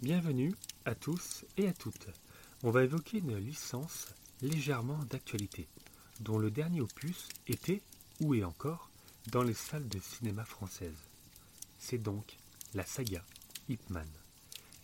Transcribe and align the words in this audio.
Bienvenue 0.00 0.54
à 0.84 0.94
tous 0.94 1.44
et 1.56 1.66
à 1.66 1.72
toutes. 1.72 2.06
On 2.62 2.70
va 2.70 2.84
évoquer 2.84 3.18
une 3.18 3.36
licence 3.36 4.14
légèrement 4.42 5.00
d'actualité, 5.10 5.66
dont 6.20 6.38
le 6.38 6.52
dernier 6.52 6.80
opus 6.80 7.28
était, 7.48 7.82
ou 8.20 8.32
est 8.36 8.44
encore, 8.44 8.90
dans 9.32 9.42
les 9.42 9.54
salles 9.54 9.88
de 9.88 9.98
cinéma 9.98 10.44
françaises. 10.44 11.08
C'est 11.80 11.98
donc 11.98 12.36
la 12.74 12.84
saga 12.84 13.24
Ip 13.68 13.90
Man, 13.90 14.06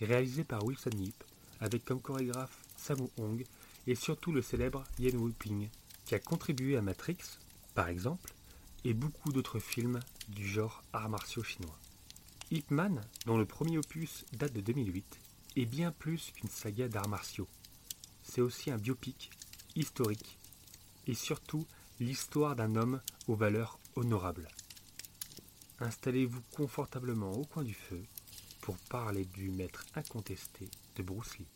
réalisée 0.01 0.43
par 0.43 0.65
Wilson 0.65 0.91
Yip, 0.99 1.23
avec 1.61 1.85
comme 1.85 2.03
chorégraphe 2.03 2.59
Sammo 2.77 3.09
Hong 3.17 3.47
et 3.87 3.95
surtout 3.95 4.33
le 4.33 4.43
célèbre 4.43 4.83
Yen 4.99 5.17
Wu-ping, 5.17 5.69
qui 6.07 6.17
a 6.17 6.19
contribué 6.19 6.77
à 6.77 6.83
Matrix, 6.83 7.19
par 7.77 7.87
exemple, 7.87 8.35
et 8.83 8.95
beaucoup 8.95 9.31
d'autres 9.31 9.61
films 9.61 10.01
du 10.31 10.45
genre 10.45 10.83
arts 10.93 11.09
martiaux 11.09 11.45
chinois. 11.45 11.79
Ip 12.55 12.71
Man, 12.71 13.01
dont 13.27 13.37
le 13.37 13.47
premier 13.47 13.79
opus 13.79 14.25
date 14.33 14.53
de 14.53 14.61
2008, 14.61 15.19
est 15.57 15.67
bien 15.67 15.91
plus 15.91 16.31
qu'une 16.31 16.49
saga 16.49 16.87
d'arts 16.87 17.09
martiaux. 17.09 17.49
C'est 18.23 18.43
aussi 18.43 18.71
un 18.71 18.79
biopic 18.79 19.31
historique 19.75 20.39
et 21.09 21.15
surtout 21.15 21.67
l'histoire 21.99 22.55
d'un 22.55 22.77
homme 22.77 23.01
aux 23.27 23.35
valeurs 23.35 23.81
honorables. 23.97 24.47
Installez-vous 25.81 26.43
confortablement 26.55 27.33
au 27.33 27.45
coin 27.45 27.65
du 27.65 27.75
feu 27.75 28.05
pour 28.61 28.77
parler 28.89 29.25
du 29.25 29.51
maître 29.51 29.85
incontesté 29.97 30.69
de 30.95 31.03
Bruce 31.03 31.37
Lee. 31.39 31.49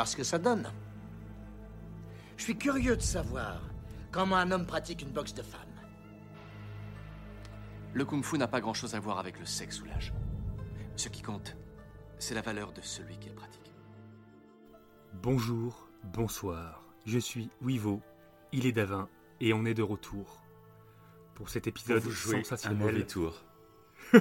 Voir 0.00 0.08
ce 0.08 0.16
que 0.16 0.24
ça 0.24 0.38
donne. 0.38 0.72
Je 2.38 2.44
suis 2.44 2.56
curieux 2.56 2.96
de 2.96 3.02
savoir 3.02 3.60
comment 4.10 4.36
un 4.36 4.50
homme 4.50 4.64
pratique 4.64 5.02
une 5.02 5.10
boxe 5.10 5.34
de 5.34 5.42
femme. 5.42 5.60
Le 7.92 8.06
kung 8.06 8.24
fu 8.24 8.38
n'a 8.38 8.48
pas 8.48 8.62
grand-chose 8.62 8.94
à 8.94 8.98
voir 8.98 9.18
avec 9.18 9.38
le 9.38 9.44
sexe 9.44 9.82
ou 9.82 9.84
l'âge. 9.84 10.14
Ce 10.96 11.10
qui 11.10 11.20
compte, 11.20 11.54
c'est 12.18 12.34
la 12.34 12.40
valeur 12.40 12.72
de 12.72 12.80
celui 12.80 13.18
qui 13.18 13.28
le 13.28 13.34
pratique. 13.34 13.74
Bonjour, 15.22 15.90
bonsoir, 16.02 16.82
je 17.04 17.18
suis 17.18 17.50
Wivo, 17.60 18.00
il 18.52 18.64
est 18.64 18.72
Davin, 18.72 19.06
et 19.38 19.52
on 19.52 19.66
est 19.66 19.74
de 19.74 19.82
retour 19.82 20.42
pour 21.34 21.50
cet 21.50 21.66
épisode 21.66 22.02
Vous 22.02 22.10
jouez 22.10 22.38
un 22.38 22.42
sensationnel. 22.42 22.78
mauvais 22.78 23.06
tour. 23.06 23.44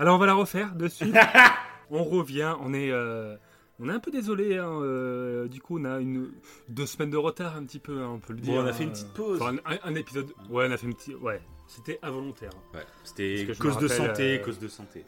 Alors 0.00 0.16
on 0.16 0.18
va 0.18 0.26
la 0.26 0.34
refaire 0.34 0.74
de 0.74 0.88
suite. 0.88 1.14
on 1.90 2.02
revient, 2.02 2.56
on 2.58 2.74
est, 2.74 2.90
euh, 2.90 3.36
on 3.80 3.88
est 3.88 3.92
un 3.92 3.98
peu 4.00 4.10
désolé. 4.10 4.58
hein, 4.58 4.68
euh, 4.82 5.48
du 5.48 5.60
coup, 5.60 5.78
on 5.78 5.84
a 5.84 5.98
une 6.00 6.30
deux 6.68 6.86
semaines 6.86 7.10
de 7.10 7.16
retard 7.16 7.56
un 7.56 7.64
petit 7.64 7.78
peu, 7.78 8.00
hein, 8.02 8.10
on 8.14 8.18
peut 8.20 8.32
le 8.32 8.40
dire. 8.40 8.54
Bon, 8.54 8.62
on 8.62 8.66
a 8.66 8.72
fait 8.72 8.84
une 8.84 8.92
petite 8.92 9.12
pause. 9.12 9.40
Enfin, 9.40 9.56
un, 9.66 9.78
un 9.84 9.94
épisode. 9.94 10.26
Ouais, 10.50 10.66
on 10.68 10.72
a 10.72 10.76
fait 10.76 10.86
une 10.86 10.94
petite. 10.94 11.16
Ouais, 11.20 11.40
c'était 11.66 11.98
involontaire. 12.02 12.52
Ouais, 12.74 12.84
c'était 13.04 13.46
cause 13.58 13.78
de 13.78 13.88
santé, 13.88 14.38
euh, 14.40 14.44
cause 14.44 14.58
de 14.58 14.68
santé. 14.68 15.04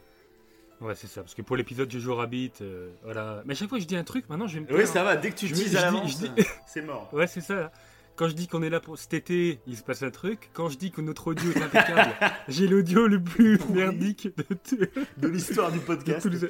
Ouais, 0.81 0.95
c'est 0.97 1.07
ça. 1.07 1.23
Parce 1.23 1.35
que 1.35 1.43
pour 1.43 1.57
l'épisode 1.57 1.91
Jojo 1.91 2.15
Rabbit, 2.17 2.53
euh, 2.61 2.91
voilà. 3.05 3.43
Mais 3.47 3.53
à 3.53 3.55
chaque 3.57 3.69
fois 3.69 3.79
que 3.79 3.83
je 3.83 3.89
dis 3.89 3.97
un 3.97 4.05
truc, 4.05 4.29
maintenant 4.29 4.49
je 4.49 4.59
vais 4.59 4.67
me. 4.73 4.77
Oui, 4.79 4.87
ça 4.87 5.01
hein. 5.03 5.05
va, 5.05 5.17
dès 5.17 5.31
que 5.31 5.37
tu 5.37 5.47
Je 5.47 5.55
dis 5.55 5.63
à 5.63 5.69
dis- 5.69 5.75
l'avance, 5.77 6.11
je 6.21 6.27
dis- 6.27 6.47
c'est 6.67 6.83
mort. 6.83 7.09
Ouais, 7.13 7.27
c'est 7.27 7.41
ça. 7.41 7.71
Quand 8.17 8.29
je 8.29 8.35
dis 8.35 8.47
qu'on 8.47 8.63
est 8.63 8.71
là 8.71 8.79
pour 8.81 8.97
cet 8.97 9.13
été, 9.13 9.61
il 9.67 9.77
se 9.77 9.83
passe 9.83 10.03
un 10.05 10.11
truc. 10.11 10.51
Quand 10.53 10.69
je 10.69 10.79
dis 10.79 10.93
que 10.93 11.01
notre 11.01 11.27
audio 11.29 11.51
est 11.51 11.61
impeccable, 11.63 12.13
j'ai 12.49 12.69
l'audio 12.69 13.09
le 13.09 13.21
plus 13.23 13.59
merdique 13.71 14.29
de 15.19 15.27
l'histoire 15.29 15.73
du 15.73 15.81
podcast. 15.81 16.27
les- 16.27 16.49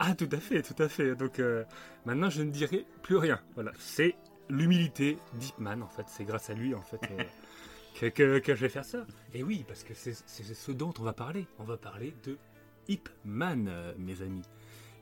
Ah, 0.00 0.14
tout 0.16 0.28
à 0.32 0.38
fait, 0.38 0.62
tout 0.62 0.80
à 0.82 0.88
fait. 0.88 1.14
Donc 1.14 1.38
euh, 1.38 1.62
maintenant, 2.04 2.30
je 2.30 2.42
ne 2.42 2.50
dirai 2.50 2.84
plus 3.02 3.16
rien. 3.16 3.40
Voilà, 3.54 3.70
c'est 3.78 4.16
l'humilité 4.50 5.16
d'Hipman, 5.34 5.82
en 5.82 5.88
fait. 5.88 6.04
C'est 6.08 6.24
grâce 6.24 6.50
à 6.50 6.54
lui, 6.54 6.74
en 6.74 6.82
fait, 6.82 7.00
euh, 7.12 7.22
que, 8.00 8.06
que- 8.06 8.38
que 8.40 8.54
je 8.56 8.60
vais 8.60 8.68
faire 8.68 8.84
ça. 8.84 9.06
Et 9.34 9.44
oui, 9.44 9.64
parce 9.68 9.84
que 9.84 9.94
c'est 9.94 10.14
ce 10.14 10.72
dont 10.72 10.92
on 10.98 11.02
va 11.04 11.12
parler. 11.12 11.46
On 11.60 11.64
va 11.64 11.76
parler 11.76 12.12
de 12.24 12.36
Hipman, 12.88 13.66
euh, 13.68 13.94
mes 13.98 14.20
amis. 14.20 14.42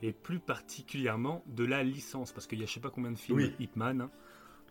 Et 0.02 0.12
plus 0.12 0.40
particulièrement 0.40 1.42
de 1.46 1.64
la 1.64 1.82
licence, 1.82 2.32
parce 2.32 2.46
qu'il 2.46 2.58
y 2.60 2.64
a 2.64 2.66
je 2.66 2.72
sais 2.72 2.80
pas 2.80 2.90
combien 2.90 3.12
de 3.12 3.18
films 3.18 3.38
Oui. 3.38 3.54
Hipman. 3.60 4.02
hein. 4.02 4.10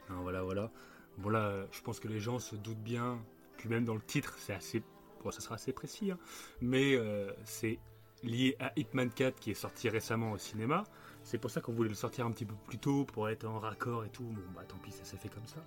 Hein, 0.09 0.19
voilà, 0.21 0.43
voilà. 0.43 0.69
Bon 1.17 1.29
là, 1.29 1.65
je 1.71 1.81
pense 1.81 1.99
que 1.99 2.07
les 2.07 2.19
gens 2.19 2.39
se 2.39 2.55
doutent 2.55 2.81
bien. 2.83 3.19
Puis 3.57 3.69
même 3.69 3.85
dans 3.85 3.95
le 3.95 4.01
titre, 4.01 4.35
c'est 4.39 4.53
assez, 4.53 4.81
bon, 5.23 5.31
ça 5.31 5.39
sera 5.39 5.55
assez 5.55 5.73
précis. 5.73 6.11
hein. 6.11 6.17
Mais 6.61 6.95
euh, 6.95 7.31
c'est 7.43 7.79
lié 8.23 8.55
à 8.59 8.71
Hitman 8.75 9.09
4 9.09 9.39
qui 9.39 9.51
est 9.51 9.55
sorti 9.55 9.89
récemment 9.89 10.31
au 10.31 10.37
cinéma. 10.37 10.83
C'est 11.23 11.37
pour 11.37 11.51
ça 11.51 11.61
qu'on 11.61 11.73
voulait 11.73 11.89
le 11.89 11.95
sortir 11.95 12.25
un 12.25 12.31
petit 12.31 12.45
peu 12.45 12.55
plus 12.67 12.79
tôt 12.79 13.05
pour 13.05 13.29
être 13.29 13.45
en 13.45 13.59
raccord 13.59 14.03
et 14.05 14.09
tout. 14.09 14.23
Bon, 14.23 14.41
bah 14.55 14.63
tant 14.67 14.77
pis, 14.77 14.91
ça 14.91 15.03
s'est 15.05 15.17
fait 15.17 15.29
comme 15.29 15.45
ça. 15.45 15.63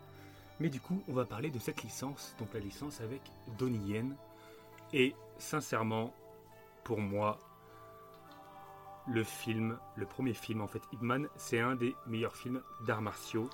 Mais 0.60 0.68
du 0.68 0.80
coup, 0.80 1.02
on 1.08 1.12
va 1.12 1.24
parler 1.24 1.50
de 1.50 1.58
cette 1.58 1.82
licence, 1.82 2.34
donc 2.38 2.52
la 2.54 2.60
licence 2.60 3.00
avec 3.00 3.20
Donnie 3.58 3.92
Yen. 3.92 4.16
Et 4.92 5.14
sincèrement, 5.38 6.14
pour 6.84 7.00
moi, 7.00 7.38
le 9.08 9.24
film, 9.24 9.78
le 9.96 10.06
premier 10.06 10.34
film 10.34 10.60
en 10.60 10.66
fait, 10.66 10.82
Hitman, 10.92 11.28
c'est 11.36 11.60
un 11.60 11.74
des 11.76 11.94
meilleurs 12.06 12.36
films 12.36 12.62
d'arts 12.86 13.02
martiaux. 13.02 13.50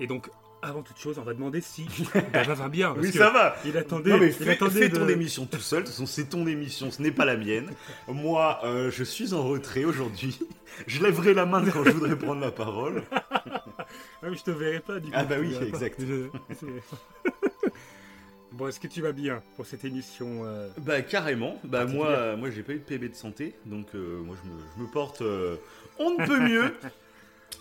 Et 0.00 0.06
donc, 0.06 0.30
avant 0.62 0.82
toute 0.82 0.98
chose, 0.98 1.18
on 1.18 1.22
va 1.22 1.34
demander 1.34 1.60
si 1.60 1.86
Dava 2.32 2.54
va 2.54 2.68
bien. 2.68 2.92
parce 2.94 3.06
Oui, 3.06 3.12
ça 3.12 3.30
va. 3.30 3.56
Il 3.64 3.76
attendait, 3.76 4.10
Non 4.10 4.18
mais 4.18 4.26
il 4.26 4.32
fais, 4.32 4.50
attendait 4.50 4.80
fais 4.80 4.88
de- 4.88 4.96
ton 4.96 5.08
émission 5.08 5.46
tout 5.46 5.58
seul, 5.60 5.80
de 5.80 5.84
toute 5.86 5.94
façon 5.94 6.06
c'est 6.06 6.24
ton 6.30 6.46
émission, 6.46 6.90
ce 6.90 7.00
n'est 7.02 7.12
pas 7.12 7.24
la 7.24 7.36
mienne. 7.36 7.70
Moi, 8.08 8.58
euh, 8.64 8.90
je 8.90 9.04
suis 9.04 9.34
en 9.34 9.42
retrait 9.44 9.84
aujourd'hui. 9.84 10.38
Je 10.86 11.02
lèverai 11.02 11.34
la 11.34 11.44
main 11.44 11.64
quand 11.72 11.82
je 11.82 11.90
voudrais 11.90 12.16
prendre 12.16 12.40
la 12.40 12.50
parole. 12.52 13.02
Ah, 14.20 14.26
mais 14.30 14.36
je 14.36 14.42
te 14.42 14.50
verrai 14.50 14.80
pas 14.80 14.98
du 15.00 15.06
coup. 15.06 15.12
Ah 15.14 15.24
bah 15.24 15.36
oui, 15.40 15.56
exact. 15.66 16.00
Bon, 18.52 18.66
est-ce 18.68 18.80
que 18.80 18.86
tu 18.88 19.00
vas 19.00 19.12
bien 19.12 19.42
pour 19.56 19.64
cette 19.66 19.84
émission 19.84 20.40
euh, 20.44 20.68
Bah 20.78 21.00
carrément, 21.02 21.58
bah 21.64 21.84
moi, 21.86 22.08
euh, 22.08 22.36
moi 22.36 22.50
j'ai 22.50 22.62
pas 22.62 22.72
eu 22.72 22.78
de 22.78 22.82
PB 22.84 23.10
de 23.10 23.14
santé, 23.14 23.54
donc 23.66 23.86
euh, 23.94 24.20
moi 24.22 24.36
je 24.42 24.50
me, 24.50 24.58
je 24.76 24.82
me 24.82 24.88
porte 24.88 25.22
on 25.98 26.10
ne 26.18 26.26
peut 26.26 26.40
mieux. 26.40 26.74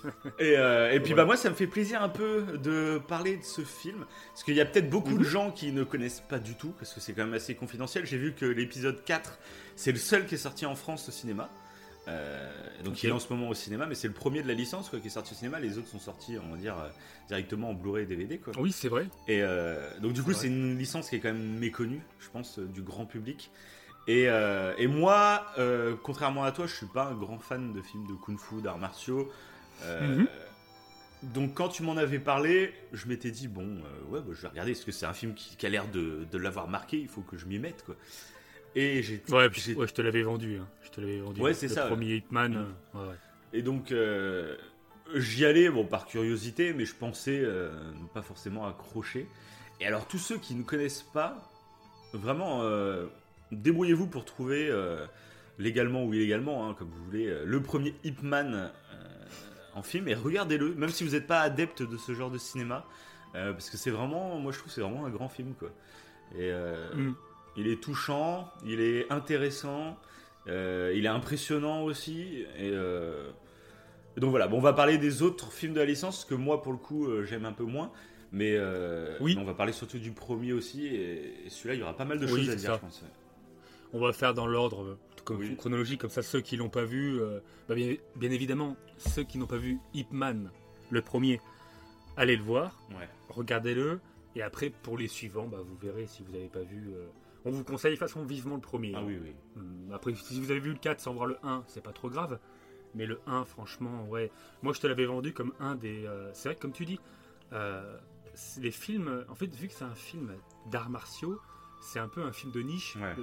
Et, 0.39 0.57
euh, 0.57 0.91
et 0.91 0.99
puis 0.99 1.13
bah 1.13 1.25
moi 1.25 1.35
ça 1.37 1.49
me 1.49 1.55
fait 1.55 1.67
plaisir 1.67 2.01
un 2.01 2.09
peu 2.09 2.43
de 2.61 2.99
parler 3.07 3.37
de 3.37 3.43
ce 3.43 3.61
film, 3.61 4.05
parce 4.29 4.43
qu'il 4.43 4.55
y 4.55 4.61
a 4.61 4.65
peut-être 4.65 4.89
beaucoup 4.89 5.11
Mhm. 5.11 5.17
de 5.19 5.23
gens 5.23 5.51
qui 5.51 5.71
ne 5.71 5.83
connaissent 5.83 6.21
pas 6.27 6.39
du 6.39 6.55
tout, 6.55 6.73
parce 6.79 6.93
que 6.93 6.99
c'est 6.99 7.13
quand 7.13 7.25
même 7.25 7.33
assez 7.33 7.55
confidentiel. 7.55 8.05
J'ai 8.05 8.17
vu 8.17 8.33
que 8.33 8.45
l'épisode 8.45 9.03
4, 9.03 9.39
c'est 9.75 9.91
le 9.91 9.97
seul 9.97 10.25
qui 10.25 10.35
est 10.35 10.39
sorti 10.39 10.65
en 10.65 10.75
France 10.75 11.07
au 11.09 11.11
cinéma. 11.11 11.49
Euh, 12.07 12.49
donc 12.85 13.03
il 13.03 13.09
est 13.09 13.11
en 13.11 13.19
ce 13.19 13.31
moment 13.33 13.49
au 13.49 13.53
cinéma, 13.53 13.85
mais 13.85 13.95
c'est 13.95 14.07
le 14.07 14.13
premier 14.13 14.41
de 14.41 14.47
la 14.47 14.53
licence 14.53 14.89
quoi, 14.89 14.99
qui 14.99 15.07
est 15.07 15.11
sorti 15.11 15.33
au 15.33 15.35
cinéma. 15.35 15.59
Les 15.59 15.77
autres 15.77 15.89
sont 15.89 15.99
sortis, 15.99 16.37
on 16.41 16.51
va 16.51 16.57
dire, 16.57 16.77
euh, 16.77 16.87
directement 17.27 17.71
en 17.71 17.73
Blu-ray 17.73 18.03
et 18.03 18.05
DVD. 18.07 18.37
Quoi. 18.37 18.53
Oui, 18.59 18.71
c'est 18.71 18.87
vrai. 18.87 19.07
Et 19.27 19.41
donc 20.01 20.13
du 20.13 20.23
coup, 20.23 20.31
c'est 20.33 20.47
une 20.47 20.77
licence 20.77 21.09
qui 21.09 21.17
est 21.17 21.19
quand 21.19 21.33
même 21.33 21.57
méconnue, 21.59 22.01
je 22.19 22.29
pense, 22.29 22.59
du 22.59 22.81
grand 22.81 23.05
public. 23.05 23.51
Et, 24.09 24.29
euh, 24.29 24.73
et 24.77 24.87
moi, 24.87 25.47
euh, 25.57 25.95
contrairement 26.01 26.45
à 26.45 26.53
toi, 26.53 26.65
je 26.65 26.73
suis 26.73 26.85
pas 26.85 27.07
un 27.07 27.13
grand 27.13 27.39
fan 27.39 27.73
de 27.73 27.81
films 27.81 28.07
de 28.07 28.13
kung-fu, 28.13 28.61
d'arts 28.61 28.77
martiaux. 28.77 29.29
Euh, 29.83 30.15
Mhm. 30.17 30.27
Donc 31.23 31.55
quand 31.55 31.67
tu 31.69 31.81
m'en 31.81 31.97
avais 31.97 32.19
parlé, 32.19 32.73
je 32.93 33.07
m'étais 33.07 33.31
dit 33.31 33.47
bon, 33.47 33.65
euh, 33.65 34.11
ouais, 34.11 34.19
bah, 34.21 34.33
je 34.33 34.41
vais 34.41 34.47
regarder 34.49 34.73
parce 34.73 34.85
que 34.85 34.91
c'est 34.91 35.07
un 35.07 35.13
film 35.13 35.33
qui, 35.33 35.55
qui 35.57 35.65
a 35.65 35.69
l'air 35.69 35.87
de, 35.87 36.25
de 36.31 36.37
l'avoir 36.37 36.67
marqué. 36.67 36.97
Il 36.99 37.07
faut 37.07 37.21
que 37.21 37.37
je 37.37 37.45
m'y 37.47 37.57
mette, 37.57 37.83
quoi. 37.83 37.95
Et 38.75 39.01
j'ai, 39.01 39.21
Ouais, 39.29 39.49
puis- 39.49 39.61
j'ai- 39.61 39.73
ouais, 39.73 39.87
je 39.87 39.93
te 39.93 40.01
l'avais 40.03 40.21
vendu. 40.21 40.57
hein. 40.57 40.67
Je 40.83 40.89
te 40.91 41.01
l'avais 41.01 41.19
vendu. 41.19 41.41
Ouais, 41.41 41.55
c'est 41.55 41.67
le 41.69 41.73
ça, 41.73 41.87
premier 41.87 42.17
Hitman. 42.17 42.53
Mm. 42.53 42.55
euh, 42.57 42.99
ouais, 43.01 43.09
ouais. 43.09 43.15
Et 43.53 43.61
donc, 43.63 43.91
euh, 43.91 44.55
j'y 45.15 45.43
allais, 45.45 45.69
bon, 45.69 45.85
par 45.85 46.05
curiosité, 46.05 46.73
mais 46.73 46.85
je 46.85 46.93
pensais 46.93 47.39
euh, 47.43 47.71
ne 47.99 48.07
pas 48.07 48.21
forcément 48.21 48.67
accrocher. 48.67 49.27
Et 49.79 49.87
alors, 49.87 50.07
tous 50.07 50.19
ceux 50.19 50.37
qui 50.37 50.53
ne 50.53 50.61
connaissent 50.63 51.05
pas, 51.13 51.49
vraiment, 52.13 52.61
euh, 52.61 53.07
débrouillez-vous 53.51 54.05
pour 54.07 54.23
trouver, 54.25 54.67
euh, 54.69 55.03
légalement 55.57 56.05
ou 56.05 56.13
illégalement, 56.13 56.69
hein, 56.69 56.75
comme 56.77 56.89
vous 56.89 57.03
voulez, 57.05 57.25
euh, 57.27 57.43
le 57.45 57.61
premier 57.63 57.95
Ip 58.03 58.21
Man 58.21 58.53
euh, 58.53 58.69
en 59.77 59.83
film, 59.83 60.07
et 60.07 60.15
regardez-le, 60.15 60.73
même 60.75 60.89
si 60.89 61.03
vous 61.03 61.11
n'êtes 61.11 61.27
pas 61.27 61.41
adepte 61.41 61.83
de 61.83 61.97
ce 61.97 62.13
genre 62.13 62.31
de 62.31 62.37
cinéma, 62.37 62.85
euh, 63.35 63.51
parce 63.53 63.69
que 63.69 63.77
c'est 63.77 63.91
vraiment, 63.91 64.37
moi 64.39 64.51
je 64.51 64.59
trouve, 64.59 64.71
c'est 64.71 64.81
vraiment 64.81 65.05
un 65.05 65.09
grand 65.09 65.29
film, 65.29 65.53
quoi. 65.53 65.69
Et 66.35 66.51
euh, 66.51 66.93
Mm. 66.95 67.13
il 67.57 67.67
est 67.67 67.81
touchant, 67.81 68.51
il 68.65 68.79
est 68.81 69.11
intéressant, 69.11 69.97
euh, 70.47 70.91
il 70.95 71.05
est 71.05 71.09
impressionnant 71.09 71.83
aussi. 71.83 72.45
Et 72.57 72.71
donc 74.19 74.31
voilà, 74.31 74.47
bon, 74.47 74.57
on 74.57 74.61
va 74.61 74.73
parler 74.73 74.97
des 74.97 75.21
autres 75.21 75.51
films 75.51 75.73
de 75.73 75.79
la 75.79 75.85
licence 75.85 76.25
que 76.25 76.33
moi, 76.35 76.61
pour 76.63 76.71
le 76.71 76.79
coup, 76.79 77.07
j'aime 77.25 77.45
un 77.45 77.53
peu 77.53 77.63
moins. 77.65 77.91
Mais, 78.31 78.57
Oui. 79.21 79.35
mais 79.35 79.41
on 79.41 79.45
va 79.45 79.53
parler 79.53 79.71
surtout 79.73 79.99
du 79.99 80.11
premier 80.11 80.53
aussi. 80.53 80.87
Et, 80.87 81.45
et 81.45 81.49
celui-là, 81.49 81.75
il 81.75 81.79
y 81.79 81.83
aura 81.83 81.95
pas 81.95 82.05
mal 82.05 82.19
de 82.19 82.25
Oui, 82.25 82.31
choses 82.45 82.49
à 82.49 82.55
dire, 82.55 82.69
ça. 82.71 82.75
je 82.75 82.79
pense. 82.81 83.03
On 83.93 83.99
va 83.99 84.11
faire 84.11 84.33
dans 84.33 84.47
l'ordre 84.47 84.97
comme- 85.27 85.39
Oui. 85.39 85.55
chronologique, 85.57 86.01
comme 86.01 86.09
ça 86.09 86.21
ceux 86.21 86.41
qui 86.41 86.55
l'ont 86.57 86.69
pas 86.69 86.85
vu, 86.85 87.19
euh, 87.19 87.39
bah, 87.67 87.75
bien, 87.75 87.95
bien 88.15 88.31
évidemment, 88.31 88.75
ceux 88.97 89.23
qui 89.23 89.37
n'ont 89.37 89.45
pas 89.47 89.57
vu 89.57 89.77
Ip 89.93 90.11
Man, 90.11 90.51
le 90.89 91.01
premier, 91.01 91.41
allez 92.15 92.35
le 92.37 92.43
voir, 92.43 92.79
Ouais. 92.91 93.07
regardez-le. 93.29 93.99
Et 94.35 94.41
après, 94.41 94.69
pour 94.69 94.97
les 94.97 95.07
suivants, 95.07 95.47
bah, 95.47 95.57
vous 95.65 95.75
verrez 95.77 96.05
si 96.07 96.23
vous 96.23 96.31
n'avez 96.31 96.47
pas 96.49 96.61
vu. 96.63 96.91
euh, 96.93 97.07
On 97.45 97.51
vous 97.51 97.63
conseille 97.63 97.93
de 97.93 97.97
façon 97.99 98.23
vivement 98.25 98.55
le 98.55 98.61
premier. 98.61 98.91
Ah 98.95 99.01
oui, 99.05 99.17
oui. 99.23 99.33
Hum, 99.55 99.89
Après, 99.93 100.13
si 100.15 100.39
vous 100.41 100.51
avez 100.51 100.59
vu 100.59 100.71
le 100.73 100.77
4 100.77 100.99
sans 100.99 101.13
voir 101.13 101.27
le 101.27 101.37
1, 101.43 101.63
c'est 101.67 101.81
pas 101.81 101.93
trop 101.93 102.09
grave. 102.09 102.39
Mais 102.93 103.05
le 103.05 103.19
1, 103.25 103.45
franchement, 103.45 104.05
ouais. 104.09 104.31
Moi, 104.63 104.73
je 104.73 104.81
te 104.81 104.87
l'avais 104.87 105.05
vendu 105.05 105.33
comme 105.33 105.53
un 105.59 105.75
des. 105.75 106.05
euh, 106.05 106.29
C'est 106.33 106.49
vrai 106.49 106.55
que, 106.55 106.61
comme 106.61 106.73
tu 106.73 106.85
dis, 106.85 106.99
les 108.59 108.71
films. 108.71 109.25
En 109.29 109.35
fait, 109.35 109.53
vu 109.55 109.67
que 109.67 109.73
c'est 109.73 109.85
un 109.85 109.95
film 109.95 110.33
d'arts 110.71 110.89
martiaux, 110.89 111.39
c'est 111.79 111.99
un 111.99 112.07
peu 112.07 112.23
un 112.23 112.31
film 112.31 112.51
de 112.51 112.61
niche. 112.61 112.95
Ouais. 112.97 113.15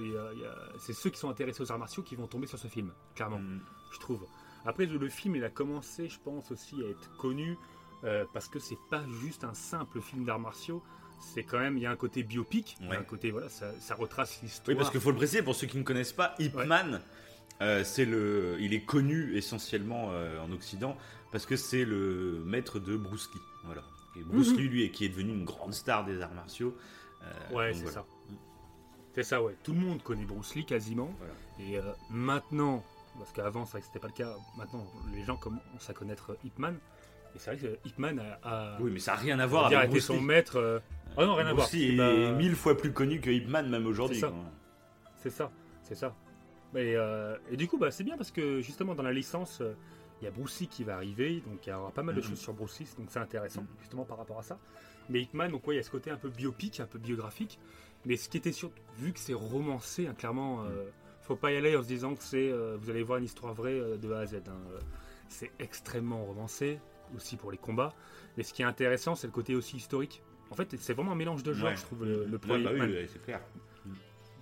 C'est 0.79 0.93
ceux 0.93 1.11
qui 1.11 1.19
sont 1.19 1.29
intéressés 1.31 1.63
aux 1.63 1.71
arts 1.73 1.79
martiaux 1.79 2.03
qui 2.03 2.17
vont 2.17 2.27
tomber 2.27 2.47
sur 2.47 2.59
ce 2.59 2.69
film, 2.69 2.93
clairement, 3.15 3.39
Mm. 3.39 3.61
je 3.93 3.99
trouve. 3.99 4.25
Après, 4.67 4.87
le 4.87 5.09
film, 5.09 5.37
il 5.37 5.45
a 5.45 5.51
commencé, 5.51 6.09
je 6.09 6.19
pense, 6.19 6.51
aussi 6.51 6.83
à 6.83 6.89
être 6.89 7.17
connu 7.19 7.57
euh, 8.05 8.25
parce 8.35 8.49
que 8.49 8.59
c'est 8.59 8.79
pas 8.91 9.03
juste 9.23 9.45
un 9.45 9.55
simple 9.55 10.01
film 10.01 10.25
d'arts 10.25 10.39
martiaux. 10.39 10.83
C'est 11.21 11.43
quand 11.43 11.59
même, 11.59 11.77
il 11.79 11.83
y 11.83 11.87
a 11.87 11.91
un 11.91 11.97
côté 11.97 12.23
biopic, 12.23 12.77
Ouais. 12.83 12.97
un 12.97 13.03
côté, 13.03 13.31
voilà, 13.31 13.49
ça, 13.49 13.73
ça 13.81 13.95
retrace 13.95 14.41
l'histoire. 14.43 14.69
Oui, 14.69 14.75
parce 14.75 14.91
qu'il 14.91 15.01
faut 15.01 15.11
le 15.11 15.17
préciser, 15.17 15.43
pour 15.43 15.55
ceux 15.55 15.67
qui 15.67 15.79
ne 15.79 15.83
connaissent 15.85 16.13
pas, 16.13 16.35
Ip 16.39 16.55
Ouais. 16.55 16.67
Man, 16.67 17.01
euh, 17.63 17.83
c'est 17.85 18.05
le, 18.05 18.57
il 18.61 18.75
est 18.75 18.85
connu 18.85 19.35
essentiellement 19.37 20.09
euh, 20.13 20.39
en 20.41 20.51
Occident 20.53 20.99
parce 21.33 21.47
que 21.47 21.57
c'est 21.57 21.85
le 21.85 22.43
maître 22.45 22.79
de 22.79 22.97
Bruce 22.97 23.31
Lee. 23.35 23.41
Voilà. 23.65 23.83
Et 24.17 24.23
Bruce 24.23 24.51
Mhm. 24.53 24.57
Lee, 24.59 24.69
lui, 24.69 24.91
qui 24.91 25.05
est 25.07 25.09
devenu 25.09 25.31
une 25.33 25.45
grande 25.45 25.73
star 25.73 26.05
des 26.05 26.21
arts 26.21 26.35
martiaux. 26.35 26.77
Euh, 27.25 27.55
Ouais, 27.55 27.73
c'est 27.73 27.83
voilà. 27.83 27.93
ça. 27.95 28.07
C'est 29.15 29.23
ça, 29.23 29.43
ouais. 29.43 29.57
Tout 29.63 29.73
le 29.73 29.79
monde 29.79 30.03
connaît 30.03 30.25
Bruce 30.25 30.55
Lee 30.55 30.65
quasiment. 30.65 31.11
Voilà. 31.19 31.35
Et 31.61 31.79
euh, 31.79 31.93
maintenant, 32.11 32.83
parce 33.19 33.33
qu'avant, 33.33 33.65
c'est 33.65 33.73
vrai 33.73 33.81
que 33.81 33.87
c'était 33.87 34.01
pas 34.01 34.09
le 34.09 34.13
cas, 34.13 34.35
maintenant, 34.57 34.85
les 35.13 35.23
gens 35.23 35.37
commencent 35.37 35.89
à 35.89 35.93
connaître 35.95 36.37
Ip 36.45 36.59
Man. 36.59 36.79
Et 37.35 37.39
c'est 37.39 37.55
vrai 37.55 37.61
que 37.61 37.89
Ip 37.89 37.99
Man 37.99 38.19
a, 38.43 38.75
a, 38.75 38.81
Oui, 38.81 38.91
mais 38.93 38.99
ça 38.99 39.13
n'a 39.15 39.19
rien 39.21 39.39
à 39.39 39.47
voir 39.47 39.67
avec 39.67 39.79
été 39.79 39.89
Bruce 39.89 40.05
son 40.07 40.15
Lee. 40.15 40.25
maître. 40.25 40.57
euh, 40.57 40.81
Ah 41.17 41.25
non, 41.27 41.35
rien 41.35 41.47
à 41.47 41.53
voir. 41.53 41.67
Bruce 41.69 41.73
Lee 41.81 41.99
est 42.01 42.33
mille 42.33 42.57
fois 42.57 42.77
plus 42.77 42.93
connu 42.93 43.21
que 43.21 43.31
Ip 43.31 43.49
Man, 43.49 43.69
même 43.71 43.87
aujourd'hui. 43.87 44.21
C'est 45.17 45.31
ça. 45.31 45.51
C'est 45.83 45.95
ça. 45.95 46.15
Et, 46.75 46.97
euh, 46.97 47.37
et 47.51 47.57
du 47.57 47.69
coup, 47.69 47.79
bah, 47.79 47.93
c'est 47.93 48.03
bien 48.03 48.17
parce 48.17 48.33
que 48.33 48.61
justement, 48.61 48.97
dans 48.97 49.05
la 49.05 49.13
licence, 49.13 49.61
euh, 49.61 49.75
il 50.21 50.25
y 50.25 50.29
a 50.29 50.33
Bruce 50.33 50.59
Lee 50.61 50.67
qui 50.67 50.83
va 50.83 50.97
arriver. 50.97 51.41
Donc, 51.47 51.65
il 51.67 51.71
y 51.71 51.73
aura 51.73 51.93
pas 51.93 52.03
mal 52.03 52.17
de 52.17 52.21
Mhm. 52.21 52.27
choses 52.31 52.39
sur 52.41 52.53
Bruce 52.53 52.81
Lee. 52.81 52.89
Donc, 52.99 53.07
c'est 53.11 53.21
intéressant, 53.21 53.61
Mhm. 53.63 53.69
justement, 53.81 54.05
par 54.05 54.19
rapport 54.19 54.39
à 54.41 54.43
ça. 54.43 54.59
Mais 55.09 55.23
Ip 55.23 55.35
Man, 55.35 55.51
donc, 55.51 55.67
ouais, 55.67 55.75
il 55.75 55.79
y 55.79 55.81
a 55.81 55.83
ce 55.83 55.91
côté 55.91 56.11
un 56.11 56.17
peu 56.17 56.29
biopic, 56.31 56.81
un 56.81 56.87
peu 56.87 56.99
biographique. 56.99 57.59
Mais 58.07 58.17
ce 58.17 58.29
qui 58.29 58.37
était 58.37 58.53
sûr, 58.53 58.71
vu 58.99 59.13
que 59.13 59.19
c'est 59.19 59.35
romancé, 59.35 60.07
hein, 60.07 60.15
clairement, 60.15 60.65
euh, 60.65 60.85
faut 61.23 61.37
pas 61.37 61.53
y 61.53 61.57
aller 61.57 61.77
en 61.77 61.83
se 61.83 61.89
disant 61.89 62.15
que 62.15 62.23
c'est, 62.23 62.51
euh, 62.51 62.77
vous 62.81 62.91
allez 62.91 63.03
voir 63.03 63.19
une 63.19 63.25
histoire 63.25 63.55
vraie 63.55 63.79
euh, 63.79 63.97
de 63.97 64.13
A 64.13 64.21
à 64.21 64.27
Z. 64.27 64.35
hein. 64.47 64.53
Euh, 64.73 64.79
C'est 65.29 65.51
extrêmement 65.59 66.23
romancé, 66.25 66.79
aussi 67.17 67.37
pour 67.37 67.51
les 67.51 67.57
combats. 67.59 67.95
Mais 68.37 68.43
ce 68.43 68.53
qui 68.53 68.63
est 68.63 68.67
intéressant, 68.67 69.15
c'est 69.15 69.27
le 69.27 69.33
côté 69.33 69.55
aussi 69.55 69.77
historique. 69.77 70.23
En 70.51 70.55
fait, 70.55 70.77
c'est 70.79 70.93
vraiment 70.93 71.13
un 71.13 71.17
mélange 71.17 71.43
de 71.43 71.53
genres, 71.55 71.69
Ouais. 71.71 71.77
je 71.77 71.83
trouve, 71.83 72.05
le, 72.05 72.25
le 72.25 72.33
Ouais, 72.33 72.39
premier 72.39 72.65
bah 72.65 72.73
Ip 72.75 72.81
oui, 72.83 72.93
ouais, 72.93 73.09
c'est 73.11 73.23
clair. 73.23 73.41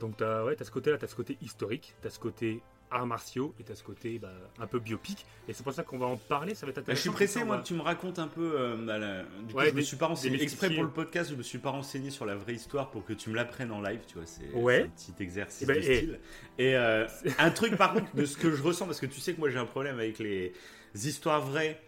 Donc 0.00 0.16
t'as 0.16 0.44
ouais, 0.44 0.60
as 0.60 0.64
ce 0.64 0.70
côté-là, 0.72 0.98
t'as 0.98 1.06
ce 1.06 1.14
côté 1.14 1.38
historique, 1.40 1.94
t'as 2.00 2.10
ce 2.10 2.18
côté 2.18 2.60
arts 2.92 3.06
martiaux 3.06 3.54
et 3.58 3.62
t'as 3.64 3.74
ce 3.74 3.82
côté 3.82 4.18
bah, 4.18 4.30
un 4.60 4.66
peu 4.66 4.78
biopic. 4.78 5.24
Et 5.48 5.52
c'est 5.52 5.62
pour 5.62 5.72
ça 5.72 5.82
qu'on 5.82 5.98
va 5.98 6.06
en 6.06 6.16
parler, 6.16 6.54
ça 6.54 6.66
va 6.66 6.70
être 6.70 6.76
Bah, 6.76 6.82
intéressant. 6.82 6.96
je 6.98 7.00
suis 7.02 7.10
pressé, 7.10 7.44
moi, 7.44 7.56
va- 7.56 7.62
que 7.62 7.66
tu 7.66 7.74
me 7.74 7.80
racontes 7.82 8.18
un 8.18 8.28
peu. 8.28 8.52
euh, 8.58 8.76
bah, 8.76 8.98
la- 8.98 9.22
Du 9.22 9.52
coup, 9.52 9.58
Ouais, 9.60 9.70
je 9.70 9.74
me 9.74 9.80
suis 9.80 9.96
pas 9.96 10.06
renseigné. 10.06 10.42
Exprès 10.42 10.70
pour 10.70 10.82
le 10.84 10.90
podcast, 10.90 11.30
je 11.30 11.36
me 11.36 11.42
suis 11.42 11.58
pas 11.58 11.70
renseigné 11.70 12.10
sur 12.10 12.26
la 12.26 12.34
vraie 12.34 12.54
histoire 12.54 12.90
pour 12.90 13.04
que 13.04 13.12
tu 13.12 13.30
me 13.30 13.34
l'apprennes 13.36 13.72
en 13.72 13.80
live, 13.80 14.00
tu 14.06 14.14
vois. 14.14 14.26
C'est 14.26 14.50
Ouais. 14.54 14.82
un 14.82 14.88
petit 14.88 15.12
exercice 15.20 15.66
de 15.66 15.80
style. 15.80 16.20
Et 16.58 16.76
euh, 16.76 17.06
un 17.38 17.50
truc, 17.50 17.76
par 17.76 17.94
contre, 17.94 18.14
de 18.14 18.24
ce 18.24 18.36
que 18.36 18.50
je 18.54 18.62
ressens, 18.62 18.86
parce 18.86 19.00
que 19.00 19.06
tu 19.06 19.20
sais 19.20 19.32
que 19.34 19.40
moi 19.40 19.50
j'ai 19.50 19.58
un 19.58 19.66
problème 19.66 19.98
avec 19.98 20.18
les 20.18 20.52
histoires 20.94 21.40
vraies 21.40 21.80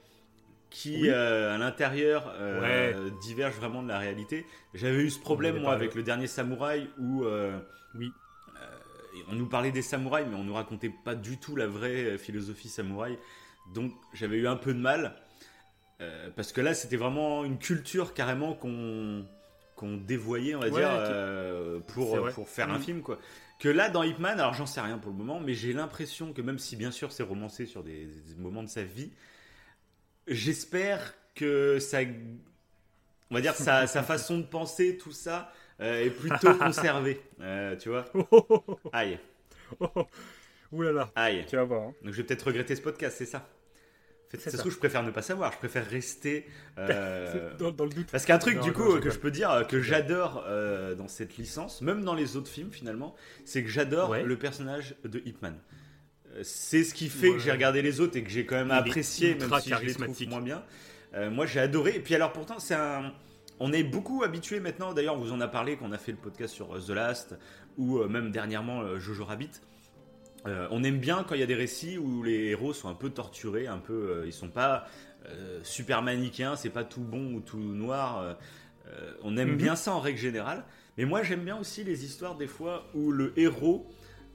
qui, 0.70 1.02
Oui. 1.02 1.10
euh, 1.10 1.54
à 1.54 1.58
l'intérieur, 1.58 2.32
euh, 2.36 3.08
divergent 3.22 3.56
vraiment 3.58 3.82
de 3.82 3.88
la 3.88 3.98
réalité. 3.98 4.44
J'avais 4.74 5.02
eu 5.04 5.10
ce 5.10 5.20
problème, 5.20 5.60
moi, 5.60 5.72
avec 5.72 5.94
le 5.94 6.02
dernier 6.02 6.26
samouraï 6.26 6.88
où. 6.98 7.24
euh, 7.24 7.56
Oui. 7.94 8.10
On 9.28 9.34
nous 9.34 9.46
parlait 9.46 9.70
des 9.72 9.82
samouraïs, 9.82 10.26
mais 10.28 10.36
on 10.36 10.44
nous 10.44 10.54
racontait 10.54 10.90
pas 10.90 11.14
du 11.14 11.38
tout 11.38 11.56
la 11.56 11.66
vraie 11.66 12.04
euh, 12.04 12.18
philosophie 12.18 12.68
samouraï. 12.68 13.18
Donc 13.74 13.92
j'avais 14.12 14.36
eu 14.38 14.46
un 14.48 14.56
peu 14.56 14.74
de 14.74 14.78
mal. 14.80 15.16
euh, 16.00 16.30
parce 16.36 16.52
que 16.52 16.60
là, 16.60 16.74
c'était 16.74 16.96
vraiment 16.96 17.44
une 17.44 17.58
culture 17.58 18.14
carrément 18.14 18.54
qu'on 18.54 19.26
qu'on 19.76 19.96
dévoyait, 19.96 20.54
on 20.54 20.60
va 20.60 20.66
Ouais, 20.68 20.72
dire, 20.80 20.88
euh, 20.92 21.80
pour, 21.88 22.28
pour 22.30 22.48
faire 22.48 22.70
un 22.70 22.78
Mm. 22.78 22.82
film. 22.82 23.02
quoi. 23.02 23.18
Que 23.58 23.68
là, 23.68 23.88
dans 23.90 24.02
Hitman, 24.04 24.38
alors 24.40 24.54
j'en 24.54 24.66
sais 24.66 24.80
rien 24.80 24.98
pour 24.98 25.10
le 25.12 25.16
moment, 25.18 25.40
mais 25.40 25.54
j'ai 25.54 25.72
l'impression 25.72 26.32
que 26.32 26.42
même 26.42 26.58
si 26.60 26.76
bien 26.76 26.90
sûr 26.92 27.10
c'est 27.12 27.22
romancé 27.24 27.66
sur 27.66 27.82
des, 27.82 28.06
des 28.06 28.34
moments 28.36 28.62
de 28.62 28.68
sa 28.68 28.84
vie, 28.84 29.10
j'espère 30.26 31.14
que 31.34 31.78
ça. 31.78 32.00
On 33.30 33.34
va 33.34 33.40
dire 33.40 33.54
sa, 33.54 33.86
sa 33.86 34.02
façon 34.02 34.38
de 34.38 34.44
penser, 34.44 34.96
tout 34.96 35.12
ça, 35.12 35.52
est 35.80 36.10
plutôt 36.10 36.54
conservé. 36.58 37.20
euh, 37.40 37.76
tu 37.76 37.88
vois 37.88 38.04
Aïe, 38.92 39.18
Ouh 40.72 40.82
là 40.82 40.92
là, 40.92 41.10
aïe. 41.14 41.44
tu 41.48 41.56
vas 41.56 41.64
voir. 41.64 41.82
hein. 41.88 41.94
Donc 42.02 42.12
je 42.12 42.18
vais 42.18 42.24
peut-être 42.24 42.46
regretter 42.46 42.74
ce 42.76 42.82
podcast, 42.82 43.16
c'est 43.18 43.26
ça. 43.26 43.48
C'est 44.30 44.50
ça 44.50 44.58
ça. 44.58 44.64
je 44.68 44.76
préfère 44.76 45.04
ne 45.04 45.12
pas 45.12 45.22
savoir. 45.22 45.52
Je 45.52 45.58
préfère 45.58 45.86
rester. 45.88 46.44
euh, 46.78 47.54
Dans, 47.58 47.70
dans 47.70 47.84
le 47.84 47.90
doute. 47.90 48.08
Parce 48.10 48.24
qu'un 48.24 48.38
truc, 48.38 48.56
Non, 48.56 48.62
du 48.64 48.72
coup, 48.72 48.94
euh, 48.96 49.00
que 49.00 49.10
je 49.10 49.18
peux 49.20 49.30
dire 49.30 49.48
euh, 49.52 49.62
que 49.62 49.80
j'adore 49.80 50.42
euh, 50.48 50.96
dans 50.96 51.06
cette 51.06 51.36
licence, 51.36 51.82
même 51.82 52.02
dans 52.02 52.14
les 52.14 52.36
autres 52.36 52.48
films 52.50 52.72
finalement, 52.72 53.14
c'est 53.44 53.62
que 53.62 53.68
j'adore 53.70 54.10
Ouais. 54.10 54.24
le 54.24 54.36
personnage 54.36 54.96
de 55.04 55.22
Hitman. 55.24 55.56
Euh, 56.34 56.40
C'est 56.42 56.82
ce 56.82 56.94
qui 56.94 57.08
fait 57.08 57.28
Ouais. 57.28 57.34
que 57.36 57.38
j'ai 57.38 57.52
regardé 57.52 57.80
les 57.80 58.00
autres 58.00 58.16
et 58.16 58.24
que 58.24 58.30
j'ai 58.30 58.44
quand 58.44 58.56
même 58.56 58.70
Il 58.72 58.72
apprécié, 58.72 59.36
même 59.36 59.50
si 59.60 59.70
je 59.70 59.84
les 59.84 59.94
trouve 59.94 60.26
moins 60.28 60.40
bien. 60.40 60.64
Euh, 61.14 61.30
moi, 61.30 61.46
j'ai 61.46 61.60
adoré. 61.60 61.94
Et 61.94 62.00
puis 62.00 62.16
alors, 62.16 62.32
pourtant, 62.32 62.58
c'est 62.58 62.74
un. 62.74 63.12
On 63.60 63.72
est 63.72 63.84
beaucoup 63.84 64.22
habitué 64.24 64.60
maintenant. 64.60 64.92
D'ailleurs, 64.92 65.14
on 65.14 65.18
vous 65.20 65.32
en 65.32 65.40
a 65.40 65.48
parlé 65.48 65.76
quand 65.76 65.86
on 65.86 65.92
a 65.92 65.98
fait 65.98 66.12
le 66.12 66.18
podcast 66.18 66.52
sur 66.54 66.74
euh, 66.74 66.80
The 66.80 66.90
Last 66.90 67.36
ou 67.78 67.98
euh, 67.98 68.08
même 68.08 68.30
dernièrement 68.30 68.82
euh, 68.82 68.98
Jojo 68.98 69.24
Rabbit. 69.24 69.50
Euh, 70.46 70.66
on 70.70 70.84
aime 70.84 70.98
bien 70.98 71.24
quand 71.26 71.34
il 71.34 71.40
y 71.40 71.44
a 71.44 71.46
des 71.46 71.54
récits 71.54 71.96
où 71.96 72.22
les 72.22 72.48
héros 72.48 72.72
sont 72.74 72.88
un 72.88 72.94
peu 72.94 73.10
torturés, 73.10 73.66
un 73.66 73.78
peu, 73.78 73.92
euh, 74.10 74.22
ils 74.26 74.32
sont 74.32 74.48
pas 74.50 74.86
euh, 75.26 75.60
super 75.62 76.02
manichéens, 76.02 76.54
c'est 76.56 76.68
pas 76.68 76.84
tout 76.84 77.00
bon 77.00 77.32
ou 77.34 77.40
tout 77.40 77.58
noir. 77.58 78.36
on 79.22 79.36
aime 79.38 79.52
Mhm. 79.52 79.56
bien 79.56 79.76
ça 79.76 79.94
en 79.94 80.00
règle 80.00 80.18
générale. 80.18 80.64
Mais 80.98 81.06
moi 81.06 81.22
j'aime 81.22 81.40
bien 81.44 81.56
aussi 81.58 81.82
les 81.84 82.04
histoires 82.04 82.36
des 82.36 82.46
fois 82.46 82.86
où 82.94 83.10
le 83.10 83.32
héros, 83.38 83.86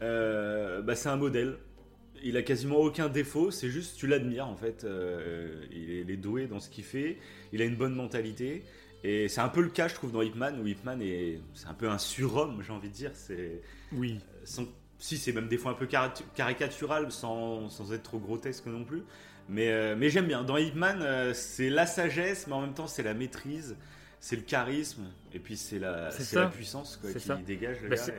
bah, 0.01 0.95
c'est 0.95 1.09
un 1.09 1.15
modèle. 1.17 1.57
Il 2.23 2.35
a 2.35 2.41
quasiment 2.41 2.77
aucun 2.77 3.07
défaut, 3.07 3.51
c'est 3.51 3.69
juste 3.69 3.97
tu 3.97 4.07
l'admires 4.07 4.47
en 4.47 4.55
fait. 4.55 4.85
Il 5.71 6.09
est 6.09 6.17
doué 6.17 6.47
dans 6.47 6.59
ce 6.59 6.69
qu'il 6.71 6.83
fait, 6.83 7.19
il 7.53 7.61
a 7.61 7.65
une 7.65 7.75
bonne 7.75 7.93
mentalité. 7.93 8.63
Et 9.03 9.27
c'est 9.29 9.41
un 9.41 9.49
peu 9.49 9.61
le 9.61 9.69
cas, 9.69 9.87
je 9.87 9.95
trouve, 9.95 10.11
dans 10.11 10.21
Hitman, 10.21 10.59
où 10.59 10.67
Hitman 10.67 11.01
est, 11.01 11.39
c'est 11.53 11.67
un 11.67 11.73
peu 11.73 11.89
un 11.89 11.97
surhomme, 11.97 12.61
j'ai 12.61 12.73
envie 12.73 12.89
de 12.89 12.93
dire. 12.93 13.11
C'est, 13.13 13.61
Oui, 13.93 14.19
sans- 14.43 14.65
si 14.97 15.17
c'est 15.17 15.31
même 15.31 15.47
des 15.47 15.57
fois 15.57 15.71
un 15.71 15.75
peu 15.75 15.85
cari- 15.85 16.11
caricatural 16.35 17.09
sans, 17.11 17.69
sans 17.69 17.93
être 17.93 18.03
trop 18.03 18.19
grotesque 18.19 18.65
non 18.65 18.83
plus 18.83 19.03
mais, 19.47 19.71
euh, 19.71 19.95
mais 19.97 20.09
j'aime 20.09 20.27
bien 20.27 20.43
dans 20.43 20.57
Hitman 20.57 21.01
euh, 21.01 21.33
c'est 21.33 21.69
la 21.69 21.85
sagesse 21.85 22.47
mais 22.47 22.53
en 22.53 22.59
même 22.61 22.73
temps 22.73 22.85
c'est 22.87 23.01
la 23.03 23.13
maîtrise 23.13 23.77
c'est 24.19 24.35
le 24.35 24.41
charisme 24.41 25.03
et 25.33 25.39
puis 25.39 25.55
c'est 25.55 25.79
la, 25.79 26.11
C'est 26.11 26.35
la 26.35 26.47
puissance 26.47 26.97
quoi, 26.97 27.13
qui 27.13 27.19
ça. 27.21 27.35
dégage 27.37 27.77
le 27.81 27.87
Bah, 27.89 27.95
gars 27.95 28.13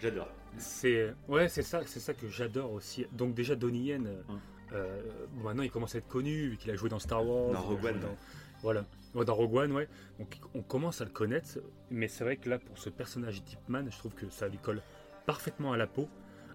j'adore 0.00 0.28
c'est 0.56 1.12
ouais, 1.26 1.48
c'est 1.48 1.62
ça, 1.62 1.80
c'est 1.84 1.98
ça 1.98 2.14
que 2.14 2.28
j'adore 2.28 2.70
aussi. 2.72 3.06
Donc 3.10 3.34
déjà 3.34 3.56
Donnie 3.56 3.86
Yen, 3.86 4.06
euh, 4.06 4.22
Hum. 4.28 4.38
euh, 4.72 5.02
bon, 5.32 5.42
maintenant 5.42 5.64
il 5.64 5.70
commence 5.72 5.96
à 5.96 5.98
être 5.98 6.06
connu 6.06 6.50
vu 6.50 6.56
qu'il 6.58 6.70
a 6.70 6.76
joué 6.76 6.88
dans 6.88 7.00
Star 7.00 7.26
Wars, 7.26 7.50
Dans 7.52 7.62
Rogue 7.62 7.84
One, 7.84 7.98
dans- 7.98 8.16
voilà, 8.62 8.84
Ouais, 9.14 9.24
dans 9.24 9.34
Rogue 9.34 9.54
One, 9.54 9.72
ouais. 9.72 9.88
Donc 10.18 10.36
on 10.54 10.62
commence 10.62 11.00
à 11.00 11.04
le 11.04 11.10
connaître, 11.10 11.58
mais 11.90 12.08
c'est 12.08 12.24
vrai 12.24 12.36
que 12.36 12.48
là 12.50 12.58
pour 12.58 12.78
ce 12.78 12.90
personnage 12.90 13.42
d'Hipman, 13.44 13.84
je 13.90 13.96
trouve 13.98 14.14
que 14.14 14.28
ça 14.28 14.48
lui 14.48 14.58
colle 14.58 14.82
parfaitement 15.26 15.72
à 15.72 15.76
la 15.76 15.86
peau. 15.86 16.08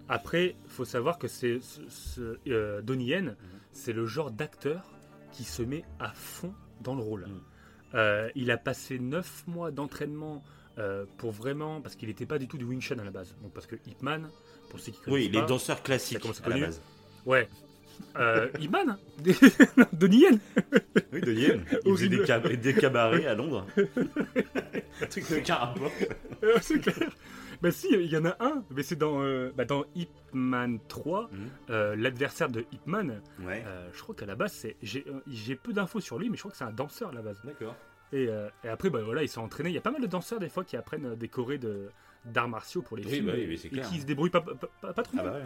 Après, 0.08 0.56
faut 0.66 0.84
savoir 0.84 1.18
que 1.18 1.28
c'est 1.28 1.60
ce, 1.60 1.80
ce- 1.88 2.38
euh, 2.48 2.82
Donnie 2.82 3.06
Yen, 3.06 3.26
Mhm. 3.30 3.36
c'est 3.72 3.92
le 3.92 4.06
genre 4.06 4.30
d'acteur 4.30 4.82
qui 5.32 5.44
se 5.44 5.62
met 5.62 5.84
à 6.00 6.10
fond 6.12 6.52
dans 6.80 6.94
le 6.94 7.02
rôle. 7.02 7.26
Mhm. 7.26 7.40
Euh, 7.94 8.30
il 8.34 8.50
a 8.50 8.56
passé 8.56 8.98
9 8.98 9.44
mois 9.46 9.70
d'entraînement 9.70 10.42
euh, 10.78 11.04
pour 11.18 11.30
vraiment, 11.32 11.80
parce 11.80 11.94
qu'il 11.96 12.08
n'était 12.08 12.26
pas 12.26 12.38
du 12.38 12.46
tout 12.48 12.56
du 12.56 12.64
Wing 12.64 12.80
Chun 12.80 12.98
à 13.00 13.04
la 13.04 13.10
base. 13.10 13.34
Donc 13.42 13.52
parce 13.52 13.66
que 13.66 13.76
Ip 13.86 14.02
Man, 14.02 14.30
pour 14.70 14.78
ceux 14.80 14.92
qui 14.92 15.00
connaissent 15.00 15.20
oui 15.26 15.28
les 15.28 15.42
danseurs 15.46 15.82
classiques 15.82 16.24
à 16.24 16.46
à 16.46 16.48
la 16.48 16.58
base 16.66 16.80
ouais, 17.26 17.48
euh, 18.16 18.48
Ip 18.60 18.70
Man, 18.70 18.96
Non, 19.76 19.84
Donnie 19.92 20.20
Yen. 20.22 20.38
oui 21.12 21.20
de 21.20 21.32
Yen 21.32 21.64
il 21.84 21.92
faisait 21.92 22.08
des, 22.08 22.22
cab- 22.24 22.48
des 22.52 22.74
cabarets 22.74 23.26
à 23.26 23.34
Londres 23.34 23.66
un 23.76 25.06
truc 25.06 25.28
de 25.30 25.40
Euh, 26.44 26.58
c'est 26.60 26.78
clair. 26.80 27.10
Bah 27.62 27.70
si, 27.70 27.88
il 27.92 28.06
y 28.06 28.16
en 28.16 28.24
a 28.24 28.36
un, 28.40 28.64
mais 28.70 28.82
c'est 28.82 28.96
dans, 28.96 29.22
euh, 29.22 29.52
bah, 29.54 29.66
dans 29.66 29.84
Ip 29.94 30.08
Man 30.32 30.78
3, 30.88 31.28
Mhm. 31.30 31.38
euh, 31.68 31.94
l'adversaire 31.96 32.48
de 32.48 32.60
Ip 32.72 32.86
Man. 32.86 33.20
ouais 33.40 33.62
euh, 33.66 33.88
je 33.92 34.00
crois 34.02 34.14
qu'à 34.14 34.24
la 34.26 34.34
base, 34.34 34.52
c'est 34.52 34.76
j'ai 34.82 35.04
euh, 35.08 35.20
j'ai 35.26 35.56
peu 35.56 35.72
d'infos 35.74 36.00
sur 36.00 36.18
lui, 36.18 36.30
mais 36.30 36.36
je 36.36 36.40
crois 36.42 36.52
que 36.52 36.56
c'est 36.56 36.64
un 36.64 36.72
danseur 36.72 37.10
à 37.10 37.12
la 37.12 37.20
base. 37.20 37.38
d'accord 37.44 37.76
Et, 38.12 38.28
euh, 38.28 38.48
et 38.64 38.68
après, 38.68 38.88
bah, 38.88 39.00
voilà, 39.04 39.22
ils 39.22 39.28
sont 39.28 39.42
entraînés. 39.42 39.68
Il 39.68 39.74
y 39.74 39.78
a 39.78 39.82
pas 39.82 39.90
mal 39.90 40.00
de 40.00 40.06
danseurs 40.06 40.38
des 40.40 40.48
fois 40.48 40.64
qui 40.64 40.76
apprennent 40.76 41.14
des 41.16 41.28
chorés 41.28 41.58
de 41.58 41.90
d'arts 42.24 42.48
martiaux 42.48 42.82
pour 42.82 42.96
les 42.98 43.04
Oui, 43.04 43.12
films 43.12 43.26
bah 43.26 43.32
oui, 43.34 43.42
et- 43.42 43.46
mais 43.46 43.56
c'est 43.56 43.68
et 43.68 43.70
clair. 43.72 43.88
qui 43.88 43.98
se 44.00 44.04
débrouillent 44.06 44.28
pas, 44.30 44.40
pas, 44.42 44.54
pas- 44.80 44.92
pas 44.92 45.02
trop 45.02 45.16
ah 45.18 45.22
mal. 45.22 45.32
bah 45.32 45.38
ouais 45.38 45.44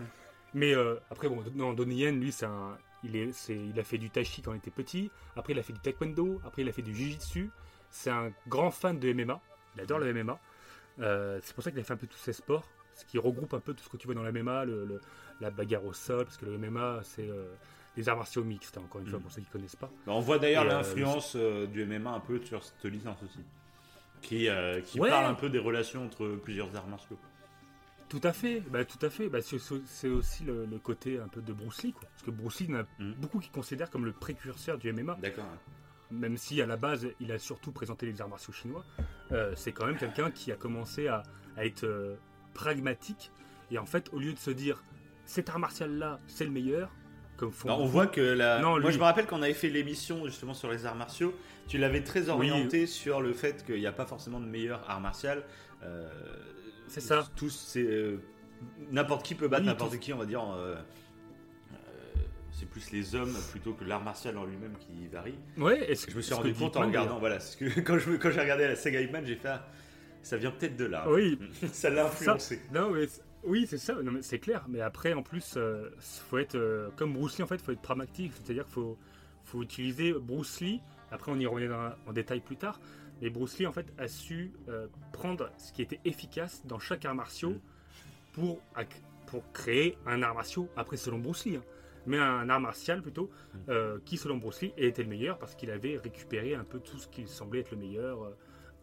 Mais 0.54 0.74
euh, 0.74 0.96
après, 1.10 1.28
bon, 1.28 1.42
non, 1.54 1.72
Donnie 1.72 1.96
Yen, 1.96 2.18
lui, 2.20 2.30
c'est 2.32 2.46
un, 2.46 2.78
il, 3.02 3.16
est, 3.16 3.32
c'est, 3.32 3.56
il 3.56 3.78
a 3.78 3.84
fait 3.84 3.98
du 3.98 4.08
tai 4.10 4.24
chi 4.24 4.40
quand 4.40 4.52
il 4.52 4.58
était 4.58 4.70
petit. 4.70 5.10
Après, 5.36 5.52
il 5.52 5.58
a 5.58 5.62
fait 5.62 5.72
du 5.72 5.80
taekwondo. 5.80 6.40
Après, 6.44 6.62
il 6.62 6.68
a 6.68 6.72
fait 6.72 6.82
du 6.82 6.94
jiu-jitsu. 6.94 7.50
c'est 7.90 8.10
un 8.10 8.30
grand 8.48 8.70
fan 8.70 8.98
de 8.98 9.12
MMA. 9.12 9.40
Il 9.76 9.80
adore 9.82 9.98
le 9.98 10.12
MMA. 10.14 10.38
Euh, 11.00 11.40
c'est 11.42 11.54
pour 11.54 11.64
ça 11.64 11.70
qu'il 11.70 11.80
a 11.80 11.84
fait 11.84 11.92
un 11.92 11.96
peu 11.96 12.06
tous 12.06 12.18
ces 12.18 12.32
sports, 12.32 12.68
ce 12.94 13.04
qui 13.04 13.18
regroupe 13.18 13.52
un 13.54 13.58
peu 13.60 13.74
tout 13.74 13.82
ce 13.82 13.88
que 13.88 13.96
tu 13.96 14.06
vois 14.06 14.14
dans 14.14 14.22
le 14.22 14.30
MMA, 14.32 14.64
le- 14.64 14.84
le- 14.84 15.00
la 15.40 15.50
bagarre 15.50 15.84
au 15.84 15.92
sol, 15.92 16.24
parce 16.24 16.36
que 16.36 16.46
le 16.46 16.56
MMA, 16.56 17.00
c'est 17.02 17.28
euh, 17.28 17.52
les 17.96 18.08
arts 18.08 18.16
martiaux 18.16 18.44
mixtes, 18.44 18.78
hein, 18.78 18.82
encore 18.84 19.00
une 19.00 19.08
fois, 19.08 19.18
Mm. 19.18 19.22
pour 19.22 19.32
ceux 19.32 19.40
qui 19.42 19.48
connaissent 19.50 19.74
pas. 19.76 19.90
Bah, 20.06 20.12
on 20.12 20.20
voit 20.20 20.38
d'ailleurs 20.38 20.64
Et, 20.64 20.68
euh, 20.70 20.76
l'influence 20.78 21.34
du 21.36 21.84
MMA 21.84 22.10
un 22.12 22.20
peu 22.20 22.40
sur 22.44 22.62
cette 22.62 22.84
licence 22.84 23.20
aussi. 23.24 23.40
Qui, 24.22 24.48
qui 24.86 25.00
Ouais. 25.00 25.10
parle 25.10 25.26
un 25.26 25.34
peu 25.34 25.50
des 25.50 25.58
relations 25.58 26.04
entre 26.06 26.26
plusieurs 26.42 26.74
arts 26.76 26.86
martiaux. 26.86 27.18
Tout 28.08 28.20
à 28.22 28.32
fait, 28.32 28.60
bah, 28.70 28.84
tout 28.84 29.04
à 29.04 29.10
fait. 29.10 29.28
Bah, 29.28 29.38
c'est 29.42 30.08
aussi 30.08 30.44
le, 30.44 30.66
le 30.66 30.78
côté 30.78 31.18
un 31.18 31.26
peu 31.28 31.40
de 31.42 31.52
Bruce 31.52 31.82
Lee, 31.82 31.92
quoi. 31.92 32.08
Parce 32.10 32.22
que 32.22 32.30
Bruce 32.30 32.60
Lee, 32.60 32.66
il 32.68 32.74
y 32.74 32.76
en 32.76 32.80
a 32.80 32.84
Mm. 32.98 33.12
beaucoup 33.18 33.40
qui 33.40 33.48
considèrent 33.50 33.90
comme 33.90 34.04
le 34.04 34.12
précurseur 34.12 34.78
du 34.78 34.92
MMA. 34.92 35.18
D'accord. 35.20 35.44
même 36.10 36.36
si 36.36 36.60
à 36.62 36.66
la 36.66 36.76
base 36.76 37.08
il 37.18 37.32
a 37.32 37.38
surtout 37.38 37.72
présenté 37.72 38.06
les 38.06 38.20
arts 38.20 38.28
martiaux 38.28 38.52
chinois, 38.52 38.84
euh, 39.32 39.52
c'est 39.56 39.72
quand 39.72 39.86
même 39.86 39.96
quelqu'un 39.96 40.30
qui 40.30 40.52
a 40.52 40.54
commencé 40.56 41.08
à, 41.08 41.22
à 41.56 41.64
être 41.64 41.82
euh, 41.84 42.14
pragmatique 42.52 43.32
et 43.72 43.78
en 43.78 43.86
fait 43.86 44.10
au 44.12 44.18
lieu 44.20 44.32
de 44.32 44.38
se 44.38 44.50
dire 44.50 44.84
cet 45.24 45.48
art 45.48 45.58
martial 45.58 45.90
là 45.98 46.20
c'est 46.28 46.44
le 46.44 46.50
meilleur, 46.52 46.92
comme 47.36 47.50
font 47.50 47.68
on 47.70 47.86
voit 47.86 48.06
que 48.06 48.20
la... 48.20 48.60
Non, 48.60 48.72
moi 48.72 48.80
lui- 48.80 48.92
je 48.92 48.98
me 48.98 49.02
rappelle 49.04 49.26
quand 49.26 49.38
on 49.38 49.42
avait 49.42 49.54
fait 49.54 49.70
l'émission 49.70 50.24
justement 50.26 50.54
sur 50.54 50.70
les 50.70 50.86
arts 50.86 50.94
martiaux, 50.94 51.34
tu 51.66 51.78
l'avais 51.78 52.04
très 52.04 52.28
orienté 52.28 52.86
sur 52.86 53.20
le 53.20 53.32
fait 53.32 53.64
qu'il 53.64 53.80
n'y 53.80 53.86
a 53.86 53.92
pas 53.92 54.06
forcément 54.06 54.38
de 54.38 54.46
meilleur 54.46 54.88
art 54.88 55.00
martial. 55.00 55.42
Euh, 55.82 56.08
C'est 56.88 57.00
ça. 57.00 57.26
Tous, 57.36 57.50
c'est 57.50 57.82
euh, 57.82 58.18
n'importe 58.90 59.24
qui 59.26 59.34
peut 59.34 59.48
battre 59.48 59.62
Oui, 59.62 59.68
n'importe 59.68 59.98
qui, 59.98 60.12
on 60.12 60.18
va 60.18 60.26
dire. 60.26 60.42
euh, 60.54 60.74
euh, 61.72 61.76
c'est 62.52 62.68
plus 62.68 62.90
les 62.92 63.14
hommes 63.14 63.34
plutôt 63.50 63.72
que 63.72 63.84
l'art 63.84 64.02
martial 64.02 64.36
en 64.38 64.44
lui-même 64.44 64.74
qui 64.78 65.06
varie. 65.08 65.34
Ouais, 65.56 65.90
et 65.90 65.94
ce- 65.94 66.10
Je 66.10 66.16
me 66.16 66.22
suis 66.22 66.34
rendu 66.34 66.54
compte 66.54 66.76
en 66.76 66.86
regardant, 66.86 67.18
voilà, 67.18 67.40
c'est 67.40 67.52
ce 67.52 67.56
que 67.74 67.80
quand 67.86 67.98
je 67.98 68.12
quand 68.12 68.30
j'ai 68.30 68.40
regardé 68.40 68.66
la 68.68 68.76
saga 68.76 69.00
Hitman, 69.00 69.26
j'ai 69.26 69.36
fait 69.36 69.48
ah, 69.48 69.66
ça 70.22 70.36
vient 70.36 70.50
peut-être 70.52 70.76
de 70.76 70.84
là. 70.86 71.04
Oui, 71.10 71.38
ça 71.72 71.90
l'a 71.90 72.06
influencé. 72.06 72.60
Non, 72.72 72.90
mais 72.90 73.06
oui, 73.42 73.66
c'est 73.68 73.78
ça, 73.78 73.94
non, 74.02 74.12
mais 74.12 74.22
c'est 74.22 74.38
clair. 74.38 74.64
Mais 74.68 74.80
après, 74.80 75.12
en 75.12 75.22
plus, 75.22 75.54
euh, 75.56 75.90
faut 76.00 76.38
être 76.38 76.54
euh, 76.54 76.88
comme 76.96 77.12
Bruce 77.12 77.36
Lee, 77.38 77.44
en 77.44 77.46
fait, 77.46 77.60
faut 77.60 77.72
être 77.72 77.82
pragmatique. 77.82 78.32
C'est-à-dire 78.42 78.64
qu'il 78.64 78.72
faut, 78.74 78.96
faut 79.44 79.62
utiliser 79.62 80.12
Bruce 80.14 80.60
Lee. 80.60 80.80
Après, 81.10 81.30
on 81.30 81.38
y 81.38 81.46
reviendra 81.46 81.98
en 82.06 82.12
détail 82.12 82.40
plus 82.40 82.56
tard. 82.56 82.80
Mais 83.22 83.30
Bruce 83.30 83.58
Lee, 83.58 83.66
en 83.66 83.72
fait, 83.72 83.86
a 83.98 84.08
su 84.08 84.52
euh, 84.68 84.86
prendre 85.12 85.50
ce 85.58 85.72
qui 85.72 85.82
était 85.82 86.00
efficace 86.04 86.62
dans 86.66 86.78
chaque 86.78 87.04
art 87.04 87.14
martiaux 87.14 87.50
Mm. 87.52 87.60
pour, 88.32 88.60
pour 89.26 89.52
créer 89.52 89.96
un 90.06 90.22
art 90.22 90.34
martiaux, 90.34 90.68
après 90.76 90.96
selon 90.96 91.18
Bruce 91.18 91.44
Lee, 91.46 91.56
hein. 91.56 91.62
mais 92.06 92.18
un 92.18 92.48
art 92.48 92.60
martial 92.60 93.00
plutôt, 93.02 93.30
Mm. 93.54 93.58
euh, 93.70 93.98
qui 94.04 94.16
selon 94.16 94.36
Bruce 94.38 94.60
Lee 94.62 94.72
était 94.76 95.02
le 95.04 95.08
meilleur 95.08 95.38
parce 95.38 95.54
qu'il 95.54 95.70
avait 95.70 95.96
récupéré 95.98 96.54
un 96.54 96.64
peu 96.64 96.80
tout 96.80 96.98
ce 96.98 97.06
qui 97.08 97.26
semblait 97.28 97.60
être 97.60 97.70
le 97.70 97.78
meilleur 97.78 98.22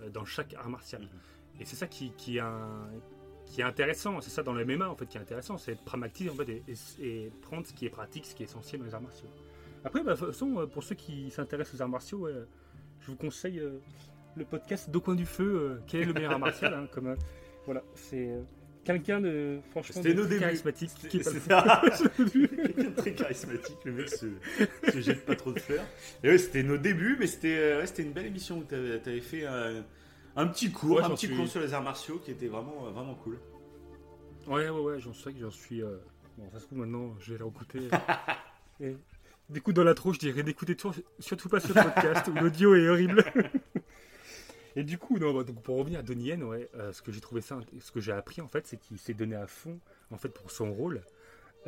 euh, 0.02 0.10
dans 0.10 0.26
chaque 0.26 0.54
art 0.56 0.70
martial. 0.70 1.02
Mm. 1.04 1.62
Et 1.62 1.66
c'est 1.66 1.76
ça 1.76 1.88
qui, 1.88 2.12
qui, 2.14 2.38
est 2.38 2.42
un- 2.42 2.90
qui 3.46 3.60
est 3.62 3.66
intéressant, 3.66 4.22
c'est 4.22 4.30
ça 4.30 4.42
dans 4.44 4.54
le 4.54 4.64
MMA 4.66 4.90
en 4.90 4.96
fait 4.96 5.06
qui 5.08 5.18
est 5.18 5.22
intéressant, 5.22 5.58
c'est 5.58 5.74
être 5.74 5.84
pragmatique 5.84 6.32
en 6.32 6.36
fait 6.36 6.50
et, 6.50 6.64
et- 7.02 7.26
et 7.26 7.32
prendre 7.42 7.68
ce 7.68 7.74
qui 7.74 7.86
est 7.86 7.90
pratique, 7.90 8.26
ce 8.26 8.34
qui 8.34 8.44
est 8.44 8.46
essentiel 8.46 8.80
dans 8.80 8.88
les 8.88 8.94
arts 8.96 9.02
martiaux. 9.02 9.28
Après, 9.84 10.02
bah, 10.04 10.14
de 10.14 10.18
toute 10.20 10.28
façon, 10.28 10.68
pour 10.72 10.84
ceux 10.84 10.96
qui 10.96 11.30
s'intéressent 11.32 11.76
aux 11.80 11.82
arts 11.84 11.90
martiaux, 11.90 12.20
ouais, 12.20 12.34
je 13.02 13.08
vous 13.12 13.18
conseille 13.18 13.60
euh, 13.60 13.80
le 14.36 14.46
podcast 14.46 14.90
D'au 14.90 15.02
coin 15.02 15.16
du 15.16 15.26
feu, 15.26 15.44
euh, 15.56 15.80
quel 15.88 16.02
est 16.02 16.06
le 16.06 16.14
meilleur 16.14 16.32
art 16.34 16.40
martial 16.40 16.74
hein, 16.74 16.88
comme, 16.92 17.08
euh, 17.08 17.16
Voilà, 17.66 17.84
c'est 17.96 18.30
euh, 18.30 18.42
quelqu'un 18.84 19.20
de 19.22 19.60
franchement 19.72 19.96
C'était 20.02 20.14
de 20.14 20.20
nos 20.20 20.26
très 20.26 20.30
débuts. 20.36 20.42
charismatique. 20.42 20.92
qui 21.10 21.18
est 21.18 21.48
pas- 21.48 21.82
quelqu'un 22.08 22.90
de 22.90 22.96
très 22.96 23.14
charismatique, 23.14 23.78
le 23.86 23.92
mec 23.92 24.10
se, 24.10 24.26
se 24.92 25.02
jette 25.02 25.26
pas 25.26 25.36
trop 25.36 25.52
de 25.52 25.60
fleurs. 25.60 25.86
Et 26.24 26.30
ouais, 26.30 26.38
c'était 26.38 26.64
nos 26.64 26.78
débuts, 26.78 27.18
mais 27.20 27.28
c'était 27.28 27.58
euh, 27.58 27.80
ouais, 27.80 27.88
c'était 27.88 28.04
une 28.04 28.14
belle 28.14 28.26
émission 28.28 28.58
où 28.60 28.64
t'avais 28.64 28.94
avais 29.06 29.20
fait 29.22 29.46
un, 29.46 29.84
un 30.36 30.48
petit 30.48 30.72
cours, 30.72 30.98
Ouais, 30.98 31.04
un 31.04 31.10
petit 31.12 31.28
suis- 31.28 31.36
cours 31.36 31.48
sur 31.48 31.62
les 31.62 31.74
arts 31.74 31.84
martiaux 31.84 32.20
qui 32.24 32.32
était 32.32 32.48
vraiment, 32.48 32.88
euh, 32.88 32.92
vraiment 32.92 33.16
cool. 33.16 33.38
Ouais, 34.48 34.70
ouais, 34.70 34.80
ouais, 34.80 35.00
j'en 35.00 35.14
sais 35.14 35.32
que 35.34 35.40
j'en 35.40 35.52
suis. 35.52 35.82
euh, 35.84 35.98
Bon, 36.38 36.50
ça 36.52 36.60
se 36.60 36.66
trouve 36.66 36.80
maintenant, 36.80 37.14
je 37.20 37.34
vais 37.34 37.38
le 37.40 37.46
réécouter. 37.46 37.80
et... 38.80 38.96
Des 39.50 39.60
coups 39.60 39.76
dans 39.76 39.84
la 39.84 39.94
trop, 39.94 40.14
je 40.14 40.20
dirais 40.20 40.44
d'écouter 40.44 40.76
tout- 40.78 40.94
surtout 41.20 41.50
pas 41.50 41.60
ce 41.60 41.74
podcast 41.74 42.30
où 42.30 42.34
l'audio 42.40 42.74
est 42.74 42.88
horrible. 42.88 43.22
et 44.76 44.84
du 44.84 44.98
coup, 44.98 45.18
non, 45.20 45.34
bah, 45.34 45.44
donc 45.44 45.62
pour 45.62 45.78
revenir 45.78 46.00
à 46.00 46.04
Donnie 46.04 46.26
Yen, 46.26 46.44
ouais, 46.44 46.70
euh, 46.76 46.92
ce 46.94 47.02
que 47.02 47.12
j'ai 47.12 47.22
trouvé 47.22 47.42
ça, 47.42 47.60
ce 47.80 47.92
que 47.92 48.00
j'ai 48.00 48.12
appris 48.12 48.42
en 48.42 48.48
fait, 48.48 48.66
c'est 48.68 48.78
qu'il 48.78 48.98
s'est 48.98 49.14
donné 49.14 49.36
à 49.36 49.48
fond 49.48 49.80
en 50.12 50.18
fait 50.18 50.30
pour 50.30 50.52
son 50.52 50.72
rôle. 50.74 51.02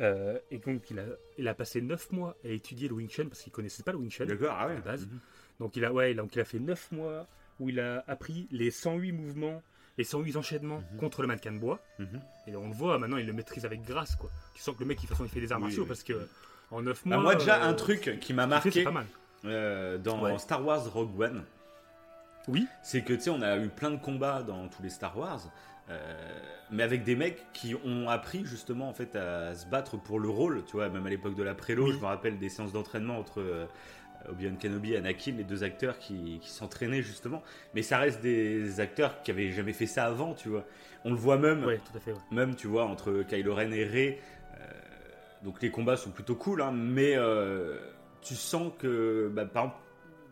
Euh, 0.00 0.38
et 0.50 0.58
donc 0.58 0.90
il 0.90 0.98
a, 0.98 1.04
il 1.38 1.46
a 1.46 1.54
passé 1.54 1.80
9 1.80 2.10
mois 2.12 2.36
à 2.44 2.48
étudier 2.48 2.88
le 2.88 2.94
Wing 2.94 3.08
Chun 3.08 3.26
parce 3.26 3.42
qu'il 3.42 3.52
connaissait 3.52 3.84
pas 3.84 3.92
le 3.92 3.98
Wing 3.98 4.10
Chun. 4.10 4.26
Ah 4.50 4.66
ouais. 4.66 4.76
de 4.76 4.80
base. 4.80 5.06
Mhm. 5.06 5.20
Donc 5.60 5.76
il 5.76 5.84
a, 5.84 5.92
ouais, 5.92 6.14
donc 6.14 6.34
il 6.34 6.40
a 6.40 6.44
fait 6.44 6.58
9 6.58 6.90
mois 6.92 7.26
où 7.60 7.68
il 7.68 7.78
a 7.78 8.02
appris 8.08 8.48
les 8.50 8.72
108 8.72 9.12
mouvements 9.12 9.62
et 9.96 10.02
108 10.02 10.36
enchaînements 10.36 10.82
Mhm. 10.92 10.98
contre 10.98 11.22
le 11.22 11.28
mannequin 11.28 11.52
de 11.52 11.58
bois. 11.58 11.78
Mhm. 12.00 12.20
Et 12.48 12.56
on 12.56 12.66
le 12.68 12.74
voit, 12.74 12.98
maintenant 12.98 13.18
il 13.18 13.26
le 13.26 13.32
maîtrise 13.32 13.64
avec 13.64 13.82
grâce. 13.82 14.16
quoi. 14.16 14.30
Tu 14.54 14.62
sens 14.62 14.74
que 14.74 14.80
le 14.80 14.86
mec, 14.86 14.96
de 14.96 15.02
toute 15.02 15.10
façon, 15.10 15.24
il 15.24 15.30
fait 15.30 15.40
des 15.40 15.52
arts 15.52 15.58
Oui, 15.58 15.66
martiaux 15.66 15.82
oui. 15.82 15.88
parce 15.88 16.02
que 16.02 16.26
en 16.72 16.82
9 16.82 17.00
Ah, 17.04 17.08
mois. 17.10 17.18
moi, 17.22 17.34
déjà, 17.36 17.62
euh, 17.64 17.68
un 17.68 17.74
truc 17.74 18.18
qui 18.20 18.32
m'a 18.32 18.48
qu'il 18.48 18.60
fait, 18.62 18.70
c'est 18.72 18.82
marqué 18.82 18.84
pas 18.84 18.90
mal. 18.90 20.00
dans 20.02 20.22
Ouais. 20.24 20.38
Star 20.38 20.64
Wars 20.66 20.92
Rogue 20.92 21.20
One, 21.20 21.44
Oui, 22.48 22.66
c'est 22.82 23.02
que 23.02 23.12
tu 23.14 23.20
sais, 23.20 23.30
on 23.30 23.42
a 23.42 23.56
eu 23.56 23.68
plein 23.68 23.90
de 23.90 23.96
combats 23.96 24.42
dans 24.42 24.68
tous 24.68 24.82
les 24.82 24.90
Star 24.90 25.16
Wars, 25.16 25.40
euh, 25.90 25.98
mais 26.70 26.82
avec 26.82 27.02
des 27.04 27.16
mecs 27.16 27.42
qui 27.52 27.74
ont 27.84 28.08
appris 28.08 28.44
justement 28.44 28.88
en 28.88 28.92
fait 28.92 29.16
à 29.16 29.54
se 29.54 29.66
battre 29.66 29.96
pour 29.96 30.18
le 30.20 30.28
rôle. 30.28 30.62
Tu 30.66 30.72
vois, 30.72 30.88
même 30.88 31.06
à 31.06 31.10
l'époque 31.10 31.34
de 31.34 31.42
la 31.42 31.54
prélo, 31.54 31.86
Oui. 31.86 31.92
je 31.94 31.98
me 32.00 32.04
rappelle 32.06 32.38
des 32.38 32.48
séances 32.48 32.72
d'entraînement 32.72 33.18
entre 33.18 33.40
euh, 33.40 33.66
Obi-Wan 34.28 34.56
Kenobi 34.58 34.92
et 34.94 34.96
Anakin, 34.98 35.32
les 35.32 35.44
deux 35.44 35.64
acteurs 35.64 35.98
qui, 35.98 36.38
qui 36.40 36.50
s'entraînaient 36.50 37.02
justement. 37.02 37.42
Mais 37.74 37.82
ça 37.82 37.98
reste 37.98 38.20
des 38.22 38.80
acteurs 38.80 39.22
qui 39.22 39.30
avaient 39.30 39.50
jamais 39.50 39.72
fait 39.72 39.86
ça 39.86 40.04
avant, 40.06 40.34
tu 40.34 40.48
vois. 40.48 40.64
On 41.04 41.10
le 41.10 41.16
voit 41.16 41.36
même, 41.38 41.64
ouais, 41.64 41.78
tout 41.78 41.96
à 41.96 42.00
fait. 42.00 42.12
ouais. 42.12 42.18
même 42.30 42.54
tu 42.56 42.66
vois, 42.66 42.84
entre 42.84 43.22
Kylo 43.22 43.54
Ren 43.54 43.70
et 43.72 43.84
Rey. 43.84 44.18
euh, 44.60 44.64
donc 45.42 45.60
les 45.60 45.70
combats 45.70 45.96
sont 45.98 46.10
plutôt 46.10 46.34
cool, 46.36 46.62
hein, 46.62 46.72
mais 46.72 47.14
euh, 47.16 47.76
tu 48.22 48.34
sens 48.34 48.72
que, 48.78 49.30
bah, 49.34 49.44
par 49.44 49.64
exemple, 49.64 49.80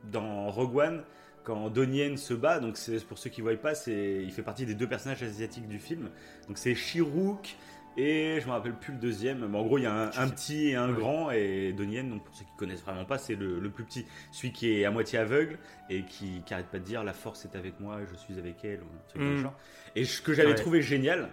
dans 0.05 0.51
Rogue 0.51 0.77
One, 0.77 1.03
quand 1.45 1.71
Donnie 1.71 1.99
Yen 1.99 2.17
se 2.17 2.35
bat, 2.35 2.61
donc 2.61 2.77
c'est 2.77 3.05
pour 3.05 3.19
ceux 3.19 3.31
qui 3.31 3.43
ne 3.43 3.49
voient 3.49 3.57
pas, 3.61 3.75
c'est 3.75 4.23
il 4.23 4.31
fait 4.33 4.43
partie 4.43 4.67
des 4.67 4.75
deux 4.75 4.89
personnages 4.89 5.23
asiatiques 5.23 5.69
du 5.69 5.79
film. 5.79 6.11
Donc 6.49 6.59
c'est 6.59 6.75
Shirouk 6.75 7.57
et 7.99 8.39
je 8.41 8.47
me 8.47 8.53
rappelle 8.53 8.75
plus 8.75 8.95
le 8.95 8.99
deuxième, 8.99 9.47
mais 9.47 9.59
en 9.59 9.63
gros 9.65 9.77
il 9.79 9.83
y 9.83 9.87
a 9.87 9.93
un, 9.93 10.07
un 10.17 10.29
petit 10.31 10.69
et 10.69 10.77
un 10.77 10.89
Ouais. 10.89 10.95
grand 10.95 11.31
et 11.31 11.73
Donnie 11.75 11.97
Yen, 11.97 12.09
donc 12.09 12.25
pour 12.25 12.35
ceux 12.35 12.45
qui 12.45 12.51
connaissent 12.57 12.83
vraiment 12.83 13.05
pas, 13.05 13.19
c'est 13.19 13.35
le, 13.35 13.59
le 13.61 13.71
plus 13.71 13.85
petit, 13.85 14.07
celui 14.31 14.53
qui 14.53 14.73
est 14.73 14.85
à 14.87 14.91
moitié 14.91 15.19
aveugle 15.19 15.59
et 15.91 16.03
qui, 16.05 16.43
qui 16.47 16.55
arrête 16.55 16.69
pas 16.69 16.79
de 16.79 16.85
dire 16.85 17.05
la 17.05 17.13
force 17.13 17.45
est 17.45 17.55
avec 17.57 17.81
moi, 17.81 17.99
je 18.11 18.17
suis 18.17 18.39
avec 18.39 18.65
elle, 18.65 18.81
ou 18.81 18.87
un 18.87 19.09
truc 19.09 19.23
Mm. 19.23 19.43
genre. 19.43 19.55
Et 19.95 20.05
ce 20.07 20.23
que 20.23 20.33
j'avais 20.33 20.51
Ouais. 20.51 20.55
trouvé 20.55 20.81
génial, 20.81 21.29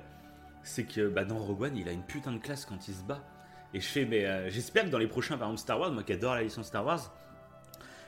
c'est 0.64 0.84
que 0.84 1.08
bah, 1.08 1.24
dans 1.24 1.38
Rogue 1.38 1.62
One, 1.62 1.78
il 1.78 1.88
a 1.88 1.92
une 1.94 2.04
putain 2.04 2.34
de 2.34 2.40
classe 2.40 2.66
quand 2.66 2.88
il 2.90 2.94
se 2.94 3.04
bat. 3.04 3.24
Et 3.74 3.80
je 3.80 3.88
fais, 3.88 4.04
mais 4.06 4.26
euh, 4.26 4.50
j'espère 4.50 4.84
que 4.84 4.90
dans 4.90 4.98
les 4.98 5.08
prochains, 5.08 5.38
par 5.38 5.48
exemple 5.48 5.62
Star 5.62 5.80
Wars, 5.80 5.92
moi 5.94 6.04
qui 6.04 6.12
adore 6.12 6.36
la 6.36 6.42
licence 6.44 6.68
Star 6.68 6.86
Wars, 6.86 7.14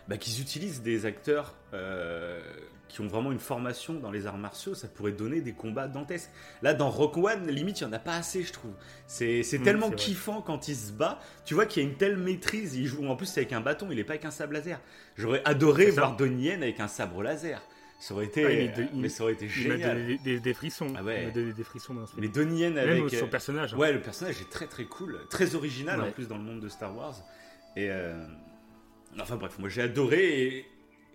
bah, 0.07 0.17
qu'ils 0.17 0.41
utilisent 0.41 0.81
des 0.81 1.05
acteurs 1.05 1.55
euh, 1.73 2.41
qui 2.89 2.99
ont 3.01 3.07
vraiment 3.07 3.31
une 3.31 3.39
formation 3.39 3.93
dans 3.93 4.11
les 4.11 4.25
arts 4.27 4.37
martiaux, 4.37 4.75
ça 4.75 4.87
pourrait 4.89 5.13
donner 5.13 5.39
des 5.39 5.53
combats 5.53 5.87
dantesques. 5.87 6.29
Là, 6.61 6.73
dans 6.73 6.89
Rogue 6.89 7.17
One, 7.23 7.47
limite, 7.47 7.79
il 7.79 7.85
n'y 7.85 7.89
en 7.89 7.93
a 7.93 7.99
pas 7.99 8.15
assez, 8.15 8.43
je 8.43 8.51
trouve. 8.51 8.73
C'est 9.07 9.43
c'est 9.43 9.59
Mm, 9.59 9.63
tellement 9.63 9.87
vrai. 9.87 9.95
kiffant 9.95 10.41
quand 10.41 10.67
il 10.67 10.75
se 10.75 10.91
bat. 10.91 11.19
Tu 11.45 11.53
vois 11.53 11.65
qu'il 11.65 11.81
y 11.83 11.85
a 11.85 11.89
une 11.89 11.95
telle 11.95 12.17
maîtrise. 12.17 12.75
Il 12.75 12.87
joue, 12.87 13.05
en 13.07 13.15
plus, 13.15 13.27
c'est 13.27 13.39
avec 13.41 13.53
un 13.53 13.61
bâton, 13.61 13.87
il 13.91 13.95
n'est 13.95 14.03
pas 14.03 14.13
avec 14.13 14.25
un 14.25 14.31
sabre 14.31 14.51
laser. 14.53 14.81
J'aurais 15.15 15.41
adoré 15.45 15.91
voir 15.91 16.17
Donnie 16.17 16.47
Yen 16.47 16.61
avec 16.63 16.79
un 16.81 16.87
sabre 16.89 17.23
laser. 17.23 17.61
Ça 18.01 18.15
aurait 18.15 18.25
été, 18.25 18.43
Ah, 18.45 18.51
il 18.51 18.99
mais 18.99 19.09
ça 19.09 19.23
aurait 19.23 19.33
été 19.33 19.45
Il 19.45 19.67
m'a 19.69 19.75
génial. 19.75 19.97
donné 19.97 20.17
des, 20.17 20.23
des- 20.33 20.39
des 20.39 20.53
frissons. 20.55 20.87
Ah 20.97 21.03
ouais. 21.03 21.21
Il 21.21 21.27
m'a 21.27 21.33
donné 21.33 21.53
des 21.53 21.63
frissons 21.63 21.93
dans 21.93 22.07
ce 22.07 22.13
film. 22.13 22.23
Mais 22.25 22.29
Donnie 22.31 22.59
Yen 22.61 22.73
Même 22.73 22.89
avec. 22.89 23.13
son 23.13 23.25
euh, 23.25 23.29
personnage. 23.29 23.73
hein. 23.75 23.77
Ouais, 23.77 23.93
le 23.93 24.01
personnage 24.01 24.41
est 24.41 24.49
très 24.49 24.65
très 24.65 24.85
cool, 24.85 25.19
très 25.29 25.53
original 25.55 26.01
en 26.01 26.05
Ouais. 26.05 26.11
plus 26.11 26.27
dans 26.27 26.37
le 26.37 26.43
monde 26.43 26.59
de 26.61 26.67
Star 26.67 26.97
Wars. 26.97 27.15
Et 27.77 27.89
euh, 27.91 28.25
enfin 29.19 29.35
bref, 29.35 29.57
moi 29.59 29.69
j'ai 29.69 29.81
adoré 29.81 30.43
et, 30.47 30.65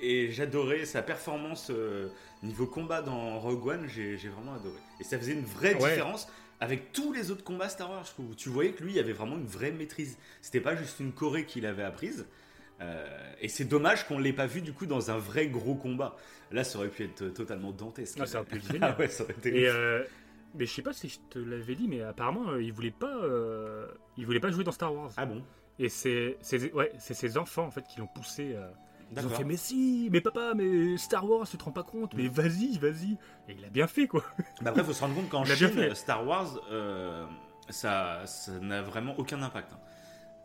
et 0.01 0.31
j'adorais 0.33 0.85
sa 0.85 1.03
performance 1.03 1.69
euh, 1.71 2.09
niveau 2.43 2.67
combat 2.67 3.03
dans 3.03 3.39
Rogue 3.39 3.67
One, 3.67 3.87
j'ai 3.89 4.17
vraiment 4.29 4.55
adoré. 4.55 4.79
Et 5.01 5.05
ça 5.05 5.19
faisait 5.19 5.33
une 5.33 5.45
vraie 5.45 5.75
Ouais. 5.75 5.91
différence 5.91 6.29
avec 6.61 6.93
tous 6.93 7.13
les 7.13 7.31
autres 7.31 7.45
combats 7.45 7.69
Star 7.69 7.91
Wars. 7.91 8.05
Je 8.05 8.11
trouve. 8.11 8.35
Tu 8.37 8.49
voyais 8.49 8.73
que 8.73 8.83
lui, 8.83 8.93
il 8.95 8.99
avait 8.99 9.13
vraiment 9.13 9.37
une 9.37 9.47
vraie 9.47 9.73
maîtrise. 9.73 10.19
C'était 10.43 10.61
pas 10.61 10.75
juste 10.77 11.01
une 11.01 11.13
choré 11.13 11.45
qu'il 11.45 11.67
avait 11.67 11.83
apprise. 11.83 12.27
Euh, 12.81 13.07
et 13.41 13.49
c'est 13.49 13.65
dommage 13.65 14.07
qu'on 14.07 14.19
l'ait 14.19 14.33
pas 14.35 14.47
vu 14.47 14.61
du 14.61 14.73
coup 14.75 14.85
dans 14.87 15.11
un 15.11 15.17
vrai 15.19 15.49
gros 15.49 15.75
combat. 15.75 16.17
Là, 16.53 16.63
ça 16.65 16.79
aurait 16.79 16.89
pu 16.89 17.05
être 17.05 17.29
totalement 17.29 17.73
dantesque. 17.73 18.19
Ah, 18.21 18.27
ça 18.27 18.39
aurait 18.41 18.49
pu 18.49 18.57
être 18.57 18.67
génial. 18.73 18.95
Ah 18.97 19.01
ouais, 19.01 19.09
ça 19.09 19.25
aurait 19.25 19.33
été. 19.35 19.59
Et 19.63 19.69
euh, 19.69 20.03
mais 20.55 20.67
je 20.67 20.73
sais 20.73 20.83
pas 20.83 20.93
si 20.93 21.09
je 21.09 21.19
te 21.31 21.39
l'avais 21.39 21.75
dit, 21.75 21.89
mais 21.89 22.03
apparemment 22.03 22.57
il 22.57 22.73
voulait 22.73 22.91
pas, 22.91 23.15
il 24.17 24.25
voulait 24.27 24.41
pas 24.41 24.51
jouer 24.51 24.65
dans 24.65 24.73
Star 24.73 24.95
Wars. 24.95 25.11
Ah 25.17 25.27
bon? 25.27 25.43
Et 25.79 25.89
c'est, 25.89 26.39
ouais, 26.73 26.93
ses 26.99 27.37
enfants 27.37 27.65
en 27.67 27.71
fait 27.71 27.83
qui 27.87 27.99
l'ont 28.01 28.07
poussé. 28.07 28.55
euh, 28.55 28.67
ils 29.13 29.25
ont 29.25 29.29
fait 29.31 29.45
mais 29.45 29.57
si, 29.57 30.09
mais 30.11 30.21
papa, 30.21 30.53
mais 30.57 30.97
Star 30.97 31.29
Wars, 31.29 31.47
tu 31.49 31.57
te 31.57 31.63
rends 31.65 31.71
pas 31.71 31.85
compte, 31.85 32.15
mais 32.15 32.29
vas-y, 32.29 32.77
vas-y. 32.79 33.13
Et 33.49 33.55
il 33.59 33.65
a 33.65 33.69
bien 33.69 33.87
fait 33.87 34.07
quoi. 34.09 34.25
Bah 34.63 34.71
après, 34.71 34.83
il 34.83 34.85
faut 34.87 34.93
se 34.93 35.01
rendre 35.03 35.15
compte 35.15 35.29
qu'en 35.29 35.45
Chine, 35.45 35.69
fait. 35.69 35.95
Star 35.95 36.27
Wars, 36.27 36.59
euh, 36.73 37.25
ça 37.69 38.23
ça 38.27 38.53
n'a 38.59 38.83
vraiment 38.83 39.15
aucun 39.19 39.41
impact. 39.43 39.73
hein. 39.75 39.79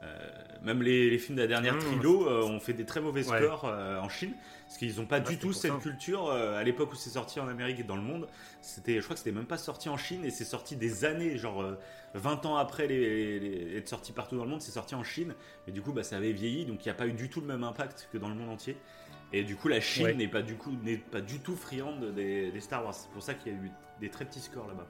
Euh, 0.04 0.32
même 0.64 0.82
les, 0.82 1.10
les 1.10 1.18
films 1.20 1.36
de 1.38 1.42
la 1.42 1.48
dernière 1.48 1.76
Mmh, 1.76 1.80
trilo 1.80 2.28
euh, 2.28 2.44
ont 2.44 2.60
fait 2.60 2.74
des 2.74 2.86
très 2.86 3.02
mauvais 3.02 3.24
scores 3.24 3.66
euh, 3.66 4.00
en 4.00 4.10
Chine 4.10 4.34
parce 4.66 4.78
qu'ils 4.78 4.96
n'ont 4.98 5.06
pas 5.06 5.20
du 5.20 5.34
c'est 5.34 5.40
tout 5.40 5.54
cette 5.54 5.72
ça. 5.74 5.78
culture 5.80 6.32
à 6.32 6.64
l'époque 6.64 6.92
où 6.94 6.96
c'est 6.96 7.10
sorti 7.12 7.40
en 7.40 7.48
Amérique 7.48 7.80
et 7.80 7.84
dans 7.84 7.96
le 7.98 8.02
monde. 8.02 8.28
C'était, 8.62 8.96
je 8.96 9.02
crois 9.04 9.16
que 9.16 9.20
c'était 9.20 9.32
même 9.36 9.46
pas 9.46 9.58
sorti 9.58 9.90
en 9.90 9.98
Chine 9.98 10.24
et 10.24 10.30
c'est 10.32 10.46
sorti 10.46 10.76
des 10.78 11.04
années, 11.06 11.38
genre 11.38 11.62
euh, 11.62 11.78
20 12.14 12.46
ans 12.46 12.56
après 12.58 12.88
les, 12.88 13.40
les- 13.40 13.78
être 13.78 13.90
sorti 13.90 14.12
partout 14.14 14.38
dans 14.38 14.44
le 14.44 14.50
monde, 14.50 14.62
c'est 14.62 14.72
sorti 14.72 14.96
en 14.96 15.04
Chine 15.04 15.36
et 15.68 15.72
du 15.72 15.82
coup 15.82 15.92
bah, 15.94 16.04
ça 16.04 16.18
avait 16.18 16.32
vieilli 16.32 16.66
donc 16.66 16.86
il 16.86 16.88
n'y 16.88 16.92
a 16.92 16.96
pas 16.96 17.08
eu 17.08 17.14
du 17.14 17.30
tout 17.30 17.42
le 17.42 17.48
même 17.48 17.64
impact 17.64 18.08
que 18.14 18.18
dans 18.18 18.30
le 18.30 18.36
monde 18.36 18.50
entier. 18.50 18.78
Et 19.34 19.44
du 19.44 19.56
coup 19.56 19.68
la 19.68 19.80
Chine 19.82 20.06
Ouais. 20.06 20.14
n'est 20.14 20.28
pas 20.28 20.42
du 20.42 20.56
coup 20.56 20.72
n'est 20.84 20.98
pas 20.98 21.22
du 21.22 21.40
tout 21.40 21.56
friande 21.56 22.14
des, 22.16 22.52
des 22.52 22.60
Star 22.62 22.84
Wars. 22.84 22.94
C'est 22.94 23.10
pour 23.12 23.24
ça 23.24 23.34
qu'il 23.34 23.52
y 23.52 23.56
a 23.56 23.58
eu 23.58 23.72
des 24.00 24.10
très 24.10 24.26
petits 24.26 24.42
scores 24.42 24.68
là-bas. 24.68 24.88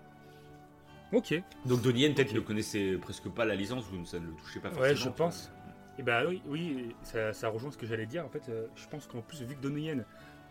Ok. 1.14 1.34
Donc 1.66 1.82
Donnie 1.82 2.02
Yen 2.02 2.14
peut-être 2.14 2.30
Ok. 2.30 2.36
ne 2.36 2.40
connaissait 2.42 2.98
presque 3.02 3.30
pas 3.30 3.46
la 3.46 3.56
licence 3.56 3.86
ou 3.92 4.06
ça 4.06 4.20
ne 4.20 4.28
le 4.28 4.34
touchait 4.34 4.60
pas 4.60 4.70
forcément. 4.70 4.88
Ouais, 4.90 4.96
je 4.96 5.10
pense. 5.10 5.52
Et 6.00 6.04
bah 6.04 6.24
oui, 6.28 6.42
oui 6.48 6.96
ça, 7.04 7.34
ça 7.34 7.50
rejoint 7.50 7.70
ce 7.72 7.78
que 7.78 7.86
j'allais 7.86 8.06
dire. 8.06 8.26
En 8.26 8.30
fait, 8.30 8.48
euh, 8.50 8.68
je 8.76 8.88
pense 8.88 9.08
qu'en 9.08 9.22
plus, 9.22 9.42
vu 9.44 9.56
que 9.56 9.62
Donnie 9.62 9.84
Yen, 9.88 10.06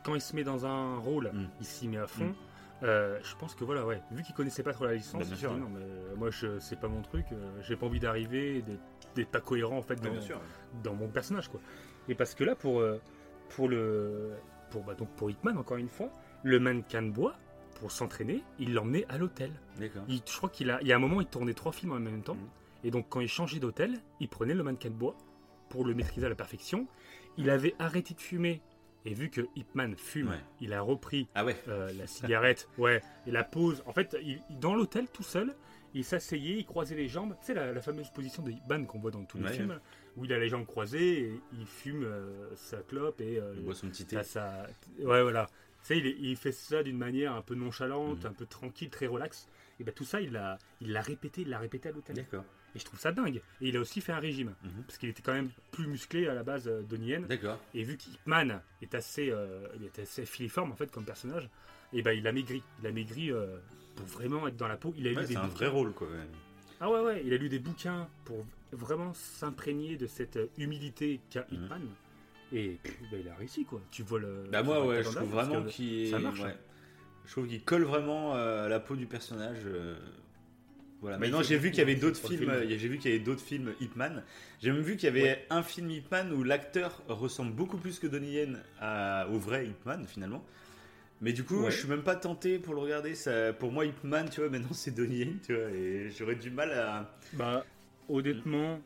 quand 0.05 0.15
il 0.15 0.21
se 0.21 0.37
met 0.37 0.45
dans 0.45 0.67
un 0.67 0.97
rôle, 0.99 1.31
Mm. 1.33 1.49
il 1.61 1.67
s'y 1.67 1.89
met 1.89 1.97
à 1.99 2.07
fond. 2.07 2.27
Mm. 2.27 2.35
Euh, 2.83 3.19
je 3.23 3.35
pense 3.37 3.55
que 3.55 3.65
voilà, 3.65 3.85
ouais, 3.87 4.01
vu 4.11 4.23
qu'il 4.23 4.35
connaissait 4.35 4.63
pas 4.63 4.73
trop 4.73 4.87
la 4.87 4.95
licence, 4.95 5.21
Bah, 5.21 5.27
bien 5.27 5.37
sûr, 5.37 5.51
dit, 5.51 5.57
ouais. 5.57 5.61
non, 5.63 5.69
mais 5.71 5.83
euh, 5.83 6.15
moi, 6.17 6.31
je, 6.31 6.59
c'est 6.61 6.79
pas 6.81 6.89
mon 6.89 7.03
truc. 7.03 7.27
euh, 7.33 7.37
j'ai 7.63 7.77
pas 7.77 7.87
envie 7.87 8.01
d'arriver, 8.01 8.63
d'être- 9.15 9.31
pas 9.31 9.41
cohérent 9.41 9.77
en 9.77 9.83
fait 9.83 9.95
Ouais, 10.01 10.07
dans, 10.07 10.13
bien 10.13 10.21
sûr. 10.21 10.41
dans 10.83 10.95
mon 10.95 11.09
personnage, 11.09 11.49
quoi. 11.49 11.61
Et 12.09 12.15
parce 12.15 12.35
que 12.35 12.45
là, 12.45 12.55
pour 12.55 12.81
euh, 12.81 12.99
pour 13.51 13.69
le 13.69 14.31
pour 14.71 14.83
bah, 14.85 14.95
donc 14.95 15.09
pour 15.17 15.31
Hitman, 15.31 15.59
encore 15.59 15.77
une 15.79 15.89
fois, 15.89 16.11
le 16.43 16.59
mannequin 16.61 17.03
de 17.03 17.11
bois 17.11 17.35
pour 17.81 17.91
s'entraîner, 17.91 18.43
il 18.59 18.75
l'emmenait 18.75 19.07
à 19.09 19.19
l'hôtel. 19.19 19.51
D'accord. 19.79 20.03
Il- 20.09 20.21
je 20.27 20.37
crois 20.37 20.49
qu'il 20.51 20.71
a, 20.71 20.81
il 20.83 20.87
y 20.87 20.93
a 20.93 20.97
un 20.97 21.01
moment, 21.01 21.21
il 21.21 21.27
tournait 21.27 21.55
trois 21.55 21.73
films 21.73 21.93
en 21.93 21.99
même 21.99 22.23
temps. 22.23 22.35
Mhm. 22.37 22.49
Et 22.85 22.91
donc, 22.91 23.07
quand 23.09 23.21
il 23.21 23.29
changeait 23.29 23.59
d'hôtel, 23.59 23.99
il 24.21 24.29
prenait 24.29 24.55
le 24.55 24.63
mannequin 24.63 24.91
de 24.91 24.95
bois 24.95 25.17
pour 25.71 25.85
le 25.85 25.95
maîtriser 25.95 26.27
à 26.27 26.29
la 26.29 26.35
perfection. 26.35 26.87
Il 27.37 27.51
avait 27.51 27.75
arrêté 27.79 28.15
de 28.15 28.21
fumer. 28.21 28.61
Et 29.07 29.15
vu 29.15 29.31
que 29.31 29.41
Hipman 29.57 29.95
fume, 29.97 30.29
Ouais. 30.29 30.41
il 30.61 30.75
a 30.75 30.83
repris 30.83 31.27
Ah 31.35 31.43
ouais. 31.45 31.57
euh, 31.69 31.91
la 31.95 32.07
cigarette, 32.07 32.69
ouais, 32.79 33.03
et 33.27 33.31
la 33.31 33.45
pose. 33.45 33.83
En 33.87 33.93
fait, 33.95 34.15
il- 34.23 34.41
dans 34.61 34.75
l'hôtel, 34.75 35.09
tout 35.09 35.23
seul, 35.23 35.55
il 35.95 36.05
s'asseyait, 36.05 36.59
il 36.59 36.67
croisait 36.67 36.97
les 36.97 37.09
jambes. 37.09 37.35
Tu 37.41 37.47
sais, 37.47 37.55
la, 37.55 37.73
la 37.73 37.81
fameuse 37.81 38.11
position 38.11 38.43
de 38.43 38.51
Hipman 38.51 38.85
qu'on 38.87 38.99
voit 38.99 39.11
dans 39.11 39.25
tous 39.25 39.39
les 39.39 39.45
Ouais, 39.45 39.53
films, 39.55 39.81
où 40.19 40.27
il 40.27 40.33
a 40.35 40.39
les 40.39 40.51
jambes 40.51 40.67
croisées, 40.67 41.21
et 41.23 41.41
il 41.59 41.65
fume 41.67 42.05
euh, 42.05 42.55
sa 42.57 42.79
clope 42.83 43.23
et 43.23 43.39
euh, 43.39 43.55
Il 43.57 43.65
boit 43.65 43.75
son 43.75 43.89
petit 43.89 44.05
thé. 44.05 44.17
Ouais, 44.19 45.23
voilà. 45.23 45.47
Sais, 45.83 45.99
il, 45.99 46.37
fait 46.37 46.53
ça 46.53 46.83
d'une 46.83 46.99
manière 46.99 47.33
un 47.35 47.43
peu 47.43 47.55
nonchalante, 47.55 48.25
Mhm. 48.25 48.31
un 48.31 48.33
peu 48.35 48.47
tranquille, 48.47 48.91
très 48.91 49.07
relax. 49.07 49.49
Et 49.79 49.85
ben 49.85 49.93
tout 49.95 50.05
ça, 50.05 50.21
il 50.21 50.33
l'a, 50.33 50.59
il 50.81 50.93
l'a 50.93 51.01
répété, 51.01 51.41
il 51.43 51.49
l'a 51.49 51.59
répété 51.59 51.89
à 51.89 51.93
l'hôtel. 51.93 52.15
D'accord. 52.17 52.45
Et 52.75 52.79
je 52.79 52.85
trouve 52.85 53.01
ça 53.01 53.11
dingue. 53.13 53.41
Et 53.61 53.69
il 53.71 53.77
a 53.77 53.81
aussi 53.81 54.01
fait 54.03 54.13
un 54.13 54.19
régime, 54.21 54.55
Mhm. 54.63 54.83
parce 54.87 54.99
qu'il 54.99 55.09
était 55.09 55.23
quand 55.23 55.33
même 55.33 55.51
plus 55.73 55.87
musclé 55.87 56.29
à 56.29 56.35
la 56.35 56.43
base 56.43 56.69
euh, 56.69 56.83
de 56.83 56.97
Nien. 56.99 57.21
D'accord. 57.23 57.59
Et 57.75 57.83
vu 57.83 57.97
qu'Hipman 57.97 58.61
est 58.83 58.95
assez, 58.95 59.31
euh, 59.31 59.67
il 59.77 59.85
est 59.87 59.99
assez 59.99 60.27
filiforme 60.27 60.71
en 60.73 60.77
fait 60.77 60.91
comme 60.91 61.05
personnage, 61.05 61.49
et 61.95 62.03
ben 62.03 62.13
il 62.13 62.27
a 62.27 62.33
maigri. 62.33 62.63
Il 62.81 62.87
a 62.87 62.93
maigri 62.93 63.33
euh, 63.33 63.57
pour 63.97 64.07
vraiment 64.07 64.47
être 64.47 64.57
dans 64.57 64.69
la 64.69 64.77
peau. 64.77 64.93
Il 64.99 65.07
a 65.07 65.11
lu 65.11 65.17
des 65.17 65.27
c'est 65.29 65.37
un 65.37 65.47
vrai 65.49 65.67
rôle 65.69 65.93
quoi. 65.95 66.09
ouais. 66.09 66.27
Ah 66.83 66.91
ouais, 66.91 67.01
ouais, 67.01 67.23
il 67.27 67.33
a 67.35 67.37
lu 67.37 67.49
des 67.49 67.59
bouquins 67.59 68.09
pour 68.25 68.45
vraiment 68.73 69.13
s'imprégner 69.15 69.97
de 69.97 70.07
cette 70.07 70.37
euh, 70.37 70.47
humilité 70.59 71.21
qu'a 71.31 71.47
Mhm. 71.51 71.65
Hitman. 71.65 71.83
Et 72.53 72.79
puis, 72.83 72.95
bah, 73.13 73.19
il 73.21 73.29
a 73.29 73.35
réussi 73.37 73.65
quoi. 73.65 73.81
Tu 73.91 74.03
vois 74.03 74.19
le. 74.21 74.45
Bah 74.51 74.63
moi 74.63 74.85
ouais, 74.87 75.03
je 75.03 75.09
trouve 75.11 75.29
vraiment 75.31 75.63
qu'il 75.65 76.09
ça 76.11 76.19
marche, 76.19 76.41
ouais. 76.41 76.47
hein. 76.51 76.57
Je 77.27 77.33
trouve 77.33 77.47
qu'il 77.47 77.63
colle 77.63 77.85
vraiment 77.85 78.35
euh, 78.37 78.67
à 78.67 78.69
la 78.69 78.81
peau 78.81 78.97
du 78.97 79.07
personnage. 79.07 79.59
euh, 79.67 79.97
Voilà. 81.01 81.17
Bah, 81.17 81.27
Maintenant, 81.27 81.43
j'ai 81.43 81.57
vu 81.59 81.71
qu'il 81.71 81.79
y 81.79 81.83
avait 81.83 81.95
hein, 81.95 81.99
d'autres 82.01 82.19
films. 82.19 82.39
film. 82.41 82.51
euh, 82.51 82.67
J'ai 82.69 82.89
vu 82.89 82.99
qu'il 82.99 83.11
y 83.11 83.15
avait 83.15 83.23
d'autres 83.23 83.41
films 83.43 83.73
Hitman. 83.81 84.25
J'ai 84.61 84.73
même 84.73 84.81
vu 84.83 84.97
qu'il 84.97 85.05
y 85.05 85.09
avait 85.09 85.23
Ouais. 85.23 85.47
un 85.51 85.63
film 85.63 85.91
Hitman 85.91 86.33
où 86.33 86.43
l'acteur 86.43 87.03
ressemble 87.09 87.53
beaucoup 87.53 87.77
plus 87.79 87.99
que 88.01 88.07
Donnie 88.09 88.33
Yen 88.33 88.59
à- 88.81 89.29
au 89.31 89.39
vrai 89.39 89.67
Hitman 89.67 90.07
finalement. 90.09 90.45
Mais 91.21 91.33
du 91.33 91.45
coup, 91.45 91.63
Ouais. 91.65 91.71
je 91.71 91.77
suis 91.79 91.89
même 91.89 92.03
pas 92.03 92.17
tenté 92.17 92.59
pour 92.59 92.75
le 92.75 92.81
regarder. 92.81 93.15
Ça, 93.15 93.53
pour 93.53 93.71
moi, 93.71 93.85
Hitman, 93.87 94.29
tu 94.29 94.41
vois, 94.41 94.51
maintenant 94.51 94.73
c'est 94.73 94.91
Donnie 94.95 95.19
Yen, 95.19 95.39
tu 95.47 95.55
vois, 95.55 95.71
et 95.71 96.11
j'aurais 96.11 96.35
du 96.35 96.51
mal 96.51 96.73
à. 96.73 97.15
Bah, 97.35 97.65
honnêtement, 98.09 98.81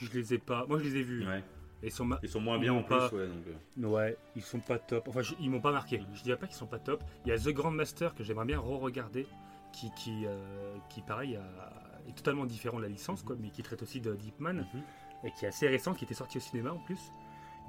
je 0.00 0.08
les 0.12 0.34
ai 0.34 0.38
pas. 0.38 0.66
Moi, 0.68 0.78
je 0.80 0.84
les 0.88 0.96
ai 0.96 1.02
vus. 1.02 1.24
Ouais. 1.26 1.42
Ils 1.84 1.90
sont, 1.92 2.04
ma- 2.04 2.18
Ils 2.22 2.28
sont 2.28 2.40
moins 2.40 2.56
Ils 2.56 2.60
bien 2.62 2.72
en 2.74 2.82
plus, 2.82 2.88
pas- 2.96 3.08
ouais. 3.12 3.26
Donc, 3.28 3.46
euh, 3.84 3.86
ouais, 3.88 4.16
ils 4.36 4.42
sont 4.42 4.60
pas 4.60 4.78
top. 4.78 5.08
Enfin, 5.08 5.22
je- 5.22 5.34
ils 5.40 5.50
m'ont 5.50 5.60
pas 5.60 5.72
marqué. 5.72 5.98
Mhm. 5.98 6.06
Je 6.14 6.22
dirais 6.22 6.38
pas 6.38 6.46
qu'ils 6.46 6.56
sont 6.56 6.66
pas 6.66 6.78
top. 6.78 7.02
Il 7.24 7.28
y 7.28 7.32
a 7.32 7.38
The 7.38 7.48
Grand 7.50 7.70
Master 7.70 8.14
que 8.14 8.24
j'aimerais 8.24 8.46
bien 8.46 8.58
re-regarder, 8.58 9.26
qui, 9.72 9.90
qui, 9.96 10.24
euh, 10.26 10.76
qui 10.88 11.00
pareil, 11.02 11.36
a- 11.36 12.08
est 12.08 12.14
totalement 12.16 12.46
différent 12.46 12.78
de 12.78 12.82
la 12.82 12.88
licence, 12.88 13.22
quoi, 13.22 13.36
mais 13.40 13.50
qui 13.50 13.62
traite 13.62 13.82
aussi 13.82 14.00
de 14.00 14.14
Deepman. 14.14 14.54
mhm. 14.72 14.82
et 15.26 15.30
qui 15.32 15.46
est 15.46 15.48
assez 15.48 15.66
récent, 15.68 15.94
qui 15.94 16.04
était 16.04 16.12
sorti 16.12 16.36
au 16.36 16.40
cinéma 16.42 16.70
en 16.70 16.78
plus. 16.80 17.00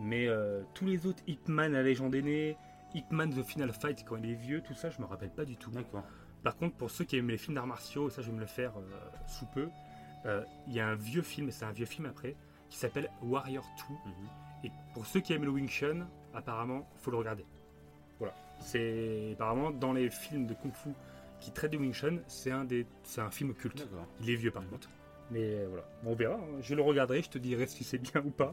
Mais 0.01 0.28
euh, 0.28 0.62
tous 0.73 0.84
les 0.86 1.06
autres, 1.08 1.23
Hitman, 1.25 1.71
la 1.71 1.84
légende 1.84 2.13
aînée, 2.13 2.58
Hitman 2.93 3.30
The 3.34 3.43
Final 3.43 3.71
Fight 3.71 4.04
quand 4.06 4.17
il 4.17 4.30
est 4.30 4.34
vieux, 4.36 4.62
tout 4.62 4.73
ça, 4.73 4.89
je 4.89 4.99
me 4.99 5.06
rappelle 5.06 5.30
pas 5.32 5.45
du 5.45 5.56
tout. 5.56 5.71
D'accord. 5.71 6.04
Par 6.43 6.58
contre, 6.58 6.75
pour 6.75 6.91
ceux 6.91 7.06
qui 7.06 7.15
aiment 7.17 7.30
les 7.30 7.38
films 7.38 7.56
d'arts 7.56 7.65
martiaux, 7.65 8.10
et 8.10 8.12
ça 8.12 8.21
je 8.21 8.28
vais 8.30 8.36
me 8.36 8.41
le 8.41 8.45
faire 8.45 8.73
euh, 8.78 8.82
sous 9.30 9.45
peu, 9.45 9.69
euh, 10.25 10.43
il 10.67 10.73
y 10.73 10.82
a 10.82 10.88
un 10.89 10.95
vieux 10.95 11.21
film, 11.21 11.47
et 11.47 11.51
c'est 11.51 11.63
un 11.63 11.71
vieux 11.71 11.86
film 11.86 12.06
après, 12.08 12.36
qui 12.69 12.78
s'appelle 12.78 13.10
Warrior 13.21 13.63
2. 13.89 13.93
Mhm. 13.93 14.13
Et 14.65 14.71
pour 14.93 15.06
ceux 15.06 15.19
qui 15.19 15.34
aiment 15.34 15.43
le 15.45 15.51
Wing 15.51 15.67
Chun, 15.69 16.08
apparemment, 16.34 16.88
faut 16.97 17.12
le 17.12 17.17
regarder. 17.17 17.45
Voilà. 18.19 18.34
C'est 18.62 19.34
apparemment 19.34 19.71
dans 19.71 19.93
les 19.93 20.10
films 20.10 20.47
de 20.47 20.54
Kung 20.54 20.73
Fu 20.73 20.89
qui 21.39 21.51
traitent 21.51 21.71
du 21.71 21.78
Wing 21.78 21.93
Chun, 21.93 22.19
c'est 22.28 22.51
un, 22.51 22.63
des, 22.65 22.88
c'est 23.04 23.21
un 23.21 23.30
film 23.30 23.54
culte. 23.54 23.88
Il 24.21 24.30
est 24.30 24.36
vieux 24.36 24.51
par 24.51 24.63
Mhm. 24.63 24.69
contre. 24.69 24.89
Mais 25.32 25.41
euh, 25.41 25.67
voilà, 25.69 25.84
Bon, 26.04 26.12
on 26.12 26.15
verra. 26.15 26.36
hein. 26.36 26.62
Je 26.62 26.75
le 26.75 26.82
regarderai, 26.82 27.21
je 27.21 27.30
te 27.30 27.38
dirai 27.38 27.65
si 27.67 27.84
c'est 27.84 27.97
bien 27.97 28.21
ou 28.23 28.30
pas. 28.32 28.51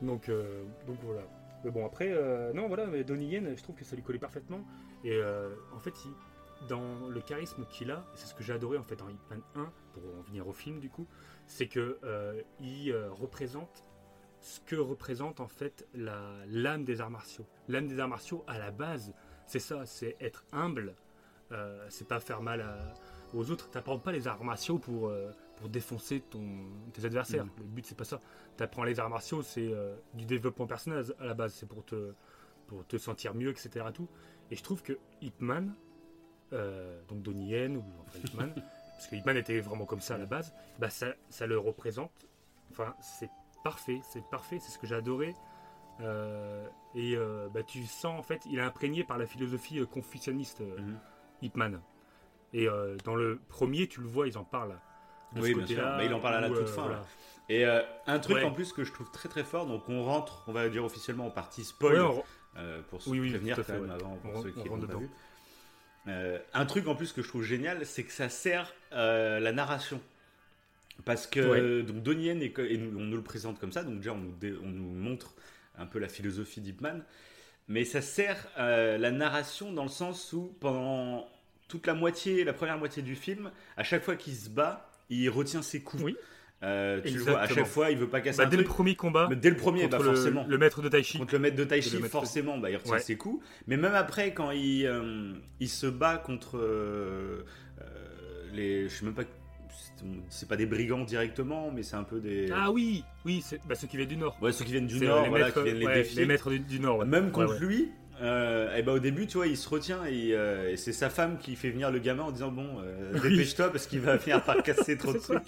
Mhm. 0.00 0.08
Donc, 0.08 0.28
euh, 0.28 0.64
donc 0.86 0.96
voilà. 1.02 1.22
Mais 1.64 1.70
bon, 1.70 1.86
après, 1.86 2.08
euh, 2.10 2.52
non, 2.52 2.66
voilà, 2.66 2.86
mais 2.86 3.04
Donnie 3.04 3.26
Yen, 3.28 3.54
je 3.56 3.62
trouve 3.62 3.76
que 3.76 3.84
ça 3.84 3.94
lui 3.94 4.02
collait 4.02 4.18
parfaitement. 4.18 4.60
Et 5.04 5.12
euh, 5.12 5.50
en 5.74 5.78
fait, 5.78 5.94
il- 6.04 6.12
dans 6.68 7.08
le 7.08 7.20
charisme 7.20 7.64
qu'il 7.66 7.90
a, 7.90 8.04
et 8.14 8.16
c'est 8.16 8.26
ce 8.26 8.34
que 8.34 8.42
j'ai 8.42 8.52
adoré 8.52 8.78
en 8.78 8.82
fait 8.82 9.00
en 9.02 9.08
Hitman 9.08 9.40
1, 9.54 9.72
pour 9.92 10.02
en 10.18 10.22
venir 10.22 10.46
au 10.48 10.52
film 10.52 10.80
du 10.80 10.88
coup, 10.90 11.06
c'est 11.46 11.66
que 11.68 11.98
euh, 12.04 12.40
il 12.60 12.90
euh, 12.92 13.10
représente 13.12 13.84
ce 14.40 14.60
que 14.60 14.76
représente 14.76 15.40
en 15.40 15.48
fait 15.48 15.86
la 15.94 16.20
l'âme 16.46 16.84
des 16.84 17.00
arts 17.00 17.10
martiaux. 17.10 17.46
L'âme 17.68 17.86
des 17.86 18.00
arts 18.00 18.08
martiaux, 18.08 18.44
à 18.46 18.58
la 18.58 18.70
base, 18.70 19.14
c'est 19.46 19.58
ça, 19.60 19.86
c'est 19.86 20.16
être 20.20 20.44
humble, 20.52 20.94
euh, 21.52 21.86
c'est 21.90 22.08
pas 22.08 22.18
faire 22.20 22.42
mal 22.42 22.60
à- 22.62 22.94
aux 23.34 23.50
autres. 23.50 23.70
T'apprends 23.70 23.98
pas 23.98 24.12
les 24.12 24.26
arts 24.28 24.42
martiaux 24.44 24.78
pour, 24.78 25.08
euh, 25.08 25.30
pour 25.56 25.68
défoncer 25.68 26.20
ton, 26.20 26.66
tes 26.92 27.04
adversaires. 27.04 27.44
Mhm. 27.44 27.50
Le 27.58 27.64
but, 27.64 27.86
c'est 27.86 27.96
pas 27.96 28.04
ça. 28.04 28.20
T'apprends 28.56 28.84
les 28.84 28.98
arts 29.00 29.08
martiaux, 29.10 29.42
c'est 29.42 29.72
euh, 29.72 29.94
du 30.14 30.24
développement 30.26 30.66
personnel 30.66 31.04
à 31.20 31.24
la 31.24 31.34
base. 31.34 31.54
C'est 31.54 31.66
pour 31.66 31.84
te, 31.84 32.12
pour 32.66 32.84
te 32.86 32.98
sentir 32.98 33.34
mieux, 33.34 33.50
etc. 33.50 33.86
Tout. 33.94 34.08
Et 34.50 34.56
je 34.56 34.62
trouve 34.62 34.82
que 34.82 34.98
Hitman, 35.22 35.72
donc 37.08 37.22
Donnie 37.22 37.48
Yen, 37.50 37.76
ou 37.76 37.84
enfin 38.06 38.18
Hitman, 38.24 38.52
parce 38.96 39.06
que 39.08 39.16
Hitman 39.16 39.36
était 39.36 39.60
vraiment 39.60 39.84
comme 39.86 40.00
ça 40.00 40.14
à 40.14 40.18
la 40.18 40.26
base, 40.26 40.52
bah 40.78 40.90
ça, 40.90 41.08
ça 41.28 41.46
le 41.46 41.58
représente. 41.58 42.12
Enfin, 42.70 42.94
c'est 43.00 43.30
parfait, 43.64 44.00
c'est 44.10 44.24
parfait, 44.30 44.58
c'est 44.60 44.70
ce 44.70 44.78
que 44.78 44.86
j'ai 44.86 44.94
adoré. 44.94 45.34
Euh, 46.00 46.66
et 46.94 47.14
euh, 47.16 47.48
bah, 47.52 47.62
tu 47.62 47.84
sens, 47.84 48.18
en 48.18 48.22
fait, 48.22 48.42
il 48.46 48.58
est 48.58 48.62
imprégné 48.62 49.04
par 49.04 49.18
la 49.18 49.26
philosophie 49.26 49.78
euh, 49.80 49.86
confucianiste, 49.86 50.62
euh. 50.62 50.76
Hitman. 51.42 51.80
Et 52.52 52.68
euh, 52.68 52.96
dans 53.04 53.14
le 53.14 53.40
premier, 53.48 53.88
tu 53.88 54.00
le 54.00 54.06
vois, 54.08 54.26
ils 54.28 54.38
en 54.38 54.44
parlent. 54.44 54.78
Oui, 55.34 55.40
bien 55.40 55.46
sûr. 55.52 55.60
côté-là, 55.60 55.96
Bah, 55.96 56.04
il 56.04 56.12
en 56.14 56.20
parle 56.20 56.34
à 56.36 56.40
la 56.40 56.48
toute 56.48 56.58
euh, 56.58 56.66
fin, 56.66 56.82
voilà. 56.82 57.02
Et 57.48 57.64
euh, 57.66 57.82
un 58.06 58.18
truc 58.18 58.36
Ouais. 58.36 58.44
en 58.44 58.52
plus 58.52 58.72
que 58.72 58.84
je 58.84 58.92
trouve 58.92 59.10
très 59.10 59.28
très 59.28 59.42
fort, 59.44 59.66
donc 59.66 59.88
on 59.88 60.04
rentre, 60.04 60.44
on 60.46 60.52
va 60.52 60.68
dire 60.68 60.84
officiellement 60.84 61.26
en 61.26 61.30
partie 61.30 61.64
spoil, 61.64 61.94
Ouais, 61.94 62.00
on- 62.00 62.24
euh, 62.58 62.82
pour 62.90 63.00
se 63.02 63.10
Oui, 63.10 63.20
oui, 63.20 63.30
prévenir 63.30 63.56
quand 63.56 63.62
fait, 63.64 63.72
même 63.72 63.84
ouais. 63.88 63.90
avant 63.94 64.16
pour 64.16 64.34
On- 64.34 64.42
ceux 64.42 64.50
qui 64.50 64.68
on 64.70 64.76
l'ont 64.76 64.86
pas 64.86 64.96
vu. 64.96 65.10
Euh, 66.08 66.38
un 66.52 66.66
truc 66.66 66.88
en 66.88 66.94
plus 66.94 67.12
que 67.12 67.22
je 67.22 67.28
trouve 67.28 67.44
génial, 67.44 67.86
c'est 67.86 68.02
que 68.02 68.12
ça 68.12 68.28
sert 68.28 68.74
euh, 68.92 69.38
la 69.40 69.52
narration. 69.52 70.00
Parce 71.04 71.26
que 71.26 71.40
Ouais. 71.40 71.82
donc 71.82 72.02
Donnie 72.02 72.26
Yen, 72.26 72.42
et, 72.42 72.52
et 72.68 72.76
nous- 72.76 72.98
on 72.98 73.02
nous 73.04 73.16
le 73.16 73.22
présente 73.22 73.58
comme 73.58 73.72
ça, 73.72 73.82
donc 73.82 73.98
déjà 73.98 74.12
on 74.12 74.18
nous, 74.18 74.32
dé- 74.32 74.54
on 74.62 74.68
nous 74.68 74.92
montre 74.92 75.34
un 75.78 75.86
peu 75.86 75.98
la 75.98 76.08
philosophie 76.08 76.60
d'Hipman, 76.60 77.00
mais 77.68 77.84
ça 77.84 78.02
sert 78.02 78.46
euh, 78.58 78.98
la 78.98 79.10
narration 79.10 79.72
dans 79.72 79.84
le 79.84 79.88
sens 79.88 80.32
où 80.32 80.54
pendant 80.60 81.28
toute 81.68 81.86
la 81.86 81.94
moitié, 81.94 82.44
la 82.44 82.52
première 82.52 82.78
moitié 82.78 83.02
du 83.02 83.16
film, 83.16 83.50
à 83.76 83.82
chaque 83.84 84.02
fois 84.02 84.16
qu'il 84.16 84.34
se 84.34 84.50
bat, 84.50 84.90
il 85.08 85.28
retient 85.30 85.62
ses 85.62 85.80
coups. 85.82 86.02
Oui. 86.02 86.16
Euh, 86.64 87.00
tu 87.04 87.14
le 87.14 87.22
vois, 87.24 87.40
à 87.40 87.48
chaque 87.48 87.66
fois, 87.66 87.90
il 87.90 87.98
veut 87.98 88.06
pas 88.08 88.20
casser 88.20 88.38
Bah, 88.38 88.44
un 88.46 88.48
dès 88.48 88.56
le 88.56 88.62
premier 88.64 88.94
combat, 88.94 89.26
Mais 89.28 89.34
dès 89.36 89.50
le 89.50 89.56
premier, 89.56 89.88
bah 89.88 89.96
contre 89.98 90.10
le, 90.10 90.14
forcément. 90.14 90.46
le 90.48 90.58
maître 90.58 90.80
de 90.80 90.88
Tai 90.88 91.02
Chi, 91.02 91.18
Contre 91.18 91.32
le 91.34 91.38
maître 91.40 91.56
de 91.56 91.64
Tai 91.64 91.82
C'est 91.82 91.88
Chi, 91.90 91.96
le 91.96 92.02
maître- 92.02 92.12
forcément, 92.12 92.58
bah, 92.58 92.70
il 92.70 92.76
retient 92.76 92.92
Ouais. 92.92 93.00
ses 93.00 93.16
coups. 93.16 93.44
Mais 93.66 93.76
même 93.76 93.94
après, 93.94 94.32
quand 94.32 94.50
il, 94.52 94.86
euh, 94.86 95.32
il 95.58 95.68
se 95.68 95.86
bat 95.88 96.18
contre 96.18 96.58
euh, 96.58 97.42
les. 98.52 98.88
Je 98.88 98.94
sais 98.94 99.04
même 99.04 99.14
pas. 99.14 99.22
c'est- 100.28 100.48
pas 100.48 100.56
des 100.56 100.66
brigands 100.66 101.04
directement, 101.04 101.70
mais 101.74 101.82
c'est 101.82 101.96
un 101.96 102.02
peu 102.04 102.20
des. 102.20 102.48
Ah 102.54 102.70
oui, 102.70 103.04
oui, 103.24 103.42
c'est 103.44 103.60
bah, 103.66 103.74
ceux 103.74 103.86
qui 103.86 103.96
viennent 103.96 104.08
du 104.08 104.16
Nord. 104.16 104.36
Ouais, 104.42 104.52
ceux 104.52 104.64
qui 104.64 104.72
viennent 104.72 104.86
du 104.86 104.96
euh, 105.02 105.06
Nord, 105.08 105.22
les 105.22 105.28
voilà, 105.28 105.46
maîtres, 105.46 105.62
qui 105.64 105.70
viennent 105.70 105.78
les 105.88 105.94
défier. 105.94 106.20
les 106.20 106.26
maîtres 106.26 106.50
du, 106.50 106.58
du 106.60 106.80
Nord. 106.80 106.98
ouais. 106.98 107.06
Même 107.06 107.30
contre 107.30 107.58
lui, 107.60 107.88
euh, 108.20 108.76
et 108.76 108.82
bah, 108.82 108.92
au 108.92 108.98
début, 108.98 109.26
tu 109.26 109.36
vois, 109.36 109.46
il 109.46 109.56
se 109.56 109.68
retient 109.68 110.04
et, 110.04 110.30
euh, 110.32 110.70
et 110.70 110.76
c'est 110.76 110.92
sa 110.92 111.08
femme 111.10 111.38
qui 111.38 111.56
fait 111.56 111.70
venir 111.70 111.90
le 111.90 111.98
gamin 111.98 112.24
en 112.24 112.30
disant 112.32 112.50
Bon, 112.50 112.66
euh, 112.84 113.12
dépêche-toi 113.20 113.70
parce 113.70 113.86
qu'il 113.86 114.00
va 114.00 114.18
finir 114.18 114.42
par 114.44 114.62
casser 114.62 114.96
trop 114.96 115.12
de 115.12 115.18
trucs. 115.18 115.38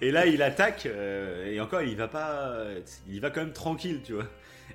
Et 0.00 0.10
là, 0.10 0.26
il 0.26 0.42
attaque, 0.42 0.86
euh, 0.86 1.50
et 1.50 1.60
encore, 1.60 1.82
il 1.82 1.96
va 1.96 2.08
pas. 2.08 2.64
Il 3.08 3.20
va 3.20 3.30
quand 3.30 3.40
même 3.40 3.52
tranquille, 3.52 4.00
tu 4.04 4.14
vois. 4.14 4.26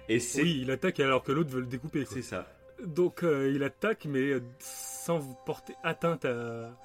Et. 0.09 0.19
Oui, 0.35 0.59
il 0.61 0.71
attaque 0.71 0.99
alors 0.99 1.23
que 1.23 1.31
l'autre 1.31 1.49
veut 1.51 1.61
le 1.61 1.67
découper. 1.67 2.05
C'est 2.05 2.21
ça. 2.21 2.47
Donc 2.85 3.23
euh, 3.23 3.51
il 3.53 3.63
attaque, 3.63 4.05
mais 4.05 4.19
euh, 4.19 4.43
sans 4.59 5.19
porter 5.45 5.75
atteinte 5.83 6.25
à. 6.25 6.77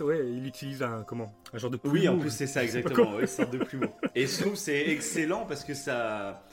Ouais, 0.00 0.28
il 0.28 0.46
utilise 0.46 0.82
un 0.82 1.02
comment? 1.02 1.34
Un 1.52 1.58
genre 1.58 1.70
de 1.70 1.76
plumeau. 1.76 1.96
Oui, 1.96 2.08
en 2.08 2.18
plus, 2.18 2.30
c'est 2.30 2.46
ça, 2.46 2.62
exactement. 2.62 3.14
Ouais, 3.14 3.26
sorte 3.26 3.52
de 3.52 3.58
plumeau. 3.58 3.88
Et 4.14 4.26
je 4.26 4.40
trouve 4.40 4.54
c'est 4.54 4.90
excellent 4.90 5.46
parce 5.46 5.64
que 5.64 5.74
ça. 5.74 6.44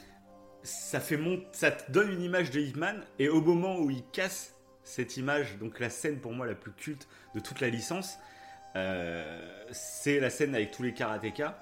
Ça 0.61 0.99
fait 0.99 1.15
mon... 1.15 1.41
ça 1.53 1.71
te 1.71 1.89
donne 1.89 2.11
une 2.11 2.21
image 2.21 2.51
de 2.51 2.59
Hitman, 2.59 3.01
et 3.17 3.29
au 3.29 3.39
moment 3.39 3.79
où 3.79 3.89
il 3.89 4.03
casse 4.11 4.55
cette 4.83 5.15
image, 5.15 5.57
donc 5.57 5.79
la 5.79 5.89
scène 5.89 6.19
pour 6.19 6.33
moi 6.33 6.45
la 6.45 6.53
plus 6.53 6.73
culte 6.73 7.07
de 7.33 7.39
toute 7.39 7.61
la 7.61 7.69
licence, 7.69 8.17
c'est 9.71 10.19
la 10.19 10.29
scène 10.29 10.55
avec 10.55 10.71
tous 10.71 10.83
les 10.83 10.93
karatékas 10.93 11.55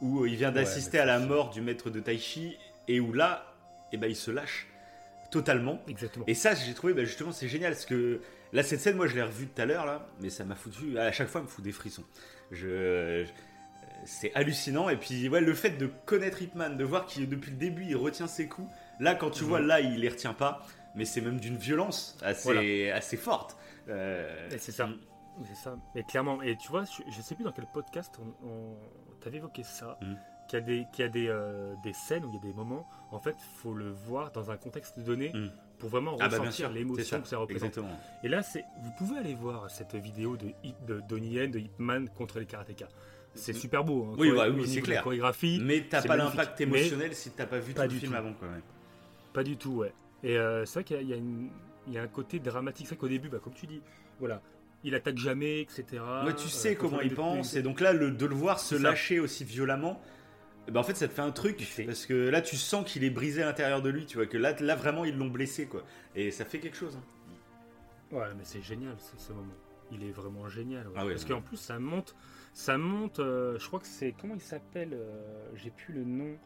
où 0.00 0.26
il 0.26 0.36
vient 0.36 0.52
d'assister 0.52 0.98
à 0.98 1.04
la 1.04 1.18
mort 1.18 1.50
du 1.50 1.60
maître 1.60 1.90
de 1.90 2.00
Tai 2.00 2.18
Chi 2.18 2.56
et 2.88 3.00
où 3.00 3.12
là, 3.12 3.46
eh 3.92 3.96
ben, 3.96 4.08
il 4.08 4.16
se 4.16 4.30
lâche 4.30 4.66
totalement. 5.30 5.80
Exactement. 5.88 6.24
Et 6.28 6.34
ça, 6.34 6.54
j'ai 6.54 6.74
trouvé, 6.74 6.92
bah, 6.94 7.04
justement, 7.04 7.32
c'est 7.32 7.48
génial 7.48 7.72
parce 7.72 7.86
que 7.86 8.20
là, 8.52 8.62
cette 8.62 8.80
scène, 8.80 8.96
moi, 8.96 9.06
je 9.06 9.14
l'ai 9.14 9.22
revue 9.22 9.46
tout 9.46 9.60
à 9.62 9.64
l'heure 9.66 9.86
là, 9.86 10.06
mais 10.20 10.30
ça 10.30 10.44
m'a 10.44 10.54
foutu, 10.54 10.98
à 10.98 11.10
chaque 11.12 11.28
fois, 11.28 11.40
elle 11.40 11.46
me 11.46 11.50
fout 11.50 11.64
des 11.64 11.72
frissons. 11.72 12.04
Je, 12.50 13.24
je- 13.24 13.30
c'est 14.04 14.34
hallucinant. 14.34 14.88
Et 14.90 14.96
puis, 14.96 15.28
ouais, 15.28 15.40
le 15.40 15.54
fait 15.54 15.70
de 15.70 15.86
connaître 16.04 16.42
Hitman, 16.42 16.76
de 16.76 16.84
voir 16.84 17.06
qu'il 17.06 17.28
depuis 17.28 17.50
le 17.52 17.56
début, 17.56 17.84
il 17.88 17.96
retient 17.96 18.26
ses 18.26 18.46
coups. 18.48 18.70
Là, 19.00 19.14
quand 19.14 19.30
tu 19.30 19.44
Mhm. 19.44 19.48
vois, 19.48 19.60
là, 19.60 19.80
il 19.80 19.98
les 20.00 20.08
retient 20.10 20.34
pas, 20.34 20.66
mais 20.94 21.04
c'est 21.06 21.20
même 21.22 21.40
d'une 21.40 21.56
violence 21.56 22.16
assez, 22.22 22.44
Voilà. 22.44 22.96
assez 22.96 23.16
forte. 23.16 23.56
Euh, 23.88 24.48
c'est 24.58 24.72
ça. 24.72 24.88
C'est 25.48 25.54
ça. 25.56 25.76
Mais 25.94 26.02
clairement, 26.04 26.40
et 26.42 26.56
tu 26.56 26.68
vois, 26.70 26.84
je, 26.84 27.02
je 27.10 27.20
sais 27.22 27.34
plus 27.34 27.44
dans 27.44 27.52
quel 27.52 27.66
podcast 27.66 28.18
on, 28.20 28.46
on 28.48 28.76
t'avait 29.20 29.38
évoqué 29.38 29.62
ça, 29.64 29.98
Mhm. 30.00 30.16
qu'il 30.48 30.58
y 30.58 30.62
a 30.62 30.64
des, 30.64 30.86
qu'il 30.92 31.04
y 31.04 31.08
a 31.08 31.10
des, 31.10 31.28
euh, 31.28 31.74
des 31.82 31.92
scènes 31.92 32.24
où 32.24 32.28
il 32.28 32.34
y 32.34 32.38
a 32.38 32.40
des 32.42 32.52
moments, 32.52 32.86
en 33.10 33.18
fait, 33.18 33.36
faut 33.56 33.74
le 33.74 33.90
voir 33.90 34.30
dans 34.32 34.50
un 34.50 34.56
contexte 34.56 34.98
donné 35.00 35.32
Mhm. 35.34 35.50
pour 35.78 35.88
vraiment 35.88 36.16
Ah 36.20 36.28
bah 36.28 36.38
ressentir 36.38 36.70
l'émotion 36.70 37.20
que 37.20 37.28
ça 37.28 37.38
représente. 37.38 37.68
exactement. 37.70 37.98
Et 38.22 38.28
là, 38.28 38.42
c'est, 38.42 38.64
vous 38.82 38.90
pouvez 38.98 39.18
aller 39.18 39.34
voir 39.34 39.70
cette 39.70 39.94
vidéo 39.96 40.36
de, 40.36 40.48
de 40.86 41.00
Donnie 41.08 41.30
Yen, 41.30 41.50
de 41.50 41.58
Hipman 41.58 42.06
contre 42.14 42.38
les 42.38 42.46
karatékas. 42.46 42.88
C'est 43.36 43.52
super 43.52 43.82
beau. 43.82 44.04
hein, 44.12 44.14
Oui, 44.16 44.30
ouais, 44.30 44.48
au 44.48 44.52
oui, 44.52 44.68
c'est 44.68 44.80
clair. 44.80 45.02
chorégraphie, 45.02 45.60
Mais 45.60 45.80
t'as 45.88 46.02
pas 46.02 46.16
l'impact 46.16 46.60
émotionnel 46.60 47.14
si 47.16 47.32
t'as 47.32 47.46
pas 47.46 47.58
vu 47.58 47.74
pas 47.74 47.88
tout 47.88 47.94
le 47.94 47.98
film 47.98 48.12
tout. 48.12 48.18
avant, 48.18 48.32
quand 48.38 48.46
même. 48.46 48.62
Pas 49.32 49.42
du 49.42 49.56
tout, 49.56 49.72
ouais. 49.78 49.92
Et 50.22 50.38
euh, 50.38 50.64
c'est 50.64 50.74
vrai 50.74 50.84
qu'il 50.84 51.02
y 51.02 51.10
y 51.10 51.12
a 51.12 51.16
une- 51.16 51.50
il 51.88 51.92
y 51.92 51.98
a 51.98 52.02
un 52.02 52.06
côté 52.08 52.38
dramatique. 52.38 52.86
C'est 52.86 52.94
vrai 52.94 53.00
qu'au 53.00 53.08
début, 53.08 53.28
bah, 53.28 53.38
comme 53.42 53.52
tu 53.52 53.66
dis, 53.66 53.82
voilà, 54.20 54.40
il 54.84 54.94
attaque 54.94 55.18
jamais, 55.18 55.60
etc. 55.62 55.84
Ouais, 56.24 56.34
tu 56.34 56.48
sais 56.48 56.72
Euh, 56.72 56.78
comment 56.78 56.98
quand 56.98 57.02
il 57.02 57.14
pense, 57.14 57.54
et 57.54 57.62
donc 57.62 57.80
là, 57.80 57.92
le, 57.92 58.10
de 58.12 58.26
le 58.26 58.34
voir 58.34 58.60
se 58.60 58.74
lâcher 58.74 59.18
aussi 59.18 59.42
violemment, 59.44 60.00
ben, 60.70 60.78
en 60.80 60.82
fait, 60.84 60.94
ça 60.96 61.08
te 61.08 61.12
fait 61.12 61.22
un 61.22 61.30
truc, 61.32 61.66
parce 61.86 62.06
que 62.06 62.14
là, 62.28 62.40
tu 62.40 62.56
sens 62.56 62.90
qu'il 62.90 63.02
est 63.04 63.10
brisé 63.10 63.42
à 63.42 63.46
l'intérieur 63.46 63.82
de 63.82 63.90
lui, 63.90 64.06
tu 64.06 64.16
vois, 64.16 64.26
que 64.26 64.36
là, 64.38 64.54
là 64.60 64.76
vraiment, 64.76 65.04
ils 65.04 65.16
l'ont 65.16 65.28
blessé, 65.28 65.66
quoi. 65.66 65.82
Et 66.14 66.30
ça 66.30 66.44
fait 66.44 66.58
quelque 66.60 66.76
chose. 66.76 66.96
hein. 66.96 68.16
Ouais, 68.16 68.28
mais 68.36 68.44
c'est 68.44 68.62
génial 68.62 68.94
ce, 68.98 69.12
ce 69.26 69.32
moment. 69.32 69.52
Il 69.90 70.02
est 70.04 70.12
vraiment 70.12 70.48
génial. 70.48 70.86
ouais. 70.88 70.92
Ah 70.96 71.04
ouais, 71.04 71.12
Parce 71.12 71.24
ouais. 71.24 71.30
qu'en 71.30 71.40
plus, 71.42 71.56
ça 71.56 71.78
monte. 71.78 72.14
Ça 72.52 72.78
monte. 72.78 73.18
euh, 73.18 73.58
je 73.58 73.66
crois 73.66 73.80
que 73.80 73.86
c'est. 73.86 74.14
Comment 74.18 74.34
il 74.34 74.40
s'appelle 74.40 74.90
euh, 74.94 75.48
J'ai 75.56 75.70
plus 75.70 75.92
le 75.92 76.04
nom. 76.04 76.36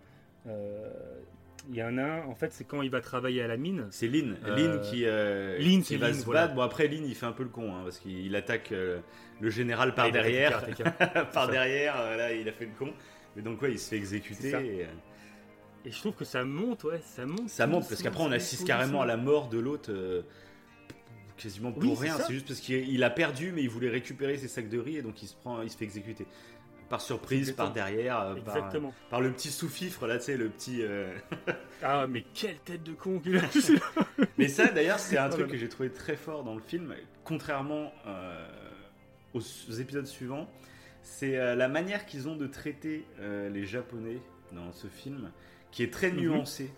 Il 1.70 1.76
y 1.76 1.83
en 1.83 1.98
a 1.98 2.02
un. 2.02 2.24
En 2.26 2.35
fait, 2.35 2.52
c'est 2.52 2.64
quand 2.64 2.81
il 2.83 2.90
va 2.90 3.00
travailler 3.00 3.42
à 3.42 3.46
la 3.46 3.57
mine. 3.59 3.87
C'est 3.90 4.09
Lynn, 4.09 4.37
Euh, 4.44 4.57
Lynn 4.57 4.81
qui, 4.81 5.04
euh, 5.04 5.59
Lynn, 5.59 5.81
qui 5.83 5.88
c'est 5.94 5.96
va 5.96 6.09
Lynn, 6.11 6.18
se 6.20 6.24
voilà. 6.24 6.42
battre. 6.42 6.54
Bon, 6.54 6.62
après, 6.62 6.88
Lynn, 6.88 7.04
il 7.07 7.14
fait 7.14 7.26
un 7.26 7.33
peu 7.33 7.42
le 7.42 7.48
con, 7.50 7.74
hein, 7.74 7.81
parce 7.85 7.98
qu'il 7.98 8.35
attaque 8.37 8.72
euh, 8.72 9.00
le 9.40 9.50
général 9.50 9.94
par 9.94 10.07
Ah, 10.07 10.11
derrière. 10.11 10.64
par 11.33 11.48
derrière, 11.48 11.94
là, 12.16 12.33
il 12.33 12.48
a 12.48 12.52
fait 12.52 12.64
le 12.66 12.72
con. 12.78 12.92
Mais 13.37 13.42
donc, 13.42 13.61
ouais, 13.61 13.72
il 13.72 13.78
se 13.78 13.90
fait 13.90 13.96
exécuter. 13.96 14.50
Et, 14.50 14.87
Et 15.88 15.90
je 15.92 15.98
trouve 15.98 16.14
que 16.14 16.24
ça 16.24 16.42
monte, 16.44 16.85
ouais, 16.85 17.00
ça 17.04 17.26
monte. 17.26 17.48
ça 17.50 17.66
monte, 17.66 17.87
parce 17.88 18.02
qu'après, 18.02 18.22
on 18.24 18.33
assiste 18.33 18.66
carrément 18.66 19.02
à 19.02 19.07
la 19.07 19.16
mort 19.18 19.48
de 19.48 19.59
l'autre. 19.59 19.92
quasiment 21.37 21.70
pour 21.70 21.83
Oui, 21.92 21.96
rien, 22.00 22.16
c'est 22.26 22.33
juste 22.33 22.48
parce 22.48 22.61
qu'il 22.61 22.88
il 22.88 23.04
a 23.04 23.11
perdu, 23.11 23.52
mais 23.54 23.62
il 23.62 23.68
voulait 23.70 23.90
récupérer 23.90 24.37
ses 24.38 24.48
sacs 24.48 24.68
de 24.68 24.78
riz 24.78 24.96
et 24.96 25.02
donc 25.02 25.22
il 25.22 25.28
se 25.28 25.35
prend, 25.37 25.62
il 25.62 25.70
se 25.70 25.76
fait 25.76 25.85
exécuter 25.85 26.26
par 26.88 27.01
surprise, 27.01 27.51
Exactement. 27.51 27.66
par 27.66 27.74
derrière, 27.74 28.20
euh, 28.20 28.35
par, 28.37 28.57
Exactement. 28.57 28.94
par 29.11 29.20
le 29.20 29.31
petit 29.33 29.51
sous-fifre 29.51 30.07
là, 30.07 30.18
tu 30.18 30.24
sais, 30.24 30.37
le 30.37 30.48
petit. 30.48 30.83
euh, 30.83 31.14
Ah, 31.83 32.07
mais 32.09 32.24
quelle 32.35 32.59
tête 32.59 32.83
de 32.83 32.92
con 32.92 33.20
qu'il 33.20 33.37
a 33.38 33.42
Mais 34.38 34.48
ça, 34.48 34.66
d'ailleurs, 34.68 34.98
c'est 34.98 35.18
un 35.18 35.29
truc 35.29 35.48
que 35.48 35.57
j'ai 35.57 35.68
trouvé 35.68 35.90
très 35.90 36.16
fort 36.16 36.44
dans 36.44 36.55
le 36.55 36.61
film, 36.62 36.94
contrairement 37.24 37.92
euh, 38.07 38.46
aux, 39.35 39.40
aux 39.40 39.72
épisodes 39.72 40.07
suivants. 40.07 40.48
C'est 41.03 41.37
euh, 41.38 41.55
la 41.55 41.68
manière 41.68 42.05
qu'ils 42.07 42.29
ont 42.29 42.37
de 42.37 42.46
traiter 42.46 43.05
euh, 43.20 43.48
les 43.48 43.64
Japonais 43.64 44.18
dans 44.53 44.72
ce 44.72 44.87
film, 44.88 45.31
qui 45.70 45.83
est 45.83 45.92
très 45.92 46.11
Mhm. 46.11 46.20
nuancée. 46.20 46.70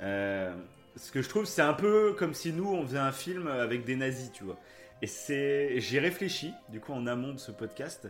Euh, 0.00 0.54
ce 0.96 1.10
que 1.10 1.22
je 1.22 1.28
trouve, 1.28 1.44
c'est 1.44 1.62
un 1.62 1.72
peu 1.72 2.12
comme 2.18 2.34
si 2.34 2.52
nous, 2.52 2.68
on 2.68 2.84
faisait 2.86 2.98
un 2.98 3.12
film 3.12 3.46
avec 3.48 3.84
des 3.84 3.96
nazis, 3.96 4.30
tu 4.32 4.44
vois. 4.44 4.58
Et 5.02 5.06
c'est, 5.06 5.80
j'ai 5.80 5.98
réfléchi, 5.98 6.52
du 6.68 6.80
coup, 6.80 6.92
en 6.92 7.06
amont 7.06 7.32
de 7.32 7.38
ce 7.38 7.50
podcast. 7.52 8.08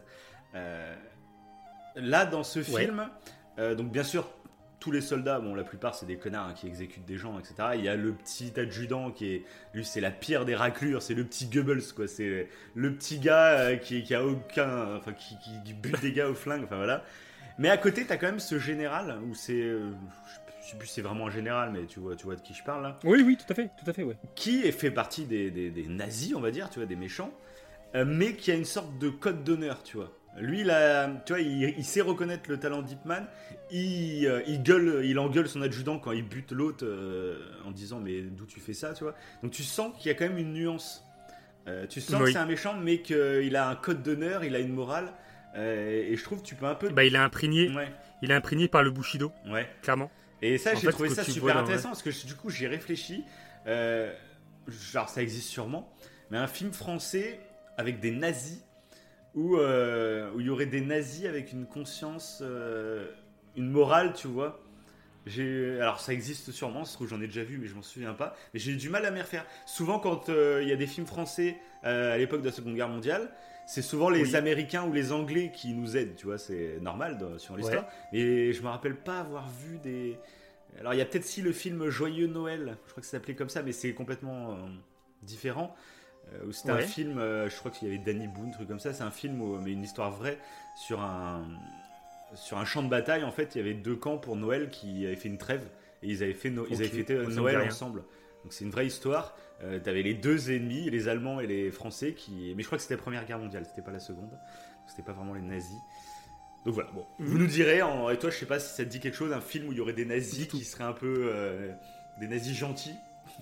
Là, 1.96 2.26
dans 2.26 2.42
ce 2.42 2.58
Ouais. 2.72 2.82
film, 2.84 3.08
euh, 3.58 3.74
donc 3.74 3.90
bien 3.90 4.02
sûr, 4.02 4.28
tous 4.80 4.90
les 4.90 5.00
soldats, 5.00 5.38
bon, 5.40 5.54
la 5.54 5.64
plupart, 5.64 5.94
c'est 5.94 6.04
des 6.06 6.16
connards 6.18 6.48
hein, 6.48 6.52
qui 6.54 6.66
exécutent 6.66 7.06
des 7.06 7.16
gens, 7.16 7.38
etc. 7.38 7.54
Il 7.76 7.82
y 7.84 7.88
a 7.88 7.96
le 7.96 8.12
petit 8.12 8.52
adjudant 8.58 9.10
qui 9.10 9.32
est, 9.32 9.44
lui, 9.72 9.84
c'est 9.84 10.00
la 10.00 10.10
pire 10.10 10.44
des 10.44 10.54
raclures, 10.54 11.00
c'est 11.02 11.14
le 11.14 11.24
petit 11.24 11.46
Goebbels, 11.46 11.82
quoi. 11.94 12.06
C'est 12.06 12.48
le 12.74 12.94
petit 12.94 13.18
gars 13.18 13.58
euh, 13.60 13.76
qui, 13.76 14.02
qui 14.02 14.14
a 14.14 14.24
aucun, 14.26 14.96
enfin, 14.96 15.12
qui, 15.12 15.36
qui- 15.64 15.72
bute 15.72 16.00
des 16.02 16.12
gars 16.12 16.28
au 16.28 16.34
flingue, 16.34 16.64
enfin 16.64 16.76
voilà. 16.76 17.02
Mais 17.58 17.70
à 17.70 17.76
côté, 17.78 18.04
t'as 18.04 18.16
quand 18.16 18.26
même 18.26 18.40
ce 18.40 18.58
général 18.58 19.18
où 19.30 19.34
c'est, 19.34 19.54
euh, 19.62 19.90
je 20.64 20.70
sais 20.70 20.76
plus 20.76 20.88
si 20.88 20.94
c'est 20.94 21.02
vraiment 21.02 21.28
un 21.28 21.30
général, 21.30 21.70
mais 21.72 21.86
tu 21.86 22.00
vois, 22.00 22.16
tu 22.16 22.24
vois 22.24 22.34
de 22.36 22.40
qui 22.42 22.52
je 22.52 22.64
parle 22.64 22.82
là 22.82 22.98
Oui, 23.04 23.22
oui, 23.24 23.36
tout 23.38 23.50
à 23.50 23.54
fait, 23.54 23.70
tout 23.82 23.88
à 23.88 23.92
fait, 23.94 24.02
ouais. 24.02 24.16
qui 24.34 24.70
fait 24.72 24.90
partie 24.90 25.24
des, 25.24 25.50
des- 25.50 25.70
des 25.70 25.86
nazis, 25.86 26.34
on 26.34 26.40
va 26.40 26.50
dire, 26.50 26.68
tu 26.68 26.80
vois, 26.80 26.86
des 26.86 26.96
méchants, 26.96 27.30
euh, 27.94 28.04
mais 28.04 28.34
qui 28.34 28.50
a 28.50 28.54
une 28.54 28.64
sorte 28.66 28.98
de 28.98 29.08
code 29.08 29.44
d'honneur, 29.44 29.82
tu 29.84 29.96
vois. 29.96 30.12
Lui, 30.38 30.60
il, 30.62 30.70
a- 30.70 31.08
tu 31.24 31.32
vois, 31.32 31.40
il, 31.40 31.74
il 31.78 31.84
sait 31.84 32.00
reconnaître 32.00 32.50
le 32.50 32.58
talent 32.58 32.82
d'Hipman. 32.82 33.24
Il, 33.70 34.26
euh, 34.26 34.42
il 34.46 34.62
gueule, 34.62 35.02
il 35.04 35.18
engueule 35.18 35.48
son 35.48 35.62
adjudant 35.62 35.98
quand 35.98 36.12
il 36.12 36.22
bute 36.28 36.52
l'autre 36.52 36.84
euh, 36.86 37.38
en 37.64 37.70
disant 37.70 38.00
mais 38.00 38.20
d'où 38.22 38.44
tu 38.46 38.60
fais 38.60 38.74
ça, 38.74 38.92
tu 38.94 39.04
vois. 39.04 39.14
Donc 39.42 39.52
tu 39.52 39.62
sens 39.62 39.92
qu'il 39.98 40.08
y 40.08 40.10
a 40.10 40.14
quand 40.14 40.28
même 40.28 40.38
une 40.38 40.52
nuance. 40.52 41.04
Euh, 41.66 41.86
tu 41.86 42.00
sens 42.00 42.20
Oui. 42.20 42.26
que 42.26 42.32
c'est 42.32 42.38
un 42.38 42.46
méchant, 42.46 42.74
mais 42.76 43.00
qu'il 43.00 43.56
a 43.56 43.68
un 43.68 43.74
code 43.76 44.02
d'honneur, 44.02 44.44
il 44.44 44.54
a 44.54 44.58
une 44.58 44.72
morale. 44.74 45.12
et 45.56 46.14
je 46.16 46.22
trouve 46.24 46.40
que 46.42 46.46
tu 46.46 46.56
peux 46.56 46.66
un 46.66 46.74
peu. 46.74 46.88
Bah, 46.90 47.04
il 47.04 47.14
est 47.14 47.18
imprégné, 47.18 47.70
Ouais, 47.74 47.90
il 48.20 48.30
est 48.30 48.34
imprégné 48.34 48.68
par 48.68 48.82
le 48.82 48.90
Bushido, 48.90 49.32
ouais. 49.48 49.68
clairement. 49.82 50.10
Et 50.42 50.58
ça, 50.58 50.74
j'ai 50.74 50.88
trouvé 50.88 51.08
ça 51.10 51.24
super 51.24 51.56
intéressant 51.56 51.88
parce 51.90 52.02
que 52.02 52.26
du 52.26 52.34
coup, 52.34 52.50
j'y 52.50 52.64
ai 52.64 52.68
réfléchi. 52.68 53.24
Genre, 54.68 55.08
ça 55.08 55.22
existe 55.22 55.48
sûrement, 55.48 55.92
mais 56.30 56.38
un 56.38 56.46
film 56.46 56.72
français 56.72 57.38
avec 57.76 58.00
des 58.00 58.10
nazis 58.10 58.60
où 59.34 59.56
euh, 59.56 60.30
où 60.34 60.40
il 60.40 60.46
y 60.46 60.50
aurait 60.50 60.66
des 60.66 60.80
nazis 60.80 61.26
avec 61.26 61.52
une 61.52 61.66
conscience, 61.66 62.38
euh, 62.42 63.06
une 63.56 63.70
morale, 63.70 64.12
tu 64.14 64.28
vois. 64.28 64.60
J'ai, 65.26 65.80
alors 65.80 66.00
ça 66.00 66.12
existe 66.12 66.50
sûrement, 66.52 66.84
je 66.84 66.92
trouve 66.92 67.08
j'en 67.08 67.20
ai 67.20 67.26
déjà 67.26 67.44
vu, 67.44 67.56
mais 67.58 67.66
je 67.66 67.74
m'en 67.74 67.82
souviens 67.82 68.12
pas. 68.12 68.36
Mais 68.52 68.60
j'ai 68.60 68.72
eu 68.72 68.76
du 68.76 68.90
mal 68.90 69.06
à 69.06 69.10
m'y 69.10 69.20
refaire. 69.20 69.46
Souvent, 69.66 69.98
quand 69.98 70.28
euh, 70.28 70.60
il 70.62 70.68
y 70.68 70.72
a 70.72 70.76
des 70.76 70.86
films 70.86 71.06
français 71.06 71.56
à 71.82 72.16
l'époque 72.18 72.40
de 72.40 72.46
la 72.46 72.52
Seconde 72.52 72.74
Guerre 72.74 72.88
mondiale, 72.88 73.30
c'est 73.66 73.82
souvent 73.82 74.10
les 74.10 74.22
Oui. 74.30 74.36
Américains 74.36 74.84
ou 74.84 74.92
les 74.92 75.12
Anglais 75.12 75.50
qui 75.54 75.72
nous 75.74 75.96
aident, 75.96 76.16
tu 76.16 76.26
vois, 76.26 76.38
c'est 76.38 76.78
normal 76.80 77.18
dans- 77.18 77.38
sur 77.38 77.56
l'histoire. 77.56 77.86
Et 78.12 78.52
je 78.52 78.62
me 78.62 78.68
rappelle 78.68 78.96
pas 78.96 79.20
avoir 79.20 79.48
vu 79.48 79.78
des. 79.78 80.18
Alors 80.80 80.94
il 80.94 80.98
y 80.98 81.02
a 81.02 81.04
peut-être 81.06 81.24
si 81.24 81.40
le 81.42 81.52
film 81.52 81.88
Joyeux 81.88 82.26
Noël, 82.26 82.76
je 82.86 82.90
crois 82.90 83.00
que 83.00 83.06
ça 83.06 83.12
s'appelait 83.12 83.34
comme 83.34 83.48
ça, 83.48 83.62
mais 83.62 83.72
c'est 83.72 83.94
complètement 83.94 84.58
différent. 85.22 85.74
Euh, 86.34 86.46
où 86.46 86.52
c'était 86.52 86.70
un 86.70 86.78
film, 86.78 87.18
euh, 87.18 87.48
je 87.48 87.56
crois 87.56 87.70
qu'il 87.70 87.88
y 87.88 87.90
avait 87.94 88.02
Danny 88.02 88.26
Boone, 88.28 88.48
un 88.48 88.52
truc 88.52 88.68
comme 88.68 88.80
ça. 88.80 88.92
C'est 88.92 89.02
un 89.02 89.10
film, 89.10 89.40
où- 89.40 89.58
mais 89.58 89.72
une 89.72 89.82
histoire 89.82 90.10
vraie 90.10 90.38
sur 90.76 91.00
un 91.00 91.44
sur 92.34 92.58
un 92.58 92.64
champ 92.64 92.82
de 92.82 92.88
bataille. 92.88 93.22
En 93.22 93.30
fait, 93.30 93.54
il 93.54 93.58
y 93.58 93.60
avait 93.60 93.74
deux 93.74 93.94
camps 93.94 94.18
pour 94.18 94.34
Noël 94.36 94.68
qui 94.70 95.06
avaient 95.06 95.14
fait 95.16 95.28
une 95.28 95.38
trêve 95.38 95.62
et 96.02 96.08
ils 96.08 96.22
avaient 96.24 96.32
fait 96.34 96.50
no- 96.50 96.66
ils 96.68 96.74
Ok. 96.74 96.80
avaient 96.80 96.88
fêté 96.88 97.14
Noël 97.14 97.60
ensemble. 97.60 98.02
Donc 98.42 98.52
c'est 98.52 98.64
une 98.64 98.70
vraie 98.72 98.86
histoire. 98.86 99.36
Euh, 99.62 99.78
T'avais 99.78 100.02
les 100.02 100.14
deux 100.14 100.50
ennemis, 100.50 100.90
les 100.90 101.06
Allemands 101.08 101.38
et 101.40 101.46
les 101.46 101.70
Français, 101.70 102.12
qui. 102.12 102.52
Mais 102.56 102.62
je 102.62 102.66
crois 102.66 102.76
que 102.76 102.82
c'était 102.82 102.96
la 102.96 103.02
Première 103.02 103.24
Guerre 103.24 103.38
mondiale, 103.38 103.64
c'était 103.66 103.82
pas 103.82 103.92
la 103.92 104.00
Seconde. 104.00 104.36
C'était 104.88 105.02
pas 105.02 105.12
vraiment 105.12 105.32
les 105.34 105.40
nazis. 105.42 105.78
Donc 106.66 106.74
voilà, 106.74 106.90
bon. 106.92 107.06
Mhm. 107.20 107.26
Vous 107.26 107.38
nous 107.38 107.46
direz, 107.46 107.82
en... 107.82 108.10
et 108.10 108.18
toi, 108.18 108.30
je 108.30 108.36
sais 108.36 108.46
pas 108.46 108.58
si 108.58 108.74
ça 108.74 108.84
te 108.84 108.88
dit 108.88 108.98
quelque 108.98 109.16
chose, 109.16 109.32
un 109.32 109.40
film 109.40 109.68
où 109.68 109.72
il 109.72 109.78
y 109.78 109.80
aurait 109.80 109.92
des 109.92 110.04
nazis 110.06 110.46
qui 110.48 110.64
seraient 110.64 110.84
un 110.84 110.92
peu. 110.92 111.30
euh, 111.32 111.72
des 112.18 112.26
nazis 112.26 112.56
gentils. 112.56 112.94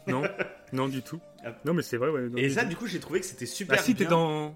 Non, 0.06 0.22
non 0.72 0.88
du 0.88 1.02
tout. 1.02 1.20
Ah. 1.44 1.54
Non, 1.64 1.74
mais 1.74 1.82
c'est 1.82 1.96
vrai, 1.96 2.08
ouais. 2.10 2.28
Et 2.36 2.50
ça, 2.50 2.64
du 2.64 2.76
coup, 2.76 2.86
j'ai 2.86 3.00
trouvé 3.00 3.20
que 3.20 3.26
c'était 3.26 3.46
super 3.46 3.76
Bah, 3.76 3.82
si, 3.82 3.94
t'es 3.94 4.04
dans. 4.04 4.54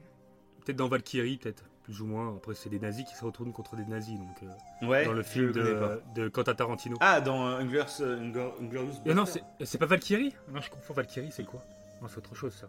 Peut-être 0.64 0.76
dans 0.78 0.88
Valkyrie, 0.88 1.36
peut-être, 1.38 1.64
plus 1.84 2.00
ou 2.00 2.06
moins. 2.06 2.34
Après, 2.36 2.54
c'est 2.54 2.68
des 2.68 2.80
nazis 2.80 3.04
qui 3.04 3.14
se 3.14 3.24
retournent 3.24 3.52
contre 3.52 3.76
des 3.76 3.84
nazis, 3.84 4.18
donc. 4.18 4.42
euh, 4.82 4.86
Ouais, 4.86 5.04
dans 5.04 5.12
le 5.12 5.22
film 5.22 5.52
de, 5.52 6.00
de 6.14 6.28
Quentin 6.28 6.54
Tarantino. 6.54 6.96
Ah, 7.00 7.20
dans 7.20 7.46
euh, 7.46 7.58
Inglorious 7.60 8.00
euh, 8.00 8.92
Et 9.04 9.14
non, 9.14 9.26
c'est 9.26 9.42
c'est 9.64 9.78
pas 9.78 9.86
Valkyrie? 9.86 10.34
Non, 10.52 10.60
je 10.60 10.70
confonds 10.70 10.94
Valkyrie, 10.94 11.30
c'est 11.30 11.44
quoi? 11.44 11.60
Non, 12.02 12.08
c'est 12.08 12.18
autre 12.18 12.34
chose, 12.34 12.52
ça. 12.52 12.68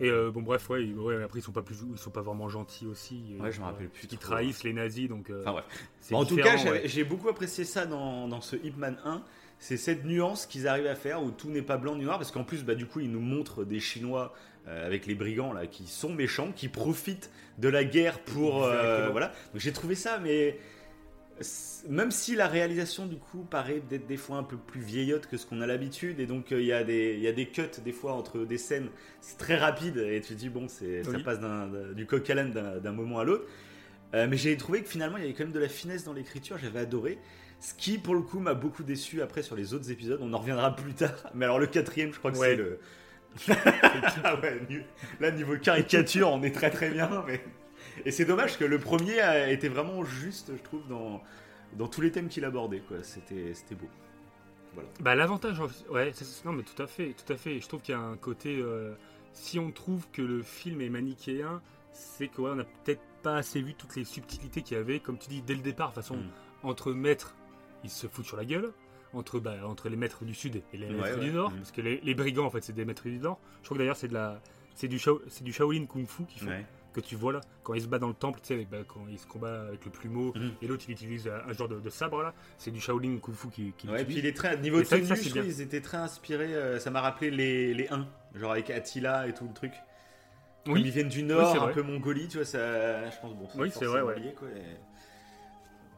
Et 0.00 0.10
euh, 0.10 0.32
bon, 0.32 0.42
bref, 0.42 0.68
ouais, 0.70 0.84
ils- 0.84 0.98
ouais, 0.98 1.22
après, 1.22 1.38
ils 1.38 1.42
sont 1.42 1.52
pas 1.52 1.62
plus, 1.62 1.76
ils 1.92 1.98
sont 1.98 2.10
pas 2.10 2.20
vraiment 2.22 2.48
gentils 2.48 2.86
aussi. 2.86 3.36
Ouais, 3.38 3.52
je 3.52 3.60
me 3.60 3.64
rappelle 3.64 3.88
plus 3.88 4.08
Ils 4.10 4.18
trop. 4.18 4.32
trahissent 4.32 4.64
les 4.64 4.72
nazis, 4.72 5.08
donc. 5.08 5.30
euh, 5.30 5.40
Enfin 5.42 5.52
bref. 5.52 5.64
c'est 6.00 6.14
Bon, 6.14 6.20
en 6.22 6.24
tout 6.24 6.36
cas, 6.36 6.56
j'ai 6.56 6.70
ouais. 6.70 6.82
j'ai 6.86 7.04
beaucoup 7.04 7.28
apprécié 7.28 7.64
ça 7.64 7.86
dans, 7.86 8.26
dans 8.26 8.40
ce 8.40 8.56
Ip 8.56 8.76
Man 8.76 8.98
1. 9.04 9.22
C'est 9.58 9.76
cette 9.76 10.04
nuance 10.04 10.46
qu'ils 10.46 10.68
arrivent 10.68 10.86
à 10.86 10.94
faire 10.94 11.22
où 11.22 11.30
tout 11.30 11.48
n'est 11.48 11.62
pas 11.62 11.76
blanc 11.78 11.96
ni 11.96 12.04
noir. 12.04 12.18
Parce 12.18 12.30
qu'en 12.30 12.44
plus, 12.44 12.64
bah, 12.64 12.74
du 12.74 12.86
coup, 12.86 13.00
ils 13.00 13.10
nous 13.10 13.20
montrent 13.20 13.64
des 13.64 13.80
Chinois 13.80 14.34
euh, 14.68 14.86
avec 14.86 15.06
les 15.06 15.14
brigands 15.14 15.52
là, 15.52 15.66
qui 15.66 15.86
sont 15.86 16.12
méchants, 16.12 16.52
qui 16.54 16.68
profitent 16.68 17.30
de 17.58 17.68
la 17.68 17.84
guerre 17.84 18.18
pour. 18.20 18.64
euh, 18.64 19.08
voilà. 19.10 19.28
Donc 19.52 19.60
j'ai 19.60 19.72
trouvé 19.72 19.94
ça, 19.94 20.18
mais. 20.18 20.58
Même 21.88 22.12
si 22.12 22.36
la 22.36 22.46
réalisation 22.46 23.06
du 23.06 23.16
coup 23.16 23.42
paraît 23.42 23.82
d'être 23.90 24.06
des 24.06 24.16
fois 24.16 24.36
un 24.36 24.44
peu 24.44 24.56
plus 24.56 24.80
vieillotte 24.80 25.26
que 25.26 25.36
ce 25.36 25.44
qu'on 25.46 25.60
a 25.62 25.66
l'habitude 25.66 26.20
et 26.20 26.26
donc 26.26 26.52
euh, 26.52 26.60
il 26.60 26.66
y, 26.66 26.72
a 26.72 26.84
des- 26.84 27.18
y 27.18 27.26
a 27.26 27.32
des 27.32 27.48
cuts 27.48 27.62
des 27.84 27.90
fois 27.90 28.12
entre 28.12 28.44
des 28.44 28.56
scènes 28.56 28.88
c'est 29.20 29.36
très 29.36 29.56
rapide 29.56 29.96
et 29.96 30.20
tu 30.20 30.34
te 30.34 30.38
dis 30.38 30.48
bon 30.48 30.68
c'est 30.68 31.02
ça 31.02 31.18
passe 31.24 31.40
du 31.96 32.06
coq 32.06 32.30
à 32.30 32.34
l'âne 32.34 32.52
d'un 32.52 32.92
moment 32.92 33.18
à 33.18 33.24
l'autre 33.24 33.46
mais 34.12 34.36
j'ai 34.36 34.56
trouvé 34.56 34.82
que 34.84 34.88
finalement 34.88 35.16
il 35.16 35.22
y 35.22 35.26
avait 35.26 35.34
quand 35.34 35.42
même 35.42 35.52
de 35.52 35.58
la 35.58 35.68
finesse 35.68 36.04
dans 36.04 36.12
l'écriture, 36.12 36.56
j'avais 36.56 36.78
adoré. 36.78 37.18
Ce 37.66 37.72
qui 37.72 37.96
pour 37.96 38.14
le 38.14 38.20
coup 38.20 38.40
m'a 38.40 38.52
beaucoup 38.52 38.82
déçu 38.82 39.22
après 39.22 39.42
sur 39.42 39.56
les 39.56 39.72
autres 39.72 39.90
épisodes, 39.90 40.18
on 40.22 40.32
en 40.34 40.38
reviendra 40.38 40.76
plus 40.76 40.92
tard. 40.92 41.14
Mais 41.34 41.46
alors 41.46 41.58
le 41.58 41.66
quatrième, 41.66 42.12
je 42.12 42.18
crois 42.18 42.30
que 42.30 42.36
Ouais. 42.36 42.48
c'est 42.50 42.56
le. 42.56 42.78
ah 44.24 44.38
ouais, 44.40 44.60
là 45.20 45.30
niveau 45.30 45.56
caricature, 45.56 46.30
on 46.30 46.42
est 46.42 46.54
très 46.54 46.70
très 46.70 46.90
bien. 46.90 47.24
Mais... 47.26 47.42
Et 48.04 48.10
c'est 48.10 48.24
dommage 48.26 48.58
que 48.58 48.64
le 48.64 48.78
premier 48.78 49.18
a 49.20 49.50
été 49.50 49.68
vraiment 49.68 50.04
juste, 50.04 50.52
je 50.56 50.62
trouve, 50.62 50.86
dans, 50.88 51.22
dans 51.76 51.88
tous 51.88 52.00
les 52.02 52.12
thèmes 52.12 52.28
qu'il 52.28 52.44
abordait. 52.44 52.80
quoi. 52.80 52.98
C'était 53.02 53.54
c'était 53.54 53.74
beau. 53.74 53.88
Bah 55.00 55.14
l'avantage, 55.14 55.60
ouais, 55.88 56.12
non 56.44 56.52
mais 56.52 56.64
tout 56.64 56.82
à 56.82 56.86
fait, 56.88 57.14
tout 57.14 57.32
à 57.32 57.36
fait. 57.36 57.60
Je 57.60 57.68
trouve 57.68 57.80
qu'il 57.80 57.94
y 57.94 57.98
a 57.98 58.00
un 58.00 58.16
côté, 58.16 58.58
euh, 58.60 58.92
si 59.32 59.58
on 59.60 59.70
trouve 59.70 60.06
que 60.12 60.20
le 60.20 60.42
film 60.42 60.80
est 60.80 60.88
manichéen, 60.88 61.62
c'est 61.92 62.26
que 62.28 62.40
ouais, 62.42 62.50
on 62.50 62.56
n'a 62.56 62.64
peut-être 62.64 63.00
pas 63.22 63.36
assez 63.36 63.62
vu 63.62 63.74
toutes 63.74 63.94
les 63.96 64.04
subtilités 64.04 64.62
qu'il 64.62 64.76
y 64.76 64.80
avait, 64.80 64.98
comme 65.00 65.16
tu 65.16 65.28
dis 65.28 65.42
dès 65.42 65.54
le 65.54 65.60
départ. 65.62 65.90
De 65.90 65.94
toute 65.94 66.02
façon, 66.02 66.16
Mm. 66.16 66.66
entre 66.68 66.92
maîtres, 66.92 67.36
ils 67.84 67.90
se 67.90 68.06
foutent 68.08 68.26
sur 68.26 68.36
la 68.36 68.44
gueule. 68.44 68.72
Entre, 69.12 69.38
bah, 69.38 69.54
entre 69.64 69.88
les 69.88 69.94
maîtres 69.94 70.24
du 70.24 70.34
sud 70.34 70.56
et 70.72 70.76
les 70.76 70.88
Ouais, 70.88 70.92
maîtres 70.94 71.18
ouais. 71.20 71.24
du 71.24 71.30
nord, 71.30 71.52
Mm. 71.52 71.56
parce 71.58 71.70
que 71.70 71.80
les, 71.80 72.00
les 72.02 72.14
brigands 72.16 72.46
en 72.46 72.50
fait 72.50 72.64
c'est 72.64 72.72
des 72.72 72.84
maîtres 72.84 73.04
du 73.08 73.18
nord. 73.20 73.38
Je 73.60 73.66
crois 73.66 73.76
que 73.76 73.82
d'ailleurs 73.82 73.96
c'est 73.96 74.08
de 74.08 74.14
la, 74.14 74.40
c'est 74.74 74.88
du, 74.88 74.98
Shao- 74.98 75.22
du 75.40 75.52
Shaolin 75.52 75.86
Kung 75.86 76.04
Fu 76.04 76.24
qu'ils 76.24 76.40
font, 76.42 76.48
Ouais. 76.50 76.66
que 76.92 76.98
tu 77.00 77.14
vois 77.14 77.32
là 77.32 77.40
quand 77.62 77.74
ils 77.74 77.82
se 77.82 77.86
battent 77.86 78.00
dans 78.00 78.08
le 78.08 78.14
temple, 78.14 78.40
tu 78.42 78.48
sais, 78.56 78.66
bah, 78.68 78.78
quand 78.88 79.06
ils 79.08 79.20
se 79.20 79.26
combattent 79.28 79.68
avec 79.68 79.84
le 79.84 79.92
plumeau 79.92 80.32
Mhm. 80.34 80.50
et 80.62 80.66
l'autre 80.66 80.84
il 80.88 80.92
utilise 80.94 81.28
un, 81.28 81.48
un 81.48 81.52
genre 81.52 81.68
de, 81.68 81.78
de 81.78 81.90
sabre 81.90 82.22
là, 82.24 82.34
c'est 82.58 82.72
du 82.72 82.80
Shaolin 82.80 83.18
Kung 83.18 83.36
Fu 83.36 83.50
qui, 83.50 83.72
qui 83.78 83.86
et 83.88 84.04
puis 84.04 84.16
il 84.16 84.26
est 84.26 84.36
très, 84.36 84.56
niveau 84.58 84.78
vrai 84.78 84.84
tenue, 84.84 85.06
ça, 85.06 85.14
je 85.14 85.28
trouve 85.30 85.44
ils 85.46 85.60
étaient 85.60 85.80
très 85.80 85.98
inspirés. 85.98 86.52
euh, 86.52 86.80
ça 86.80 86.90
m'a 86.90 87.00
rappelé 87.00 87.30
les, 87.30 87.72
les 87.72 87.86
1, 87.90 88.08
genre 88.34 88.50
avec 88.50 88.68
Attila 88.70 89.28
et 89.28 89.32
tout 89.34 89.46
le 89.46 89.54
truc. 89.54 89.74
Comme 90.64 90.76
ils 90.78 90.90
viennent 90.90 91.08
du 91.08 91.22
nord, 91.22 91.52
c'est 91.52 91.58
un 91.60 91.68
peu 91.68 91.82
Mongolie, 91.82 92.26
tu 92.26 92.38
vois, 92.38 92.46
ça, 92.46 93.08
je 93.10 93.16
pense, 93.20 93.32
bon, 93.36 93.46
Oui, 93.54 93.70
c'est 93.72 93.84
vrai, 93.84 94.00
ouais. 94.00 94.34
quoi, 94.36 94.48
et- 94.48 94.76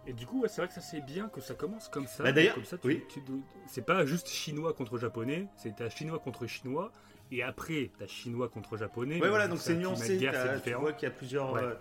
Et 0.07 0.13
du 0.13 0.27
coup, 0.27 0.41
ouais, 0.43 0.49
c'est 0.49 0.61
vrai 0.61 0.69
que 0.69 0.75
ça 0.75 0.81
c'est 0.81 1.01
bien 1.01 1.29
que 1.29 1.41
ça 1.41 1.55
commence 1.55 1.89
comme 1.89 2.07
ça. 2.07 2.23
Bah, 2.23 2.33
d'ailleurs, 2.33 2.55
comme 2.55 2.65
ça, 2.65 2.79
tu- 2.79 2.87
oui. 2.87 3.03
tu- 3.09 3.21
c'est 3.67 3.85
pas 3.85 4.07
juste 4.07 4.29
chinois 4.29 4.73
contre 4.73 4.99
japonais, 4.99 5.49
c'est 5.57 5.75
t'as 5.75 5.89
chinois 5.89 6.19
contre 6.21 6.47
chinois, 6.47 6.93
et 7.33 7.43
après 7.43 7.91
t'as 7.99 8.07
chinois 8.07 8.49
contre 8.49 8.77
japonais. 8.77 9.21
Ouais, 9.21 9.29
voilà, 9.29 9.49
donc 9.49 9.59
c'est 9.59 9.75
nuancé. 9.75 10.17
guerre, 10.17 10.61
tu 10.63 10.73
vois 10.75 10.93
qu'il 10.93 11.09
y 11.09 11.13
a 11.13 11.15
plusieurs. 11.15 11.53
Ouais. 11.53 11.63
euh, 11.63 11.75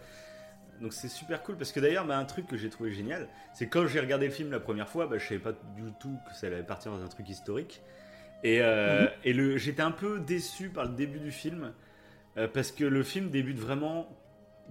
Donc 0.81 0.91
c'est 0.91 1.07
super 1.07 1.41
cool 1.43 1.55
parce 1.55 1.71
que 1.71 1.79
d'ailleurs, 1.79 2.05
bah, 2.05 2.17
un 2.17 2.25
truc 2.25 2.47
que 2.47 2.57
j'ai 2.57 2.69
trouvé 2.69 2.91
génial, 2.91 3.29
c'est 3.53 3.69
quand 3.69 3.87
j'ai 3.87 3.99
regardé 4.01 4.25
le 4.25 4.33
film 4.33 4.51
la 4.51 4.59
première 4.59 4.89
fois, 4.89 5.07
bah, 5.07 5.17
je 5.17 5.25
savais 5.25 5.39
pas 5.39 5.53
du 5.53 5.83
tout 6.01 6.17
que 6.27 6.35
ça 6.35 6.47
allait 6.47 6.63
partir 6.63 6.91
dans 6.91 7.01
un 7.01 7.07
truc 7.07 7.29
historique. 7.29 7.81
Et, 8.43 8.59
euh, 8.61 9.03
Mhm. 9.03 9.09
et 9.23 9.33
le, 9.33 9.57
j'étais 9.57 9.81
un 9.83 9.91
peu 9.91 10.19
déçu 10.19 10.69
par 10.69 10.83
le 10.85 10.91
début 10.95 11.19
du 11.19 11.31
film 11.31 11.71
euh, 12.37 12.49
parce 12.49 12.71
que 12.73 12.83
le 12.83 13.03
film 13.03 13.29
débute 13.29 13.57
vraiment 13.57 14.09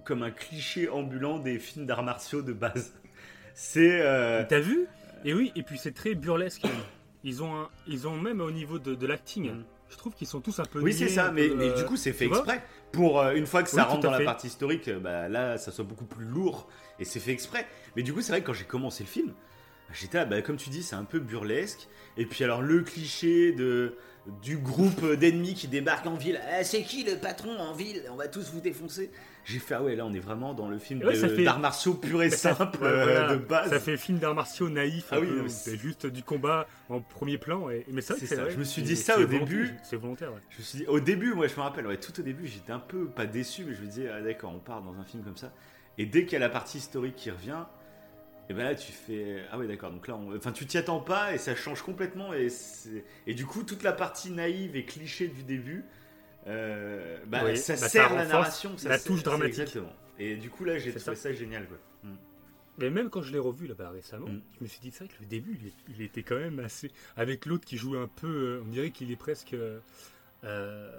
comme 0.05 0.23
un 0.23 0.31
cliché 0.31 0.91
ambulant 0.91 1.39
des 1.39 1.59
films 1.59 1.87
d'arts 1.87 2.03
martiaux 2.03 2.43
de 2.43 2.53
base. 2.53 2.93
C'est. 3.55 4.01
euh, 4.03 4.45
T'as 4.49 4.61
vu? 4.61 4.87
Et 5.25 5.33
oui, 5.33 5.53
et 5.57 5.63
puis 5.63 5.79
c'est 5.79 5.93
très 5.93 6.15
burlesque. 6.15 6.63
Ils 7.23 7.43
ont, 7.43 7.55
un- 7.55 7.71
ils 7.87 8.07
ont 8.07 8.17
même 8.21 8.41
au 8.43 8.51
niveau 8.51 8.79
de, 8.79 8.95
de 8.95 9.07
l'acting, 9.07 9.51
Mhm. 9.51 9.65
je 9.89 9.97
trouve 9.97 10.13
qu'ils 10.15 10.27
sont 10.27 10.41
tous 10.41 10.59
un 10.61 10.65
peu. 10.65 10.81
Oui, 10.81 10.93
c'est 10.93 11.09
ça, 11.09 11.31
mais, 11.31 11.49
euh, 11.49 11.75
du 11.75 11.85
coup, 11.87 11.97
c'est 11.97 12.13
fait 12.13 12.27
exprès. 12.27 12.63
Pour 12.93 13.19
euh, 13.21 13.33
une 13.35 13.47
fois 13.47 13.63
que 13.63 13.71
ça 13.71 13.85
Oui, 13.85 13.89
rentre 13.89 14.01
dans 14.03 14.11
la 14.11 14.21
partie 14.21 14.49
historique, 14.49 14.91
bah, 14.91 15.29
là, 15.29 15.57
ça 15.57 15.73
soit 15.73 15.85
beaucoup 15.85 16.05
plus 16.05 16.27
lourd. 16.27 16.69
Et 16.99 17.05
c'est 17.07 17.21
fait 17.21 17.33
exprès. 17.33 17.67
Mais 17.97 18.03
du 18.03 18.13
coup, 18.13 18.21
c'est 18.21 18.33
vrai 18.33 18.43
que 18.43 18.47
quand 18.49 18.53
j'ai 18.53 18.65
commencé 18.67 19.03
le 19.05 19.09
film, 19.09 19.33
j'étais 19.93 20.19
là, 20.19 20.25
bah, 20.27 20.43
comme 20.43 20.57
tu 20.59 20.69
dis, 20.69 20.83
c'est 20.83 20.97
un 20.97 21.05
peu 21.05 21.19
burlesque. 21.19 21.89
Et 22.19 22.27
puis, 22.27 22.45
alors, 22.45 22.61
le 22.61 22.83
cliché 22.83 23.53
de, 23.53 23.97
du 24.43 24.59
groupe 24.59 25.05
d'ennemis 25.15 25.55
qui 25.55 25.67
débarque 25.69 26.07
en 26.07 26.15
ville. 26.15 26.39
Ah, 26.53 26.63
c'est 26.63 26.83
qui 26.83 27.03
le 27.05 27.17
patron 27.17 27.57
en 27.59 27.73
ville? 27.73 28.03
On 28.13 28.17
va 28.17 28.29
tous 28.29 28.51
vous 28.53 28.61
défoncer. 28.61 29.11
J'ai 29.45 29.59
fait, 29.59 29.75
ah 29.75 29.83
ouais, 29.83 29.95
là, 29.95 30.07
on 30.07 30.13
est 30.15 30.21
vraiment 30.21 30.55
dans 30.55 30.69
le 30.69 30.79
film 30.79 31.03
Ouais, 31.03 31.15
fait- 31.15 31.45
d'arts 31.45 31.59
martiaux 31.59 31.95
pur 31.95 32.23
et 32.23 32.31
simple 32.31 32.79
ouais, 32.83 32.89
euh, 32.89 33.05
voilà, 33.05 33.33
de 33.35 33.37
base. 33.37 33.71
Ça 33.71 33.79
fait 33.81 33.97
film 33.97 34.19
d'arts 34.19 34.35
martiaux 34.35 34.69
naïf, 34.71 35.07
Ah 35.11 35.21
oui, 35.21 35.27
peu, 35.27 35.77
juste 35.77 36.07
du 36.07 36.23
combat 36.23 36.67
en 36.89 37.01
premier 37.01 37.37
plan. 37.39 37.69
Et, 37.71 37.85
mais 37.93 38.01
ça, 38.01 38.15
vrai. 38.15 38.51
je 38.51 38.59
me 38.59 38.65
suis 38.65 38.83
dit 38.83 38.97
ça 38.97 39.19
au 39.19 39.25
début. 39.27 39.75
C'est 39.83 39.97
volontaire, 39.97 40.33
ouais. 40.33 40.41
Je 40.51 40.59
me 40.59 40.63
suis 40.63 40.79
dit, 40.79 40.87
au 40.87 41.01
début, 41.01 41.35
moi 41.35 41.47
je 41.47 41.55
me 41.57 41.61
rappelle, 41.61 41.87
ouais, 41.87 41.99
tout 41.99 42.19
au 42.19 42.23
début, 42.23 42.47
j'étais 42.47 42.73
un 42.73 42.79
peu, 42.79 43.07
pas 43.07 43.27
déçu, 43.27 43.65
mais 43.65 43.75
je 43.75 43.81
me 43.83 43.87
disais, 43.87 44.09
ah, 44.09 44.21
d'accord, 44.23 44.53
on 44.55 44.59
part 44.61 44.83
dans 44.83 44.99
un 44.99 45.05
film 45.05 45.23
comme 45.23 45.37
ça. 45.37 45.53
Et 45.99 46.07
dès 46.07 46.25
qu'il 46.25 46.33
y 46.33 46.37
a 46.37 46.41
la 46.41 46.49
partie 46.49 46.79
historique 46.79 47.17
qui 47.17 47.31
revient, 47.31 47.65
et 48.51 48.53
ben 48.55 48.65
là 48.65 48.75
tu 48.75 48.93
fais, 48.93 49.43
ah 49.53 49.59
ouais, 49.59 49.67
d'accord, 49.67 49.91
donc 49.91 50.07
là, 50.07 50.17
on- 50.17 50.37
enfin 50.37 50.53
tu 50.53 50.67
t'y 50.67 50.77
attends 50.77 51.01
pas 51.01 51.35
et 51.35 51.39
ça 51.39 51.55
change 51.55 51.81
complètement. 51.83 52.35
Et, 52.35 52.49
et 53.27 53.35
du 53.35 53.47
coup, 53.47 53.63
toute 53.63 53.83
la 53.83 53.93
partie 53.93 54.31
naïve 54.31 54.77
et 54.77 54.85
cliché 54.85 55.29
du 55.29 55.43
début, 55.45 55.85
euh, 56.47 57.19
bah, 57.27 57.43
Oui, 57.45 57.57
ça 57.57 57.73
bah, 57.75 57.79
ça 57.79 57.89
sert 57.89 58.03
la 58.03 58.09
renforce 58.23 58.29
narration, 58.33 58.79
ça 58.79 58.89
la 58.89 58.99
touche 58.99 59.23
dramatique. 59.23 59.59
Exactement. 59.61 59.93
Et 60.19 60.37
du 60.37 60.51
coup, 60.51 60.65
là, 60.65 60.79
j'ai 60.79 60.93
C'est 60.93 60.99
trouvé 61.01 61.17
ça, 61.17 61.33
génial, 61.33 61.67
quoi. 61.67 61.79
Mm. 62.05 62.17
Mais 62.79 62.91
même 62.91 63.09
quand 63.11 63.23
je 63.23 63.33
l'ai 63.33 63.39
revu 63.39 63.67
là-bas 63.67 63.91
récemment, 63.91 64.27
Mm. 64.29 64.41
je 64.59 64.65
me 64.65 64.69
suis 64.69 64.81
dit 64.81 64.91
c'est 64.91 65.05
vrai 65.05 65.15
que 65.15 65.21
le 65.21 65.27
début, 65.27 65.59
il, 65.89 66.03
était 66.03 66.23
quand 66.23 66.37
même 66.37 66.59
assez. 66.61 66.91
Avec 67.17 67.47
l'autre 67.47 67.65
qui 67.65 67.77
joue 67.77 67.97
un 67.97 68.09
peu, 68.09 68.27
euh, 68.29 68.63
on 68.65 68.69
dirait 68.69 68.91
qu'il 68.91 69.11
est 69.11 69.17
presque. 69.17 69.55
euh, 69.55 69.79
euh, 70.45 70.91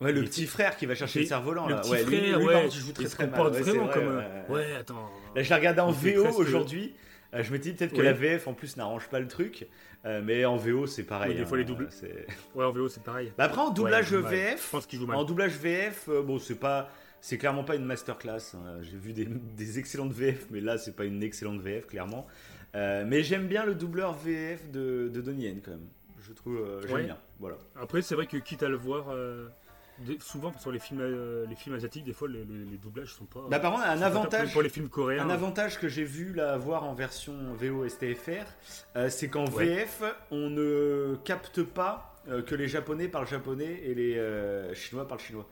Ouais, 0.00 0.12
le 0.12 0.22
petit 0.24 0.46
frère 0.46 0.76
qui 0.76 0.86
va 0.86 0.94
chercher 0.96 1.20
le 1.20 1.26
cerf-volant, 1.26 1.68
le 1.68 1.76
petit 1.76 1.90
ouais, 1.92 2.04
lui- 2.04 2.16
frère, 2.18 2.38
lui, 2.38 2.46
ouais, 2.46 2.70
joue 2.70 2.92
très 2.92 3.04
très 3.04 3.26
mal. 3.28 3.40
ouais, 3.40 3.60
vraiment 3.62 3.84
vrai, 3.86 3.94
comme. 3.94 4.08
un- 4.08 4.52
ouais. 4.52 4.74
Attends. 4.74 5.10
Là, 5.36 5.42
je 5.42 5.48
l'ai 5.48 5.54
regardé 5.54 5.80
en 5.80 5.92
VO 5.92 6.26
aujourd'hui. 6.36 6.94
Euh, 7.32 7.42
je 7.42 7.52
me 7.52 7.58
dis 7.58 7.72
peut-être 7.72 7.92
que 7.94 8.02
la 8.02 8.12
VF 8.12 8.46
en 8.48 8.54
plus 8.54 8.76
n'arrange 8.76 9.08
pas 9.08 9.20
le 9.20 9.28
truc, 9.28 9.66
euh, 10.06 10.20
mais 10.24 10.44
en 10.44 10.56
VO 10.56 10.86
c'est 10.86 11.04
pareil. 11.04 11.32
Oui, 11.32 11.36
des 11.38 11.44
fois, 11.46 11.56
les 11.58 11.64
hein, 11.64 11.66
doubles. 11.66 11.88
c'est- 11.90 12.26
Ouais, 12.54 12.64
en 12.64 12.72
VO 12.72 12.88
c'est 12.88 13.02
pareil. 13.02 13.32
Bah, 13.38 13.44
après 13.44 13.60
en 13.60 13.70
doublage 13.70 14.12
Ouais. 14.12 14.20
VF, 14.22 14.64
Je 14.66 14.70
pense 14.70 14.86
qu'il 14.86 14.98
joue 14.98 15.06
mal. 15.06 15.16
en 15.16 15.24
doublage 15.24 15.52
VF, 15.56 16.08
euh, 16.08 16.22
bon 16.22 16.38
c'est 16.38 16.54
pas, 16.58 16.90
c'est 17.20 17.38
clairement 17.38 17.64
pas 17.64 17.76
une 17.76 17.84
masterclass. 17.84 18.54
hein. 18.54 18.78
J'ai 18.82 18.96
vu 18.96 19.12
des, 19.12 19.24
des 19.56 19.78
excellentes 19.78 20.12
VF, 20.12 20.46
mais 20.50 20.60
là 20.60 20.78
c'est 20.78 20.94
pas 20.96 21.04
une 21.04 21.22
excellente 21.22 21.60
VF 21.60 21.86
clairement. 21.86 22.26
Euh, 22.74 23.04
mais 23.06 23.22
j'aime 23.22 23.46
bien 23.46 23.64
le 23.64 23.74
doubleur 23.74 24.12
VF 24.14 24.70
de, 24.70 25.08
de 25.12 25.20
Donnie 25.20 25.44
Yen 25.44 25.60
quand 25.64 25.70
même. 25.70 25.86
Je 26.26 26.32
trouve, 26.32 26.58
j'aime 26.86 26.92
Ouais. 26.96 27.04
bien. 27.04 27.18
Voilà. 27.38 27.56
Après, 27.80 28.00
c'est 28.02 28.14
vrai 28.14 28.26
que 28.26 28.36
quitte 28.38 28.62
à 28.62 28.68
le 28.68 28.76
voir, 28.76 29.06
souvent 30.20 30.52
sur 30.58 30.72
les 30.72 30.78
films, 30.78 31.00
euh, 31.00 31.46
les 31.48 31.54
films 31.54 31.74
asiatiques, 31.76 32.04
des 32.04 32.12
fois 32.12 32.28
les, 32.28 32.44
les- 32.44 32.64
les 32.70 32.76
doublages 32.76 33.12
sont 33.14 33.24
pas. 33.26 33.40
Bah 33.50 33.58
par 33.60 33.72
contre 33.72 33.84
un 33.84 34.02
avantage. 34.02 34.52
pour- 34.52 34.62
les 34.62 34.68
films 34.68 34.88
coréens. 34.88 35.24
Un 35.26 35.30
avantage 35.30 35.78
que 35.78 35.88
j'ai 35.88 36.04
vu 36.04 36.32
là 36.32 36.56
voir 36.58 36.84
en 36.84 36.94
version 36.94 37.34
VO 37.54 37.86
STFR, 37.88 38.44
euh, 38.96 39.08
c'est 39.08 39.28
qu'en 39.28 39.46
Ouais. 39.46 39.66
VF, 39.66 40.02
on 40.30 40.50
ne 40.50 41.16
capte 41.24 41.62
pas 41.62 42.10
euh, 42.28 42.42
que 42.42 42.54
les 42.54 42.68
Japonais 42.68 43.08
parlent 43.08 43.26
japonais 43.28 43.80
et 43.84 43.94
les 43.94 44.16
euh, 44.18 44.74
Chinois 44.74 45.06
parlent 45.06 45.20
chinois. 45.20 45.46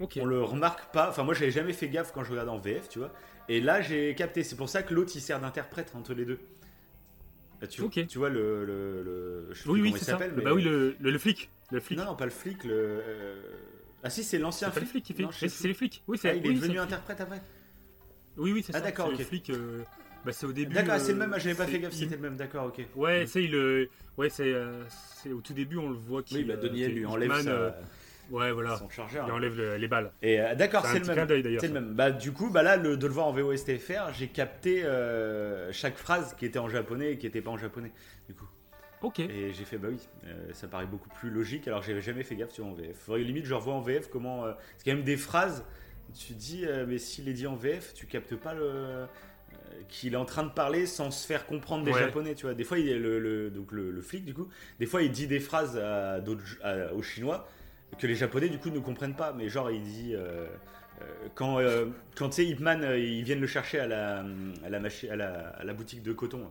Ok. 0.00 0.18
On 0.20 0.26
le 0.26 0.42
remarque 0.42 0.92
pas. 0.92 1.08
Enfin, 1.08 1.24
moi, 1.24 1.34
j'avais 1.34 1.50
jamais 1.50 1.72
fait 1.72 1.88
gaffe 1.88 2.12
quand 2.12 2.22
je 2.22 2.30
regardais 2.30 2.50
en 2.52 2.58
VF, 2.58 2.88
tu 2.88 2.98
vois. 3.00 3.12
Et 3.48 3.60
là, 3.60 3.80
j'ai 3.80 4.14
capté. 4.14 4.44
C'est 4.44 4.54
pour 4.56 4.68
ça 4.68 4.82
que 4.82 4.94
l'autre, 4.94 5.10
il 5.14 5.20
sert 5.20 5.40
d'interprète 5.40 5.92
entre 5.96 6.14
les 6.14 6.24
deux. 6.24 6.38
Là, 7.60 7.66
tu, 7.66 7.82
Ok. 7.82 8.06
tu 8.06 8.18
vois 8.18 8.28
le, 8.28 8.64
le, 8.64 9.02
le- 9.02 9.48
je 9.52 9.62
sais 9.62 9.68
Oui, 9.68 9.80
oui, 9.80 9.92
il 9.92 9.98
s'appelle, 10.00 10.30
Bah 10.32 10.52
oui, 10.52 10.62
le, 10.62 10.94
le, 11.00 11.10
le 11.10 11.18
flic. 11.18 11.50
Le 11.70 11.80
flic. 11.80 11.98
Non, 11.98 12.04
non, 12.06 12.16
pas 12.16 12.24
le 12.24 12.30
flic. 12.30 12.64
Le 12.64 12.72
euh, 12.74 13.40
ah 14.02 14.10
si, 14.10 14.24
c'est 14.24 14.38
l'ancien 14.38 14.68
c'est 14.68 14.74
pas 14.74 14.80
le 14.80 14.86
flic. 14.86 15.04
flic 15.04 15.04
qui 15.04 15.12
fait. 15.14 15.22
Non, 15.24 15.30
je 15.30 15.38
sais 15.38 15.46
Mais 15.46 15.50
plus. 15.50 15.58
c'est 15.58 15.68
les 15.68 15.74
flics. 15.74 16.02
Oui, 16.08 16.16
Ah, 16.18 16.20
c'est. 16.22 16.38
il 16.38 16.46
est 16.46 16.48
oui, 16.48 16.54
devenu 16.56 16.74
c'est- 16.74 16.78
interprète 16.80 17.20
après. 17.20 17.42
Oui, 18.36 18.52
oui, 18.52 18.62
c'est 18.64 18.74
Ah, 18.74 18.78
ça. 18.78 18.84
d'accord, 18.84 19.06
c'est 19.08 19.12
ok. 19.14 19.18
Le 19.18 19.24
flic. 19.24 19.50
euh, 19.50 19.82
Bah, 20.24 20.32
c'est 20.32 20.46
au 20.46 20.52
début. 20.52 20.74
D'accord, 20.74 20.94
ah, 20.96 20.98
c'est 20.98 21.12
le 21.12 21.22
euh, 21.22 21.26
même. 21.26 21.38
J'avais 21.40 21.54
pas 21.54 21.66
fait 21.66 21.78
gaffe. 21.78 21.92
il- 21.94 21.98
C'était 21.98 22.16
le 22.16 22.22
même. 22.22 22.36
D'accord, 22.36 22.66
ok. 22.66 22.84
Ouais, 22.96 23.24
c'est 23.26 23.44
il. 23.44 23.54
euh, 23.54 23.86
Ouais, 24.16 24.28
c'est. 24.30 24.52
euh, 24.52 24.82
c'est 24.88 25.32
au 25.32 25.40
tout 25.40 25.52
début, 25.52 25.76
on 25.76 25.88
le 25.90 25.96
voit 25.96 26.22
qui. 26.22 26.36
Oui, 26.38 26.44
bah, 26.44 26.56
Donnie 26.56 26.80
Yen 26.80 26.90
lui 26.92 27.06
enlève 27.06 27.32
sa- 27.42 27.76
Ouais, 28.30 28.52
voilà. 28.52 28.76
son 28.76 28.90
chargeur. 28.90 29.24
Il 29.26 29.32
enlève 29.32 29.56
le- 29.56 29.76
les 29.76 29.88
balles. 29.88 30.12
Et 30.20 30.38
euh, 30.40 30.54
d'accord, 30.54 30.82
C'est 30.82 30.88
un 30.88 30.92
c'est 30.92 30.98
le 30.98 31.00
petit 31.04 31.08
même. 31.08 31.16
clin 31.16 31.26
d'œil 31.26 31.42
d'ailleurs. 31.42 31.60
C'est 31.62 31.68
le 31.68 31.74
ça. 31.74 31.80
même. 31.80 31.94
Bah, 31.94 32.10
du 32.10 32.32
coup, 32.32 32.50
bah 32.50 32.62
là, 32.62 32.76
le, 32.76 32.96
de 32.98 33.06
le 33.06 33.12
voir 33.12 33.26
en 33.26 33.32
VO 33.32 33.52
STFR, 33.56 34.12
j'ai 34.12 34.28
capté 34.28 34.84
euh, 34.84 35.72
chaque 35.72 35.96
phrase 35.96 36.34
qui 36.38 36.44
était 36.44 36.58
en 36.58 36.68
japonais 36.68 37.12
et 37.12 37.18
qui 37.18 37.24
n'était 37.26 37.40
pas 37.40 37.50
en 37.52 37.56
japonais. 37.58 37.90
Du 38.28 38.34
coup. 38.34 38.46
Ok. 39.02 39.20
Et 39.20 39.52
j'ai 39.52 39.64
fait, 39.64 39.78
bah 39.78 39.88
oui, 39.90 40.00
euh, 40.26 40.34
ça 40.52 40.66
paraît 40.66 40.86
beaucoup 40.86 41.08
plus 41.08 41.30
logique. 41.30 41.68
Alors, 41.68 41.82
j'avais 41.82 42.00
jamais 42.02 42.24
fait 42.24 42.34
gaffe 42.36 42.50
sur 42.52 42.66
en 42.66 42.72
VF. 42.72 42.96
Faudrait 42.98 43.22
limite, 43.22 43.44
je 43.46 43.54
revois 43.54 43.74
en 43.74 43.80
VF 43.80 44.08
comment. 44.10 44.44
euh, 44.44 44.52
c'est 44.76 44.84
quand 44.90 44.96
même 44.96 45.04
des 45.04 45.16
phrases. 45.16 45.64
Tu 46.18 46.32
dis, 46.32 46.64
euh, 46.66 46.84
mais 46.88 46.98
s'il 46.98 47.28
est 47.28 47.32
dit 47.34 47.46
en 47.46 47.54
VF, 47.54 47.94
tu 47.94 48.06
captes 48.06 48.34
pas 48.34 48.54
le. 48.54 49.06
qu'il 49.88 50.14
est 50.14 50.16
en 50.16 50.24
train 50.24 50.42
de 50.42 50.50
parler 50.50 50.86
sans 50.86 51.10
se 51.10 51.26
faire 51.26 51.46
comprendre 51.46 51.84
des 51.84 51.92
Ouais. 51.92 52.00
japonais, 52.00 52.34
tu 52.34 52.46
vois. 52.46 52.54
Des 52.54 52.64
fois, 52.64 52.78
il 52.78 52.88
est 52.88 52.98
le, 52.98 53.18
le- 53.20 53.50
donc 53.50 53.70
le, 53.72 53.90
le 53.90 54.02
flic, 54.02 54.24
du 54.24 54.34
coup, 54.34 54.48
des 54.80 54.86
fois, 54.86 55.02
il 55.02 55.10
dit 55.12 55.26
des 55.26 55.40
phrases 55.40 55.76
à 55.76 56.20
d'autres, 56.20 56.42
à- 56.62 56.92
aux 56.94 57.02
chinois. 57.02 57.48
que 57.98 58.06
les 58.06 58.14
Japonais 58.16 58.48
du 58.50 58.58
coup 58.58 58.68
ne 58.70 58.80
comprennent 58.80 59.14
pas. 59.16 59.32
Mais 59.32 59.48
genre, 59.48 59.70
il 59.70 59.82
dit. 59.82 60.14
quand, 61.34 61.58
euh, 61.60 61.86
quand 62.16 62.30
tu 62.30 62.36
sais, 62.36 62.46
Ip 62.46 62.60
Man, 62.60 62.82
euh, 62.82 62.98
ils 62.98 63.22
viennent 63.22 63.40
le 63.40 63.46
chercher 63.46 63.78
à 63.78 63.86
la, 63.86 64.24
à 64.64 64.68
la, 64.68 64.80
machi- 64.80 65.08
à 65.08 65.16
la, 65.16 65.50
à 65.50 65.64
la 65.64 65.72
boutique 65.72 66.02
de 66.02 66.12
coton. 66.12 66.50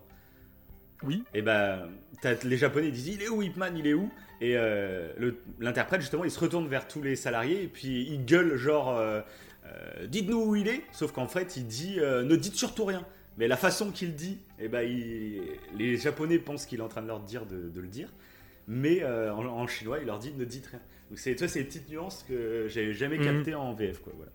Oui. 1.03 1.23
Et 1.33 1.41
ben, 1.41 1.89
t'as- 2.21 2.43
les 2.43 2.57
Japonais 2.57 2.89
disent 2.91 3.07
il 3.07 3.21
est 3.21 3.29
où 3.29 3.41
Ip 3.41 3.55
Man, 3.57 3.77
il 3.77 3.85
est 3.87 3.93
où? 3.93 4.09
Et 4.41 4.55
euh, 4.57 5.31
l'interprète 5.59 6.01
justement, 6.01 6.23
il 6.25 6.31
se 6.31 6.39
retourne 6.39 6.67
vers 6.67 6.87
tous 6.87 7.01
les 7.01 7.15
salariés 7.15 7.63
et 7.63 7.67
puis 7.67 8.07
il 8.09 8.25
gueule 8.25 8.55
genre 8.55 8.95
euh, 8.97 9.21
euh, 9.65 10.07
dites-nous 10.07 10.41
où 10.43 10.55
il 10.55 10.67
est. 10.67 10.81
Sauf 10.91 11.11
qu'en 11.11 11.27
fait, 11.27 11.57
il 11.57 11.67
dit 11.67 11.99
euh, 11.99 12.23
ne 12.23 12.35
dites 12.35 12.55
surtout 12.55 12.85
rien. 12.85 13.05
Mais 13.37 13.47
la 13.47 13.57
façon 13.57 13.91
qu'il 13.91 14.15
dit, 14.15 14.39
eh 14.59 14.67
ben, 14.67 14.81
il- 14.81 15.41
les 15.75 15.97
Japonais 15.97 16.39
pensent 16.39 16.65
qu'il 16.65 16.79
est 16.79 16.83
en 16.83 16.87
train 16.87 17.03
de 17.03 17.07
leur 17.07 17.19
dire 17.19 17.45
de, 17.45 17.69
de 17.69 17.81
le 17.81 17.87
dire. 17.87 18.09
Mais 18.67 19.03
euh, 19.03 19.31
en, 19.33 19.45
en 19.45 19.67
chinois, 19.67 19.99
il 19.99 20.05
leur 20.07 20.19
dit 20.19 20.33
ne 20.33 20.45
dites 20.45 20.65
rien. 20.67 20.81
Donc 21.09 21.19
c'est, 21.19 21.33
tu 21.35 21.39
vois, 21.39 21.47
c'est 21.47 21.59
des 21.59 21.65
petites 21.65 21.89
nuances 21.89 22.25
que 22.27 22.67
j'avais 22.67 22.93
jamais 22.93 23.17
Mhm. 23.17 23.23
captées 23.23 23.55
en 23.55 23.73
VF, 23.73 23.99
quoi. 23.99 24.13
Voilà. 24.15 24.31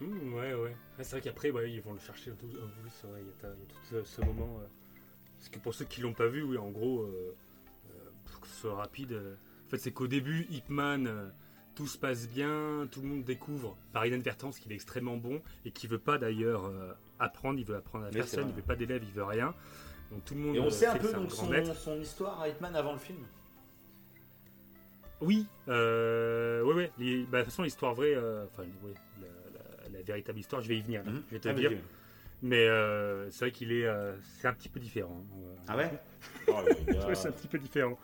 Mmh, 0.00 0.34
ouais, 0.34 0.54
ouais. 0.54 0.58
Ouais, 0.62 0.74
c'est 0.98 1.10
vrai 1.12 1.20
qu'après, 1.20 1.50
ouais, 1.50 1.70
ils 1.70 1.80
vont 1.80 1.92
le 1.92 2.00
chercher. 2.00 2.32
C'est 3.00 3.06
vrai, 3.06 3.20
il 3.20 3.26
y 3.26 3.46
a, 3.46 3.50
tout 3.50 3.76
ce, 3.90 4.04
ce 4.04 4.20
moment. 4.22 4.60
Euh, 5.44 5.48
parce 5.48 5.48
que 5.50 5.58
pour 5.58 5.74
ceux 5.74 5.84
qui 5.84 6.00
l'ont 6.00 6.12
pas 6.14 6.26
vu, 6.26 6.42
oui, 6.42 6.56
en 6.58 6.70
gros, 6.70 7.02
euh, 7.02 7.34
euh, 7.90 7.94
pour 8.30 8.40
que 8.40 8.48
ce 8.48 8.54
soit 8.56 8.74
rapide, 8.74 9.12
euh, 9.12 9.34
en 9.66 9.70
fait, 9.70 9.78
c'est 9.78 9.92
qu'au 9.92 10.06
début, 10.06 10.46
Ip 10.50 10.68
Man, 10.68 11.06
euh, 11.06 11.28
tout 11.74 11.86
se 11.86 11.98
passe 11.98 12.28
bien, 12.28 12.86
tout 12.90 13.00
le 13.02 13.08
monde 13.08 13.24
découvre 13.24 13.76
par 13.92 14.06
inadvertance 14.06 14.58
qu'il 14.58 14.70
est 14.72 14.76
extrêmement 14.76 15.16
bon 15.16 15.42
et 15.64 15.70
qu'il 15.70 15.90
veut 15.90 15.98
pas 15.98 16.18
d'ailleurs 16.18 16.66
euh, 16.66 16.92
apprendre, 17.18 17.58
il 17.58 17.64
veut 17.64 17.76
apprendre 17.76 18.06
à 18.06 18.10
personne, 18.10 18.48
il 18.48 18.54
veut 18.54 18.62
pas 18.62 18.76
d'élèves, 18.76 19.02
il 19.04 19.12
veut 19.12 19.24
rien. 19.24 19.54
Donc 20.12 20.24
tout 20.24 20.34
le 20.34 20.40
monde 20.40 20.56
Et 20.56 20.60
on 20.60 20.66
euh, 20.66 20.70
sait 20.70 20.86
un 20.86 20.96
peu 20.96 21.12
donc 21.12 21.32
son, 21.32 21.48
maître. 21.48 21.74
son 21.74 22.00
histoire 22.00 22.40
à 22.40 22.48
Hitman 22.48 22.74
avant 22.76 22.92
le 22.92 22.98
film. 22.98 23.18
Oui, 25.20 25.46
euh, 25.68 26.62
ouais, 26.62 26.74
ouais. 26.74 26.92
les- 26.98 27.24
bah, 27.24 27.38
de 27.38 27.44
toute 27.44 27.52
façon, 27.52 27.62
l'histoire 27.62 27.94
vraie, 27.94 28.14
euh, 28.14 28.44
enfin, 28.52 28.62
ouais, 28.84 28.92
la, 29.20 29.26
la- 29.88 29.98
la 29.98 30.02
véritable 30.02 30.38
histoire, 30.38 30.60
je 30.60 30.68
vais 30.68 30.76
y 30.76 30.82
venir. 30.82 31.02
Mhm. 31.04 31.22
Je 31.28 31.34
vais 31.34 31.40
te 31.40 31.48
Ah, 31.48 31.52
le 31.52 31.58
dire. 31.58 31.72
Mais 32.46 32.68
euh, 32.68 33.30
c'est 33.30 33.46
vrai 33.46 33.52
qu'il 33.52 33.72
est, 33.72 33.86
euh, 33.86 34.14
c'est 34.38 34.46
un 34.48 34.52
petit 34.52 34.68
peu 34.68 34.78
différent. 34.78 35.24
euh. 35.34 35.54
Ah 35.66 35.76
ouais 35.78 35.90
Oh 36.48 36.60
c'est 37.14 37.28
un 37.28 37.32
petit 37.32 37.48
peu 37.48 37.58
différent. 37.58 37.98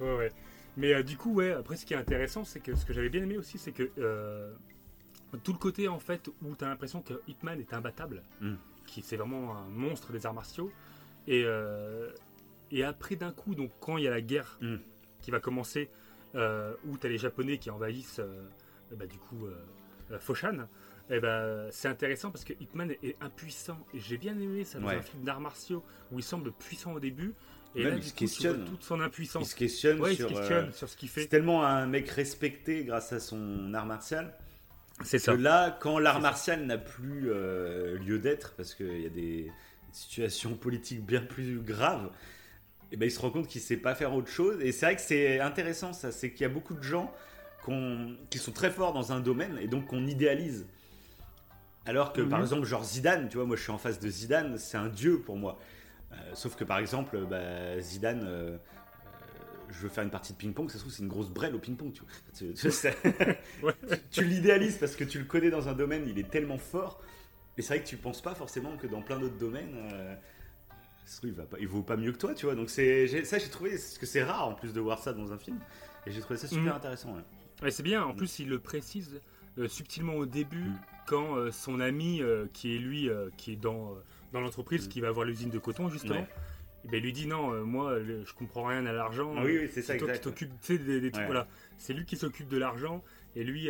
Ouais, 0.00 0.16
ouais. 0.16 0.32
Mais 0.76 0.94
euh, 0.94 1.02
du 1.04 1.16
coup, 1.16 1.32
ouais. 1.34 1.52
Après, 1.52 1.76
ce 1.76 1.86
qui 1.86 1.94
est 1.94 1.96
intéressant, 1.96 2.44
c'est 2.44 2.58
que 2.58 2.74
ce 2.74 2.84
que 2.84 2.92
j'avais 2.92 3.08
bien 3.08 3.22
aimé 3.22 3.38
aussi, 3.38 3.56
c'est 3.56 3.70
que 3.70 3.88
euh, 3.98 4.52
tout 5.44 5.52
le 5.52 5.58
côté 5.58 5.86
en 5.86 6.00
fait 6.00 6.28
où 6.42 6.56
tu 6.56 6.64
as 6.64 6.68
l'impression 6.68 7.02
que 7.02 7.14
Hitman 7.28 7.60
est 7.60 7.72
imbattable, 7.72 8.22
Mm. 8.40 8.54
qui 8.86 9.00
c'est 9.02 9.16
vraiment 9.16 9.56
un 9.56 9.68
monstre 9.68 10.10
des 10.12 10.26
arts 10.26 10.34
martiaux, 10.34 10.72
et 11.28 11.44
euh, 11.46 12.10
et 12.72 12.82
après 12.82 13.14
d'un 13.16 13.30
coup, 13.32 13.54
donc 13.54 13.70
quand 13.80 13.96
il 13.96 14.04
y 14.04 14.08
a 14.08 14.10
la 14.10 14.20
guerre 14.20 14.58
Mm. 14.60 14.76
qui 15.22 15.30
va 15.30 15.38
commencer, 15.38 15.88
euh, 16.34 16.74
où 16.84 16.98
tu 16.98 17.06
as 17.06 17.10
les 17.10 17.18
Japonais 17.18 17.58
qui 17.58 17.70
envahissent, 17.70 18.18
euh, 18.18 18.42
bah, 18.96 19.06
du 19.06 19.18
coup, 19.18 19.46
euh, 19.46 19.54
euh, 20.12 20.18
Foshan. 20.18 20.66
Et 21.10 21.20
ben, 21.20 21.66
c'est 21.70 21.88
intéressant 21.88 22.30
parce 22.30 22.44
que 22.44 22.52
Hitman 22.60 22.90
est 23.02 23.16
impuissant 23.22 23.78
et 23.94 24.00
j'ai 24.00 24.18
bien 24.18 24.38
aimé 24.38 24.64
ça 24.64 24.78
dans 24.78 24.88
Ouais. 24.88 24.96
un 24.96 25.02
film 25.02 25.22
d'arts 25.24 25.40
martiaux 25.40 25.82
où 26.12 26.18
il 26.18 26.22
semble 26.22 26.52
puissant 26.52 26.92
au 26.92 27.00
début 27.00 27.34
et 27.74 27.82
Même, 27.84 27.92
là 27.92 27.96
il 27.96 28.02
se 28.04 28.12
questionne. 28.14 28.64
toute 28.66 28.82
son 28.82 28.96
Il 28.96 29.02
impuissance. 29.02 29.50
se 29.50 29.56
questionne 29.56 30.00
Ouais, 30.00 30.14
il 30.14 30.18
se 30.18 30.24
questionne 30.24 30.68
euh, 30.68 30.72
sur 30.72 30.88
ce 30.88 30.96
qu'il 30.96 31.08
c'est 31.08 31.22
fait. 31.22 31.26
tellement 31.28 31.64
un 31.64 31.86
mec 31.86 32.08
respecté 32.10 32.84
grâce 32.84 33.12
à 33.12 33.20
son 33.20 33.72
art 33.74 33.86
martial 33.86 34.34
C'est 35.04 35.22
que 35.24 35.30
là, 35.30 35.70
quand 35.80 35.98
l'art 35.98 36.16
C'est 36.16 36.22
martial 36.22 36.66
n'a 36.66 36.76
plus 36.78 37.30
euh, 37.30 37.96
lieu 37.98 38.18
d'être, 38.18 38.54
parce 38.56 38.74
qu'il 38.74 39.00
y 39.00 39.06
a 39.06 39.10
des 39.10 39.50
situations 39.92 40.54
politiques 40.56 41.04
bien 41.06 41.20
plus 41.22 41.60
graves, 41.60 42.10
et 42.92 42.96
ben 42.96 43.06
il 43.06 43.10
se 43.10 43.20
rend 43.20 43.30
compte 43.30 43.48
qu'il 43.48 43.60
sait 43.60 43.76
pas 43.76 43.94
faire 43.94 44.14
autre 44.14 44.30
chose. 44.30 44.60
Et 44.60 44.72
c'est 44.72 44.86
vrai 44.86 44.96
que 44.96 45.02
c'est 45.02 45.40
intéressant, 45.40 45.92
ça, 45.92 46.10
c'est 46.12 46.32
qu'il 46.32 46.42
y 46.42 46.44
a 46.46 46.48
beaucoup 46.48 46.74
de 46.74 46.82
gens 46.82 47.12
qui 48.30 48.38
sont 48.38 48.52
très 48.52 48.70
forts 48.70 48.94
dans 48.94 49.12
un 49.12 49.20
domaine 49.20 49.58
et 49.60 49.68
donc 49.68 49.88
qu'on 49.88 50.06
idéalise. 50.06 50.66
Alors 51.88 52.12
que 52.12 52.20
par 52.20 52.38
Mhm. 52.38 52.44
exemple, 52.44 52.66
genre 52.66 52.84
Zidane, 52.84 53.28
tu 53.30 53.38
vois, 53.38 53.46
moi 53.46 53.56
je 53.56 53.62
suis 53.62 53.72
en 53.72 53.78
face 53.78 53.98
de 53.98 54.08
Zidane, 54.10 54.58
c'est 54.58 54.76
un 54.76 54.88
dieu 54.88 55.18
pour 55.20 55.36
moi. 55.36 55.58
Euh, 56.12 56.16
sauf 56.34 56.54
que 56.54 56.62
par 56.64 56.78
exemple, 56.78 57.18
bah, 57.28 57.80
Zidane, 57.80 58.22
euh, 58.24 58.50
euh, 58.52 58.58
je 59.70 59.78
veux 59.78 59.88
faire 59.88 60.04
une 60.04 60.10
partie 60.10 60.34
de 60.34 60.38
ping-pong, 60.38 60.68
ça 60.68 60.74
se 60.74 60.80
trouve, 60.80 60.92
c'est 60.92 61.02
une 61.02 61.08
grosse 61.08 61.30
brêle 61.30 61.54
au 61.54 61.58
ping-pong, 61.58 61.92
tu 61.94 62.02
vois. 62.02 62.10
Tu- 64.10 64.24
l'idéalises 64.24 64.76
parce 64.76 64.96
que 64.96 65.04
tu 65.04 65.18
le 65.18 65.24
connais 65.24 65.50
dans 65.50 65.68
un 65.68 65.72
domaine, 65.72 66.04
il 66.06 66.18
est 66.18 66.30
tellement 66.30 66.58
fort. 66.58 67.00
Et 67.56 67.62
c'est 67.62 67.74
vrai 67.74 67.82
que 67.82 67.88
tu 67.88 67.96
penses 67.96 68.20
pas 68.22 68.34
forcément 68.34 68.76
que 68.76 68.86
dans 68.86 69.00
plein 69.02 69.18
d'autres 69.18 69.38
domaines, 69.38 69.74
euh, 69.92 70.14
ça 71.06 71.12
se 71.12 71.16
trouve, 71.18 71.30
il, 71.30 71.36
va 71.36 71.44
pas, 71.44 71.56
il 71.58 71.66
vaut 71.68 71.82
pas 71.82 71.96
mieux 71.96 72.12
que 72.12 72.18
toi, 72.18 72.34
tu 72.34 72.44
vois. 72.46 72.54
Donc 72.54 72.68
c'est, 72.70 73.24
ça, 73.24 73.38
j'ai 73.38 73.48
trouvé 73.48 73.70
parce 73.70 73.98
que 73.98 74.06
c'est 74.06 74.22
rare 74.22 74.46
en 74.46 74.54
plus 74.54 74.72
de 74.74 74.80
voir 74.80 75.02
ça 75.02 75.12
dans 75.14 75.32
un 75.32 75.38
film. 75.38 75.58
Et 76.06 76.12
j'ai 76.12 76.20
trouvé 76.20 76.38
ça 76.38 76.46
super 76.48 76.64
Mhm. 76.64 76.76
intéressant. 76.76 77.14
ouais. 77.14 77.22
Ouais, 77.62 77.70
c'est 77.70 77.82
bien. 77.82 78.04
En 78.04 78.14
plus, 78.14 78.38
il 78.38 78.48
le 78.48 78.58
précise 78.60 79.20
euh, 79.58 79.66
subtilement 79.68 80.14
au 80.14 80.26
début 80.26 80.66
Mm. 80.66 80.76
Quand 81.08 81.36
euh, 81.36 81.50
son 81.50 81.80
ami, 81.80 82.20
euh, 82.22 82.46
qui 82.52 82.74
est 82.74 82.78
lui, 82.78 83.08
euh, 83.08 83.30
qui 83.36 83.52
est 83.52 83.56
dans, 83.56 83.94
dans 84.32 84.40
l'entreprise, 84.40 84.88
qui 84.88 85.00
va 85.00 85.08
avoir 85.08 85.24
l'usine 85.24 85.50
de 85.50 85.58
coton 85.58 85.88
justement, 85.88 86.20
Ouais. 86.20 86.26
eh 86.84 86.88
ben, 86.88 86.96
il 86.98 87.02
lui 87.02 87.12
dit 87.12 87.26
non, 87.26 87.64
moi, 87.64 87.98
le- 87.98 88.24
je 88.24 88.32
comprends 88.34 88.64
rien 88.66 88.84
à 88.86 88.92
l'argent. 88.92 89.32
Ah 89.36 89.42
oui, 89.44 89.58
oui, 89.62 89.70
c'est 89.72 89.82
ça, 89.82 89.94
C'est 89.94 89.98
toi 90.00 90.12
qui 90.12 90.20
t'occupes 90.20 90.52
des, 90.68 91.10
trucs. 91.10 91.24
Voilà, 91.26 91.46
c'est 91.78 91.94
lui 91.94 92.04
qui 92.04 92.16
s'occupe 92.16 92.48
de 92.48 92.58
l'argent 92.58 93.02
et 93.36 93.42
lui. 93.44 93.68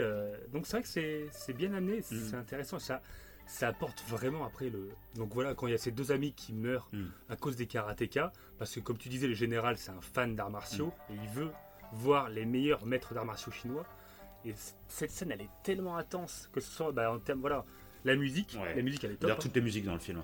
donc 0.53 0.67
c'est 0.67 0.73
vrai 0.79 0.83
que 0.83 0.89
c'est 0.89 1.27
c'est 1.33 1.53
bien 1.53 1.73
amené, 1.75 2.03
c'est 2.03 2.33
Mm. 2.33 2.41
intéressant. 2.41 2.79
Ça, 2.79 3.01
ça 3.47 3.69
apporte 3.69 4.03
vraiment 4.09 4.45
après 4.45 4.69
le. 4.69 4.91
Donc 5.17 5.33
voilà, 5.33 5.55
quand 5.55 5.67
il 5.67 5.71
y 5.71 5.75
a 5.75 5.79
ces 5.79 5.91
deux 5.93 6.11
amis 6.13 6.33
qui 6.33 6.53
meurent 6.53 6.89
Mm. 6.93 7.05
à 7.31 7.37
cause 7.37 7.57
des 7.57 7.67
karatékas, 7.67 8.33
parce 8.59 8.75
que 8.75 8.81
comme 8.81 8.99
tu 8.99 9.09
disais, 9.09 9.27
le 9.29 9.35
général 9.35 9.79
c'est 9.79 9.91
un 9.91 10.01
fan 10.01 10.35
d'arts 10.35 10.51
martiaux 10.51 10.93
Mm. 11.09 11.13
et 11.13 11.17
il 11.23 11.29
veut 11.31 11.51
voir 11.93 12.29
les 12.29 12.45
meilleurs 12.45 12.85
maîtres 12.85 13.15
d'arts 13.15 13.25
martiaux 13.25 13.53
chinois. 13.53 13.87
Et 14.45 14.55
cette 14.89 15.11
scène, 15.11 15.33
elle 15.33 15.43
est 15.43 15.51
tellement 15.65 15.97
intense 15.97 16.49
que 16.53 16.61
ce 16.61 16.71
soit 16.71 16.93
bah, 16.93 17.11
en 17.13 17.19
termes 17.19 17.41
voilà. 17.41 17.65
La 18.05 18.15
musique, 18.17 18.57
Ouais. 18.63 18.75
la 18.77 18.83
musique 18.83 19.03
elle 19.05 19.11
est 19.13 19.15
top. 19.15 19.23
D'ailleurs, 19.23 19.39
toutes 19.39 19.55
les 19.55 19.61
musiques 19.61 19.85
dans 19.85 19.95
le 19.95 19.99
film. 19.99 20.23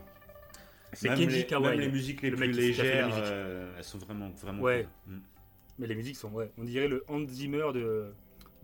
C'est 0.93 1.09
Kenji 1.09 1.27
les, 1.27 1.47
Kawai. 1.47 1.71
même 1.71 1.81
les 1.81 1.89
musiques 1.91 2.23
les 2.23 2.31
le 2.31 2.37
plus 2.37 2.53
légères, 2.53 3.11
euh, 3.13 3.75
elles 3.77 3.83
sont 3.85 3.99
vraiment, 3.99 4.31
vraiment 4.41 4.63
Ouais. 4.63 4.87
cool. 5.07 5.15
Mm. 5.17 5.21
Mais 5.81 5.87
les 5.89 5.95
musiques 5.97 6.17
sont, 6.17 6.31
ouais, 6.31 6.53
on 6.57 6.63
dirait 6.63 6.87
le 6.87 7.05
Hans 7.09 7.27
Zimmer 7.27 7.73
de 7.75 8.13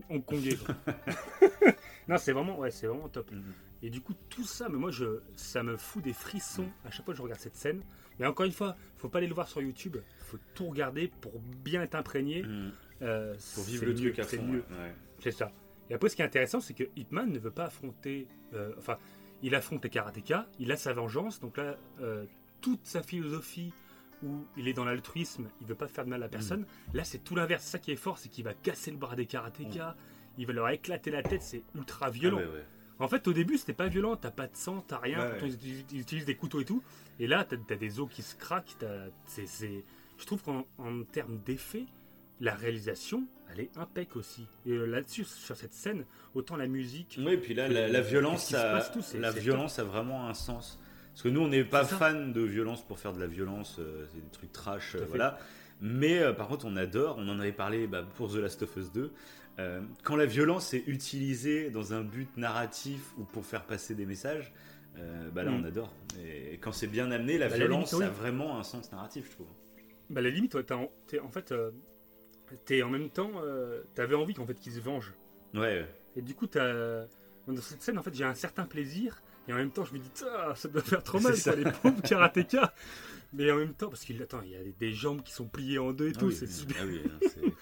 hongkongais. 0.09 0.55
quoi. 0.57 0.77
non, 2.09 2.17
c'est 2.19 2.31
vraiment, 2.33 2.57
ouais, 2.61 2.71
c'est 2.71 2.87
vraiment 2.87 3.09
top. 3.09 3.31
Mm. 3.33 3.41
Et 3.83 3.91
du 3.91 4.01
coup, 4.01 4.15
tout 4.29 4.45
ça, 4.45 4.69
mais 4.69 4.79
moi, 4.79 4.93
je, 4.93 5.21
ça 5.35 5.65
me 5.65 5.77
fout 5.77 6.05
des 6.05 6.13
frissons 6.13 6.69
à 6.85 6.91
chaque 6.91 7.05
fois 7.05 7.15
que 7.15 7.19
je 7.19 7.23
regarde 7.23 7.41
cette 7.41 7.57
scène. 7.57 7.83
Mais 8.21 8.27
encore 8.27 8.47
une 8.47 8.53
fois, 8.53 8.77
faut 8.99 9.09
pas 9.09 9.19
aller 9.19 9.27
le 9.27 9.35
voir 9.35 9.49
sur 9.49 9.61
YouTube. 9.61 9.97
faut 10.21 10.39
tout 10.55 10.67
regarder 10.69 11.11
pour 11.21 11.33
bien 11.65 11.83
être 11.83 11.97
imprégné. 11.97 12.45
Mm. 12.45 12.73
Euh, 13.03 13.35
Pour 13.55 13.65
vivre 13.65 13.87
le 13.87 13.93
mieux, 13.95 14.13
truc 14.13 14.19
à 14.21 14.25
fond. 14.25 14.43
mieux. 14.43 14.59
ouais. 14.71 14.95
C'est 15.23 15.31
ça. 15.33 15.53
Et 15.89 15.95
après, 15.95 16.09
ce 16.09 16.17
qui 16.17 16.23
est 16.23 16.25
intéressant, 16.25 16.61
c'est 16.61 16.75
que 16.75 16.85
Hitman 16.97 17.31
ne 17.31 17.39
veut 17.39 17.51
pas 17.51 17.65
affronter. 17.65 18.27
euh, 18.55 18.73
enfin, 18.79 18.97
il 19.43 19.55
affronte 19.55 19.83
les 19.85 19.91
karatékas, 19.91 20.47
il 20.59 20.71
a 20.73 20.77
sa 20.77 20.93
vengeance. 20.93 21.41
Donc 21.41 21.57
là, 21.57 21.77
euh, 22.01 22.25
toute 22.61 22.85
sa 22.87 23.03
philosophie 23.03 23.73
où 24.23 24.45
il 24.57 24.69
est 24.69 24.73
dans 24.75 24.85
l'altruisme, 24.85 25.49
il 25.61 25.67
veut 25.67 25.75
pas 25.75 25.89
faire 25.89 26.05
de 26.05 26.11
mal 26.11 26.23
à 26.23 26.29
personne. 26.29 26.67
Là, 26.95 27.05
c'est 27.05 27.19
tout 27.25 27.35
l'inverse. 27.35 27.65
C'est 27.65 27.71
ça 27.73 27.79
qui 27.79 27.91
est 27.91 27.97
fort, 27.97 28.19
c'est 28.19 28.29
qu'il 28.29 28.45
va 28.45 28.53
casser 28.55 28.91
le 28.91 28.99
bras 28.99 29.17
des 29.17 29.27
karatékas, 29.27 29.97
il 30.39 30.47
va 30.47 30.53
leur 30.53 30.69
éclater 30.69 31.11
la 31.11 31.23
tête. 31.23 31.43
C'est 31.43 31.63
ultra 31.75 32.11
violent. 32.11 32.39
Ah 32.43 32.53
ouais. 32.53 32.65
En 32.99 33.09
fait, 33.09 33.27
au 33.29 33.33
début, 33.33 33.57
c'était 33.57 33.73
pas 33.73 33.89
violent. 33.89 34.15
T'as 34.17 34.31
pas 34.31 34.47
de 34.47 34.55
sang, 34.55 34.85
t'as 34.87 34.99
rien. 34.99 35.19
Ouais. 35.33 35.39
ils, 35.63 35.85
ils 35.93 36.01
utilisent 36.03 36.27
des 36.27 36.37
couteaux 36.37 36.61
et 36.61 36.67
tout. 36.67 36.83
Et 37.19 37.27
là, 37.27 37.45
t'as 37.45 37.57
as 37.71 37.77
des 37.79 37.99
os 37.99 38.09
qui 38.11 38.23
se 38.23 38.37
craquent. 38.37 38.77
c'est- 39.27 39.85
Je 40.19 40.27
trouve 40.27 40.43
qu'en 40.43 40.67
en 40.77 41.03
termes 41.05 41.39
d'effet, 41.47 41.87
la 42.41 42.55
réalisation, 42.55 43.25
elle 43.53 43.61
est 43.61 43.77
impec 43.77 44.17
aussi. 44.17 44.47
Et 44.67 44.73
euh, 44.73 44.85
là-dessus, 44.87 45.25
sur 45.25 45.57
cette 45.57 45.75
scène, 45.75 46.05
autant 46.35 46.57
la 46.57 46.67
musique. 46.67 47.19
Oui, 47.21 47.33
et 47.33 47.37
puis 47.39 47.55
là, 47.55 47.69
la, 47.69 48.01
violence, 48.01 48.53
a, 48.55 48.73
passe 48.73 48.93
tout, 48.93 49.03
la 49.19 49.31
violence 49.31 49.79
a 49.79 49.85
vraiment 49.85 50.29
un 50.29 50.35
sens. 50.35 50.79
Parce 51.13 51.23
que 51.23 51.29
nous, 51.29 51.41
on 51.41 51.49
n'est 51.49 51.65
pas 51.65 51.85
fan 51.85 52.33
de 52.33 52.41
violence 52.41 52.83
pour 52.87 52.99
faire 52.99 53.13
de 53.13 53.21
la 53.21 53.27
violence, 53.27 53.77
euh, 53.79 54.07
c'est 54.13 54.21
des 54.21 54.31
trucs 54.31 54.53
trash, 54.53 54.95
euh, 54.95 55.05
voilà. 55.09 55.39
Mais 55.81 56.19
euh, 56.21 56.33
par 56.33 56.49
contre, 56.49 56.67
on 56.67 56.77
adore, 56.77 57.17
on 57.19 57.29
en 57.29 57.41
avait 57.41 57.53
parlé 57.53 57.87
bah, 57.87 58.05
pour 58.17 58.31
The 58.33 58.37
Last 58.37 58.63
of 58.63 58.77
Us 58.77 58.93
2. 58.93 59.13
euh, 59.59 59.81
quand 60.05 60.17
la 60.17 60.27
violence 60.27 60.73
est 60.73 60.85
utilisée 60.87 61.71
dans 61.71 61.93
un 61.93 62.03
but 62.03 62.35
narratif 62.37 63.13
ou 63.19 63.25
pour 63.25 63.45
faire 63.45 63.65
passer 63.65 63.95
des 63.95 64.07
messages, 64.07 64.53
euh, 64.99 65.29
bah 65.31 65.43
là, 65.43 65.51
Mm. 65.51 65.61
on 65.62 65.64
adore. 65.64 65.93
Et 66.24 66.59
quand 66.59 66.72
c'est 66.72 66.87
bien 66.87 67.11
amené, 67.11 67.37
la 67.39 67.47
Bah, 67.49 67.53
la 67.53 67.57
violence 67.66 67.93
limite, 67.93 68.07
oui. 68.09 68.14
a 68.14 68.22
vraiment 68.22 68.59
un 68.59 68.62
sens 68.62 68.91
narratif, 68.93 69.27
je 69.27 69.33
trouve. 69.33 69.49
Bah, 70.09 70.20
la 70.20 70.31
limite, 70.31 70.55
ouais, 70.55 70.72
en, 70.72 70.91
t'es- 71.07 71.20
en 71.20 71.29
fait, 71.31 71.53
euh, 71.53 71.70
t'es 72.64 72.82
en 72.82 72.90
même 72.90 73.11
temps, 73.11 73.32
euh, 73.42 73.82
t'avais 73.94 74.14
envie 74.14 74.34
qu'en 74.34 74.46
fait 74.46 74.55
qu'ils 74.55 74.72
se 74.72 74.80
vengent. 74.80 75.12
Ouais, 75.55 75.61
ouais. 75.61 75.94
Et 76.16 76.22
du 76.22 76.34
coup, 76.34 76.46
t'as 76.46 77.07
dans 77.53 77.62
cette 77.62 77.82
scène, 77.82 77.98
en 77.98 78.03
fait, 78.03 78.14
j'ai 78.14 78.24
un 78.24 78.34
certain 78.34 78.64
plaisir. 78.64 79.22
Et 79.48 79.53
en 79.53 79.57
même 79.57 79.70
temps, 79.70 79.84
je 79.84 79.94
me 79.94 79.98
dis, 79.98 80.11
Ah, 80.26 80.55
ça 80.55 80.68
doit 80.68 80.82
faire 80.82 81.03
trop 81.03 81.20
mal, 81.20 81.36
ça, 81.36 81.55
les 81.55 81.64
pauvres 81.64 82.03
karatékas. 82.03 82.72
Mais 83.32 83.51
en 83.51 83.57
même 83.57 83.74
temps, 83.74 83.88
parce 83.88 84.05
qu'il 84.05 84.20
attends, 84.22 84.42
il 84.42 84.51
y 84.51 84.57
a 84.57 84.61
des, 84.78 84.92
jambes 84.92 85.22
qui 85.22 85.32
sont 85.32 85.46
pliées 85.46 85.78
en 85.78 85.92
deux 85.92 86.09
et 86.09 86.12
Ah 86.14 86.18
tout, 86.18 86.26
oui, 86.26 86.34
c'est 86.34 86.48
super. 86.48 86.76
Ah 86.80 86.86
oui, 86.86 87.03
c'est- 87.22 87.55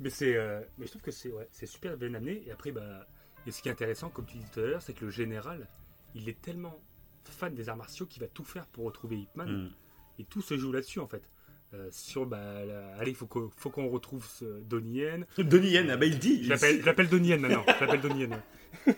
Mais 0.00 0.10
c'est, 0.10 0.36
euh, 0.36 0.60
mais 0.78 0.86
je 0.86 0.90
trouve 0.90 1.02
que 1.02 1.10
c'est, 1.10 1.30
ouais, 1.30 1.48
c'est 1.52 1.66
super 1.66 1.96
bien 1.96 2.12
amené. 2.14 2.42
Et 2.46 2.50
après, 2.50 2.70
bah, 2.70 3.06
et 3.46 3.50
ce 3.50 3.62
qui 3.62 3.68
est 3.68 3.72
intéressant, 3.72 4.10
comme 4.10 4.26
tu 4.26 4.36
dis 4.36 4.44
tout 4.52 4.60
à 4.60 4.64
l'heure, 4.64 4.82
c'est 4.82 4.92
que 4.92 5.04
le 5.04 5.10
général, 5.10 5.68
il 6.14 6.28
est 6.28 6.40
tellement 6.40 6.78
fan 7.24 7.54
des 7.54 7.68
arts 7.68 7.76
martiaux 7.76 8.06
qu'il 8.06 8.22
va 8.22 8.28
tout 8.28 8.44
faire 8.44 8.66
pour 8.66 8.84
retrouver 8.84 9.16
Hitman. 9.16 9.64
Mm. 9.64 9.70
Et 10.18 10.24
tout 10.24 10.42
se 10.42 10.56
joue 10.56 10.72
là-dessus, 10.72 11.00
en 11.00 11.06
fait. 11.06 11.28
Euh, 11.74 11.88
sur 11.90 12.26
bah, 12.26 12.64
la- 12.64 12.94
allez, 12.96 13.12
faut 13.14 13.26
qu'on 13.26 13.50
faut 13.56 13.70
qu'on 13.70 13.88
retrouve 13.88 14.26
ce 14.28 14.44
Donnie 14.62 14.98
Yen. 15.00 15.26
Donnie 15.38 15.70
Yen, 15.70 15.90
ah 15.90 15.96
bah 15.96 16.06
il 16.06 16.18
dit. 16.18 16.44
Je 16.44 16.48
l'appelle- 16.50 16.80
je 16.80 16.86
l'appelle 16.86 17.08
Donnie 17.08 17.28
Yen 17.28 17.40
maintenant. 17.40 17.64
Je 17.66 17.84
l'appelle 17.84 18.00
Donnie 18.00 18.20
Yen. 18.20 18.40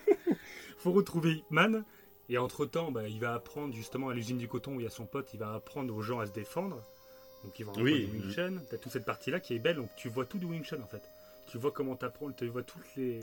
faut 0.79 0.93
retrouver 0.93 1.43
Man. 1.51 1.85
Et 2.31 2.37
entre 2.37 2.67
temps, 2.67 2.91
bah, 2.93 3.09
il 3.09 3.19
va 3.21 3.33
apprendre 3.35 3.75
justement 3.75 4.11
à 4.11 4.15
l'usine 4.15 4.37
du 4.37 4.49
coton 4.49 4.75
où 4.75 4.81
il 4.81 4.85
y 4.85 4.87
a 4.87 4.91
son 4.91 5.07
pote, 5.07 5.31
il 5.33 5.41
va 5.41 5.55
apprendre 5.55 5.95
aux 5.97 6.03
gens 6.03 6.21
à 6.21 6.27
se 6.27 6.33
défendre. 6.33 6.83
Donc 7.43 7.59
il 7.59 7.65
va 7.65 7.73
Oui. 7.79 8.09
Wing 8.13 8.31
Chun. 8.35 8.53
T'as 8.71 8.77
toute 8.77 8.93
cette 8.93 9.07
partie-là 9.07 9.41
qui 9.41 9.55
est 9.55 9.59
belle, 9.59 9.77
donc 9.77 9.89
tu 9.97 10.09
vois 10.11 10.27
tout 10.27 10.37
du 10.39 10.45
Wing 10.45 10.63
Chun 10.63 10.81
en 10.83 10.87
fait. 10.87 11.03
Tu 11.51 11.57
vois 11.57 11.73
comment 11.73 11.97
t'apprends, 11.97 12.31
tu 12.33 12.47
vois 12.49 12.63
toutes 12.65 12.85
les, 12.97 13.21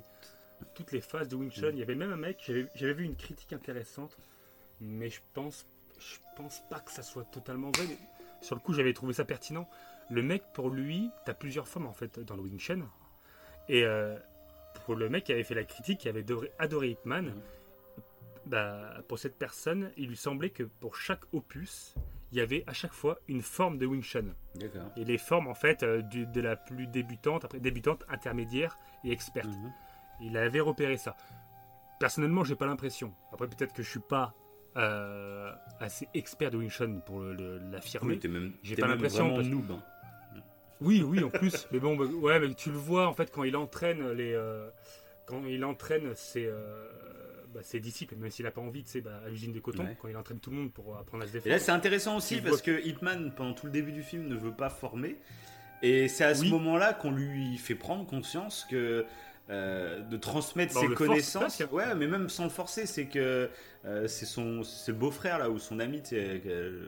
toutes 0.74 0.92
les 0.92 1.02
phases 1.02 1.28
de 1.28 1.36
Wing 1.36 1.52
Chun. 1.52 1.70
Il 1.74 1.78
y 1.78 1.84
avait 1.84 1.94
même 1.94 2.12
un 2.12 2.18
mec, 2.18 2.38
j'avais 2.48 2.66
j'avais 2.74 2.94
vu 2.94 3.04
une 3.04 3.16
critique 3.16 3.54
intéressante, 3.54 4.18
mais 4.82 5.12
je 5.12 5.20
pense, 5.36 5.66
je 6.00 6.16
pense 6.36 6.62
pas 6.72 6.80
que 6.80 6.92
ça 6.92 7.04
soit 7.04 7.26
totalement 7.26 7.70
vrai. 7.76 7.86
mais 7.88 7.98
sur 8.46 8.56
le 8.56 8.62
coup, 8.62 8.74
j'avais 8.74 8.94
trouvé 8.94 9.14
ça 9.14 9.26
pertinent. 9.26 9.68
Le 10.10 10.22
mec, 10.22 10.44
pour 10.54 10.70
lui, 10.70 11.10
t'as 11.26 11.34
plusieurs 11.34 11.68
formes 11.68 11.88
en 11.88 11.94
fait 11.94 12.20
dans 12.20 12.36
le 12.36 12.44
Wing 12.44 12.60
Chun. 12.60 12.82
Et 13.70 13.84
euh, 13.84 14.18
pour 14.86 14.96
le 14.96 15.10
mec 15.10 15.24
qui 15.24 15.32
avait 15.32 15.44
fait 15.44 15.56
la 15.56 15.64
critique, 15.64 16.00
qui 16.02 16.10
avait 16.10 16.20
adoré, 16.22 16.52
adoré 16.60 16.90
Ip 16.92 17.06
Man, 17.06 17.26
Mhm. 17.26 17.34
bah, 18.46 18.94
pour 19.08 19.18
cette 19.20 19.38
personne, 19.38 19.92
il 19.98 20.08
lui 20.10 20.18
semblait 20.18 20.52
que 20.52 20.64
pour 20.64 20.96
chaque 20.96 21.22
opus, 21.34 21.96
il 22.32 22.38
y 22.38 22.42
avait 22.42 22.64
à 22.68 22.74
chaque 22.74 22.94
fois 22.94 23.18
une 23.28 23.42
forme 23.42 23.78
de 23.78 23.86
Wing 23.86 24.04
Chun. 24.04 24.26
Et 24.98 25.04
les 25.06 25.18
formes, 25.18 25.48
en 25.48 25.54
fait, 25.56 25.82
euh, 25.84 26.02
du- 26.02 26.26
de 26.28 26.42
la 26.42 26.56
plus 26.56 26.86
débutante, 26.88 27.46
après 27.46 27.60
débutante, 27.60 28.04
intermédiaire 28.10 28.78
et 29.04 29.12
experte. 29.12 29.48
Mhm. 29.48 29.74
Il 30.22 30.38
avait 30.38 30.60
repéré 30.60 30.98
ça. 30.98 31.16
Personnellement, 32.00 32.44
j'ai 32.44 32.56
pas 32.56 32.66
l'impression. 32.68 33.14
Après, 33.34 33.48
peut-être 33.48 33.74
que 33.74 33.82
je 33.84 33.90
suis 33.90 34.00
pas 34.00 34.34
euh, 34.78 35.52
assez 35.80 36.08
expert 36.14 36.52
de 36.52 36.58
Wing 36.58 36.70
Chun 36.70 37.00
pour 37.06 37.22
l'affirmer. 37.22 38.20
Oui, 38.24 38.52
J'ai 38.64 38.76
pas 38.76 38.88
l'impression, 38.88 39.34
parce- 39.36 39.48
noob. 39.48 39.72
hein. 39.72 39.84
Oui, 40.82 41.02
oui, 41.04 41.24
en 41.24 41.30
plus. 41.30 41.68
mais 41.72 41.80
bon, 41.80 41.96
bah, 41.96 42.06
ouais, 42.06 42.40
mais 42.40 42.54
tu 42.54 42.70
le 42.70 42.78
vois 42.78 43.08
en 43.08 43.14
fait 43.14 43.32
quand 43.32 43.44
il 43.46 43.56
entraîne 43.56 44.12
les, 44.12 44.34
euh, 44.34 44.70
quand 45.26 45.42
il 45.46 45.64
entraîne 45.64 46.14
ses, 46.16 46.46
euh, 46.48 46.90
bah, 47.54 47.62
ses 47.64 47.80
disciples, 47.80 48.16
même 48.18 48.30
s'il 48.30 48.46
a 48.46 48.52
pas 48.52 48.60
envie, 48.60 48.84
tu 48.84 48.92
sais, 48.92 49.02
bah, 49.02 49.22
à 49.26 49.30
l'usine 49.30 49.54
de 49.54 49.62
coton, 49.62 49.84
Ouais. 49.86 49.98
quand 50.02 50.10
il 50.10 50.18
entraîne 50.18 50.40
tout 50.42 50.50
le 50.52 50.58
monde 50.58 50.74
pour 50.74 50.98
apprendre 50.98 51.24
à 51.24 51.28
se 51.28 51.32
Et 51.32 51.36
là, 51.36 51.44
défendre. 51.44 51.62
c'est 51.62 51.72
intéressant 51.72 52.18
aussi 52.18 52.42
parce 52.42 52.56
vois- 52.62 52.62
que 52.62 52.86
Hitman, 52.86 53.32
pendant 53.34 53.54
tout 53.54 53.68
le 53.68 53.72
début 53.72 53.94
du 53.94 54.04
film, 54.04 54.28
ne 54.28 54.36
veut 54.36 54.52
pas 54.52 54.70
former. 54.70 55.16
Et 55.82 56.10
c'est 56.10 56.26
à 56.26 56.36
ce 56.36 56.42
Oui. 56.42 56.50
moment-là 56.52 56.94
qu'on 56.94 57.12
lui 57.12 57.58
fait 57.58 57.76
prendre 57.76 58.06
conscience 58.06 58.66
que 58.70 59.06
euh, 59.50 60.02
de 60.02 60.18
transmettre 60.18 60.74
ses 60.74 60.88
force 60.88 60.96
connaissances. 60.96 61.60
Ouais, 61.72 61.94
mais 61.96 62.08
même 62.08 62.30
sans 62.30 62.46
le 62.46 62.50
forcer, 62.50 62.86
c'est 62.86 63.06
que 63.06 63.50
euh, 63.86 64.08
c'est 64.08 64.26
son 64.26 64.64
c'est 64.64 64.92
le 64.92 64.98
beau-frère 64.98 65.38
là 65.38 65.50
ou 65.52 65.60
son 65.60 65.80
ami, 65.80 66.02
euh, 66.14 66.80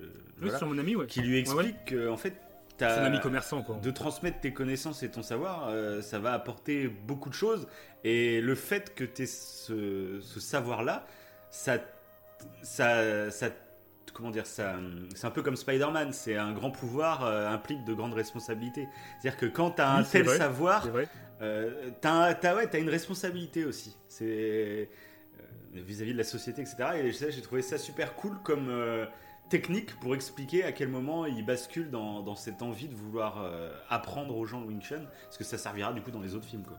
Oui, 0.42 0.42
voilà, 0.42 0.58
c'est 0.60 0.66
mon 0.66 0.78
ami, 0.78 0.96
ouais. 0.96 1.06
qui 1.06 1.22
lui 1.22 1.34
Ouais, 1.36 1.40
explique 1.42 1.86
que 1.86 2.10
en 2.10 2.18
fait, 2.18 2.34
ami 2.80 3.20
commerçant, 3.20 3.62
quoi. 3.62 3.80
de 3.82 3.92
transmettre 3.92 4.40
tes 4.40 4.54
connaissances 4.54 5.04
et 5.04 5.10
ton 5.10 5.22
savoir, 5.22 5.72
ça 6.02 6.20
va 6.20 6.34
apporter 6.34 6.88
beaucoup 6.88 7.30
de 7.30 7.36
choses. 7.36 7.68
Et 8.04 8.42
le 8.42 8.56
fait 8.56 8.96
que 8.96 9.04
tu 9.04 9.24
aies 9.24 9.26
ce, 9.28 10.20
ce 10.22 10.40
savoir-là, 10.40 11.06
ça, 11.50 11.78
ça, 12.62 13.30
ça, 13.32 13.50
comment 14.18 14.32
dire, 14.32 14.46
ça, 14.48 14.76
c'est 15.16 15.28
un 15.28 15.32
peu 15.32 15.44
comme 15.44 15.56
Spider-Man. 15.56 16.12
C'est 16.12 16.36
un 16.36 16.52
grand 16.52 16.72
pouvoir 16.72 17.24
euh, 17.24 17.48
implique 17.50 17.86
de 17.86 17.94
grandes 17.94 18.14
responsabilités. 18.16 18.90
C'est-à-dire 19.22 19.40
que 19.40 19.46
quand 19.46 19.72
tu 19.72 19.82
as 19.82 19.94
Oui, 19.94 20.00
un 20.02 20.04
tel 20.04 20.24
vrai, 20.24 20.38
savoir, 20.38 20.88
euh, 21.42 21.90
ouais, 21.92 22.68
t'as 22.70 22.80
une 22.80 22.90
responsabilité 22.90 23.64
aussi. 23.64 23.96
C'est 24.08 24.26
euh, 24.26 25.46
vis-à-vis 25.74 26.14
de 26.14 26.18
la 26.18 26.24
société, 26.24 26.62
etc. 26.62 26.78
Et 26.96 27.12
j'ai 27.12 27.42
trouvé 27.42 27.62
ça 27.62 27.78
super 27.78 28.16
cool 28.16 28.38
comme 28.44 28.70
euh, 28.70 29.06
technique 29.50 29.98
pour 30.00 30.16
expliquer 30.16 30.64
à 30.64 30.72
quel 30.72 30.88
moment 30.90 31.26
il 31.26 31.46
bascule 31.46 31.90
dans, 31.92 32.22
dans 32.22 32.36
cette 32.36 32.62
envie 32.62 32.88
de 32.88 32.96
vouloir 32.96 33.42
euh, 33.44 33.72
apprendre 33.90 34.36
aux 34.36 34.46
gens 34.46 34.60
le 34.62 34.68
Wing 34.68 34.82
Chun, 34.82 35.04
parce 35.24 35.38
que 35.38 35.44
ça 35.44 35.58
servira 35.58 35.94
du 35.94 36.02
coup 36.02 36.12
dans 36.12 36.22
les 36.22 36.34
autres 36.36 36.48
films. 36.48 36.64
Quoi. 36.64 36.78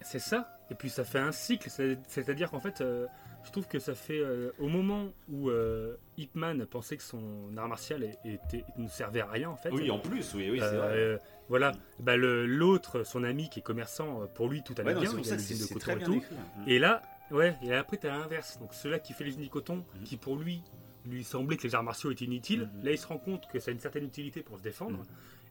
C'est 0.00 0.18
ça. 0.18 0.56
Et 0.70 0.74
puis 0.74 0.88
ça 0.88 1.04
fait 1.04 1.18
un 1.18 1.30
cycle, 1.32 1.68
c'est- 1.70 1.98
c'est-à-dire 2.08 2.50
qu'en 2.50 2.58
fait, 2.60 2.80
euh, 2.80 3.06
je 3.44 3.50
trouve 3.50 3.68
que 3.68 3.78
ça 3.78 3.94
fait 3.94 4.18
euh, 4.18 4.50
au 4.58 4.68
moment 4.68 5.12
où 5.28 5.50
euh, 5.50 5.96
Ip 6.18 6.34
Man 6.34 6.64
pensait 6.66 6.96
que 6.96 7.02
son 7.02 7.56
art 7.56 7.68
martial 7.68 8.02
était, 8.24 8.64
ne 8.76 8.88
servait 8.88 9.20
à 9.20 9.26
rien 9.26 9.50
en 9.50 9.56
fait. 9.56 9.70
Oui, 9.70 9.90
en 9.90 9.98
plus, 9.98 10.34
oui, 10.34 10.50
oui, 10.50 10.58
c'est 10.58 10.64
Euh, 10.66 10.78
vrai. 10.78 10.92
euh, 10.96 11.18
voilà, 11.48 11.72
bah, 12.00 12.16
l'autre, 12.16 13.04
son 13.04 13.22
ami 13.24 13.48
qui 13.50 13.60
est 13.60 13.62
commerçant, 13.62 14.26
pour 14.34 14.48
lui 14.48 14.62
tout 14.62 14.74
allait 14.78 14.88
Ouais, 14.88 14.94
non, 14.94 15.00
bien, 15.02 15.10
pour 15.10 15.20
il 15.20 15.32
a 15.32 15.36
l'usine 15.36 15.58
de 15.66 15.72
coton 15.74 15.96
et 15.98 16.02
tout. 16.02 16.14
écrit. 16.14 16.34
hein. 16.36 16.62
Et 16.66 16.78
là, 16.78 17.02
ouais, 17.30 17.56
et 17.62 17.74
après 17.74 17.96
t'as 17.98 18.16
l'inverse. 18.16 18.58
Donc 18.58 18.72
celui-là 18.74 18.98
qui 18.98 19.12
fait 19.12 19.24
l'usine 19.24 19.42
du 19.42 19.50
coton, 19.50 19.84
Mhm. 19.96 20.04
qui 20.04 20.16
pour 20.16 20.36
lui 20.36 20.60
lui 21.06 21.22
semblait 21.22 21.58
que 21.58 21.64
les 21.64 21.74
arts 21.74 21.82
martiaux 21.82 22.10
étaient 22.10 22.24
inutiles, 22.24 22.70
Mhm. 22.78 22.84
là 22.84 22.90
il 22.92 22.96
se 22.98 23.06
rend 23.06 23.18
compte 23.18 23.46
que 23.52 23.58
ça 23.58 23.70
a 23.70 23.72
une 23.74 23.78
certaine 23.78 24.04
utilité 24.04 24.42
pour 24.42 24.56
se 24.56 24.62
défendre. 24.62 25.02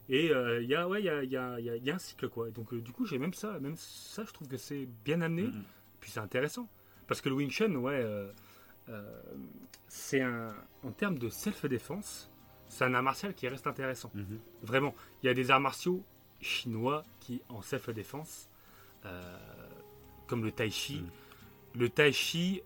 Et 0.08 0.30
euh, 0.32 0.60
il 0.60 0.68
y 0.68 0.74
a 0.74 0.88
ouais, 0.88 1.00
y 1.00 1.08
a, 1.08 1.22
y 1.22 1.36
a- 1.36 1.60
y 1.60 1.70
a- 1.70 1.76
il 1.76 1.84
y 1.84 1.90
a 1.92 1.94
un 1.94 1.98
cycle 1.98 2.28
quoi. 2.28 2.48
Et 2.48 2.50
donc 2.50 2.72
euh, 2.74 2.80
du 2.80 2.90
coup 2.90 3.06
j'ai 3.06 3.18
même 3.18 3.32
ça, 3.34 3.60
même 3.60 3.76
ça 3.76 4.24
je 4.26 4.32
trouve 4.32 4.48
que 4.48 4.56
c'est 4.56 4.88
bien 5.04 5.20
amené, 5.20 5.48
puis 6.00 6.10
c'est 6.10 6.18
intéressant 6.18 6.68
parce 7.06 7.20
que 7.20 7.28
le 7.28 7.34
Wing 7.34 7.50
Chun, 7.50 7.74
ouais, 7.76 7.94
euh, 7.94 8.30
euh, 8.88 9.02
c'est 9.88 10.20
un 10.20 10.54
en 10.82 10.90
termes 10.90 11.18
de 11.18 11.28
self-défense, 11.28 12.30
c'est 12.68 12.84
un 12.84 12.94
art 12.94 13.02
martial 13.02 13.34
qui 13.34 13.48
reste 13.48 13.66
intéressant. 13.66 14.10
Mhm. 14.14 14.38
Vraiment, 14.62 14.94
il 15.22 15.26
y 15.26 15.28
a 15.28 15.34
des 15.34 15.50
arts 15.50 15.60
martiaux 15.60 16.02
chinois 16.40 17.04
qui, 17.20 17.40
en 17.48 17.62
self-défense, 17.62 18.48
euh, 19.06 19.38
comme 20.26 20.44
le 20.44 20.52
tai 20.52 20.70
chi, 20.70 21.00
Mm. 21.00 21.80
le 21.80 21.88
tai 21.88 22.12
chi, 22.12 22.62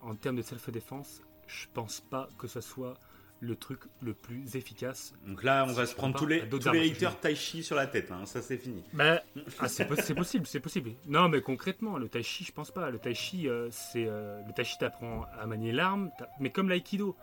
en 0.00 0.14
termes 0.14 0.36
de 0.36 0.42
self-défense, 0.42 1.22
je 1.46 1.66
pense 1.74 2.00
pas 2.00 2.28
que 2.38 2.46
ce 2.46 2.60
soit 2.60 2.98
le 3.40 3.54
truc 3.56 3.80
le 4.02 4.14
plus 4.14 4.56
efficace. 4.56 5.14
Donc 5.26 5.42
là, 5.44 5.64
on 5.68 5.72
va 5.72 5.86
se 5.86 5.94
prendre 5.94 6.18
tous 6.18 6.26
les, 6.26 6.48
tous 6.48 6.70
les 6.72 6.90
haters 6.90 7.18
tai 7.20 7.34
chi 7.36 7.62
sur 7.62 7.76
la 7.76 7.86
tête, 7.86 8.10
hein, 8.10 8.26
ça 8.26 8.42
c'est 8.42 8.56
fini. 8.58 8.82
Bah, 8.92 9.22
ah, 9.60 9.68
c'est 9.68 9.86
pos- 9.86 9.94
c'est 9.96 10.14
possible, 10.14 10.46
c'est 10.46 10.60
possible. 10.60 10.90
Non, 11.06 11.28
mais 11.28 11.40
concrètement, 11.40 11.98
le 11.98 12.08
tai 12.08 12.22
chi, 12.22 12.44
je 12.44 12.52
pense 12.52 12.70
pas. 12.70 12.90
Le 12.90 12.98
tai 12.98 13.14
chi, 13.14 13.48
euh, 13.48 13.68
c'est 13.70 14.06
euh, 14.08 14.40
le 14.46 14.52
tai 14.52 14.64
chi 14.64 14.76
t'apprend 14.78 15.26
à 15.40 15.46
manier 15.46 15.72
l'arme, 15.72 16.10
mais 16.40 16.50
comme 16.50 16.68
l'aïkido. 16.68 17.16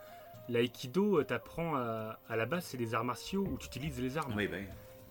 L'aïkido, 0.48 1.20
euh, 1.20 1.24
t'apprends 1.24 1.76
à, 1.76 2.20
à 2.30 2.36
la 2.36 2.46
base, 2.46 2.66
c'est 2.66 2.78
des 2.78 2.94
arts 2.94 3.04
martiaux 3.04 3.44
où 3.52 3.58
tu 3.58 3.66
utilises 3.68 4.00
les 4.00 4.18
armes. 4.18 4.34
Oui, 4.36 4.48
oui. 4.52 4.60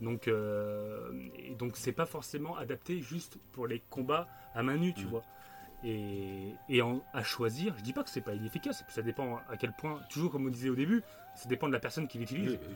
Donc, 0.01 0.29
euh, 0.29 1.11
et 1.39 1.55
donc 1.55 1.73
c'est 1.77 1.93
pas 1.93 2.07
forcément 2.07 2.57
adapté 2.57 3.01
juste 3.01 3.37
pour 3.53 3.67
les 3.67 3.81
combats 3.91 4.27
à 4.55 4.63
main 4.63 4.77
nue, 4.77 4.95
tu 4.95 5.05
Mhm. 5.05 5.11
vois. 5.11 5.23
Et, 5.85 6.55
et 6.70 6.80
en- 6.82 7.03
à 7.12 7.22
choisir, 7.22 7.74
je 7.76 7.82
dis 7.82 7.93
pas 7.93 8.03
que 8.03 8.09
c'est 8.11 8.22
pas 8.22 8.32
inefficace, 8.35 8.82
ça 8.89 9.03
dépend 9.03 9.37
à 9.51 9.57
quel 9.59 9.72
point, 9.72 10.01
toujours 10.11 10.32
comme 10.32 10.47
on 10.47 10.51
disait 10.51 10.70
au 10.70 10.74
début, 10.74 11.03
ça 11.37 11.47
dépend 11.49 11.68
de 11.68 11.72
la 11.74 11.78
personne 11.80 12.09
qui 12.09 12.18
l'utilise. 12.18 12.53
Oui, 12.53 12.59
oui. 12.68 12.74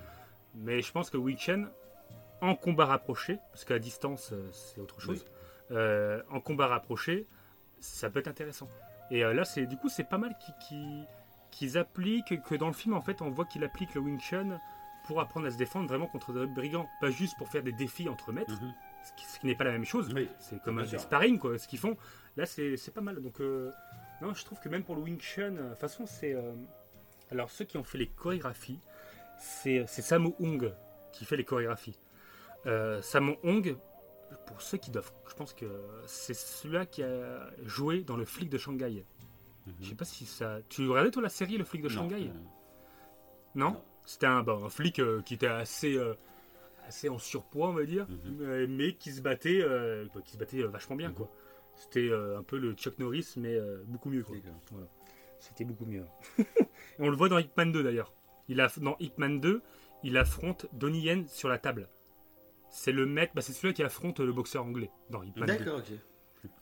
Mais 0.57 0.83
je 0.83 0.93
pense 0.93 1.09
que 1.09 1.17
Wing 1.17 1.39
Chun, 1.39 1.69
en 2.43 2.55
combat 2.55 2.85
rapproché, 2.87 3.39
parce 3.53 3.65
qu'à 3.65 3.79
distance 3.79 4.31
euh, 4.33 4.49
c'est 4.53 4.81
autre 4.81 5.01
chose, 5.01 5.25
euh, 5.71 6.23
en 6.31 6.41
combat 6.41 6.67
rapproché, 6.67 7.27
ça 7.81 8.11
peut 8.11 8.19
être 8.19 8.29
intéressant. 8.29 8.69
Et 9.11 9.25
euh, 9.25 9.33
là, 9.33 9.45
c'est 9.47 9.65
du 9.67 9.77
coup, 9.79 9.89
c'est 9.89 10.05
pas 10.05 10.19
mal 10.19 10.37
qu'ils 11.51 11.79
appliquent, 11.79 12.43
que 12.43 12.55
dans 12.57 12.67
le 12.69 12.73
film, 12.75 12.95
en 12.95 13.01
fait, 13.01 13.23
on 13.23 13.31
voit 13.31 13.47
qu'il 13.47 13.65
applique 13.65 13.95
le 13.95 14.03
Wing 14.03 14.21
Chun 14.21 14.61
pour 15.07 15.21
apprendre 15.23 15.47
à 15.47 15.51
se 15.51 15.57
défendre 15.57 15.89
vraiment 15.89 16.07
contre 16.07 16.35
des 16.35 16.47
brigands, 16.47 16.87
pas 17.01 17.11
juste 17.11 17.39
pour 17.39 17.49
faire 17.49 17.63
des 17.63 17.73
défis 17.73 18.09
entre 18.11 18.33
maîtres, 18.33 18.53
Mhm. 18.61 18.75
ce 19.33 19.39
qui, 19.39 19.47
n'est 19.47 19.55
pas 19.55 19.65
la 19.65 19.73
même 19.73 19.87
chose. 19.87 20.13
Oui. 20.15 20.29
C'est 20.39 20.61
comme 20.63 20.79
un 20.79 20.85
sparring, 20.87 21.39
quoi, 21.39 21.57
ce 21.59 21.67
qu'ils 21.67 21.79
font. 21.79 21.97
Là, 22.39 22.47
c'est 22.47 22.95
pas 22.95 23.01
mal. 23.01 23.21
Donc, 23.21 23.41
euh, 23.41 23.71
non, 24.23 24.33
je 24.33 24.45
trouve 24.45 24.61
que 24.61 24.69
même 24.69 24.85
pour 24.85 24.95
le 24.95 25.03
Wing 25.03 25.21
Chun, 25.21 25.57
euh, 25.57 25.65
de 25.65 25.69
toute 25.71 25.81
façon, 25.81 26.07
c'est. 26.07 26.33
euh, 26.35 26.53
alors, 27.31 27.51
ceux 27.51 27.65
qui 27.65 27.77
ont 27.77 27.83
fait 27.85 27.99
les 27.99 28.07
chorégraphies, 28.07 28.79
c'est 29.41 29.87
Sammo 29.89 30.35
Hung 30.41 30.73
qui 31.13 31.25
fait 31.25 31.37
les 31.37 31.45
chorégraphies. 31.45 31.99
Euh, 32.67 33.03
Sammo 33.03 33.37
Hung, 33.45 33.77
pour 34.47 34.63
ceux 34.63 34.79
qui 34.79 34.91
doivent. 34.91 35.11
Je 35.29 35.35
pense 35.35 35.53
que 35.53 35.67
c'est 36.07 36.35
celui-là 36.35 36.87
qui 36.87 37.03
a 37.03 37.51
joué 37.65 38.03
dans 38.03 38.17
Le 38.17 38.25
flic 38.25 38.49
de 38.49 38.57
Shanghai. 38.59 39.05
Je 39.81 39.89
sais 39.91 39.95
pas 39.95 40.05
si 40.07 40.25
ça. 40.25 40.59
Tu 40.69 40.89
regardais, 40.89 41.11
toi, 41.11 41.21
la 41.23 41.29
série 41.29 41.59
Le 41.59 41.65
flic 41.65 41.83
de 41.83 41.89
Shanghai 41.89 42.31
Non, 43.55 43.73
Non. 43.73 43.83
C'était 44.07 44.27
un, 44.27 44.43
bon, 44.43 44.65
un 44.65 44.71
flic 44.71 45.03
qui 45.27 45.35
était 45.35 45.47
assez, 45.49 45.99
assez 46.87 47.09
en 47.11 47.19
surpoids, 47.19 47.69
on 47.69 47.75
va 47.75 47.85
dire, 47.85 48.07
Mhm. 48.09 48.67
mais 48.75 48.95
qui 48.95 49.13
se 49.13 49.21
battait, 49.21 49.61
euh, 49.61 50.07
bah, 50.15 50.23
qui 50.25 50.33
se 50.33 50.39
battait 50.39 50.63
vachement 50.63 50.97
bien, 50.97 51.09
Mhm. 51.11 51.15
quoi. 51.15 51.31
C'était 51.79 52.09
euh, 52.11 52.39
un 52.39 52.43
peu 52.43 52.59
le 52.59 52.73
Chuck 52.73 52.99
Norris, 52.99 53.35
mais 53.37 53.55
euh, 53.55 53.83
beaucoup 53.87 54.11
mieux, 54.11 54.23
quoi. 54.23 54.37
D'accord. 54.37 54.61
Voilà. 54.73 54.89
C'était 55.39 55.65
beaucoup 55.65 55.87
mieux. 55.87 56.05
Et 56.39 56.45
on 56.99 57.09
le 57.09 57.17
voit 57.17 57.29
dans 57.29 57.39
Hitman 57.39 57.71
2 57.71 57.83
d'ailleurs. 57.83 58.13
Il 58.49 58.61
a, 58.61 58.69
dans 58.79 58.97
Hitman 58.99 59.41
2, 59.41 59.63
il 60.03 60.17
affronte 60.19 60.67
Donnie 60.73 61.03
Yen 61.03 61.27
sur 61.29 61.49
la 61.49 61.59
table. 61.59 61.89
C'est 62.71 62.93
le 62.93 63.07
maître, 63.07 63.33
bah, 63.35 63.43
c'est 63.43 63.53
celui 63.53 63.73
qui 63.73 63.83
affronte 63.83 64.19
le 64.21 64.33
boxeur 64.33 64.65
anglais 64.65 64.91
dans 65.09 65.23
Hitman 65.23 65.47
2. 65.47 65.57
D'accord, 65.59 65.79
ok. 65.79 65.99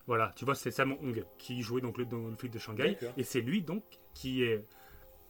Voilà, 0.07 0.33
tu 0.37 0.45
vois, 0.45 0.55
c'est 0.55 0.71
Sam 0.71 0.93
Hong 0.93 1.25
qui 1.39 1.63
jouait 1.63 1.81
donc 1.81 1.99
le, 1.99 2.05
dans 2.05 2.29
le 2.29 2.37
flic 2.37 2.53
de 2.53 2.59
Shanghai. 2.59 2.99
Et 3.17 3.25
c'est 3.25 3.41
lui 3.41 3.63
donc 3.63 3.83
qui 4.15 4.43
est 4.43 4.65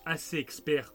assez 0.05 0.39
expert, 0.39 0.93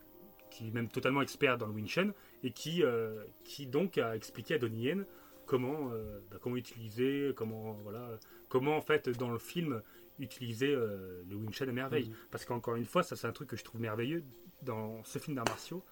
qui 0.49 0.67
est 0.67 0.71
même 0.71 0.89
totalement 0.89 1.21
expert 1.21 1.57
dans 1.57 1.67
le 1.67 1.73
Wing 1.73 1.87
Chun, 1.87 2.13
et 2.43 2.51
qui, 2.51 2.83
euh, 2.83 3.23
qui 3.43 3.67
donc 3.67 3.97
a 3.97 4.15
expliqué 4.15 4.55
à 4.55 4.57
Donnie 4.57 4.83
Yen 4.83 5.05
comment, 5.45 5.91
euh, 5.91 6.21
bah, 6.31 6.37
comment 6.41 6.55
utiliser, 6.55 7.33
comment, 7.35 7.73
voilà, 7.83 8.17
comment 8.51 8.75
en 8.77 8.81
fait 8.81 9.09
dans 9.09 9.29
le 9.31 9.39
film 9.39 9.81
utiliser 10.19 10.67
euh, 10.75 11.23
le 11.29 11.35
Wing 11.35 11.51
Chun 11.51 11.67
à 11.67 11.71
merveille. 11.71 12.09
Mhm. 12.09 12.15
Parce 12.29 12.45
qu'encore 12.45 12.75
une 12.75 12.85
fois, 12.85 13.01
ça 13.01 13.15
c'est 13.15 13.25
un 13.27 13.31
truc 13.31 13.49
que 13.49 13.55
je 13.57 13.63
trouve 13.63 13.81
merveilleux 13.81 14.23
dans 14.61 15.03
ce 15.03 15.17
film 15.17 15.35
d'arts 15.35 15.47
martiaux. 15.47 15.83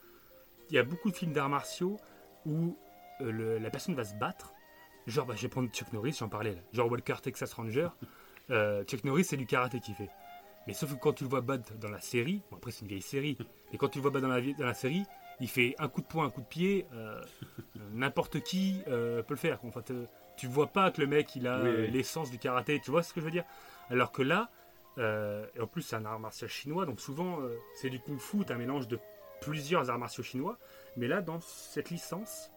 il 0.69 0.75
y 0.75 0.77
a 0.77 0.83
beaucoup 0.83 1.09
de 1.09 1.15
films 1.15 1.33
d'arts 1.33 1.49
martiaux 1.49 1.97
où 2.45 2.77
euh, 3.21 3.31
le- 3.31 3.57
la 3.57 3.69
personne 3.71 3.95
va 3.95 4.03
se 4.03 4.13
battre. 4.15 4.53
Genre, 5.07 5.25
bah, 5.25 5.33
je 5.35 5.41
vais 5.41 5.47
prendre 5.47 5.69
Chuck 5.71 5.91
Norris, 5.93 6.17
j'en 6.19 6.29
parlais 6.29 6.53
là. 6.53 6.61
Genre 6.73 6.91
Walker 6.91 7.15
Texas 7.23 7.53
Ranger. 7.53 7.89
Euh, 8.51 8.83
Chuck 8.83 9.03
Norris, 9.03 9.23
c'est 9.23 9.37
du 9.37 9.47
karaté 9.47 9.79
qu'il 9.79 9.95
fait. 9.95 10.09
Mais 10.67 10.73
sauf 10.73 10.93
que 10.93 10.99
quand 10.99 11.13
tu 11.13 11.23
le 11.23 11.29
vois 11.31 11.41
battre 11.41 11.73
dans 11.79 11.89
la 11.89 11.99
série, 12.01 12.41
bon 12.51 12.57
après 12.57 12.69
c'est 12.71 12.81
une 12.81 12.89
vieille 12.89 13.01
série, 13.01 13.35
mais 13.71 13.77
quand 13.79 13.87
tu 13.89 13.97
le 13.97 14.03
vois 14.03 14.11
battre 14.11 14.27
dans 14.27 14.33
la, 14.33 14.39
vie- 14.41 14.53
dans 14.53 14.65
la 14.67 14.73
série, 14.75 15.03
il 15.39 15.47
fait 15.49 15.73
un 15.79 15.87
coup 15.87 16.01
de 16.01 16.05
poing, 16.07 16.25
un 16.25 16.29
coup 16.29 16.41
de 16.41 16.45
pied, 16.47 16.85
euh, 16.93 17.19
n'importe 17.93 18.41
qui 18.41 18.81
euh, 18.87 19.23
peut 19.23 19.33
le 19.33 19.39
faire. 19.39 19.63
En 19.65 19.71
fait, 19.71 19.91
tu 20.39 20.47
vois 20.47 20.67
pas 20.67 20.89
que 20.91 21.01
le 21.01 21.07
mec 21.07 21.35
il 21.35 21.47
a 21.47 21.61
Oui, 21.61 21.69
euh, 21.69 21.81
oui. 21.85 21.91
l'essence 21.91 22.31
du 22.31 22.39
karaté, 22.39 22.79
tu 22.79 22.91
vois 22.91 23.03
ce 23.03 23.13
que 23.13 23.19
je 23.19 23.25
veux 23.25 23.31
dire? 23.31 23.43
Alors 23.89 24.11
que 24.11 24.21
là, 24.21 24.49
euh, 24.97 25.45
et 25.55 25.59
en 25.59 25.67
plus 25.67 25.81
c'est 25.81 25.95
un 25.95 26.05
art 26.05 26.19
martial 26.19 26.49
chinois, 26.49 26.85
donc 26.85 26.99
souvent 27.01 27.41
euh, 27.41 27.57
c'est 27.75 27.89
du 27.89 27.99
kung 27.99 28.17
fu, 28.19 28.45
tu 28.45 28.53
un 28.53 28.57
mélange 28.57 28.87
de 28.87 28.99
plusieurs 29.41 29.89
arts 29.89 29.99
martiaux 29.99 30.23
chinois, 30.23 30.57
mais 30.97 31.07
là 31.07 31.21
dans 31.21 31.39
cette 31.41 31.89
licence, 31.89 32.51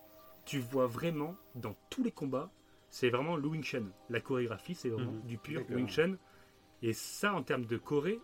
tu 0.44 0.58
vois 0.60 0.86
vraiment 0.86 1.34
dans 1.56 1.74
tous 1.90 2.02
les 2.02 2.12
combats, 2.12 2.50
c'est 2.90 3.10
vraiment 3.10 3.36
le 3.36 3.46
Wing 3.48 3.62
Chun. 3.64 3.84
La 4.10 4.20
chorégraphie, 4.20 4.74
c'est 4.74 4.88
vraiment 4.90 5.12
Mhm. 5.12 5.22
du 5.22 5.38
pur. 5.38 5.62
Wing 5.70 5.88
Chun. 5.88 6.16
Et 6.82 6.92
ça, 6.92 7.32
en 7.32 7.42
termes 7.42 7.64
de 7.64 7.76
Corée, 7.78 8.20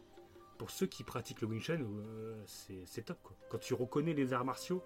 pour 0.59 0.70
ceux 0.70 0.86
qui 0.86 1.04
pratiquent 1.04 1.40
le 1.40 1.46
Wing 1.48 1.61
Chun, 1.61 1.80
euh, 1.80 2.42
c'est 2.46 3.02
top. 3.02 3.18
Quoi. 3.22 3.36
Quand 3.50 3.59
tu 3.59 3.74
reconnais 3.74 4.14
les 4.14 4.32
arts 4.32 4.44
martiaux, 4.44 4.82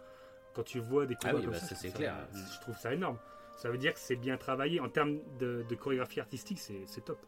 quand 0.55 0.63
tu 0.63 0.79
vois 0.79 1.07
des 1.07 1.15
combats 1.17 1.35
oui, 1.37 1.43
comme 1.45 1.53
bah, 1.55 1.59
ça, 1.59 1.69
ça, 1.69 1.75
c'est 1.75 1.91
clair. 1.93 2.15
Je 2.35 2.61
trouve 2.61 2.77
ça 2.77 2.93
énorme. 2.93 3.19
Ça 3.57 3.71
veut 3.71 3.79
dire 3.79 3.95
que 3.95 4.01
c'est 4.01 4.17
bien 4.17 4.37
travaillé. 4.37 4.81
En 4.81 4.89
termes 4.89 5.19
de, 5.39 5.65
de 5.69 5.75
chorégraphie 5.75 6.21
artistique, 6.21 6.59
c'est 6.59 6.83
c'est 6.87 7.05
top. 7.05 7.19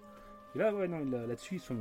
Et 0.54 0.58
là, 0.58 0.72
ouais, 0.74 0.88
non, 0.88 1.04
là- 1.10 1.26
là-dessus, 1.26 1.56
ils 1.56 1.60
sont, 1.60 1.76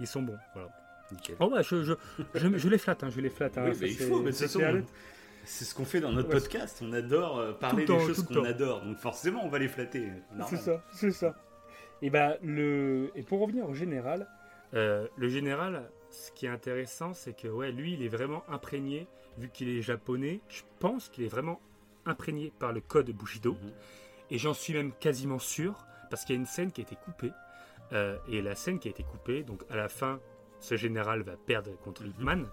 ils 0.00 0.06
sont 0.06 0.22
bons. 0.22 0.38
Voilà. 0.54 0.68
Nickel. 1.10 1.36
Oh, 1.40 1.48
bah, 1.48 1.62
je, 1.62 1.82
je, 1.82 1.94
je, 2.34 2.58
je 2.58 2.68
les 2.68 2.78
flatte, 2.78 3.02
hein, 3.02 3.08
je 3.10 3.20
les 3.20 3.30
flatte. 3.30 3.56
hein, 3.58 3.64
Oui, 3.68 3.74
ça, 3.74 3.80
mais 3.82 3.88
il 3.90 3.94
c'est- 3.96 4.08
faut, 4.08 4.20
mais 4.22 4.32
c'est. 4.32 4.48
C'est 5.44 5.64
ce 5.64 5.74
qu'on 5.74 5.86
fait 5.86 6.00
dans 6.00 6.12
notre 6.12 6.28
Ouais. 6.28 6.34
podcast. 6.34 6.82
On 6.84 6.92
adore 6.92 7.38
euh, 7.38 7.52
parler 7.52 7.86
le 7.86 7.86
des 7.86 7.98
temps, 7.98 8.06
choses 8.06 8.22
qu'on 8.22 8.34
temps. 8.34 8.44
adore. 8.44 8.82
Donc 8.84 8.98
forcément, 8.98 9.42
on 9.44 9.48
va 9.48 9.58
les 9.58 9.68
flatter. 9.68 10.10
C'est 10.30 10.36
Normal. 10.36 10.60
ça, 10.60 10.82
c'est 10.92 11.10
ça. 11.10 11.34
Et, 12.02 12.10
bah, 12.10 12.36
le... 12.42 13.10
et 13.14 13.22
pour 13.22 13.40
revenir 13.40 13.66
au 13.68 13.72
général, 13.72 14.28
euh, 14.74 15.08
le 15.16 15.28
général, 15.30 15.88
ce 16.10 16.30
qui 16.32 16.44
est 16.44 16.50
intéressant, 16.50 17.14
c'est 17.14 17.32
que 17.34 17.48
ouais, 17.48 17.72
lui, 17.72 17.94
il 17.94 18.02
est 18.02 18.08
vraiment 18.08 18.44
imprégné, 18.50 19.06
vu 19.38 19.48
qu'il 19.48 19.70
est 19.70 19.80
japonais, 19.80 20.40
je 20.48 20.62
pense 20.80 21.08
qu'il 21.08 21.24
est 21.24 21.28
vraiment 21.28 21.60
imprégné 22.08 22.52
par 22.58 22.72
le 22.72 22.80
code 22.80 23.10
Bushido. 23.10 23.52
Mhm. 23.54 23.72
Et 24.30 24.38
j'en 24.38 24.54
suis 24.54 24.72
même 24.74 24.92
quasiment 24.92 25.38
sûr, 25.38 25.86
parce 26.10 26.24
qu'il 26.24 26.34
y 26.34 26.38
a 26.38 26.40
une 26.40 26.46
scène 26.46 26.72
qui 26.72 26.80
a 26.80 26.84
été 26.84 26.96
coupée. 26.96 27.32
euh, 27.92 28.18
et 28.28 28.42
la 28.42 28.54
scène 28.54 28.78
qui 28.78 28.88
a 28.88 28.90
été 28.90 29.02
coupée, 29.02 29.42
donc 29.42 29.62
à 29.70 29.76
la 29.76 29.88
fin, 29.88 30.20
ce 30.60 30.76
général 30.76 31.22
va 31.22 31.36
perdre 31.38 31.70
contre 31.78 32.02
Mhm. 32.04 32.12
Man. 32.18 32.46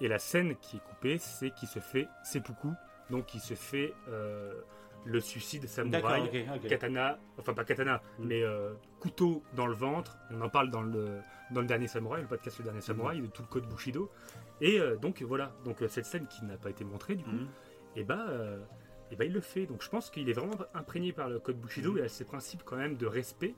Et 0.00 0.08
la 0.08 0.18
scène 0.18 0.56
qui 0.56 0.78
est 0.78 0.80
coupée, 0.80 1.18
c'est 1.18 1.52
qu'il 1.52 1.68
se 1.68 1.78
fait 1.78 2.08
seppuku, 2.24 2.66
donc 3.08 3.32
il 3.34 3.40
se 3.40 3.54
fait 3.54 3.94
euh, 4.08 4.52
le 5.04 5.20
suicide 5.20 5.68
samouraï 5.68 6.46
katana, 6.68 7.16
enfin 7.38 7.54
pas 7.54 7.64
katana, 7.64 8.02
Mm. 8.18 8.24
mais 8.26 8.42
euh, 8.42 8.72
couteau 8.98 9.44
dans 9.54 9.66
le 9.68 9.74
ventre. 9.74 10.16
On 10.32 10.40
en 10.40 10.48
parle 10.48 10.70
dans 10.72 10.82
le, 10.82 11.20
dans 11.52 11.60
le 11.60 11.66
dernier 11.68 11.86
samouraï, 11.86 12.22
le 12.22 12.26
podcast 12.28 12.58
Le 12.58 12.64
dernier 12.64 12.80
samouraï, 12.80 13.20
Mm. 13.20 13.26
de 13.26 13.30
tout 13.30 13.42
le 13.42 13.48
code 13.48 13.68
Bushido. 13.68 14.10
Et 14.60 14.80
donc 15.00 15.22
voilà, 15.22 15.52
donc 15.64 15.76
cette 15.88 16.06
scène 16.06 16.26
qui 16.26 16.44
n'a 16.44 16.56
pas 16.56 16.70
été 16.70 16.82
montrée 16.84 17.14
du 17.14 17.22
coup, 17.22 17.30
Mhm. 17.30 17.48
et 17.94 18.02
bah, 18.02 18.26
euh, 18.28 18.58
et 19.12 19.16
bah 19.16 19.24
il 19.26 19.32
le 19.32 19.40
fait. 19.40 19.66
Donc 19.66 19.82
je 19.82 19.88
pense 19.88 20.10
qu'il 20.10 20.28
est 20.28 20.32
vraiment 20.32 20.56
imprégné 20.74 21.12
par 21.12 21.28
le 21.28 21.38
code 21.38 21.56
Bushido 21.60 21.92
Mm. 21.92 21.98
et 21.98 22.02
à 22.02 22.08
ses 22.08 22.24
principes 22.24 22.62
quand 22.64 22.76
même 22.76 22.96
de 22.96 23.06
respect. 23.06 23.54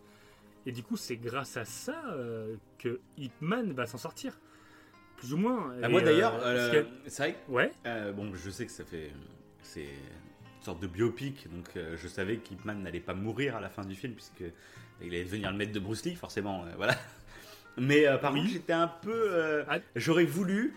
Et 0.67 0.73
du 0.73 0.83
coup, 0.83 0.97
c'est 0.97 1.17
grâce 1.17 1.57
à 1.57 1.65
ça 1.65 1.95
euh, 2.13 2.57
que 2.79 3.01
Ip 3.19 3.33
Man 3.41 3.73
va 3.73 3.87
s'en 3.87 3.99
sortir, 3.99 4.39
plus 5.17 5.33
ou 5.33 5.37
moins. 5.37 5.75
Ah, 5.83 5.87
Et, 5.89 5.91
moi 5.91 6.01
euh, 6.01 6.05
d'ailleurs, 6.05 6.41
euh, 6.43 6.83
que- 6.83 6.89
c'est 7.07 7.23
vrai 7.23 7.35
que 7.47 7.53
ouais, 7.53 7.71
Euh, 7.87 8.13
bon, 8.13 8.35
je 8.35 8.51
sais 8.51 8.67
que 8.67 8.73
ça 8.73 8.85
fait. 8.85 9.11
C'est 9.63 9.83
une 9.85 10.63
sorte 10.63 10.81
de 10.81 10.87
biopic, 10.87 11.49
donc 11.55 11.69
euh, 11.77 11.97
je 11.99 12.09
savais 12.09 12.39
qu'Hipman 12.39 12.75
n'allait 12.83 13.01
pas 13.01 13.15
mourir 13.15 13.57
à 13.57 13.61
la 13.61 13.69
fin 13.69 13.85
du 13.85 13.95
film, 13.95 14.15
puisque 14.15 14.43
il 15.03 15.09
allait 15.09 15.25
devenir 15.25 15.51
le 15.51 15.57
maître 15.59 15.73
de 15.73 15.81
Bruce 15.81 16.05
Lee, 16.07 16.15
forcément, 16.17 16.65
euh, 16.65 16.71
voilà. 16.77 16.95
Mais 17.77 18.07
euh, 18.07 18.17
par 18.19 18.33
Oui. 18.33 18.41
contre, 18.41 18.53
j'étais 18.53 18.73
un 18.73 18.89
peu. 18.89 19.13
euh, 19.13 19.65
Ah. 19.69 19.79
J'aurais 19.97 20.25
voulu 20.25 20.75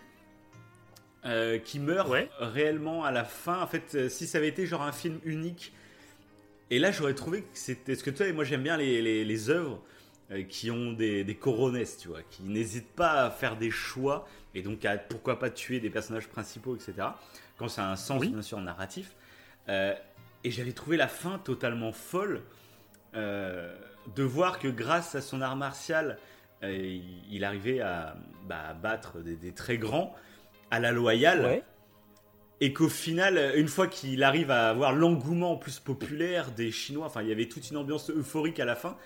euh, 1.27 1.57
qu'il 1.59 1.81
meure 1.81 2.09
Ouais. 2.09 2.29
réellement 2.39 3.03
à 3.03 3.11
la 3.11 3.23
fin. 3.25 3.61
En 3.61 3.67
fait, 3.67 3.95
euh, 3.95 4.09
si 4.09 4.27
ça 4.27 4.37
avait 4.37 4.47
été 4.47 4.65
genre 4.65 4.81
un 4.83 4.91
film 4.91 5.19
unique. 5.23 5.73
Et 6.69 6.79
là, 6.79 6.91
j'aurais 6.91 7.13
trouvé 7.13 7.41
que 7.43 7.47
c'était. 7.53 7.93
Parce 7.93 8.03
que 8.03 8.09
toi 8.09 8.27
et 8.27 8.33
moi, 8.33 8.43
j'aime 8.43 8.63
bien 8.63 8.77
les, 8.77 9.01
les, 9.01 9.23
les 9.25 9.49
œuvres 9.49 9.81
euh, 10.31 10.43
qui 10.43 10.71
ont 10.71 10.91
des, 10.93 11.23
des 11.23 11.35
coronesses, 11.35 11.97
tu 11.97 12.07
vois, 12.09 12.21
qui 12.29 12.43
n'hésitent 12.43 12.93
pas 12.95 13.25
à 13.25 13.29
faire 13.31 13.57
des 13.57 13.71
choix 13.71 14.27
et 14.55 14.61
donc 14.61 14.83
à 14.85 14.97
pourquoi 14.97 15.39
pas 15.39 15.49
tuer 15.49 15.79
des 15.79 15.89
personnages 15.89 16.27
principaux, 16.27 16.75
etc. 16.75 16.93
Quand 17.57 17.67
ça 17.69 17.85
a 17.87 17.91
un 17.91 17.95
sens, 17.95 18.21
Oui. 18.21 18.29
bien 18.29 18.41
sûr, 18.41 18.59
narratif. 18.59 19.15
Euh, 19.69 19.93
et 20.43 20.51
j'avais 20.51 20.71
trouvé 20.73 20.97
la 20.97 21.07
fin 21.07 21.39
totalement 21.39 21.91
folle 21.91 22.41
de 23.13 24.23
voir 24.23 24.59
que 24.59 24.67
grâce 24.67 25.15
à 25.15 25.21
son 25.21 25.41
art 25.41 25.55
martial, 25.55 26.17
il, 26.61 27.43
arrivait 27.43 27.79
à, 27.79 28.15
bah, 28.47 28.73
battre 28.79 29.19
des, 29.19 29.35
des 29.35 29.51
très 29.53 29.77
grands 29.79 30.13
à 30.71 30.79
la 30.79 30.91
loyale. 30.91 31.45
ouais. 31.45 31.63
Et 32.59 32.73
qu'au 32.73 32.89
final, 32.89 33.51
une 33.55 33.67
fois 33.67 33.85
qu'il 33.87 34.23
arrive 34.23 34.49
à 34.49 34.69
avoir 34.69 34.91
l'engouement 34.91 35.57
plus 35.57 35.79
populaire 35.79 36.49
des 36.51 36.71
Chinois, 36.71 37.05
enfin 37.05 37.21
il 37.21 37.29
y 37.29 37.31
avait 37.31 37.47
toute 37.47 37.69
une 37.69 37.77
ambiance 37.77 38.09
euphorique 38.09 38.59
à 38.59 38.65
la 38.65 38.75
fin, 38.75 38.97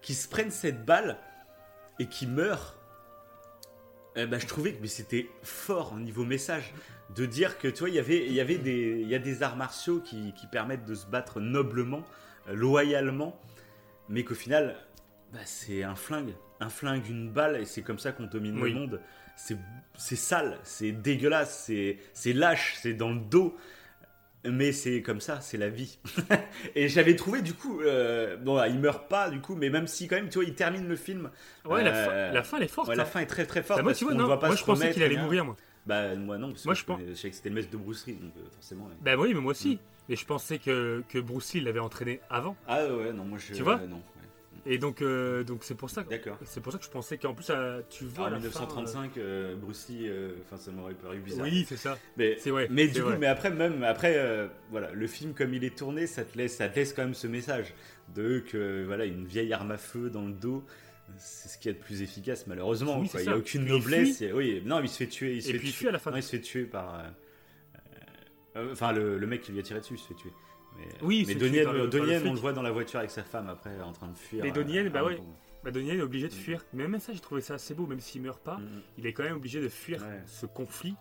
qui 0.00 0.14
se 0.14 0.28
prennent 0.28 0.52
cette 0.52 0.84
balle 0.84 1.18
et 1.98 2.06
qui 2.06 2.28
meurent. 2.28 2.78
eh 4.14 4.26
ben, 4.26 4.38
je 4.40 4.46
trouvais 4.46 4.74
que 4.74 4.86
c'était 4.86 5.28
fort 5.42 5.92
au 5.94 5.98
niveau 5.98 6.24
message 6.24 6.72
de 7.16 7.26
dire 7.26 7.58
que 7.58 7.66
tu 7.66 7.80
vois 7.80 7.88
il 7.88 7.96
y 7.96 7.98
avait 7.98 8.24
il 8.26 8.32
y 8.32 8.40
avait 8.40 8.58
des 8.58 9.00
il 9.02 9.08
y 9.08 9.14
a 9.16 9.18
des 9.18 9.42
arts 9.42 9.56
martiaux 9.56 10.00
qui, 10.00 10.32
qui 10.34 10.46
permettent 10.46 10.84
de 10.84 10.94
se 10.94 11.06
battre 11.06 11.40
noblement 11.40 12.02
euh, 12.48 12.54
loyalement 12.54 13.40
mais 14.08 14.22
qu'au 14.22 14.34
final 14.36 14.76
bah, 15.32 15.40
c'est 15.44 15.82
un 15.82 15.96
flingue 15.96 16.34
un 16.60 16.68
flingue 16.68 17.08
une 17.08 17.28
balle 17.30 17.56
et 17.56 17.64
c'est 17.64 17.82
comme 17.82 17.98
ça 17.98 18.12
qu'on 18.12 18.26
domine 18.26 18.60
Oui. 18.62 18.72
le 18.72 18.78
monde 18.78 19.00
c'est 19.96 20.16
sale 20.16 20.58
c'est 20.62 20.92
dégueulasse 20.92 21.70
c'est 22.14 22.32
lâche 22.32 22.76
c'est 22.80 22.94
dans 22.94 23.10
le 23.12 23.20
dos 23.20 23.56
mais 24.42 24.72
c'est 24.72 25.02
comme 25.02 25.20
ça, 25.20 25.42
c'est 25.42 25.58
la 25.58 25.68
vie. 25.68 25.98
et 26.74 26.88
j'avais 26.88 27.14
trouvé 27.14 27.42
du 27.42 27.52
coup, 27.52 27.82
euh, 27.82 28.38
bon, 28.38 28.58
il 28.64 28.78
meurt 28.78 29.06
pas 29.06 29.28
du 29.28 29.38
coup, 29.42 29.54
mais 29.54 29.68
même 29.68 29.86
si 29.86 30.08
quand 30.08 30.16
même, 30.16 30.30
tu 30.30 30.36
vois, 30.36 30.44
il 30.44 30.54
termine 30.54 30.88
le 30.88 30.96
film. 30.96 31.30
Ouais, 31.66 31.84
la, 31.84 31.90
Euh, 31.94 32.28
fin, 32.28 32.32
la 32.34 32.42
fin, 32.42 32.56
elle 32.56 32.62
est 32.62 32.68
forte. 32.68 32.88
Ouais, 32.88 32.96
la 32.96 33.02
hein. 33.02 33.04
fin 33.04 33.20
est 33.20 33.26
très 33.26 33.44
très 33.44 33.62
forte. 33.62 33.80
Bah, 33.80 33.82
moi, 33.82 33.92
tu 33.92 34.06
vois, 34.06 34.14
non, 34.14 34.26
moi 34.28 34.54
je 34.56 34.64
pensais 34.64 34.92
qu'il 34.92 35.02
allait 35.02 35.16
rien. 35.16 35.24
mourir, 35.24 35.44
moi. 35.44 35.56
Bah 35.84 36.14
moi 36.16 36.38
non, 36.38 36.52
parce 36.52 36.64
Moi, 36.64 36.72
que 36.72 36.80
je 36.80 36.84
pense- 36.86 37.00
je 37.06 37.12
savais 37.12 37.30
que 37.32 37.36
c'était 37.36 37.50
le 37.50 37.54
maître 37.56 37.68
de 37.70 37.76
Bruce 37.76 38.06
Lee, 38.06 38.14
donc 38.14 38.32
euh, 38.38 38.48
forcément. 38.54 38.84
ouais. 38.86 38.94
Bah 39.02 39.14
oui, 39.18 39.34
mais 39.34 39.40
moi 39.40 39.50
aussi. 39.50 39.78
Mais 40.08 40.16
je 40.16 40.24
pensais 40.24 40.58
que, 40.58 41.04
que 41.10 41.18
Bruce 41.18 41.52
Lee 41.52 41.60
l'avait 41.60 41.78
entraîné 41.80 42.20
avant. 42.30 42.56
Ah 42.66 42.86
ouais, 42.86 43.12
non, 43.12 43.24
moi 43.26 43.36
je. 43.38 43.52
Tu 43.52 43.62
vois 43.62 43.78
euh, 43.78 43.86
non. 43.86 44.00
Et 44.66 44.76
donc, 44.78 45.00
euh, 45.00 45.42
donc 45.42 45.64
c'est 45.64 45.74
pour 45.74 45.88
ça. 45.88 46.04
C'est 46.44 46.60
pour 46.60 46.72
ça 46.72 46.78
que 46.78 46.84
je 46.84 46.90
pensais 46.90 47.16
qu'en 47.18 47.34
plus, 47.34 47.46
euh, 47.50 47.80
tu 47.88 48.04
vois. 48.04 48.24
En 48.24 48.26
à 48.26 48.30
la 48.30 48.36
fin, 48.40 48.46
1935, 48.66 49.16
euh, 49.16 49.56
Bruce 49.56 49.88
Lee, 49.88 50.06
euh, 50.08 50.32
enfin 50.44 50.56
ça 50.58 50.70
m'aurait 50.70 50.94
paru 50.94 51.16
euh, 51.16 51.20
bizarre. 51.20 51.44
Oui, 51.46 51.64
c'est 51.68 51.76
ça. 51.78 51.98
Mais, 52.16 52.36
du 52.88 53.02
coup, 53.02 53.08
mais 53.18 53.26
après 53.26 53.50
même, 53.50 53.82
après, 53.84 54.14
euh, 54.18 54.48
voilà, 54.70 54.90
le 54.92 55.06
film 55.06 55.32
comme 55.34 55.54
il 55.54 55.64
est 55.64 55.76
tourné, 55.76 56.06
ça 56.06 56.24
te 56.24 56.36
laisse, 56.36 56.56
ça 56.56 56.68
te 56.68 56.76
laisse 56.76 56.92
quand 56.92 57.02
même 57.02 57.14
ce 57.14 57.26
message 57.26 57.74
de 58.14 58.40
que 58.40 58.84
voilà, 58.84 59.06
une 59.06 59.24
vieille 59.24 59.52
arme 59.52 59.70
à 59.70 59.78
feu 59.78 60.10
dans 60.10 60.26
le 60.26 60.32
dos, 60.32 60.62
c'est 61.16 61.48
ce 61.48 61.58
qu'il 61.58 61.72
y 61.72 61.74
a 61.74 61.78
de 61.78 61.82
plus 61.82 62.02
efficace 62.02 62.46
malheureusement. 62.46 62.98
Oui, 63.00 63.08
quoi. 63.08 63.18
c'est 63.20 63.24
Il 63.24 63.28
n'y 63.28 63.34
a 63.34 63.38
aucune 63.38 63.62
Puis 63.64 63.70
il 63.72 63.76
noblesse. 63.78 64.16
fuit. 64.18 64.26
et- 64.26 64.32
oui, 64.32 64.62
non, 64.64 64.80
il 64.82 64.88
se 64.88 64.98
fait 64.98 65.06
tuer. 65.06 65.36
Il 65.36 65.42
se 65.42 65.48
Et 65.48 65.52
fait 65.52 65.58
puis 65.58 65.68
il 65.68 65.72
tuer- 65.72 65.78
fuit 65.78 65.88
à 65.88 65.92
la 65.92 65.98
fin. 65.98 66.10
non, 66.10 66.16
il 66.18 66.22
se 66.22 66.30
fait 66.30 66.40
tuer 66.40 66.64
par. 66.64 66.94
euh, 66.96 67.02
euh, 68.56 68.72
Enfin, 68.72 68.92
le, 68.92 69.16
le 69.18 69.26
mec 69.26 69.40
qui 69.42 69.52
lui 69.52 69.60
a 69.60 69.62
tiré 69.62 69.80
dessus 69.80 69.96
se 69.96 70.08
fait 70.08 70.14
tuer. 70.14 70.32
Mais, 70.78 70.84
Oui, 71.02 71.24
mais 71.26 71.34
par 71.64 71.72
le- 71.72 72.08
Yen, 72.08 72.26
on 72.26 72.32
le 72.32 72.38
voit 72.38 72.52
dans 72.52 72.62
la 72.62 72.70
voiture 72.70 72.98
avec 72.98 73.10
sa 73.10 73.22
femme 73.22 73.48
après 73.48 73.80
en 73.80 73.92
train 73.92 74.08
de 74.08 74.16
fuir. 74.16 74.42
Mais 74.44 74.50
euh, 74.56 74.90
bah 74.90 75.00
à 75.00 75.04
ouais. 75.04 75.18
Bah, 75.64 75.70
Yen 75.74 75.98
est 75.98 76.02
obligé 76.02 76.28
de 76.28 76.34
Mm. 76.34 76.36
fuir. 76.36 76.64
Mais 76.72 76.88
même 76.88 77.00
ça, 77.00 77.12
j'ai 77.12 77.20
trouvé 77.20 77.40
ça 77.40 77.54
assez 77.54 77.74
beau, 77.74 77.86
même 77.86 78.00
s'il 78.00 78.22
meurt 78.22 78.42
pas. 78.42 78.56
Mm. 78.56 78.82
Il 78.98 79.06
est 79.06 79.12
quand 79.12 79.24
même 79.24 79.36
obligé 79.36 79.60
de 79.60 79.68
fuir 79.68 80.00
Ouais. 80.02 80.22
ce 80.26 80.46
conflit. 80.46 80.94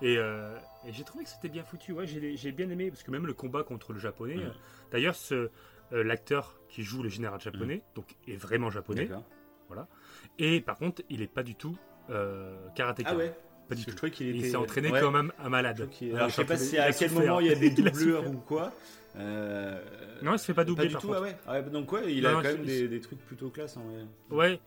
Et, 0.00 0.16
euh, 0.16 0.56
et 0.86 0.92
j'ai 0.92 1.02
trouvé 1.04 1.24
que 1.24 1.30
c'était 1.30 1.48
bien 1.48 1.64
foutu. 1.64 1.92
Ouais, 1.92 2.06
j'ai 2.06 2.52
bien 2.52 2.70
aimé 2.70 2.88
parce 2.90 3.02
que 3.02 3.10
même 3.10 3.26
le 3.26 3.34
combat 3.34 3.64
contre 3.64 3.92
le 3.92 3.98
japonais. 3.98 4.36
Mm. 4.36 4.40
euh, 4.40 4.50
D'ailleurs, 4.92 5.14
ce 5.16 5.50
euh, 5.92 6.04
l'acteur 6.04 6.58
qui 6.68 6.82
joue 6.82 7.02
le 7.02 7.08
général 7.08 7.40
japonais, 7.40 7.82
donc 7.94 8.14
est 8.26 8.36
vraiment 8.36 8.70
japonais. 8.70 9.06
D'accord. 9.06 9.24
Et 10.38 10.60
par 10.60 10.76
contre, 10.78 11.02
il 11.10 11.20
est 11.22 11.26
pas 11.32 11.42
du 11.42 11.54
tout 11.54 11.76
euh, 12.10 12.56
karatéka. 12.74 13.10
Ah 13.12 13.16
ouais. 13.16 13.34
Pas 13.68 13.74
Parce 13.74 13.80
du 13.80 13.84
tout. 13.86 13.90
je 13.92 13.96
trouvais 13.96 14.12
qu'il 14.12 14.28
était. 14.28 14.38
Il 14.46 14.50
s'est 14.50 14.56
entraîné 14.56 14.90
Ouais. 14.90 15.00
comme 15.00 15.16
un, 15.16 15.28
un 15.38 15.48
malade. 15.48 15.88
Ouais, 16.00 16.14
Alors 16.14 16.28
je 16.30 16.34
sais 16.36 16.44
pas 16.44 16.56
si 16.56 16.78
à 16.78 16.90
quel 16.92 17.10
souffert. 17.10 17.26
moment 17.26 17.40
il 17.40 17.46
y 17.48 17.50
a 17.50 17.54
des 17.54 17.66
Il 17.78 17.88
a 18.14 18.20
ou 18.22 18.38
quoi. 18.38 18.72
Euh, 19.16 19.78
Non, 20.22 20.32
il 20.34 20.38
se 20.38 20.44
fait 20.46 20.54
pas 20.54 20.64
doubler 20.64 20.86
du 20.86 20.92
par 20.94 21.02
tout, 21.02 21.08
contre. 21.08 21.18
ah 21.20 21.22
ouais. 21.22 21.36
Ah 21.46 21.52
ouais, 21.54 21.62
donc 21.70 21.92
ouais, 21.92 22.12
il 22.14 22.22
Non, 22.22 22.28
a 22.30 22.32
non, 22.32 22.38
quand 22.42 22.48
même 22.52 22.64
des, 22.64 22.88
des 22.88 23.00
trucs 23.00 23.18
plutôt 23.20 23.50
classe 23.50 23.76
en 23.76 23.82
vrai. 23.84 24.04
Ouais. 24.30 24.60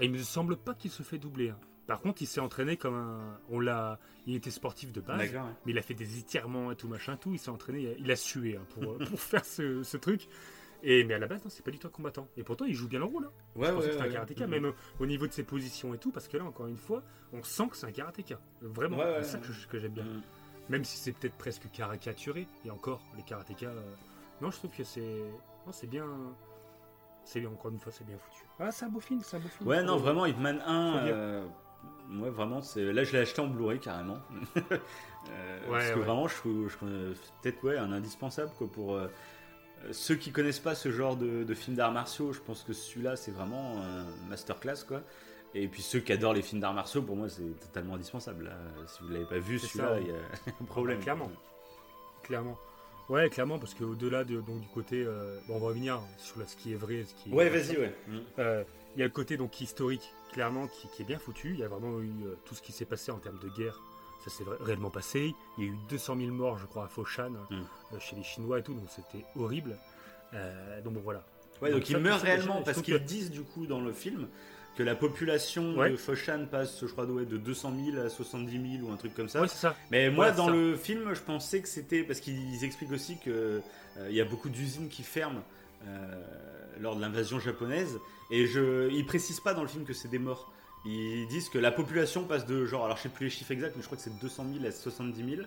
Et 0.00 0.06
il 0.06 0.10
me 0.12 0.18
semble 0.18 0.56
pas 0.56 0.74
qu'il 0.74 0.90
se 0.90 1.02
fait 1.02 1.18
doubler. 1.18 1.50
hein. 1.50 1.58
Par 1.86 2.00
contre, 2.00 2.22
il 2.22 2.26
s'est 2.26 2.40
entraîné 2.40 2.76
comme 2.76 2.94
un. 2.94 3.38
On 3.50 3.60
l'a. 3.60 3.98
Il 4.26 4.34
était 4.34 4.50
sportif 4.50 4.90
de 4.90 5.00
base. 5.02 5.20
Ouais. 5.20 5.38
Mais 5.66 5.72
il 5.72 5.78
a 5.78 5.82
fait 5.82 5.92
des 5.94 6.18
étirements 6.18 6.72
et 6.72 6.76
tout 6.76 6.88
machin, 6.88 7.16
tout. 7.16 7.32
Il 7.34 7.38
s'est 7.38 7.50
entraîné. 7.50 7.94
Il 7.98 8.10
a 8.10 8.16
sué 8.16 8.56
hein, 8.56 8.64
pour, 8.70 8.96
pour 8.98 9.20
faire 9.20 9.44
ce, 9.44 9.82
ce 9.82 9.96
truc. 9.98 10.28
Et 10.86 11.02
mais 11.04 11.14
à 11.14 11.18
la 11.18 11.26
base, 11.26 11.42
non, 11.42 11.50
c'est 11.50 11.64
pas 11.64 11.70
du 11.70 11.78
tout 11.78 11.86
un 11.86 11.90
combattant. 11.90 12.28
Et 12.36 12.42
pourtant, 12.42 12.66
il 12.66 12.74
joue 12.74 12.88
bien 12.88 12.98
le 12.98 13.06
rôle. 13.06 13.24
hein. 13.24 13.30
Ouais, 13.56 13.68
Je 13.68 13.72
pensais 13.72 13.74
ouais, 13.74 13.84
que 13.86 13.92
c'était 13.92 14.02
un 14.02 14.06
ouais. 14.08 14.12
karatéka, 14.12 14.46
même 14.46 14.64
au- 14.66 14.74
au 15.02 15.06
niveau 15.06 15.26
de 15.26 15.32
ses 15.32 15.42
positions 15.42 15.94
et 15.94 15.98
tout, 15.98 16.10
parce 16.10 16.28
que 16.28 16.36
là, 16.36 16.44
encore 16.44 16.66
une 16.66 16.76
fois, 16.76 17.02
on 17.32 17.42
sent 17.42 17.68
que 17.70 17.76
c'est 17.76 17.86
un 17.86 17.92
karatéka. 17.92 18.38
Vraiment, 18.60 18.98
Ouais, 18.98 19.04
ouais, 19.04 19.22
c'est 19.22 19.32
ça 19.32 19.38
ouais. 19.38 19.44
que, 19.70 19.78
j'aime 19.78 19.92
bien. 19.92 20.04
Mhm. 20.04 20.20
même 20.70 20.84
si 20.84 20.96
c'est 20.98 21.12
peut-être 21.12 21.36
presque 21.36 21.70
caricaturé, 21.72 22.46
et 22.64 22.70
encore, 22.70 23.00
les 23.16 23.22
karatékas. 23.22 23.66
euh, 23.68 23.80
Non, 24.40 24.50
je 24.50 24.56
trouve 24.58 24.70
que 24.70 24.84
c'est. 24.84 25.00
Non, 25.66 25.72
c'est 25.72 25.86
bien. 25.86 26.06
C'est 27.24 27.40
bien, 27.40 27.48
encore 27.50 27.70
une 27.70 27.78
fois, 27.78 27.90
c'est 27.92 28.04
bien 28.06 28.18
foutu. 28.18 28.44
Ah, 28.60 28.70
c'est 28.70 28.84
un 28.84 28.88
beau 28.90 29.00
film, 29.00 29.20
c'est 29.22 29.36
un 29.36 29.40
beau 29.40 29.48
film. 29.48 29.68
Ouais, 29.68 29.82
non, 29.82 29.96
vraiment, 29.96 30.26
Hitman 30.26 30.60
1, 30.66 30.92
faut 30.98 31.04
dire. 31.06 31.14
euh, 31.16 31.46
ouais, 32.20 32.28
vraiment, 32.30 32.60
c'est... 32.60 32.92
là 32.92 33.02
je 33.04 33.12
l'ai 33.12 33.20
acheté 33.20 33.40
en 33.40 33.46
Blu-ray 33.46 33.78
carrément. 33.80 34.18
Euh, 35.30 35.58
parce 35.70 35.84
que 35.90 35.94
ouais. 35.98 36.04
vraiment, 36.04 36.28
je 36.28 36.34
trouve, 36.36 36.68
je 36.68 36.76
euh, 36.84 37.14
peut-être 37.40 37.64
ouais, 37.64 37.78
un 37.78 37.92
indispensable 37.92 38.50
quoi, 38.58 38.70
pour 38.70 38.94
euh, 38.94 39.08
ceux 39.92 40.14
qui 40.16 40.30
connaissent 40.32 40.58
pas 40.60 40.74
ce 40.74 40.90
genre 40.90 41.16
de, 41.16 41.44
de 41.44 41.54
films 41.54 41.76
d'arts 41.76 41.92
martiaux. 41.92 42.32
Je 42.32 42.40
pense 42.40 42.62
que 42.62 42.72
celui-là, 42.72 43.16
c'est 43.16 43.30
vraiment 43.30 43.82
un 43.82 44.04
masterclass 44.28 44.84
quoi. 44.86 45.02
Et 45.54 45.68
puis 45.68 45.82
ceux 45.82 46.00
qui 46.00 46.12
adorent 46.12 46.34
les 46.34 46.42
films 46.42 46.60
d'arts 46.60 46.74
martiaux, 46.74 47.02
pour 47.02 47.14
moi, 47.16 47.28
c'est 47.28 47.58
totalement 47.60 47.94
indispensable. 47.94 48.44
là. 48.46 48.56
Si 48.88 49.02
vous 49.02 49.08
l'avez 49.10 49.24
pas 49.26 49.38
vu, 49.38 49.58
celui-là, 49.58 50.00
il 50.00 50.08
y 50.08 50.10
a 50.10 50.14
un 50.60 50.64
problème. 50.64 50.98
clairement. 51.00 51.30
Clairement. 52.22 52.58
Ouais, 53.08 53.28
clairement, 53.28 53.58
parce 53.58 53.74
qu'au-delà 53.74 54.24
de, 54.24 54.40
donc, 54.40 54.60
du 54.60 54.68
côté. 54.68 55.04
euh, 55.06 55.38
bon, 55.46 55.56
on 55.56 55.58
va 55.60 55.66
revenir 55.68 56.00
sur 56.16 56.38
là, 56.40 56.46
ce 56.46 56.56
qui 56.56 56.72
est 56.72 56.76
vrai, 56.76 57.04
ce 57.04 57.14
qui 57.22 57.30
est. 57.30 57.32
Ouais, 57.34 57.50
vas-y, 57.50 57.76
ouais. 57.76 57.94
Mm. 58.08 58.18
Euh, 58.38 58.64
Il 58.96 59.00
y 59.00 59.02
a 59.02 59.06
le 59.06 59.12
côté 59.12 59.36
donc 59.36 59.60
historique, 59.60 60.10
clairement, 60.32 60.66
qui, 60.68 60.88
qui 60.88 61.02
est 61.02 61.04
bien 61.04 61.18
foutu. 61.18 61.50
Il 61.52 61.60
y 61.60 61.64
a 61.64 61.68
vraiment 61.68 62.00
eu 62.00 62.10
euh, 62.24 62.34
tout 62.46 62.54
ce 62.54 62.62
qui 62.62 62.72
s'est 62.72 62.86
passé 62.86 63.12
en 63.12 63.18
termes 63.18 63.38
de 63.40 63.48
guerre. 63.50 63.78
Ça 64.24 64.30
s'est 64.30 64.44
réellement 64.60 64.90
passé. 64.90 65.34
Il 65.58 65.64
y 65.64 65.66
a 65.66 65.70
eu 65.70 65.76
200 65.90 66.16
000 66.16 66.30
morts, 66.30 66.58
je 66.58 66.66
crois, 66.66 66.84
à 66.84 66.88
Foshan, 66.88 67.30
Mm. 67.30 67.54
euh, 67.92 67.98
chez 68.00 68.16
les 68.16 68.22
Chinois 68.22 68.58
et 68.58 68.62
tout, 68.62 68.72
donc 68.74 68.88
c'était 68.88 69.24
horrible. 69.36 69.76
Euh, 70.32 70.80
donc 70.80 70.94
bon, 70.94 71.00
voilà. 71.04 71.22
Ouais, 71.60 71.70
donc, 71.70 71.80
Donc 71.80 71.90
il 71.90 71.92
ça, 71.92 71.98
meurt 71.98 72.20
ça, 72.20 72.24
déjà, 72.24 72.36
réellement 72.36 72.62
parce 72.62 72.80
qu'ils 72.82 72.94
que- 72.94 72.98
disent 73.04 73.30
du 73.30 73.42
coup 73.42 73.66
dans 73.66 73.80
le 73.80 73.92
film 73.92 74.28
que 74.76 74.82
la 74.82 74.96
population 74.96 75.76
Ouais. 75.76 75.90
de 75.90 75.96
Foshan 75.96 76.46
passe, 76.50 76.80
je 76.80 76.86
crois, 76.86 77.04
ouais, 77.04 77.26
de 77.26 77.36
200 77.36 77.72
000 77.92 77.98
à 78.04 78.08
70 78.08 78.78
000 78.78 78.88
ou 78.88 78.92
un 78.92 78.96
truc 78.96 79.14
comme 79.14 79.28
ça. 79.28 79.40
Ouais, 79.40 79.46
ça. 79.48 79.76
Mais 79.90 80.10
moi, 80.10 80.30
dans 80.32 80.46
ça. 80.46 80.52
le 80.52 80.74
film, 80.76 81.14
je 81.14 81.20
pensais 81.20 81.60
que 81.60 81.68
c'était 81.68 82.02
parce 82.02 82.18
qu'ils 82.20 82.64
expliquent 82.64 82.90
aussi 82.92 83.18
que 83.18 83.60
euh, 83.98 84.08
il 84.08 84.16
y 84.16 84.20
a 84.20 84.24
beaucoup 84.24 84.48
d'usines 84.48 84.88
qui 84.88 85.02
ferment 85.04 85.42
euh, 85.86 86.22
lors 86.80 86.96
de 86.96 87.00
l'invasion 87.02 87.38
japonaise, 87.38 87.98
et 88.30 88.46
je, 88.46 88.90
ils 88.90 89.06
précisent 89.06 89.38
pas 89.40 89.54
dans 89.54 89.62
le 89.62 89.68
film 89.68 89.84
que 89.84 89.92
c'est 89.92 90.08
des 90.08 90.18
morts. 90.18 90.50
Ils 90.86 91.26
disent 91.28 91.48
que 91.48 91.58
la 91.58 91.70
population 91.72 92.24
passe 92.24 92.44
de 92.46 92.66
genre, 92.66 92.84
alors 92.84 92.96
je 92.98 93.02
sais 93.04 93.08
plus 93.08 93.24
les 93.24 93.30
chiffres 93.30 93.52
exacts, 93.52 93.74
mais 93.76 93.82
je 93.82 93.86
crois 93.86 93.96
que 93.96 94.04
c'est 94.04 94.14
de 94.14 94.20
200 94.20 94.44
000 94.58 94.66
à 94.66 94.70
70 94.70 95.36
000. 95.36 95.42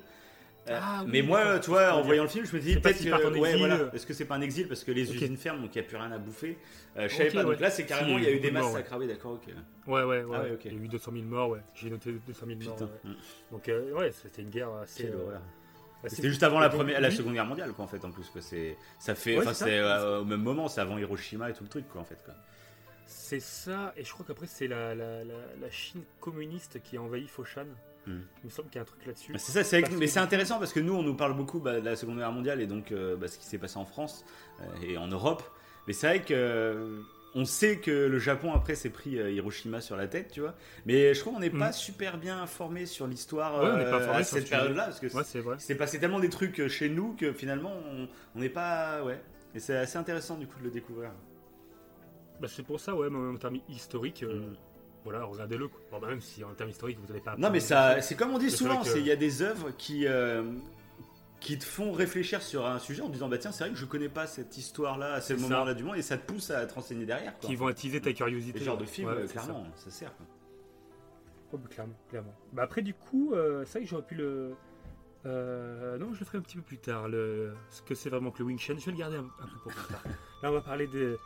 Euh, 0.70 0.80
Ah 0.82 1.02
oui, 1.06 1.10
mais 1.14 1.22
moi, 1.22 1.60
tu 1.60 1.70
vois, 1.70 1.94
en 1.94 2.02
voyant 2.02 2.24
le 2.24 2.30
film, 2.30 2.46
je 2.46 2.54
me 2.56 2.62
dis 2.62 2.76
peut-être 2.78 2.98
que, 3.02 3.38
ouais, 3.40 3.52
exil. 3.52 3.58
voilà, 3.68 3.90
est-ce 3.94 4.06
que 4.06 4.14
c'est 4.14 4.26
pas 4.26 4.36
un 4.36 4.42
exil? 4.42 4.68
Parce 4.68 4.84
que 4.84 4.92
les 4.92 5.08
Ok. 5.10 5.16
usines 5.16 5.38
ferment, 5.38 5.62
donc 5.62 5.74
il 5.76 5.80
n'y 5.80 5.86
a 5.86 5.88
plus 5.88 5.96
rien 5.96 6.12
à 6.12 6.18
bouffer. 6.18 6.58
Euh, 6.98 7.08
je 7.08 7.16
savais 7.16 7.30
pas. 7.32 7.44
Donc 7.44 7.52
ouais. 7.52 7.60
là, 7.62 7.70
c'est 7.70 7.84
Si, 7.84 7.88
carrément, 7.88 8.18
il 8.18 8.24
il 8.24 8.30
y 8.30 8.34
a 8.34 8.36
eu 8.36 8.40
des 8.42 8.52
massacres. 8.52 8.90
Ah 8.92 8.98
oui, 8.98 9.08
d'accord, 9.08 9.34
ok. 9.34 9.48
Ouais, 9.88 10.04
ouais, 10.04 10.24
ouais. 10.24 10.36
Ah 10.38 10.42
ouais. 10.42 10.58
Il 10.66 10.74
y 10.74 10.76
a 10.76 10.84
eu 10.84 10.88
200 10.90 11.12
000 11.14 11.24
morts, 11.24 11.50
ouais. 11.52 11.60
J'ai 11.76 11.90
noté 11.90 12.12
200 12.28 12.46
000 12.48 12.60
morts. 12.60 12.76
Putain. 12.76 12.86
ouais. 12.86 13.12
Mm. 13.12 13.16
Donc, 13.52 13.70
euh, 13.70 13.92
ouais, 13.94 14.12
c'était 14.12 14.42
une 14.42 14.50
guerre 14.50 14.74
assez. 14.84 15.06
Euh, 15.06 15.38
C'était 16.08 16.28
juste 16.30 16.44
avant 16.44 16.60
la 16.60 16.70
première, 16.70 17.00
la 17.00 17.12
Seconde 17.12 17.34
Guerre 17.34 17.46
mondiale, 17.46 17.72
quoi, 17.72 17.86
en 17.86 17.88
fait, 17.88 18.04
en 18.04 18.12
plus. 18.12 18.30
Quoi. 18.30 18.42
C'est, 18.42 18.76
ça 19.00 19.16
fait, 19.16 19.36
Ouais, 19.38 19.44
enfin, 19.44 19.54
c'est 19.54 19.80
euh, 19.80 20.20
au 20.20 20.26
même 20.26 20.42
moment, 20.42 20.68
c'est 20.68 20.82
avant 20.82 20.98
Hiroshima 20.98 21.50
et 21.50 21.54
tout 21.54 21.64
le 21.64 21.70
truc, 21.70 21.88
quoi, 21.88 22.02
en 22.02 22.06
fait. 22.06 22.22
Quoi. 22.26 22.34
C'est 23.08 23.40
ça, 23.40 23.94
et 23.98 24.04
je 24.04 24.12
crois 24.12 24.26
qu'après 24.28 24.48
c'est 24.48 24.68
la, 24.68 24.94
la, 24.94 25.24
la, 25.24 25.34
la 25.62 25.70
Chine 25.72 26.04
communiste 26.20 26.82
qui 26.84 26.98
a 26.98 27.02
envahi 27.02 27.28
Foshan. 27.28 27.66
Hmm. 28.06 28.20
Il 28.44 28.46
me 28.46 28.50
semble 28.50 28.70
qu'il 28.70 28.76
y 28.76 28.80
a 28.80 28.82
un 28.84 28.86
truc 28.86 29.06
là-dessus. 29.06 29.34
Bah, 29.34 29.40
C'est 29.40 29.64
ça, 29.64 29.78
mais 29.98 30.08
c'est 30.08 30.20
intéressant 30.20 30.60
parce 30.60 30.72
que 30.74 30.80
nous, 30.80 30.94
on 30.94 31.04
nous 31.04 31.16
parle 31.16 31.36
beaucoup 31.36 31.60
bah, 31.60 31.80
de 31.80 31.86
la 31.86 31.96
Seconde 31.96 32.18
Guerre 32.18 32.32
mondiale 32.32 32.62
et 32.62 32.68
donc 32.68 32.92
euh, 32.92 33.16
bah, 33.18 33.28
ce 33.28 33.38
qui 33.38 33.46
s'est 33.46 33.58
passé 33.58 33.78
en 33.78 33.86
France 33.86 34.24
euh, 34.62 34.64
et 34.82 34.98
en 34.98 35.08
Europe. 35.08 35.44
Mais 35.88 35.94
c'est 35.94 36.08
vrai 36.08 36.22
que 36.22 36.34
euh, 36.34 37.02
on 37.36 37.44
sait 37.46 37.80
que 37.80 37.92
le 37.92 38.18
Japon 38.20 38.54
après 38.54 38.76
s'est 38.76 38.90
pris 38.90 39.20
euh, 39.20 39.30
Hiroshima 39.32 39.82
sur 39.82 39.98
la 39.98 40.08
tête, 40.08 40.32
tu 40.32 40.40
vois. 40.42 40.56
Mais 40.86 41.14
je 41.14 41.20
trouve 41.20 41.34
qu'on 41.34 41.40
n'est 41.42 41.50
pas 41.50 41.68
Mhm. 41.68 41.74
super 41.74 42.18
bien 42.18 42.42
informé 42.42 42.86
sur 42.86 43.08
l'histoire 43.08 43.62
Ouais, 43.62 43.70
on 43.74 43.78
n'est 43.78 43.84
pas 43.92 44.02
euh, 44.02 44.14
à 44.14 44.24
sur 44.24 44.38
cette 44.38 44.50
période-là 44.50 44.84
parce 44.86 45.00
que 45.02 45.08
Ouais, 45.08 45.56
c'est 45.60 45.76
passé 45.76 46.00
tellement 46.00 46.20
des 46.20 46.30
trucs 46.30 46.66
chez 46.70 46.88
nous 46.90 47.14
que 47.14 47.34
finalement 47.34 47.74
on 47.92 48.08
on 48.36 48.40
n'est 48.40 48.50
pas, 48.50 49.04
ouais. 49.04 49.20
Et 49.56 49.60
c'est 49.60 49.76
assez 49.76 49.98
intéressant 49.98 50.38
du 50.38 50.48
coup 50.48 50.60
de 50.60 50.66
le 50.66 50.72
découvrir. 50.72 51.12
Bah, 52.42 52.48
c'est 52.48 52.64
pour 52.64 52.80
ça, 52.80 52.96
ouais, 52.96 53.10
mais 53.10 53.18
en 53.34 53.38
termes 53.38 53.58
historiques, 53.70 54.24
euh, 54.24 54.40
Mhm. 54.40 54.56
voilà, 55.04 55.24
regardez-le. 55.24 55.68
quoi. 55.68 55.80
Bon, 55.92 56.00
bah, 56.00 56.08
même 56.10 56.22
si 56.22 56.44
en 56.44 56.54
termes 56.54 56.70
historiques 56.70 57.00
vous 57.00 57.08
n'avez 57.08 57.20
pas. 57.22 57.36
Non, 57.38 57.50
mais 57.50 57.60
ça, 57.60 58.02
c'est 58.02 58.16
comme 58.16 58.32
on 58.32 58.38
dit 58.38 58.52
souvent, 58.52 58.82
que- 58.84 58.98
il 58.98 59.06
y 59.06 59.12
a 59.12 59.16
des 59.16 59.42
œuvres 59.42 59.72
qui, 59.78 60.06
euh, 60.08 60.44
qui 61.40 61.58
te 61.58 61.64
font 61.66 61.92
réfléchir 61.92 62.42
sur 62.42 62.66
un 62.66 62.80
sujet 62.80 63.02
en 63.04 63.10
disant 63.10 63.28
bah 63.30 63.38
tiens, 63.38 63.52
c'est 63.52 63.64
vrai 63.64 63.74
que 63.74 63.80
je 63.80 63.86
connais 63.86 64.10
pas 64.10 64.26
cette 64.28 64.58
histoire-là 64.58 65.14
à 65.14 65.22
ce 65.22 65.30
C'est 65.36 65.40
ça. 65.40 65.48
moment-là 65.50 65.74
du 65.76 65.84
monde 65.84 65.96
et 65.98 66.02
ça 66.02 66.18
te 66.18 66.26
pousse 66.32 66.50
à 66.52 66.66
te 66.66 66.74
renseigner 66.74 67.06
derrière. 67.06 67.38
Quoi. 67.38 67.48
qui 67.50 67.56
vont 67.56 67.68
attiser 67.68 68.02
ta 68.02 68.12
curiosité. 68.14 68.60
Les 68.60 68.66
genres 68.66 68.78
de 68.78 68.86
films, 68.86 69.08
Ouais, 69.10 69.14
euh, 69.16 69.28
ça. 69.28 69.34
clairement, 69.42 69.66
ça. 69.76 69.90
sert. 69.92 70.16
quoi. 70.18 70.26
Oh, 71.54 71.58
bah, 71.58 71.70
clairement, 71.70 71.94
clairement. 72.10 72.34
Bah, 72.54 72.64
après, 72.64 72.82
du 72.82 72.94
coup, 72.94 73.34
euh, 73.34 73.64
c'est 73.66 73.80
vrai 73.80 73.86
que 73.86 73.90
j'aurais 73.90 74.02
pu 74.06 74.16
le. 74.16 74.54
euh, 75.26 75.98
non, 75.98 76.14
je 76.14 76.20
le 76.20 76.26
ferai 76.26 76.38
un 76.38 76.42
petit 76.42 76.58
peu 76.58 76.64
plus 76.64 76.78
tard. 76.78 77.08
Le... 77.08 77.54
Ce 77.70 77.82
que 77.82 77.96
c'est 77.96 78.10
vraiment 78.10 78.32
que 78.32 78.40
le 78.40 78.46
Wing 78.46 78.58
Chun, 78.60 78.76
je 78.78 78.86
vais 78.86 78.92
le 78.92 78.98
garder 78.98 79.18
un, 79.18 79.22
un 79.42 79.48
peu 79.48 79.60
pour 79.64 79.72
plus 79.74 79.94
tard. 79.94 80.04
Là, 80.44 80.50
on 80.50 80.54
va 80.54 80.62
parler 80.62 80.88
de, 80.88 81.18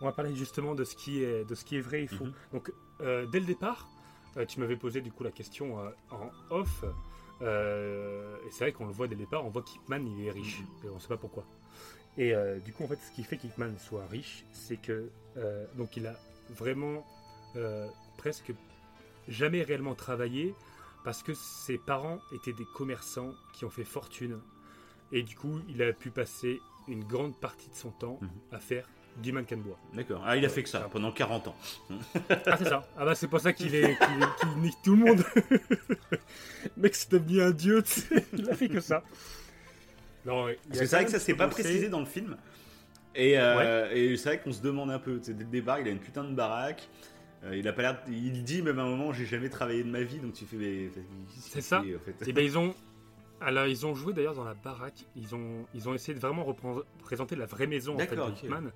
on 0.00 0.06
va 0.06 0.12
parler 0.12 0.34
justement 0.34 0.74
de 0.74 0.84
ce 0.84 0.94
qui 0.96 1.22
est, 1.22 1.44
de 1.44 1.54
ce 1.54 1.64
qui 1.64 1.76
est 1.76 1.80
vrai 1.80 2.02
et 2.04 2.06
faux. 2.06 2.24
Mhm. 2.24 2.32
Donc, 2.52 2.72
euh, 3.00 3.26
dès 3.26 3.40
le 3.40 3.46
départ, 3.46 3.88
euh, 4.36 4.46
tu 4.46 4.60
m'avais 4.60 4.76
posé 4.76 5.00
du 5.00 5.10
coup 5.12 5.24
la 5.24 5.30
question 5.30 5.78
euh, 5.80 5.90
en 6.10 6.30
off. 6.50 6.84
et 7.42 8.50
c'est 8.50 8.64
vrai 8.64 8.72
qu'on 8.72 8.86
le 8.86 8.92
voit 8.92 9.06
dès 9.08 9.14
le 9.14 9.20
départ, 9.20 9.44
on 9.44 9.50
voit 9.50 9.62
qu'Hipman 9.62 10.04
il 10.06 10.26
est 10.26 10.30
riche. 10.30 10.62
Et 10.84 10.88
on 10.88 10.98
sait 10.98 11.08
pas 11.08 11.16
pourquoi. 11.16 11.44
Et 12.18 12.32
du 12.64 12.72
coup, 12.72 12.84
en 12.84 12.88
fait, 12.88 12.96
ce 12.96 13.12
qui 13.12 13.22
fait 13.22 13.36
qu'Hipman 13.38 13.78
soit 13.78 14.06
riche, 14.06 14.44
c'est 14.52 14.76
que 14.76 15.10
donc 15.76 15.96
il 15.96 16.06
a 16.06 16.16
vraiment 16.50 17.04
presque 18.18 18.52
jamais 19.28 19.62
réellement 19.62 19.94
travaillé 19.94 20.54
parce 21.04 21.22
que 21.22 21.32
ses 21.34 21.78
parents 21.78 22.18
étaient 22.34 22.52
des 22.52 22.66
commerçants 22.74 23.32
qui 23.54 23.64
ont 23.64 23.70
fait 23.70 23.84
fortune. 23.84 24.38
Et 25.12 25.22
du 25.22 25.34
coup, 25.36 25.60
il 25.68 25.82
a 25.82 25.92
pu 25.94 26.10
passer 26.10 26.60
une 26.88 27.04
grande 27.04 27.38
partie 27.40 27.70
de 27.70 27.74
son 27.74 27.90
temps 27.90 28.18
Mhm. 28.20 28.28
à 28.52 28.58
faire 28.58 28.86
du 29.20 29.32
mannequin 29.32 29.56
de 29.56 29.62
bois. 29.62 29.78
D'accord. 29.94 30.22
Ah, 30.26 30.36
il 30.36 30.44
a 30.44 30.48
fait 30.48 30.62
que 30.62 30.68
ça 30.68 30.80
pendant 30.90 31.12
40 31.12 31.48
ans. 31.48 31.56
Ah, 32.46 32.56
c'est 32.58 32.64
ça. 32.68 32.86
Ah, 32.96 33.04
bah, 33.04 33.14
c'est 33.14 33.28
pour 33.28 33.40
ça 33.40 33.52
qu'il 33.52 33.74
est, 33.74 33.96
qu'il 33.98 34.22
est- 34.22 34.36
qu'il 34.40 34.62
nique 34.62 34.76
tout 34.82 34.96
le 34.96 35.04
monde. 35.04 35.24
Le 36.10 36.82
mec, 36.82 36.94
c'est 36.94 37.10
devenu 37.10 37.42
un 37.42 37.50
dieu, 37.50 37.82
tu 37.82 38.00
sais. 38.00 38.24
Il 38.32 38.48
a 38.50 38.54
fait 38.54 38.68
que 38.68 38.80
ça. 38.80 39.02
Non, 40.24 40.48
il 40.48 40.56
Parce 40.68 40.78
a 40.78 40.80
que 40.82 40.86
c'est 40.86 40.96
vrai 40.96 41.04
que 41.06 41.10
ça 41.10 41.18
c'est 41.18 41.34
pas 41.34 41.44
commencé- 41.48 41.62
précisé 41.62 41.88
dans 41.88 42.00
le 42.00 42.06
film. 42.06 42.36
Et, 43.14 43.38
euh, 43.38 43.90
et 43.92 44.16
c'est 44.16 44.28
vrai 44.28 44.40
qu'on 44.40 44.52
se 44.52 44.60
demande 44.62 44.90
un 44.90 44.98
peu. 44.98 45.18
tu 45.18 45.24
sais, 45.26 45.34
Dès 45.34 45.44
le 45.44 45.50
départ, 45.50 45.80
il 45.80 45.88
a 45.88 45.90
une 45.90 45.98
putain 45.98 46.24
de 46.24 46.34
baraque. 46.34 46.88
Euh, 47.44 47.56
il 47.56 47.66
a 47.66 47.72
pas 47.72 47.82
l'air. 47.82 48.02
Il 48.08 48.44
dit 48.44 48.60
même 48.62 48.78
à 48.78 48.82
un 48.82 48.88
moment, 48.88 49.12
j'ai 49.12 49.24
jamais 49.24 49.48
travaillé 49.48 49.82
de 49.82 49.88
ma 49.90 50.02
vie, 50.02 50.18
donc 50.18 50.34
tu 50.34 50.44
fais. 50.44 50.56
mais- 50.56 50.90
qu'est-ce 51.34 51.50
C'est 51.50 51.60
ça. 51.62 51.82
fait, 51.82 51.96
en 51.96 51.98
fait? 51.98 52.28
Et 52.28 52.32
ben 52.34 52.44
ils 52.44 52.58
ont, 52.58 52.74
alors 53.40 53.66
ils 53.66 53.86
ont 53.86 53.94
joué 53.94 54.12
d'ailleurs 54.12 54.34
dans 54.34 54.44
la 54.44 54.52
baraque. 54.54 55.06
Ils 55.16 55.34
ont, 55.34 55.64
ils 55.74 55.88
ont 55.88 55.94
essayé 55.94 56.14
de 56.14 56.20
vraiment 56.20 56.44
représenter 56.44 56.86
présenter 57.02 57.36
la 57.36 57.46
vraie 57.46 57.66
maison 57.66 57.94
en 57.94 57.98
fait, 57.98 58.06
D'accord, 58.08 58.26
de 58.26 58.32
ok. 58.32 58.42
Hitman. 58.42 58.70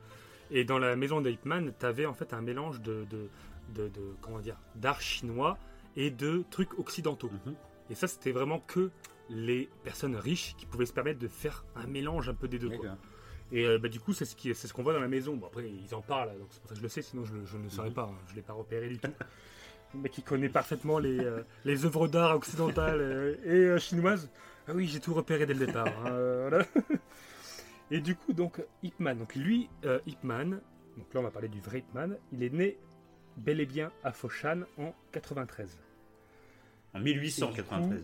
Et 0.51 0.65
dans 0.65 0.79
la 0.79 0.95
maison 0.97 1.21
de 1.21 1.31
Hitman, 1.31 1.73
t'avais 1.79 2.07
en 2.07 2.15
fait 2.15 2.33
un 2.35 2.41
mélange 2.43 2.81
de, 2.81 3.05
de, 3.11 3.29
de, 3.75 3.89
de- 3.89 4.15
comment 4.21 4.39
dire, 4.41 4.57
d'art 4.77 5.01
chinois 5.01 5.59
et 5.97 6.11
de 6.11 6.45
trucs 6.51 6.79
occidentaux. 6.79 7.31
Mhm. 7.47 7.55
Et 7.91 7.95
ça, 7.95 8.07
c'était 8.09 8.33
vraiment 8.33 8.61
que 8.61 8.91
les 9.31 9.69
personnes 9.85 10.17
riches 10.17 10.55
qui 10.59 10.67
pouvaient 10.67 10.87
se 10.87 10.93
permettre 10.93 11.19
de 11.19 11.29
faire 11.29 11.65
un 11.77 11.87
mélange 11.87 12.29
un 12.29 12.35
peu 12.35 12.47
des 12.49 12.59
deux. 12.59 12.71
quoi. 12.71 12.97
Et 13.53 13.65
euh, 13.67 13.79
bah, 13.79 13.89
du 13.89 14.01
coup, 14.01 14.13
c'est 14.13 14.25
ce 14.25 14.35
c'est 14.55 14.67
ce 14.69 14.73
qu'on 14.73 14.83
voit 14.83 14.93
dans 14.95 15.01
la 15.01 15.09
maison. 15.09 15.37
Bon, 15.37 15.47
après, 15.47 15.69
ils 15.71 15.95
en 15.95 16.01
parlent, 16.03 16.31
donc 16.39 16.49
c'est 16.51 16.61
pour 16.61 16.69
ça 16.69 16.75
que 16.75 16.79
je 16.79 16.83
le 16.83 16.89
sais, 16.89 17.03
sinon 17.03 17.25
je, 17.25 17.35
je 17.45 17.57
ne 17.57 17.65
le 17.65 17.71
saurais 17.71 17.89
Mhm. 17.89 17.95
pas. 17.95 18.11
hein. 18.13 18.19
Je 18.27 18.33
ne 18.33 18.37
l'ai 18.37 18.43
pas 18.43 18.53
repéré 18.55 18.89
du 18.89 18.99
tout. 18.99 19.11
Mec 19.95 20.11
qui 20.13 20.23
connaît 20.23 20.49
parfaitement 20.49 20.99
les, 20.99 21.21
euh, 21.21 21.43
les 21.65 21.85
œuvres 21.85 22.09
d'art 22.09 22.35
occidentales 22.37 23.01
euh, 23.01 23.35
et 23.45 23.51
euh, 23.51 23.79
chinoises. 23.79 24.29
Ah 24.67 24.73
oui, 24.75 24.87
j'ai 24.89 24.99
tout 24.99 25.15
repéré 25.15 25.47
dès 25.47 25.55
le 25.55 25.67
départ. 25.67 25.87
hein, 26.05 26.49
voilà. 26.49 26.65
Et 27.95 28.01
du 28.01 28.17
coup, 28.17 28.33
donc, 28.33 28.61
Ip 28.83 28.99
Man. 28.99 29.19
Donc, 29.19 29.35
lui, 29.37 29.69
euh, 29.85 30.01
Ip 30.07 30.23
Man, 30.25 30.61
donc 30.97 31.15
là, 31.15 31.21
on 31.21 31.23
va 31.23 31.31
parler 31.31 31.49
du 31.49 31.61
vrai 31.61 31.79
Ip 31.79 31.95
Man, 31.95 32.19
il 32.33 32.43
est 32.43 32.51
né 32.53 32.77
bel 33.37 33.61
et 33.61 33.67
bien 33.67 33.93
à 34.03 34.13
Foshan 34.13 34.63
en 34.79 34.93
93. 35.13 35.79
En 36.93 36.99
1893. 37.01 38.03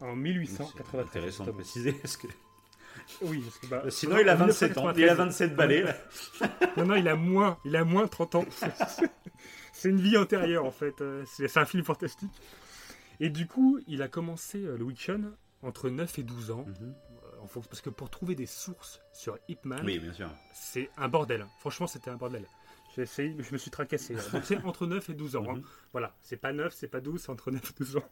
En 0.00 0.10
C'est 0.10 0.16
1893. 0.16 1.00
intéressant 1.06 1.44
de 1.44 1.50
préciser 1.52 1.92
parce 1.92 2.16
que 2.16 2.26
Oui, 3.22 3.40
parce 3.42 3.58
que, 3.58 3.66
bah, 3.66 3.82
sinon 3.90 4.18
il 4.18 4.28
a 4.28 4.34
en 4.34 4.38
27 4.38 4.76
ans, 4.78 4.90
il 4.90 5.08
a 5.08 5.14
1993. 5.14 5.16
27 5.16 5.56
balais. 5.56 5.82
là. 5.82 5.96
Non, 6.76 6.86
non, 6.86 6.94
il 6.96 7.06
a 7.08 7.14
moins, 7.16 7.58
il 7.64 7.76
a 7.76 7.84
moins 7.84 8.06
30 8.08 8.34
ans. 8.36 8.44
C'est 9.72 9.90
une 9.90 10.00
vie 10.00 10.16
antérieure 10.16 10.64
en 10.64 10.70
fait. 10.70 11.00
Euh, 11.00 11.24
C'est 11.26 11.56
un 11.58 11.64
film 11.64 11.84
fantastique. 11.84 12.32
Et 13.20 13.30
du 13.30 13.46
coup, 13.46 13.78
il 13.86 14.02
a 14.02 14.08
commencé 14.08 14.64
euh, 14.64 14.76
le 14.76 14.86
Chun 14.94 15.32
entre 15.62 15.90
9 15.90 16.18
et 16.18 16.22
12 16.22 16.50
ans. 16.50 16.64
Mhm. 16.66 16.94
En 17.42 17.46
fonction- 17.46 17.68
parce 17.70 17.80
que 17.80 17.90
pour 17.90 18.10
trouver 18.10 18.34
des 18.34 18.46
sources 18.46 19.00
sur 19.12 19.38
Ip 19.48 19.64
Man, 19.64 19.82
Oui, 19.84 19.98
bien 19.98 20.12
sûr. 20.12 20.30
c'est 20.52 20.90
un 20.96 21.08
bordel. 21.08 21.46
Franchement, 21.58 21.86
c'était 21.86 22.10
un 22.10 22.16
bordel. 22.16 22.44
J'ai 22.94 23.02
essayé, 23.02 23.34
mais 23.34 23.42
je 23.42 23.52
me 23.52 23.58
suis 23.58 23.70
tracassé. 23.70 24.14
c'est 24.44 24.64
entre 24.64 24.86
9 24.86 25.08
et 25.10 25.14
12 25.14 25.36
ans. 25.36 25.44
hein. 25.48 25.56
Mhm. 25.56 25.62
Voilà, 25.92 26.14
c'est 26.20 26.36
pas 26.38 26.52
9, 26.52 26.72
c'est 26.74 26.88
pas 26.88 27.00
12, 27.00 27.20
c'est 27.20 27.30
entre 27.30 27.50
9 27.50 27.70
et 27.70 27.74
12 27.78 27.96
ans. 27.98 28.08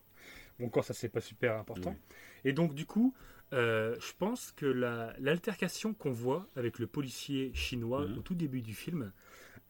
Bon, 0.58 0.66
encore 0.66 0.84
ça, 0.84 0.94
c'est 0.94 1.08
pas 1.08 1.20
super 1.20 1.56
important. 1.58 1.96
Et 2.44 2.52
donc, 2.52 2.74
du 2.74 2.84
coup, 2.86 3.14
euh, 3.52 3.96
je 4.00 4.12
pense 4.18 4.52
que 4.52 4.66
la- 4.66 5.14
l'altercation 5.18 5.94
qu'on 5.94 6.12
voit 6.12 6.46
avec 6.56 6.78
le 6.78 6.86
policier 6.86 7.52
chinois 7.54 8.06
Mhm. 8.06 8.18
au 8.18 8.22
tout 8.22 8.34
début 8.34 8.60
du 8.62 8.74
film, 8.74 9.12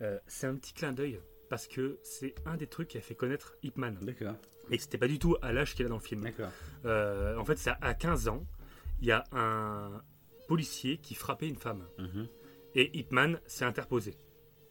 euh, 0.01 0.19
c'est 0.27 0.47
un 0.47 0.55
petit 0.57 0.73
clin 0.75 0.93
d'œil 0.93 1.21
parce 1.49 1.69
que 1.69 1.99
c'est 2.03 2.35
un 2.47 2.57
des 2.57 2.67
trucs 2.67 2.89
qui 2.89 2.99
a 2.99 3.01
fait 3.01 3.15
connaître 3.15 3.55
Ip 3.63 3.77
Man. 3.77 3.99
D'accord. 4.03 4.35
Et 4.71 4.79
c'était 4.79 4.99
pas 4.99 5.09
du 5.09 5.19
tout 5.19 5.37
à 5.43 5.53
l'âge 5.53 5.75
qu'il 5.75 5.85
a 5.87 5.89
dans 5.89 5.97
le 5.97 6.01
film. 6.03 6.23
D'accord. 6.23 6.51
Euh, 6.87 7.37
en 7.37 7.45
fait, 7.45 7.57
c'est 7.57 7.73
à 7.81 7.95
15 7.95 8.29
ans, 8.29 8.45
il 9.01 9.09
y 9.09 9.13
a 9.13 9.25
un 9.33 10.03
policier 10.49 10.99
qui 10.99 11.15
frappait 11.15 11.49
une 11.49 11.57
femme. 11.57 11.85
Mhm. 11.99 12.27
Et 12.75 12.99
Hitman 12.99 13.41
s'est 13.47 13.65
interposé. 13.65 14.15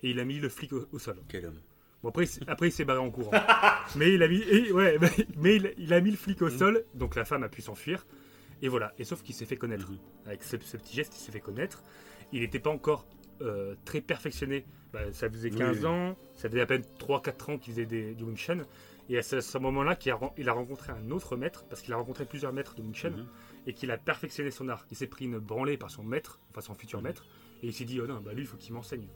Et 0.01 0.09
il 0.11 0.19
a 0.19 0.25
mis 0.25 0.39
le 0.39 0.49
flic 0.49 0.73
au, 0.73 0.85
au 0.91 0.99
sol. 0.99 1.17
Quel 1.29 1.45
homme. 1.45 1.61
Bon, 2.01 2.09
après, 2.09 2.23
il 2.25 2.27
s'est- 2.27 2.41
après 2.47 2.67
il 2.67 2.71
s'est 2.71 2.83
barré 2.85 2.99
en 2.99 3.09
courant. 3.09 3.31
mais 3.95 4.13
il 4.13 4.21
a 4.23 4.27
mis, 4.27 4.41
et- 4.41 4.71
ouais, 4.71 4.97
mais, 5.01 5.09
mais 5.37 5.55
il, 5.55 5.73
il 5.77 5.93
a 5.93 6.01
mis 6.01 6.11
le 6.11 6.17
flic 6.17 6.41
au 6.41 6.49
sol, 6.49 6.83
donc 6.93 7.15
la 7.15 7.23
femme 7.25 7.43
a 7.43 7.49
pu 7.49 7.61
s'enfuir. 7.61 8.05
Et 8.61 8.67
voilà. 8.67 8.93
Et 8.97 9.03
sauf 9.05 9.23
qu'il 9.23 9.33
s'est 9.35 9.45
fait 9.45 9.55
connaître. 9.57 9.89
Mhm. 9.91 9.97
Avec 10.25 10.43
ce, 10.43 10.57
ce 10.59 10.77
petit 10.77 10.95
geste, 10.95 11.15
il 11.15 11.19
s'est 11.21 11.31
fait 11.31 11.39
connaître. 11.39 11.83
Il 12.33 12.41
n'était 12.41 12.59
pas 12.59 12.71
encore 12.71 13.07
euh, 13.41 13.75
très 13.85 14.01
perfectionné. 14.01 14.65
Bah, 14.91 15.11
ça 15.11 15.29
faisait 15.29 15.49
15 15.49 15.79
Oui. 15.79 15.85
ans, 15.85 16.17
ça 16.35 16.49
faisait 16.49 16.61
à 16.61 16.65
peine 16.65 16.83
3-4 16.99 17.51
ans 17.53 17.57
qu'il 17.57 17.73
faisait 17.73 17.85
des, 17.85 18.13
du 18.13 18.23
Wing 18.23 18.37
Chun. 18.37 18.61
Et 19.09 19.17
à 19.17 19.21
ce, 19.23 19.41
ce 19.41 19.57
moment-là 19.57 19.95
qu'il 19.95 20.11
a, 20.11 20.15
ren- 20.15 20.33
il 20.37 20.47
a 20.49 20.53
rencontré 20.53 20.91
un 20.93 21.09
autre 21.11 21.35
maître, 21.35 21.65
parce 21.67 21.81
qu'il 21.81 21.93
a 21.93 21.97
rencontré 21.97 22.25
plusieurs 22.25 22.53
maîtres 22.53 22.75
de 22.75 22.81
Wing 22.83 22.93
Chun, 22.93 23.09
Mhm. 23.11 23.25
Et 23.67 23.73
qu'il 23.73 23.91
a 23.91 23.97
perfectionné 23.97 24.51
son 24.51 24.67
art. 24.69 24.85
Il 24.91 24.97
s'est 24.97 25.07
pris 25.07 25.25
une 25.25 25.39
branlée 25.39 25.77
par 25.77 25.89
son 25.91 26.03
maître, 26.03 26.39
enfin 26.51 26.61
son 26.61 26.73
futur 26.75 26.99
Mhm. 26.99 27.05
maître, 27.05 27.25
et 27.61 27.67
il 27.67 27.73
s'est 27.73 27.85
dit, 27.85 27.99
oh 28.01 28.07
non, 28.07 28.19
bah 28.21 28.33
lui, 28.33 28.41
il 28.41 28.47
faut 28.47 28.57
qu'il 28.57 28.73
m'enseigne. 28.73 29.07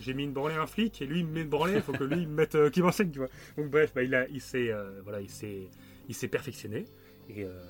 J'ai 0.00 0.14
mis 0.14 0.24
une 0.24 0.32
branlée 0.32 0.54
à 0.54 0.62
un 0.62 0.66
flic, 0.66 1.00
et 1.02 1.06
lui, 1.06 1.20
il 1.20 1.26
me 1.26 1.32
met 1.32 1.40
une 1.42 1.48
branlée, 1.48 1.74
il 1.74 1.82
faut 1.82 1.92
que 1.92 2.04
lui, 2.04 2.22
il 2.22 2.28
me 2.28 2.34
mette, 2.34 2.54
euh, 2.54 2.70
qu'il 2.70 2.82
m'enseigne, 2.82 3.10
tu 3.10 3.18
vois. 3.18 3.28
Donc 3.56 3.70
bref, 3.70 3.92
bah, 3.94 4.02
il, 4.02 4.14
a, 4.14 4.26
il 4.28 4.40
s'est 4.40 4.70
euh, 4.72 5.00
voilà, 5.02 5.20
il 5.20 5.30
s'est, 5.30 5.68
il 6.08 6.14
s'est 6.14 6.28
perfectionné, 6.28 6.84
et 7.28 7.44
euh, 7.44 7.60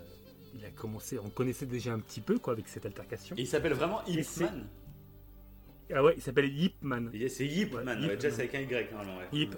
il 0.55 0.65
a 0.65 0.71
commencé, 0.71 1.19
on 1.19 1.29
connaissait 1.31 1.67
déjà 1.67 1.93
un 1.93 1.99
petit 2.01 2.21
peu, 2.21 2.39
quoi, 2.39 2.53
avec 2.55 2.69
cette 2.69 2.87
altercation. 2.87 3.37
Et 3.37 3.43
il 3.43 3.47
s'appelle 3.47 3.75
vraiment 3.75 4.03
Yipman. 4.07 4.67
Ah 5.95 6.03
ouais, 6.03 6.15
il 6.17 6.23
s'appelle 6.23 6.47
Yip 6.51 6.77
Man. 6.81 7.11
Yeah, 7.13 7.29
C'est 7.29 7.47
Yipman, 7.47 7.85
Ouais, 7.87 7.95
ouais, 7.95 8.01
Yip 8.03 8.13
déjà 8.15 8.31
c'est 8.31 8.43
avec 8.43 8.55
un 8.55 8.61
Y 8.61 8.93
normalement. 8.93 9.19
Ouais. 9.19 9.29
Yip. 9.33 9.57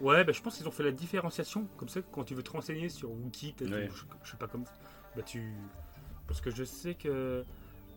Ouais, 0.00 0.24
bah, 0.24 0.32
je 0.32 0.40
pense 0.42 0.56
qu'ils 0.56 0.68
ont 0.68 0.72
fait 0.72 0.82
la 0.84 0.92
différenciation, 0.92 1.66
comme 1.76 1.88
ça, 1.88 2.00
quand 2.02 2.24
tu 2.24 2.34
veux 2.34 2.42
te 2.42 2.50
renseigner 2.50 2.88
sur 2.88 3.10
Wiki, 3.10 3.54
Ouais. 3.62 3.88
ou 3.88 3.92
je, 3.92 4.02
je 4.24 4.30
sais 4.30 4.36
pas 4.36 4.46
comment, 4.48 4.64
bah 5.16 5.22
tu... 5.22 5.52
Parce 6.32 6.40
que 6.40 6.50
je 6.50 6.64
sais 6.64 6.94
que 6.94 7.44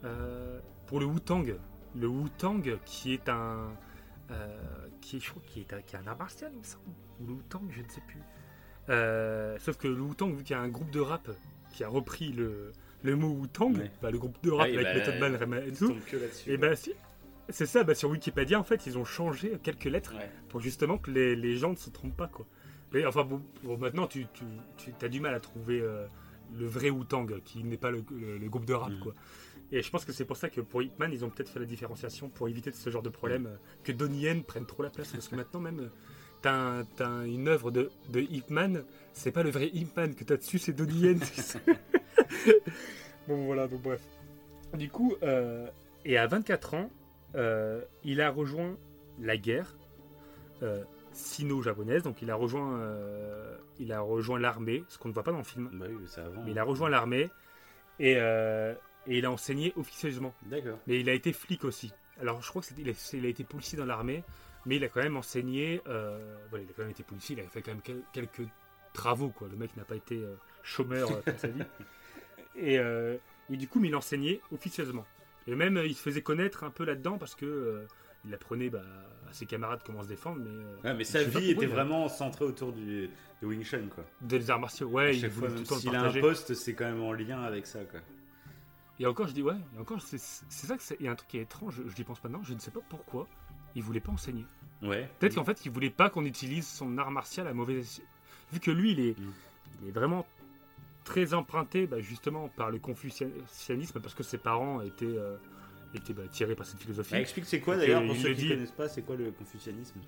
euh, 0.04 0.60
pour 0.88 1.00
le 1.00 1.06
Wu-Tang, 1.06 1.56
le 1.96 2.08
Wu-Tang 2.08 2.62
qui 2.84 3.14
est 3.14 3.30
un... 3.30 3.72
euh, 4.30 4.58
qui 5.00 5.16
est, 5.16 5.20
je 5.22 5.30
crois, 5.30 5.42
qui 5.48 5.62
est, 5.62 5.72
un, 5.72 5.82
qui 5.82 5.96
est 5.96 6.00
un 6.00 6.08
art 6.08 6.18
martial, 6.18 6.52
il 6.54 6.60
me 6.60 6.64
semble. 6.66 6.84
Ou 7.22 7.28
le 7.28 7.34
Wu-Tang, 7.36 7.62
je 7.72 7.82
ne 7.82 7.88
sais 7.88 8.02
plus. 8.06 8.20
Euh, 8.90 9.58
sauf 9.60 9.78
que 9.78 9.88
le 9.88 10.02
Wu-Tang, 10.02 10.36
vu 10.36 10.44
qu'il 10.44 10.54
y 10.54 10.60
a 10.60 10.62
un 10.62 10.68
groupe 10.68 10.92
de 10.92 11.00
rap 11.00 11.30
qui 11.72 11.86
a 11.86 11.88
repris 11.88 12.34
le, 12.34 12.74
le 13.04 13.16
mot 13.16 13.30
Wu-Tang, 13.30 13.78
Ouais. 13.78 13.90
bah, 14.02 14.12
le 14.12 14.18
groupe 14.18 14.36
de 14.44 14.52
rap 14.52 14.68
Ah 14.70 14.74
avec 14.74 14.86
bah, 14.86 14.94
Method 14.96 15.18
Man, 15.22 15.36
Rema 15.38 15.60
et 15.62 15.72
tout, 15.72 15.96
et 16.48 16.58
bah 16.58 16.76
si... 16.76 16.92
C'est 17.48 17.66
ça, 17.68 17.86
bah, 17.86 17.96
sur 17.96 18.10
Wikipédia, 18.10 18.60
en 18.60 18.64
fait, 18.66 18.86
ils 18.86 18.98
ont 18.98 19.06
changé 19.06 19.58
quelques 19.64 19.86
lettres 19.86 20.14
pour 20.50 20.60
justement 20.60 20.98
que 20.98 21.10
les, 21.10 21.38
les 21.38 21.56
gens 21.56 21.70
ne 21.72 21.78
se 21.78 21.90
trompent 21.90 22.18
pas 22.18 22.28
quoi. 22.28 22.46
Mais 22.92 23.06
enfin 23.06 23.24
bon, 23.24 23.42
bon, 23.64 23.78
maintenant 23.78 24.08
tu, 24.08 24.28
tu, 24.34 24.44
tu 24.78 25.06
as 25.06 25.10
du 25.10 25.22
mal 25.22 25.34
à 25.34 25.40
trouver 25.40 25.80
euh, 25.80 26.06
le 26.58 26.66
vrai 26.68 26.90
Wu-Tang 26.90 27.42
qui 27.44 27.64
n'est 27.64 27.78
pas 27.78 27.92
le, 27.92 28.04
le- 28.12 28.38
le 28.38 28.50
groupe 28.50 28.66
de 28.66 28.74
rap 28.74 28.92
Mhm. 28.92 29.00
quoi. 29.00 29.14
Et 29.72 29.82
je 29.82 29.90
pense 29.90 30.06
que 30.06 30.14
c'est 30.14 30.26
pour 30.26 30.38
ça 30.38 30.50
que 30.50 30.62
pour 30.62 30.82
Hitman 30.84 31.12
ils 31.12 31.26
ont 31.26 31.30
peut-être 31.30 31.50
fait 31.50 31.60
la 31.60 31.66
différenciation 31.66 32.30
pour 32.30 32.48
éviter 32.48 32.72
ce 32.72 32.90
genre 32.90 33.02
de 33.02 33.10
problème 33.10 33.48
euh, 33.48 33.56
que 33.84 33.92
Donnie 33.92 34.22
Yen 34.22 34.44
prenne 34.44 34.66
trop 34.66 34.84
la 34.84 34.90
place 34.90 35.12
parce 35.12 35.28
que 35.28 35.36
maintenant 35.36 35.60
même 35.60 35.80
euh, 35.80 35.90
t'as 36.42 36.84
un- 37.08 37.26
une 37.26 37.48
œuvre 37.48 37.72
de, 37.72 37.90
de 38.10 38.22
Hitman, 38.22 38.84
c'est 39.14 39.32
pas 39.32 39.44
le 39.44 39.50
vrai 39.50 39.70
Hitman 39.74 40.14
que 40.14 40.24
t'as 40.24 40.38
dessus 40.38 40.60
c'est 40.60 40.74
Donnie 40.74 41.00
Yen. 41.00 41.20
bon 43.28 43.46
voilà 43.46 43.68
donc 43.68 43.82
bref. 43.82 44.02
Du 44.78 44.90
coup 44.90 45.16
euh, 45.24 45.68
et 46.06 46.18
à 46.18 46.28
24 46.28 46.74
ans 46.76 46.90
euh, 47.36 47.82
il 48.04 48.22
a 48.22 48.30
rejoint 48.30 48.78
la 49.20 49.38
guerre 49.38 49.76
sino-japonaise, 51.12 52.04
donc 52.04 52.22
il 52.22 52.32
a 52.32 52.36
rejoint, 52.36 52.80
il 53.80 53.92
a 53.92 54.00
rejoint 54.02 54.40
l'armée, 54.40 54.84
ce 54.88 54.98
qu'on 54.98 55.10
ne 55.10 55.14
voit 55.14 55.24
pas 55.24 55.32
dans 55.32 55.38
le 55.40 55.44
film, 55.44 55.70
Bah 55.74 55.86
oui, 55.90 56.06
avant. 56.18 56.44
mais 56.44 56.52
il 56.52 56.60
a 56.60 56.64
rejoint 56.64 56.90
l'armée 56.90 57.30
et, 58.00 58.16
euh, 58.18 58.74
et 59.08 59.18
il 59.18 59.26
a 59.26 59.32
enseigné 59.32 59.74
officieusement. 59.76 60.34
D'accord. 60.44 60.78
Mais 60.88 61.00
il 61.00 61.10
a 61.10 61.14
été 61.14 61.34
flic 61.34 61.64
aussi. 61.64 61.94
Alors 62.20 62.42
je 62.42 62.50
crois 62.50 62.62
que 62.62 62.68
c'était- 62.68 62.82
il, 62.82 62.90
a, 62.90 62.94
il 63.14 63.26
a 63.26 63.30
été 63.30 63.44
policier 63.44 63.78
dans 63.78 63.86
l'armée, 63.86 64.24
mais 64.66 64.78
il 64.78 64.84
a 64.84 64.90
quand 64.90 65.02
même 65.04 65.18
enseigné. 65.18 65.82
euh, 65.88 66.38
voilà, 66.50 66.64
il 66.66 66.70
a 66.70 66.74
quand 66.74 66.82
même 66.84 66.92
été 66.92 67.04
policier, 67.04 67.36
il 67.38 67.44
a 67.46 67.48
fait 67.50 67.62
quand 67.62 67.72
même 67.72 67.82
quel- 67.84 68.04
quelques 68.14 68.48
travaux 68.94 69.30
quoi. 69.30 69.48
Le 69.50 69.58
mec 69.58 69.76
n'a 69.78 69.84
pas 69.86 69.96
été 69.96 70.16
euh, 70.24 70.36
chômeur 70.64 71.22
toute 71.24 71.38
sa 71.40 71.48
vie. 71.50 71.62
Et, 72.58 72.76
et 72.78 73.58
du 73.58 73.68
coup, 73.68 73.82
mais 73.82 73.90
il 73.90 73.96
enseignait 73.98 74.40
officieusement. 74.52 75.06
Et 75.46 75.56
même 75.56 75.78
il 75.86 75.94
se 75.94 76.02
faisait 76.02 76.22
connaître 76.22 76.64
un 76.64 76.70
peu 76.70 76.86
là-dedans 76.86 77.18
parce 77.18 77.36
que 77.36 77.86
il 78.24 78.34
apprenait 78.34 78.70
bah, 78.70 78.82
ses 79.36 79.46
camarades 79.46 79.82
comment 79.86 80.04
se 80.04 80.08
défendre, 80.08 80.42
mais 80.44 80.50
euh, 80.90 80.96
mais 80.98 81.04
sa 81.04 81.20
pas 81.24 81.40
vie 81.40 81.52
était 81.52 81.66
a- 81.66 81.70
vraiment 81.70 82.08
centrée 82.10 82.46
autour 82.46 82.72
du 82.74 83.10
de 83.42 83.46
Wing 83.48 83.64
Chun 83.64 83.88
quoi. 83.94 84.04
des 84.22 84.50
arts 84.50 84.60
martiaux. 84.60 84.88
À 84.88 84.92
Ouais, 84.92 85.16
il 85.18 85.30
fois, 85.30 85.50
tout 85.50 85.76
s'il 85.76 85.96
a 85.96 86.02
un 86.04 86.20
poste, 86.22 86.54
c'est 86.54 86.74
quand 86.74 86.86
même 86.86 87.02
en 87.02 87.12
lien 87.14 87.42
avec 87.44 87.68
ça 87.68 87.84
quoi. 87.84 88.00
Et 89.00 89.06
encore, 89.06 89.28
je 89.28 89.34
dis 89.34 89.42
ouais, 89.42 89.58
et 89.76 89.80
encore, 89.80 90.02
c'est 90.02 90.18
ça 90.18 90.78
que 90.78 90.84
c'est. 90.84 90.96
Il 91.00 91.06
y 91.06 91.10
a 91.10 91.12
un 91.12 91.16
truc 91.16 91.28
qui 91.30 91.38
est 91.38 91.42
étrange, 91.42 91.82
je, 91.86 91.98
n'y 91.98 92.04
pense 92.06 92.20
pas 92.20 92.30
maintenant, 92.30 92.46
je 92.46 92.54
ne 92.54 92.60
sais 92.60 92.72
pas 92.72 92.80
pourquoi 92.88 93.28
il 93.76 93.84
voulait 93.84 94.00
pas 94.00 94.14
enseigner. 94.14 94.46
Ouais. 94.82 95.10
Peut-être 95.20 95.36
qu'en 95.36 95.44
fait, 95.44 95.66
il 95.66 95.72
voulait 95.72 95.90
pas 95.90 96.10
qu'on 96.10 96.24
utilise 96.26 96.66
son 96.66 96.98
art 96.98 97.12
martial 97.12 97.46
à 97.48 97.54
mauvais 97.54 97.80
escient. 97.80 98.06
Vu 98.54 98.60
que 98.62 98.72
lui, 98.72 98.92
il 98.94 99.00
est, 99.02 99.20
Mm. 99.20 99.32
il 99.82 99.88
est 99.90 99.92
vraiment 99.92 100.26
très 101.04 101.34
emprunté 101.34 101.88
bah, 101.88 102.00
justement 102.00 102.48
par 102.48 102.72
le 102.72 102.80
confucianisme 102.80 104.00
parce 104.00 104.16
que 104.16 104.24
ses 104.24 104.38
parents 104.38 104.82
étaient, 104.82 105.06
euh, 105.06 105.36
étaient 105.96 106.14
bah, 106.14 106.24
tirés 106.32 106.56
par 106.56 106.66
cette 106.66 106.80
philosophie. 106.80 107.12
Bah, 107.14 107.20
explique 107.20 107.46
c'est 107.46 107.60
quoi 107.60 107.78
d'ailleurs 107.78 108.04
pour 108.06 108.16
il 108.16 108.22
ceux 108.22 108.30
qui 108.34 108.42
dit- 108.44 108.50
connaissent 108.50 108.72
pas, 108.72 108.88
c'est 108.90 109.02
quoi 109.02 109.16
le 109.16 109.32
confucianisme? 109.32 110.00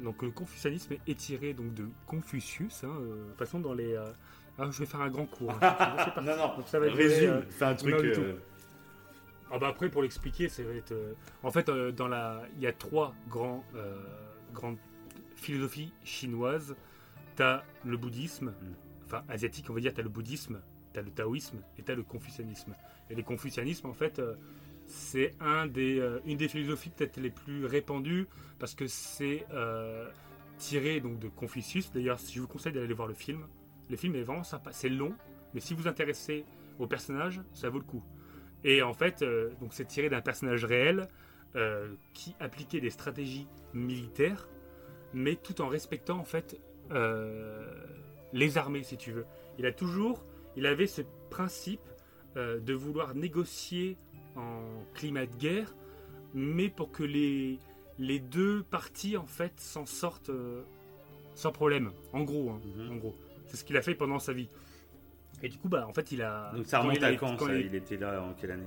Donc 0.00 0.22
le 0.22 0.30
confucianisme 0.30 0.94
est 1.06 1.18
tiré 1.18 1.52
donc 1.52 1.74
de 1.74 1.86
Confucius. 2.06 2.84
Hein, 2.84 2.88
euh, 3.00 3.24
de 3.24 3.28
toute 3.30 3.38
façon, 3.38 3.60
dans 3.60 3.74
les. 3.74 3.92
euh, 3.94 4.10
ah, 4.58 4.68
je 4.70 4.78
vais 4.80 4.86
faire 4.86 5.00
un 5.02 5.10
grand 5.10 5.26
cours. 5.26 5.50
hein, 5.62 6.12
c'est. 6.14 6.20
Non 6.22 6.36
non, 6.36 6.56
Donc, 6.56 6.68
ça 6.68 6.78
va 6.80 6.88
durer, 6.88 7.02
résume, 7.08 7.30
euh, 7.30 7.42
fais 7.50 7.64
un 7.66 7.74
truc. 7.74 7.94
euh, 7.94 8.36
Ah 9.50 9.58
bah 9.58 9.68
après 9.68 9.90
pour 9.90 10.02
l'expliquer, 10.02 10.48
ça 10.48 10.62
va 10.62 10.72
être. 10.72 10.92
euh, 10.92 11.12
En 11.42 11.50
fait, 11.50 11.68
euh, 11.68 11.92
dans 11.92 12.08
la, 12.08 12.42
il 12.56 12.62
y 12.62 12.66
a 12.66 12.72
trois 12.72 13.14
grands, 13.28 13.62
euh, 13.74 13.96
grandes 14.54 14.78
philosophies 15.36 15.92
chinoises. 16.04 16.74
T'as 17.36 17.62
le 17.84 17.96
bouddhisme, 17.96 18.52
enfin 19.06 19.22
asiatique, 19.28 19.66
on 19.70 19.74
va 19.74 19.80
dire. 19.80 19.92
T'as 19.94 20.02
le 20.02 20.08
bouddhisme, 20.08 20.60
t'as 20.92 21.02
le 21.02 21.10
taoïsme 21.10 21.58
et 21.78 21.82
t'as 21.82 21.94
le 21.94 22.02
confucianisme. 22.02 22.74
Et 23.10 23.14
le 23.14 23.22
confucianisme, 23.22 23.86
en 23.88 23.92
fait, 23.92 24.18
euh, 24.18 24.34
c'est 24.86 25.34
un 25.40 25.66
des, 25.66 25.98
euh, 25.98 26.20
une 26.24 26.36
des 26.36 26.48
philosophies 26.48 26.90
peut-être 26.90 27.18
les 27.18 27.30
plus 27.30 27.66
répandues 27.66 28.26
parce 28.58 28.74
que 28.74 28.86
c'est 28.86 29.46
euh, 29.52 30.08
tiré 30.58 31.00
donc 31.00 31.18
de 31.18 31.28
Confucius. 31.28 31.92
D'ailleurs, 31.92 32.18
je 32.18 32.40
vous 32.40 32.46
conseille 32.46 32.72
d'aller 32.72 32.94
voir 32.94 33.08
le 33.08 33.14
film, 33.14 33.46
le 33.88 33.96
film 33.96 34.14
est 34.14 34.22
vraiment 34.22 34.44
sympa. 34.44 34.72
C'est 34.72 34.88
long, 34.88 35.14
mais 35.54 35.60
si 35.60 35.74
vous 35.74 35.82
vous 35.82 35.88
intéressez 35.88 36.44
au 36.78 36.86
personnage, 36.86 37.40
ça 37.54 37.68
vaut 37.68 37.78
le 37.78 37.84
coup. 37.84 38.02
Et 38.62 38.82
en 38.82 38.92
fait, 38.92 39.24
donc 39.60 39.72
c'est 39.72 39.86
tiré 39.86 40.10
d'un 40.10 40.20
personnage 40.20 40.66
réel 40.66 41.08
qui 42.12 42.36
appliquait 42.40 42.80
des 42.80 42.90
stratégies 42.90 43.48
militaires, 43.72 44.48
mais 45.14 45.34
tout 45.34 45.62
en 45.62 45.68
respectant 45.68 46.18
en 46.18 46.24
fait 46.24 46.60
les 48.32 48.58
armées, 48.58 48.82
si 48.82 48.98
tu 48.98 49.12
veux. 49.12 49.24
Il 49.58 49.64
a 49.66 49.72
toujours, 49.72 50.24
il 50.60 50.66
avait 50.66 50.86
ce 50.86 51.00
principe 51.30 51.80
euh, 52.36 52.60
de 52.60 52.74
vouloir 52.74 53.14
négocier 53.14 53.96
en 54.36 54.60
climat 54.94 55.24
de 55.26 55.34
guerre, 55.36 55.74
mais 56.34 56.68
pour 56.68 56.92
que 56.92 57.02
les 57.02 57.58
les 57.98 58.18
deux 58.20 58.62
parties 58.62 59.16
en 59.16 59.26
fait 59.26 59.52
s'en 59.58 59.84
sortent 59.86 60.30
euh, 60.30 60.62
sans 61.34 61.50
problème. 61.52 61.90
En 62.12 62.22
gros, 62.22 62.50
hein, 62.50 62.60
Mhm. 62.76 62.92
en 62.92 62.96
gros, 62.96 63.14
c'est 63.46 63.56
ce 63.56 63.64
qu'il 63.64 63.76
a 63.76 63.82
fait 63.82 63.94
pendant 63.94 64.18
sa 64.18 64.32
vie. 64.34 64.48
Et 65.42 65.48
du 65.48 65.56
coup, 65.58 65.68
bah 65.68 65.86
en 65.88 65.92
fait, 65.94 66.12
il 66.12 66.20
a. 66.22 66.52
Donc 66.54 66.66
ça 66.66 66.80
remonte 66.80 66.96
il 66.96 67.04
a 67.04 67.08
à 67.08 67.14
quand, 67.16 67.36
quand 67.36 67.46
ça 67.46 67.54
il- 67.56 67.66
Il 67.66 67.74
était 67.74 67.96
là 67.96 68.22
en 68.22 68.34
quelle 68.34 68.50
année? 68.52 68.66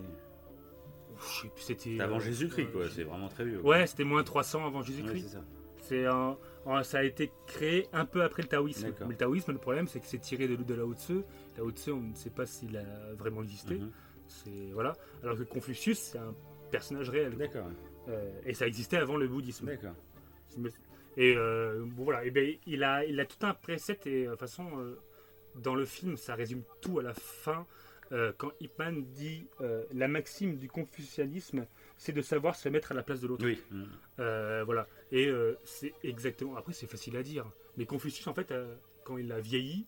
Je 1.19 1.41
sais 1.43 1.47
plus, 1.49 1.61
c'était. 1.63 1.99
Avant 1.99 2.17
euh, 2.17 2.19
Jésus-Christ 2.19 2.71
quoi, 2.71 2.89
c'est 2.89 3.03
vraiment 3.03 3.27
très 3.29 3.45
vieux. 3.45 3.59
quoi. 3.59 3.69
Ouais, 3.71 3.87
c'était 3.87 4.03
moins 4.03 4.23
300 4.23 4.65
avant 4.65 4.81
Jésus-Christ. 4.81 5.37
C'est 5.93 6.05
un, 6.05 6.37
un- 6.65 6.83
ça 6.83 6.99
a 6.99 7.03
été 7.03 7.31
créé 7.45 7.87
un 7.93 8.05
peu 8.05 8.23
après 8.23 8.41
le 8.41 8.47
taoïsme. 8.47 8.93
Mais 9.01 9.07
le 9.09 9.15
taoïsme, 9.15 9.51
le 9.51 9.57
problème, 9.59 9.87
c'est 9.87 9.99
que 9.99 10.07
c'est 10.07 10.17
tiré 10.19 10.47
de, 10.47 10.55
de 10.55 10.73
Lao 10.73 10.93
Tzu. 10.93 11.21
Lao 11.57 11.69
Tzu, 11.71 11.91
on 11.91 12.01
ne 12.01 12.15
sait 12.15 12.29
pas 12.31 12.45
s'il 12.45 12.75
a 12.77 13.13
vraiment 13.15 13.43
existé. 13.43 13.75
Mhm. 13.75 13.91
C'est 14.27 14.71
voilà. 14.73 14.93
Alors 15.21 15.37
que 15.37 15.43
Confucius, 15.43 15.99
c'est 15.99 16.17
un 16.17 16.33
personnage 16.71 17.09
réel. 17.09 17.35
D'accord, 17.37 17.67
Euh, 18.09 18.31
et 18.45 18.53
ça 18.53 18.65
existait 18.67 18.97
avant 18.97 19.17
le 19.17 19.27
bouddhisme. 19.27 19.65
d'accord. 19.67 19.93
Et 21.15 21.35
euh, 21.37 21.83
bon, 21.85 22.03
voilà. 22.05 22.25
Et 22.25 22.31
ben, 22.31 22.55
il 22.65 22.83
a, 22.83 23.05
il 23.05 23.19
a 23.19 23.25
tout 23.25 23.45
un 23.45 23.53
précepte 23.53 24.07
et 24.07 24.25
de 24.25 24.29
toute 24.31 24.39
façon, 24.39 24.65
euh, 24.79 24.99
dans 25.55 25.75
le 25.75 25.85
film, 25.85 26.17
ça 26.17 26.33
résume 26.35 26.63
tout 26.81 26.99
à 26.99 27.03
la 27.03 27.13
fin. 27.13 27.65
euh, 28.11 28.31
quand 28.37 28.51
Ipman 28.59 29.01
dit 29.13 29.47
euh, 29.61 29.83
la 29.93 30.07
maxime 30.07 30.57
du 30.57 30.67
confucianisme, 30.69 31.65
c'est 32.03 32.11
de 32.11 32.21
savoir 32.21 32.55
se 32.55 32.67
mettre 32.67 32.91
à 32.91 32.95
la 32.95 33.01
place 33.01 33.21
de 33.21 33.27
l'autre. 33.27 33.45
Oui. 33.45 33.61
Euh, 34.19 34.63
voilà. 34.65 34.87
Et 35.13 35.27
euh, 35.27 35.57
c'est 35.63 35.93
exactement. 36.03 36.57
Après, 36.57 36.73
c'est 36.73 36.85
facile 36.85 37.15
à 37.15 37.23
dire. 37.23 37.45
Mais 37.77 37.85
Confucius, 37.85 38.27
en 38.27 38.33
fait, 38.33 38.51
euh, 38.51 38.75
quand 39.05 39.17
il 39.17 39.31
a 39.31 39.39
vieilli, 39.39 39.85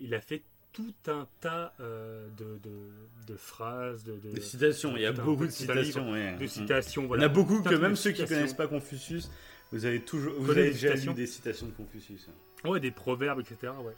il 0.00 0.14
a 0.14 0.20
fait 0.20 0.42
tout 0.74 0.92
un 1.06 1.26
tas 1.40 1.72
de, 1.78 2.58
de- 2.58 3.26
de 3.26 3.36
phrases, 3.36 4.04
de, 4.04 4.40
citations, 4.40 4.94
il 4.96 5.02
y 5.02 5.06
a 5.06 5.12
beaucoup 5.12 5.46
de 5.46 5.50
citations. 5.50 6.10
ouais. 6.12 6.36
de 6.36 6.46
citations. 6.46 7.02
Il 7.02 7.04
y 7.04 7.06
en 7.06 7.08
Voilà. 7.08 7.24
a 7.24 7.28
beaucoup 7.28 7.62
que 7.62 7.74
même 7.76 7.96
ceux 7.96 8.10
qui 8.10 8.16
citations. 8.16 8.36
connaissent 8.36 8.54
pas 8.54 8.66
Confucius 8.66 9.30
Vous 9.70 9.84
avez 9.86 10.00
toujours, 10.02 10.34
vous 10.38 10.50
avez 10.50 10.70
déjà 10.70 10.94
lu 10.94 11.14
des 11.14 11.26
citations 11.26 11.66
de 11.66 11.72
Confucius. 11.72 12.28
Ouais, 12.64 12.78
des 12.80 12.90
proverbes, 12.90 13.40
etc. 13.40 13.72
Ouais. 13.82 13.94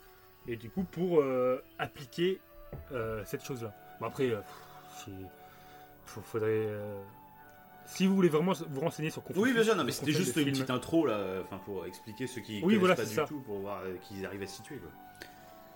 Et 0.46 0.56
du 0.56 0.70
coup, 0.70 0.84
pour 0.84 1.24
appliquer 1.80 2.38
cette 3.24 3.44
chose-là. 3.44 3.74
Bon, 4.00 4.06
après, 4.06 4.30
faut- 6.06 6.20
faudrait. 6.22 6.68
Si 7.86 8.06
vous 8.06 8.14
voulez 8.14 8.28
vraiment 8.30 8.52
vous 8.70 8.80
renseigner 8.80 9.10
sur 9.10 9.22
Confucius. 9.22 9.44
Oui, 9.44 9.52
bien 9.52 9.62
sûr, 9.62 9.76
non, 9.76 9.84
mais 9.84 9.92
c'était 9.92 10.12
juste 10.12 10.36
une 10.36 10.44
film. 10.44 10.50
petite 10.52 10.70
intro 10.70 11.06
là, 11.06 11.42
enfin 11.42 11.58
pour 11.64 11.84
expliquer 11.86 12.26
ceux 12.26 12.40
qui 12.40 12.54
Oui, 12.56 12.62
connaissent 12.62 12.78
voilà, 12.80 12.94
pas 12.96 13.04
du 13.04 13.14
ça. 13.14 13.24
tout, 13.24 13.40
pour 13.40 13.58
voir 13.60 13.82
euh, 13.84 13.94
qu'ils 14.02 14.24
arrivent 14.24 14.42
à 14.42 14.46
se 14.46 14.56
situer. 14.56 14.80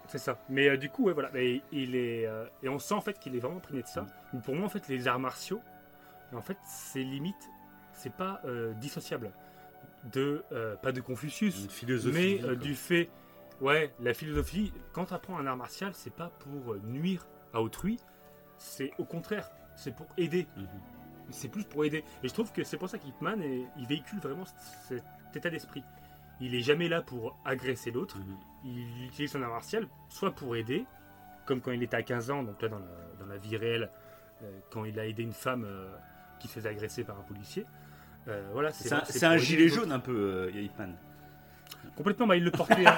C'est 0.06 0.18
ça. 0.18 0.42
Mais 0.48 0.68
euh, 0.68 0.76
du 0.78 0.88
coup, 0.88 1.04
ouais, 1.04 1.12
voilà. 1.12 1.30
Et, 1.34 1.62
il 1.70 1.94
est, 1.94 2.26
euh, 2.26 2.46
et 2.62 2.68
on 2.70 2.78
sent 2.78 2.94
en 2.94 3.02
fait 3.02 3.18
qu'il 3.18 3.36
est 3.36 3.40
vraiment 3.40 3.58
imprégné 3.58 3.82
de 3.82 3.88
ça. 3.88 4.06
Mais 4.32 4.40
pour 4.40 4.54
moi, 4.54 4.64
en 4.64 4.68
fait, 4.70 4.88
les 4.88 5.06
arts 5.06 5.18
martiaux, 5.20 5.60
en 6.32 6.40
fait, 6.40 6.56
c'est 6.64 7.02
limite, 7.02 7.50
c'est 7.92 8.12
pas 8.12 8.40
dissociable 8.80 9.30
de, 10.12 10.44
pas 10.82 10.92
de 10.92 11.00
Confucius, 11.00 11.64
Une 11.64 11.70
philosophie. 11.70 12.40
mais 12.42 12.56
du 12.56 12.74
fait, 12.74 13.10
ouais, 13.60 13.92
la 14.00 14.14
philosophie, 14.14 14.72
quand 14.92 15.06
tu 15.06 15.14
apprends 15.14 15.38
un 15.38 15.46
art 15.46 15.56
martial, 15.56 15.92
c'est 15.94 16.12
pas 16.14 16.30
pour 16.38 16.76
nuire 16.84 17.26
à 17.52 17.60
autrui, 17.60 17.98
c'est 18.56 18.92
au 18.98 19.04
contraire, 19.04 19.50
c'est 19.76 19.94
pour 19.94 20.06
aider. 20.16 20.46
Mhm. 20.56 20.66
C'est 21.30 21.48
plus 21.48 21.64
pour 21.64 21.84
aider. 21.84 22.04
Et 22.22 22.28
je 22.28 22.32
trouve 22.32 22.52
que 22.52 22.64
c'est 22.64 22.76
pour 22.76 22.88
ça 22.88 22.98
qu'Hitman, 22.98 23.42
il 23.76 23.86
véhicule 23.86 24.18
vraiment 24.20 24.44
cet 24.88 25.02
état 25.34 25.50
d'esprit. 25.50 25.82
Il 26.40 26.54
est 26.54 26.60
jamais 26.60 26.88
là 26.88 27.02
pour 27.02 27.36
agresser 27.44 27.90
l'autre, 27.90 28.18
Mhm. 28.18 28.36
il 28.64 29.04
utilise 29.06 29.30
son 29.32 29.42
art 29.42 29.50
martial 29.50 29.86
soit 30.08 30.30
pour 30.30 30.54
aider, 30.56 30.84
comme 31.46 31.60
quand 31.60 31.72
il 31.72 31.82
était 31.82 31.96
à 31.96 32.02
15 32.02 32.30
ans, 32.30 32.42
donc 32.42 32.60
là 32.62 32.68
dans 32.68 32.78
la, 32.78 32.86
dans 33.18 33.26
la 33.26 33.36
vie 33.38 33.56
réelle, 33.56 33.90
euh, 34.42 34.60
quand 34.70 34.84
il 34.84 34.98
a 35.00 35.06
aidé 35.06 35.22
une 35.24 35.32
femme 35.32 35.64
euh, 35.64 35.92
qui 36.38 36.46
se 36.48 36.54
faisait 36.54 36.68
agresser 36.68 37.02
par 37.04 37.18
un 37.18 37.22
policier. 37.22 37.66
Euh, 38.28 38.48
voilà, 38.52 38.70
C'est 38.70 38.92
un, 39.24 39.30
un 39.32 39.36
gilet 39.36 39.68
jaune 39.68 39.90
un 39.90 39.98
peu, 39.98 40.50
Hitman. 40.54 40.94
Complètement, 41.98 42.26
bah, 42.28 42.36
il 42.36 42.44
le 42.44 42.50
portait. 42.52 42.86
hein. 42.86 42.96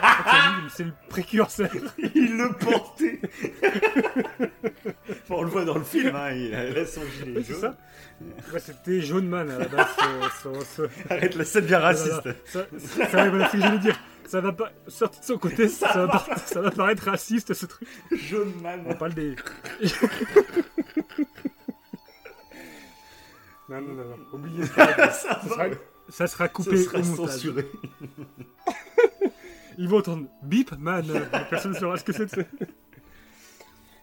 C'est 0.69 0.85
le 0.85 0.93
précurseur. 1.09 1.71
Il 2.15 2.37
le 2.37 2.53
portait 2.53 3.19
Enfin, 5.11 5.35
On 5.37 5.43
le 5.43 5.49
voit 5.49 5.65
dans 5.65 5.79
le 5.79 5.85
film, 5.85 6.15
hein, 6.15 6.31
il 6.33 6.55
a 6.55 6.85
son 6.87 7.01
gilet 7.19 7.39
Oui, 7.39 7.45
c'est 7.47 7.53
jaune. 7.55 7.61
ça. 7.63 7.77
Ouais, 8.53 8.61
C'était 8.61 9.01
Jaune 9.01 9.27
Man 9.27 9.51
à 9.51 9.59
la 9.59 9.65
base. 9.69 9.87
ce- 10.77 10.83
Arrête 11.09 11.35
là, 11.35 11.45
ça 11.45 11.63
devient 11.63 11.77
raciste. 11.77 12.29
Ça, 12.45 12.67
ça, 12.79 13.07
ça- 13.09 13.29
voilà 13.31 13.47
ce 13.49 13.53
que 13.53 13.61
j'allais 13.63 13.79
dire. 13.79 13.99
Ça 14.27 14.41
va 14.43 14.53
pas 14.53 14.71
sorti 14.87 15.19
de 15.21 15.25
son 15.25 15.39
côté, 15.39 15.67
ça, 15.69 16.07
va, 16.07 16.09
pas- 16.09 16.37
ça 16.37 16.61
va 16.61 16.71
paraître 16.71 17.05
raciste 17.05 17.55
ce 17.55 17.65
truc. 17.67 17.89
Jaune 18.13 18.53
man. 18.63 18.81
On 18.87 18.95
parle 18.95 19.15
des. 19.15 19.35
non, 23.69 23.81
non, 23.81 23.95
non, 23.95 24.05
non. 24.05 24.17
Oubliez 24.33 24.65
ça. 24.77 24.87
ça 24.87 25.39
va, 25.47 25.49
sera, 25.49 25.65
ça 26.11 26.27
sera 26.27 26.49
coupé 26.49 26.77
sera 26.77 26.99
au 26.99 27.03
montage. 27.05 27.29
censuré. 27.31 27.67
Ils 29.79 29.89
vont 29.89 29.99
entendre 29.99 30.27
bip 30.43 30.73
man. 30.79 31.07
Personne 31.49 31.73
ne 31.73 31.79
saura 31.79 31.97
ce 31.97 32.05
que 32.05 32.13
c'est. 32.13 32.35
de 32.37 32.45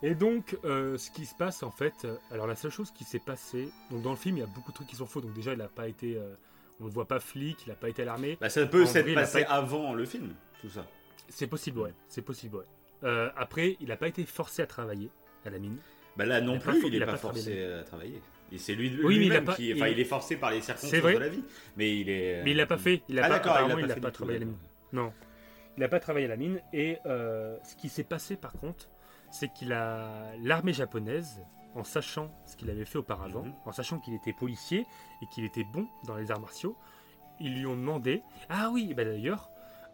Et 0.01 0.15
donc, 0.15 0.57
euh, 0.65 0.97
ce 0.97 1.11
qui 1.11 1.25
se 1.25 1.35
passe 1.35 1.61
en 1.63 1.71
fait, 1.71 1.93
euh, 2.05 2.15
alors 2.31 2.47
la 2.47 2.55
seule 2.55 2.71
chose 2.71 2.91
qui 2.91 3.03
s'est 3.03 3.19
passée, 3.19 3.69
donc 3.91 4.01
dans 4.01 4.11
le 4.11 4.15
film, 4.17 4.37
il 4.37 4.39
y 4.39 4.43
a 4.43 4.47
beaucoup 4.47 4.71
de 4.71 4.75
trucs 4.75 4.87
qui 4.87 4.95
sont 4.95 5.05
faux. 5.05 5.21
Donc 5.21 5.33
déjà, 5.33 5.53
il 5.53 5.59
n'a 5.59 5.67
pas 5.67 5.87
été, 5.87 6.17
euh, 6.17 6.33
on 6.79 6.85
ne 6.85 6.89
voit 6.89 7.07
pas 7.07 7.19
flic, 7.19 7.59
il 7.65 7.69
n'a 7.69 7.75
pas 7.75 7.89
été 7.89 8.01
à 8.01 8.05
l'armée. 8.05 8.37
Bah, 8.41 8.49
ça 8.49 8.65
peut 8.65 8.83
En 8.83 8.87
s'être 8.87 9.13
passé 9.13 9.43
pas- 9.43 9.51
avant 9.51 9.93
le 9.93 10.05
film, 10.05 10.33
tout 10.61 10.69
ça. 10.69 10.85
C'est 11.29 11.47
possible, 11.47 11.79
ouais. 11.79 11.93
C'est 12.07 12.21
possible, 12.21 12.57
ouais. 12.57 13.29
Après, 13.35 13.77
il 13.79 13.89
n'a 13.89 13.97
pas 13.97 14.07
été 14.07 14.25
forcé 14.25 14.63
à 14.63 14.65
travailler 14.65 15.11
à 15.45 15.51
la 15.51 15.59
mine. 15.59 15.77
Bah 16.15 16.25
là 16.25 16.41
non 16.41 16.53
Il 16.53 16.57
a 16.57 16.59
pas 16.65 16.71
plus, 16.71 16.87
il 16.87 16.93
il 16.95 16.99
est 16.99 17.03
a 17.03 17.05
pas, 17.05 17.11
pas 17.11 17.17
forcé 17.19 17.63
à 17.63 17.83
travailler. 17.83 18.19
Et 18.51 18.57
c'est 18.57 18.75
lui, 18.75 18.97
Oui, 19.03 19.17
lui-même 19.17 19.43
pas- 19.43 19.55
qui, 19.55 19.73
enfin, 19.73 19.87
il- 19.87 19.93
il 19.93 19.99
est 19.99 20.05
forcé 20.05 20.37
par 20.37 20.51
les 20.51 20.61
circonstances 20.61 21.01
de 21.01 21.17
la 21.17 21.27
vie. 21.29 21.43
Mais 21.75 21.99
il 21.99 22.09
est. 22.09 22.43
Mais 22.43 22.51
il 22.51 22.57
l'a 22.57 22.65
pas 22.65 22.77
fait. 22.77 23.01
Il 23.09 23.19
a 23.19 23.25
ah 23.25 23.27
pas, 23.27 23.33
d'accord, 23.35 23.57
il 23.69 23.75
pas 23.81 23.87
n'a 23.87 23.95
pas 23.95 24.11
travaillé 24.11 24.37
à 24.37 24.39
la 24.41 24.45
mine. 24.45 24.57
Non, 24.93 25.11
il 25.75 25.81
n'a 25.81 25.87
pas 25.89 25.99
travaillé 25.99 26.25
à 26.25 26.29
la 26.29 26.37
mine. 26.37 26.61
Et 26.73 26.97
euh, 27.05 27.57
ce 27.63 27.75
qui 27.75 27.89
s'est 27.89 28.03
passé 28.05 28.37
par 28.37 28.53
contre, 28.53 28.87
c'est 29.31 29.51
qu'il 29.51 29.73
a 29.73 30.31
l'armée 30.43 30.71
japonaise, 30.73 31.41
en 31.75 31.83
sachant 31.83 32.31
ce 32.45 32.55
qu'il 32.55 32.69
avait 32.69 32.85
fait 32.85 32.97
auparavant, 32.97 33.43
Mhm. 33.43 33.53
en 33.65 33.71
sachant 33.73 33.99
qu'il 33.99 34.13
était 34.13 34.33
policier 34.33 34.85
et 35.21 35.25
qu'il 35.33 35.43
était 35.43 35.65
bon 35.73 35.85
dans 36.05 36.15
les 36.15 36.31
arts 36.31 36.39
martiaux, 36.39 36.77
ils 37.41 37.53
lui 37.59 37.65
ont 37.65 37.75
demandé. 37.75 38.23
Ah 38.49 38.69
oui, 38.71 38.93
bah 38.95 39.03
d'ailleurs, 39.03 39.49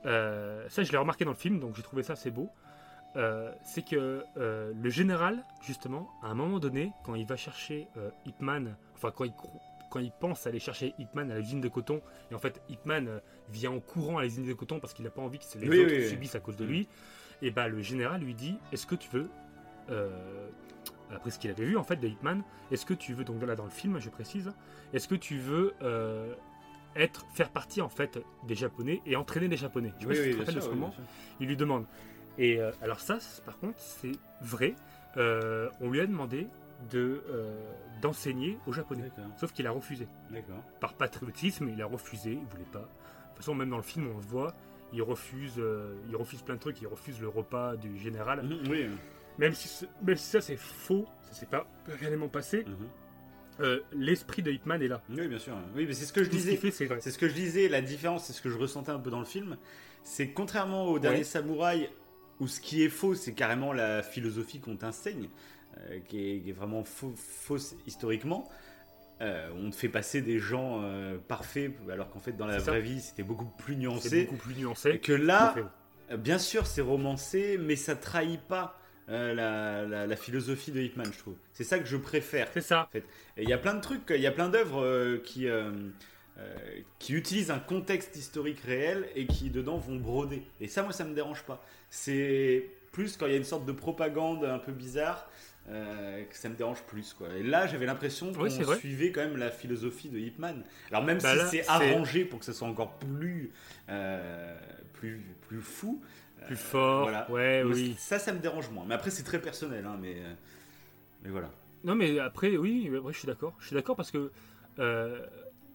euh, 0.06 0.64
ça 0.70 0.84
je 0.84 0.92
l'ai 0.92 0.98
remarqué 0.98 1.26
dans 1.26 1.32
le 1.32 1.38
film, 1.38 1.60
donc 1.60 1.76
j'ai 1.76 1.82
trouvé 1.82 2.04
ça 2.04 2.14
assez 2.14 2.30
beau. 2.30 2.50
Euh, 3.16 3.54
c'est 3.64 3.84
que 3.84 4.26
euh, 4.38 4.74
le 4.76 4.90
général, 4.90 5.44
justement, 5.62 6.10
à 6.24 6.28
un 6.28 6.34
moment 6.34 6.60
donné, 6.60 6.92
quand 7.04 7.14
il 7.16 7.26
va 7.28 7.36
chercher 7.38 7.88
euh, 7.98 8.10
Hitman, 8.26 8.76
enfin 8.96 9.12
quand 9.16 9.24
il, 9.24 9.34
quand 9.92 10.00
il 10.00 10.12
pense 10.12 10.48
aller 10.48 10.60
chercher 10.60 10.96
Hitman 10.98 11.30
à 11.32 11.38
l'usine 11.38 11.62
de 11.62 11.68
coton, 11.68 12.02
et 12.32 12.34
en 12.36 12.40
fait 12.40 12.62
Hitman 12.70 13.22
vient 13.50 13.70
en 13.72 13.80
courant 13.80 14.18
à 14.18 14.24
l'usine 14.24 14.46
de 14.48 14.54
coton 14.54 14.80
parce 14.80 14.94
qu'il 14.96 15.06
n'a 15.06 15.12
pas 15.12 15.22
envie 15.22 15.38
que 15.38 15.46
les 15.60 15.70
Oui, 15.70 15.80
autres 15.82 15.92
oui, 15.94 15.98
oui. 16.02 16.10
subissent 16.10 16.34
à 16.36 16.40
cause 16.40 16.58
de 16.58 16.66
Mm. 16.66 16.70
lui, 16.70 16.88
et 17.44 17.52
bah 17.52 17.68
le 17.68 17.82
général 17.84 18.22
lui 18.22 18.34
dit 18.34 18.58
Est-ce 18.72 18.88
que 18.88 18.96
tu 18.96 19.08
veux, 19.12 19.30
euh, 19.92 20.50
après 21.14 21.30
ce 21.30 21.38
qu'il 21.38 21.52
avait 21.52 21.66
vu 21.66 21.78
en 21.78 21.84
fait 21.84 21.98
de 21.98 22.08
Hitman, 22.08 22.42
est-ce 22.72 22.86
que 22.88 22.96
tu 22.96 23.14
veux, 23.14 23.24
donc 23.24 23.44
là 23.44 23.56
dans 23.56 23.66
le 23.66 23.70
film 23.70 24.00
je 24.00 24.10
précise, 24.10 24.52
est-ce 24.94 25.08
que 25.08 25.14
tu 25.16 25.38
veux 25.38 25.74
euh, 25.84 26.34
être, 26.96 27.26
faire 27.36 27.50
partie 27.52 27.82
en 27.82 27.90
fait 27.90 28.20
des 28.48 28.56
Japonais 28.56 29.02
et 29.06 29.16
entraîner 29.16 29.48
les 29.48 29.58
Japonais? 29.58 29.94
Je 30.00 30.08
sais 30.08 30.08
pas 30.08 30.16
si 30.16 30.24
tu 30.24 30.32
te 30.34 30.40
rappelles 30.40 30.56
de 30.56 30.60
ce 30.62 30.70
moment 30.70 30.94
il 31.40 31.48
lui 31.48 31.58
demande. 31.58 31.86
Et 32.38 32.60
euh, 32.60 32.72
alors 32.82 33.00
ça, 33.00 33.18
par 33.46 33.58
contre, 33.60 33.78
c'est 33.80 34.14
vrai. 34.42 34.76
Euh, 35.18 35.70
on 35.82 35.90
lui 35.90 36.00
a 36.02 36.06
demandé 36.08 36.48
de 36.90 37.22
euh, 37.30 37.54
d'enseigner 38.02 38.58
aux 38.68 38.74
Japonais. 38.74 39.10
Sauf 39.38 39.52
qu'il 39.54 39.68
a 39.68 39.72
refusé. 39.72 40.08
Par 40.80 40.94
patriotisme, 40.96 41.70
il 41.70 41.82
a 41.82 41.86
refusé. 41.86 42.32
Il 42.32 42.46
voulait 42.50 42.64
pas. 42.72 42.80
De 42.80 42.86
toute 43.30 43.38
façon, 43.38 43.56
même 43.56 43.70
dans 43.70 43.78
le 43.78 43.84
film, 43.84 44.08
on 44.12 44.18
le 44.18 44.24
voit. 44.24 44.54
Il 44.92 45.02
refuse, 45.02 45.60
il 46.10 46.16
refuse 46.16 46.42
plein 46.42 46.56
de 46.56 46.60
trucs. 46.60 46.82
Il 46.82 46.88
refuse 46.88 47.20
le 47.22 47.28
repas 47.28 47.76
du 47.78 47.98
général. 47.98 48.44
Mhm, 48.44 48.60
Oui. 48.70 48.86
Même 49.40 49.54
si, 49.54 49.68
ce- 49.68 49.86
même 50.04 50.16
si 50.18 50.26
ça 50.30 50.42
c'est 50.42 50.58
faux, 50.58 51.08
ça 51.24 51.34
s'est 51.34 51.46
pas 51.48 51.66
réellement 51.88 52.28
passé. 52.28 52.64
mhm. 52.66 52.76
euh, 53.62 53.80
L'esprit 53.94 54.44
de 54.44 54.52
Hitman 54.52 54.80
est 54.82 54.88
là. 54.88 55.02
Oui, 55.10 55.28
bien 55.28 55.40
sûr. 55.40 55.56
Oui, 55.76 55.86
mais 55.88 55.94
c'est 55.94 56.06
ce 56.06 56.14
que 56.14 56.24
je 56.24 56.30
Tout 56.30 56.36
ce 56.38 56.42
disais. 56.50 56.72
c'est. 56.72 57.00
C'est 57.02 57.10
ce 57.12 57.18
que 57.18 57.28
je 57.28 57.34
disais, 57.34 57.68
la 57.70 57.82
différence, 57.82 58.26
c'est 58.26 58.34
ce 58.34 58.42
que 58.44 58.50
je 58.50 58.58
ressentais 58.60 58.92
un 58.92 59.00
peu 59.00 59.10
dans 59.10 59.18
le 59.20 59.26
film, 59.26 59.58
c'est 60.04 60.30
contrairement 60.30 60.86
au 60.86 61.00
dernier 61.00 61.20
Ouais. 61.20 61.24
samouraï, 61.24 61.90
où 62.44 62.48
ce 62.48 62.60
qui 62.60 62.84
est 62.84 62.90
faux, 62.90 63.16
c'est 63.16 63.34
carrément 63.34 63.74
la 63.74 64.04
philosophie 64.04 64.60
qu'on 64.60 64.76
t'enseigne, 64.76 65.30
euh, 65.78 66.00
qui, 66.08 66.20
est, 66.32 66.40
qui 66.42 66.50
est 66.50 66.54
vraiment 66.54 66.84
faux- 66.84 67.16
fausse 67.16 67.76
historiquement. 67.88 68.50
euh, 69.22 69.50
on 69.58 69.70
te 69.70 69.76
fait 69.76 69.90
passer 69.90 70.22
des 70.22 70.40
gens 70.40 70.82
euh, 70.84 71.18
parfaits, 71.28 71.72
alors 71.92 72.10
qu'en 72.10 72.20
fait 72.20 72.34
dans 72.34 72.46
la 72.48 72.60
ça. 72.60 72.72
vraie 72.72 72.82
vie 72.82 73.00
c'était 73.00 73.24
beaucoup 73.24 73.46
plus 73.58 73.76
nuancé. 73.78 74.26
beaucoup 74.26 74.36
plus 74.44 74.56
nuancé. 74.56 75.00
que 75.00 75.14
là, 75.14 75.56
fait. 76.10 76.18
bien 76.18 76.38
sûr 76.38 76.66
c'est 76.68 76.82
romancé, 76.82 77.58
mais 77.58 77.76
ça 77.76 77.96
trahit 77.96 78.42
pas 78.42 78.78
euh, 79.10 79.34
la, 79.34 79.86
la- 79.86 80.08
la 80.08 80.16
philosophie 80.16 80.72
de 80.72 80.82
Hitman, 80.82 81.08
je 81.14 81.18
trouve. 81.20 81.36
C'est 81.54 81.64
ça 81.64 81.78
que 81.80 81.86
je 81.86 81.98
préfère. 81.98 82.48
C'est 82.54 82.62
ça. 82.62 82.90
Et 82.94 83.44
il 83.44 83.50
y 83.50 83.54
a 83.54 83.58
plein 83.58 83.74
de 83.76 83.82
trucs, 83.82 84.02
il 84.10 84.22
y 84.22 84.28
a 84.28 84.32
plein 84.32 84.50
d'œuvres 84.50 84.82
euh, 84.84 85.18
qui, 85.24 85.48
euh, 85.48 85.72
euh, 86.40 86.56
qui 87.00 87.14
utilisent 87.14 87.52
un 87.52 87.60
contexte 87.60 88.16
historique 88.16 88.60
réel 88.62 89.08
et 89.16 89.28
qui 89.28 89.50
dedans 89.50 89.78
vont 89.78 89.98
broder. 89.98 90.44
Et 90.60 90.68
ça, 90.68 90.82
moi, 90.84 90.92
ça 90.92 91.04
me 91.04 91.14
dérange 91.14 91.44
pas. 91.44 91.64
C'est 91.90 92.66
plus 92.92 93.18
quand 93.18 93.26
il 93.28 93.32
y 93.32 93.36
a 93.36 93.38
une 93.38 93.44
sorte 93.44 93.66
de 93.66 93.72
propagande 93.72 94.44
un 94.46 94.60
peu 94.60 94.72
bizarre 94.72 95.30
euh, 95.70 96.24
que 96.26 96.36
ça 96.36 96.50
me 96.50 96.56
dérange 96.56 96.82
plus. 96.84 97.14
Quoi. 97.14 97.28
Et 97.38 97.44
là, 97.44 97.68
j'avais 97.68 97.86
l'impression 97.86 98.34
qu'on 98.34 98.44
Oui, 98.44 98.52
suivait 98.80 99.12
quand 99.12 99.22
même 99.22 99.38
la 99.38 99.52
philosophie 99.52 100.10
de 100.10 100.20
Hitman. 100.20 100.64
Alors 100.92 101.04
même 101.04 101.20
Bah 101.22 101.46
si 101.48 101.58
c'est 101.58 101.68
arrangé 101.68 102.26
pour 102.26 102.40
que 102.40 102.46
ça 102.46 102.54
soit 102.54 102.68
encore 102.68 102.98
plus, 102.98 103.52
euh, 103.90 104.58
plus, 104.94 105.22
plus 105.48 105.62
fou. 105.62 106.02
Plus 106.48 106.58
fort. 106.58 107.04
voilà. 107.04 107.32
Ouais, 107.32 107.64
oui. 107.64 107.96
Ça, 107.98 108.20
ça 108.20 108.34
me 108.34 108.40
dérange 108.40 108.70
moins. 108.70 108.84
Mais 108.86 108.96
après, 108.96 109.12
c'est 109.12 109.24
très 109.24 109.40
personnel. 109.40 109.86
hein, 109.86 109.98
mais, 110.02 110.18
mais 111.24 111.30
voilà. 111.30 111.50
Non, 111.84 111.96
mais 111.96 112.20
après, 112.20 112.58
oui, 112.58 112.90
je 113.12 113.18
suis 113.18 113.28
d'accord. 113.28 113.54
Je 113.60 113.68
suis 113.68 113.76
d'accord 113.76 113.96
parce 113.96 114.12
que 114.12 114.32
euh, 114.80 115.26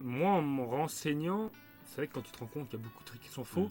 moi, 0.01 0.31
en 0.33 0.43
me 0.43 0.63
renseignant, 0.63 1.51
c'est 1.87 1.97
vrai 1.97 2.07
que 2.07 2.15
quand 2.15 2.23
tu 2.23 2.33
te 2.33 2.39
rends 2.39 2.47
compte 2.47 2.69
qu'il 2.69 2.79
y 2.79 2.83
a 2.83 2.85
beaucoup 2.85 3.03
de 3.03 3.07
trucs 3.09 3.21
qui 3.21 3.29
sont 3.29 3.45
faux, 3.45 3.67
Mm. 3.67 3.71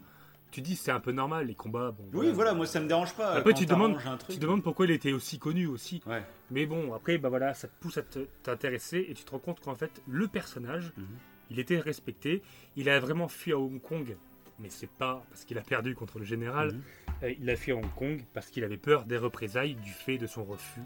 tu 0.52 0.62
dis 0.62 0.76
c'est 0.76 0.92
un 0.92 1.00
peu 1.00 1.12
normal, 1.12 1.48
les 1.48 1.56
combats. 1.56 1.92
Bon, 1.92 2.20
Oui, 2.20 2.32
voilà, 2.32 2.54
moi, 2.54 2.66
ça 2.66 2.80
me 2.80 2.88
dérange 2.88 3.14
pas. 3.14 3.34
Après, 3.34 3.54
tu 3.54 3.66
demandes- 3.66 3.94
t'arranges 3.98 4.08
un 4.08 4.18
truc. 4.18 4.30
Tu 4.32 4.38
te 4.38 4.42
demandes 4.42 4.64
pourquoi 4.64 4.86
il 4.86 4.92
était 4.92 5.12
aussi 5.14 5.40
connu 5.40 5.68
aussi. 5.68 6.02
Ouais. 6.06 6.24
Mais 6.52 6.66
bon, 6.66 6.94
après, 6.94 7.18
bah 7.18 7.30
voilà, 7.30 7.54
ça 7.54 7.68
te 7.68 7.74
pousse 7.82 7.98
à 7.98 8.02
t'intéresser 8.44 9.06
et 9.10 9.14
tu 9.14 9.24
te 9.24 9.32
rends 9.32 9.40
compte 9.40 9.60
qu'en 9.60 9.76
fait, 9.76 10.02
le 10.08 10.28
personnage, 10.28 10.94
Mhm. 10.98 11.06
il 11.52 11.60
était 11.60 11.80
respecté. 11.80 12.42
Il 12.76 12.90
a 12.90 13.00
vraiment 13.00 13.28
fui 13.28 13.52
à 13.52 13.58
Hong 13.60 13.82
Kong, 13.82 14.16
mais 14.60 14.70
c'est 14.70 14.90
pas 14.90 15.24
parce 15.30 15.44
qu'il 15.46 15.58
a 15.58 15.62
perdu 15.62 15.96
contre 15.96 16.20
le 16.20 16.26
général. 16.26 16.74
Mhm. 16.74 16.82
Euh, 17.24 17.34
il 17.40 17.50
a 17.50 17.56
fui 17.56 17.72
à 17.72 17.76
Hong 17.76 17.94
Kong 17.96 18.24
parce 18.34 18.48
qu'il 18.48 18.64
avait 18.64 18.78
peur 18.78 19.04
des 19.06 19.18
représailles 19.18 19.76
du 19.76 19.92
fait 19.92 20.18
de 20.18 20.28
son 20.28 20.44
refus 20.44 20.82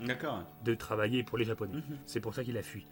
de 0.63 0.73
travailler 0.75 1.23
pour 1.23 1.37
les 1.37 1.45
Japonais. 1.45 1.75
Mhm. 1.77 1.97
C'est 2.05 2.19
pour 2.21 2.33
ça 2.33 2.43
qu'il 2.43 2.57
a 2.57 2.63
fui. 2.63 2.85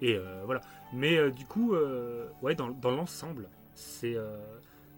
Et 0.00 0.14
euh, 0.16 0.42
voilà. 0.44 0.60
Mais 0.92 1.16
euh, 1.16 1.30
du 1.30 1.44
coup, 1.44 1.74
euh, 1.74 2.28
ouais, 2.42 2.54
dans, 2.54 2.68
dans 2.70 2.90
l'ensemble, 2.90 3.48
c'est, 3.74 4.16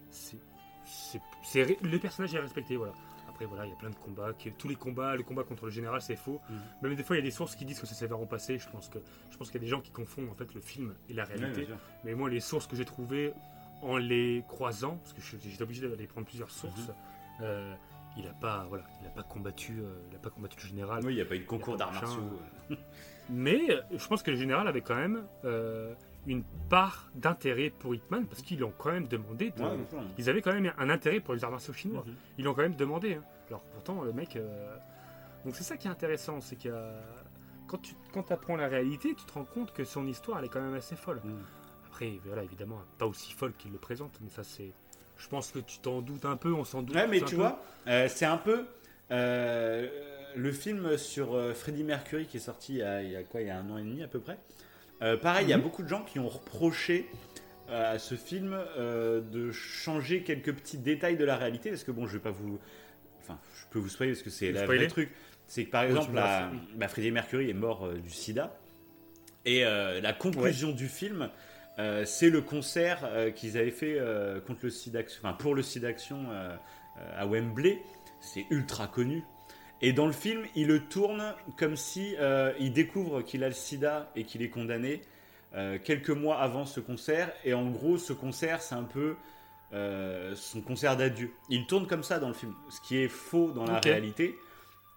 c'est, 0.09 0.37
c'est, 0.85 1.21
c'est 1.43 1.63
ré- 1.63 1.77
le 1.81 1.97
personnage 1.99 2.33
est 2.35 2.39
respecté, 2.39 2.75
voilà. 2.77 2.93
Après, 3.29 3.45
voilà, 3.45 3.65
il 3.65 3.69
y 3.69 3.73
a 3.73 3.77
plein 3.77 3.89
de 3.89 3.95
combats. 3.95 4.33
qui- 4.33 4.51
tous 4.51 4.67
les 4.67 4.75
combats, 4.75 5.15
le 5.15 5.23
combat 5.23 5.43
contre 5.43 5.65
le 5.65 5.71
général, 5.71 6.01
c'est 6.01 6.15
faux. 6.15 6.39
Même 6.81 6.95
des 6.95 7.03
fois, 7.03 7.15
il 7.15 7.19
y 7.19 7.21
a 7.21 7.25
des 7.25 7.31
sources 7.31 7.55
qui 7.55 7.65
disent 7.65 7.79
que 7.79 7.87
ça 7.87 7.95
s'est 7.95 8.07
vraiment 8.07 8.25
passé. 8.27 8.57
Je 8.59 8.69
pense 8.69 8.89
que, 8.89 8.99
je 9.31 9.37
pense 9.37 9.49
qu'il 9.49 9.59
y 9.59 9.63
a 9.63 9.65
des 9.65 9.69
gens 9.71 9.81
qui 9.81 9.91
confondent 9.91 10.29
en 10.29 10.35
fait 10.35 10.53
le 10.53 10.61
film 10.61 10.93
et 11.09 11.13
la 11.13 11.23
réalité. 11.25 11.67
Mais 12.03 12.13
moi, 12.13 12.29
les 12.29 12.39
sources 12.39 12.67
que 12.67 12.75
j'ai 12.75 12.85
trouvées, 12.85 13.33
en 13.81 13.97
les 13.97 14.43
croisant, 14.47 14.97
parce 14.97 15.13
que 15.13 15.21
j'étais 15.21 15.63
obligé 15.63 15.87
d'aller 15.89 16.05
prendre 16.07 16.27
plusieurs 16.27 16.51
sources, 16.51 16.89
Mhm. 17.39 17.75
il 18.17 18.25
n'a 18.25 18.33
pas, 18.33 18.65
voilà, 18.69 18.83
il 19.01 19.07
a 19.07 19.11
pas 19.11 19.23
combattu, 19.23 19.79
euh, 19.79 19.93
il 20.11 20.15
a 20.15 20.19
pas 20.19 20.29
combattu 20.29 20.57
le 20.61 20.67
général. 20.67 21.03
Oui, 21.05 21.13
il 21.13 21.15
n'y 21.15 21.21
a 21.21 21.25
pas 21.25 21.35
eu 21.35 21.39
de 21.39 21.45
concours 21.45 21.77
d'arts 21.77 21.93
martiaux. 21.93 22.39
Mais 23.31 23.61
euh, 23.71 23.81
je 23.95 24.07
pense 24.07 24.21
que 24.23 24.31
le 24.31 24.37
général 24.37 24.67
avait 24.67 24.81
quand 24.81 24.95
même 24.95 25.23
euh, 25.45 25.93
une 26.27 26.43
part 26.69 27.09
d'intérêt 27.15 27.69
pour 27.69 27.95
Hitman, 27.95 28.25
parce 28.27 28.41
qu'ils 28.41 28.59
l'ont 28.59 28.73
quand 28.77 28.91
même 28.91 29.07
demandé. 29.07 29.51
de- 29.51 29.61
Ouais. 29.61 29.77
Ils 30.17 30.29
avaient 30.29 30.41
quand 30.41 30.53
même 30.53 30.71
un 30.77 30.89
intérêt 30.89 31.19
pour 31.19 31.33
les 31.33 31.43
arts 31.43 31.51
martiaux 31.51 31.73
chinois. 31.73 32.03
Mhm. 32.05 32.13
Ils 32.37 32.45
l'ont 32.45 32.53
quand 32.53 32.61
même 32.63 32.75
demandé. 32.75 33.15
hein. 33.15 33.23
Alors 33.47 33.61
pourtant, 33.61 34.01
le 34.03 34.13
mec. 34.13 34.35
euh, 34.35 34.75
Donc 35.45 35.55
c'est 35.55 35.63
ça 35.63 35.75
qui 35.77 35.87
est 35.87 35.91
intéressant, 35.91 36.39
c'est 36.41 36.55
que 36.57 36.69
quand 37.67 37.77
tu 37.79 37.93
quand 38.13 38.31
apprends 38.31 38.55
la 38.57 38.67
réalité, 38.67 39.15
tu 39.15 39.25
te 39.25 39.33
rends 39.33 39.45
compte 39.45 39.73
que 39.73 39.83
son 39.85 40.05
histoire, 40.07 40.39
elle 40.39 40.45
est 40.45 40.49
quand 40.49 40.61
même 40.61 40.75
assez 40.75 40.95
folle. 40.95 41.21
Mhm. 41.23 41.39
Après, 41.87 42.19
voilà, 42.25 42.43
évidemment, 42.43 42.81
pas 42.97 43.05
aussi 43.07 43.33
folle 43.33 43.53
qu'il 43.53 43.71
le 43.71 43.77
présente, 43.77 44.17
mais 44.21 44.29
ça 44.29 44.43
c'est. 44.43 44.71
Je 45.17 45.27
pense 45.27 45.51
que 45.51 45.59
tu 45.59 45.79
t'en 45.79 46.01
doutes 46.01 46.25
un 46.25 46.35
peu, 46.37 46.51
on 46.53 46.63
s'en 46.63 46.81
doute. 46.81 46.95
Ouais, 46.95 47.07
mais 47.07 47.19
tu 47.21 47.35
peu. 47.35 47.41
vois, 47.41 47.59
euh, 47.87 48.07
c'est 48.09 48.25
un 48.25 48.37
peu 48.37 48.65
euh, 49.11 49.87
le 50.35 50.51
film 50.51 50.97
sur 50.97 51.33
euh, 51.35 51.53
Freddie 51.53 51.83
Mercury 51.83 52.25
qui 52.25 52.37
est 52.37 52.41
sorti 52.41 52.73
il 52.73 52.77
y, 52.79 52.83
a, 52.83 53.01
il 53.03 53.11
y 53.11 53.15
a 53.15 53.23
quoi, 53.23 53.41
il 53.41 53.47
y 53.47 53.49
a 53.49 53.57
un 53.57 53.69
an 53.69 53.77
et 53.77 53.83
demi 53.83 54.03
à 54.03 54.07
peu 54.07 54.19
près. 54.19 54.37
Euh, 55.01 55.17
pareil, 55.17 55.45
il 55.45 55.49
y 55.49 55.53
a 55.53 55.57
Mhm. 55.57 55.63
beaucoup 55.63 55.83
de 55.83 55.87
gens 55.87 56.03
qui 56.03 56.19
ont 56.19 56.27
reproché 56.29 57.07
euh, 57.69 57.93
à 57.95 57.99
ce 57.99 58.15
film 58.15 58.53
euh, 58.77 59.21
de 59.21 59.51
changer 59.51 60.23
quelques 60.23 60.53
petits 60.53 60.77
détails 60.77 61.17
de 61.17 61.25
la 61.25 61.37
réalité, 61.37 61.69
parce 61.69 61.83
que 61.83 61.91
bon, 61.91 62.05
je 62.07 62.13
vais 62.13 62.19
pas 62.23 62.31
vous, 62.31 62.59
enfin, 63.21 63.39
je 63.55 63.65
peux 63.71 63.79
vous 63.79 63.89
spoiler 63.89 64.11
parce 64.13 64.23
que 64.23 64.29
c'est 64.29 64.51
le 64.51 64.59
vrai 64.65 64.87
truc. 64.87 65.09
C'est 65.47 65.65
que 65.65 65.71
par 65.71 65.83
exemple, 65.83 66.13
la- 66.13 66.49
fait. 66.51 66.77
bah, 66.77 66.87
Freddie 66.87 67.11
Mercury 67.11 67.49
est 67.49 67.53
mort 67.53 67.91
du 67.93 68.09
SIDA, 68.09 68.57
et 69.45 69.63
la 69.63 70.13
conclusion 70.13 70.71
du 70.71 70.87
film. 70.87 71.29
c'est 72.05 72.29
le 72.29 72.41
concert 72.41 73.09
qu'ils 73.35 73.57
avaient 73.57 73.71
fait 73.71 73.97
contre 74.45 74.61
le 74.63 74.69
SIDA, 74.69 74.99
enfin 75.19 75.33
pour 75.33 75.55
le 75.55 75.61
SIDA 75.63 75.87
Action 75.89 76.27
à 77.17 77.25
Wembley. 77.25 77.79
C'est 78.21 78.45
ultra 78.51 78.87
connu. 78.87 79.23
Et 79.81 79.93
dans 79.93 80.05
le 80.05 80.11
film, 80.11 80.43
il 80.55 80.67
le 80.67 80.79
tourne 80.79 81.33
comme 81.57 81.75
si 81.75 82.15
euh, 82.19 82.53
il 82.59 82.71
découvre 82.71 83.21
qu'il 83.23 83.43
a 83.43 83.47
le 83.47 83.53
SIDA 83.53 84.11
et 84.15 84.23
qu'il 84.25 84.43
est 84.43 84.49
condamné 84.49 85.01
euh, 85.55 85.79
quelques 85.83 86.11
mois 86.11 86.39
avant 86.39 86.65
ce 86.65 86.79
concert. 86.79 87.31
Et 87.43 87.53
en 87.53 87.67
gros, 87.69 87.97
ce 87.97 88.13
concert, 88.13 88.61
c'est 88.61 88.75
un 88.75 88.83
peu 88.83 89.15
euh, 89.73 90.35
son 90.35 90.61
concert 90.61 90.97
d'adieu. 90.97 91.31
Il 91.49 91.65
tourne 91.65 91.87
comme 91.87 92.03
ça 92.03 92.19
dans 92.19 92.27
le 92.27 92.35
film, 92.35 92.53
ce 92.69 92.79
qui 92.81 92.97
est 92.97 93.07
faux 93.07 93.51
dans 93.51 93.65
la 93.65 93.79
réalité. 93.79 94.35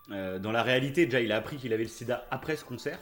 Dans 0.08 0.52
la 0.52 0.62
réalité, 0.62 1.06
déjà, 1.06 1.20
il 1.20 1.32
a 1.32 1.36
appris 1.36 1.56
qu'il 1.56 1.72
avait 1.72 1.84
le 1.84 1.88
SIDA 1.88 2.26
après 2.30 2.56
ce 2.56 2.64
concert, 2.64 2.98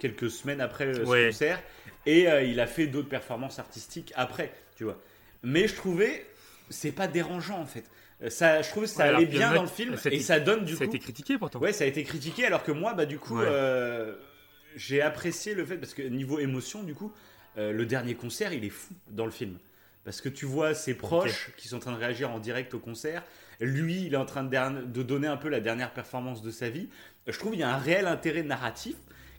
quelques 0.00 0.28
semaines 0.28 0.60
après 0.60 0.92
ce 0.92 1.02
Ouais. 1.02 1.26
concert, 1.26 1.62
et 2.04 2.22
il 2.50 2.58
a 2.58 2.66
fait 2.66 2.88
d'autres 2.88 3.08
performances 3.08 3.60
artistiques 3.60 4.12
après, 4.16 4.52
tu 4.74 4.82
vois. 4.82 4.98
Mais 5.44 5.68
je 5.68 5.76
trouvais, 5.76 6.26
c'est 6.68 6.90
pas 6.90 7.06
dérangeant 7.06 7.60
en 7.60 7.66
fait. 7.66 7.84
Ça, 8.28 8.62
je 8.62 8.68
trouvais 8.70 8.86
que 8.86 8.92
ça 8.92 9.04
Ouais, 9.04 9.14
allait 9.16 9.26
bien 9.26 9.52
dans 9.52 9.62
le 9.62 9.68
film, 9.68 9.96
et 10.10 10.20
ça 10.20 10.38
donne 10.40 10.64
du 10.64 10.74
ça 10.76 10.84
a 10.84 10.86
coup. 10.86 10.94
été 10.94 10.98
critiqué 10.98 11.38
pourtant. 11.38 11.58
Ouais, 11.58 11.72
ça 11.72 11.84
a 11.84 11.86
été 11.86 12.04
critiqué, 12.04 12.46
alors 12.46 12.62
que 12.62 12.72
moi, 12.72 12.94
bah 12.94 13.04
du 13.06 13.18
coup, 13.18 13.38
Ouais. 13.38 13.46
euh, 13.48 14.14
j'ai 14.76 15.02
apprécié 15.02 15.54
le 15.54 15.64
fait 15.64 15.76
parce 15.76 15.94
que 15.94 16.02
niveau 16.02 16.38
émotion, 16.38 16.82
du 16.82 16.94
coup, 16.94 17.12
euh, 17.58 17.72
le 17.72 17.84
dernier 17.84 18.14
concert, 18.14 18.52
il 18.52 18.64
est 18.64 18.70
fou 18.70 18.94
dans 19.10 19.24
le 19.24 19.30
film. 19.32 19.58
Parce 20.04 20.20
que 20.20 20.28
tu 20.28 20.46
vois 20.46 20.74
ses 20.74 20.94
proches 20.94 21.50
qui 21.56 21.68
sont 21.68 21.76
en 21.76 21.80
train 21.80 21.92
de 21.92 21.98
réagir 21.98 22.30
en 22.30 22.38
direct 22.40 22.74
au 22.74 22.78
concert. 22.80 23.22
Lui, 23.60 24.06
il 24.06 24.14
est 24.14 24.16
en 24.16 24.24
train 24.26 24.42
de 24.42 25.02
donner 25.02 25.28
un 25.28 25.36
peu 25.36 25.48
la 25.48 25.60
dernière 25.60 25.92
performance 25.92 26.42
de 26.42 26.50
sa 26.50 26.70
vie. 26.70 26.88
Je 27.28 27.38
trouve 27.38 27.52
qu'il 27.52 27.60
y 27.60 27.64
a 27.64 27.72
un 27.72 27.78
réel 27.78 28.06
intérêt 28.08 28.42
narratif 28.42 28.96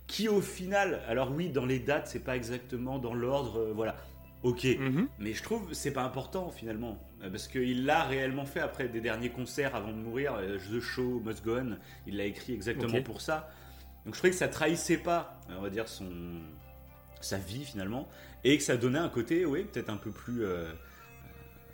qui, 0.08 0.30
au 0.30 0.40
final, 0.42 1.02
alors 1.08 1.32
oui, 1.32 1.50
dans 1.50 1.66
les 1.66 1.80
dates, 1.80 2.08
c'est 2.08 2.24
pas 2.24 2.36
exactement 2.38 2.98
dans 3.00 3.14
l'ordre, 3.14 3.60
euh, 3.60 3.72
voilà. 3.74 3.96
Ok, 4.44 4.66
Mhm. 4.78 5.08
mais 5.20 5.34
je 5.34 5.42
trouve 5.42 5.70
que 5.70 5.74
c'est 5.74 5.94
pas 5.94 6.04
important 6.04 6.50
finalement, 6.52 6.98
euh, 7.22 7.30
parce 7.30 7.48
qu'il 7.48 7.86
l'a 7.86 8.04
réellement 8.04 8.46
fait 8.46 8.60
après 8.60 8.90
des 8.90 9.00
derniers 9.02 9.30
concerts 9.30 9.74
avant 9.76 9.92
de 9.94 9.98
mourir, 9.98 10.36
euh, 10.36 10.58
The 10.58 10.82
Show 10.82 11.22
Must 11.24 11.44
Go 11.44 11.58
On, 11.58 11.78
il 12.08 12.18
l'a 12.18 12.26
écrit 12.26 12.54
exactement 12.54 12.90
pour 13.04 13.22
ça. 13.22 13.50
Donc 14.06 14.16
je 14.16 14.20
trouvais 14.20 14.32
que 14.32 14.38
ça 14.38 14.50
trahissait 14.50 14.98
pas, 14.98 15.40
euh, 15.50 15.54
on 15.58 15.62
va 15.62 15.70
dire, 15.70 15.88
son 15.88 16.12
sa 17.22 17.38
vie 17.38 17.64
finalement, 17.64 18.10
et 18.44 18.58
que 18.58 18.64
ça 18.64 18.76
donnait 18.76 19.00
un 19.00 19.08
côté, 19.08 19.46
oui, 19.46 19.64
peut-être 19.64 19.90
un 19.90 19.96
peu 19.96 20.12
plus 20.12 20.44
euh, 20.44 20.70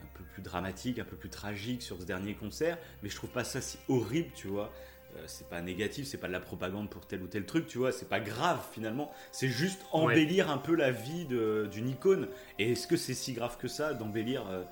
un 0.04 0.08
peu 0.18 0.24
plus 0.34 0.44
dramatique, 0.44 1.00
un 1.00 1.06
peu 1.06 1.16
plus 1.16 1.30
tragique 1.30 1.82
sur 1.82 2.00
ce 2.00 2.06
dernier 2.06 2.36
concert, 2.36 2.78
mais 3.02 3.10
je 3.10 3.16
trouve 3.16 3.32
pas 3.32 3.44
ça 3.44 3.62
si 3.62 3.80
horrible, 3.88 4.30
tu 4.36 4.48
vois. 4.48 4.72
Euh, 5.16 5.24
c'est 5.28 5.50
pas 5.50 5.62
négatif, 5.62 6.06
c'est 6.08 6.18
pas 6.20 6.28
de 6.28 6.34
la 6.34 6.40
propagande 6.40 6.90
pour 6.90 7.06
tel 7.08 7.24
ou 7.24 7.28
tel 7.28 7.46
truc, 7.46 7.66
tu 7.68 7.78
vois, 7.80 7.92
c'est 7.92 8.08
pas 8.08 8.20
grave 8.20 8.64
finalement, 8.72 9.12
c'est 9.32 9.48
juste 9.48 9.82
embellir 9.92 10.52
un 10.52 10.60
peu 10.60 10.76
la 10.76 10.92
vie 10.92 11.26
d'une 11.26 11.90
icône. 11.90 12.28
Et 12.60 12.74
est-ce 12.74 12.86
que 12.88 12.96
c'est 12.98 13.16
si 13.16 13.34
grave 13.34 13.58
que 13.58 13.68
ça 13.68 13.94
d'embellir 13.96 14.48
euh, 14.48 14.64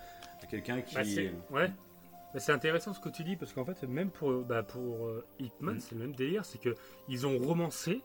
quelqu'un 0.50 0.82
qui. 0.82 0.94
Bah, 0.96 1.04
c'est- 1.04 1.34
ouais. 1.50 1.72
Bah, 2.34 2.40
c'est 2.40 2.52
intéressant 2.52 2.94
ce 2.94 3.00
que 3.00 3.10
tu 3.10 3.24
dis 3.24 3.36
parce 3.36 3.54
qu'en 3.54 3.66
fait 3.66 3.82
même 3.84 4.12
pour 4.12 4.32
bah, 4.44 4.62
pour 4.62 5.08
euh, 5.08 5.26
Hitman 5.40 5.76
Mm. 5.76 5.80
c'est 5.80 5.92
le 5.96 6.02
même 6.02 6.14
délire 6.14 6.44
c'est 6.46 6.60
que 6.62 6.76
ils 7.08 7.26
ont 7.26 7.38
romancé 7.40 8.02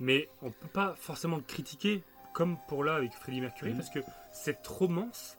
mais 0.00 0.28
on 0.42 0.50
peut 0.50 0.68
pas 0.72 0.94
forcément 0.98 1.36
le 1.36 1.42
critiquer 1.42 2.02
comme 2.32 2.56
pour 2.66 2.82
là 2.82 2.94
avec 2.96 3.12
Freddie 3.12 3.40
Mercury 3.42 3.72
Mm. 3.72 3.76
parce 3.76 3.90
que 3.90 4.00
cette 4.32 4.66
romance 4.66 5.36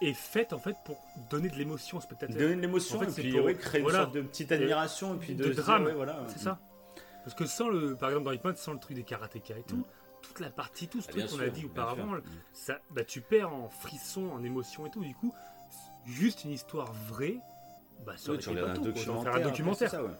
est 0.00 0.12
faite 0.14 0.52
en 0.52 0.58
fait 0.58 0.76
pour 0.84 0.96
donner 1.30 1.48
de 1.48 1.56
l'émotion 1.56 1.98
au 1.98 2.00
spectateur. 2.00 2.36
donner 2.36 2.56
de 2.56 2.60
l'émotion 2.60 2.96
En 2.96 3.00
fait, 3.00 3.10
et 3.20 3.22
puis 3.22 3.32
pour- 3.32 3.44
ouais, 3.44 3.54
créer 3.56 3.82
voilà. 3.82 3.98
une 3.98 4.04
sorte 4.04 4.14
de 4.16 4.22
petite 4.22 4.52
admiration 4.52 5.14
et 5.14 5.18
puis 5.18 5.34
de, 5.34 5.52
drame. 5.52 5.84
ouais, 5.84 5.92
voilà. 5.94 6.20
C'est 6.28 6.38
ça. 6.40 6.58
Parce 7.24 7.34
que 7.36 7.46
sans 7.46 7.68
le 7.68 7.94
par 7.96 8.08
exemple 8.10 8.24
dans 8.26 8.32
Hitman 8.32 8.56
sans 8.56 8.72
le 8.72 8.78
truc 8.80 8.96
des 8.96 9.04
karatékas 9.04 9.54
et 9.58 9.62
tout 9.62 9.76
Mm. 9.76 9.84
toute 10.22 10.40
la 10.40 10.50
partie 10.50 10.88
tout 10.88 11.00
ce 11.00 11.06
Ah, 11.08 11.12
truc 11.12 11.26
qu'on 11.28 11.40
a 11.40 11.48
dit 11.48 11.66
auparavant 11.66 12.08
sûr. 12.08 12.22
ça 12.52 12.80
bah, 12.90 13.04
tu 13.04 13.20
perds 13.20 13.52
en 13.52 13.68
frisson 13.68 14.28
en 14.32 14.42
émotion 14.42 14.86
et 14.86 14.90
tout 14.90 15.04
du 15.04 15.14
coup 15.14 15.32
juste 16.06 16.42
une 16.44 16.50
histoire 16.50 16.92
vraie 17.08 17.36
bah 18.04 18.14
ça 18.16 18.30
aurait 18.30 18.38
tu 18.38 18.52
pas 18.52 18.70
un 18.70 18.74
tout, 18.74 18.82
documentaire. 18.82 19.32
faire 19.32 19.40
un 19.42 19.48
documentaire 19.48 19.90
c'est 19.90 19.96
ça, 19.96 20.02
ouais. 20.02 20.10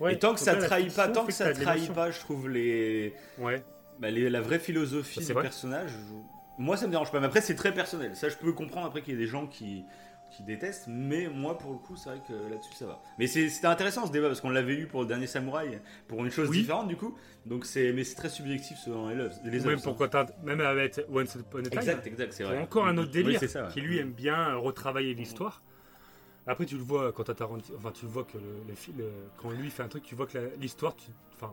Ouais, 0.00 0.14
et 0.14 0.18
tant 0.18 0.34
que 0.34 0.40
ça 0.40 0.54
trahit 0.56 0.94
pas, 0.94 1.08
tant 1.08 1.24
que 1.26 1.32
ça 1.32 1.52
trahit 1.52 1.92
pas, 1.92 2.10
je 2.10 2.18
trouve 2.20 2.48
les, 2.48 3.14
Ouais. 3.38 3.62
bah, 3.98 4.10
les- 4.10 4.30
la 4.30 4.40
vraie 4.40 4.58
philosophie 4.58 5.20
Bah, 5.20 5.26
du 5.26 5.32
vrai. 5.32 5.42
personnage. 5.42 5.90
je- 5.90 6.41
Moi, 6.62 6.76
ça 6.76 6.86
me 6.86 6.92
dérange 6.92 7.10
pas. 7.10 7.18
Mais 7.20 7.26
après, 7.26 7.40
c'est 7.40 7.54
très 7.56 7.74
personnel. 7.74 8.14
Ça, 8.14 8.28
je 8.28 8.36
peux 8.36 8.52
comprendre 8.52 8.86
après 8.86 9.02
qu'il 9.02 9.14
y 9.14 9.16
ait 9.16 9.20
des 9.20 9.26
gens 9.26 9.46
qui 9.46 9.84
qui 10.34 10.42
détestent, 10.44 10.86
mais 10.88 11.28
moi, 11.28 11.58
pour 11.58 11.72
le 11.72 11.76
coup, 11.76 11.94
c'est 11.94 12.08
vrai 12.08 12.22
que 12.26 12.32
là-dessus, 12.32 12.72
ça 12.72 12.86
va. 12.86 13.02
Mais 13.18 13.26
c'est- 13.26 13.50
c'était 13.50 13.66
intéressant 13.66 14.06
ce 14.06 14.12
débat 14.12 14.28
parce 14.28 14.40
qu'on 14.40 14.48
l'avait 14.48 14.76
eu 14.76 14.86
pour 14.86 15.02
le 15.02 15.06
dernier 15.06 15.26
Samouraï, 15.26 15.78
pour 16.08 16.24
une 16.24 16.30
chose 16.30 16.48
Oui. 16.48 16.60
différente 16.60 16.88
du 16.88 16.96
coup. 16.96 17.14
Donc 17.44 17.66
c'est, 17.66 17.92
mais 17.92 18.02
c'est 18.02 18.14
très 18.14 18.30
subjectif 18.30 18.78
selon 18.78 19.10
les 19.10 19.16
œuvres. 19.16 19.34
Les 19.44 19.50
Ou 19.50 19.54
œuvres, 19.56 19.66
même 19.68 19.78
ça. 19.78 19.84
pour 19.90 19.98
Quentin, 19.98 20.24
même 20.42 20.62
avec 20.62 20.98
Once 21.12 21.34
Upon 21.34 21.58
a 21.58 21.62
Time, 21.64 21.78
Exact, 21.78 22.06
exact, 22.06 22.32
c'est 22.32 22.44
qui 22.44 22.48
vrai. 22.48 22.62
encore 22.62 22.86
un 22.86 22.96
autre 22.96 23.10
Oui, 23.14 23.22
délire, 23.24 23.40
c'est 23.40 23.46
ça, 23.48 23.64
ouais. 23.66 23.72
qui 23.74 23.82
lui 23.82 23.98
aime 23.98 24.12
bien 24.12 24.54
retravailler 24.54 25.12
l'histoire. 25.12 25.62
Après, 26.46 26.64
tu 26.64 26.76
le 26.78 26.82
vois 26.82 27.12
quand 27.12 27.24
Tarantino, 27.24 27.76
enfin, 27.76 27.90
tu 27.92 28.06
le 28.06 28.10
vois 28.12 28.24
que 28.24 28.38
le, 28.38 28.62
le 28.66 28.74
fil, 28.74 28.94
quand 29.36 29.50
lui 29.50 29.68
fait 29.68 29.82
un 29.82 29.88
truc, 29.88 30.02
tu 30.02 30.14
vois 30.14 30.26
que 30.26 30.38
la- 30.38 30.48
l'histoire, 30.58 30.96
tu, 30.96 31.10
enfin, 31.34 31.52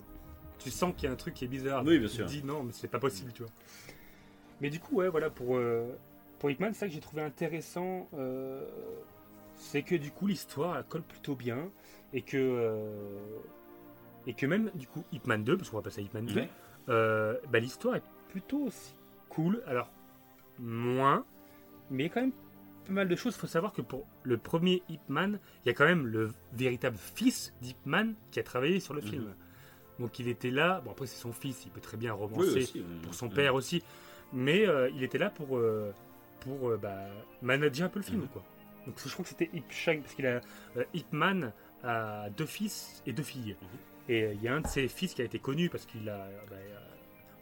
tu 0.57 0.72
sens 0.72 0.93
qu'il 0.95 1.03
y 1.03 1.10
a 1.10 1.12
un 1.12 1.18
truc 1.18 1.34
qui 1.34 1.43
est 1.43 1.49
bizarre. 1.49 1.84
Oui, 1.86 1.99
bien 1.99 2.07
tu 2.07 2.16
sûr. 2.16 2.26
te 2.28 2.32
dis 2.32 2.43
non, 2.45 2.64
mais 2.64 2.72
c'est 2.72 2.88
pas 2.88 2.99
possible, 2.99 3.34
tu 3.34 3.43
vois. 3.43 3.51
Mais 4.62 4.70
du 4.70 4.80
coup, 4.80 4.95
ouais, 4.97 5.10
voilà, 5.10 5.30
pour, 5.30 5.57
euh, 5.57 5.88
pour 6.39 6.49
ça 6.74 6.88
que 6.88 6.93
j'ai 6.93 6.99
trouvé 6.99 7.22
intéressant, 7.22 8.07
euh, 8.14 8.66
c'est 9.55 9.84
que 9.84 9.95
du 9.95 10.12
coup, 10.12 10.28
l'histoire, 10.28 10.78
elle 10.78 10.84
colle 10.86 11.01
plutôt 11.03 11.36
bien, 11.36 11.70
et 12.14 12.22
que, 12.22 12.38
euh, 12.38 12.89
et 14.28 14.34
que 14.34 14.45
même, 14.45 14.72
du 14.76 14.88
coup, 14.88 15.03
Hitman 15.12 15.43
2, 15.43 15.57
parce 15.57 15.70
qu'on 15.70 15.78
va 15.78 15.84
passer 15.84 16.01
à 16.01 16.03
Hitman 16.03 16.26
2, 16.26 16.36
Ouais. 16.36 16.49
euh, 16.89 17.38
bah, 17.51 17.60
l'histoire 17.60 17.95
est 17.95 18.03
plutôt 18.30 18.60
aussi 18.66 18.95
cool. 19.30 19.62
Alors, 19.66 19.89
moins, 20.57 21.26
mais 21.89 22.03
il 22.03 22.07
y 22.07 22.10
a 22.10 22.14
quand 22.14 22.22
même 22.22 22.32
pas 22.86 22.93
mal 22.93 23.07
de 23.07 23.16
choses. 23.16 23.36
Il 23.36 23.39
faut 23.39 23.47
savoir 23.47 23.72
que 23.74 23.82
pour 23.82 24.05
le 24.24 24.38
premier 24.38 24.84
Hitman, 24.89 25.39
il 25.64 25.68
y 25.68 25.72
a 25.72 25.74
quand 25.74 25.86
même 25.86 26.05
le 26.07 26.32
véritable 26.53 26.97
fils 26.97 27.53
d'Hitman 27.62 28.14
qui 28.32 28.39
a 28.39 28.43
travaillé 28.43 28.80
sur 28.80 28.93
le 28.93 29.01
film. 29.01 29.24
Mhm. 29.24 29.34
Donc 29.99 30.20
il 30.20 30.28
était 30.28 30.51
là. 30.51 30.82
Bon, 30.84 30.91
après, 30.91 31.05
c'est 31.07 31.20
son 31.20 31.34
fils, 31.34 31.64
il 31.66 31.72
peut 31.72 31.82
très 31.82 31.97
bien 31.97 32.14
Oui, 32.14 32.20
romancer 32.22 32.57
aussi, 32.64 32.80
oui. 32.80 32.99
pour 33.03 33.14
son 33.14 33.30
père 33.30 33.53
aussi. 33.55 33.84
Mais 34.34 34.68
euh, 34.68 34.90
il 34.96 35.04
était 35.04 35.18
là 35.18 35.30
pour, 35.30 35.58
euh, 35.58 35.94
pour 36.42 36.70
euh, 36.70 36.78
bah, 36.78 36.96
manager 37.42 37.88
un 37.88 37.90
peu 37.90 38.00
le 38.00 38.06
film. 38.06 38.22
Mhm. 38.22 38.28
Quoi. 38.30 38.44
Donc 38.86 38.96
je 39.04 39.12
crois 39.12 39.24
que 39.24 39.30
c'était 39.30 39.50
Hip 39.54 39.64
Shang, 39.70 40.02
parce 40.02 40.14
qu'il 40.16 40.26
a 40.28 40.42
euh, 40.78 40.84
Hitman 40.94 41.52
a 41.84 42.30
deux 42.32 42.46
fils 42.46 43.02
et 43.06 43.14
deux 43.14 43.24
filles. 43.24 43.56
Mhm. 43.62 43.68
Et 44.10 44.32
il 44.34 44.42
y 44.42 44.48
a 44.48 44.56
un 44.56 44.62
de 44.62 44.68
ses 44.68 44.88
fils 44.88 45.14
qui 45.14 45.22
a 45.22 45.26
été 45.26 45.40
connu 45.40 45.70
parce 45.70 45.86
qu'il 45.86 46.08
a. 46.10 46.28
bah, 46.50 46.56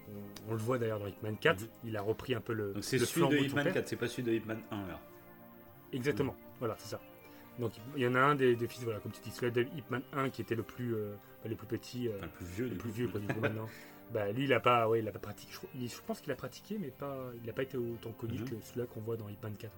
on, 0.09 0.51
on 0.51 0.53
le 0.53 0.59
voit 0.59 0.77
d'ailleurs 0.77 0.99
dans 0.99 1.07
Hitman 1.07 1.35
4, 1.37 1.61
Mhm. 1.61 1.67
il 1.85 1.97
a 1.97 2.01
repris 2.01 2.33
un 2.35 2.41
peu 2.41 2.53
le. 2.53 2.73
Donc 2.73 2.83
c'est 2.83 2.97
celui 2.99 3.27
de 3.29 3.37
Hitman 3.37 3.63
père. 3.65 3.73
4, 3.73 3.87
c'est 3.87 3.95
pas 3.95 4.07
celui 4.07 4.23
de 4.23 4.33
Hitman 4.33 4.59
1 4.71 4.83
alors. 4.85 5.01
Exactement, 5.93 6.35
voilà, 6.59 6.75
c'est 6.79 6.89
ça. 6.89 6.99
Donc 7.59 7.71
il 7.95 8.03
y 8.03 8.07
en 8.07 8.13
a 8.15 8.19
un 8.19 8.35
des, 8.35 8.55
des 8.55 8.67
fils, 8.67 8.83
voilà, 8.83 8.99
comme 8.99 9.11
tu 9.11 9.19
dis, 9.21 9.31
celui 9.31 9.51
de 9.51 9.63
Hitman 9.75 10.01
1 10.13 10.29
qui 10.29 10.41
était 10.41 10.55
le 10.55 10.63
plus, 10.63 10.93
euh, 10.95 11.13
bah, 11.43 11.49
le 11.49 11.55
plus 11.55 11.67
petit, 11.67 12.07
euh, 12.07 12.11
Enfin, 12.17 12.25
le 12.25 12.31
plus 12.31 12.45
vieux. 12.45 12.67
le 12.69 12.75
plus 12.75 12.91
vieux 12.91 13.07
quoi, 13.07 13.19
maintenant. 13.41 13.67
Bah 14.11 14.31
lui 14.31 14.45
il 14.45 14.53
a 14.53 14.59
pas, 14.59 14.87
ouais, 14.87 14.99
il 14.99 15.07
a 15.07 15.11
pas 15.11 15.19
pratiqué. 15.19 15.51
Je, 15.51 15.57
crois- 15.57 15.69
il- 15.75 15.89
je 15.89 16.01
pense 16.05 16.21
qu'il 16.21 16.31
a 16.31 16.35
pratiqué, 16.35 16.77
mais 16.79 16.89
pas, 16.89 17.17
il 17.43 17.49
a 17.49 17.53
pas 17.53 17.63
été 17.63 17.77
autant 17.77 18.11
connu 18.11 18.39
Mhm. 18.39 18.49
que 18.49 18.55
celui-là 18.61 18.85
qu'on 18.87 19.01
voit 19.01 19.17
dans 19.17 19.27
Hitman 19.29 19.55
4. 19.55 19.71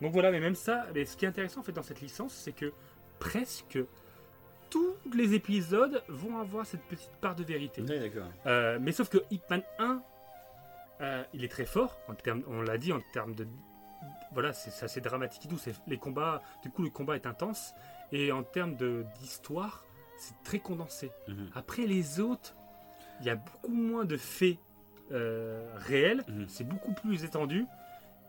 Donc 0.00 0.12
voilà, 0.12 0.30
mais 0.30 0.40
même 0.40 0.54
ça, 0.54 0.86
mais 0.94 1.04
ce 1.04 1.16
qui 1.16 1.24
est 1.26 1.28
intéressant 1.28 1.60
en 1.60 1.62
fait 1.62 1.72
dans 1.72 1.82
cette 1.82 2.00
licence, 2.00 2.32
c'est 2.32 2.52
que 2.52 2.72
presque 3.18 3.78
tous 4.70 4.94
les 5.14 5.34
épisodes 5.34 6.02
vont 6.08 6.38
avoir 6.38 6.64
cette 6.64 6.82
petite 6.84 7.10
part 7.20 7.34
de 7.34 7.44
vérité. 7.44 7.82
D'accord. 7.82 8.28
Euh, 8.46 8.78
mais 8.80 8.92
sauf 8.92 9.08
que 9.10 9.18
Hitman 9.30 9.62
1, 9.78 10.02
euh, 11.02 11.24
il 11.34 11.44
est 11.44 11.48
très 11.48 11.66
fort, 11.66 11.98
en 12.08 12.14
termes, 12.14 12.42
on 12.46 12.62
l'a 12.62 12.78
dit, 12.78 12.92
en 12.92 13.00
termes 13.12 13.34
de 13.34 13.46
voilà, 14.32 14.52
c'est 14.52 14.84
assez 14.84 15.00
dramatique 15.00 15.44
et 15.44 15.48
tout. 15.48 15.58
c'est- 15.58 15.74
Les 15.88 15.98
combats, 15.98 16.40
du 16.62 16.70
coup, 16.70 16.82
le 16.82 16.88
combat 16.90 17.16
est 17.16 17.26
intense. 17.26 17.74
Et 18.12 18.30
en 18.32 18.44
termes 18.44 18.76
de- 18.76 19.04
d'histoire, 19.18 19.84
c'est 20.18 20.40
très 20.44 20.60
condensé. 20.60 21.10
Mhm. 21.26 21.50
Après 21.54 21.84
les 21.84 22.20
autres, 22.20 22.54
il 23.20 23.26
y 23.26 23.30
a 23.30 23.36
beaucoup 23.36 23.72
moins 23.72 24.04
de 24.04 24.16
faits 24.16 24.56
euh, 25.12 25.62
réels. 25.76 26.24
Mhm. 26.28 26.46
C'est 26.48 26.66
beaucoup 26.66 26.92
plus 26.92 27.24
étendu. 27.24 27.66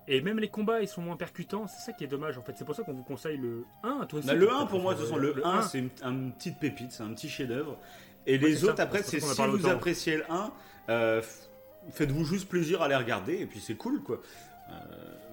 Et 0.07 0.21
même 0.21 0.39
les 0.39 0.49
combats, 0.49 0.81
ils 0.81 0.87
sont 0.87 1.01
moins 1.01 1.15
percutants. 1.15 1.67
C'est 1.67 1.85
ça 1.85 1.93
qui 1.93 2.03
est 2.03 2.07
dommage, 2.07 2.37
en 2.37 2.41
fait. 2.41 2.53
C'est 2.57 2.65
pour 2.65 2.75
ça 2.75 2.83
qu'on 2.83 2.93
vous 2.93 3.03
conseille 3.03 3.37
le 3.37 3.65
1. 3.83 4.05
Toi 4.07 4.19
aussi, 4.19 4.27
Bah, 4.27 4.33
le 4.33 4.47
tu 4.47 4.53
1 4.53 4.59
t'as 4.59 4.65
pour 4.65 4.81
moi, 4.81 4.93
de 4.93 4.99
toute 4.99 5.07
façon, 5.07 5.19
préféré 5.19 5.41
le 5.41 5.47
1 5.47 5.61
c'est 5.61 5.79
une, 5.79 5.89
une 6.03 6.31
petite 6.33 6.59
pépite, 6.59 6.91
c'est 6.91 7.03
un 7.03 7.13
petit 7.13 7.29
chef-d'œuvre. 7.29 7.77
Et 8.27 8.37
les 8.37 8.63
autres, 8.63 8.77
ça, 8.77 8.83
après, 8.83 9.03
c'est 9.03 9.19
si 9.19 9.41
vous 9.41 9.67
appréciez 9.67 10.17
le 10.17 10.23
1, 10.29 10.51
euh, 10.89 11.21
faites-vous 11.91 12.25
juste 12.25 12.49
plaisir 12.49 12.81
à 12.81 12.87
les 12.87 12.95
regarder, 12.95 13.37
et 13.39 13.45
puis 13.45 13.59
c'est 13.59 13.75
cool 13.75 14.01
quoi. 14.01 14.21
Euh, 14.69 14.73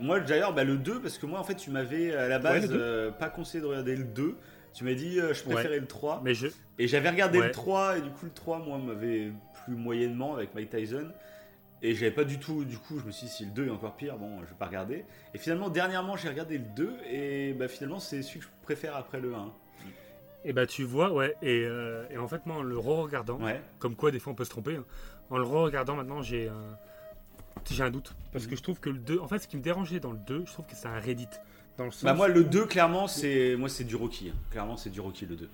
moi 0.01 0.21
d'ailleurs, 0.21 0.55
bah, 0.55 0.65
le 0.65 0.77
2, 0.77 1.01
parce 1.01 1.19
que 1.19 1.27
moi 1.27 1.39
en 1.39 1.45
fait, 1.45 1.55
tu 1.55 1.71
m'avais 1.71 2.15
à 2.15 2.29
la 2.29 2.39
base 2.39 2.71
le 2.71 2.81
euh, 2.81 3.11
pas 3.11 3.29
conseillé 3.29 3.61
de 3.63 3.67
regarder 3.67 3.97
le 3.97 4.05
2. 4.05 4.37
Tu 4.75 4.85
m'as 4.85 4.95
dit, 4.95 5.17
je 5.17 5.43
préférais 5.43 5.81
le 5.81 5.87
3. 5.87 6.21
Mais 6.25 6.35
je. 6.35 6.47
Et 6.79 6.87
j'avais 6.89 7.11
regardé 7.11 7.41
le 7.41 7.51
3, 7.51 7.99
et 7.99 8.01
du 8.01 8.11
coup, 8.11 8.27
le 8.27 8.33
3, 8.33 8.59
moi, 8.61 8.79
m'avait 8.79 9.33
moyennement 9.77 10.35
avec 10.35 10.55
Mike 10.55 10.71
Tyson. 10.71 11.09
Et 11.81 11.95
j'avais 11.95 12.11
pas 12.11 12.25
du 12.25 12.39
tout, 12.41 12.65
du 12.65 12.77
coup, 12.77 12.99
je 12.99 13.05
me 13.05 13.13
suis 13.13 13.27
dit, 13.29 13.33
si 13.33 13.45
le 13.45 13.53
2 13.53 13.69
est 13.69 13.71
encore 13.71 13.95
pire, 13.95 14.17
bon, 14.19 14.41
je 14.41 14.47
vais 14.47 14.57
pas 14.59 14.67
regarder. 14.67 15.05
Et 15.33 15.39
finalement, 15.39 15.69
dernièrement, 15.69 16.17
j'ai 16.17 16.29
regardé 16.29 16.59
le 16.59 16.65
2, 16.77 16.97
et 17.09 17.53
bah, 17.53 17.69
finalement, 17.69 18.01
c'est 18.01 18.21
celui 18.23 18.41
que 18.41 18.47
je 18.47 18.51
préfère 18.63 18.97
après 18.97 19.21
le 19.21 19.33
1. 19.35 19.53
Et 20.45 20.53
bah, 20.53 20.67
tu 20.67 20.83
vois, 20.83 21.13
ouais. 21.13 21.35
Et, 21.41 21.63
euh, 21.65 22.05
et 22.11 22.19
en 22.19 22.27
fait, 22.27 22.47
moi, 22.47 22.57
en 22.57 22.63
le 22.63 22.77
re-regardant, 22.79 23.41
Ouais. 23.41 23.61
comme 23.79 23.95
quoi, 23.95 24.11
des 24.11 24.19
fois, 24.19 24.33
on 24.33 24.37
peut 24.37 24.45
se 24.45 24.51
tromper. 24.51 24.77
hein, 24.77 24.85
En 25.31 25.39
le 25.39 25.45
re-regardant, 25.45 25.95
maintenant, 25.95 26.21
j'ai 26.23 26.49
un. 26.49 26.77
J'ai 27.71 27.83
un 27.83 27.91
doute. 27.91 28.15
Parce 28.33 28.45
Mhm. 28.45 28.51
que 28.51 28.57
je 28.57 28.63
trouve 28.63 28.81
que 28.81 28.89
le 28.89 28.99
2. 28.99 29.19
En 29.21 29.29
fait, 29.29 29.41
ce 29.41 29.47
qui 29.49 29.57
me 29.59 29.63
dérangeait 29.63 30.01
dans 30.01 30.13
le 30.13 30.19
2, 30.19 30.45
je 30.47 30.53
trouve 30.53 30.65
que 30.65 30.75
c'est 30.75 30.89
un 30.89 30.99
Reddit. 30.99 31.29
Dans 31.77 31.85
le 31.85 31.91
sens 31.91 32.03
Bah 32.05 32.15
moi 32.15 32.29
le 32.29 32.41
où- 32.41 32.45
2 32.45 32.65
clairement 32.67 33.07
c'est 33.07 33.55
moi 33.57 33.69
c'est 33.69 33.85
du 33.85 33.95
Rocky. 33.95 34.31
hein. 34.35 34.39
Clairement 34.51 34.77
c'est 34.77 34.89
du 34.91 35.01
Rocky 35.01 35.27
le 35.27 35.37
2. 35.37 35.51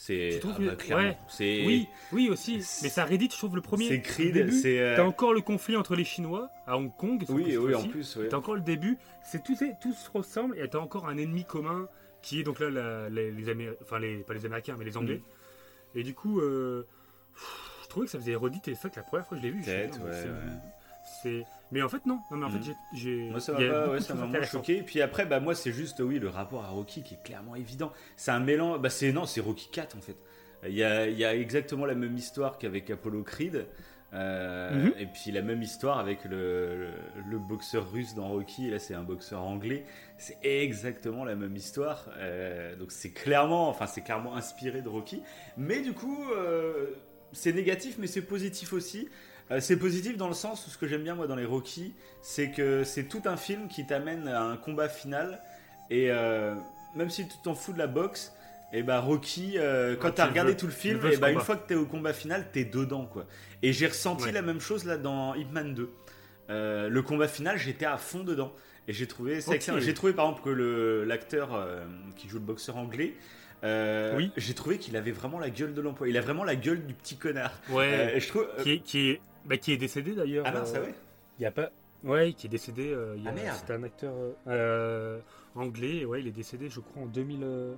C'est 0.00 0.40
ah 0.44 0.56
bah, 0.60 0.76
clairement. 0.76 1.08
ouais. 1.08 1.18
C'est 1.28 1.64
Oui, 1.66 1.88
oui 2.12 2.28
aussi. 2.30 2.58
Mais 2.84 2.88
ça 2.88 3.04
Reddit, 3.04 3.28
je 3.32 3.36
trouve 3.36 3.56
le 3.56 3.60
premier. 3.62 3.88
c'est 3.88 4.00
Creed, 4.00 4.52
c'est 4.52 4.78
euh, 4.78 4.94
T'as 4.96 5.02
encore 5.04 5.34
le 5.34 5.40
conflit 5.40 5.76
entre 5.76 5.96
les 5.96 6.04
Chinois 6.04 6.48
à 6.68 6.76
Hong 6.78 6.96
Kong. 6.96 7.24
Oui, 7.28 7.56
oui, 7.56 7.74
en 7.74 7.82
plus 7.88 8.14
ouais. 8.16 8.28
T'as 8.28 8.36
encore 8.36 8.54
le 8.54 8.60
début. 8.60 8.96
C'est 9.24 9.42
tout, 9.42 9.56
tout 9.82 9.92
se 9.92 10.08
ressemble 10.10 10.56
et 10.56 10.68
t'as 10.68 10.78
encore 10.78 11.08
un 11.08 11.16
ennemi 11.18 11.44
commun 11.44 11.88
qui 12.22 12.38
est 12.38 12.42
donc 12.44 12.60
là 12.60 12.70
la- 12.70 13.08
les, 13.10 13.32
les 13.32 13.48
Améri- 13.52 13.74
enfin 13.82 13.98
les 13.98 14.18
pas 14.18 14.34
les 14.34 14.46
Américains 14.46 14.76
mais 14.78 14.84
les 14.84 14.96
Anglais. 14.96 15.20
Mm. 15.94 15.98
Et 15.98 16.02
du 16.04 16.14
coup, 16.14 16.40
euh, 16.40 16.86
je 17.82 17.88
trouvais 17.88 18.06
que 18.06 18.12
ça 18.12 18.18
faisait 18.20 18.36
redite 18.36 18.68
et 18.68 18.76
ça 18.76 18.90
que 18.90 18.96
la 18.96 19.02
première 19.02 19.26
fois 19.26 19.36
que 19.36 19.42
je 19.42 19.48
l'ai 19.48 19.52
vu. 19.52 19.64
c'est- 19.64 19.90
ouais. 19.98 20.24
C'est 21.24 21.44
mais 21.72 21.82
en 21.82 21.88
fait 21.88 22.04
non, 22.06 22.20
non 22.30 22.36
mais 22.38 22.44
en 22.46 22.50
fait 22.50 22.62
j'ai- 22.62 22.76
j'ai 22.94 23.30
Moi 23.30 23.40
ça 23.40 23.52
m'a 23.52 23.58
a 23.58 23.70
pas, 23.86 23.90
ouais, 23.92 24.00
ça 24.00 24.14
m'a 24.14 24.42
choqué. 24.42 24.82
Puis 24.82 25.00
après 25.02 25.26
bah 25.26 25.40
moi 25.40 25.54
c'est 25.54 25.72
juste 25.72 26.00
oui 26.00 26.18
le 26.18 26.28
rapport 26.28 26.64
à 26.64 26.68
Rocky 26.68 27.02
qui 27.02 27.14
est 27.14 27.22
clairement 27.22 27.54
évident. 27.56 27.92
C'est 28.16 28.30
un 28.30 28.40
mélange 28.40 28.80
bah 28.80 28.90
c'est 28.90 29.12
non, 29.12 29.26
c'est 29.26 29.40
Rocky 29.40 29.68
4 29.72 29.96
en 29.96 30.00
fait. 30.00 30.16
Il 30.66 30.74
y 30.74 30.82
a, 30.82 31.06
il 31.06 31.16
y 31.16 31.24
a 31.24 31.34
exactement 31.36 31.86
la 31.86 31.94
même 31.94 32.16
histoire 32.16 32.58
qu'avec 32.58 32.90
Apollo 32.90 33.22
Creed. 33.22 33.66
Euh, 34.14 34.70
Mhm. 34.86 34.92
Et 34.98 35.06
puis 35.06 35.30
la 35.32 35.42
même 35.42 35.62
histoire 35.62 35.98
avec 35.98 36.24
le, 36.24 36.76
le, 36.78 36.88
le 37.30 37.38
boxeur 37.38 37.92
russe 37.92 38.14
dans 38.14 38.28
Rocky, 38.28 38.70
là 38.70 38.78
c'est 38.78 38.94
un 38.94 39.02
boxeur 39.02 39.42
anglais, 39.42 39.84
c'est 40.16 40.38
exactement 40.42 41.24
la 41.26 41.34
même 41.36 41.54
histoire. 41.54 42.06
Euh, 42.16 42.74
donc 42.76 42.90
c'est 42.90 43.12
clairement, 43.12 43.68
enfin 43.68 43.86
c'est 43.86 44.00
clairement 44.00 44.34
inspiré 44.34 44.80
de 44.80 44.88
Rocky. 44.88 45.22
Mais 45.58 45.80
du 45.82 45.92
coup, 45.92 46.24
euh, 46.32 46.86
c'est 47.32 47.52
négatif, 47.52 47.96
mais 47.98 48.06
c'est 48.06 48.22
positif 48.22 48.72
aussi. 48.72 49.10
Euh, 49.50 49.60
c'est 49.60 49.76
positif 49.78 50.16
dans 50.16 50.28
le 50.28 50.34
sens 50.34 50.66
où 50.66 50.70
ce 50.70 50.76
que 50.78 50.86
j'aime 50.86 51.02
bien 51.02 51.14
moi 51.14 51.26
dans 51.26 51.36
les 51.36 51.44
Rocky, 51.46 51.94
c'est 52.20 52.50
que 52.50 52.84
c'est 52.84 53.04
tout 53.04 53.22
un 53.24 53.36
film 53.36 53.68
qui 53.68 53.86
t'amène 53.86 54.28
à 54.28 54.42
un 54.42 54.56
combat 54.56 54.88
final. 54.88 55.40
Et 55.90 56.10
euh, 56.10 56.54
même 56.94 57.08
si 57.10 57.26
tu 57.26 57.34
t'en 57.42 57.54
fous 57.54 57.72
de 57.72 57.78
la 57.78 57.86
boxe, 57.86 58.32
et 58.74 58.82
bah 58.82 59.00
Rocky, 59.00 59.54
euh, 59.56 59.96
quand 59.96 60.08
Ouais, 60.08 60.14
t'as 60.14 60.26
regardé 60.26 60.50
veux- 60.52 60.56
tout 60.58 60.66
le 60.66 60.72
film, 60.72 61.00
et 61.06 61.14
ce 61.14 61.18
bah 61.20 61.28
une 61.30 61.34
combat. 61.36 61.44
fois 61.46 61.56
que 61.56 61.66
t'es 61.66 61.74
au 61.74 61.86
combat 61.86 62.12
final, 62.12 62.48
t'es 62.52 62.64
dedans 62.66 63.06
quoi. 63.06 63.24
Et 63.62 63.72
j'ai 63.72 63.86
ressenti 63.86 64.24
Ouais. 64.24 64.32
la 64.32 64.42
même 64.42 64.60
chose 64.60 64.84
là 64.84 64.98
dans 64.98 65.34
Hitman 65.34 65.72
2. 65.74 65.90
Euh, 66.50 66.88
le 66.90 67.02
combat 67.02 67.28
final, 67.28 67.56
j'étais 67.58 67.86
à 67.86 67.96
fond 67.96 68.24
dedans. 68.24 68.52
Et 68.86 68.92
j'ai 68.92 69.06
trouvé. 69.06 69.40
J'ai 69.80 69.94
trouvé 69.94 70.12
par 70.14 70.26
exemple 70.26 70.42
que 70.44 71.04
l'acteur 71.06 71.50
qui 72.16 72.26
joue 72.28 72.36
le 72.38 72.44
boxeur 72.44 72.76
anglais, 72.78 73.14
euh, 73.64 74.16
Oui. 74.16 74.30
j'ai 74.36 74.54
trouvé 74.54 74.78
qu'il 74.78 74.96
avait 74.96 75.10
vraiment 75.12 75.38
la 75.38 75.50
gueule 75.50 75.74
de 75.74 75.80
l'emploi. 75.80 76.08
Il 76.08 76.16
a 76.16 76.20
vraiment 76.20 76.44
la 76.44 76.56
gueule 76.56 76.86
du 76.86 76.94
petit 76.94 77.16
connard. 77.16 77.52
Ouais. 77.70 78.14
Euh, 78.16 78.20
je 78.20 78.28
trouve. 78.28 78.48
euh, 78.58 78.62
qui 78.62 78.70
est 78.72 78.78
qui 78.80 79.10
est 79.10 79.20
bah, 79.44 79.56
qui 79.56 79.72
est 79.72 79.76
décédé 79.76 80.14
d'ailleurs. 80.14 80.44
Ah 80.46 80.52
mince, 80.52 80.72
euh, 80.74 80.78
ah 80.82 80.86
ouais 80.86 80.94
Il 81.38 81.42
y 81.42 81.46
a 81.46 81.50
pas. 81.50 81.70
Ouais, 82.04 82.32
qui 82.32 82.46
est 82.46 82.50
décédé. 82.50 82.94
il 83.16 83.22
y 83.22 83.26
a- 83.26 83.30
Ah, 83.30 83.34
merde. 83.34 83.56
C'était 83.58 83.72
un 83.72 83.82
acteur 83.82 84.14
anglais. 85.54 86.04
Ouais, 86.04 86.20
il 86.20 86.28
est 86.28 86.32
décédé, 86.32 86.68
je 86.68 86.80
crois, 86.80 87.02
en 87.02 87.06
2000. 87.06 87.40
euh, 87.42 87.74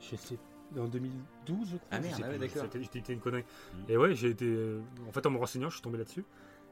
je 0.00 0.16
sais. 0.16 0.36
En 0.78 0.86
2012, 0.86 1.66
je 1.72 1.76
crois. 1.76 1.88
Ah, 1.90 1.98
merde, 2.00 2.22
ah 2.24 2.28
ouais, 2.30 2.38
d'accord. 2.38 2.62
c'était- 2.72 2.98
été 2.98 3.12
une 3.12 3.18
connerie. 3.20 3.42
Mhm. 3.74 3.84
Et 3.88 3.96
ouais, 3.96 4.14
j'ai 4.14 4.28
été. 4.30 4.56
En 5.08 5.12
fait, 5.12 5.26
en 5.26 5.30
me 5.30 5.38
renseignant, 5.38 5.68
je 5.68 5.74
suis 5.74 5.82
tombé 5.82 5.98
là-dessus. 5.98 6.24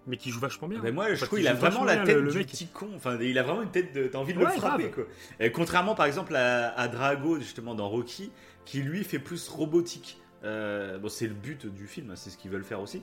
Mais 0.08 0.16
qui 0.16 0.30
joue 0.30 0.40
vachement 0.40 0.66
bien. 0.66 0.80
Mais 0.82 0.90
moi, 0.90 1.04
En 1.04 1.08
je 1.10 1.14
fait, 1.16 1.26
trouve 1.26 1.38
il 1.38 1.42
qu'il 1.42 1.48
a 1.50 1.54
vraiment 1.54 1.84
la 1.84 1.98
tête 1.98 2.16
le- 2.16 2.30
du 2.32 2.38
mec. 2.38 2.46
petit 2.48 2.66
con. 2.66 2.88
Enfin, 2.96 3.18
il 3.20 3.38
a 3.38 3.42
vraiment 3.44 3.62
une 3.62 3.70
tête 3.70 3.92
de. 3.94 4.06
T'as 4.08 4.18
envie 4.18 4.32
de 4.34 4.38
Ouais, 4.38 4.46
le 4.46 4.50
frapper, 4.60 4.90
quoi. 4.90 5.04
Et 5.38 5.52
contrairement, 5.52 5.94
par 5.94 6.06
exemple, 6.06 6.34
à, 6.34 6.68
à 6.76 6.88
Drago, 6.88 7.38
justement, 7.38 7.74
dans 7.76 7.88
Rocky, 7.88 8.32
qui 8.64 8.80
lui 8.82 9.04
fait 9.04 9.18
plus 9.20 9.48
robotique. 9.48 10.18
Euh, 10.44 10.98
bon, 10.98 11.08
c'est 11.08 11.26
le 11.26 11.34
but 11.34 11.66
du 11.66 11.86
film, 11.86 12.10
hein, 12.10 12.16
c'est 12.16 12.30
ce 12.30 12.38
qu'ils 12.38 12.50
veulent 12.50 12.64
faire 12.64 12.80
aussi. 12.80 13.02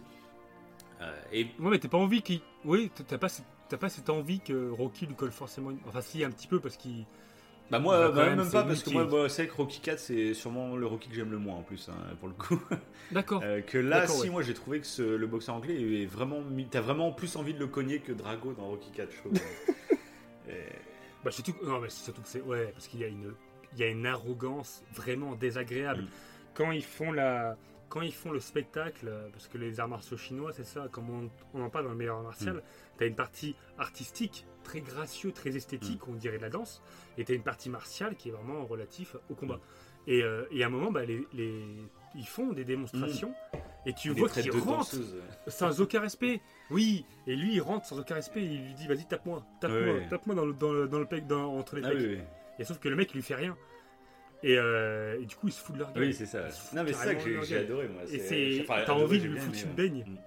Euh, 1.01 1.11
et 1.31 1.43
Ouais, 1.59 1.69
mais 1.71 1.79
t'as 1.79 1.89
pas 1.89 1.97
envie 1.97 2.21
qu'il. 2.21 2.39
Oui, 2.63 2.89
t'as 3.07 3.17
pas, 3.17 3.27
pas 3.79 3.89
cette 3.89 4.09
envie 4.09 4.39
que 4.39 4.69
Rocky 4.71 5.05
lui 5.05 5.15
colle 5.15 5.31
forcément. 5.31 5.71
une- 5.71 5.79
Enfin, 5.87 6.01
si, 6.01 6.23
un 6.23 6.31
petit 6.31 6.47
peu, 6.47 6.59
parce 6.59 6.77
qu'il. 6.77 7.05
Bah, 7.71 7.79
moi, 7.79 8.09
Bah, 8.11 8.25
même, 8.29 8.37
même, 8.39 8.51
pas, 8.51 8.63
parce 8.63 8.83
que 8.83 8.89
moi, 8.91 9.05
bah, 9.05 9.27
c'est 9.29 9.43
vrai 9.43 9.51
que 9.51 9.57
Rocky 9.57 9.79
4, 9.79 9.99
c'est 9.99 10.33
sûrement 10.33 10.75
le 10.75 10.85
Rocky 10.85 11.09
que 11.09 11.15
j'aime 11.15 11.31
le 11.31 11.37
moins 11.39 11.55
en 11.55 11.61
plus, 11.63 11.89
hein, 11.89 11.95
pour 12.19 12.27
le 12.27 12.33
coup. 12.35 12.59
D'accord. 13.11 13.41
Euh, 13.43 13.61
que 13.61 13.77
là, 13.77 14.05
si, 14.07 14.23
ouais. 14.23 14.29
moi, 14.29 14.41
j'ai 14.43 14.53
trouvé 14.53 14.79
que 14.79 14.85
ce- 14.87 15.01
le 15.15 15.27
boxeur 15.27 15.55
anglais 15.55 15.75
est 16.01 16.05
vraiment. 16.05 16.41
T'as 16.69 16.81
vraiment 16.81 17.11
plus 17.11 17.35
envie 17.35 17.53
de 17.53 17.59
le 17.59 17.67
cogner 17.67 17.99
que 17.99 18.11
Drago 18.11 18.53
dans 18.53 18.67
Rocky 18.67 18.91
4, 18.91 19.11
je 19.11 19.17
trouve. 19.17 19.33
Et- 20.49 20.51
Bah, 21.23 21.31
surtout, 21.31 21.55
non, 21.63 21.79
mais 21.79 21.89
c'est 21.89 22.03
surtout 22.03 22.21
que 22.21 22.27
c'est. 22.27 22.41
Ouais, 22.41 22.69
parce 22.73 22.87
qu'il 22.87 22.99
y 22.99 23.03
a 23.03 23.07
une. 23.07 23.33
Il 23.73 23.79
y 23.79 23.83
a 23.83 23.87
une 23.87 24.05
arrogance 24.05 24.83
vraiment 24.93 25.35
désagréable. 25.35 26.03
Mm. 26.03 26.07
Quand 26.53 26.71
ils 26.71 26.83
font 26.83 27.11
la. 27.11 27.57
Quand 27.95 28.01
ils 28.01 28.13
font 28.13 28.31
le 28.31 28.41
spectacle, 28.41 29.07
euh, 29.07 29.29
parce 29.31 29.47
que 29.47 29.57
les 29.57 29.79
arts 29.79 29.87
martiaux 29.87 30.17
chinois, 30.17 30.51
c'est 30.51 30.65
ça, 30.65 30.89
comme 30.91 31.09
on, 31.09 31.29
on 31.53 31.63
en 31.63 31.69
parle 31.69 31.85
dans 31.85 31.91
le 31.91 31.95
meilleur 31.97 32.17
art 32.17 32.23
martial, 32.23 32.57
Mm. 32.57 32.61
t'as 32.97 33.07
une 33.07 33.15
partie 33.15 33.55
artistique, 33.77 34.45
très 34.65 34.81
gracieux, 34.81 35.31
très 35.31 35.55
esthétique, 35.55 36.05
Mm. 36.05 36.11
on 36.11 36.13
dirait 36.15 36.35
de 36.35 36.41
la 36.41 36.49
danse, 36.49 36.81
et 37.17 37.23
t'as 37.23 37.33
une 37.33 37.41
partie 37.41 37.69
martiale 37.69 38.17
qui 38.17 38.27
est 38.27 38.31
vraiment 38.33 38.65
relatif 38.65 39.15
au 39.29 39.33
Mm. 39.33 39.37
combat. 39.37 39.59
Et, 40.07 40.23
euh, 40.23 40.43
et 40.51 40.61
à 40.63 40.67
un 40.67 40.69
moment, 40.69 40.91
bah, 40.91 41.05
les, 41.05 41.25
les- 41.31 41.63
ils 42.15 42.27
font 42.27 42.51
des 42.51 42.65
démonstrations, 42.65 43.33
et 43.85 43.93
tu 43.93 44.13
des 44.13 44.19
vois 44.19 44.27
qu'ils 44.27 44.51
rentrent 44.51 44.97
sans 45.47 45.79
aucun 45.79 46.01
respect. 46.01 46.41
Oui, 46.71 47.05
et 47.27 47.35
lui 47.37 47.53
il 47.53 47.61
rentre 47.61 47.85
sans 47.85 47.97
aucun 47.97 48.15
respect, 48.15 48.43
il 48.43 48.61
lui 48.65 48.73
dit 48.73 48.87
vas-y 48.87 49.05
tape-moi, 49.07 49.45
tape-moi, 49.61 50.01
tape-moi 50.09 50.35
dans 50.35 50.45
le, 50.45 50.53
dans 50.53 50.73
le, 50.73 50.87
dans 50.89 50.99
le 50.99 51.05
pec, 51.05 51.27
dans- 51.27 51.55
entre 51.57 51.77
les 51.77 51.83
Ah 51.85 51.89
pecs. 51.91 51.99
oui, 51.99 52.05
oui. 52.17 52.19
Et 52.59 52.65
sauf 52.65 52.77
que 52.79 52.89
le 52.89 52.95
mec 52.97 53.11
il 53.13 53.17
lui 53.17 53.23
fait 53.23 53.35
rien. 53.35 53.55
Et, 54.47 54.57
euh, 54.59 55.19
et 55.19 55.25
du 55.25 55.35
coup 55.35 55.47
il 55.47 55.51
se 55.53 55.59
fout 55.59 55.73
de 55.73 55.79
leur 55.79 55.91
gueule. 55.91 56.03
Oui, 56.03 56.13
c'est 56.13 56.27
ça. 56.27 56.41
Non, 56.73 56.83
mais 56.83 56.93
c'est 56.93 57.05
ça 57.05 57.15
que 57.15 57.41
j'ai 57.43 57.57
adoré, 57.57 57.87
moi. 57.87 58.03
Et 58.11 58.19
c'est- 58.19 58.61
enfin, 58.61 58.83
t'as 58.85 58.93
envie 58.93 59.19
de 59.19 59.27
lui 59.27 59.39
foutre 59.39 59.57
une 59.63 59.69
ouais. 59.69 59.75
baigne. 59.75 60.03
Mm. 60.07 60.17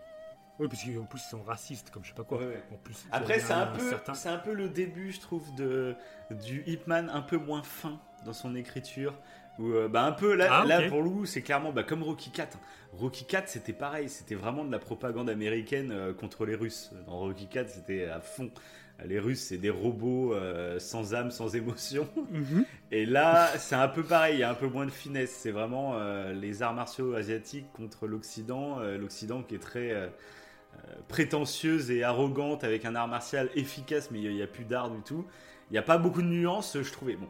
Oui, 0.59 0.66
parce 0.69 0.82
qu'en 0.82 1.05
plus 1.05 1.20
ils 1.24 1.31
sont 1.31 1.43
racistes 1.45 1.90
comme 1.90 2.03
je 2.03 2.09
sais 2.09 2.15
pas 2.16 2.24
quoi. 2.24 2.39
Ouais, 2.39 2.47
ouais. 2.47 2.62
En 2.73 2.77
plus, 2.78 3.07
Après, 3.12 3.39
c'est 3.39 3.53
un 3.53 3.66
peu, 3.66 3.78
certain- 3.89 4.15
c'est 4.15 4.28
un 4.28 4.39
peu 4.39 4.53
le 4.55 4.69
début, 4.69 5.12
je 5.12 5.20
trouve, 5.20 5.55
de 5.55 5.95
du 6.32 6.65
Hitman 6.66 7.09
un 7.15 7.20
peu 7.23 7.36
moins 7.36 7.62
fin 7.62 8.01
dans 8.27 8.32
son 8.32 8.57
écriture. 8.57 9.15
Où, 9.61 9.70
euh, 9.73 9.89
bah, 9.89 10.05
un 10.05 10.12
peu 10.12 10.35
là, 10.35 10.49
Ah, 10.62 10.65
là 10.65 10.89
pour 10.89 11.03
le 11.03 11.11
coup, 11.11 11.27
c'est 11.27 11.43
clairement 11.43 11.73
bah, 11.73 11.82
comme 11.85 12.03
Rocky 12.05 12.31
4. 12.31 12.59
Rocky 12.93 13.24
4, 13.24 13.49
c'était 13.49 13.73
pareil, 13.73 14.09
c'était 14.09 14.36
vraiment 14.36 14.65
de 14.65 14.70
la 14.73 14.78
propagande 14.81 15.28
américaine 15.31 15.90
euh, 15.93 16.12
contre 16.12 16.45
les 16.45 16.55
Russes. 16.57 16.93
Dans 17.07 17.19
Rocky 17.19 17.47
4, 17.49 17.69
c'était 17.70 18.05
à 18.07 18.20
fond. 18.20 18.51
Les 19.04 19.20
Russes, 19.20 19.40
c'est 19.40 19.58
des 19.58 19.70
robots 19.70 20.34
euh, 20.34 20.78
sans 20.80 21.14
âme, 21.14 21.30
sans 21.30 21.54
émotion. 21.54 22.08
Mhm. 22.32 22.64
Et 22.90 23.06
là, 23.06 23.46
c'est 23.58 23.76
un 23.76 23.86
peu 23.86 24.02
pareil, 24.02 24.36
il 24.36 24.40
y 24.40 24.42
a 24.42 24.50
un 24.50 24.54
peu 24.54 24.66
moins 24.66 24.86
de 24.86 24.90
finesse. 24.90 25.30
C'est 25.30 25.52
vraiment 25.52 25.92
euh, 25.94 26.32
les 26.32 26.62
arts 26.62 26.74
martiaux 26.74 27.14
asiatiques 27.14 27.66
contre 27.74 28.06
l'Occident. 28.08 28.80
euh, 28.80 28.98
L'Occident 28.98 29.42
qui 29.42 29.54
est 29.54 29.60
très 29.60 30.10
prétentieuse 31.08 31.90
et 31.90 32.02
arrogante 32.04 32.64
avec 32.64 32.84
un 32.84 32.94
art 32.94 33.08
martial 33.08 33.48
efficace, 33.54 34.10
mais 34.10 34.20
il 34.20 34.34
n'y 34.34 34.42
a, 34.42 34.46
plus 34.46 34.64
d'art 34.64 34.90
du 34.90 35.00
tout. 35.02 35.24
Il 35.70 35.72
n'y 35.74 35.78
a 35.78 35.82
pas 35.82 35.98
beaucoup 35.98 36.22
de 36.22 36.26
nuances, 36.28 36.76
je 36.80 36.92
trouvais. 36.92 37.16
Bon, 37.16 37.26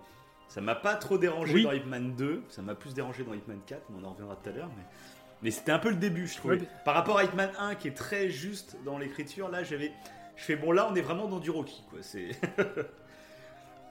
ça 0.48 0.60
m'a 0.60 0.74
pas 0.74 0.94
trop 0.94 1.18
dérangé 1.18 1.54
Oui. 1.54 1.62
dans 1.64 1.72
Hitman 1.72 2.14
2, 2.14 2.42
ça 2.48 2.62
m'a 2.62 2.74
plus 2.74 2.94
dérangé 2.94 3.24
dans 3.24 3.34
Hitman 3.34 3.58
4, 3.66 3.82
mais 3.90 3.96
on 4.02 4.06
en 4.06 4.12
reviendra 4.12 4.36
tout 4.36 4.48
à 4.50 4.52
l'heure. 4.52 4.70
Mais, 4.76 4.84
mais 5.42 5.50
c'était 5.50 5.72
un 5.72 5.78
peu 5.78 5.90
le 5.90 5.96
début, 5.96 6.26
je 6.26 6.36
trouvais. 6.36 6.58
Par 6.84 6.94
rapport 6.94 7.18
à 7.18 7.24
Hitman 7.24 7.50
1, 7.58 7.74
qui 7.76 7.88
est 7.88 7.96
très 7.96 8.28
juste 8.30 8.76
dans 8.84 8.98
l'écriture, 8.98 9.48
là, 9.50 9.62
j'avais. 9.62 9.92
Je 10.38 10.44
fais 10.44 10.56
bon, 10.56 10.72
là, 10.72 10.88
on 10.90 10.94
est 10.94 11.00
vraiment 11.02 11.26
dans 11.28 11.40
du 11.40 11.50
Rocky, 11.50 11.82
quoi. 11.90 11.98
C'est. 12.02 12.30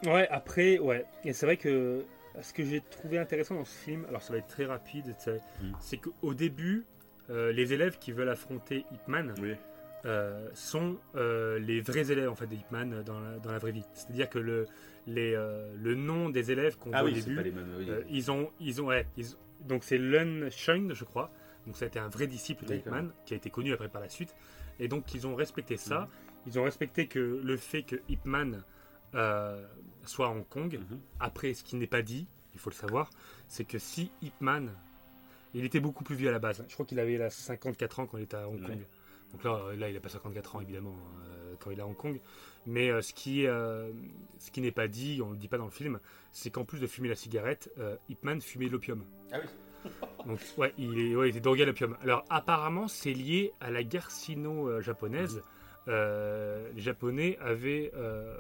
Ouais, 0.06 0.28
après, 0.30 0.78
ouais. 0.78 1.06
Et 1.24 1.34
c'est 1.34 1.46
vrai 1.48 1.58
que 1.58 2.06
ce 2.42 2.54
que 2.54 2.64
j'ai 2.64 2.82
trouvé 2.82 3.18
intéressant 3.18 3.56
dans 3.56 3.66
ce 3.66 3.76
film, 3.76 4.06
alors 4.10 4.22
ça 4.22 4.32
va 4.32 4.38
être 4.40 4.48
très 4.48 4.66
rapide, 4.66 5.16
c'est 5.18 5.42
Mm. 5.62 5.72
c'est 5.80 5.98
qu'au 5.98 6.34
début, 6.36 6.86
euh, 7.32 7.52
les 7.52 7.74
élèves 7.74 7.98
qui 7.98 8.12
veulent 8.12 8.30
affronter 8.30 8.86
Hitman, 8.92 9.34
Oui. 9.42 9.56
euh, 10.06 10.48
sont 10.54 10.98
euh, 11.16 11.58
les 11.58 11.82
vrais 11.82 12.12
élèves 12.12 12.30
en 12.30 12.36
fait 12.36 12.46
de 12.46 12.54
Ip 12.54 12.70
Man 12.72 13.02
dans 13.04 13.20
la, 13.20 13.40
dans 13.40 13.52
la 13.52 13.58
vraie 13.58 13.72
vie. 13.72 13.84
C'est-à-dire 13.96 14.30
que 14.30 14.38
le, 14.38 14.68
les, 15.08 15.34
euh, 15.34 15.74
le 15.76 15.96
nom 15.96 16.30
des 16.30 16.52
élèves 16.52 16.78
qu'on 16.78 16.92
Ah 16.94 17.02
voit 17.02 17.10
oui, 17.10 17.14
au 17.18 17.20
c'est 17.20 17.24
début, 17.30 17.36
pas 17.38 17.42
les 17.42 17.52
mêmes. 17.52 17.74
oui. 17.80 17.88
euh, 17.90 18.04
ils 18.08 18.30
ont, 18.30 18.52
ils 18.60 18.80
ont, 18.82 18.86
ouais, 18.86 19.08
ils- 19.18 19.36
donc 19.68 19.84
c'est 19.84 19.98
Lun 19.98 20.52
Shun, 20.52 20.90
je 20.94 21.04
crois. 21.06 21.32
Donc 21.66 21.76
ça 21.76 21.86
a 21.86 21.88
été 21.88 21.98
un 21.98 22.08
vrai 22.08 22.28
disciple 22.28 22.66
de 22.66 22.76
Ip 22.76 22.86
D'accord. 22.86 22.94
Man 23.02 23.12
qui 23.26 23.34
a 23.34 23.38
été 23.38 23.50
connu 23.50 23.74
après 23.74 23.90
par 23.90 24.00
la 24.02 24.10
suite. 24.10 24.36
Et 24.80 24.88
donc 24.88 25.12
ils 25.16 25.26
ont 25.26 25.34
respecté 25.34 25.76
ça. 25.76 26.02
Mhm. 26.02 26.08
Ils 26.48 26.58
ont 26.60 26.64
respecté 26.64 27.08
que 27.08 27.20
le 27.20 27.58
fait 27.58 27.84
que 27.84 27.98
Ip 28.10 28.26
Man 28.26 28.64
euh, 29.16 29.64
soit 30.06 30.28
à 30.28 30.30
Hong 30.30 30.48
Kong. 30.48 30.80
Mhm. 30.80 31.00
Après, 31.20 31.54
ce 31.54 31.64
qui 31.64 31.76
n'est 31.76 31.88
pas 31.88 32.02
dit, 32.02 32.26
il 32.54 32.60
faut 32.60 32.70
le 32.70 32.76
savoir, 32.76 33.10
c'est 33.48 33.66
que 33.66 33.78
si 33.78 34.12
Ip 34.22 34.34
Man, 34.40 34.72
il 35.54 35.66
était 35.66 35.80
beaucoup 35.80 36.04
plus 36.04 36.16
vieux 36.16 36.30
à 36.30 36.32
la 36.32 36.40
base. 36.40 36.64
Je 36.68 36.74
crois 36.74 36.86
qu'il 36.86 37.00
avait 37.00 37.18
là 37.18 37.30
54 37.30 38.00
ans 38.00 38.06
quand 38.08 38.18
il 38.18 38.24
était 38.24 38.38
à 38.38 38.48
Hong 38.48 38.60
Ouais. 38.62 38.68
Kong. 38.68 38.86
Donc 39.34 39.44
là, 39.44 39.62
euh, 39.66 39.76
là, 39.76 39.90
il 39.90 39.94
n'a 39.94 40.00
pas 40.00 40.10
54 40.10 40.56
ans 40.56 40.62
évidemment 40.62 40.96
euh, 41.26 41.54
quand 41.60 41.72
il 41.72 41.80
est 41.80 41.82
à 41.82 41.88
Hong 41.88 41.96
Kong. 41.98 42.20
Mais 42.66 42.90
euh, 42.90 43.02
ce 43.02 43.14
qui, 43.14 43.44
ce 43.44 44.52
qui 44.52 44.62
n'est 44.62 44.72
pas 44.72 44.88
dit, 44.88 45.22
on 45.22 45.28
ne 45.28 45.32
le 45.34 45.38
dit 45.38 45.48
pas 45.48 45.58
dans 45.58 45.66
le 45.66 45.72
film, 45.72 46.00
c'est 46.32 46.50
qu'en 46.50 46.66
plus 46.66 46.80
de 46.80 46.88
fumer 46.88 47.10
la 47.10 47.16
cigarette, 47.16 47.72
Ip 48.10 48.24
Man 48.24 48.42
fumait 48.42 48.68
de 48.68 48.72
l'opium. 48.72 49.04
Ah 49.32 49.38
oui. 49.42 49.48
Donc 50.26 50.40
ouais, 50.58 50.74
il, 50.78 51.00
est, 51.00 51.16
ouais, 51.16 51.28
il 51.28 51.32
était 51.32 51.40
drogué 51.40 51.64
à 51.64 51.66
l'opium. 51.66 51.98
Alors 52.02 52.26
apparemment, 52.30 52.88
c'est 52.88 53.14
lié 53.14 53.54
à 53.60 53.72
la 53.72 53.84
guerre 53.84 54.12
sino-japonaise. 54.12 55.38
Euh, 55.38 55.42
les 55.88 56.82
Japonais 56.82 57.38
avaient... 57.42 57.92
euh, 57.96 58.38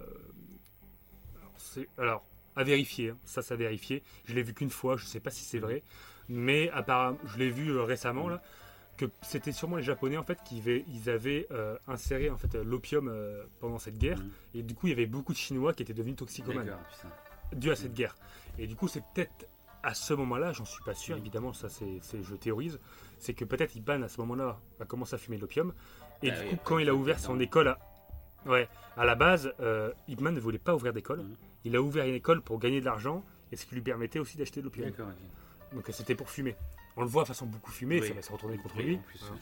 alors, 1.97 2.23
à 2.55 2.63
vérifier, 2.63 3.11
hein, 3.11 3.17
ça, 3.25 3.41
ça 3.41 3.53
a 3.53 3.57
vérifié. 3.57 4.03
Je 4.25 4.33
l'ai 4.33 4.43
vu 4.43 4.53
qu'une 4.53 4.69
fois, 4.69 4.97
je 4.97 5.05
sais 5.05 5.19
pas 5.19 5.29
si 5.29 5.43
c'est 5.43 5.59
vrai. 5.59 5.83
Mais 6.29 6.69
apparemment, 6.71 7.19
je 7.25 7.37
l'ai 7.37 7.49
vu 7.49 7.69
euh, 7.69 7.83
récemment, 7.83 8.27
là, 8.27 8.41
que 8.97 9.05
c'était 9.21 9.51
sûrement 9.51 9.77
les 9.77 9.83
Japonais, 9.83 10.17
en 10.17 10.23
fait, 10.23 10.39
qui 10.43 10.59
avaient, 10.59 10.83
ils 10.87 11.09
avaient 11.09 11.47
euh, 11.51 11.77
inséré, 11.87 12.29
en 12.29 12.37
fait, 12.37 12.55
euh, 12.55 12.63
l'opium 12.63 13.07
euh, 13.07 13.43
pendant 13.59 13.77
cette 13.77 13.97
guerre. 13.97 14.17
Mhm. 14.17 14.31
Et 14.55 14.63
du 14.63 14.73
coup, 14.73 14.87
il 14.87 14.89
y 14.89 14.93
avait 14.93 15.05
beaucoup 15.05 15.33
de 15.33 15.37
Chinois 15.37 15.73
qui 15.73 15.83
étaient 15.83 15.93
devenus 15.93 16.15
toxicomanes 16.17 16.75
dû 17.53 17.71
à 17.71 17.75
cette 17.75 17.93
guerre. 17.93 18.15
Et 18.57 18.67
du 18.67 18.75
coup, 18.75 18.87
c'est 18.87 19.03
peut-être 19.13 19.47
à 19.83 19.93
ce 19.93 20.13
moment-là, 20.13 20.51
j'en 20.51 20.65
suis 20.65 20.83
pas 20.83 20.95
sûr, 20.95 21.15
évidemment, 21.15 21.53
ça 21.53 21.69
c'est, 21.69 22.01
je 22.21 22.35
théorise, 22.35 22.79
c'est 23.19 23.33
que 23.33 23.45
peut-être 23.45 23.75
Iban 23.75 24.01
à 24.01 24.09
ce 24.09 24.19
moment-là 24.19 24.59
a 24.81 24.85
commencé 24.85 25.15
à 25.15 25.17
fumer 25.17 25.37
de 25.37 25.41
l'opium. 25.41 25.73
Et 26.23 26.31
Ah 26.31 26.35
du 26.35 26.41
oui, 26.43 26.49
coup, 26.51 26.57
quand 26.63 26.77
il 26.79 26.89
a 26.89 26.93
ouvert 26.95 27.19
son 27.19 27.39
école 27.39 27.67
à, 27.69 27.79
ouais, 28.45 28.67
à 28.95 29.05
la 29.05 29.15
base, 29.15 29.51
euh, 29.59 29.91
ne 30.07 30.39
voulait 30.39 30.57
pas 30.57 30.73
ouvrir 30.75 30.93
d'école. 30.93 31.19
Mhm. 31.19 31.35
Il 31.65 31.75
a 31.75 31.81
ouvert 31.81 32.05
une 32.05 32.15
école 32.15 32.41
pour 32.41 32.59
gagner 32.59 32.79
de 32.79 32.85
l'argent 32.85 33.23
et 33.51 33.55
ce 33.55 33.65
qui 33.65 33.75
lui 33.75 33.81
permettait 33.81 34.19
aussi 34.19 34.37
d'acheter 34.37 34.59
de 34.61 34.65
l'opium. 34.65 34.91
Donc 35.73 35.85
c'était 35.91 36.15
pour 36.15 36.29
fumer. 36.29 36.55
On 36.95 37.01
le 37.01 37.07
voit 37.07 37.23
de 37.23 37.27
façon 37.27 37.45
beaucoup 37.45 37.71
fumer, 37.71 37.99
Oui. 38.01 38.07
ça 38.07 38.13
va 38.13 38.21
se 38.21 38.31
retourner 38.31 38.57
contre 38.57 38.77
Oui, 38.77 38.83
lui. 38.83 38.97
plus, 38.97 39.19
hein. 39.31 39.35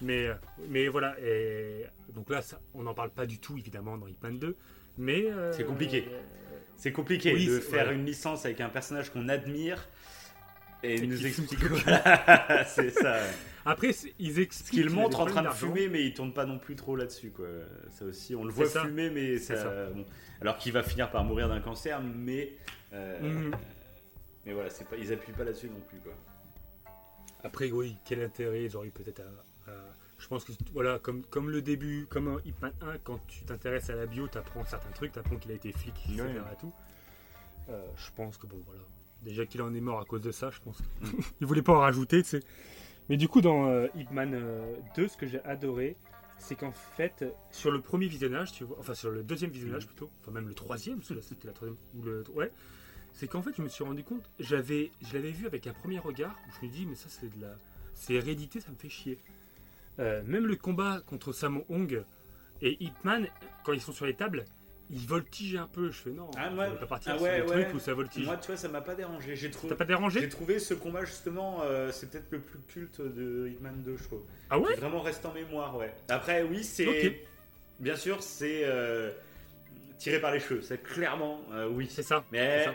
Mais, 0.00 0.26
euh, 0.26 0.34
mais 0.68 0.88
voilà, 0.88 1.14
et 1.20 1.84
donc 2.14 2.30
là, 2.30 2.42
ça- 2.42 2.58
on 2.74 2.82
n'en 2.82 2.94
parle 2.94 3.10
pas 3.10 3.26
du 3.26 3.38
tout 3.38 3.56
évidemment 3.58 3.96
dans 3.98 4.06
Hitman 4.06 4.38
2. 4.38 4.56
Mais 4.98 5.24
euh, 5.26 5.52
C'est 5.52 5.64
compliqué. 5.64 6.08
C'est 6.76 6.92
compliqué 6.92 7.32
Oui, 7.34 7.46
de 7.46 7.60
faire 7.60 7.88
ouais. 7.88 7.94
une 7.94 8.04
licence 8.06 8.44
avec 8.44 8.60
un 8.60 8.68
personnage 8.68 9.10
qu'on 9.12 9.28
admire 9.28 9.86
et 10.84 10.94
Et 11.02 11.06
nous 11.06 11.26
explique. 11.26 11.58
c'est 12.66 12.90
ça. 12.90 13.14
ouais. 13.14 13.30
Après, 13.66 13.90
ils 14.18 14.38
expliquent. 14.40 14.70
qu'il 14.70 14.88
qu'il 14.88 14.92
a 14.98 15.02
montre 15.02 15.16
des 15.18 15.22
en 15.22 15.26
train 15.26 15.42
de 15.42 15.48
fumer, 15.50 15.88
mais 15.88 16.04
il 16.04 16.12
tourne 16.14 16.32
pas 16.34 16.44
non 16.44 16.58
plus 16.58 16.76
trop 16.76 16.96
là-dessus, 16.96 17.30
quoi. 17.30 17.46
Ça 17.90 18.04
aussi, 18.04 18.34
on 18.34 18.44
le 18.44 18.50
voit 18.52 18.66
ça. 18.66 18.82
fumer, 18.82 19.08
mais 19.10 19.38
ça. 19.38 19.56
ça. 19.56 19.86
bon. 19.86 20.04
Alors 20.40 20.58
qu'il 20.58 20.72
va 20.72 20.82
finir 20.82 21.10
par 21.10 21.24
mourir 21.24 21.48
d'un 21.48 21.60
cancer, 21.60 22.00
mais. 22.02 22.52
euh, 22.92 23.20
Mhm. 23.20 23.52
Mais 24.46 24.52
voilà, 24.52 24.68
c'est 24.68 24.86
pas, 24.86 24.96
ils 24.96 25.10
appuient 25.12 25.32
pas 25.32 25.44
là-dessus 25.44 25.68
non 25.70 25.80
plus, 25.88 25.98
quoi. 26.00 26.12
Après, 27.42 27.70
oui, 27.70 27.96
quel 28.04 28.22
intérêt 28.22 28.64
ils 28.64 28.76
auraient 28.76 28.88
eu 28.88 28.90
peut-être 28.90 29.20
à, 29.20 29.70
à- 29.70 29.74
Je 30.18 30.28
pense 30.28 30.44
que, 30.44 30.52
voilà, 30.74 30.98
comme, 30.98 31.24
comme 31.26 31.50
le 31.50 31.62
début, 31.62 32.06
comme 32.10 32.28
un 32.28 32.38
Hitman 32.44 32.72
1, 32.82 32.98
quand 33.04 33.18
tu 33.26 33.42
t'intéresses 33.44 33.88
à 33.90 33.94
la 33.96 34.04
bio, 34.06 34.28
tu 34.28 34.36
apprends 34.38 34.64
certains 34.66 34.90
trucs, 34.90 35.12
tu 35.12 35.18
apprends 35.18 35.36
qu'il 35.36 35.50
a 35.50 35.54
été 35.54 35.72
flic, 35.72 35.94
etc. 36.08 36.22
Ouais. 36.22 36.30
et 36.52 36.56
tout. 36.60 36.72
Euh, 37.70 37.82
je 37.96 38.10
pense 38.14 38.36
que, 38.36 38.46
bon, 38.46 38.62
voilà. 38.66 38.82
Déjà 39.24 39.46
qu'il 39.46 39.62
en 39.62 39.74
est 39.74 39.80
mort 39.80 40.00
à 40.00 40.04
cause 40.04 40.20
de 40.20 40.30
ça, 40.30 40.50
je 40.50 40.60
pense 40.60 40.78
qu'il 41.38 41.46
voulait 41.46 41.62
pas 41.62 41.72
en 41.72 41.78
rajouter, 41.80 42.22
tu 42.22 42.28
sais. 42.28 42.40
Mais 43.08 43.16
du 43.16 43.28
coup, 43.28 43.40
dans 43.40 43.66
euh, 43.68 43.86
Hitman 43.96 44.32
euh, 44.34 44.76
2, 44.96 45.08
ce 45.08 45.16
que 45.16 45.26
j'ai 45.26 45.42
adoré, 45.44 45.96
c'est 46.38 46.54
qu'en 46.56 46.72
fait, 46.72 47.24
sur 47.50 47.70
le 47.70 47.80
premier 47.80 48.06
visionnage, 48.06 48.52
tu 48.52 48.64
vois, 48.64 48.76
enfin 48.78 48.94
sur 48.94 49.10
le 49.10 49.22
deuxième 49.22 49.50
visionnage 49.50 49.82
Mhm. 49.84 49.88
plutôt, 49.88 50.10
enfin 50.20 50.30
même 50.32 50.48
le 50.48 50.54
troisième, 50.54 50.96
parce 50.98 51.08
que 51.08 51.14
là, 51.14 51.20
c'était 51.22 51.46
la 51.46 51.52
troisième, 51.54 51.78
ou 51.96 52.02
le, 52.02 52.24
ouais, 52.34 52.50
c'est 53.12 53.28
qu'en 53.28 53.40
fait, 53.42 53.52
je 53.56 53.62
me 53.62 53.68
suis 53.68 53.84
rendu 53.84 54.02
compte, 54.04 54.28
j'avais, 54.40 54.90
je 55.06 55.14
l'avais 55.14 55.30
vu 55.30 55.46
avec 55.46 55.66
un 55.66 55.72
premier 55.72 55.98
regard, 55.98 56.36
où 56.48 56.52
je 56.60 56.66
me 56.66 56.72
dis, 56.72 56.84
mais 56.86 56.94
ça, 56.96 57.06
c'est 57.08 57.34
de 57.34 57.40
la, 57.42 57.56
c'est 57.94 58.14
hérédité, 58.14 58.60
ça 58.60 58.70
me 58.70 58.76
fait 58.76 58.88
chier. 58.88 59.18
Euh, 60.00 60.22
même 60.26 60.46
le 60.46 60.56
combat 60.56 61.00
contre 61.06 61.32
Sammo 61.32 61.64
Hong 61.68 62.02
et 62.60 62.82
Hitman, 62.82 63.26
quand 63.64 63.72
ils 63.72 63.80
sont 63.80 63.92
sur 63.92 64.06
les 64.06 64.14
tables, 64.14 64.44
ils 64.90 65.06
voltigent 65.06 65.60
un 65.62 65.66
peu. 65.66 65.90
Je 65.90 65.96
fais 65.98 66.10
non, 66.10 66.30
Ah, 66.36 66.48
on 66.52 66.56
va 66.56 66.70
pas 66.70 66.86
partir 66.86 67.12
Ah, 67.14 67.18
sur 67.18 67.22
ouais, 67.26 67.40
des 67.42 67.48
ouais. 67.48 67.62
trucs 67.64 67.74
où 67.74 67.78
ça 67.78 67.94
voltige. 67.94 68.24
Moi, 68.24 68.36
tu 68.36 68.46
vois, 68.48 68.56
ça 68.56 68.68
m'a 68.68 68.80
pas 68.80 68.94
dérangé. 68.94 69.34
J'ai 69.36 69.50
trouvé. 69.50 69.70
T'as 69.70 69.76
pas 69.78 69.84
dérangé 69.84 70.20
J'ai 70.20 70.28
trouvé 70.28 70.58
ce 70.58 70.74
combat 70.74 71.04
justement, 71.04 71.60
euh, 71.62 71.90
c'est 71.92 72.10
peut-être 72.10 72.30
le 72.30 72.40
plus 72.40 72.58
culte 72.68 73.00
de 73.00 73.48
Hitman 73.48 73.82
2, 73.82 73.96
je 73.96 74.04
trouve. 74.04 74.22
Ah 74.50 74.58
ouais 74.58 74.74
Qui 74.74 74.80
vraiment 74.80 75.00
reste 75.00 75.24
en 75.26 75.32
mémoire, 75.32 75.76
ouais. 75.76 75.92
Après, 76.08 76.42
oui, 76.42 76.62
c'est. 76.64 76.86
Ok. 76.86 77.12
Bien 77.80 77.96
sûr, 77.96 78.22
c'est 78.22 78.62
euh, 78.64 79.10
tiré 79.98 80.20
par 80.20 80.32
les 80.32 80.40
cheveux. 80.40 80.62
C'est 80.62 80.82
clairement, 80.82 81.40
euh, 81.52 81.68
oui. 81.68 81.88
C'est 81.90 82.02
ça. 82.04 82.24
Mais 82.30 82.64
ça. 82.64 82.74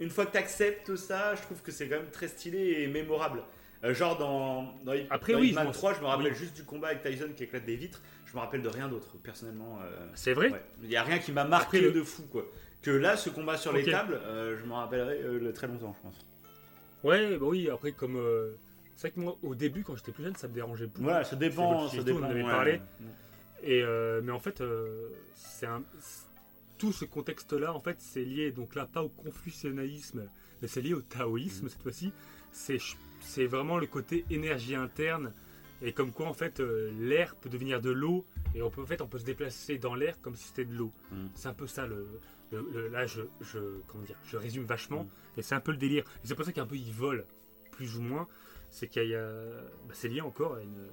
une 0.00 0.10
fois 0.10 0.26
que 0.26 0.32
tu 0.32 0.38
acceptes 0.38 0.94
ça, 0.96 1.34
je 1.34 1.42
trouve 1.42 1.60
que 1.62 1.72
c'est 1.72 1.88
quand 1.88 1.96
même 1.96 2.10
très 2.10 2.28
stylé 2.28 2.82
et 2.82 2.86
mémorable. 2.86 3.42
Genre 3.82 4.16
dans, 4.16 4.74
Après, 5.10 5.34
dans 5.34 5.40
oui, 5.40 5.48
Hitman 5.48 5.64
je 5.64 5.68
m'en- 5.68 5.72
3, 5.72 5.92
je 5.94 6.00
me 6.00 6.06
rappelle 6.06 6.28
oui. 6.32 6.38
juste 6.38 6.54
du 6.54 6.64
combat 6.64 6.88
avec 6.88 7.02
Tyson 7.02 7.28
qui 7.36 7.42
éclate 7.44 7.66
des 7.66 7.76
vitres. 7.76 8.00
Je 8.34 8.38
me 8.40 8.42
rappelle 8.44 8.62
de 8.62 8.68
rien 8.68 8.88
d'autre, 8.88 9.16
personnellement. 9.22 9.78
euh, 9.84 10.08
C'est 10.16 10.32
vrai 10.34 10.50
ouais. 10.50 10.60
Il 10.82 10.88
n'y 10.88 10.96
a 10.96 11.04
rien 11.04 11.20
qui 11.20 11.30
m'a 11.30 11.44
marqué 11.44 11.78
Après, 11.78 11.92
de 11.92 12.02
fou, 12.02 12.24
quoi. 12.32 12.44
Que 12.82 12.90
là, 12.90 13.16
ce 13.16 13.30
combat 13.30 13.56
sur 13.56 13.72
les 13.72 13.84
tables, 13.84 14.20
euh, 14.24 14.58
je 14.60 14.64
m'en 14.66 14.74
rappellerai 14.78 15.20
euh, 15.22 15.38
le- 15.38 15.52
très 15.52 15.68
longtemps, 15.68 15.94
je 15.96 16.02
pense. 16.08 16.26
Ouais, 17.04 17.38
bah 17.38 17.46
oui, 17.46 17.70
après, 17.70 17.92
comme. 17.92 18.16
euh, 18.16 18.54
c'est 18.96 19.02
vrai 19.08 19.10
que 19.12 19.20
moi, 19.20 19.36
au 19.44 19.54
début, 19.54 19.84
quand 19.84 19.94
j'étais 19.94 20.10
plus 20.10 20.24
jeune, 20.24 20.34
ça 20.34 20.48
me 20.48 20.52
dérangeait 20.52 20.86
beaucoup. 20.86 21.04
Voilà, 21.04 21.22
ça 21.22 21.36
dépend. 21.36 21.86
Ça 21.88 21.98
et 21.98 22.02
dépend 22.04 22.18
on 22.18 22.22
avait 22.24 22.42
ouais. 22.42 22.50
parlé. 22.50 22.80
Et, 23.62 23.82
euh, 23.84 24.20
mais 24.24 24.32
en 24.32 24.40
fait, 24.40 24.60
c'est 25.36 25.66
un. 25.66 25.84
Tout 26.76 26.92
ce 26.92 27.04
contexte-là, 27.04 27.72
en 27.72 27.80
fait, 27.80 27.96
c'est 28.00 28.24
lié, 28.24 28.50
donc 28.50 28.74
là, 28.74 28.84
pas 28.92 29.04
au 29.04 29.08
confucianisme, 29.08 30.24
mais 30.60 30.66
c'est 30.66 30.82
lié 30.82 30.92
au 30.94 31.02
taoïsme 31.02 31.66
Mhm. 31.66 31.68
cette 31.70 31.82
fois-ci. 31.82 32.12
C'est 32.50 32.78
c'est 33.20 33.46
vraiment 33.46 33.78
le 33.78 33.86
côté 33.86 34.24
énergie 34.28 34.74
interne. 34.74 35.32
Et 35.82 35.92
comme 35.92 36.12
quoi, 36.12 36.26
en 36.26 36.32
fait, 36.34 36.60
euh, 36.60 36.90
l'air 36.98 37.34
peut 37.36 37.48
devenir 37.48 37.80
de 37.80 37.90
l'eau. 37.90 38.24
Et 38.54 38.62
on 38.62 38.70
peut, 38.70 38.82
en 38.82 38.86
fait, 38.86 39.00
on 39.02 39.06
peut 39.08 39.18
se 39.18 39.24
déplacer 39.24 39.78
dans 39.78 39.94
l'air 39.94 40.20
comme 40.20 40.36
si 40.36 40.44
c'était 40.48 40.64
de 40.64 40.74
l'eau. 40.74 40.92
Mhm. 41.12 41.28
C'est 41.34 41.48
un 41.48 41.54
peu 41.54 41.66
ça, 41.66 41.86
le, 41.86 42.06
le- 42.52 42.68
le- 42.72 42.88
là, 42.88 43.06
je, 43.06 43.22
je, 43.40 43.58
comment 43.88 44.04
dire, 44.04 44.16
je 44.24 44.36
résume 44.36 44.64
vachement. 44.64 45.04
Mhm. 45.04 45.10
Et 45.38 45.42
c'est 45.42 45.54
un 45.54 45.60
peu 45.60 45.72
le 45.72 45.78
délire. 45.78 46.04
Et 46.22 46.26
c'est 46.28 46.34
pour 46.34 46.44
ça 46.44 46.52
qu'un 46.52 46.66
peu, 46.66 46.76
il 46.76 46.92
vole, 46.92 47.26
plus 47.72 47.96
ou 47.96 48.02
moins. 48.02 48.28
C'est 48.70 48.88
qu'il 48.88 49.08
y 49.08 49.14
a. 49.14 49.26
bah, 49.86 49.92
c'est 49.92 50.08
lié 50.08 50.20
encore 50.20 50.54
à 50.56 50.62
une, 50.62 50.88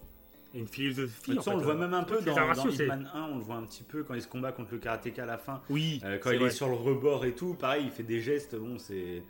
à 0.54 0.58
une 0.58 0.68
philosophie. 0.68 1.38
En 1.38 1.42
ça, 1.42 1.52
on 1.52 1.54
fait. 1.54 1.60
le 1.60 1.64
voit 1.66 1.76
même 1.76 1.94
un 1.94 2.04
peu 2.04 2.20
dans, 2.22 2.36
dans 2.36 2.70
Hitman 2.70 3.10
1, 3.14 3.24
on 3.24 3.38
le 3.38 3.44
voit 3.44 3.56
un 3.56 3.64
petit 3.64 3.84
peu 3.84 4.04
quand 4.04 4.14
il 4.16 4.22
se 4.22 4.28
combat 4.28 4.52
contre 4.52 4.74
le 4.74 4.80
karatéka 4.80 5.24
à 5.24 5.26
la 5.26 5.38
fin. 5.38 5.62
Oui, 5.70 6.02
Euh, 6.04 6.18
quand 6.20 6.32
il 6.32 6.40
vrai. 6.40 6.48
est 6.48 6.52
sur 6.52 6.68
le 6.68 6.76
rebord 6.76 7.24
et 7.26 7.34
tout, 7.34 7.54
pareil, 7.54 7.86
il 7.86 7.92
fait 7.92 8.04
des 8.04 8.20
gestes, 8.20 8.56
bon, 8.56 8.78
c'est 8.78 9.24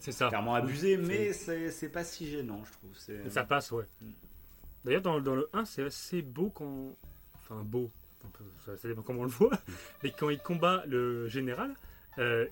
c'est 0.00 0.10
ça. 0.12 0.28
clairement 0.28 0.54
abusé, 0.56 0.96
mais 0.96 1.32
c'est 1.32 1.88
pas 1.90 2.02
si 2.02 2.28
gênant, 2.28 2.62
je 2.64 2.72
trouve. 2.72 3.30
ça 3.30 3.44
passe, 3.44 3.70
ouais. 3.72 3.84
Mm. 4.00 4.06
D'ailleurs, 4.84 5.02
dans, 5.02 5.20
dans 5.20 5.34
le 5.36 5.48
1, 5.52 5.64
c'est 5.64 5.82
assez 5.84 6.22
beau 6.22 6.50
quand. 6.50 6.96
Enfin, 7.38 7.62
beau. 7.64 7.90
Ça, 8.64 8.76
ça 8.76 8.88
dépend 8.88 9.02
comment 9.02 9.20
on 9.20 9.24
le 9.24 9.30
voit. 9.30 9.50
Mais 10.02 10.12
quand 10.16 10.30
il 10.30 10.38
combat 10.38 10.84
le 10.86 11.28
général, 11.28 11.74
euh, 12.18 12.46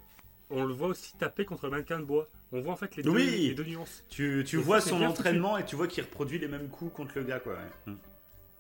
on 0.51 0.65
le 0.65 0.75
voit 0.75 0.89
aussi 0.89 1.15
taper 1.17 1.45
contre 1.45 1.67
le 1.67 1.71
mannequin 1.71 1.99
de 2.01 2.05
bois. 2.05 2.29
On 2.53 2.61
voit 2.61 2.73
en 2.73 2.77
fait 2.77 2.97
les 2.97 3.03
deux, 3.05 3.11
Oui. 3.11 3.49
les 3.49 3.55
deux 3.55 3.65
nuances. 3.65 4.05
Tu, 4.09 4.45
tu 4.47 4.57
vois 4.57 4.81
ça, 4.81 4.91
son 4.91 4.97
foutu. 4.97 5.09
entraînement 5.09 5.57
et 5.59 5.65
tu 5.65 5.77
vois 5.77 5.87
qu'il 5.87 6.03
reproduit 6.03 6.39
les 6.41 6.49
mêmes 6.49 6.69
coups 6.69 6.93
contre 6.93 7.13
le 7.17 7.23
gars, 7.23 7.39
quoi. 7.39 7.53
ouais. 7.53 7.93
Mm. 7.93 7.97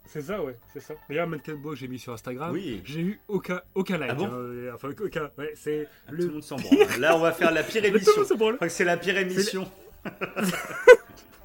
C'est 0.07 0.23
ça, 0.23 0.43
ouais, 0.43 0.57
c'est 0.73 0.81
ça. 0.81 0.95
D'ailleurs, 1.09 1.27
le 1.27 1.31
mannequin 1.33 1.53
de 1.53 1.59
bois 1.59 1.75
j'ai 1.77 1.87
mis 1.87 1.99
sur 1.99 2.13
Instagram, 2.13 2.51
Oui. 2.53 2.81
j'ai 2.85 3.01
eu 3.01 3.21
aucun, 3.29 3.61
aucun 3.75 3.97
like. 3.99 4.11
Ah 4.11 4.15
bon 4.15 4.27
hein, 4.27 4.31
euh, 4.33 4.73
enfin, 4.75 4.89
aucun. 5.01 5.31
Ouais, 5.39 5.53
c'est 5.55 5.87
Ah, 6.07 6.11
Tout 6.11 6.17
le. 6.17 6.29
monde 6.31 6.43
s'en 6.43 6.57
branle. 6.61 7.01
Là, 7.01 7.17
on 7.17 7.21
va 7.21 7.31
faire 7.33 7.53
la 7.53 7.63
pire 7.63 7.85
émission. 7.85 8.13
Je 8.29 8.35
crois 8.35 8.57
que 8.59 8.69
c'est 8.69 8.85
la 8.85 8.97
pire 8.97 9.17
émission. 9.19 9.71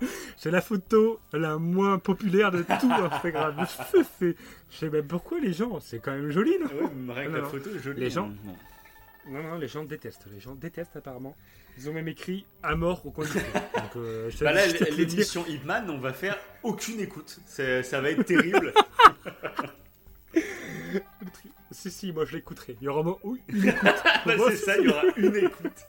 C'est 0.38 0.52
la 0.52 0.62
photo 0.62 1.20
la 1.34 1.58
moins 1.58 1.98
populaire 2.00 2.52
de 2.52 2.62
tout 2.64 2.92
Instagram. 2.92 3.56
Je 3.94 4.04
sais- 4.20 4.36
je 4.72 4.78
sais 4.78 4.90
même 4.90 5.08
pourquoi 5.08 5.40
les 5.40 5.54
gens. 5.54 5.80
C'est 5.80 6.00
quand 6.00 6.12
même 6.12 6.30
joli, 6.32 6.58
non 6.60 6.66
Ouais, 6.68 7.14
rien 7.14 7.26
que 7.28 7.32
Non, 7.38 7.42
la 7.44 7.50
photo 7.50 7.70
est 7.76 7.80
jolie. 7.80 8.00
Les 8.02 8.10
gens- 8.10 8.30
hein. 8.48 8.54
Non, 9.28 9.42
non, 9.42 9.58
les 9.58 9.68
gens 9.68 9.84
détestent. 9.86 10.26
Les 10.32 10.40
gens 10.40 10.54
détestent 10.54 10.96
apparemment. 10.98 11.36
Ils 11.78 11.90
ont 11.90 11.94
même 11.94 12.08
écrit 12.08 12.46
à 12.62 12.76
mort 12.76 13.06
au 13.06 13.12
coin 13.12 13.26
du. 13.26 13.32
Donc, 13.34 13.96
euh, 13.98 14.30
je 14.30 14.44
Bah 14.44 14.54
là, 14.54 14.66
l'émission 14.68 15.46
Hitman, 15.48 15.90
on 15.90 15.98
va 15.98 16.14
faire 16.14 16.38
aucune 16.64 17.00
écoute. 17.00 17.40
Ça 17.48 18.02
va 18.02 18.12
être 18.12 18.24
terrible. 18.24 18.72
Si, 21.72 21.92
si, 21.92 22.12
moi 22.14 22.24
je 22.26 22.36
l'écouterai. 22.36 22.78
Il 22.80 22.86
y 22.86 22.88
aura 22.88 23.02
au 23.02 23.04
moins 23.04 23.38
une 23.50 23.68
écoute. 23.68 24.04
Bah, 24.26 24.34
c'est 24.50 24.56
ça, 24.56 24.78
il 24.78 24.86
y 24.86 24.88
aura 24.90 25.02
une 25.18 25.36
écoute. 25.36 25.86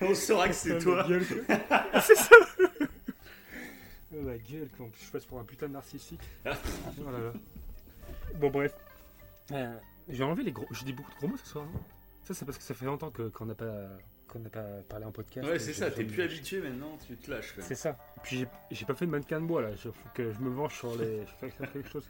On 0.00 0.14
saura 0.14 0.48
que 0.48 0.54
c'est 0.54 0.78
toi. 0.78 1.06
c'est 2.02 2.16
ça. 2.16 2.34
Oh, 4.20 4.26
la 4.26 4.38
gueule, 4.38 4.68
plus, 4.68 5.06
je 5.06 5.10
passe 5.10 5.24
pour 5.26 5.38
un 5.38 5.44
putain 5.44 5.68
de 5.68 5.72
narcissique. 5.74 6.20
Oh 6.46 7.10
là 7.10 7.18
là. 7.18 7.32
Bon, 8.36 8.50
bref. 8.50 8.74
Euh, 9.52 9.74
j'ai 10.08 10.22
enlevé 10.24 10.42
les 10.44 10.52
gros. 10.52 10.66
Je 10.70 10.84
dis 10.84 10.92
beaucoup 10.92 11.10
de 11.12 11.16
gros 11.16 11.28
mots 11.28 11.36
ce 11.36 11.46
soir. 11.46 11.64
non 11.66 11.80
ça, 12.24 12.34
c'est 12.34 12.44
parce 12.44 12.58
que 12.58 12.64
ça 12.64 12.74
fait 12.74 12.84
longtemps 12.84 13.10
que- 13.10 13.28
qu'on 13.28 13.46
n'a 13.46 13.54
pas, 13.54 13.88
qu'on 14.26 14.38
n'a 14.40 14.50
pas 14.50 14.64
parlé 14.88 15.06
en 15.06 15.12
podcast. 15.12 15.46
Ouais, 15.48 15.56
Et 15.56 15.58
c'est 15.58 15.72
ça, 15.72 15.90
t'es 15.90 16.04
plus 16.04 16.22
habitué 16.22 16.60
maintenant, 16.60 16.98
tu 17.06 17.16
te 17.16 17.30
lâches. 17.30 17.54
C'est 17.60 17.74
ça. 17.74 17.96
Et 18.18 18.20
puis 18.22 18.46
j'ai- 18.70 18.84
pas 18.84 18.94
fait 18.94 19.06
de 19.06 19.10
mannequin 19.10 19.40
de 19.40 19.46
bois 19.46 19.62
là. 19.62 19.70
Faut 19.76 19.92
que 20.14 20.30
je 20.32 20.38
me 20.40 20.50
venge 20.50 20.74
sur 20.76 20.94
les. 20.98 21.22
Je 21.40 21.48
faire 21.48 21.72
quelque 21.72 21.88
chose. 21.88 22.06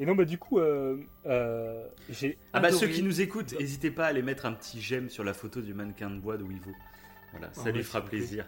Et 0.00 0.06
non, 0.06 0.16
bah 0.16 0.24
du 0.24 0.38
coup, 0.38 0.58
euh, 0.58 1.00
euh, 1.26 1.86
j'ai. 2.10 2.36
Ah 2.52 2.58
bah 2.58 2.72
ceux 2.72 2.88
qui 2.88 3.04
nous 3.04 3.20
écoutent, 3.20 3.52
n'hésitez 3.52 3.92
pas 3.92 4.06
à 4.06 4.08
aller 4.08 4.22
mettre 4.22 4.46
un 4.46 4.52
petit 4.52 4.80
j'aime 4.80 5.08
sur 5.08 5.22
la 5.22 5.32
photo 5.34 5.60
du 5.60 5.72
mannequin 5.74 6.10
de 6.10 6.18
bois 6.18 6.36
de 6.36 6.42
Wivo. 6.42 6.72
Voilà, 7.30 7.52
ça 7.54 7.62
Ah 7.66 7.70
lui 7.70 7.84
fera 7.84 8.04
plaisir. 8.04 8.46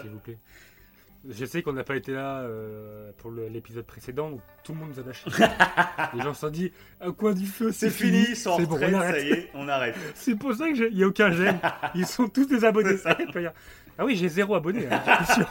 S'il 0.00 0.10
vous 0.10 0.18
plaît. 0.18 0.38
Je 1.28 1.44
sais 1.44 1.62
qu'on 1.62 1.72
n'a 1.72 1.82
pas 1.82 1.96
été 1.96 2.12
là 2.12 2.40
euh, 2.42 3.10
pour 3.18 3.30
l'épisode 3.32 3.84
précédent, 3.84 4.30
donc 4.30 4.40
tout 4.62 4.72
le 4.72 4.78
monde 4.78 4.90
nous 4.94 5.00
a 5.00 5.06
lâché. 5.06 5.28
Les 6.14 6.20
gens 6.22 6.34
se 6.34 6.40
sont 6.40 6.50
dit, 6.50 6.72
un 7.00 7.12
coin 7.12 7.32
du 7.32 7.46
feu, 7.46 7.72
C'est 7.72 7.90
fini, 7.90 8.36
sans 8.36 8.56
c'est 8.58 8.66
bon, 8.66 8.74
retraite, 8.74 8.92
ça 8.92 9.20
y 9.20 9.30
est, 9.30 9.50
on 9.54 9.66
arrête. 9.68 9.96
C'est 10.14 10.36
pour 10.36 10.54
ça 10.54 10.70
qu'il 10.70 10.94
n'y 10.94 11.02
a 11.02 11.06
aucun 11.08 11.30
j'aime. 11.32 11.58
Ils 11.94 12.06
sont 12.06 12.28
tous 12.28 12.46
des 12.46 12.64
abonnés. 12.64 12.96
Ça. 12.96 13.16
Ah 13.98 14.04
oui, 14.04 14.14
j'ai 14.16 14.28
zéro 14.28 14.54
abonné. 14.54 14.86
hein, 14.90 15.02
je 15.20 15.24
suis 15.24 15.34
sûr. 15.34 15.48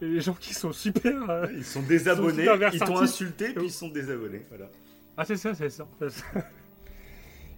Et 0.00 0.06
les 0.06 0.20
gens 0.20 0.34
qui 0.34 0.54
sont 0.54 0.72
super. 0.72 1.28
euh, 1.28 1.46
Ils 1.54 1.64
sont 1.64 1.82
désabonnés, 1.82 2.46
ils 2.72 2.78
t'ont 2.78 2.98
insulté, 2.98 3.52
puis 3.52 3.66
ils 3.66 3.72
sont 3.72 3.88
désabonnés. 3.88 4.46
Voilà. 4.48 4.70
Ah, 5.16 5.24
c'est 5.24 5.36
ça, 5.36 5.54
c'est 5.54 5.70
ça. 5.70 5.86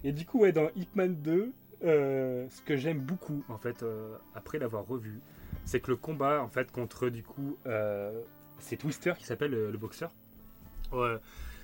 Et 0.03 0.11
du 0.11 0.25
coup, 0.25 0.39
ouais, 0.39 0.51
dans 0.51 0.69
Hitman 0.75 1.15
2, 1.15 1.51
euh, 1.85 2.45
ce 2.49 2.61
que 2.61 2.75
j'aime 2.75 2.99
beaucoup, 2.99 3.43
en 3.49 3.57
fait, 3.57 3.85
après 4.35 4.57
l'avoir 4.59 4.85
revu, 4.85 5.19
c'est 5.67 5.81
que 5.81 5.91
le 5.91 5.97
combat, 5.97 6.41
en 6.41 6.47
fait, 6.47 6.71
contre, 6.71 7.09
du 7.09 7.21
coup, 7.23 7.57
euh, 7.67 8.21
c'est 8.59 8.77
Twister 8.77 9.13
qui 9.19 9.25
s'appelle 9.25 9.53
euh, 9.53 9.69
le 9.69 9.77
boxeur. 9.77 10.11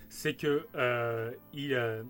C'est 0.10 0.34
que 0.36 0.68
euh, 0.76 1.32
il. 1.54 2.04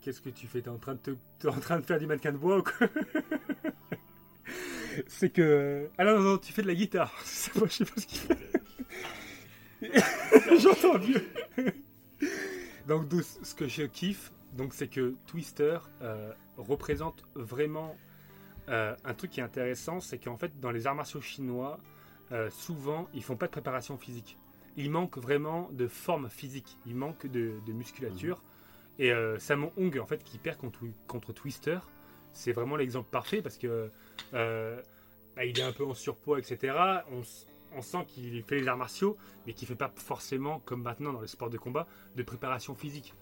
Qu'est-ce 0.00 0.22
que 0.22 0.30
tu 0.30 0.46
fais? 0.46 0.62
T'es 0.62 0.70
en 0.70 0.78
train 0.78 0.94
de 0.94 1.00
te- 1.00 1.16
t'es 1.38 1.48
en 1.48 1.60
train 1.60 1.78
de 1.78 1.84
faire 1.84 1.98
du 1.98 2.06
mannequin 2.06 2.32
de 2.32 2.38
bois 2.38 2.58
ou 2.58 2.62
quoi? 2.62 2.88
C'est 5.08 5.30
que. 5.30 5.88
Ah 5.98 6.04
non, 6.04 6.18
non, 6.18 6.22
non, 6.32 6.38
tu 6.38 6.52
fais 6.52 6.62
de 6.62 6.68
la 6.68 6.74
guitare. 6.74 7.12
Je 7.24 7.84
sais. 7.84 8.28
J'entends 10.58 10.98
mieux. 10.98 11.22
Donc, 12.88 13.12
ce 13.42 13.54
que 13.54 13.68
je 13.68 13.82
kiffe, 13.82 14.32
donc, 14.54 14.72
c'est 14.72 14.88
que 14.88 15.14
Twister 15.26 15.78
représente 16.56 17.22
vraiment 17.34 17.94
euh, 18.68 18.94
un 19.04 19.14
truc 19.14 19.30
qui 19.30 19.40
est 19.40 19.44
intéressant, 19.44 20.00
c'est 20.00 20.18
qu'en 20.18 20.36
fait, 20.36 20.58
dans 20.60 20.70
les 20.70 20.86
arts 20.86 20.94
martiaux 20.94 21.20
chinois, 21.20 21.78
euh, 22.32 22.50
souvent, 22.50 23.08
ils 23.14 23.22
font 23.22 23.36
pas 23.36 23.46
de 23.46 23.52
préparation 23.52 23.96
physique. 23.96 24.36
Il 24.76 24.90
manque 24.90 25.16
vraiment 25.18 25.68
de 25.72 25.86
forme 25.86 26.28
physique. 26.28 26.76
Il 26.86 26.96
manque 26.96 27.26
de, 27.26 27.54
de 27.66 27.72
musculature. 27.72 28.42
Et 28.98 29.12
euh, 29.12 29.38
Samon 29.38 29.72
Hong, 29.76 29.98
en 29.98 30.06
fait, 30.06 30.22
qui 30.24 30.38
perd 30.38 30.58
contre, 30.58 30.80
contre 31.06 31.32
Twister, 31.32 31.78
c'est 32.32 32.52
vraiment 32.52 32.76
l'exemple 32.76 33.08
parfait 33.10 33.40
parce 33.40 33.56
que 33.56 33.90
bah, 34.32 35.44
il 35.44 35.58
est 35.58 35.62
un 35.62 35.72
peu 35.72 35.84
en 35.84 35.94
surpoids, 35.94 36.38
etc. 36.38 36.74
On, 37.12 37.22
on 37.76 37.82
sent 37.82 38.04
qu'il 38.08 38.42
fait 38.42 38.60
les 38.60 38.68
arts 38.68 38.76
martiaux, 38.76 39.16
mais 39.46 39.52
qu'il 39.52 39.68
fait 39.68 39.74
pas 39.74 39.92
forcément, 39.96 40.60
comme 40.60 40.82
maintenant 40.82 41.12
dans 41.12 41.20
les 41.20 41.28
sports 41.28 41.50
de 41.50 41.58
combat, 41.58 41.86
de 42.16 42.22
préparation 42.22 42.74
physique. 42.74 43.14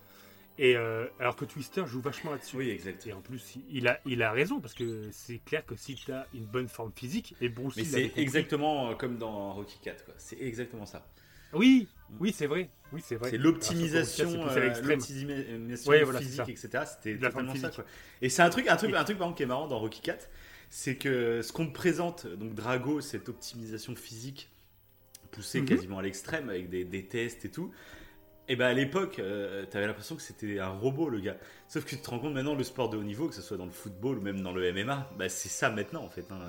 Et 0.56 0.76
euh, 0.76 1.06
alors 1.18 1.34
que 1.34 1.44
Twister 1.44 1.82
joue 1.86 2.00
vachement 2.00 2.30
là-dessus. 2.30 2.56
Oui, 2.56 2.70
exact. 2.70 3.06
Et 3.08 3.12
en 3.12 3.20
plus, 3.20 3.56
il- 3.70 3.88
a, 3.88 3.98
il 4.06 4.22
a 4.22 4.30
raison 4.30 4.60
parce 4.60 4.74
que 4.74 5.08
c'est 5.10 5.38
clair 5.38 5.66
que 5.66 5.74
si 5.74 5.96
tu 5.96 6.12
as 6.12 6.28
une 6.32 6.44
bonne 6.44 6.68
forme 6.68 6.92
physique, 6.94 7.34
et 7.40 7.48
Bruce 7.48 7.74
Mais 7.76 7.84
c'est 7.84 8.12
exactement 8.16 8.90
euh, 8.90 8.94
comme 8.94 9.18
dans 9.18 9.52
Rocky 9.54 9.78
4, 9.82 10.04
quoi. 10.04 10.14
C'est 10.16 10.40
exactement 10.40 10.86
ça. 10.86 11.06
Oui, 11.52 11.88
oui, 12.20 12.32
c'est 12.32 12.46
vrai. 12.46 12.70
Oui, 12.92 13.00
c'est 13.04 13.16
vrai. 13.16 13.30
C'est 13.30 13.38
l'optimisation, 13.38 14.46
euh, 14.46 14.60
l'extrême. 14.60 14.88
l'optimisation 14.90 15.90
Ouais, 15.90 16.02
voilà, 16.04 16.20
c'est 16.20 16.24
physique, 16.26 16.48
etc. 16.48 16.84
C'était 16.86 17.18
totalement 17.18 17.54
ça. 17.56 17.70
Quoi. 17.70 17.84
Et 18.22 18.28
c'est 18.28 18.42
un 18.42 18.50
truc, 18.50 18.68
un 18.68 18.76
truc, 18.76 18.90
Et- 18.90 18.96
un 18.96 19.04
truc 19.04 19.18
par 19.18 19.26
exemple 19.26 19.36
qui 19.36 19.42
est 19.42 19.46
marrant 19.46 19.66
dans 19.66 19.78
Rocky 19.80 20.00
4, 20.02 20.28
c'est 20.70 20.96
que 20.96 21.42
ce 21.42 21.52
qu'on 21.52 21.66
te 21.66 21.72
présente, 21.72 22.26
donc 22.26 22.54
Drago, 22.54 23.00
cette 23.00 23.28
optimisation 23.28 23.94
physique 23.96 24.50
poussée 25.32 25.60
Mhm. 25.60 25.66
quasiment 25.66 25.98
à 25.98 26.02
l'extrême 26.02 26.48
avec 26.48 26.68
des, 26.70 26.84
des 26.84 27.04
tests 27.06 27.44
et 27.44 27.50
tout. 27.50 27.72
Et 28.46 28.56
ben 28.56 28.66
à 28.66 28.72
l'époque, 28.74 29.18
euh, 29.20 29.64
t'avais 29.64 29.86
l'impression 29.86 30.16
que 30.16 30.20
c'était 30.22 30.58
un 30.58 30.68
robot 30.68 31.08
le 31.08 31.18
gars. 31.20 31.36
Sauf 31.66 31.84
que 31.84 31.90
tu 31.90 31.96
te 31.98 32.10
rends 32.10 32.18
compte 32.18 32.34
maintenant 32.34 32.54
le 32.54 32.62
sport 32.62 32.90
de 32.90 32.98
haut 32.98 33.02
niveau, 33.02 33.26
que 33.28 33.34
ce 33.34 33.40
soit 33.40 33.56
dans 33.56 33.64
le 33.64 33.70
football 33.70 34.18
ou 34.18 34.20
même 34.20 34.42
dans 34.42 34.52
le 34.52 34.70
MMA, 34.70 35.10
bah 35.16 35.30
c'est 35.30 35.48
ça 35.48 35.70
maintenant 35.70 36.02
en 36.04 36.10
fait. 36.10 36.26
hein. 36.30 36.40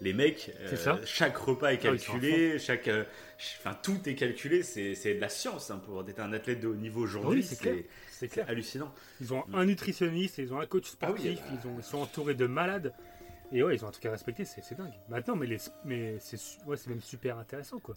Les 0.00 0.12
mecs, 0.12 0.50
euh, 0.60 0.74
ça. 0.74 0.98
chaque 1.04 1.36
repas 1.36 1.70
est 1.72 1.74
Ah, 1.74 1.96
calculé, 1.96 2.58
chaque, 2.58 2.88
euh, 2.88 3.04
enfin 3.60 3.78
tout 3.84 4.00
est 4.08 4.16
calculé. 4.16 4.64
C'est 4.64 5.14
de 5.14 5.20
la 5.20 5.28
science 5.28 5.70
hein, 5.70 5.80
pour 5.86 6.02
être 6.08 6.18
un 6.18 6.32
athlète 6.32 6.58
de 6.60 6.66
haut 6.66 6.74
niveau 6.74 7.02
aujourd'hui. 7.02 7.40
Oui, 7.40 7.46
c'est 7.46 7.60
clair. 7.60 7.76
c'est 8.10 8.26
clair. 8.28 8.46
hallucinant. 8.48 8.92
Ils 9.20 9.32
ont 9.32 9.44
un 9.54 9.64
nutritionniste, 9.64 10.38
ils 10.38 10.52
ont 10.52 10.58
un 10.58 10.66
coach 10.66 10.92
Ah 11.02 11.12
oui, 11.12 11.20
sportif, 11.20 11.40
bah. 11.40 11.58
ils, 11.62 11.68
ont, 11.68 11.74
ils 11.78 11.84
sont 11.84 11.98
entourés 11.98 12.34
de 12.34 12.46
malades. 12.46 12.92
Et 13.52 13.62
ouais, 13.62 13.76
ils 13.76 13.84
ont 13.84 13.88
un 13.88 13.92
truc 13.92 14.06
à 14.06 14.10
respecter, 14.10 14.44
c'est 14.44 14.76
dingue. 14.76 14.90
Maintenant, 15.08 15.36
mais, 15.36 15.46
les, 15.46 15.58
mais 15.84 16.16
c'est 16.18 16.38
ouais, 16.66 16.76
c'est 16.76 16.88
même 16.88 17.00
super 17.00 17.38
intéressant, 17.38 17.78
quoi. 17.78 17.94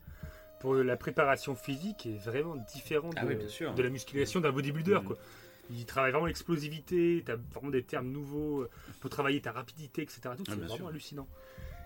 Pour 0.60 0.74
la 0.76 0.98
préparation 0.98 1.56
physique 1.56 2.06
est 2.08 2.18
vraiment 2.18 2.56
différente 2.56 3.14
Ah 3.18 3.24
de, 3.24 3.28
oui, 3.28 3.36
bien 3.36 3.48
sûr. 3.48 3.74
de 3.74 3.84
la 3.84 3.90
musculation 3.90 4.40
d'un 4.42 4.52
bodybuilder, 4.52 4.96
Mhm. 4.96 5.04
quoi. 5.04 5.18
Ils 5.70 5.86
travaillent 5.86 6.12
vraiment 6.12 6.26
l'explosivité, 6.28 7.22
t'as 7.26 7.36
vraiment 7.36 7.70
des 7.72 7.84
termes 7.84 8.08
nouveaux 8.10 8.66
pour 9.02 9.10
travailler 9.10 9.42
ta 9.42 9.52
rapidité, 9.52 10.02
etc. 10.02 10.20
Ah, 10.26 10.34
c'est 10.38 10.52
vraiment 10.56 10.76
sûr. 10.76 10.88
hallucinant. 10.88 11.28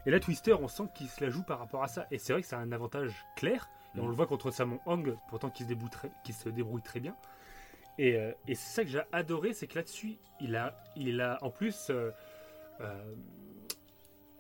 Et 0.06 0.12
là, 0.12 0.20
Twister, 0.20 0.54
on 0.54 0.68
sent 0.68 0.84
qu'il 0.96 1.08
se 1.10 1.24
la 1.24 1.30
joue 1.30 1.44
par 1.44 1.60
rapport 1.60 1.84
à 1.84 1.88
ça. 1.88 2.08
Et 2.12 2.18
c'est 2.18 2.32
vrai 2.34 2.42
que 2.44 2.48
c'est 2.48 2.56
un 2.56 2.72
avantage 2.72 3.14
clair. 3.36 3.68
Et 3.96 4.00
on 4.00 4.04
Mhm. 4.04 4.10
le 4.10 4.16
voit 4.16 4.28
contre 4.28 4.52
Samon 4.52 4.80
Hong, 4.86 5.16
pourtant 5.30 5.50
qui 5.50 5.64
se 5.64 5.68
débrouille 5.68 5.90
très, 5.90 6.12
qui 6.24 6.32
se 6.32 6.48
débrouille 6.50 6.82
très 6.82 7.00
bien. 7.00 7.16
Et, 7.98 8.16
euh, 8.16 8.32
et 8.48 8.56
c'est 8.56 8.74
ça 8.74 8.84
que 8.84 8.90
j'ai 8.90 9.02
adoré, 9.12 9.54
c'est 9.54 9.68
que 9.68 9.76
là-dessus, 9.76 10.16
il 10.40 10.56
a, 10.56 10.82
il 10.96 11.20
a 11.20 11.38
en 11.44 11.50
plus. 11.50 11.88
euh, 11.90 12.12
euh, 12.80 13.14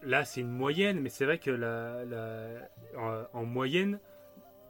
là, 0.03 0.23
c'est 0.25 0.41
une 0.41 0.51
moyenne, 0.51 0.99
mais 0.99 1.09
c'est 1.09 1.25
vrai 1.25 1.37
que 1.37 1.51
la, 1.51 2.05
la- 2.05 2.69
en, 2.97 3.39
en 3.39 3.45
moyenne, 3.45 3.99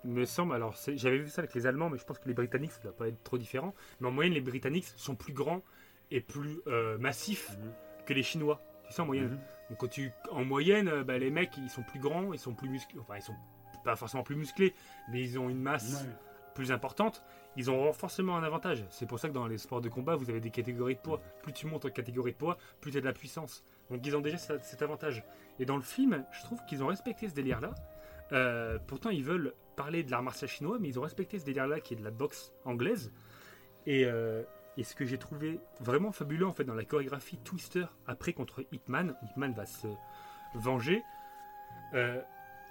il 0.03 0.11
me 0.11 0.26
semble. 0.26 0.53
Alors, 0.53 0.76
j'avais 0.95 1.18
vu 1.19 1.30
ça 1.30 1.41
avec 1.41 1.53
les 1.53 1.68
Allemands, 1.68 1.90
mais 1.90 1.98
je 1.98 2.03
pense 2.06 2.19
que 2.19 2.28
les 2.28 2.34
Britanniques, 2.34 2.72
ça 2.72 2.80
ne 2.80 2.84
doit 2.86 2.95
pas 2.95 3.07
être 3.07 3.23
trop 3.23 3.38
différent. 3.38 3.73
Mais 3.99 4.07
en 4.07 4.11
moyenne, 4.11 4.34
les 4.34 4.41
Britanniques 4.41 4.88
sont 4.95 5.15
plus 5.15 5.34
grands 5.34 5.61
et 6.10 6.22
plus 6.22 6.60
euh, 6.68 6.98
massifs 6.98 7.52
Mhm. 7.57 7.73
que 8.06 8.14
les 8.14 8.23
Chinois. 8.23 8.61
Tu 8.88 8.94
sais, 8.94 9.02
en 9.02 9.06
moyenne. 9.06 9.30
Mhm. 9.30 9.40
Donc, 9.69 9.78
quand 9.80 9.88
tu, 9.88 10.11
en 10.32 10.44
moyenne, 10.44 10.88
euh, 10.90 11.03
bah, 11.03 11.18
les 11.18 11.30
mecs, 11.32 11.56
ils 11.57 11.69
sont 11.69 11.84
plus 11.84 11.99
grands, 11.99 12.34
ils 12.34 12.40
sont 12.40 12.53
plus 12.53 12.68
musclés. 12.69 12.99
Enfin, 12.99 13.15
ils 13.18 13.22
sont 13.22 13.36
pas 13.84 13.95
forcément 13.95 14.23
plus 14.23 14.36
musclés, 14.36 14.73
mais 15.10 15.22
ils 15.22 15.40
ont 15.40 15.49
une 15.49 15.61
masse 15.61 16.06
plus 16.53 16.72
importante, 16.73 17.23
ils 17.56 17.69
auront 17.69 17.94
forcément 17.94 18.36
un 18.36 18.44
avantage. 18.44 18.84
C'est 18.90 19.06
pour 19.07 19.18
ça 19.19 19.30
que 19.30 19.34
dans 19.34 19.48
les 19.48 19.57
sports 19.57 19.80
de 19.82 19.88
combat, 19.90 20.15
vous 20.18 20.30
avez 20.30 20.41
des 20.41 20.52
catégories 20.52 20.95
de 20.95 20.99
poids. 20.99 21.22
Plus 21.41 21.53
tu 21.53 21.65
montes 21.65 21.86
en 21.86 21.90
catégorie 21.90 22.34
de 22.34 22.38
poids, 22.38 22.57
plus 22.82 22.91
tu 22.91 22.98
as 22.98 23.02
de 23.02 23.06
la 23.06 23.14
puissance. 23.14 23.64
Donc 23.90 24.06
ils 24.06 24.15
ont 24.15 24.19
déjà 24.22 24.38
cet 24.38 24.82
avantage. 24.82 25.23
Et 25.60 25.65
dans 25.65 25.78
le 25.78 25.82
film, 25.82 26.26
je 26.34 26.41
trouve 26.44 26.60
qu'ils 26.68 26.84
ont 26.84 26.88
respecté 26.88 27.30
ce 27.30 27.34
délire-là. 27.34 27.73
Euh, 28.32 28.78
pourtant, 28.88 29.10
ils 29.10 29.24
veulent 29.24 29.53
parler 29.76 30.03
de 30.03 30.12
l'art 30.12 30.24
martial 30.24 30.49
chinois, 30.49 30.78
mais 30.80 30.90
ils 30.90 30.99
ont 30.99 31.03
respecté 31.03 31.40
ce 31.40 31.45
délire-là 31.45 31.80
qui 31.80 31.94
est 31.94 31.98
de 31.98 32.03
la 32.03 32.12
boxe 32.12 32.53
anglaise. 32.66 33.12
Et, 33.86 34.06
euh, 34.06 34.44
et 34.78 34.84
ce 34.84 34.95
que 34.95 35.06
j'ai 35.06 35.18
trouvé 35.18 35.60
vraiment 35.80 36.12
fabuleux 36.12 36.45
en 36.45 36.52
fait 36.53 36.64
dans 36.64 36.76
la 36.76 36.86
chorégraphie 36.86 37.38
Twister 37.44 37.86
après 38.08 38.34
contre 38.34 38.64
Hitman, 38.72 39.16
Hitman 39.24 39.53
va 39.53 39.66
se 39.66 39.88
venger. 40.56 41.02
Euh, 41.94 42.22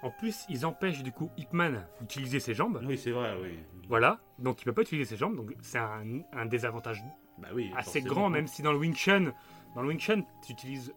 en 0.01 0.09
plus, 0.09 0.45
ils 0.49 0.65
empêchent 0.65 1.03
du 1.03 1.11
coup 1.11 1.29
Hitman 1.37 1.85
d'utiliser 1.99 2.39
ses 2.39 2.53
jambes. 2.55 2.81
Oui, 2.87 2.97
c'est 2.97 3.11
vrai, 3.11 3.35
oui. 3.41 3.59
Voilà, 3.87 4.19
donc 4.39 4.61
il 4.61 4.65
peut 4.65 4.73
pas 4.73 4.81
utiliser 4.81 5.07
ses 5.09 5.17
jambes, 5.17 5.35
donc 5.35 5.53
c'est 5.61 5.77
un, 5.77 6.21
un 6.33 6.45
désavantage 6.45 7.03
Bah 7.37 7.49
oui. 7.53 7.71
assez 7.75 7.99
forcément. 7.99 8.07
grand, 8.15 8.29
même 8.29 8.47
si 8.47 8.61
dans 8.63 8.71
le 8.71 8.79
Wing 8.79 8.95
Chun, 8.95 9.33
dans 9.75 9.81
le 9.83 9.89
Wing 9.89 9.99
Chun, 9.99 10.23
tu 10.45 10.53
utilises, 10.53 10.93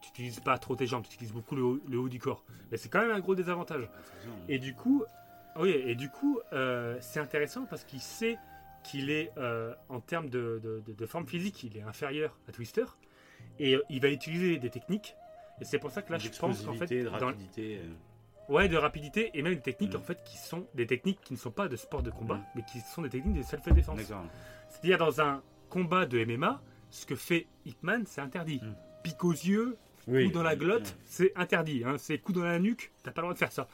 tu 0.00 0.08
utilises 0.10 0.40
pas 0.40 0.58
trop 0.58 0.74
tes 0.76 0.86
jambes, 0.86 1.04
tu 1.08 1.14
utilises 1.14 1.32
beaucoup 1.32 1.54
le 1.56 1.62
haut, 1.62 1.80
le 1.88 1.98
haut 1.98 2.08
du 2.08 2.18
corps. 2.18 2.44
Mais 2.70 2.76
c'est 2.76 2.88
quand 2.88 3.00
même 3.00 3.10
un 3.10 3.20
gros 3.20 3.34
désavantage. 3.34 3.88
Et 4.48 4.58
du 4.58 4.74
coup, 4.74 5.04
oui, 5.56 5.70
et 5.70 5.94
du 5.94 6.08
coup, 6.08 6.40
euh, 6.52 6.96
c'est 7.00 7.20
intéressant 7.20 7.66
parce 7.66 7.84
qu'il 7.84 8.00
sait 8.00 8.38
qu'il 8.84 9.10
est 9.10 9.30
euh, 9.38 9.74
en 9.88 10.00
termes 10.00 10.28
de, 10.28 10.60
de- 10.62 10.82
de- 10.86 10.92
de 10.92 11.06
forme 11.06 11.26
physique, 11.26 11.62
il 11.62 11.76
est 11.76 11.82
inférieur 11.82 12.36
à 12.48 12.52
Twister, 12.52 12.84
et 13.58 13.74
euh, 13.76 13.82
il 13.90 14.00
va 14.00 14.08
utiliser 14.08 14.58
des 14.58 14.70
techniques. 14.70 15.14
Et 15.60 15.64
c'est 15.64 15.78
pour 15.78 15.90
ça 15.90 16.02
que 16.02 16.10
là, 16.10 16.18
je 16.18 16.28
pense 16.30 16.62
qu'en 16.62 16.72
fait, 16.74 16.86
de 16.86 17.04
dans, 17.08 17.26
rapidité. 17.26 17.78
euh, 17.78 17.88
Ouais, 18.48 18.68
de 18.68 18.76
rapidité 18.76 19.30
et 19.34 19.42
même 19.42 19.54
des 19.54 19.60
techniques 19.60 19.94
Mm. 19.94 19.98
en 19.98 20.02
fait 20.02 20.24
qui 20.24 20.36
sont 20.36 20.66
des 20.74 20.86
techniques 20.86 21.20
qui 21.22 21.32
ne 21.32 21.38
sont 21.38 21.52
pas 21.52 21.68
de 21.68 21.76
sport 21.76 22.02
de 22.02 22.10
combat, 22.10 22.36
Mm. 22.36 22.44
mais 22.56 22.62
qui 22.64 22.80
sont 22.80 23.02
des 23.02 23.08
techniques 23.10 23.36
de 23.36 23.42
self-défense. 23.42 24.00
C'est-à-dire 24.68 24.98
dans 24.98 25.20
un 25.20 25.42
combat 25.70 26.06
de 26.06 26.18
MMA, 26.24 26.60
ce 26.90 27.06
que 27.06 27.14
fait 27.14 27.46
Hitman, 27.64 28.04
c'est 28.06 28.20
interdit. 28.20 28.60
Mm. 28.62 28.74
Pique 29.02 29.24
aux 29.24 29.32
yeux, 29.32 29.76
Oui. 30.06 30.26
coup 30.26 30.32
dans 30.32 30.42
la 30.42 30.56
glotte, 30.56 30.96
c'est 31.04 31.32
interdit. 31.36 31.82
Hein. 31.84 31.96
C'est 31.98 32.18
coup 32.18 32.32
dans 32.32 32.44
la 32.44 32.58
nuque, 32.58 32.92
t'as 33.02 33.10
pas 33.10 33.20
le 33.22 33.26
droit 33.26 33.34
de 33.34 33.38
faire 33.38 33.52
ça. 33.52 33.68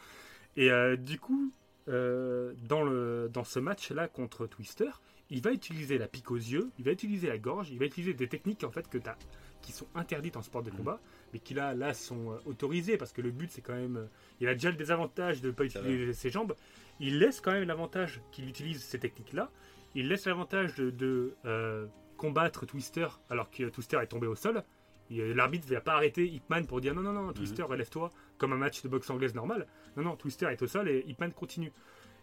Et 0.56 0.70
euh, 0.70 0.96
du 0.96 1.18
coup, 1.18 1.52
euh, 1.88 2.52
dans, 2.68 2.82
le, 2.82 3.30
dans 3.32 3.44
ce 3.44 3.59
match-là 3.59 4.09
contre 4.09 4.46
Twister, 4.46 4.90
il 5.30 5.42
va 5.42 5.52
utiliser 5.52 5.98
la 5.98 6.09
pique 6.09 6.30
aux 6.30 6.36
yeux, 6.36 6.70
il 6.78 6.84
va 6.84 6.92
utiliser 6.92 7.28
la 7.28 7.38
gorge, 7.38 7.70
il 7.70 7.78
va 7.78 7.84
utiliser 7.84 8.14
des 8.14 8.28
techniques 8.28 8.64
en 8.64 8.70
fait 8.70 8.88
que 8.88 8.98
as, 9.06 9.16
qui 9.60 9.72
sont 9.72 9.86
interdites 9.94 10.36
en 10.36 10.42
sport 10.42 10.62
de 10.62 10.70
combat, 10.70 11.00
mais 11.32 11.38
qui 11.38 11.52
là, 11.55 11.74
là 11.74 11.92
sont 11.92 12.32
euh, 12.32 12.36
autorisées 12.46 12.96
parce 12.96 13.12
que 13.12 13.20
le 13.20 13.30
but 13.30 13.50
c'est 13.50 13.60
quand 13.60 13.74
même. 13.74 14.09
il 14.40 14.48
a 14.48 14.55
déjà 14.55 14.70
le 14.70 14.76
désavantage 14.76 15.40
de 15.42 15.48
ne 15.48 15.52
pas 15.52 15.64
utiliser 15.64 16.12
ses 16.14 16.30
jambes. 16.30 16.55
Il 17.00 17.18
laisse 17.18 17.40
quand 17.40 17.52
même 17.52 17.68
l'avantage 17.68 18.20
qu'il 18.32 18.48
utilise 18.48 18.82
ces 18.82 18.98
techniques-là. 18.98 19.50
Il 19.94 20.09
laisse 20.09 20.26
l'avantage 20.26 20.74
de, 20.76 20.90
de, 20.90 21.34
euh, 21.44 21.86
combattre 22.16 22.66
Twister 22.66 23.06
alors 23.30 23.50
que 23.50 23.68
Twister 23.68 23.98
est 24.02 24.06
tombé 24.09 24.26
au 24.26 24.34
sol. 24.34 24.62
L'arbitre 25.10 25.66
ne 25.68 25.74
va 25.74 25.80
pas 25.80 25.94
arrêter 25.94 26.26
Hipman 26.26 26.66
pour 26.66 26.80
dire 26.80 26.94
non, 26.94 27.02
non, 27.02 27.12
non, 27.12 27.32
Twister, 27.32 27.62
relève-toi, 27.62 28.10
comme 28.36 28.52
un 28.52 28.56
match 28.56 28.82
de 28.82 28.89
boxe 28.89 29.09
anglaise 29.10 29.35
normal. 29.35 29.66
Non, 29.97 30.02
non, 30.02 30.16
Twister 30.16 30.47
est 30.47 30.60
au 30.62 30.66
sol 30.66 30.89
et 30.89 31.05
Hipman 31.06 31.30
continue. 31.30 31.72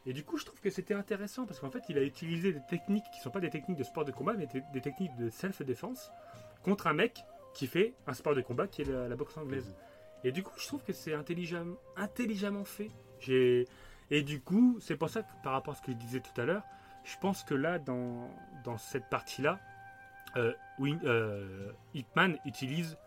Et 0.06 0.14
du 0.14 0.24
coup, 0.24 0.38
je 0.38 0.46
trouve 0.46 0.62
que 0.62 0.70
c'était 0.70 0.94
intéressant 0.94 1.46
parce 1.46 1.60
qu'en 1.60 1.72
fait, 1.72 1.84
il 1.90 1.98
a 1.98 2.04
utilisé 2.04 2.54
des 2.54 2.62
techniques 2.70 3.06
qui 3.12 3.20
ne 3.20 3.24
sont 3.24 3.32
pas 3.32 3.40
des 3.40 3.50
techniques 3.50 3.78
de 3.78 3.84
sport 3.84 4.06
de 4.06 4.12
combat, 4.12 4.34
mais 4.34 4.48
des, 4.74 4.82
techniques 4.82 5.16
de 5.18 5.30
self-défense 5.30 6.12
contre 6.64 6.88
un 6.88 6.94
mec 6.94 7.24
qui 7.56 7.66
fait 7.66 7.96
un 8.06 8.14
sport 8.14 8.36
de 8.36 8.42
combat 8.42 8.68
qui 8.68 8.84
est 8.84 8.86
la, 8.86 9.08
la 9.08 9.16
boxe 9.16 9.36
anglaise. 9.38 9.74
Et 10.24 10.32
du 10.32 10.44
coup, 10.44 10.54
je 10.58 10.68
trouve 10.68 10.84
que 10.84 10.94
c'est 10.94 11.14
intelligemment, 11.14 11.78
intelligemment 11.96 12.66
fait. 12.66 12.92
Et 14.12 14.22
du 14.22 14.42
coup, 14.42 14.78
c'est 14.80 14.98
pour 14.98 15.10
ça 15.10 15.24
que 15.24 15.32
par 15.44 15.54
rapport 15.54 15.74
à 15.74 15.78
ce 15.78 15.82
que 15.82 15.92
je 15.92 15.98
disais 15.98 16.20
tout 16.20 16.40
à 16.40 16.46
l'heure, 16.46 16.64
je 17.04 17.16
pense 17.20 17.44
que 17.44 17.54
là, 17.54 17.80
dans, 17.80 18.30
dans 18.64 18.78
cette 18.78 19.10
partie-là, 19.10 19.60
euh, 20.38 20.54
Wing, 20.80 21.00
euh, 21.06 21.72
Hitman 21.94 22.38
utilise 22.46 22.98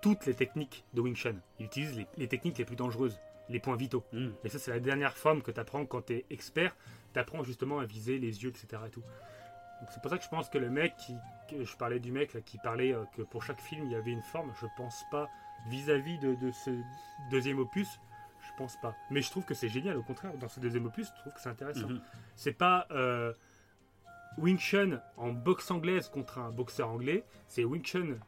toutes 0.00 0.26
les 0.26 0.34
techniques 0.34 0.84
de 0.94 1.00
Wing 1.00 1.16
Chun. 1.16 1.36
Il 1.58 1.66
utilise 1.66 1.96
les, 1.96 2.06
les 2.16 2.28
techniques 2.28 2.58
les 2.58 2.64
plus 2.64 2.76
dangereuses, 2.76 3.18
les 3.48 3.60
points 3.60 3.76
vitaux. 3.76 4.04
Mm. 4.12 4.28
Et 4.44 4.48
ça, 4.48 4.58
c'est 4.58 4.70
la 4.70 4.80
dernière 4.80 5.16
forme 5.16 5.42
que 5.42 5.50
tu 5.50 5.60
apprends 5.60 5.84
quand 5.86 6.06
tu 6.06 6.14
es 6.14 6.26
expert. 6.30 6.76
Tu 7.12 7.18
apprends 7.18 7.42
justement 7.42 7.80
à 7.80 7.84
viser 7.84 8.18
les 8.18 8.42
yeux, 8.42 8.50
etc. 8.50 8.82
Et 8.86 8.90
tout. 8.90 9.02
C'est 9.90 10.00
pour 10.02 10.10
ça 10.10 10.18
que 10.18 10.24
je 10.24 10.28
pense 10.28 10.48
que 10.48 10.58
le 10.58 10.70
mec, 10.70 10.96
qui, 10.96 11.14
que 11.48 11.64
je 11.64 11.76
parlais 11.76 12.00
du 12.00 12.10
mec 12.10 12.34
là, 12.34 12.40
qui 12.40 12.58
parlait 12.58 12.92
euh, 12.92 13.04
que 13.16 13.22
pour 13.22 13.42
chaque 13.44 13.60
film 13.60 13.84
il 13.86 13.92
y 13.92 13.94
avait 13.94 14.10
une 14.10 14.22
forme, 14.22 14.52
je 14.60 14.66
pense 14.76 15.04
pas 15.10 15.28
vis-à-vis 15.68 16.18
de, 16.18 16.34
de 16.34 16.50
ce 16.50 16.70
deuxième 17.30 17.58
opus, 17.58 17.88
je 18.40 18.52
pense 18.56 18.76
pas. 18.80 18.94
Mais 19.10 19.22
je 19.22 19.30
trouve 19.30 19.44
que 19.44 19.54
c'est 19.54 19.68
génial, 19.68 19.96
au 19.96 20.02
contraire, 20.02 20.32
dans 20.38 20.48
ce 20.48 20.60
deuxième 20.60 20.86
opus, 20.86 21.08
je 21.14 21.20
trouve 21.20 21.32
que 21.32 21.40
c'est 21.40 21.48
intéressant. 21.48 21.88
Mhm. 21.88 22.00
C'est 22.34 22.52
pas 22.52 22.86
euh, 22.90 23.32
Wing 24.38 24.58
Chun 24.58 25.00
en 25.16 25.32
boxe 25.32 25.70
anglaise 25.70 26.08
contre 26.08 26.38
un 26.38 26.50
boxeur 26.50 26.88
anglais, 26.88 27.24
c'est 27.48 27.64
Wing 27.64 27.82
Chun 27.82 28.18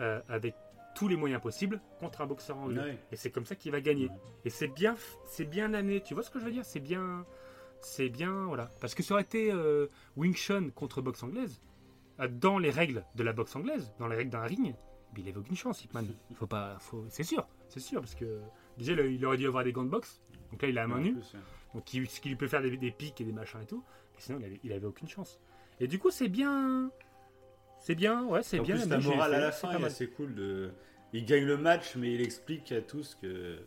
euh, 0.00 0.20
avec 0.28 0.54
tous 0.94 1.08
les 1.08 1.16
moyens 1.16 1.40
possibles 1.40 1.80
contre 2.00 2.20
un 2.22 2.26
boxeur 2.26 2.56
anglais. 2.58 2.82
Ouais. 2.82 2.98
Et 3.12 3.16
c'est 3.16 3.30
comme 3.30 3.44
ça 3.44 3.54
qu'il 3.54 3.72
va 3.72 3.80
gagner. 3.80 4.10
Et 4.44 4.50
c'est 4.50 4.68
bien, 4.68 4.96
c'est 5.26 5.44
bien 5.44 5.74
amené. 5.74 6.00
Tu 6.00 6.14
vois 6.14 6.22
ce 6.22 6.30
que 6.30 6.40
je 6.40 6.44
veux 6.44 6.50
dire? 6.52 6.64
C'est 6.64 6.80
bien, 6.80 7.24
c'est 7.80 8.08
bien, 8.08 8.46
voilà. 8.46 8.70
Parce 8.80 8.94
que 8.94 9.02
ça 9.02 9.14
aurait 9.14 9.22
été 9.22 9.52
euh, 9.52 9.86
Wing 10.16 10.34
Chun 10.34 10.70
contre 10.70 11.02
boxe 11.02 11.22
anglaise, 11.22 11.60
euh, 12.20 12.28
dans 12.28 12.58
les 12.58 12.70
règles 12.70 13.04
de 13.14 13.22
la 13.22 13.32
boxe 13.32 13.54
anglaise, 13.54 13.92
dans 13.98 14.08
les 14.08 14.16
règles 14.16 14.30
d'un 14.30 14.42
ring, 14.42 14.74
il 15.16 15.28
avait 15.28 15.38
aucune 15.38 15.56
chance, 15.56 15.84
Hitman. 15.84 16.06
Faut 16.34 16.46
pas, 16.46 16.76
faut, 16.80 17.04
c'est 17.08 17.24
sûr, 17.24 17.46
c'est 17.68 17.80
sûr, 17.80 18.00
parce 18.00 18.14
que 18.14 18.40
déjà 18.76 18.92
il 18.92 19.14
il 19.14 19.26
aurait 19.26 19.36
dû 19.36 19.46
avoir 19.46 19.64
des 19.64 19.72
gants 19.72 19.84
de 19.84 19.88
boxe. 19.88 20.20
Donc 20.52 20.62
là, 20.62 20.68
il 20.68 20.78
a 20.78 20.82
la 20.82 20.86
main 20.86 21.00
nue. 21.00 21.16
Donc 21.74 21.92
il, 21.92 22.08
ce 22.08 22.20
qui 22.20 22.28
lui 22.28 22.36
peut 22.36 22.46
faire 22.46 22.62
des, 22.62 22.76
des 22.76 22.90
pics 22.90 23.20
et 23.20 23.24
des 23.24 23.32
machins 23.32 23.60
et 23.60 23.66
tout. 23.66 23.82
Mais 24.14 24.20
sinon, 24.20 24.38
il 24.40 24.44
avait, 24.44 24.60
il 24.64 24.72
avait 24.72 24.86
aucune 24.86 25.08
chance. 25.08 25.40
Et 25.80 25.86
du 25.88 25.98
coup, 25.98 26.10
c'est 26.10 26.28
bien. 26.28 26.90
C'est 27.78 27.94
bien, 27.94 28.24
ouais, 28.24 28.42
c'est 28.42 28.58
En 28.58 28.62
bien. 28.64 28.76
plus, 28.76 28.88
la 28.88 28.98
morale 28.98 29.34
à 29.34 29.40
la 29.40 29.52
fin 29.52 29.70
est 29.78 29.84
assez 29.84 30.08
cool. 30.08 30.34
De... 30.34 30.70
Il 31.12 31.24
gagne 31.24 31.44
le 31.44 31.56
match, 31.56 31.96
mais 31.96 32.12
il 32.14 32.20
explique 32.20 32.72
à 32.72 32.82
tous 32.82 33.14
que 33.22 33.26
euh, 33.26 33.58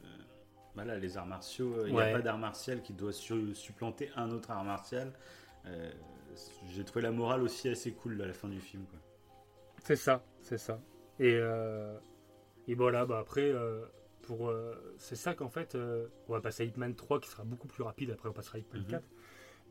voilà, 0.75 0.97
les 0.97 1.17
arts 1.17 1.25
martiaux, 1.25 1.73
euh, 1.75 1.83
il 1.87 1.93
n'y 1.93 1.97
Ouais. 1.99 2.09
a 2.09 2.13
pas 2.17 2.21
d'art 2.21 2.37
martial 2.37 2.81
qui 2.81 2.93
doit 2.93 3.13
su- 3.13 3.55
supplanter 3.55 4.09
un 4.15 4.29
autre 4.31 4.51
art 4.51 4.63
martial. 4.63 5.13
Euh, 5.65 5.91
J'ai 6.69 6.83
trouvé 6.83 7.01
la 7.01 7.11
morale 7.11 7.41
aussi 7.43 7.67
assez 7.69 7.91
cool 7.93 8.21
à 8.21 8.25
la 8.27 8.33
fin 8.33 8.47
du 8.49 8.59
film. 8.59 8.85
C'est 9.83 9.95
ça, 9.95 10.23
c'est 10.41 10.57
ça. 10.57 10.79
Et, 11.19 11.35
euh, 11.35 11.97
et 12.67 12.75
voilà, 12.75 13.05
bah 13.05 13.19
après, 13.19 13.49
euh, 13.51 13.85
pour, 14.21 14.53
c'est 14.97 15.15
ça 15.15 15.33
qu'en 15.33 15.49
fait, 15.49 15.75
on 16.27 16.33
va 16.33 16.41
passer 16.41 16.63
à 16.63 16.65
Hitman 16.67 16.93
3 16.95 17.19
qui 17.19 17.29
sera 17.29 17.43
beaucoup 17.43 17.67
plus 17.67 17.83
rapide, 17.83 18.11
après 18.11 18.29
on 18.29 18.33
passera 18.33 18.57
à 18.57 18.59
Hitman 18.59 18.81
Mhm. 18.83 18.87
4. 18.87 19.03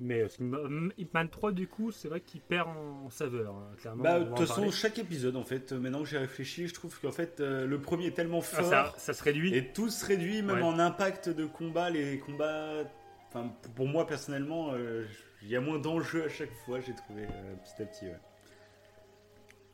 Mais 0.02 0.22
euh, 0.22 0.88
Hitman 0.96 1.28
3, 1.28 1.52
du 1.52 1.68
coup, 1.68 1.92
c'est 1.92 2.08
vrai 2.08 2.22
qu'il 2.22 2.40
perd 2.40 2.68
en, 2.68 3.10
saveur, 3.10 3.54
hein, 3.54 3.76
clairement. 3.78 4.02
Bah, 4.02 4.18
de 4.20 4.24
toute 4.24 4.38
façon, 4.46 4.70
chaque 4.70 4.98
épisode, 4.98 5.36
en 5.36 5.44
fait, 5.44 5.72
euh, 5.72 5.78
maintenant 5.78 6.00
que 6.02 6.08
j'ai 6.08 6.16
réfléchi, 6.16 6.66
je 6.68 6.72
trouve 6.74 6.98
qu'en 7.00 7.12
fait, 7.12 7.40
euh, 7.40 7.66
le 7.66 7.78
premier 7.78 8.06
est 8.06 8.16
tellement 8.16 8.38
Ah, 8.38 8.62
fort. 8.62 8.64
ça, 8.66 8.94
ça 8.96 9.12
se 9.12 9.22
réduit. 9.22 9.54
Et 9.54 9.72
tout 9.72 9.90
se 9.90 10.06
réduit, 10.06 10.40
même 10.40 10.56
Ouais. 10.56 10.62
en 10.62 10.78
impact 10.78 11.28
de 11.28 11.44
combat. 11.44 11.90
Les 11.90 12.18
combats, 12.18 12.84
enfin, 13.28 13.52
pour 13.76 13.86
moi 13.86 14.06
personnellement, 14.06 14.70
euh, 14.72 15.04
il 15.42 15.48
y 15.48 15.56
a 15.56 15.60
moins 15.60 15.78
d'enjeux 15.78 16.24
à 16.24 16.28
chaque 16.30 16.52
fois, 16.64 16.80
j'ai 16.80 16.94
trouvé 16.94 17.24
euh, 17.24 17.54
petit 17.62 17.82
à 17.82 17.84
petit. 17.84 18.06
ouais. 18.06 18.16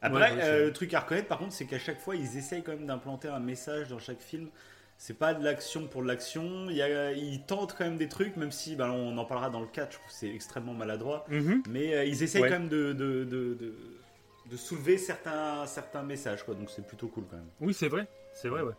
Après, 0.03 0.33
Ouais, 0.35 0.65
le 0.65 0.73
truc 0.73 0.93
à 0.95 1.01
reconnaître 1.01 1.29
par 1.29 1.39
contre, 1.39 1.53
c'est 1.53 1.67
qu'à 1.67 1.79
chaque 1.79 2.01
fois, 2.01 2.17
ils 2.17 2.37
essayent 2.37 2.63
quand 2.63 2.73
même 2.73 2.87
d'implanter 2.87 3.29
un 3.29 3.41
message 3.41 3.89
dans 3.89 3.99
chaque 3.99 4.21
film. 4.21 4.49
C'est 4.99 5.19
pas 5.19 5.35
de 5.35 5.45
l'action 5.45 5.87
pour 5.89 6.03
de 6.03 6.07
l'action. 6.09 6.69
Il 6.71 6.77
Ils 7.19 7.43
tentent 7.47 7.75
quand 7.77 7.85
même 7.85 7.99
des 7.99 8.09
trucs, 8.09 8.37
même 8.37 8.51
si 8.51 8.77
ben, 8.77 8.91
on 8.91 9.17
en 9.19 9.25
parlera 9.27 9.51
dans 9.51 9.61
le 9.61 9.67
4, 9.67 9.93
je 9.93 9.99
trouve 9.99 10.11
c'est 10.11 10.29
extrêmement 10.35 10.73
maladroit. 10.75 11.25
Mhm. 11.29 11.63
Mais 11.69 11.95
euh, 11.95 12.05
ils 12.05 12.23
essayent 12.23 12.43
Ouais. 12.43 12.49
quand 12.49 12.59
même 12.61 12.69
de, 12.69 12.93
de, 12.93 13.25
de, 13.25 13.55
de- 13.55 13.75
de 14.51 14.57
soulever 14.57 14.97
certains, 14.97 15.67
certains 15.67 16.03
messages, 16.05 16.45
quoi. 16.45 16.55
donc 16.55 16.71
c'est 16.71 16.87
plutôt 16.87 17.09
cool 17.09 17.25
quand 17.29 17.37
même. 17.37 17.49
Oui, 17.61 17.75
c'est 17.75 17.89
vrai, 17.89 18.07
c'est 18.33 18.49
vrai, 18.49 18.63
ouais. 18.63 18.75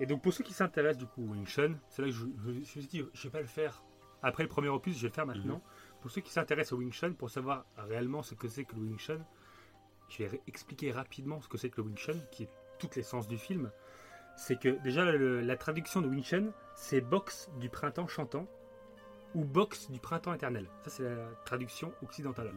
Et 0.00 0.06
donc 0.06 0.20
pour 0.22 0.32
ceux 0.32 0.42
qui 0.42 0.52
s'intéressent 0.52 0.98
du 0.98 1.06
coup 1.06 1.22
au 1.22 1.32
Wing 1.32 1.46
Chun, 1.46 1.74
c'est 1.88 2.02
là 2.02 2.08
que 2.08 2.14
je, 2.14 2.24
je- 2.44 2.52
je 2.52 2.58
me 2.58 2.64
suis 2.64 2.86
dit, 2.86 3.02
je 3.14 3.22
vais 3.22 3.30
pas 3.30 3.40
le 3.40 3.46
faire 3.46 3.82
après 4.22 4.42
le 4.42 4.48
premier 4.48 4.68
opus, 4.68 4.96
je 4.96 5.02
vais 5.02 5.08
le 5.08 5.14
faire 5.14 5.26
maintenant. 5.26 5.54
Mhm. 5.56 6.00
Pour 6.02 6.10
ceux 6.10 6.20
qui 6.22 6.32
s'intéressent 6.32 6.72
au 6.72 6.78
Wing 6.78 6.92
Chun, 6.92 7.12
pour 7.12 7.30
savoir 7.30 7.64
réellement 7.78 8.22
ce 8.22 8.34
que 8.34 8.48
c'est 8.48 8.64
que 8.64 8.74
le 8.74 8.80
Wing 8.82 8.98
Chun, 8.98 9.20
je 10.08 10.24
vais 10.24 10.40
expliquer 10.48 10.90
rapidement 10.92 11.40
ce 11.40 11.48
que 11.48 11.56
c'est 11.56 11.70
que 11.70 11.80
le 11.80 11.86
Wing 11.86 11.96
Chun, 11.96 12.16
qui 12.32 12.42
est 12.44 12.50
toute 12.78 12.96
l'essence 12.96 13.28
du 13.28 13.38
film. 13.38 13.70
C'est 14.42 14.56
que 14.58 14.70
déjà 14.82 15.04
le- 15.04 15.40
la 15.42 15.56
traduction 15.56 16.00
de 16.00 16.08
Wing 16.08 16.24
Chun, 16.24 16.46
c'est 16.74 17.00
boxe 17.02 17.50
du 17.60 17.68
printemps 17.68 18.08
chantant 18.08 18.46
ou 19.34 19.44
boxe 19.44 19.90
du 19.90 20.00
printemps 20.00 20.32
éternel. 20.32 20.66
Ça 20.84 20.90
c'est 20.90 21.02
la 21.02 21.16
traduction 21.44 21.92
occidentale. 22.02 22.50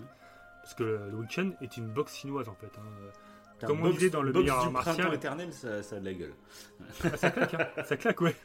Parce 0.61 0.73
que 0.75 0.83
le, 0.83 1.09
le 1.09 1.15
Wing 1.17 1.29
Chun 1.29 1.51
est 1.61 1.75
une 1.77 1.87
boxe 1.89 2.15
chinoise 2.15 2.47
en 2.47 2.55
fait. 2.55 2.71
hein. 2.77 3.65
Comme 3.67 3.81
on 3.81 3.89
disait 3.89 4.09
dans 4.09 4.21
le 4.23 4.31
meilleur 4.33 4.59
du 4.61 4.65
art 4.67 4.71
martial. 4.71 4.95
printemps 4.95 5.13
éternel, 5.13 5.53
ça, 5.53 5.83
ça 5.83 5.97
a 5.97 5.99
de 5.99 6.05
la 6.05 6.13
gueule. 6.13 6.33
Ah, 7.03 7.17
ça 7.17 7.31
claque, 7.31 7.53
hein. 7.53 7.67
ça 7.85 7.97
claque, 7.97 8.21
ouais. 8.21 8.35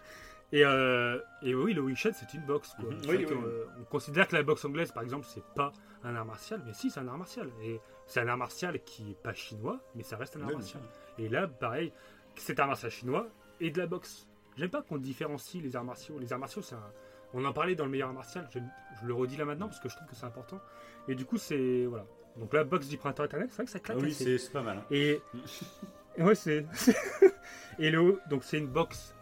Et, 0.52 0.64
euh, 0.64 1.20
et 1.42 1.54
oui, 1.54 1.74
le 1.74 1.82
Wing 1.82 1.94
Chun, 1.96 2.12
c'est 2.12 2.32
une 2.34 2.44
boxe. 2.46 2.74
Quoi. 2.80 2.90
Mhm. 2.90 2.98
Oui, 3.08 3.16
oui, 3.18 3.26
oui. 3.28 3.36
euh, 3.44 3.66
on 3.80 3.84
considère 3.84 4.26
que 4.28 4.34
la 4.36 4.42
boxe 4.42 4.64
anglaise, 4.64 4.90
par 4.92 5.02
exemple, 5.02 5.26
c'est 5.28 5.44
pas 5.54 5.72
un 6.04 6.14
art 6.16 6.24
martial, 6.24 6.62
mais 6.66 6.72
si, 6.72 6.90
c'est 6.90 7.00
un 7.00 7.08
art 7.08 7.18
martial. 7.18 7.50
Et 7.62 7.80
c'est 8.06 8.20
un 8.20 8.28
art 8.28 8.36
martial 8.38 8.80
qui 8.84 9.10
est 9.12 9.22
pas 9.22 9.34
chinois, 9.34 9.78
mais 9.94 10.02
ça 10.02 10.16
reste 10.16 10.36
un 10.36 10.42
art 10.42 10.50
martial. 10.52 10.82
Et 11.18 11.28
là, 11.28 11.46
pareil, 11.48 11.92
c'est 12.40 12.58
un 12.58 12.62
art 12.64 12.68
martial 12.68 12.90
chinois 12.90 13.26
et 13.60 13.70
de 13.70 13.78
la 13.78 13.86
boxe. 13.86 14.28
J'aime 14.56 14.70
pas 14.70 14.82
qu'on 14.82 14.98
différencie 14.98 15.62
les 15.62 15.76
arts 15.76 15.84
martiaux. 15.84 16.18
Les 16.18 16.32
arts 16.32 16.38
martiaux, 16.38 16.62
c'est 16.62 16.74
un... 16.74 16.92
On 17.34 17.44
en 17.44 17.52
parlait 17.52 17.74
dans 17.74 17.84
le 17.84 17.90
meilleur 17.90 18.08
art 18.08 18.14
martial, 18.14 18.48
je, 18.52 18.58
je 19.00 19.06
le 19.06 19.12
redis 19.14 19.36
là 19.36 19.44
maintenant 19.44 19.66
parce 19.68 19.80
que 19.80 19.88
je 19.88 19.94
trouve 19.96 20.08
que 20.08 20.16
c'est 20.16 20.24
important. 20.26 20.60
Et 21.08 21.14
du 21.14 21.24
coup, 21.26 21.36
c'est. 21.38 21.84
Voilà. 21.86 22.06
Donc 22.36 22.52
la 22.54 22.64
boxe 22.64 22.88
du 22.88 22.96
printemps 22.96 23.24
éternel, 23.24 23.48
c'est 23.50 23.56
vrai 23.56 23.64
que 23.66 23.70
ça 23.70 23.78
Ah 23.82 23.84
claque 23.86 23.98
oui, 24.00 24.10
assez. 24.12 24.38
c'est 24.38 24.52
pas 24.52 24.62
mal. 24.62 24.78
hein. 24.78 24.84
Et 24.90 25.20
ouais, 26.18 26.34
c'est 26.34 26.64
et 27.78 27.90
le 27.90 28.20
donc 28.30 28.44
c'est 28.44 28.58
une 28.58 28.66
boxe 28.66 29.14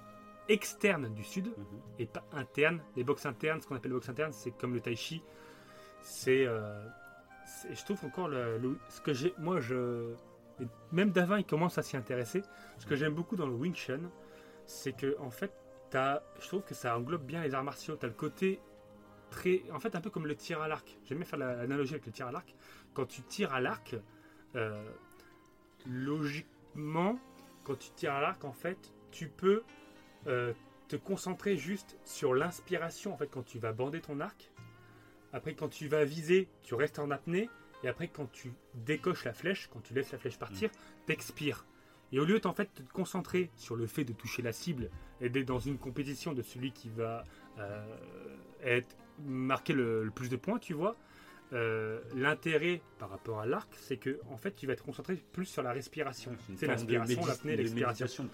externe 0.49 1.13
du 1.15 1.25
sud 1.25 1.47
Mhm. 1.49 1.65
et 1.99 2.07
pas 2.07 2.25
interne. 2.33 2.81
Les 2.97 3.03
boxes 3.05 3.27
internes, 3.27 3.61
ce 3.61 3.67
qu'on 3.67 3.75
appelle 3.77 3.93
boxe 3.93 4.09
interne, 4.09 4.33
c'est 4.33 4.53
comme 4.53 4.75
le 4.75 4.81
tai 4.81 4.95
chi. 4.95 5.23
C'est 6.03 6.47
euh, 6.47 6.87
je 7.73 7.85
trouve 7.85 8.05
encore 8.05 8.29
le, 8.29 8.59
le- 8.59 8.79
ce 8.89 9.01
que 9.01 9.13
j'ai 9.13 9.35
moi 9.39 9.61
je 9.61 10.15
même 10.93 11.11
Davin 11.11 11.39
il 11.39 11.45
commence 11.47 11.79
à 11.79 11.83
s'y 11.83 11.97
intéresser. 11.97 12.43
Ce 12.79 12.87
que 12.87 12.97
j'aime 12.97 13.15
beaucoup 13.15 13.37
dans 13.37 13.47
le 13.47 13.55
Wing 13.55 13.75
Chun, 13.75 14.01
c'est 14.67 14.93
que 14.97 15.17
en 15.21 15.31
fait 15.31 15.53
t'as 15.91 16.23
je 16.41 16.49
trouve 16.49 16.63
que 16.63 16.75
ça 16.75 16.97
englobe 16.97 17.25
bien 17.25 17.43
les 17.43 17.55
arts 17.55 17.65
martiaux. 17.65 17.97
T'as 17.97 18.07
le 18.09 18.13
côté 18.13 18.61
très 19.31 19.63
en 19.73 19.81
fait 19.81 19.95
un 19.97 20.01
peu 20.01 20.11
comme 20.11 20.27
le 20.27 20.35
tir 20.37 20.61
à 20.63 20.69
l'arc. 20.69 20.99
J'aime 21.05 21.19
bien 21.19 21.27
faire 21.27 21.39
la- 21.39 21.55
l'analogie 21.57 21.95
avec 21.95 22.07
le 22.07 22.13
tir 22.13 22.27
à 22.27 22.33
l'arc. 22.33 22.55
Quand 22.95 23.07
tu 23.07 23.23
tires 23.23 23.53
à 23.53 23.61
l'arc, 23.61 23.97
euh, 24.55 24.91
logiquement, 25.87 27.19
quand 27.65 27.77
tu 27.79 27.91
tires 27.91 28.15
à 28.15 28.21
l'arc, 28.21 28.45
en 28.45 28.53
fait, 28.53 28.93
tu 29.11 29.29
peux 29.29 29.63
euh, 30.27 30.53
te 30.89 30.97
concentrer 30.97 31.57
juste 31.57 31.99
sur 32.05 32.35
l'inspiration, 32.35 33.13
en 33.13 33.17
fait, 33.17 33.27
quand 33.29 33.45
tu 33.45 33.59
vas 33.59 33.73
bander 33.73 34.01
ton 34.01 34.21
arc. 34.21 34.51
Après, 35.33 35.55
quand 35.55 35.69
tu 35.69 35.89
vas 35.89 36.05
viser, 36.05 36.49
tu 36.63 36.75
restes 36.75 36.99
en 36.99 37.11
apnée. 37.11 37.51
Et 37.85 37.89
après, 37.89 38.09
quand 38.09 38.31
tu 38.33 38.53
décoches 38.75 39.25
la 39.25 39.33
flèche, 39.33 39.69
quand 39.73 39.81
tu 39.81 39.95
laisses 39.95 40.13
la 40.13 40.19
flèche 40.19 40.39
partir, 40.39 40.71
t'expires. 41.07 41.67
Et 42.13 42.21
au 42.21 42.25
lieu 42.25 42.39
d'en 42.39 42.53
fait 42.53 42.73
te 42.73 42.83
concentrer 42.93 43.51
sur 43.57 43.77
le 43.77 43.87
fait 43.87 44.05
de 44.05 44.13
toucher 44.13 44.43
la 44.43 44.53
cible 44.53 44.91
et 45.21 45.29
d'être 45.29 45.47
dans 45.47 45.59
une 45.59 45.79
compétition 45.79 46.33
de 46.33 46.43
celui 46.43 46.73
qui 46.73 46.89
va 46.89 47.25
euh, 47.59 47.85
être 48.63 48.97
marquer 49.25 49.73
le, 49.73 50.05
le 50.05 50.11
plus 50.11 50.29
de 50.29 50.37
points, 50.37 50.59
tu 50.59 50.73
vois, 50.73 50.97
euh, 51.53 52.01
l'intérêt 52.17 52.81
par 52.99 53.09
rapport 53.09 53.39
à 53.39 53.47
l'arc, 53.47 53.73
c'est 53.79 53.99
que 53.99 54.19
en 54.31 54.37
fait, 54.37 54.57
tu 54.57 54.67
vas 54.67 54.75
te 54.75 54.83
concentrer 54.83 55.15
plus 55.33 55.47
sur 55.47 55.63
la 55.63 55.73
respiration. 55.73 56.37
C'est 56.57 56.67
de 56.67 56.73
l'inspiration, 56.73 57.25
l'apnée, 57.25 57.53
de 57.53 57.63
l'expiration. 57.63 58.29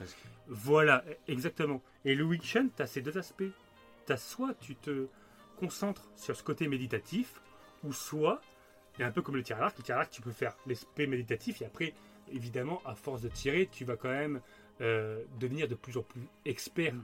Voilà, 0.48 1.04
exactement. 1.28 1.82
Et 2.06 2.14
le 2.14 2.24
Wing 2.24 2.40
tu 2.40 2.58
as 2.78 2.86
ces 2.86 3.02
deux 3.02 3.18
aspects. 3.18 3.44
Tu 4.06 4.12
as 4.12 4.16
soit 4.16 4.54
tu 4.60 4.76
te 4.76 5.06
concentres 5.58 6.08
sur 6.16 6.34
ce 6.34 6.42
côté 6.42 6.68
méditatif, 6.68 7.42
ou 7.84 7.92
soit, 7.92 8.40
et 8.98 9.04
un 9.04 9.10
peu 9.10 9.22
comme 9.22 9.36
le 9.36 9.42
tir 9.42 9.56
à 9.56 9.60
l'arc, 9.60 9.76
le 9.78 9.82
tir 9.84 9.96
à 9.96 9.98
l'arc, 9.98 10.10
tu 10.10 10.20
peux 10.22 10.32
faire 10.32 10.56
l'aspect 10.66 11.06
méditatif, 11.06 11.62
et 11.62 11.66
après, 11.66 11.94
évidemment, 12.30 12.80
à 12.84 12.94
force 12.94 13.22
de 13.22 13.28
tirer, 13.28 13.68
tu 13.70 13.84
vas 13.84 13.96
quand 13.96 14.08
même 14.10 14.40
euh, 14.80 15.22
devenir 15.38 15.68
de 15.68 15.74
plus 15.74 15.96
en 15.96 16.02
plus 16.02 16.26
expert 16.44 16.94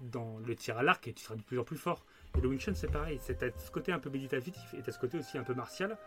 dans 0.00 0.38
le 0.46 0.54
tir 0.56 0.78
à 0.78 0.82
l'arc, 0.82 1.06
et 1.08 1.12
tu 1.12 1.22
seras 1.24 1.36
de 1.36 1.42
plus 1.42 1.58
en 1.58 1.64
plus 1.64 1.76
fort. 1.76 2.04
Et 2.36 2.40
le 2.40 2.48
Wing 2.48 2.58
Chun, 2.58 2.74
c'est 2.74 2.90
pareil, 2.90 3.18
c'est 3.22 3.36
t'as 3.38 3.50
ce 3.58 3.70
côté 3.70 3.92
un 3.92 3.98
peu 3.98 4.10
méditatif, 4.10 4.56
et 4.76 4.82
t'as 4.82 4.92
ce 4.92 4.98
côté 4.98 5.18
aussi 5.18 5.36
un 5.38 5.44
peu 5.44 5.54
martial, 5.54 5.98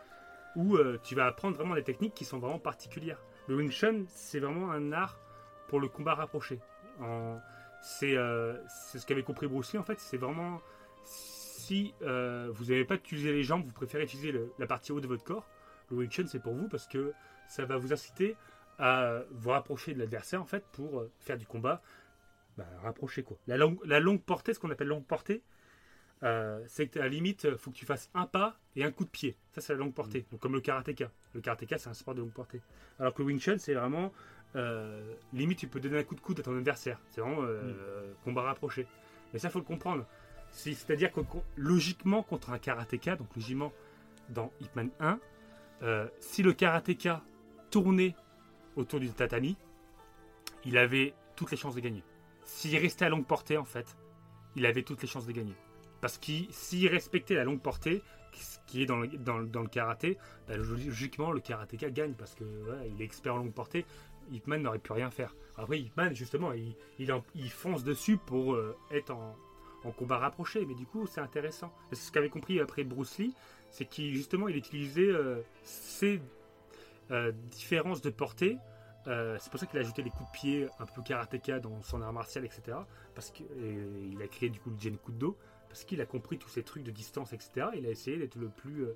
où 0.56 0.78
euh, 0.78 0.98
tu 1.04 1.16
vas 1.16 1.26
apprendre 1.28 1.56
vraiment 1.58 1.76
des 1.76 1.84
techniques 1.84 2.14
qui 2.14 2.26
sont 2.26 2.40
vraiment 2.40 2.60
particulières. 2.60 3.22
Le 3.48 3.56
Wing 3.58 3.72
Chun, 3.72 4.04
c'est 4.08 4.40
vraiment 4.40 4.72
un 4.72 4.92
art 4.94 5.20
pour 5.68 5.80
le 5.80 5.88
combat 5.88 6.16
rapproché. 6.16 6.60
En- 7.02 7.40
C'est 7.84 8.18
euh, 8.18 8.58
c'est 8.68 8.98
ce 9.00 9.06
qu'avait 9.06 9.22
compris 9.22 9.48
Bruce 9.48 9.74
Lee, 9.74 9.80
en 9.80 9.84
fait, 9.84 10.00
c'est 10.00 10.18
vraiment 10.18 10.60
si 11.66 11.94
euh, 12.04 12.50
vous 12.54 12.66
n'avez 12.66 12.86
pas 12.86 12.96
utilisé 12.96 13.32
les 13.34 13.44
jambes, 13.44 13.64
vous 13.66 13.72
préférez 13.72 14.04
utiliser 14.04 14.32
le- 14.32 14.52
la 14.60 14.68
partie 14.68 14.92
haute 14.92 15.04
de 15.04 15.08
votre 15.08 15.24
corps, 15.24 15.48
le 15.90 15.98
Wing 15.98 16.10
Chun 16.12 16.28
c'est 16.28 16.40
pour 16.42 16.54
vous 16.54 16.68
parce 16.68 16.88
que 16.88 17.14
ça 17.48 17.66
va 17.66 17.78
vous 17.78 17.92
inciter 17.94 18.36
à 18.78 19.22
vous 19.32 19.50
rapprocher 19.50 19.94
de 19.94 20.00
l'adversaire 20.00 20.42
en 20.42 20.46
fait 20.46 20.64
pour 20.74 21.00
euh, 21.00 21.12
faire 21.20 21.38
du 21.38 21.46
combat 21.48 21.82
bah, 22.58 22.66
rapproché 22.84 23.24
quoi. 23.24 23.38
La 23.48 23.58
longue, 23.58 23.80
la 23.86 24.00
longue 24.00 24.22
portée, 24.22 24.54
ce 24.54 24.60
qu'on 24.60 24.70
appelle 24.72 24.88
longue 24.88 25.06
portée, 25.06 25.42
euh, 26.24 26.64
c'est 26.68 26.88
que 26.88 27.00
à 27.00 27.04
la 27.04 27.10
limite, 27.10 27.46
il 27.50 27.58
faut 27.58 27.72
que 27.72 27.76
tu 27.78 27.86
fasses 27.86 28.10
un 28.14 28.26
pas 28.26 28.58
et 28.76 28.84
un 28.84 28.92
coup 28.92 29.04
de 29.06 29.10
pied. 29.10 29.36
Ça 29.54 29.60
c'est 29.62 29.74
la 29.74 29.80
longue 29.80 29.94
portée. 29.94 30.26
Donc 30.32 30.40
comme 30.40 30.54
le 30.54 30.62
karatéka. 30.62 31.12
Le 31.34 31.42
karatéka 31.42 31.78
c'est 31.78 31.90
un 31.90 31.94
sport 31.94 32.16
de 32.16 32.22
longue 32.22 32.32
portée. 32.34 32.62
Alors 33.00 33.14
que 33.14 33.22
le 33.22 33.28
Wing 33.28 33.40
Chun 33.40 33.58
c'est 33.58 33.74
vraiment 33.74 34.12
euh, 34.56 35.14
limite 35.34 35.60
tu 35.60 35.68
peux 35.68 35.80
donner 35.80 35.98
un 36.00 36.04
coup 36.04 36.16
de 36.16 36.22
coude 36.22 36.40
à 36.40 36.44
ton 36.44 36.56
adversaire. 36.58 37.00
C'est 37.10 37.22
vraiment 37.22 37.42
euh, 37.44 38.14
combat 38.24 38.44
rapproché. 38.44 38.88
Mais 39.34 39.40
ça 39.40 39.50
faut 39.50 39.60
le 39.60 39.66
comprendre. 39.66 40.06
C'est- 40.56 40.74
C'est-à-dire 40.74 41.12
que 41.12 41.20
logiquement, 41.58 42.24
contre 42.24 42.52
un 42.52 42.58
karatéka, 42.58 43.16
donc 43.18 43.28
logiquement 43.36 43.74
dans 44.30 44.52
Hitman 44.62 44.90
1, 45.00 45.20
euh, 45.84 46.08
si 46.20 46.42
le 46.44 46.54
karatéka 46.54 47.22
tournait 47.70 48.16
autour 48.76 49.00
du 49.02 49.10
tatami, 49.10 49.58
il 50.64 50.78
avait 50.78 51.14
toutes 51.36 51.52
les 51.52 51.58
chances 51.58 51.76
de 51.76 51.82
gagner. 51.82 52.04
S'il 52.46 52.76
restait 52.78 53.06
à 53.06 53.10
longue 53.10 53.26
portée, 53.26 53.58
en 53.58 53.66
fait, 53.66 53.96
il 54.56 54.66
avait 54.66 54.84
toutes 54.84 55.02
les 55.02 55.08
chances 55.08 55.26
de 55.26 55.32
gagner. 55.34 55.56
Parce 56.02 56.18
que 56.18 56.32
s'il 56.52 56.88
respectait 56.88 57.36
la 57.36 57.44
longue 57.44 57.62
portée, 57.62 58.02
ce 58.34 58.58
qui 58.68 58.82
est 58.82 58.86
dans 58.86 58.98
le, 58.98 59.68
karaté, 59.68 60.18
bah, 60.48 60.56
logiquement, 60.58 61.32
le 61.32 61.40
karatéka 61.40 61.90
gagne 61.90 62.14
parce 62.14 62.34
que 62.36 62.44
voilà, 62.66 62.86
il 62.86 63.02
est 63.02 63.06
expert 63.06 63.34
en 63.34 63.38
longue 63.38 63.54
portée. 63.54 63.86
Hitman 64.32 64.62
n'aurait 64.62 64.80
pu 64.80 64.92
rien 64.94 65.12
faire. 65.12 65.36
Après, 65.58 65.80
Hitman, 65.80 66.16
justement, 66.16 66.52
il, 66.54 66.76
il, 67.00 67.12
en- 67.14 67.24
il 67.36 67.50
fonce 67.52 67.84
dessus 67.84 68.18
pour 68.18 68.54
euh, 68.54 68.76
être 68.92 69.12
en, 69.12 69.36
en 69.86 69.92
combat 69.92 70.18
rapproché. 70.18 70.66
Mais 70.66 70.76
du 70.76 70.86
coup, 70.86 71.08
c'est 71.08 71.22
intéressant. 71.22 71.72
C'est 71.92 71.96
ce 71.96 72.12
qu'avait 72.12 72.30
compris 72.30 72.60
après 72.60 72.84
Bruce 72.84 73.18
Lee, 73.18 73.34
c'est 73.70 73.86
qu'il 73.86 74.16
justement, 74.16 74.48
il 74.48 74.56
utilisait 74.58 75.10
euh, 75.10 75.42
ces 75.64 76.22
euh, 77.12 77.32
différences 77.52 78.02
de 78.02 78.10
portée. 78.10 78.58
Euh, 79.08 79.38
c'est 79.40 79.52
pour 79.52 79.60
ça 79.60 79.68
qu'il 79.68 79.78
a 79.78 79.82
ajouté 79.82 80.02
les 80.02 80.10
coups 80.10 80.26
de 80.26 80.32
pied 80.32 80.68
un 80.80 80.86
peu 80.86 81.02
karatéka 81.04 81.60
dans 81.60 81.82
son 81.84 82.02
art 82.02 82.14
martial, 82.14 82.44
etc. 82.46 82.78
Parce 83.14 83.30
qu'il 83.30 84.20
a 84.24 84.28
créé 84.28 84.50
du 84.50 84.60
coup 84.60 84.72
le 84.72 84.80
Jen 84.80 84.98
Kudo, 84.98 85.38
parce 85.68 85.84
qu'il 85.84 86.02
a 86.02 86.06
compris 86.08 86.40
tous 86.40 86.50
ces 86.50 86.64
trucs 86.64 86.84
de 86.84 86.92
distance, 86.92 87.32
etc. 87.32 87.68
Il 87.76 87.86
a 87.86 87.92
essayé 87.92 88.18
d'être 88.18 88.36
le 88.36 88.50
plus 88.50 88.88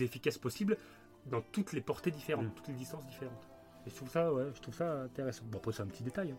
efficace 0.00 0.38
possible 0.38 0.78
dans 1.26 1.42
toutes 1.42 1.72
les 1.74 1.82
portées 1.82 2.10
différentes, 2.10 2.46
Mm. 2.46 2.54
toutes 2.54 2.68
les 2.68 2.74
distances 2.74 3.04
différentes. 3.06 3.46
Et 3.86 3.90
je 3.90 3.94
trouve 3.96 4.08
ça, 4.08 4.32
ouais, 4.32 4.46
je 4.54 4.60
trouve 4.62 4.74
ça 4.74 5.02
intéressant. 5.02 5.42
Bon, 5.46 5.58
après, 5.58 5.72
c'est 5.72 5.82
un 5.82 5.86
petit 5.86 6.02
détail. 6.02 6.30
hein. 6.30 6.36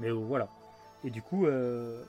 Mais 0.00 0.10
voilà. 0.10 0.48
Et 1.04 1.10
du 1.10 1.22
coup, 1.22 1.46
euh, 1.46 2.02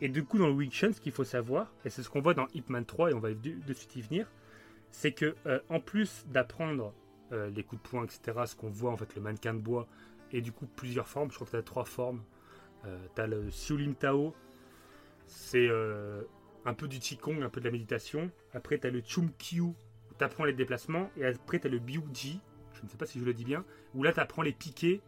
et 0.00 0.08
du 0.08 0.24
coup, 0.24 0.38
dans 0.38 0.46
le 0.46 0.54
Wing 0.54 0.70
Chun, 0.70 0.92
ce 0.92 1.00
qu'il 1.00 1.12
faut 1.12 1.24
savoir, 1.24 1.72
et 1.84 1.90
c'est 1.90 2.02
ce 2.02 2.08
qu'on 2.08 2.20
voit 2.20 2.34
dans 2.34 2.46
Hitman 2.54 2.84
3, 2.84 3.10
et 3.10 3.14
on 3.14 3.20
va 3.20 3.32
de, 3.32 3.72
suite 3.74 3.96
y 3.96 4.00
venir, 4.00 4.26
c'est 4.90 5.12
que 5.12 5.34
euh, 5.46 5.60
en 5.68 5.80
plus 5.80 6.24
d'apprendre 6.28 6.94
euh, 7.32 7.48
les 7.50 7.62
coups 7.62 7.82
de 7.82 7.88
poing, 7.88 8.04
etc., 8.04 8.40
ce 8.46 8.56
qu'on 8.56 8.70
voit 8.70 8.90
en 8.90 8.96
fait 8.96 9.14
le 9.14 9.20
mannequin 9.20 9.54
de 9.54 9.60
bois, 9.60 9.86
et 10.32 10.40
du 10.40 10.50
coup 10.52 10.66
plusieurs 10.66 11.06
formes, 11.06 11.30
je 11.30 11.36
crois 11.36 11.46
que 11.46 11.52
tu 11.52 11.56
as 11.56 11.62
trois 11.62 11.84
formes. 11.84 12.22
Euh, 12.86 12.98
tu 13.14 13.20
as 13.20 13.26
le 13.26 13.42
Xiulin 13.50 13.92
Tao, 13.92 14.34
c'est 15.26 15.68
euh, 15.68 16.22
un 16.64 16.74
peu 16.74 16.88
du 16.88 16.98
Qigong, 16.98 17.42
un 17.42 17.50
peu 17.50 17.60
de 17.60 17.66
la 17.66 17.70
méditation. 17.70 18.30
Après, 18.52 18.78
tu 18.78 18.86
as 18.86 18.90
le 18.90 19.00
Chum 19.00 19.30
Kyu, 19.38 19.60
où 19.60 19.74
tu 20.18 20.24
apprends 20.24 20.44
les 20.44 20.54
déplacements, 20.54 21.10
et 21.16 21.26
après, 21.26 21.60
tu 21.60 21.68
as 21.68 21.70
le 21.70 21.78
Biuji, 21.78 22.40
je 22.72 22.82
ne 22.82 22.88
sais 22.88 22.96
pas 22.96 23.06
si 23.06 23.20
je 23.20 23.24
le 23.24 23.34
dis 23.34 23.44
bien, 23.44 23.64
où 23.94 24.02
là, 24.02 24.12
tu 24.12 24.20
apprends 24.20 24.42
les 24.42 24.52
piquets, 24.52 25.00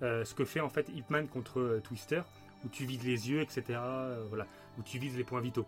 ce 0.00 0.34
que 0.34 0.44
fait 0.44 0.60
en 0.60 0.68
fait 0.68 0.88
Hitman 0.90 1.26
contre 1.26 1.80
Twister, 1.82 2.22
où 2.66 2.68
tu 2.68 2.84
vises 2.84 3.04
les 3.04 3.30
yeux, 3.30 3.40
etc., 3.40 3.62
euh, 3.70 4.26
voilà, 4.28 4.46
où 4.78 4.82
tu 4.82 4.98
vises 4.98 5.16
les 5.16 5.24
points 5.24 5.40
vitaux. 5.40 5.66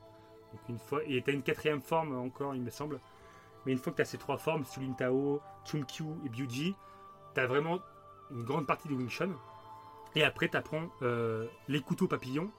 Donc 0.53 0.61
une 0.69 0.79
fois, 0.79 1.01
et 1.07 1.23
tu 1.23 1.31
as 1.31 1.33
une 1.33 1.43
quatrième 1.43 1.81
forme 1.81 2.15
encore, 2.19 2.55
il 2.55 2.61
me 2.63 2.71
semble. 2.71 3.01
Mais 3.65 3.73
une 3.73 3.79
fois 3.79 3.93
que 3.93 3.97
tu 3.97 4.03
as 4.03 4.07
ces 4.07 4.19
trois 4.19 4.39
formes, 4.39 4.65
Sulin 4.65 4.93
Tao, 4.93 5.41
Chum-Kyu 5.65 6.05
et 6.27 6.29
Byuji, 6.29 6.75
tu 7.35 7.41
as 7.41 7.47
vraiment 7.47 7.79
une 8.31 8.43
grande 8.43 8.67
partie 8.67 8.89
du 8.89 8.95
Wing 8.95 9.09
Chun. 9.09 9.31
Et 10.15 10.25
après, 10.25 10.49
tu 10.49 10.57
apprends 10.57 10.89
les 11.69 11.81
couteaux 11.81 12.09
papillons 12.09 12.51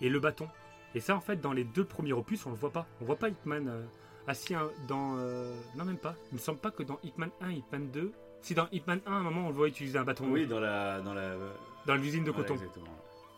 et 0.00 0.08
le 0.08 0.20
bâton. 0.20 0.48
Et 0.94 1.00
ça, 1.00 1.14
en 1.16 1.20
fait, 1.20 1.40
dans 1.40 1.52
les 1.52 1.64
deux 1.64 1.84
premiers 1.84 2.12
opus, 2.12 2.44
on 2.46 2.50
le 2.50 2.56
voit 2.56 2.70
pas. 2.70 2.86
On 3.00 3.04
voit 3.04 3.16
pas 3.16 3.28
Hitman 3.28 3.68
euh, 3.68 3.84
assis 4.26 4.54
hein, 4.54 4.68
dans. 4.88 5.16
euh, 5.18 5.54
non, 5.76 5.84
même 5.84 5.98
pas. 5.98 6.14
Il 6.32 6.34
me 6.34 6.40
semble 6.40 6.58
pas 6.58 6.70
que 6.70 6.82
dans 6.82 6.98
Hitman 7.02 7.30
1 7.40 7.50
Hitman 7.50 7.90
2. 7.90 8.12
Si 8.42 8.54
dans 8.54 8.68
Hitman 8.72 9.00
1, 9.06 9.12
à 9.12 9.14
un 9.14 9.22
moment, 9.22 9.46
on 9.46 9.48
le 9.50 9.54
voit 9.54 9.68
utiliser 9.68 9.98
un 9.98 10.04
bâton 10.04 10.26
Oui, 10.28 10.46
dans 10.46 10.60
la. 10.60 11.00
Dans 11.00 11.14
la... 11.14 11.34
dans 11.86 11.94
l'usine 11.94 12.24
de 12.24 12.32
coton. 12.32 12.56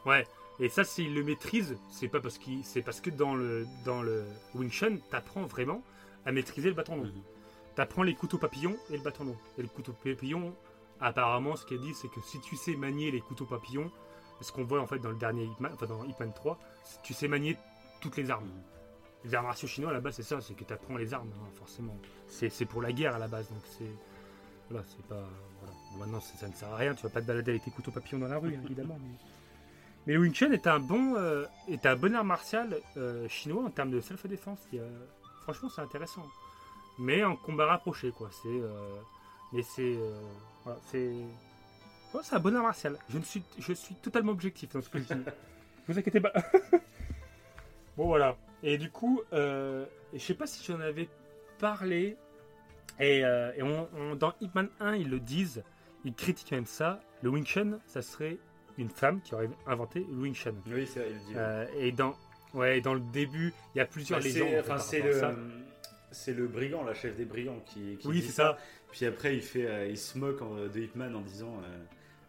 Ouais. 0.06 0.26
Et 0.60 0.68
ça, 0.68 0.84
s'il 0.84 1.14
le 1.14 1.24
maîtrise, 1.24 1.76
c'est 1.90 2.08
pas 2.08 2.20
parce 2.20 2.38
qu'il, 2.38 2.64
c'est 2.64 2.82
parce 2.82 3.00
que 3.00 3.10
dans 3.10 3.34
le 3.34 3.66
dans 3.84 4.02
le 4.02 4.24
Wing 4.54 4.70
Chun, 4.70 4.98
t'apprends 5.10 5.42
vraiment 5.42 5.82
à 6.24 6.32
maîtriser 6.32 6.68
le 6.68 6.74
bâton 6.74 6.96
long. 6.96 7.04
Mhm. 7.04 7.22
T'apprends 7.74 8.02
les 8.02 8.14
couteaux 8.14 8.38
papillons 8.38 8.76
et 8.90 8.96
le 8.96 9.02
bâton 9.02 9.24
long. 9.24 9.36
Et 9.58 9.62
le 9.62 9.68
couteau 9.68 9.92
papillon, 9.92 10.54
apparemment, 11.00 11.56
ce 11.56 11.64
qu'elle 11.64 11.80
dit, 11.80 11.94
c'est 11.94 12.08
que 12.08 12.20
si 12.20 12.38
tu 12.40 12.56
sais 12.56 12.76
manier 12.76 13.10
les 13.10 13.20
couteaux 13.20 13.46
papillons, 13.46 13.90
ce 14.40 14.52
qu'on 14.52 14.64
voit 14.64 14.80
en 14.80 14.86
fait 14.86 14.98
dans 14.98 15.10
le 15.10 15.16
dernier 15.16 15.44
Hitman, 15.44 15.72
enfin 15.72 15.86
dans 15.86 16.04
Hitman 16.04 16.32
3, 16.32 16.58
c'est 16.84 17.00
que 17.00 17.06
tu 17.06 17.14
sais 17.14 17.28
manier 17.28 17.56
toutes 18.00 18.16
les 18.16 18.30
armes. 18.30 18.46
Mhm. 18.46 18.62
Les 19.24 19.34
arts 19.34 19.44
martiaux 19.44 19.68
chinois, 19.68 19.90
à 19.90 19.94
la 19.94 20.00
base, 20.00 20.16
c'est 20.16 20.22
ça, 20.22 20.40
c'est 20.40 20.54
que 20.54 20.64
t'apprends 20.64 20.96
les 20.96 21.14
armes, 21.14 21.30
hein, 21.40 21.48
forcément. 21.54 21.96
C'est, 22.26 22.50
c'est 22.50 22.66
pour 22.66 22.82
la 22.82 22.92
guerre 22.92 23.14
à 23.14 23.18
la 23.18 23.28
base, 23.28 23.48
donc 23.48 23.62
c'est. 23.78 23.92
Voilà, 24.68 24.84
c'est 24.88 25.06
pas. 25.06 25.28
Voilà. 25.60 25.74
Bon, 25.92 25.98
maintenant, 25.98 26.20
ça, 26.20 26.36
ça 26.36 26.48
ne 26.48 26.54
sert 26.54 26.68
à 26.68 26.76
rien, 26.76 26.94
tu 26.94 27.04
vas 27.04 27.08
pas 27.08 27.20
te 27.20 27.26
balader 27.26 27.52
avec 27.52 27.64
tes 27.64 27.70
couteaux 27.70 27.92
papillons 27.92 28.18
dans 28.18 28.28
la 28.28 28.38
rue, 28.38 28.54
hein, 28.54 28.62
évidemment. 28.64 28.98
Mais... 29.00 29.16
Mais 30.06 30.14
le 30.14 30.20
Wing 30.20 30.32
Chun 30.34 30.50
est 30.52 30.66
un 30.66 30.80
bon, 30.80 31.14
euh, 31.16 31.44
est 31.68 31.86
un 31.86 31.94
bon 31.96 32.14
art 32.14 32.24
martial 32.24 32.76
euh, 32.96 33.28
chinois 33.28 33.64
en 33.64 33.70
termes 33.70 33.90
de 33.90 34.00
self-défense. 34.00 34.58
euh, 34.74 34.88
franchement, 35.42 35.68
c'est 35.68 35.80
intéressant. 35.82 36.26
Mais 36.98 37.22
en 37.24 37.36
combat 37.36 37.66
rapproché, 37.66 38.10
quoi. 38.10 38.28
C'est, 38.42 38.48
euh, 38.48 38.68
mais 39.52 39.62
c'est, 39.62 39.96
voilà, 40.64 40.78
c'est, 40.90 41.12
c'est 42.22 42.34
un 42.34 42.40
bon 42.40 42.54
art 42.56 42.62
martial. 42.64 42.98
Je 43.10 43.18
ne 43.18 43.22
suis, 43.22 43.42
je 43.58 43.72
suis 43.72 43.94
totalement 43.96 44.32
objectif 44.32 44.70
dans 44.70 44.82
ce 44.82 44.88
que 44.88 44.98
je 44.98 45.04
dis. 45.14 45.22
vous 45.88 45.98
inquiétez 45.98 46.20
pas. 46.20 46.32
bon 47.96 48.06
voilà. 48.06 48.36
Et 48.62 48.78
du 48.78 48.90
coup, 48.90 49.20
je 49.32 49.84
sais 50.18 50.34
pas 50.34 50.46
si 50.46 50.64
j'en 50.64 50.80
avais 50.80 51.08
parlé. 51.58 52.16
Et, 53.00 53.18
et 53.20 53.62
on- 53.62 53.88
on- 53.96 54.14
dans 54.16 54.34
Hitman 54.40 54.68
1, 54.80 54.96
ils 54.96 55.08
le 55.10 55.18
disent, 55.20 55.62
ils 56.04 56.14
critiquent 56.14 56.52
même 56.52 56.66
ça. 56.66 57.00
Le 57.22 57.30
Wing 57.30 57.44
Chun, 57.46 57.78
ça 57.86 58.02
serait 58.02 58.38
une 58.78 58.88
femme 58.90 59.20
qui 59.22 59.34
aurait 59.34 59.48
inventé 59.66 60.06
le 60.10 60.16
Wing 60.22 60.34
Chun. 60.34 60.54
Oui, 60.66 60.86
c'est 60.86 61.00
vrai, 61.00 61.08
il 61.10 61.14
le 61.14 61.20
dit. 61.20 61.32
Euh, 61.36 61.66
et 61.78 61.92
dans, 61.92 62.14
ouais, 62.54 62.80
dans 62.80 62.94
le 62.94 63.00
début, 63.00 63.52
il 63.74 63.78
y 63.78 63.80
a 63.80 63.86
plusieurs 63.86 64.20
Bah, 64.20 64.24
légendes. 64.24 64.48
enfin, 64.60 64.78
c'est 64.78 65.00
le. 65.00 65.20
C'est 66.14 66.34
le 66.34 66.46
brigand, 66.46 66.84
la 66.84 66.92
chef 66.92 67.16
des 67.16 67.24
brigands, 67.24 67.60
qui, 67.64 67.96
qui 67.96 68.06
Oui, 68.06 68.20
dit 68.20 68.26
c'est 68.26 68.32
ça. 68.32 68.58
Puis 68.90 69.06
après, 69.06 69.34
il 69.34 69.40
fait, 69.42 69.66
euh, 69.66 69.86
il 69.86 69.96
se 69.96 70.18
moque 70.18 70.42
en- 70.42 70.56
de 70.66 70.78
Hitman 70.78 71.14
en 71.16 71.22
disant 71.22 71.54
euh, 71.64 71.78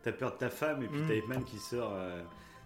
T'as 0.03 0.13
peur 0.13 0.31
de 0.33 0.37
ta 0.37 0.49
femme, 0.49 0.83
et 0.83 0.87
puis 0.87 0.99
Mm. 1.01 1.07
t'as 1.07 1.13
Hitman 1.15 1.43
qui 1.43 1.57
sort 1.57 1.93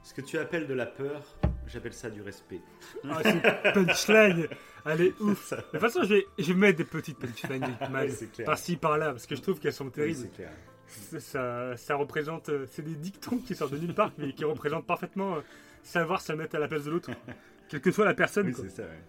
Ce 0.04 0.14
que 0.14 0.22
tu 0.22 0.38
appelles 0.38 0.68
de 0.68 0.74
la 0.76 0.86
peur, 0.86 1.22
j'appelle 1.68 1.94
ça 1.94 2.10
du 2.12 2.22
respect. 2.22 2.62
Ah, 3.10 3.20
c'est 3.24 3.74
punchline, 3.74 4.48
elle 4.86 5.02
est 5.02 5.14
ouf. 5.22 5.52
De 5.54 5.62
toute 5.72 5.80
façon, 5.80 6.04
je 6.04 6.14
vais, 6.14 6.26
je 6.38 6.54
vais 6.54 6.60
mettre 6.60 6.78
des 6.78 6.84
petites 6.86 7.18
punchlines 7.18 7.62
de 7.82 7.86
Hitman 7.86 8.08
par-ci 8.46 8.78
par-là 8.78 9.12
parce 9.12 9.26
que 9.26 9.36
je 9.36 9.42
trouve 9.42 9.60
qu'elles 9.60 9.74
sont 9.74 9.86
Oui, 9.86 9.92
terribles. 9.92 10.20
c'est 10.22 10.34
clair. 10.36 10.52
C'est- 10.88 11.20
ça, 11.20 11.76
ça 11.78 11.96
représente, 11.96 12.50
euh, 12.50 12.66
c'est 12.72 12.82
des 12.82 12.96
dictons 12.96 13.38
qui 13.40 13.56
sortent 13.56 13.74
de 13.74 13.78
nulle 13.78 13.94
part, 13.94 14.12
mais 14.18 14.32
qui 14.34 14.46
représentent 14.46 14.86
parfaitement 14.88 15.36
euh, 15.38 15.42
savoir 15.84 16.22
se 16.22 16.34
mettre 16.34 16.56
à 16.56 16.60
la 16.60 16.68
place 16.68 16.86
de 16.86 16.92
l'autre, 16.92 17.10
quelle 17.70 17.82
que 17.82 17.92
soit 17.92 18.06
la 18.06 18.14
personne. 18.14 18.48
Oui, 18.48 18.54
c'est 18.56 18.70
ça, 18.70 18.84
ouais. 18.84 19.00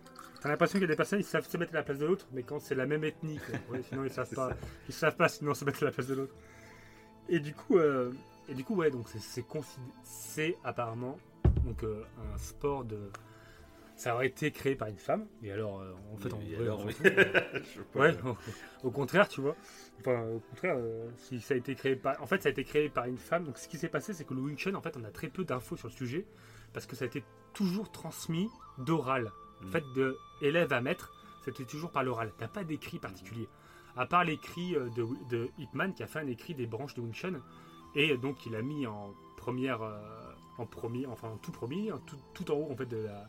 T'as 0.40 0.48
l'impression 0.48 0.74
qu'il 0.78 0.82
y 0.82 0.84
a 0.84 0.88
des 0.92 0.96
personnes, 0.96 1.18
ils 1.20 1.24
savent 1.24 1.48
se 1.48 1.56
mettre 1.56 1.72
à 1.74 1.78
la 1.78 1.82
place 1.82 1.98
de 1.98 2.06
l'autre, 2.06 2.26
mais 2.32 2.42
quand 2.44 2.60
c'est 2.60 2.74
la 2.76 2.86
même 2.86 3.02
ethnie, 3.04 3.38
quoi. 3.38 3.58
Ouais, 3.76 3.82
sinon 3.82 4.04
ils 4.04 4.10
savent 4.12 4.28
pas, 4.34 4.50
ça. 4.50 4.56
ils 4.88 4.94
savent 4.94 5.16
pas 5.16 5.28
sinon 5.28 5.54
se 5.54 5.64
mettre 5.64 5.82
à 5.82 5.86
la 5.86 5.92
place 5.92 6.06
de 6.06 6.14
l'autre. 6.14 6.34
Et 7.28 7.40
du 7.40 7.54
coup, 7.54 7.78
euh, 7.78 8.12
et 8.48 8.54
du 8.54 8.64
coup, 8.64 8.74
ouais, 8.76 8.90
donc 8.90 9.08
c'est, 9.08 9.20
c'est, 9.20 9.42
considé- 9.46 9.82
c'est 10.04 10.56
apparemment 10.64 11.18
donc 11.64 11.82
euh, 11.82 12.02
un 12.34 12.38
sport 12.38 12.84
de, 12.84 13.10
ça 13.98 14.14
aurait 14.14 14.28
été 14.28 14.50
créé 14.52 14.74
par 14.76 14.88
une 14.88 14.96
femme. 14.96 15.26
Et 15.42 15.50
alors, 15.52 15.80
euh, 15.80 15.92
en 16.14 16.16
fait, 16.16 16.30
alors, 16.60 16.80
on 16.84 16.88
euh. 17.06 17.50
Ouais, 17.94 18.16
au, 18.82 18.88
au 18.88 18.90
contraire, 18.90 19.28
tu 19.28 19.40
vois. 19.40 19.56
Enfin, 20.00 20.22
au 20.28 20.38
contraire, 20.38 20.76
euh, 20.78 21.10
si 21.16 21.40
ça 21.40 21.54
a 21.54 21.56
été 21.56 21.74
créé 21.74 21.96
par. 21.96 22.22
En 22.22 22.26
fait, 22.26 22.40
ça 22.42 22.48
a 22.48 22.52
été 22.52 22.64
créé 22.64 22.88
par 22.88 23.06
une 23.06 23.18
femme. 23.18 23.44
Donc, 23.44 23.58
ce 23.58 23.68
qui 23.68 23.76
s'est 23.76 23.88
passé, 23.88 24.14
c'est 24.14 24.24
que 24.24 24.34
le 24.34 24.40
Wing 24.40 24.56
Chun, 24.56 24.74
en 24.76 24.80
fait, 24.80 24.96
on 24.96 25.04
a 25.04 25.10
très 25.10 25.28
peu 25.28 25.44
d'infos 25.44 25.76
sur 25.76 25.88
le 25.88 25.92
sujet 25.92 26.24
parce 26.72 26.86
que 26.86 26.94
ça 26.96 27.04
a 27.04 27.08
été 27.08 27.24
toujours 27.54 27.90
transmis 27.90 28.48
d'oral. 28.78 29.32
En 29.62 29.66
Mm. 29.66 29.70
fait, 29.72 29.84
de 29.96 30.16
élève 30.42 30.72
à 30.72 30.80
maître. 30.80 31.12
c'était 31.44 31.64
toujours 31.64 31.90
par 31.90 32.04
l'oral. 32.04 32.32
T'as 32.38 32.46
pas 32.48 32.62
d'écrit 32.62 32.98
particulier. 33.00 33.48
À 33.96 34.06
part 34.06 34.22
l'écrit 34.22 34.76
euh, 34.76 34.88
de, 34.90 35.04
de 35.30 35.50
Hitman 35.58 35.92
qui 35.92 36.02
a 36.04 36.06
fait 36.06 36.20
un 36.20 36.26
écrit 36.28 36.54
des 36.54 36.66
branches 36.66 36.94
de 36.94 37.00
Wing 37.00 37.14
Chun. 37.14 37.40
Et 37.96 38.16
donc 38.16 38.46
il 38.46 38.54
a 38.54 38.62
mis 38.62 38.86
en 38.86 39.12
première, 39.36 39.80
en 40.58 40.66
premier, 40.66 41.06
enfin 41.06 41.30
en 41.30 41.36
tout 41.38 41.50
premier, 41.52 41.90
tout, 42.06 42.18
tout 42.34 42.50
en 42.52 42.54
haut 42.54 42.70
en 42.70 42.76
fait 42.76 42.86
de 42.86 42.98
la 42.98 43.28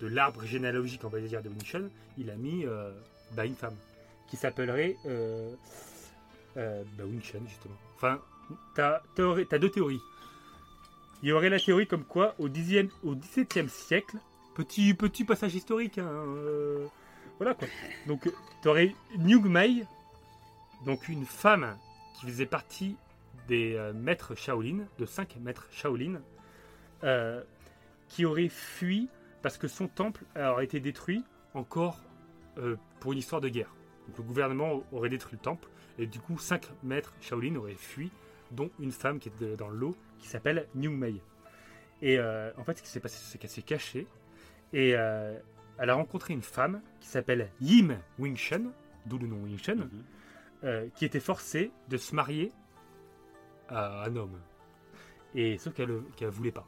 de 0.00 0.06
l'arbre 0.06 0.44
généalogique 0.44 1.02
on 1.04 1.08
va 1.08 1.20
dire 1.20 1.42
de 1.42 1.48
Wing 1.48 1.64
Chun, 1.64 1.88
il 2.18 2.30
a 2.30 2.36
mis 2.36 2.64
euh, 2.66 2.90
bah, 3.32 3.46
une 3.46 3.54
femme 3.54 3.76
qui 4.28 4.36
s'appellerait 4.36 4.96
euh, 5.06 5.54
euh, 6.56 6.82
bah, 6.96 7.04
justement. 7.46 7.76
Enfin, 7.96 8.20
t'as 8.74 9.00
t'as 9.14 9.58
deux 9.58 9.70
théories. 9.70 10.00
Il 11.22 11.28
y 11.28 11.32
aurait 11.32 11.48
la 11.48 11.58
théorie 11.58 11.86
comme 11.86 12.04
quoi 12.04 12.34
au 12.38 12.48
10e, 12.48 12.90
au 13.02 13.14
17e 13.14 13.68
siècle, 13.68 14.16
petit 14.54 14.94
petit 14.94 15.24
passage 15.24 15.54
historique, 15.54 15.98
hein, 15.98 16.08
euh, 16.08 16.86
voilà 17.38 17.54
quoi. 17.54 17.68
Donc 18.06 18.30
tu 18.62 18.68
aurais 18.68 18.94
Nyug 19.18 19.46
Mai, 19.46 19.84
donc 20.84 21.08
une 21.08 21.24
femme 21.24 21.76
qui 22.18 22.26
faisait 22.26 22.46
partie 22.46 22.96
des 23.48 23.78
maîtres 23.94 24.34
Shaolin, 24.34 24.84
de 24.98 25.06
cinq 25.06 25.36
maîtres 25.36 25.66
Shaolin, 25.70 26.20
qui 28.08 28.24
aurait 28.24 28.48
fui 28.48 29.08
parce 29.44 29.58
que 29.58 29.68
son 29.68 29.88
temple 29.88 30.24
aurait 30.36 30.64
été 30.64 30.80
détruit 30.80 31.22
encore 31.52 32.00
euh, 32.56 32.76
pour 32.98 33.12
une 33.12 33.18
histoire 33.18 33.42
de 33.42 33.50
guerre. 33.50 33.74
Donc 34.08 34.16
le 34.16 34.24
gouvernement 34.24 34.82
aurait 34.90 35.10
détruit 35.10 35.36
le 35.36 35.42
temple 35.44 35.68
et 35.98 36.06
du 36.06 36.18
coup 36.18 36.38
cinq 36.38 36.70
maîtres 36.82 37.12
Shaolin 37.20 37.54
auraient 37.56 37.74
fui, 37.74 38.10
dont 38.52 38.70
une 38.80 38.90
femme 38.90 39.18
qui 39.18 39.28
était 39.28 39.54
dans 39.54 39.68
le 39.68 39.76
lot 39.76 39.96
qui 40.18 40.28
s'appelle 40.28 40.66
Nyung 40.74 40.96
Mei. 40.96 41.20
Et 42.00 42.18
euh, 42.18 42.52
en 42.56 42.64
fait, 42.64 42.78
ce 42.78 42.82
qui 42.82 42.88
s'est 42.88 43.00
passé, 43.00 43.18
c'est 43.22 43.36
qu'elle 43.36 43.50
s'est 43.50 43.60
cachée 43.60 44.06
et 44.72 44.94
euh, 44.96 45.38
elle 45.78 45.90
a 45.90 45.94
rencontré 45.94 46.32
une 46.32 46.42
femme 46.42 46.80
qui 47.00 47.08
s'appelle 47.08 47.50
Yim 47.60 47.98
Wing 48.18 48.36
Chun, 48.36 48.72
d'où 49.04 49.18
le 49.18 49.26
nom 49.26 49.36
Wing 49.44 49.58
Chun, 49.58 49.74
Mhm. 49.76 49.90
euh, 50.64 50.88
qui 50.94 51.04
était 51.04 51.20
forcée 51.20 51.70
de 51.90 51.98
se 51.98 52.14
marier 52.14 52.50
à 53.68 54.04
un 54.04 54.16
homme. 54.16 54.40
Et 55.34 55.58
sauf 55.58 55.74
qu'elle 55.74 55.90
ne 55.90 56.26
voulait 56.28 56.50
pas. 56.50 56.66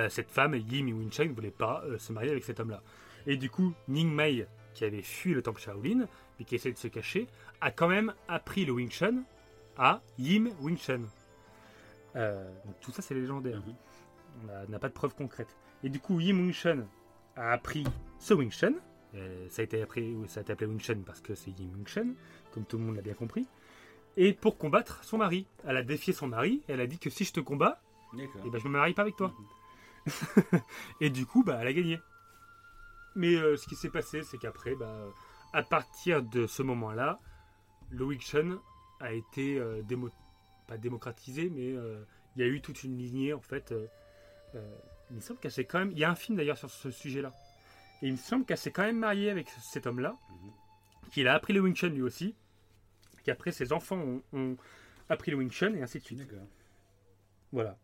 Euh, 0.00 0.08
cette 0.08 0.30
femme, 0.30 0.54
Yim 0.54 0.86
Wing 0.86 1.10
Chun, 1.12 1.26
ne 1.26 1.32
voulait 1.32 1.50
pas 1.50 1.82
euh, 1.84 1.98
se 1.98 2.12
marier 2.12 2.30
avec 2.30 2.44
cet 2.44 2.58
homme-là. 2.60 2.82
Et 3.26 3.36
du 3.36 3.50
coup, 3.50 3.74
Ning 3.88 4.10
Mei, 4.12 4.46
qui 4.74 4.84
avait 4.84 5.02
fui 5.02 5.34
le 5.34 5.42
temple 5.42 5.60
Shaolin, 5.60 6.06
mais 6.38 6.44
qui 6.44 6.54
essayait 6.54 6.72
de 6.72 6.78
se 6.78 6.88
cacher, 6.88 7.26
a 7.60 7.70
quand 7.70 7.88
même 7.88 8.14
appris 8.28 8.64
le 8.64 8.72
Wing 8.72 8.90
Chun 8.90 9.22
à 9.76 10.00
Yim 10.18 10.50
Wing 10.60 10.78
Chun. 10.78 11.02
Euh, 12.16 12.48
donc 12.64 12.80
tout 12.80 12.92
ça, 12.92 13.02
c'est 13.02 13.14
légendaire. 13.14 13.58
Mhm. 13.66 13.74
On 14.66 14.70
n'a- 14.70 14.78
pas 14.78 14.88
de 14.88 14.94
preuves 14.94 15.14
concrètes. 15.14 15.54
Et 15.84 15.88
du 15.90 16.00
coup, 16.00 16.18
Yim 16.20 16.36
Wing 16.38 16.52
Chun 16.52 16.86
a 17.36 17.52
appris 17.52 17.84
ce 18.18 18.32
Wing 18.32 18.50
Chun. 18.50 18.74
Euh, 19.16 19.46
ça, 19.50 19.60
a 19.60 19.64
été 19.64 19.82
appris, 19.82 20.16
ça 20.28 20.40
a 20.40 20.42
été 20.44 20.52
appelé 20.52 20.66
Wing 20.70 20.80
Chun 20.80 21.00
parce 21.04 21.20
que 21.20 21.34
c'est 21.34 21.50
Yim 21.50 21.68
Wing 21.74 21.86
Chun, 21.86 22.14
comme 22.52 22.64
tout 22.64 22.78
le 22.78 22.84
monde 22.84 22.96
l'a 22.96 23.02
bien 23.02 23.14
compris. 23.14 23.46
Et 24.16 24.32
pour 24.32 24.56
combattre 24.56 25.04
son 25.04 25.18
mari. 25.18 25.46
Elle 25.66 25.76
a 25.76 25.82
défié 25.82 26.12
son 26.12 26.26
mari 26.28 26.62
et 26.68 26.72
elle 26.72 26.80
a 26.80 26.86
dit 26.86 26.98
que 26.98 27.10
si 27.10 27.24
je 27.24 27.32
te 27.32 27.40
combats, 27.40 27.82
eh 28.18 28.50
ben, 28.50 28.58
je 28.58 28.66
me 28.68 28.72
marie 28.72 28.94
pas 28.94 29.02
avec 29.02 29.16
toi. 29.16 29.28
Mhm. 29.28 29.46
Et 31.00 31.10
du 31.10 31.26
coup, 31.26 31.42
bah, 31.44 31.58
elle 31.60 31.68
a 31.68 31.72
gagné. 31.72 32.00
Mais 33.16 33.34
euh, 33.34 33.56
ce 33.56 33.66
qui 33.66 33.74
s'est 33.76 33.90
passé, 33.90 34.22
c'est 34.22 34.38
qu'après, 34.38 34.74
bah, 34.74 35.04
à 35.52 35.62
partir 35.62 36.22
de 36.22 36.46
ce 36.46 36.62
moment-là, 36.62 37.18
le 37.90 38.04
Wing 38.04 38.20
Chun 38.20 38.60
a 39.00 39.12
été 39.12 39.58
euh, 39.58 39.82
démo- 39.82 40.10
pas 40.68 40.78
démocratisé, 40.78 41.50
mais 41.50 41.72
euh, 41.74 42.04
il 42.36 42.42
y 42.42 42.44
a 42.44 42.48
eu 42.48 42.60
toute 42.60 42.84
une 42.84 42.96
lignée 42.96 43.32
en 43.34 43.40
fait. 43.40 43.72
euh, 43.72 43.86
il 45.10 45.16
me 45.16 45.20
semble 45.20 45.40
qu'elle 45.40 45.50
s'est 45.50 45.64
quand 45.64 45.78
même. 45.80 45.90
Il 45.90 45.98
y 45.98 46.04
a 46.04 46.10
un 46.10 46.14
film 46.14 46.36
d'ailleurs 46.36 46.58
sur 46.58 46.70
ce 46.70 46.90
sujet-là. 46.90 47.32
Et 48.02 48.06
il 48.06 48.12
me 48.12 48.16
semble 48.16 48.44
qu'elle 48.44 48.58
s'est 48.58 48.70
quand 48.70 48.82
même 48.84 48.98
mariée 48.98 49.28
avec 49.30 49.48
cet 49.72 49.86
homme-là, 49.86 50.16
Mhm. 50.30 50.52
qu'il 51.10 51.26
a 51.28 51.34
appris 51.34 51.52
le 51.52 51.60
Wing 51.60 51.74
Chun 51.74 51.88
lui 51.88 52.02
aussi, 52.02 52.34
qu'après 53.24 53.50
ses 53.52 53.72
enfants 53.72 53.96
ont, 53.98 54.22
ont 54.32 54.56
appris 55.08 55.32
le 55.32 55.36
Wing 55.38 55.50
Chun 55.50 55.74
et 55.74 55.82
ainsi 55.82 55.98
de 55.98 56.04
suite. 56.04 56.22
Voilà. 57.52 57.76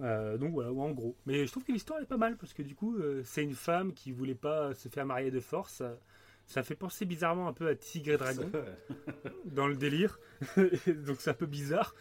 Euh, 0.00 0.36
donc 0.38 0.52
voilà, 0.52 0.72
en 0.72 0.90
gros. 0.90 1.16
Mais 1.26 1.46
je 1.46 1.50
trouve 1.50 1.64
que 1.64 1.72
l'histoire 1.72 2.00
est 2.00 2.06
pas 2.06 2.16
mal 2.16 2.36
parce 2.36 2.54
que 2.54 2.62
du 2.62 2.74
coup, 2.74 2.96
euh, 2.96 3.22
c'est 3.24 3.42
une 3.42 3.54
femme 3.54 3.92
qui 3.92 4.12
voulait 4.12 4.34
pas 4.34 4.74
se 4.74 4.88
faire 4.88 5.06
marier 5.06 5.30
de 5.30 5.40
force. 5.40 5.74
Ça, 5.74 5.98
ça 6.46 6.62
fait 6.62 6.74
penser 6.74 7.04
bizarrement 7.04 7.48
un 7.48 7.52
peu 7.52 7.68
à 7.68 7.74
Tigre 7.74 8.12
et 8.12 8.16
Dragon 8.16 8.50
dans 9.44 9.66
le 9.66 9.76
délire. 9.76 10.18
donc 10.56 11.20
c'est 11.20 11.30
un 11.30 11.34
peu 11.34 11.46
bizarre. 11.46 11.94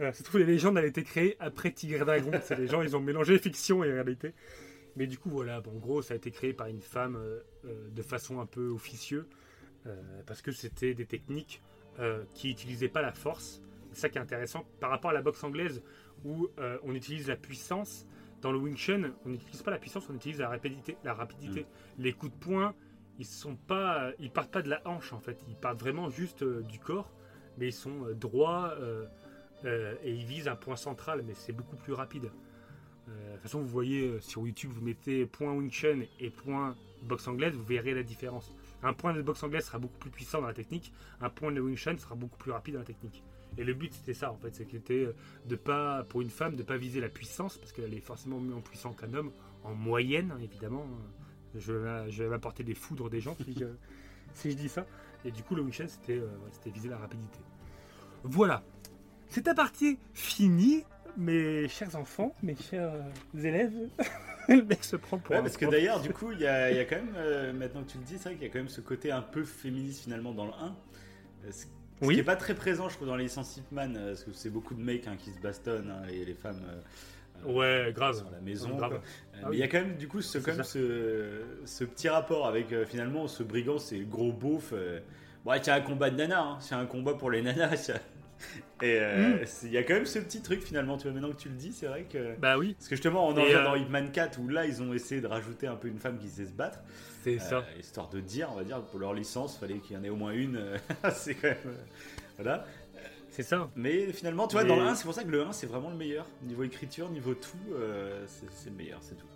Euh, 0.00 0.10
ça 0.12 0.18
se 0.18 0.22
trouve, 0.24 0.40
les 0.40 0.46
légendes 0.46 0.76
elles 0.78 0.86
été 0.86 1.02
créées 1.02 1.36
après 1.38 1.70
Tigre 1.70 2.02
et 2.02 2.04
Dragon. 2.04 2.32
c'est 2.42 2.58
les 2.58 2.66
gens, 2.66 2.82
ils 2.82 2.96
ont 2.96 3.00
mélangé 3.00 3.38
fiction 3.38 3.84
et 3.84 3.92
réalité. 3.92 4.32
Mais 4.96 5.06
du 5.06 5.18
coup, 5.18 5.28
voilà, 5.28 5.60
bon, 5.60 5.72
en 5.72 5.78
gros, 5.78 6.02
ça 6.02 6.14
a 6.14 6.16
été 6.16 6.30
créé 6.30 6.52
par 6.52 6.68
une 6.68 6.80
femme 6.80 7.16
euh, 7.16 7.40
de 7.90 8.02
façon 8.02 8.40
un 8.40 8.46
peu 8.46 8.68
officieuse 8.68 9.26
parce 10.26 10.40
que 10.40 10.50
c'était 10.50 10.94
des 10.94 11.04
techniques 11.04 11.60
qui 12.32 12.48
n'utilisaient 12.48 12.88
pas 12.88 13.02
la 13.02 13.12
force. 13.12 13.60
C'est 13.92 14.00
ça 14.00 14.08
qui 14.08 14.16
est 14.16 14.20
intéressant 14.22 14.64
par 14.80 14.88
rapport 14.88 15.10
à 15.10 15.12
la 15.12 15.20
boxe 15.20 15.44
anglaise 15.44 15.82
où 16.24 16.48
euh, 16.58 16.78
on 16.82 16.94
utilise 16.94 17.28
la 17.28 17.36
puissance. 17.36 18.06
Dans 18.40 18.52
le 18.52 18.58
Wing 18.58 18.76
Chun, 18.76 19.12
on 19.24 19.30
n'utilise 19.30 19.62
pas 19.62 19.70
la 19.70 19.78
puissance, 19.78 20.06
on 20.10 20.14
utilise 20.14 20.38
la 20.38 20.48
rapidité. 20.48 20.96
La 21.02 21.14
rapidité. 21.14 21.66
Les 21.98 22.12
coups 22.12 22.32
de 22.32 22.38
poing, 22.38 22.74
ils 23.18 23.24
sont 23.24 23.56
pas, 23.56 24.10
ils 24.18 24.30
partent 24.30 24.50
pas 24.50 24.60
de 24.60 24.68
la 24.68 24.82
hanche 24.86 25.12
en 25.12 25.20
fait. 25.20 25.38
Ils 25.48 25.56
partent 25.56 25.80
vraiment 25.80 26.10
juste 26.10 26.42
euh, 26.42 26.62
du 26.62 26.78
corps, 26.78 27.10
mais 27.56 27.68
ils 27.68 27.72
sont 27.72 28.06
euh, 28.06 28.14
droits 28.14 28.74
et 30.02 30.12
ils 30.12 30.26
visent 30.26 30.48
un 30.48 30.56
point 30.56 30.76
central, 30.76 31.22
mais 31.26 31.32
c'est 31.32 31.54
beaucoup 31.54 31.76
plus 31.76 31.94
rapide. 31.94 32.24
De 33.06 33.32
toute 33.32 33.42
façon, 33.42 33.60
vous 33.60 33.68
voyez 33.68 34.20
sur 34.20 34.46
YouTube, 34.46 34.70
vous 34.74 34.82
mettez 34.82 35.24
point 35.24 35.52
Wing 35.52 35.70
Chun 35.70 36.02
et 36.20 36.28
point 36.28 36.76
boxe 37.02 37.26
anglaise, 37.28 37.54
vous 37.54 37.64
verrez 37.64 37.94
la 37.94 38.02
différence. 38.02 38.54
Un 38.84 38.92
point 38.92 39.14
de 39.14 39.22
boxe 39.22 39.42
anglaise 39.42 39.64
sera 39.64 39.78
beaucoup 39.78 39.98
plus 39.98 40.10
puissant 40.10 40.40
dans 40.42 40.46
la 40.46 40.54
technique, 40.54 40.92
un 41.20 41.30
point 41.30 41.50
de 41.50 41.60
Wing 41.60 41.76
Chun 41.76 41.96
sera 41.96 42.14
beaucoup 42.14 42.36
plus 42.36 42.52
rapide 42.52 42.74
dans 42.74 42.80
la 42.80 42.86
technique. 42.86 43.24
Et 43.56 43.64
le 43.64 43.72
but 43.72 43.92
c'était 43.94 44.14
ça 44.14 44.30
en 44.30 44.36
fait, 44.36 44.54
c'était 44.54 45.04
euh, 45.04 45.14
de 45.46 45.56
pas, 45.56 46.04
pour 46.04 46.20
une 46.20 46.30
femme, 46.30 46.54
de 46.54 46.62
pas 46.62 46.76
viser 46.76 47.00
la 47.00 47.08
puissance 47.08 47.56
parce 47.56 47.72
qu'elle 47.72 47.94
est 47.94 48.00
forcément 48.00 48.40
mieux 48.40 48.54
en 48.54 48.60
puissance 48.60 48.94
qu'un 48.96 49.14
homme, 49.14 49.32
en 49.64 49.74
moyenne 49.74 50.32
hein, 50.32 50.40
évidemment. 50.42 50.86
Je 51.56 51.72
vais, 51.72 52.28
m'apporter 52.28 52.64
des 52.64 52.74
foudres 52.74 53.08
des 53.08 53.20
gens 53.20 53.36
si 54.34 54.50
je, 54.50 54.56
dis 54.56 54.68
ça. 54.68 54.84
Et 55.24 55.30
du 55.30 55.42
coup, 55.44 55.54
le 55.54 55.62
Wing 55.62 55.72
Chun 55.72 55.86
c'était, 55.88 56.18
euh, 56.18 56.28
viser 56.66 56.88
la 56.88 56.98
rapidité. 56.98 57.38
Voilà, 58.24 58.64
c'est 59.28 59.48
à 59.48 59.54
partie 59.54 59.98
finie, 60.12 60.84
mes 61.16 61.68
chers 61.68 61.94
enfants, 61.96 62.34
mes 62.42 62.56
chers 62.56 62.92
euh, 62.92 63.38
élèves. 63.42 63.72
le 64.48 64.62
mec 64.62 64.84
se 64.84 64.96
prend 64.96 65.18
pour 65.18 65.30
Ouais, 65.32 65.38
un 65.38 65.42
parce 65.42 65.56
que 65.56 65.66
d'ailleurs, 65.66 66.00
du 66.00 66.10
coup, 66.12 66.32
il 66.32 66.40
y 66.40 66.46
a, 66.46 66.70
il 66.70 66.76
y 66.76 66.80
a 66.80 66.84
quand 66.84 66.96
même, 66.96 67.14
euh, 67.16 67.52
maintenant 67.52 67.82
que 67.82 67.90
tu 67.92 67.98
le 67.98 68.04
dis, 68.04 68.14
c'est 68.18 68.24
vrai 68.30 68.34
qu'il 68.34 68.42
y 68.46 68.50
a 68.50 68.52
quand 68.52 68.58
même 68.58 68.68
ce 68.68 68.80
côté 68.80 69.10
un 69.10 69.22
peu 69.22 69.44
féministe 69.44 70.02
finalement 70.04 70.32
dans 70.32 70.46
le 70.46 70.52
1. 70.52 70.54
Euh, 71.46 71.50
Ce, 71.50 71.62
ce 71.62 71.66
Oui. 72.02 72.14
qui 72.14 72.20
n'est 72.20 72.24
pas 72.24 72.36
très 72.36 72.54
présent, 72.54 72.88
je 72.88 72.96
trouve, 72.96 73.08
dans 73.08 73.16
les 73.16 73.24
licences 73.24 73.56
Hitman, 73.56 73.96
euh, 73.96 74.08
parce 74.08 74.24
que 74.24 74.32
c'est 74.32 74.50
beaucoup 74.50 74.74
de 74.74 74.82
mecs 74.82 75.06
hein, 75.06 75.16
qui 75.18 75.30
se 75.30 75.38
bastonnent, 75.40 75.90
hein, 75.90 76.02
les, 76.08 76.24
les 76.24 76.34
femmes. 76.34 76.62
euh, 76.68 76.80
Ouais, 77.46 77.92
grave. 77.94 78.16
Sur 78.16 78.30
la 78.30 78.40
maison. 78.40 78.76
Grave. 78.76 78.94
Euh, 78.94 79.38
Ah 79.42 79.46
mais 79.50 79.56
il 79.56 79.60
y 79.60 79.62
a 79.62 79.68
quand 79.68 79.80
même, 79.80 79.96
du 79.96 80.08
coup, 80.08 80.20
ce, 80.22 80.38
C'est 80.38 80.44
quand 80.44 80.54
même 80.56 80.64
ce, 80.64 81.42
ce 81.64 81.84
petit 81.84 82.08
rapport 82.08 82.46
avec 82.46 82.72
finalement 82.86 83.26
ce 83.28 83.42
brigand, 83.42 83.78
c'est 83.78 83.98
le 83.98 84.04
gros 84.06 84.32
beauf. 84.32 84.72
Bon, 85.44 85.52
y 85.52 85.68
a 85.70 85.74
un 85.74 85.80
combat 85.82 86.08
de 86.10 86.16
nanas, 86.16 86.40
hein, 86.42 86.56
c'est 86.60 86.74
un 86.74 86.86
combat 86.86 87.14
pour 87.14 87.30
les 87.30 87.42
nanas. 87.42 87.90
il 88.82 88.88
y 88.88 88.90
a- 88.90 88.94
Et 88.94 89.00
euh, 89.00 89.42
Mm. 89.42 89.46
c'est- 89.46 89.66
il 89.66 89.72
y 89.72 89.78
a 89.78 89.82
quand 89.82 89.94
même 89.94 90.06
ce 90.06 90.18
petit 90.18 90.42
truc 90.42 90.62
finalement, 90.62 90.96
tu 90.96 91.04
vois, 91.04 91.12
maintenant 91.12 91.30
que 91.32 91.40
tu 91.40 91.48
le 91.48 91.54
dis, 91.54 91.72
c'est 91.72 91.86
vrai 91.86 92.04
que. 92.04 92.36
Bah 92.38 92.58
oui, 92.58 92.74
Parce 92.74 92.88
que 92.88 92.96
justement, 92.96 93.26
on 93.28 93.32
en 93.32 93.36
Et, 93.38 93.42
revient 93.42 93.54
euh, 93.54 93.64
dans 93.64 93.74
Hitman 93.76 94.10
4 94.12 94.38
où 94.40 94.48
là, 94.48 94.66
ils 94.66 94.82
ont 94.82 94.92
essayé 94.92 95.20
de 95.20 95.26
rajouter 95.26 95.66
un 95.66 95.76
peu 95.76 95.88
une 95.88 95.98
femme 95.98 96.18
qui 96.18 96.28
sait 96.28 96.46
se 96.46 96.52
battre. 96.52 96.80
c'est 97.22 97.36
Euh, 97.36 97.38
ça. 97.38 97.64
histoire 97.80 98.08
de 98.10 98.20
dire, 98.20 98.48
on 98.52 98.56
va 98.56 98.64
dire, 98.64 98.82
pour 98.82 98.98
leur 99.00 99.14
licence, 99.14 99.56
fallait 99.58 99.78
qu'il 99.78 99.96
y 99.96 99.98
en 99.98 100.04
ait 100.04 100.10
au 100.10 100.16
moins 100.16 100.32
une. 100.32 100.56
euh, 100.56 100.76
c'est 101.14 101.34
quand 101.34 101.48
même. 101.48 101.56
euh, 101.66 101.74
voilà. 102.38 102.66
C'est 103.30 103.42
ça. 103.42 103.68
Mais 103.74 104.12
finalement, 104.12 104.46
tu 104.46 104.52
vois, 104.52 104.62
Mais- 104.62 104.68
dans 104.68 104.76
le 104.76 104.82
1, 104.86 104.94
c'est 104.94 105.04
pour 105.04 105.14
ça 105.14 105.24
que 105.24 105.30
le 105.30 105.42
1, 105.42 105.52
c'est 105.52 105.66
vraiment 105.66 105.90
le 105.90 105.96
meilleur. 105.96 106.26
Niveau 106.42 106.62
écriture, 106.62 107.10
niveau 107.10 107.34
tout, 107.34 107.56
euh, 107.72 108.24
c'est 108.28 108.46
c'est 108.52 108.70
le 108.70 108.76
meilleur, 108.76 108.98
c'est 109.02 109.16
tout. 109.16 109.26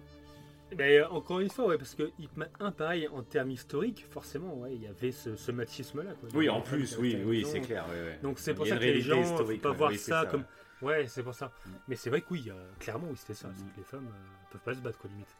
Mais 0.77 0.99
euh, 0.99 1.09
encore 1.09 1.40
une 1.40 1.51
fois, 1.51 1.66
ouais, 1.66 1.78
parce 1.78 1.95
que 1.95 2.11
Hitman 2.19 2.49
1, 2.61 2.73
pareil, 2.73 3.09
en 3.09 3.23
termes 3.23 3.51
historiques, 3.51 4.05
forcément, 4.11 4.55
ouais, 4.55 4.74
il 4.74 4.82
y 4.82 4.86
avait 4.86 5.12
ce, 5.12 5.36
ce 5.36 5.53
machisme-là. 5.53 6.12
Oui, 6.35 6.49
en 6.49 6.61
plus, 6.61 6.97
oui, 6.99 7.20
oui, 7.24 7.47
c'est 7.51 7.61
clair. 7.61 7.86
ouais, 7.89 7.95
ouais. 7.95 8.19
Donc 8.23 8.39
c'est 8.39 8.55
pour 8.55 8.66
ça 8.66 8.77
que 8.77 8.82
les 8.82 9.01
gens, 9.01 9.23
faut 9.23 9.32
historique, 9.32 9.62
pas 9.62 9.73
voir 9.73 9.90
oui, 9.90 9.99
ça, 9.99 10.23
ça, 10.23 10.27
comme. 10.27 10.45
ouais. 10.82 11.07
C'est 11.07 11.23
pour 11.23 11.35
ça. 11.35 11.47
Mm. 11.47 11.70
Mais 11.89 11.97
c'est 11.97 12.11
vrai 12.11 12.20
que 12.20 12.27
oui, 12.31 12.45
euh, 12.49 12.70
clairement, 12.78 13.09
oui, 13.11 13.16
c'était 13.16 13.35
ça. 13.35 13.49
Mm. 13.49 13.53
que 13.53 13.77
les 13.78 13.85
femmes 13.85 14.09
euh, 14.09 14.51
peuvent 14.53 14.61
pas 14.61 14.74
se 14.74 14.81
battre, 14.81 14.99
quoi, 14.99 15.11
limite. 15.11 15.36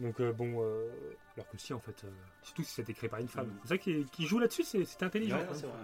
Donc 0.00 0.20
euh, 0.20 0.32
bon, 0.32 0.62
euh, 0.62 0.88
alors 1.36 1.48
que 1.48 1.58
si, 1.58 1.72
en 1.72 1.78
fait, 1.78 2.04
surtout 2.42 2.64
si 2.64 2.72
c'était 2.74 2.94
créé 2.94 3.08
par 3.08 3.20
une 3.20 3.28
femme. 3.28 3.46
Mm. 3.46 3.58
C'est 3.62 3.68
ça 3.68 3.78
qui, 3.78 4.06
qui 4.06 4.26
joue 4.26 4.38
là-dessus, 4.38 4.64
c'est 4.64 4.84
c'est 4.84 5.02
intelligent. 5.02 5.38
C'est 5.52 5.66
vrai. 5.66 5.74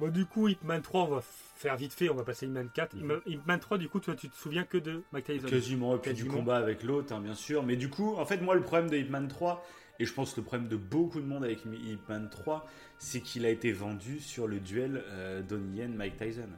Bon, 0.00 0.08
du 0.08 0.24
coup, 0.24 0.48
Hitman 0.48 0.80
3, 0.82 1.02
on 1.04 1.08
va 1.08 1.20
faire 1.22 1.76
vite 1.76 1.92
fait, 1.92 2.08
on 2.08 2.14
va 2.14 2.24
passer 2.24 2.46
à 2.46 2.48
Hitman 2.48 2.68
4. 2.72 2.94
Mhm. 2.96 3.02
Hitman- 3.02 3.20
Hitman 3.26 3.60
3, 3.60 3.78
du 3.78 3.88
coup, 3.88 4.00
toi, 4.00 4.14
tu 4.16 4.28
te 4.28 4.36
souviens 4.36 4.64
que 4.64 4.78
de 4.78 5.02
Mike 5.12 5.26
Tyson? 5.26 5.46
Quasiment, 5.46 5.94
et 5.94 5.98
puis 5.98 6.14
du 6.14 6.24
combat 6.24 6.56
avec 6.56 6.82
l'autre, 6.82 7.12
hein, 7.14 7.20
bien 7.20 7.34
sûr. 7.34 7.62
Mais 7.62 7.76
du 7.76 7.90
coup, 7.90 8.16
en 8.16 8.24
fait, 8.24 8.38
moi, 8.40 8.54
le 8.54 8.62
problème 8.62 8.88
de 8.90 8.96
Hitman 8.96 9.28
3, 9.28 9.64
et 9.98 10.06
je 10.06 10.12
pense 10.14 10.36
le 10.36 10.42
problème 10.42 10.68
de 10.68 10.76
beaucoup 10.76 11.20
de 11.20 11.26
monde 11.26 11.44
avec 11.44 11.60
Hitman 11.66 12.28
3, 12.30 12.66
c'est 12.98 13.20
qu'il 13.20 13.44
a 13.44 13.50
été 13.50 13.70
vendu 13.72 14.18
sur 14.20 14.46
le 14.48 14.58
duel 14.58 15.04
euh, 15.08 15.42
Donnie 15.42 15.78
Yen-Mike 15.78 16.16
Tyson. 16.16 16.48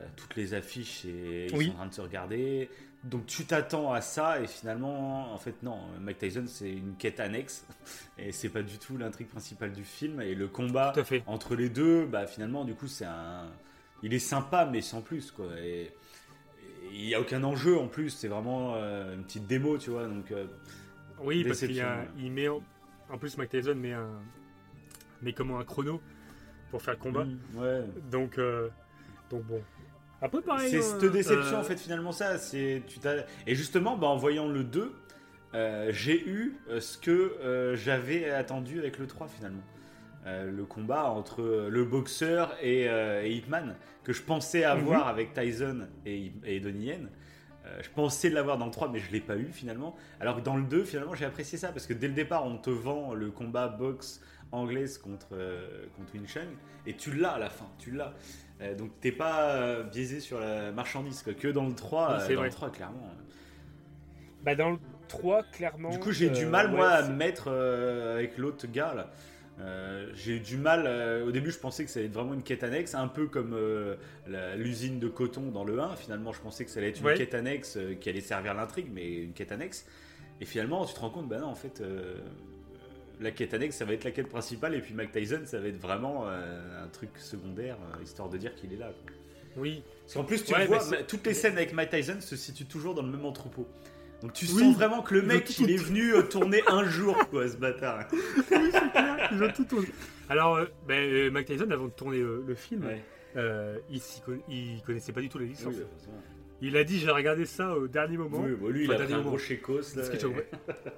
Euh, 0.00 0.04
toutes 0.14 0.36
les 0.36 0.52
affiches, 0.54 1.04
et 1.06 1.46
ils 1.46 1.56
Oui. 1.56 1.66
sont 1.66 1.72
en 1.72 1.74
train 1.76 1.86
de 1.86 1.94
se 1.94 2.00
regarder. 2.02 2.68
Donc 3.06 3.26
tu 3.26 3.44
t'attends 3.44 3.92
à 3.92 4.00
ça 4.00 4.40
et 4.40 4.46
finalement, 4.46 5.32
en 5.32 5.38
fait 5.38 5.62
non, 5.62 5.78
Mike 6.00 6.18
Tyson 6.18 6.44
c'est 6.46 6.70
une 6.72 6.96
quête 6.96 7.20
annexe 7.20 7.64
et 8.18 8.32
c'est 8.32 8.48
pas 8.48 8.62
du 8.62 8.78
tout 8.78 8.96
l'intrigue 8.98 9.28
principale 9.28 9.72
du 9.72 9.84
film 9.84 10.20
et 10.20 10.34
le 10.34 10.48
combat 10.48 10.92
fait. 11.04 11.22
entre 11.26 11.54
les 11.54 11.68
deux, 11.68 12.06
bah 12.06 12.26
finalement 12.26 12.64
du 12.64 12.74
coup 12.74 12.88
c'est 12.88 13.04
un, 13.04 13.46
il 14.02 14.12
est 14.14 14.18
sympa 14.18 14.66
mais 14.70 14.80
sans 14.82 15.00
plus 15.02 15.30
quoi. 15.30 15.46
Et 15.58 15.92
il 16.92 17.04
y 17.06 17.14
a 17.14 17.20
aucun 17.20 17.42
enjeu 17.44 17.76
en 17.78 17.88
plus, 17.88 18.10
c'est 18.10 18.28
vraiment 18.28 18.74
euh, 18.76 19.14
une 19.14 19.24
petite 19.24 19.46
démo 19.46 19.78
tu 19.78 19.90
vois 19.90 20.06
donc. 20.06 20.30
euh, 20.30 20.46
Oui, 21.22 21.44
parce 21.44 21.60
qu'il 21.60 21.84
il 22.18 22.32
met 22.32 22.48
en, 22.48 22.62
en 23.10 23.18
plus 23.18 23.36
Mike 23.38 23.50
Tyson 23.50 23.74
met 23.74 23.92
un 23.92 24.08
met 25.22 25.32
comment 25.32 25.58
un 25.58 25.64
chrono 25.64 26.00
pour 26.70 26.82
faire 26.82 26.94
le 26.94 27.00
combat. 27.00 27.24
mm, 27.24 27.58
ouais. 27.58 27.84
Donc 28.10 28.38
euh, 28.38 28.68
donc 29.30 29.44
bon. 29.44 29.62
Un 30.26 30.28
peu 30.28 30.40
pareil. 30.42 30.68
C'est 30.70 30.78
hein, 30.78 30.98
cette 31.00 31.12
déception 31.12 31.56
euh, 31.56 31.60
en 31.60 31.64
fait 31.64 31.76
finalement 31.78 32.12
ça. 32.12 32.36
C'est 32.38 32.82
tu 32.86 32.98
t'as 32.98 33.24
et 33.46 33.54
justement 33.54 33.96
bah, 33.96 34.08
en 34.08 34.16
voyant 34.16 34.48
le 34.48 34.64
2 34.64 34.92
euh, 35.54 35.88
j'ai 35.92 36.20
eu 36.28 36.56
euh, 36.68 36.80
ce 36.80 36.98
que 36.98 37.10
euh, 37.10 37.76
j'avais 37.76 38.30
attendu 38.30 38.78
avec 38.80 38.98
le 38.98 39.06
3 39.06 39.28
finalement. 39.28 39.62
Euh, 40.26 40.50
le 40.50 40.64
combat 40.64 41.04
entre 41.04 41.68
le 41.70 41.84
boxeur 41.84 42.56
et, 42.60 42.86
et 42.86 43.30
Hitman 43.32 43.76
que 44.02 44.12
je 44.12 44.22
pensais 44.22 44.64
avoir 44.64 45.04
Mhm. 45.04 45.08
avec 45.10 45.34
Tyson 45.34 45.86
et, 46.04 46.32
et 46.44 46.60
Donnie 46.60 46.86
Yen. 46.86 47.08
Je 47.82 47.88
pensais 47.90 48.30
l'avoir 48.30 48.58
dans 48.58 48.66
le 48.66 48.70
3 48.70 48.90
mais 48.92 49.00
je 49.00 49.10
l'ai 49.10 49.20
pas 49.20 49.36
eu 49.36 49.48
finalement. 49.52 49.96
Alors 50.20 50.36
que 50.36 50.40
dans 50.40 50.56
le 50.56 50.62
2 50.64 50.84
finalement 50.84 51.14
j'ai 51.14 51.24
apprécié 51.24 51.58
ça 51.58 51.68
parce 51.68 51.86
que 51.86 51.94
dès 51.94 52.06
le 52.08 52.14
départ 52.14 52.44
on 52.46 52.58
te 52.58 52.70
vend 52.70 53.12
le 53.14 53.30
combat 53.32 53.66
boxe 53.68 54.20
anglaise 54.52 54.98
contre, 54.98 55.28
contre 55.96 56.14
Wing 56.14 56.26
Chun 56.28 56.46
et 56.86 56.94
tu 56.94 57.12
l'as 57.12 57.32
à 57.32 57.38
la 57.40 57.50
fin, 57.50 57.66
tu 57.78 57.90
l'as. 57.90 58.14
Euh, 58.62 58.74
donc 58.74 58.90
t'es 59.00 59.12
pas 59.12 59.52
euh, 59.56 59.82
biaisé 59.82 60.20
sur 60.20 60.40
la 60.40 60.72
marchandise 60.72 61.22
quoi. 61.22 61.34
que 61.34 61.48
dans 61.48 61.66
le 61.66 61.74
3, 61.74 62.08
Oui, 62.08 62.14
euh, 62.14 62.24
c'est 62.26 62.32
dans 62.34 62.40
vrai. 62.40 62.48
le 62.48 62.54
3 62.54 62.70
clairement. 62.70 63.10
Bah 64.44 64.54
dans 64.54 64.70
le 64.70 64.78
3 65.08 65.42
clairement. 65.52 65.90
Du 65.90 65.98
coup 65.98 66.12
j'ai 66.12 66.30
du 66.30 66.46
mal 66.46 66.70
moi 66.70 66.86
ouais, 66.88 66.92
à 66.94 67.02
me 67.08 67.14
mettre 67.14 67.48
euh, 67.48 68.14
avec 68.14 68.38
l'autre 68.38 68.66
gars 68.66 68.94
là. 68.94 69.10
Euh, 69.58 70.10
j'ai 70.14 70.36
eu 70.36 70.40
du 70.40 70.58
mal, 70.58 70.84
euh, 70.86 71.26
au 71.26 71.30
début 71.32 71.50
je 71.50 71.58
pensais 71.58 71.84
que 71.84 71.90
ça 71.90 71.98
allait 71.98 72.08
être 72.08 72.14
vraiment 72.14 72.34
une 72.34 72.42
quête 72.42 72.62
annexe, 72.62 72.94
un 72.94 73.08
peu 73.08 73.26
comme 73.26 73.54
euh, 73.54 73.96
l'usine 74.56 74.98
de 75.00 75.08
coton 75.08 75.50
dans 75.50 75.64
le 75.64 75.80
1, 75.80 75.96
finalement 75.96 76.32
je 76.32 76.40
pensais 76.42 76.64
que 76.66 76.70
ça 76.70 76.78
allait 76.78 76.90
être 76.90 77.00
une 77.00 77.06
Ouais. 77.06 77.14
quête 77.14 77.34
annexe 77.34 77.76
euh, 77.78 77.94
qui 77.94 78.08
allait 78.10 78.20
servir 78.20 78.52
l'intrigue, 78.52 78.88
mais 78.92 79.14
une 79.22 79.32
quête 79.32 79.52
annexe. 79.52 79.86
Et 80.42 80.44
finalement 80.44 80.84
tu 80.84 80.92
te 80.94 81.00
rends 81.00 81.08
compte, 81.10 81.28
bah 81.28 81.38
non 81.38 81.46
en 81.46 81.54
fait 81.54 81.80
euh, 81.80 82.18
la 83.20 83.30
quête 83.30 83.54
annexe 83.54 83.76
ça 83.76 83.84
va 83.84 83.92
être 83.94 84.04
la 84.04 84.10
quête 84.10 84.28
principale 84.28 84.74
et 84.74 84.80
puis 84.80 84.92
Mike 84.94 85.12
Tyson 85.12 85.40
ça 85.44 85.58
va 85.58 85.68
être 85.68 85.80
vraiment 85.80 86.24
euh, 86.28 86.84
un 86.84 86.88
truc 86.88 87.10
secondaire, 87.16 87.76
euh, 87.98 88.02
histoire 88.02 88.28
de 88.28 88.36
dire 88.38 88.54
qu'il 88.54 88.72
est 88.72 88.76
là. 88.76 88.92
quoi. 89.02 89.12
Oui. 89.56 89.82
Parce 90.02 90.14
qu'en 90.14 90.24
plus, 90.24 90.44
tu 90.44 90.52
Ouais, 90.52 90.66
vois, 90.66 90.80
c'est- 90.80 91.06
toutes 91.06 91.26
les 91.26 91.32
scènes 91.34 91.56
avec 91.56 91.72
Mike 91.72 91.90
Tyson 91.90 92.20
se 92.20 92.36
situent 92.36 92.66
toujours 92.66 92.94
dans 92.94 93.02
le 93.02 93.08
même 93.10 93.24
entrepôt. 93.24 93.66
Donc 94.22 94.32
tu 94.34 94.44
Oui. 94.46 94.60
sens 94.64 94.74
vraiment 94.76 95.02
que 95.02 95.14
le 95.14 95.22
mec, 95.22 95.58
il 95.58 95.70
est 95.70 95.76
venu 95.78 96.14
euh, 96.14 96.22
tourner 96.22 96.60
un 96.66 96.84
jour, 96.84 97.16
quoi, 97.30 97.48
ce 97.48 97.56
bâtard. 97.56 98.06
Ils 99.32 99.42
ont 99.42 99.52
tout 99.52 99.64
tourné. 99.64 99.88
Alors, 100.28 100.56
euh, 100.90 101.30
Mike 101.30 101.46
Tyson, 101.46 101.70
avant 101.70 101.86
de 101.86 101.90
tourner 101.90 102.18
le 102.18 102.54
film, 102.54 102.84
Ouais. 102.86 103.82
il, 104.48 104.82
connaissait 104.84 105.12
pas 105.12 105.20
du 105.20 105.28
tout 105.28 105.38
la 105.38 105.44
licence. 105.46 105.74
Oui. 105.74 105.84
Il 106.62 106.76
a 106.76 106.84
dit 106.84 106.98
j'ai 106.98 107.10
regardé 107.10 107.44
ça 107.44 107.76
au 107.76 107.86
dernier 107.88 108.16
moment. 108.16 108.40
Oui, 108.40 108.52
bon, 108.54 108.68
lui, 108.68 108.84
il 108.84 108.90
Enfin, 108.92 109.02
a 109.02 109.04
pris 109.04 109.14
un 109.14 109.20
gros 109.22 109.36
et- 109.36 109.38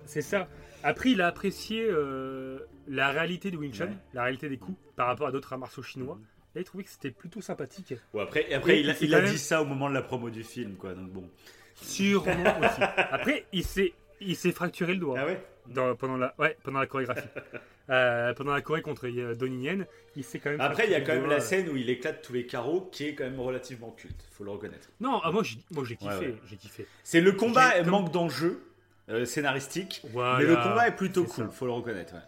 C'est 0.04 0.22
ça. 0.22 0.48
Après, 0.84 1.10
il 1.10 1.20
a 1.20 1.26
apprécié 1.26 1.84
euh, 1.90 2.60
la 2.86 3.10
réalité 3.10 3.50
de 3.50 3.56
Wing 3.56 3.72
Chun, 3.74 3.86
Ouais. 3.86 3.92
la 4.14 4.22
réalité 4.22 4.48
des 4.48 4.58
coups 4.58 4.78
par 4.94 5.08
rapport 5.08 5.26
à 5.26 5.32
d'autres 5.32 5.52
arts 5.52 5.58
martiaux 5.58 5.82
chinois. 5.82 6.14
Mhm. 6.14 6.22
Et 6.56 6.60
il 6.60 6.64
trouvait 6.64 6.84
que 6.84 6.90
c'était 6.90 7.10
plutôt 7.10 7.40
sympathique. 7.40 7.94
Après, 8.18 8.46
et 8.50 8.54
après 8.54 8.78
Et 8.78 8.80
il 8.80 8.90
a, 8.90 8.94
c'est 8.94 9.04
il 9.04 9.14
a 9.14 9.18
quand 9.18 9.24
même- 9.24 9.32
dit 9.32 9.38
ça 9.38 9.60
au 9.62 9.64
moment 9.64 9.88
de 9.88 9.94
la 9.94 10.02
promo 10.02 10.30
du 10.30 10.44
film, 10.44 10.76
quoi. 10.76 10.94
Donc 10.94 11.10
bon. 11.10 11.28
Sûrement 11.74 12.58
aussi. 12.60 12.80
Après, 12.96 13.44
il 13.52 13.64
s'est, 13.64 13.92
il 14.20 14.34
s'est 14.36 14.52
fracturé 14.52 14.94
le 14.94 15.00
doigt 15.00 15.16
Ah 15.18 15.26
ouais? 15.26 15.40
Dans- 15.66 15.94
pendant, 15.96 16.16
la, 16.16 16.34
ouais, 16.38 16.56
pendant 16.62 16.78
la 16.80 16.86
chorégraphie. 16.86 17.28
Euh, 17.90 18.34
pendant 18.34 18.52
la 18.52 18.60
choré 18.60 18.82
contre 18.82 19.06
euh, 19.08 19.34
Donnie 19.34 19.64
Yen, 19.64 19.86
il 20.14 20.22
s'est 20.22 20.38
quand 20.38 20.50
même. 20.50 20.60
Après, 20.60 20.84
il 20.86 20.90
y 20.90 20.94
a 20.94 21.00
quand 21.00 21.14
même 21.14 21.26
la 21.26 21.40
scène 21.40 21.68
où 21.70 21.76
il 21.76 21.88
éclate 21.88 22.20
tous 22.22 22.34
les 22.34 22.46
carreaux, 22.46 22.82
qui 22.92 23.04
est 23.06 23.14
quand 23.14 23.24
même 23.24 23.40
relativement 23.40 23.90
culte, 23.92 24.22
faut 24.32 24.44
le 24.44 24.50
reconnaître. 24.50 24.88
Non, 25.00 25.20
ah, 25.24 25.30
moi, 25.32 25.42
j'ai, 25.42 25.58
moi 25.70 25.84
j'ai 25.86 25.96
kiffé. 25.96 26.14
Ouais, 26.14 26.26
ouais. 26.26 26.36
J'ai 26.46 26.56
kiffé. 26.56 26.86
C'est 27.02 27.20
le 27.22 27.32
combat, 27.32 27.78
comme- 27.78 27.88
manque 27.88 28.12
d'enjeu 28.12 28.62
euh, 29.08 29.24
scénaristique, 29.24 30.02
Voilà. 30.12 30.38
mais 30.38 30.44
le 30.44 30.56
combat 30.56 30.86
est 30.88 30.96
plutôt 30.96 31.24
c'est 31.26 31.32
cool, 31.36 31.44
ça. 31.46 31.50
faut 31.50 31.64
le 31.66 31.72
reconnaître. 31.72 32.12
ouais. 32.14 32.20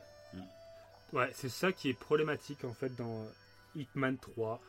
Ouais, 1.12 1.28
c'est 1.34 1.48
ça 1.50 1.72
qui 1.72 1.90
est 1.90 1.98
problématique 1.98 2.64
en 2.64 2.72
fait 2.72 2.94
dans 2.96 3.22
euh, 3.24 3.26
Hitman 3.80 4.16
3. 4.16 4.60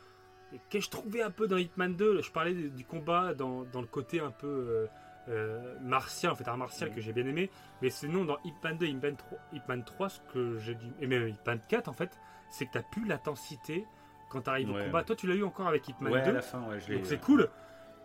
Et 0.54 0.58
que 0.70 0.80
je 0.80 0.90
trouvais 0.90 1.22
un 1.22 1.30
peu 1.30 1.46
dans 1.48 1.56
Hitman 1.56 1.94
2, 1.94 2.20
je 2.20 2.30
parlais 2.30 2.52
du 2.52 2.68
du 2.68 2.84
combat 2.84 3.32
dans, 3.32 3.62
dans 3.72 3.80
le 3.80 3.86
côté 3.86 4.20
un 4.20 4.30
peu 4.32 4.86
euh, 5.28 5.76
martial, 5.80 6.32
en 6.32 6.34
fait, 6.34 6.46
art 6.48 6.56
martial 6.58 6.88
Mhm. 6.90 6.94
que 6.96 7.00
j'ai 7.00 7.12
bien 7.12 7.26
aimé. 7.26 7.50
Mais 7.80 7.90
sinon, 7.90 8.24
dans 8.24 8.38
Hitman 8.44 8.76
2 8.78 8.86
Hitman 8.86 9.16
3, 9.16 9.38
Hitman 9.52 9.84
3 9.84 10.08
ce 10.08 10.20
que 10.32 10.58
j'ai 10.58 10.74
dit, 10.74 10.92
et 11.00 11.06
même 11.06 11.28
Hitman 11.28 11.60
4 11.68 11.88
en 11.88 11.92
fait, 11.92 12.10
c'est 12.50 12.66
que 12.66 12.72
t'as 12.72 12.82
plus 12.82 13.06
l'intensité 13.06 13.84
quand 14.30 14.42
t'arrives 14.42 14.70
au 14.70 14.74
Ouais, 14.74 14.84
combat. 14.84 14.98
ouais. 15.00 15.04
Toi, 15.04 15.16
tu 15.16 15.26
l'as 15.26 15.34
eu 15.34 15.44
encore 15.44 15.68
avec 15.68 15.88
Hitman 15.88 16.12
Ouais, 16.12 16.20
à 16.20 16.24
2, 16.24 16.32
la 16.32 16.42
fin, 16.42 16.62
ouais, 16.68 16.80
je 16.80 16.88
l'ai. 16.88 16.96
donc 16.96 17.06
c'est 17.06 17.20
cool. 17.20 17.48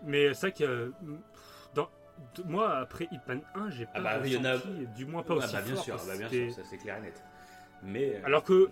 Mais 0.03 0.34
c'est 0.34 0.48
vrai 0.48 0.52
que 0.52 0.64
euh, 0.64 0.91
dans, 1.73 1.89
moi, 2.45 2.77
après 2.77 3.07
Hitman 3.11 3.41
1, 3.56 3.69
j'ai 3.72 3.85
pas 3.85 3.91
Ah 3.95 4.02
bah, 4.02 4.10
en 4.19 4.44
a- 4.45 4.53
ressenti, 4.53 4.88
du 4.95 5.06
moins 5.06 5.23
pas 5.23 5.34
Ah 5.34 5.38
aussi 5.38 5.53
bah, 5.56 5.61
bien 5.61 5.76
fort, 5.76 5.84
sûr, 5.84 5.95
bah, 6.06 6.18
bien 6.18 6.30
sûr, 6.30 6.53
ça 6.53 6.61
c'est 6.64 6.77
clair 6.77 6.98
et 6.98 7.02
net. 7.02 7.23
Mais 7.84 8.15
euh, 8.15 8.22
alors 8.26 8.44
que 8.44 8.69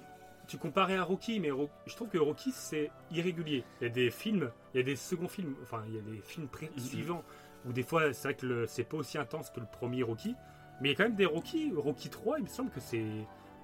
tu 0.48 0.58
comparais 0.58 0.96
à 0.96 1.04
Rocky, 1.04 1.40
mais 1.40 1.50
je 1.88 1.96
trouve 1.96 2.10
que 2.10 2.18
Rocky 2.20 2.52
c'est 2.52 2.92
irrégulier. 3.12 3.64
Il 3.82 3.88
y 3.88 3.88
a 3.88 3.94
des 3.94 4.12
films, 4.12 4.52
il 4.74 4.78
y 4.78 4.80
a 4.82 4.84
des 4.84 4.96
seconds 4.96 5.28
films, 5.28 5.56
enfin 5.64 5.84
il 5.88 5.96
y 5.96 5.98
a 5.98 6.02
des 6.02 6.22
films 6.22 6.48
suivants 6.78 7.24
où 7.68 7.72
des 7.74 7.84
fois 7.84 8.14
c'est 8.14 8.28
vrai 8.30 8.34
que 8.36 8.66
c'est 8.68 8.84
pas 8.84 8.98
aussi 8.98 9.18
intense 9.18 9.50
que 9.50 9.60
le 9.60 9.66
premier 9.66 10.04
Rocky, 10.04 10.36
mais 10.82 10.90
il 10.90 10.92
y 10.92 10.94
a 10.94 10.98
quand 10.98 11.04
même 11.04 11.16
des 11.16 11.26
Rocky. 11.26 11.74
Rocky 11.76 12.10
3, 12.10 12.38
il 12.40 12.44
me 12.44 12.50
semble 12.50 12.70
que 12.72 12.80
c'est 12.80 13.06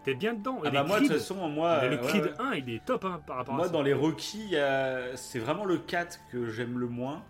t'es 0.03 0.15
bien 0.15 0.33
dedans. 0.33 0.63
Et 0.63 0.67
ah 0.67 0.71
bah 0.71 0.83
moi 0.83 0.99
de 0.99 1.05
toute 1.05 1.13
façon 1.17 1.47
moi 1.49 1.85
le 1.87 1.97
Creed 1.97 2.23
ouais. 2.23 2.33
1 2.39 2.53
il 2.55 2.69
est 2.71 2.83
top 2.85 3.05
hein, 3.05 3.21
par 3.27 3.37
rapport 3.37 3.53
Moi, 3.53 3.65
à 3.65 3.67
ça. 3.67 3.73
dans 3.73 3.83
les 3.83 3.93
Rocky, 3.93 4.49
euh, 4.53 5.15
c'est 5.15 5.39
vraiment 5.39 5.65
le 5.65 5.77
4 5.77 6.19
que 6.31 6.49
j'aime 6.49 6.79
le 6.79 6.87
moins. 6.87 7.23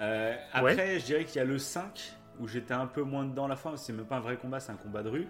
Euh, 0.00 0.36
après, 0.52 0.98
je 1.00 1.04
dirais 1.06 1.24
qu'il 1.24 1.36
y 1.36 1.40
a 1.40 1.44
le 1.44 1.58
5 1.58 2.12
où 2.38 2.46
j'étais 2.46 2.74
un 2.74 2.86
peu 2.86 3.02
moins 3.02 3.24
dedans 3.24 3.46
à 3.46 3.48
la 3.48 3.56
fin. 3.56 3.76
C'est 3.76 3.92
même 3.92 4.04
pas 4.06 4.16
un 4.16 4.20
vrai 4.20 4.36
combat, 4.36 4.60
c'est 4.60 4.70
un 4.70 4.76
combat 4.76 5.02
de 5.02 5.08
rue. 5.08 5.26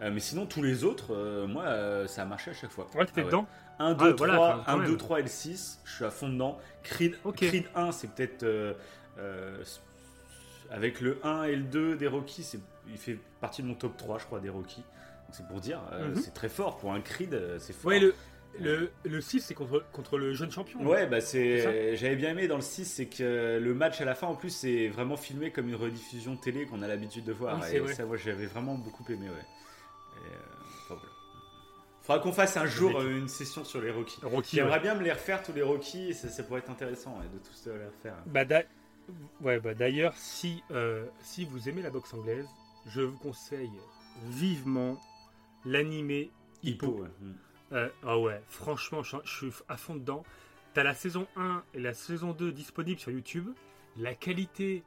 Euh, 0.00 0.10
mais 0.12 0.20
sinon, 0.20 0.46
tous 0.46 0.62
les 0.62 0.84
autres, 0.84 1.12
euh, 1.14 1.46
moi, 1.48 2.06
ça 2.06 2.22
a 2.22 2.24
marché 2.24 2.50
à 2.52 2.54
chaque 2.54 2.70
fois. 2.70 2.86
Ouais, 2.94 3.04
t'étais 3.04 3.22
Ah 3.22 3.24
dedans 3.24 3.46
1, 3.80 3.94
2, 3.94 4.10
Ah, 4.10 4.12
3, 4.12 4.26
voilà, 4.28 4.36
quand- 4.36 4.62
quand 4.64 4.72
1, 4.72 4.76
même. 4.76 4.86
2, 4.90 4.96
3 4.96 5.18
et 5.18 5.22
le 5.22 5.28
6, 5.28 5.80
je 5.84 5.92
suis 5.92 6.04
à 6.04 6.10
fond 6.10 6.28
dedans. 6.28 6.58
Creed, 6.84 7.16
Ok. 7.24 7.36
Creed 7.36 7.64
1, 7.74 7.90
c'est 7.92 8.08
peut-être. 8.14 8.44
Avec 10.72 11.00
le 11.00 11.18
1 11.22 11.44
et 11.44 11.54
le 11.56 11.62
2 11.62 11.96
des 11.96 12.06
Rocky, 12.08 12.44
il 12.88 12.98
fait 12.98 13.18
partie 13.40 13.62
de 13.62 13.68
mon 13.68 13.74
top 13.74 13.96
3, 13.96 14.18
je 14.18 14.24
crois, 14.24 14.40
des 14.40 14.48
Rocky. 14.48 14.82
C'est 15.30 15.46
pour 15.46 15.60
dire, 15.60 15.80
euh, 15.92 16.08
Mhm. 16.08 16.16
c'est 16.16 16.34
très 16.34 16.48
fort. 16.48 16.78
Pour 16.78 16.92
un 16.92 17.00
Creed, 17.00 17.32
euh, 17.34 17.58
c'est 17.58 17.72
fort. 17.72 17.90
Ouais, 17.90 18.00
le, 18.00 18.14
le, 18.60 18.90
le 19.04 19.20
6 19.22 19.40
c'est 19.40 19.54
contre, 19.54 19.82
contre 19.92 20.18
le 20.18 20.34
jeune 20.34 20.50
champion. 20.50 20.84
Ouais, 20.86 21.06
bah 21.06 21.20
C'est. 21.22 21.96
J'avais 21.96 22.16
bien 22.16 22.30
aimé 22.30 22.48
dans 22.48 22.56
le 22.56 22.62
6, 22.62 22.84
c'est 22.84 23.06
que 23.06 23.58
le 23.62 23.74
match 23.74 24.00
à 24.00 24.04
la 24.04 24.14
fin, 24.14 24.26
en 24.26 24.34
plus, 24.34 24.50
c'est 24.50 24.88
vraiment 24.88 25.16
filmé 25.16 25.50
comme 25.50 25.68
une 25.68 25.74
rediffusion 25.74 26.36
télé 26.36 26.66
qu'on 26.66 26.82
a 26.82 26.88
l'habitude 26.88 27.24
de 27.24 27.32
voir. 27.32 27.58
Oui, 27.62 27.76
et 27.76 27.78
vrai. 27.78 27.94
ça, 27.94 28.04
moi, 28.04 28.16
j'avais 28.18 28.46
vraiment 28.46 28.74
beaucoup 28.74 29.04
aimé, 29.10 29.26
ouais. 29.28 29.34
Et, 30.26 30.92
euh. 30.92 30.96
Faudra 32.02 32.20
qu'on 32.20 32.32
fasse 32.32 32.56
un 32.56 32.66
jour 32.66 32.98
euh, 33.00 33.16
une 33.16 33.28
session 33.28 33.64
sur 33.64 33.80
les 33.80 33.90
Rocky. 33.92 34.18
Rocky. 34.22 34.56
J'aimerais 34.56 34.74
ouais. 34.74 34.80
bien 34.80 34.94
me 34.96 35.02
les 35.04 35.12
refaire 35.12 35.42
tous 35.42 35.52
les 35.52 35.62
Rocky, 35.62 36.12
ça, 36.14 36.28
ça 36.28 36.42
pourrait 36.42 36.58
être 36.58 36.70
intéressant 36.70 37.16
ouais, 37.18 37.28
de 37.32 37.38
tous 37.38 37.66
les 37.70 37.84
refaire. 37.86 38.16
Bah, 38.26 38.44
ouais, 39.40 39.60
bah, 39.60 39.74
d'ailleurs, 39.74 40.16
si, 40.16 40.62
euh, 40.70 41.06
si 41.20 41.44
vous 41.44 41.68
aimez 41.68 41.82
la 41.82 41.90
boxe 41.90 42.12
anglaise, 42.14 42.46
je 42.86 43.02
vous 43.02 43.18
conseille 43.18 43.70
vivement 44.26 45.00
l'animé 45.64 46.30
Hippo. 46.62 46.88
ouais. 46.88 47.08
Mm. 47.20 47.32
Euh, 47.72 47.88
ah 48.02 48.18
ouais, 48.18 48.42
franchement, 48.48 49.02
je, 49.02 49.16
je 49.24 49.30
suis 49.30 49.62
à 49.68 49.76
fond 49.76 49.94
dedans. 49.94 50.24
T'as 50.74 50.82
la 50.82 50.94
saison 50.94 51.26
1 51.36 51.64
et 51.74 51.80
la 51.80 51.94
saison 51.94 52.32
2 52.32 52.52
disponibles 52.52 53.00
sur 53.00 53.10
YouTube. 53.10 53.48
La 53.96 54.14
qualité 54.14 54.82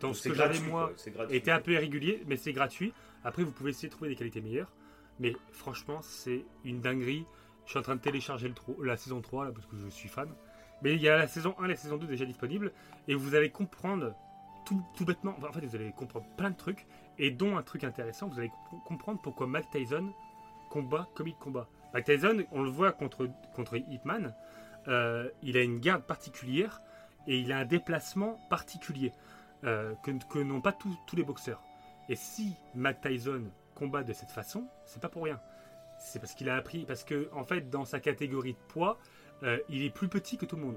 dans 0.00 0.12
ce 0.12 0.28
que 0.28 0.34
j'avais 0.34 0.60
moi 0.60 0.92
était 1.30 1.50
un 1.50 1.60
peu 1.60 1.72
irrégulier, 1.72 2.22
mais 2.26 2.36
c'est 2.36 2.52
gratuit. 2.52 2.92
Après, 3.24 3.42
vous 3.42 3.52
pouvez 3.52 3.70
essayer 3.70 3.88
de 3.88 3.92
trouver 3.92 4.10
des 4.10 4.16
qualités 4.16 4.40
meilleures. 4.40 4.72
Mais 5.18 5.34
franchement, 5.50 6.00
c'est 6.02 6.44
une 6.64 6.80
dinguerie. 6.80 7.26
Je 7.64 7.70
suis 7.70 7.78
en 7.78 7.82
train 7.82 7.96
de 7.96 8.00
télécharger 8.00 8.48
le 8.48 8.84
la 8.84 8.96
saison 8.96 9.20
3 9.20 9.46
là, 9.46 9.52
parce 9.52 9.66
que 9.66 9.76
je 9.76 9.88
suis 9.88 10.08
fan. 10.08 10.28
Mais 10.82 10.94
il 10.94 11.00
y 11.02 11.08
a 11.08 11.16
la 11.16 11.26
saison 11.26 11.54
1 11.58 11.64
et 11.64 11.68
la 11.68 11.76
saison 11.76 11.96
2 11.96 12.06
déjà 12.06 12.24
disponibles. 12.24 12.72
Et 13.08 13.14
vous 13.14 13.34
allez 13.34 13.50
comprendre 13.50 14.14
tout, 14.64 14.82
tout 14.96 15.04
bêtement. 15.04 15.34
enfin, 15.38 15.48
en 15.48 15.52
fait, 15.52 15.64
vous 15.66 15.74
allez 15.76 15.92
comprendre 15.92 16.26
plein 16.36 16.50
de 16.50 16.56
trucs. 16.56 16.86
Et 17.18 17.30
dont 17.30 17.56
un 17.56 17.62
truc 17.62 17.82
intéressant, 17.84 18.28
vous 18.28 18.38
allez 18.38 18.52
comp- 18.70 18.84
comprendre 18.84 19.20
pourquoi 19.22 19.46
Mike 19.46 19.70
Tyson 19.70 20.12
combat 20.70 21.08
comme 21.14 21.26
il 21.28 21.34
combat. 21.34 21.68
Mike 21.94 22.04
Tyson, 22.04 22.44
on 22.52 22.62
le 22.62 22.70
voit 22.70 22.92
contre, 22.92 23.28
contre 23.54 23.76
Hitman. 23.76 24.34
euh, 24.86 25.28
il 25.42 25.56
a 25.56 25.62
une 25.62 25.80
garde 25.80 26.02
particulière 26.04 26.80
et 27.26 27.38
il 27.38 27.52
a 27.52 27.58
un 27.58 27.64
déplacement 27.64 28.38
particulier 28.48 29.12
euh, 29.64 29.94
que, 30.04 30.12
que 30.30 30.38
n'ont 30.38 30.60
pas 30.60 30.72
tous- 30.72 30.96
tous 31.06 31.16
les 31.16 31.24
boxeurs. 31.24 31.62
Et 32.08 32.14
si 32.16 32.54
Mike 32.74 33.00
Tyson 33.00 33.44
combat 33.74 34.02
de 34.04 34.12
cette 34.12 34.30
façon, 34.30 34.66
c'est 34.86 35.00
pas 35.02 35.08
pour 35.08 35.24
rien. 35.24 35.40
C'est 35.98 36.20
parce 36.20 36.34
qu'il 36.34 36.48
a 36.48 36.56
appris, 36.56 36.84
parce 36.86 37.02
que 37.04 37.28
en 37.32 37.42
fait, 37.44 37.68
dans 37.70 37.84
sa 37.84 37.98
catégorie 38.00 38.52
de 38.52 38.58
poids, 38.68 38.98
euh, 39.42 39.58
il 39.68 39.82
est 39.82 39.90
plus 39.90 40.08
petit 40.08 40.36
que 40.36 40.46
tout 40.46 40.56
le 40.56 40.62
monde. 40.62 40.76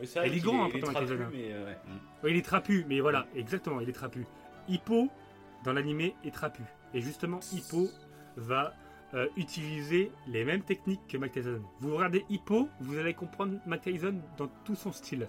Mais 0.00 0.06
c'est 0.06 0.20
vrai 0.20 0.28
Il 0.28 0.36
est 0.36 0.40
grand, 0.40 0.64
hein, 0.64 0.68
il 0.72 0.78
est 0.78 0.82
trapu, 0.82 1.14
mais, 1.32 1.52
euh, 1.52 1.74
ouais. 2.22 2.30
Il 2.30 2.36
est 2.36 2.44
trapu, 2.44 2.84
mais 2.88 3.00
voilà, 3.00 3.26
exactement, 3.34 3.80
il 3.80 3.88
est 3.88 3.92
trapu. 3.92 4.26
Hippo, 4.68 5.08
dans 5.64 5.72
l'animé, 5.72 6.14
est 6.24 6.30
trapu. 6.32 6.62
Et 6.94 7.00
justement, 7.00 7.40
Hippo 7.52 7.88
va 8.36 8.74
euh, 9.14 9.26
utiliser 9.36 10.12
les 10.26 10.44
mêmes 10.44 10.62
techniques 10.62 11.00
que 11.08 11.16
Mike 11.16 11.32
Tyson. 11.32 11.62
Vous 11.80 11.94
regardez 11.96 12.24
Hippo, 12.28 12.68
vous 12.80 12.98
allez 12.98 13.14
comprendre 13.14 13.58
Mike 13.66 13.82
Tyson 13.82 14.20
dans 14.36 14.48
tout 14.64 14.76
son 14.76 14.92
style. 14.92 15.28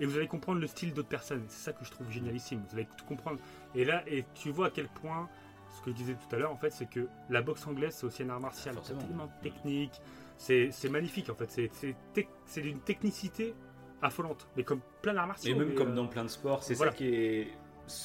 Et 0.00 0.06
vous 0.06 0.16
allez 0.16 0.26
comprendre 0.26 0.60
le 0.60 0.66
style 0.66 0.92
d'autres 0.92 1.08
personnes. 1.08 1.44
C'est 1.48 1.64
ça 1.64 1.72
que 1.72 1.84
je 1.84 1.90
trouve 1.90 2.10
génialissime. 2.10 2.62
Vous 2.68 2.76
allez 2.76 2.88
tout 2.96 3.04
comprendre. 3.04 3.38
Et 3.74 3.84
là, 3.84 4.02
et 4.08 4.24
tu 4.34 4.50
vois 4.50 4.66
à 4.66 4.70
quel 4.70 4.88
point, 4.88 5.28
ce 5.70 5.80
que 5.82 5.90
je 5.90 5.96
disais 5.96 6.14
tout 6.14 6.34
à 6.34 6.38
l'heure, 6.38 6.50
en 6.52 6.56
fait, 6.56 6.70
c'est 6.70 6.88
que 6.90 7.08
la 7.30 7.42
boxe 7.42 7.66
anglaise, 7.66 7.94
c'est 7.94 8.04
aussi 8.06 8.22
un 8.24 8.30
art 8.30 8.40
martial. 8.40 8.74
C'est 8.74 8.92
Forcément. 8.92 9.00
tellement 9.00 9.28
technique. 9.42 9.92
C'est 9.94 10.02
c'est 10.36 10.88
magnifique, 10.90 11.30
en 11.30 11.34
fait. 11.34 11.50
C'est- 11.50 12.60
d'une 12.60 12.80
technicité 12.80 13.54
affolante. 14.02 14.46
Mais 14.56 14.64
comme 14.64 14.80
plein 15.02 15.14
d'arts 15.14 15.26
martiaux. 15.26 15.54
Et 15.54 15.58
même 15.58 15.68
mais, 15.68 15.74
comme 15.74 15.92
euh, 15.92 15.94
dans 15.94 16.06
plein 16.06 16.24
de 16.24 16.28
sports, 16.28 16.62
c'est 16.62 16.74
voilà. 16.74 16.92
ça 16.92 16.98
qui 16.98 17.08
est. 17.08 17.48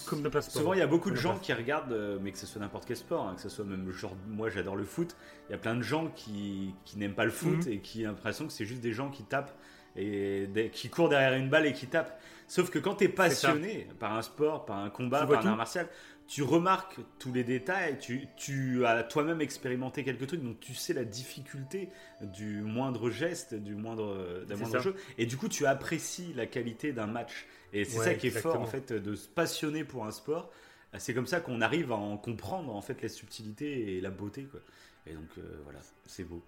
Comme 0.08 0.22
dans 0.22 0.30
plein 0.30 0.40
de 0.42 0.46
sports. 0.46 0.62
Souvent, 0.62 0.74
il 0.74 0.80
y 0.80 0.82
a 0.82 0.88
beaucoup 0.88 1.10
de 1.10 1.16
gens 1.16 1.38
qui 1.38 1.54
regardent, 1.54 1.94
euh, 1.94 2.20
mais 2.22 2.32
que 2.34 2.38
ce 2.38 2.46
soit 2.46 2.60
n'importe 2.60 2.86
quel 2.86 2.98
sport, 2.98 3.28
hein, 3.28 3.36
que 3.36 3.42
ce 3.42 3.48
soit 3.50 3.64
même 3.64 3.90
genre, 3.92 4.14
moi 4.28 4.50
j'adore 4.50 4.76
le 4.76 4.84
foot, 4.84 5.16
il 5.48 5.54
y 5.54 5.56
a 5.56 5.58
plein 5.58 5.76
de 5.76 5.82
gens 5.82 6.08
qui, 6.16 6.74
qui 6.84 6.98
n'aiment 6.98 7.16
pas 7.16 7.24
le 7.24 7.32
foot 7.32 7.66
Mhm. 7.66 7.72
et 7.72 7.80
qui 7.80 8.06
ont 8.06 8.10
l'impression 8.10 8.46
que 8.46 8.52
c'est 8.52 8.66
juste 8.66 8.82
des 8.82 8.92
gens 8.92 9.10
qui 9.10 9.24
tapent 9.24 9.56
et 9.96 10.48
des- 10.48 10.70
qui 10.70 10.90
courent 10.90 11.08
derrière 11.08 11.34
une 11.34 11.50
balle 11.50 11.66
et 11.66 11.72
qui 11.74 11.88
tapent. 11.88 12.20
Sauf 12.48 12.70
que 12.70 12.78
quand 12.80 12.96
tu 12.96 13.06
es 13.06 13.10
passionné 13.10 13.88
par 14.00 14.14
un 14.18 14.22
sport, 14.22 14.66
par 14.66 14.80
un 14.80 14.90
combat, 14.90 15.26
par 15.26 15.46
un 15.46 15.50
art 15.52 15.56
martial, 15.58 15.88
tu 16.30 16.44
remarques 16.44 16.98
tous 17.18 17.34
les 17.34 17.44
détails, 17.44 17.98
tu, 17.98 18.28
tu 18.38 18.86
as 18.86 19.04
toi-même 19.04 19.42
expérimenté 19.42 20.04
quelques 20.04 20.28
trucs, 20.28 20.44
donc 20.44 20.60
tu 20.60 20.76
sais 20.76 20.94
la 20.94 21.04
difficulté 21.04 21.90
du 22.22 22.62
moindre 22.62 23.10
geste, 23.10 23.56
du 23.56 23.74
moindre, 23.76 24.46
d'un 24.48 24.56
C'est 24.56 24.62
moindre 24.62 24.74
ça. 24.78 24.80
jeu, 24.80 24.96
et 25.18 25.26
du 25.26 25.38
coup 25.38 25.48
tu 25.50 25.66
apprécies 25.66 26.32
la 26.36 26.46
qualité 26.46 26.94
d'un 26.94 27.08
match. 27.08 27.48
Et 27.74 27.84
c'est 27.84 27.98
Ouais, 28.00 28.06
ça 28.06 28.14
qui 28.14 28.28
est 28.28 28.30
fort 28.32 28.62
en 28.62 28.66
fait 28.68 28.94
de 28.94 29.16
se 29.16 29.28
passionner 29.28 29.84
pour 29.84 30.06
un 30.06 30.12
sport. 30.12 30.52
C'est 31.00 31.14
comme 31.16 31.28
ça 31.28 31.40
qu'on 31.40 31.62
arrive 31.62 31.92
à 31.92 31.96
en 31.96 32.18
comprendre 32.18 32.76
en 32.76 32.82
fait 32.82 33.02
la 33.02 33.10
subtilité 33.10 33.98
et 33.98 34.02
la 34.02 34.10
beauté 34.12 34.44
quoi. 34.44 34.60
Et 35.08 35.14
donc 35.14 35.30
euh, 35.40 35.42
voilà, 35.64 35.80
c'est 36.06 36.24
beau. 36.26 36.44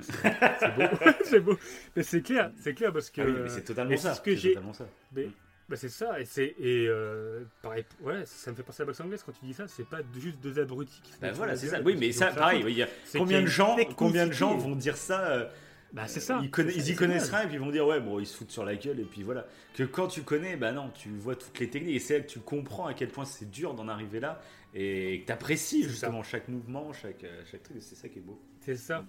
C'est 0.00 0.76
beau, 0.76 0.82
c'est 1.24 1.40
beau. 1.40 1.58
Mais 1.96 2.02
c'est 2.04 2.22
clair, 2.22 2.52
c'est 2.60 2.74
clair 2.74 2.92
parce 2.92 3.10
que. 3.10 3.20
Ah 3.20 3.24
oui, 3.26 3.34
mais 3.42 3.48
c'est 3.48 3.64
totalement 3.64 3.96
ça. 3.96 4.14
c'est 4.14 4.32
ce 4.32 4.36
que 4.42 4.48
totalement 4.48 4.72
ça. 4.72 4.86
mais- 5.12 5.28
bah, 5.68 5.76
c'est 5.76 5.88
ça, 5.88 6.20
et 6.20 6.24
c'est 6.24 6.54
et 6.58 6.86
euh, 6.88 7.44
pareil, 7.62 7.84
ouais, 8.02 8.24
ça 8.26 8.50
me 8.50 8.56
fait 8.56 8.62
penser 8.62 8.82
à 8.82 8.84
la 8.84 8.86
boxe 8.88 9.00
anglaise 9.00 9.22
quand 9.24 9.32
tu 9.32 9.44
dis 9.46 9.54
ça. 9.54 9.66
C'est 9.68 9.88
pas 9.88 10.00
juste 10.18 10.38
deux 10.40 10.58
abrutis 10.58 11.00
qui 11.02 11.12
se 11.12 11.18
Bah 11.20 11.32
voilà, 11.32 11.56
c'est 11.56 11.68
ça. 11.68 11.76
gueule, 11.78 11.86
Oui, 11.86 11.96
mais 11.98 12.12
ça 12.12 12.26
pareil, 12.28 12.86
C'est 13.04 13.18
combien 13.18 13.40
de 13.40 13.46
gens, 13.46 13.76
combien 13.96 14.26
de 14.26 14.32
gens 14.32 14.56
vont 14.56 14.76
dire 14.76 14.96
ça 14.96 15.26
euh, 15.30 15.48
Bah 15.92 16.06
c'est 16.06 16.20
ça. 16.20 16.38
Ils, 16.42 16.50
conna- 16.50 16.70
ça, 16.70 16.76
ils 16.76 16.90
y 16.90 16.94
connaissent 16.94 17.30
rien 17.30 17.42
et 17.42 17.46
puis 17.46 17.54
ils 17.54 17.60
vont 17.60 17.70
dire 17.70 17.86
ouais 17.86 18.00
bon 18.00 18.18
ils 18.20 18.26
se 18.26 18.36
foutent 18.36 18.50
sur 18.50 18.64
la 18.64 18.74
gueule 18.76 19.00
et 19.00 19.04
puis 19.04 19.22
voilà. 19.22 19.46
Que 19.74 19.84
quand 19.84 20.08
tu 20.08 20.22
connais, 20.22 20.56
bah 20.56 20.72
non, 20.72 20.90
tu 20.90 21.08
vois 21.10 21.34
toutes 21.36 21.58
les 21.58 21.70
techniques 21.70 21.96
et 21.96 22.00
c'est 22.00 22.18
là 22.18 22.24
que 22.24 22.30
tu 22.30 22.40
comprends 22.40 22.86
à 22.86 22.94
quel 22.94 23.08
point 23.08 23.24
c'est 23.24 23.50
dur 23.50 23.74
d'en 23.74 23.88
arriver 23.88 24.20
là 24.20 24.40
et 24.74 25.20
que 25.22 25.26
tu 25.26 25.32
apprécies 25.32 25.82
C'est 25.84 25.88
justement 25.88 26.22
chaque 26.22 26.48
mouvement, 26.48 26.92
chaque, 26.92 27.24
euh, 27.24 27.42
chaque 27.50 27.62
truc. 27.62 27.76
C'est 27.80 27.94
ça 27.94 28.08
qui 28.08 28.18
est 28.18 28.22
beau. 28.22 28.40
C'est 28.60 28.76
ça. 28.76 29.04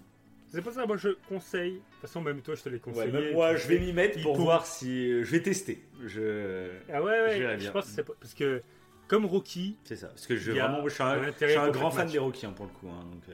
C'est 0.48 0.62
pour 0.62 0.72
ça, 0.72 0.86
moi 0.86 0.96
je 0.96 1.10
conseille. 1.28 1.72
De 1.72 1.78
toute 1.78 2.00
façon, 2.02 2.20
même 2.20 2.40
toi, 2.40 2.54
je 2.54 2.62
te 2.62 2.68
Ouais, 2.68 2.78
conseillé. 2.78 3.12
même 3.12 3.32
moi, 3.32 3.56
je 3.56 3.66
vais 3.68 3.78
m'y 3.78 3.92
mettre 3.92 4.20
pour 4.22 4.36
voir 4.36 4.64
si 4.66 5.10
euh, 5.10 5.24
je 5.24 5.30
vais 5.32 5.42
tester. 5.42 5.84
Je 6.04 6.70
Ah 6.92 7.02
ouais, 7.02 7.20
ouais. 7.22 7.56
Je 7.58 7.70
pense 7.70 7.86
que 7.86 7.90
c'est 7.90 8.04
pas- 8.04 8.14
parce 8.20 8.34
que 8.34 8.62
comme 9.08 9.24
Rocky, 9.26 9.76
C'est 9.84 9.96
ça. 9.96 10.08
Parce 10.08 10.26
que 10.26 10.36
je, 10.36 10.52
vraiment, 10.52 10.82
je 10.88 10.94
suis 10.94 11.02
un 11.02 11.06
un, 11.06 11.22
intérêt 11.28 11.52
je 11.52 11.58
suis 11.58 11.68
un 11.68 11.70
pour 11.72 11.80
grand 11.80 11.90
fan 11.90 12.04
match. 12.04 12.12
des 12.12 12.18
Rocky 12.18 12.46
hein, 12.46 12.52
pour 12.56 12.66
le 12.66 12.72
coup. 12.72 12.88
hein, 12.88 13.04
donc, 13.12 13.22
euh, 13.28 13.32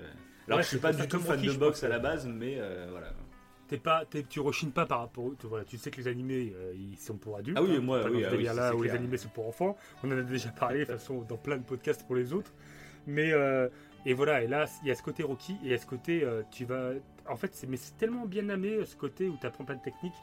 alors 0.49 0.59
Ouais, 0.59 0.63
je 0.65 0.69
suis 0.69 0.79
pas 0.79 0.93
du 0.93 1.07
tout 1.07 1.19
fan 1.21 1.37
Rocky, 1.37 1.49
de 1.49 1.53
boxe 1.59 1.85
à 1.85 1.89
la 1.89 1.99
base, 1.99 2.27
mais 2.27 2.57
euh, 2.59 2.89
voilà. 2.91 3.13
t'es 3.69 3.79
pas, 3.79 4.05
tu 4.29 4.41
rechines 4.41 4.73
pas 4.73 4.87
par 4.87 5.01
rapport. 5.01 5.31
tu- 5.39 5.47
Voilà, 5.47 5.65
tu 5.65 5.79
sais 5.79 5.91
que 5.91 5.97
les 5.99 6.09
animés, 6.09 6.53
euh, 6.57 6.73
ils 6.75 6.99
sont 6.99 7.17
pour 7.17 7.37
adultes. 7.37 7.57
Ah 7.61 7.63
oui, 7.63 7.77
hein, 7.77 7.81
moi, 7.81 8.01
oui, 8.11 8.25
ah 8.25 8.31
oui, 8.37 8.43
là 8.45 8.75
où 8.75 8.83
les 8.83 8.91
animés 8.91 9.17
sont 9.19 9.29
pour 9.31 9.47
enfants. 9.49 9.77
On 10.03 10.09
en 10.11 10.19
a 10.19 10.23
déjà 10.23 10.49
parlé 10.51 10.81
de 10.81 10.85
toute 10.85 10.95
façon 10.95 11.23
dans 11.23 11.37
plein 11.39 11.57
de 11.59 11.63
podcasts 11.65 12.07
pour 12.07 12.17
les 12.17 12.33
autres. 12.33 12.53
Mais 13.07 13.33
et 14.05 14.15
voilà, 14.15 14.43
et 14.43 14.49
là, 14.49 14.67
il 14.83 14.89
y 14.89 14.91
a 14.91 14.95
ce 14.95 15.03
côté 15.03 15.23
Rocky 15.23 15.53
et 15.53 15.67
il 15.67 15.71
y 15.71 15.75
a 15.75 15.79
ce 15.79 15.87
côté, 15.87 16.25
euh, 16.25 16.43
tu 16.51 16.65
vas. 16.65 16.91
En 17.29 17.37
fait, 17.37 17.55
c'est 17.55 17.69
mais 17.69 17.77
c'est 17.77 17.97
tellement 17.97 18.27
bien 18.27 18.49
amené 18.49 18.85
ce 18.85 18.97
côté 18.97 19.29
où 19.29 19.37
tu 19.41 19.47
apprends 19.47 19.65
plein 19.65 19.77
de 19.77 19.83
techniques 19.83 20.21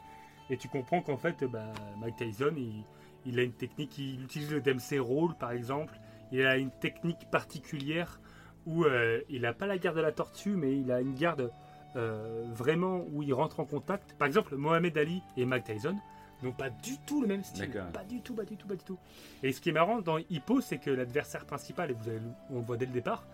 et 0.50 0.56
tu 0.56 0.68
comprends 0.68 1.00
qu'en 1.00 1.16
fait, 1.16 1.44
bah, 1.44 1.72
Mike 2.00 2.16
Tyson, 2.16 2.52
il, 2.56 2.84
il 3.24 3.38
a 3.38 3.42
une 3.42 3.52
technique, 3.52 3.96
il 3.98 4.22
utilise 4.22 4.50
le 4.50 4.60
DMC 4.60 4.98
roll 5.00 5.34
par 5.34 5.52
exemple. 5.52 5.94
Il 6.32 6.44
a 6.46 6.56
une 6.56 6.70
technique 6.70 7.30
particulière 7.30 8.20
où 8.66 8.84
euh, 8.84 9.20
il 9.28 9.42
n'a 9.42 9.52
pas 9.52 9.66
la 9.66 9.78
garde 9.78 9.96
de 9.96 10.02
la 10.02 10.12
tortue, 10.12 10.50
mais 10.50 10.76
il 10.76 10.92
a 10.92 11.00
une 11.00 11.14
garde 11.14 11.50
euh, 11.96 12.44
vraiment 12.52 13.04
où 13.12 13.22
il 13.22 13.32
rentre 13.32 13.60
en 13.60 13.64
contact. 13.64 14.14
Par 14.18 14.28
exemple, 14.28 14.56
Mohamed 14.56 14.96
Ali 14.96 15.22
et 15.36 15.44
Mike 15.44 15.64
Tyson 15.64 15.96
n'ont 16.42 16.52
pas 16.52 16.70
du 16.70 16.98
tout 17.06 17.20
le 17.20 17.26
même 17.26 17.42
style. 17.42 17.70
D'accord. 17.70 17.90
Pas 17.92 18.04
du 18.04 18.20
tout, 18.20 18.34
pas 18.34 18.44
du 18.44 18.56
tout, 18.56 18.66
pas 18.66 18.76
du 18.76 18.84
tout. 18.84 18.98
Et 19.42 19.52
ce 19.52 19.60
qui 19.60 19.70
est 19.70 19.72
marrant 19.72 20.00
dans 20.00 20.18
Hippo, 20.18 20.60
c'est 20.60 20.78
que 20.78 20.90
l'adversaire 20.90 21.44
principal, 21.44 21.90
et 21.90 21.94
vous 21.94 22.10
on 22.50 22.56
le 22.56 22.64
voit 22.64 22.76
dès 22.76 22.86
le 22.86 22.92
départ, 22.92 23.26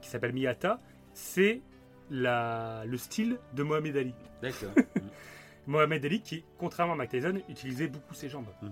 qui 0.00 0.08
s'appelle 0.08 0.32
Miyata, 0.32 0.80
c'est 1.14 1.60
la, 2.10 2.84
le 2.86 2.96
style 2.96 3.38
de 3.54 3.62
Mohamed 3.62 3.96
Ali. 3.96 4.14
D'accord. 4.42 4.70
Mohamed 5.66 6.04
Ali, 6.04 6.20
qui, 6.20 6.44
contrairement 6.58 6.94
à 6.94 6.96
Mike 6.96 7.10
Tyson, 7.10 7.40
utilisait 7.48 7.86
beaucoup 7.88 8.14
ses 8.14 8.28
jambes. 8.28 8.46
Mhm. 8.62 8.70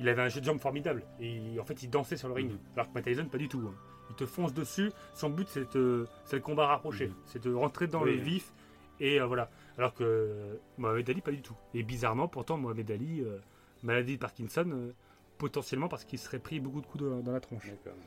Il 0.00 0.08
avait 0.08 0.22
un 0.22 0.28
jeu 0.28 0.40
de 0.40 0.46
jambes 0.46 0.58
formidable. 0.58 1.02
Et 1.20 1.58
en 1.60 1.64
fait, 1.64 1.82
il 1.82 1.90
dansait 1.90 2.16
sur 2.16 2.28
le 2.28 2.34
ring. 2.34 2.50
Mhm. 2.50 2.58
Alors 2.74 2.88
que 2.88 2.94
Mike 2.94 3.04
Tyson, 3.04 3.26
pas 3.26 3.38
du 3.38 3.48
tout. 3.48 3.62
hein. 3.68 3.74
Il 4.10 4.16
te 4.16 4.26
fonce 4.26 4.52
dessus. 4.54 4.90
Son 5.14 5.30
but, 5.30 5.46
c'est 5.48 5.74
le 5.74 6.06
combat 6.42 6.66
rapproché. 6.66 7.08
Mhm. 7.08 7.14
C'est 7.26 7.42
de 7.42 7.52
rentrer 7.52 7.86
dans 7.86 8.02
Oui. 8.02 8.16
le 8.16 8.22
vif. 8.22 8.52
Et 9.00 9.20
euh, 9.20 9.26
voilà. 9.26 9.50
Alors 9.78 9.94
que 9.94 10.04
euh, 10.04 10.54
Mohamed 10.78 11.08
Ali, 11.10 11.20
pas 11.20 11.30
du 11.32 11.42
tout. 11.42 11.56
Et 11.74 11.82
bizarrement, 11.82 12.28
pourtant, 12.28 12.56
Mohamed 12.56 12.90
Ali, 12.90 13.20
euh, 13.20 13.38
maladie 13.82 14.14
de 14.14 14.20
Parkinson, 14.20 14.92
potentiellement 15.38 15.88
parce 15.88 16.04
qu'il 16.04 16.18
serait 16.18 16.38
pris 16.38 16.60
beaucoup 16.60 16.80
de 16.80 16.86
coups 16.86 17.04
dans, 17.04 17.20
dans 17.20 17.32
la 17.32 17.40
tronche. 17.40 17.66
D'accord. 17.66 17.98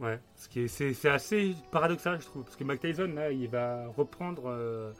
Ouais. 0.00 0.20
Ce 0.34 0.48
qui 0.48 0.60
est, 0.60 0.68
c'est, 0.68 0.92
c'est 0.94 1.08
assez 1.08 1.54
paradoxal, 1.70 2.20
je 2.20 2.26
trouve. 2.26 2.44
Parce 2.44 2.56
que 2.56 2.64
Mike 2.64 2.80
Tyson, 2.80 3.10
là, 3.14 3.30
il 3.30 3.48
va 3.48 3.86
reprendre 3.96 4.44
euh, 4.46 4.92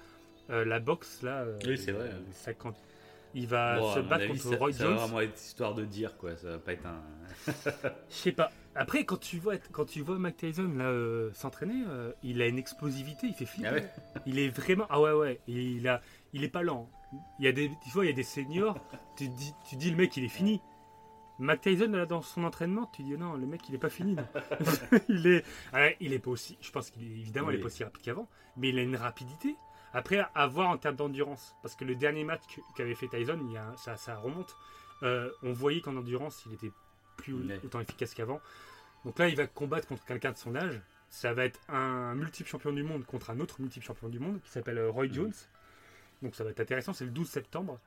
euh, 0.51 0.65
la 0.65 0.81
boxe, 0.81 1.23
là. 1.23 1.43
euh, 1.43 1.59
Oui, 1.67 1.77
c'est 1.77 1.93
vrai. 1.93 2.11
50. 2.33 2.75
Il 3.35 3.47
va 3.49 3.79
Bon, 3.79 3.95
se 3.95 4.01
battre 4.01 4.23
avis, 4.25 4.29
contre 4.29 4.51
ça, 4.51 4.57
Roy 4.57 4.73
ça 4.73 4.85
Jones. 4.85 4.95
va 4.95 5.01
vraiment 5.03 5.21
être 5.21 5.39
histoire 5.39 5.75
de 5.75 5.85
dire 5.85 6.17
quoi. 6.17 6.35
Ça 6.37 6.49
va 6.53 6.59
pas 6.59 6.73
être 6.73 6.87
un. 6.87 7.03
Je 8.09 8.15
sais 8.15 8.33
pas. 8.33 8.51
Après, 8.75 9.05
quand 9.05 9.19
tu 9.21 9.39
vois, 9.39 9.57
quand 9.73 9.85
tu 9.85 10.01
vois 10.01 10.19
Mike 10.19 10.39
Tyson 10.39 10.73
là 10.77 10.85
euh, 10.87 11.31
s'entraîner, 11.35 11.85
euh, 11.89 12.13
il 12.23 12.41
a 12.41 12.47
une 12.47 12.57
explosivité, 12.59 13.27
il 13.27 13.35
fait 13.35 13.45
flipper. 13.45 13.69
Ah 13.69 13.75
ouais 13.75 13.91
Il 14.25 14.39
est 14.39 14.49
vraiment. 14.49 14.87
Ah 14.89 15.01
ouais 15.03 15.13
ouais. 15.13 15.41
Il 15.49 15.87
a, 15.89 16.01
il 16.33 16.45
est 16.45 16.49
pas 16.49 16.63
lent. 16.63 16.89
Il 17.39 17.45
y 17.45 17.49
a 17.49 17.53
des, 17.53 17.69
tu 17.85 17.91
vois, 17.91 18.05
il 18.07 18.09
y 18.09 18.13
a 18.13 18.17
des 18.17 18.23
seniors. 18.23 18.79
tu 19.19 19.29
dis, 19.29 19.53
tu 19.69 19.77
dis 19.77 19.91
le 19.91 19.97
mec, 19.99 20.17
il 20.17 20.25
est 20.25 20.29
fini. 20.29 20.63
Mike 21.39 21.61
Tyson 21.61 21.91
là, 21.91 22.07
dans 22.07 22.23
son 22.23 22.45
entraînement, 22.45 22.91
tu 22.95 23.03
dis 23.03 23.17
non, 23.17 23.35
le 23.35 23.47
mec, 23.47 23.61
il 23.69 23.75
est 23.75 23.79
pas 23.79 23.91
fini. 23.91 24.17
il 25.09 25.27
est, 25.27 25.45
il 26.01 26.13
est 26.13 26.19
pas 26.19 26.31
aussi. 26.31 26.57
Je 26.61 26.71
pense 26.71 26.91
qu'il 26.91 27.03
est 27.03 27.07
évidemment, 27.21 27.51
il 27.51 27.55
est 27.55 27.57
Oui. 27.57 27.63
pas 27.63 27.67
aussi 27.67 27.85
rapide 27.85 28.03
qu'avant, 28.03 28.29
mais 28.57 28.71
il 28.71 28.79
a 28.79 28.83
une 28.83 28.97
rapidité. 28.97 29.55
Après, 29.93 30.25
à 30.35 30.47
voir 30.47 30.71
en 30.71 30.77
termes 30.79 30.97
d'endurance, 30.97 31.55
parce 31.63 31.75
que 31.75 31.85
le 31.85 31.95
dernier 31.95 32.25
match 32.25 32.41
qu'avait 32.75 32.95
fait 32.95 33.09
Tyson, 33.09 33.39
il 33.47 33.53
y 33.53 33.57
a, 33.57 33.75
ça, 33.77 33.97
ça 33.97 34.17
remonte. 34.17 34.55
Euh, 35.03 35.31
on 35.43 35.53
voyait 35.53 35.81
qu'en 35.81 35.97
endurance, 35.97 36.43
il 36.47 36.55
était 36.55 36.71
plus 37.17 37.35
autant 37.65 37.81
efficace 37.81 38.13
qu'avant. 38.15 38.41
Donc 39.05 39.19
là, 39.19 39.29
il 39.29 39.37
va 39.37 39.47
combattre 39.47 39.87
contre 39.89 40.05
quelqu'un 40.05 40.33
de 40.33 40.37
son 40.37 40.55
âge. 40.57 40.81
Ça 41.09 41.33
va 41.33 41.45
être 41.45 41.61
un 41.69 42.15
multiple 42.15 42.49
champion 42.49 42.73
du 42.73 42.83
monde 42.83 43.05
contre 43.05 43.31
un 43.31 43.39
autre 43.41 43.61
multiple 43.61 43.87
champion 43.87 44.09
du 44.09 44.19
monde 44.19 44.41
qui 44.43 44.51
s'appelle 44.51 44.79
euh, 44.79 44.91
Roy 44.91 45.07
Mhm. 45.07 45.13
Jones. 45.15 45.33
Donc 46.23 46.35
ça 46.35 46.45
va 46.45 46.51
être 46.51 46.61
intéressant. 46.61 46.93
C'est 46.93 47.05
le 47.05 47.11
12 47.11 47.29
septembre. 47.29 47.79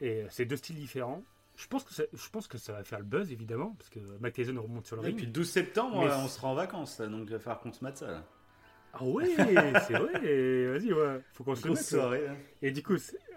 Et 0.00 0.22
euh, 0.22 0.26
c'est 0.30 0.44
deux 0.44 0.56
styles 0.56 0.76
différents. 0.76 1.22
Je 1.56 1.66
pense, 1.68 1.84
que 1.84 1.94
ça, 1.94 2.02
je 2.12 2.28
pense 2.28 2.46
que 2.48 2.58
ça 2.58 2.72
va 2.72 2.84
faire 2.84 2.98
le 2.98 3.04
buzz, 3.06 3.32
évidemment, 3.32 3.74
parce 3.78 3.88
que 3.88 3.98
Mike 4.20 4.34
Tyson 4.34 4.60
remonte 4.60 4.86
sur 4.86 4.96
le 4.96 5.02
Et 5.02 5.06
ring. 5.06 5.16
puis 5.16 5.26
le 5.26 5.32
12 5.32 5.48
septembre, 5.48 6.00
Mais 6.04 6.10
euh, 6.10 6.16
on 6.18 6.28
sera 6.28 6.48
en 6.48 6.54
vacances 6.54 6.98
là, 6.98 7.06
donc 7.06 7.22
il 7.26 7.32
va 7.32 7.38
falloir 7.38 7.60
qu'on 7.60 7.72
se 7.72 7.82
mate 7.82 7.96
ça. 7.96 8.06
Là. 8.10 8.24
Ah 8.92 9.04
ouais, 9.04 9.26
c'est 9.86 9.94
vrai. 9.98 10.68
Vas-y, 10.68 10.92
ouais. 10.92 11.20
Faut 11.32 11.44
qu'on 11.44 11.54
se 11.54 11.66
mette. 11.68 11.78
soirée. 11.78 12.26
Et 12.62 12.70
du 12.70 12.82
coup, 12.82 12.96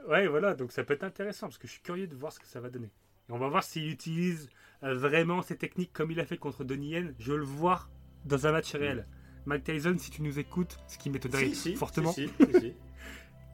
ouais, 0.10 0.28
voilà, 0.28 0.54
donc 0.54 0.72
ça 0.72 0.84
peut 0.84 0.94
être 0.94 1.04
intéressant 1.04 1.48
parce 1.48 1.58
que 1.58 1.68
je 1.68 1.74
suis 1.74 1.82
curieux 1.82 2.08
de 2.08 2.16
voir 2.16 2.32
ce 2.34 2.40
que 2.40 2.48
ça 2.48 2.60
va 2.60 2.70
donner. 2.70 2.92
Et 3.30 3.32
on 3.32 3.38
va 3.38 3.48
voir 3.48 3.64
s'il 3.64 3.90
utilise 3.90 4.50
euh, 4.84 4.96
vraiment 4.96 5.42
ces 5.42 5.56
techniques 5.58 5.94
comme 5.94 6.12
il 6.12 6.20
a 6.20 6.26
fait 6.26 6.38
contre 6.38 6.64
Donnie 6.64 6.90
Yen. 6.92 7.14
Je 7.20 7.32
veux 7.32 7.38
le 7.38 7.44
voir 7.46 7.90
dans 8.26 8.48
un 8.48 8.52
match 8.52 8.74
réel. 8.74 9.06
Mike 9.46 9.64
Tyson, 9.64 9.96
si 9.98 10.12
tu 10.12 10.22
nous 10.24 10.40
écoutes, 10.40 10.78
ce 10.88 10.98
qui 10.98 11.10
m'étonnerait 11.10 11.46
Si, 11.50 11.56
si, 11.56 11.76
fortement. 11.76 12.12
si, 12.12 12.28
si, 12.28 12.60
si. 12.60 12.74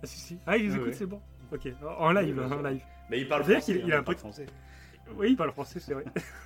Ah, 0.03 0.07
si, 0.07 0.19
si. 0.19 0.37
Ah, 0.45 0.57
il 0.57 0.65
nous 0.67 0.71
Ouais, 0.73 0.77
écoute, 0.77 0.87
ouais. 0.89 0.93
c'est 0.93 1.05
bon. 1.05 1.21
Ok, 1.51 1.67
en 1.99 2.11
live, 2.11 2.37
Oui, 2.37 2.53
en 2.53 2.61
live. 2.61 2.81
Mais 3.09 3.19
il 3.21 3.27
parle 3.27 3.43
français. 3.43 3.81
il 3.85 3.93
a 3.93 3.97
hein, 3.99 4.03
un 4.07 4.15
français. 4.15 4.45
Oui, 5.15 5.27
il 5.31 5.37
parle 5.37 5.51
français, 5.51 5.79
c'est 5.79 5.93
vrai. 5.93 6.05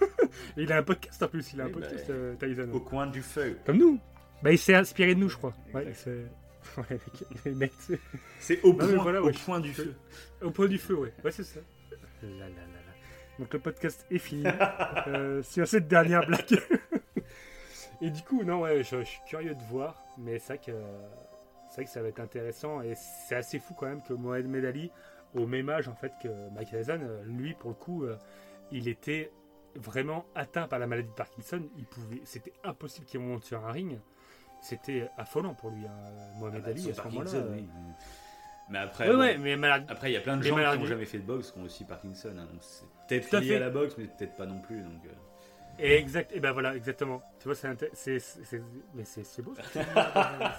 Il 0.58 0.72
a 0.72 0.78
un 0.78 0.84
podcast 0.84 1.24
en 1.24 1.28
plus, 1.28 1.54
il 1.54 1.62
a 1.62 1.64
un 1.64 1.68
Oui, 1.68 1.74
bah, 1.76 1.80
podcast, 1.82 2.10
euh, 2.10 2.36
Tyson. 2.36 2.70
Au 2.74 2.80
coin 2.82 3.08
du 3.08 3.22
feu. 3.22 3.58
Comme 3.66 3.78
nous. 3.78 4.00
Bah, 4.44 4.52
il 4.52 4.60
s'est 4.60 4.76
inspiré 4.76 5.16
de 5.16 5.20
nous, 5.22 5.30
je 5.30 5.38
crois. 5.38 5.54
Ouais, 5.74 5.92
c'est... 5.94 6.26
Ouais, 6.78 7.00
les 7.46 7.56
mecs, 7.56 7.72
c'est- 7.80 8.00
C'est 8.40 8.62
au 8.64 8.74
Non, 8.74 9.02
point, 9.04 9.20
au 9.22 9.32
point 9.32 9.60
du 9.60 9.74
feu. 9.74 9.96
Au 10.42 10.52
point 10.52 10.68
du 10.68 10.78
feu, 10.78 10.96
ouais. 10.96 11.14
Ouais, 11.24 11.32
c'est 11.32 11.44
ça. 11.46 11.62
Là, 12.22 12.28
là, 12.32 12.46
là, 12.48 12.48
là. 12.48 12.94
Donc 13.40 13.54
le 13.54 13.60
podcast 13.60 14.06
est 14.12 14.18
fini. 14.20 14.44
euh, 15.08 15.42
sur 15.42 15.66
cette 15.68 15.88
dernière 15.88 16.28
blague. 16.28 16.62
et 18.02 18.10
du 18.12 18.22
coup, 18.24 18.44
non, 18.44 18.62
ouais, 18.62 18.84
je, 18.84 19.00
je 19.00 19.04
suis 19.06 19.22
curieux 19.28 19.56
de 19.56 19.64
voir. 19.70 20.04
Mais 20.18 20.38
c'est 20.38 20.56
vrai 20.58 20.62
que, 20.66 20.72
vrai 21.80 21.86
que 21.86 21.92
ça 21.92 22.02
va 22.02 22.08
être 22.10 22.20
intéressant. 22.20 22.82
Et 22.82 22.94
c'est 22.96 23.36
assez 23.36 23.60
fou 23.60 23.74
quand 23.74 23.88
même 23.88 24.02
que 24.04 24.14
Mohamed 24.14 24.66
Ali 24.66 24.92
au 25.36 25.46
même 25.48 25.70
âge 25.70 25.88
en 25.88 25.96
fait 25.96 26.12
que 26.22 26.28
Mike 26.56 26.70
Tyson. 26.70 27.00
Euh, 27.02 27.24
Lui, 27.26 27.54
pour 27.54 27.70
le 27.70 27.76
coup, 27.76 28.04
euh, 28.06 28.18
il 28.72 28.88
était 28.88 29.32
vraiment 29.76 30.26
atteint 30.36 30.68
par 30.68 30.80
la 30.80 30.88
maladie 30.88 31.10
de 31.10 31.14
Parkinson. 31.14 31.62
Il 31.78 31.86
pouvait, 31.86 32.22
c'était 32.26 32.54
impossible 32.64 33.06
qu'il 33.06 33.20
monte 33.20 33.44
sur 33.44 33.66
un 33.66 33.72
ring. 33.72 34.00
C'était 34.62 35.08
affolant 35.18 35.54
pour 35.54 35.70
lui, 35.70 35.86
hein, 35.86 35.92
Mohamed 36.40 36.62
Ah 36.64 36.66
bah, 36.66 36.72
Ali 36.72 36.90
à 36.90 36.94
ce 36.94 37.02
moment-là. 37.04 37.34
Euh. 37.34 37.52
oui. 37.54 37.66
Mais 38.72 38.80
après, 38.80 39.08
Ouais, 39.08 39.14
bon, 39.14 39.20
ouais, 39.20 39.38
mais 39.38 39.56
malade. 39.56 39.86
après 39.90 40.12
il 40.12 40.14
y 40.14 40.18
a 40.18 40.22
plein 40.22 40.38
de 40.38 40.44
gens 40.44 40.56
qui 40.56 40.78
n'ont 40.80 40.86
jamais 40.86 41.06
fait 41.06 41.18
de 41.20 41.24
boxe 41.24 41.52
qui 41.52 41.60
ont 41.60 41.64
aussi 41.64 41.86
Parkinson. 41.86 42.34
hein, 42.38 42.48
c'est 42.62 42.86
peut-être 43.08 43.40
lié 43.42 43.48
fait. 43.50 43.56
à 43.56 43.60
la 43.60 43.70
boxe, 43.70 43.96
mais 43.98 44.06
peut-être 44.06 44.36
pas 44.36 44.46
non 44.46 44.60
plus. 44.60 44.82
Donc, 44.82 45.06
euh. 45.06 45.10
Et 45.82 45.96
exact, 45.96 46.32
et 46.34 46.40
ben 46.40 46.52
voilà, 46.52 46.76
exactement. 46.76 47.22
Tu 47.40 47.46
vois, 47.46 47.56
c'est, 47.56 47.68
mais 48.94 49.06
c'est, 49.06 49.24
c'est 49.24 49.42
beau. 49.42 49.54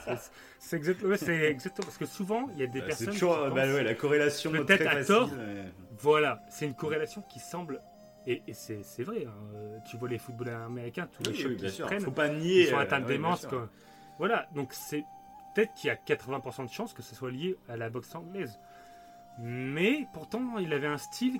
C'est- 0.04 0.30
c'est 0.58 0.76
exact- 0.76 1.02
ouais, 1.02 1.16
c'est 1.16 1.36
exactement 1.50 1.86
parce 1.86 1.98
que 1.98 2.06
souvent 2.06 2.48
il 2.54 2.60
y 2.60 2.62
a 2.62 2.66
des 2.66 2.80
Bah, 2.80 2.86
personnes. 2.86 3.06
c'est 3.08 3.12
toujours 3.12 3.34
qui 3.36 3.54
bah, 3.54 3.62
pensent- 3.66 3.74
ouais, 3.74 3.82
la 3.84 3.94
corrélation 3.94 4.50
Peut-être 4.52 4.86
à 4.86 4.90
facile. 4.92 5.06
tort. 5.06 5.30
mais- 5.36 5.64
Voilà, 5.98 6.42
c'est 6.50 6.66
une 6.66 6.74
corrélation 6.74 7.22
qui 7.22 7.38
semble. 7.38 7.80
Et, 8.26 8.42
et 8.46 8.52
c'est, 8.54 8.82
c'est 8.82 9.02
vrai, 9.02 9.26
hein, 9.26 9.80
tu 9.90 9.96
vois 9.96 10.08
les 10.08 10.18
footballeurs 10.18 10.62
américains, 10.62 11.08
tous 11.12 11.30
les 11.30 11.46
Oui, 11.46 11.58
se 11.60 11.68
sûr. 11.68 11.86
prennent, 11.86 12.02
Faut 12.02 12.10
pas 12.10 12.28
nier. 12.28 12.62
ils 12.62 12.68
sont 12.68 12.76
euh, 12.76 12.80
atteints 12.80 13.00
de 13.00 13.06
démence. 13.06 13.46
quoi. 13.46 13.68
Voilà, 14.18 14.46
donc 14.54 14.72
c'est 14.74 15.04
peut-être 15.54 15.72
qu'il 15.74 15.88
y 15.88 15.90
a 15.90 15.96
80% 15.96 16.64
de 16.66 16.70
chances 16.70 16.92
que 16.92 17.02
ce 17.02 17.14
soit 17.14 17.30
lié 17.30 17.56
à 17.68 17.76
la 17.78 17.88
boxe 17.90 18.14
anglaise. 18.14 18.58
Mais 19.38 20.06
pourtant, 20.12 20.58
il 20.58 20.72
avait 20.74 20.86
un 20.86 20.98
style 20.98 21.38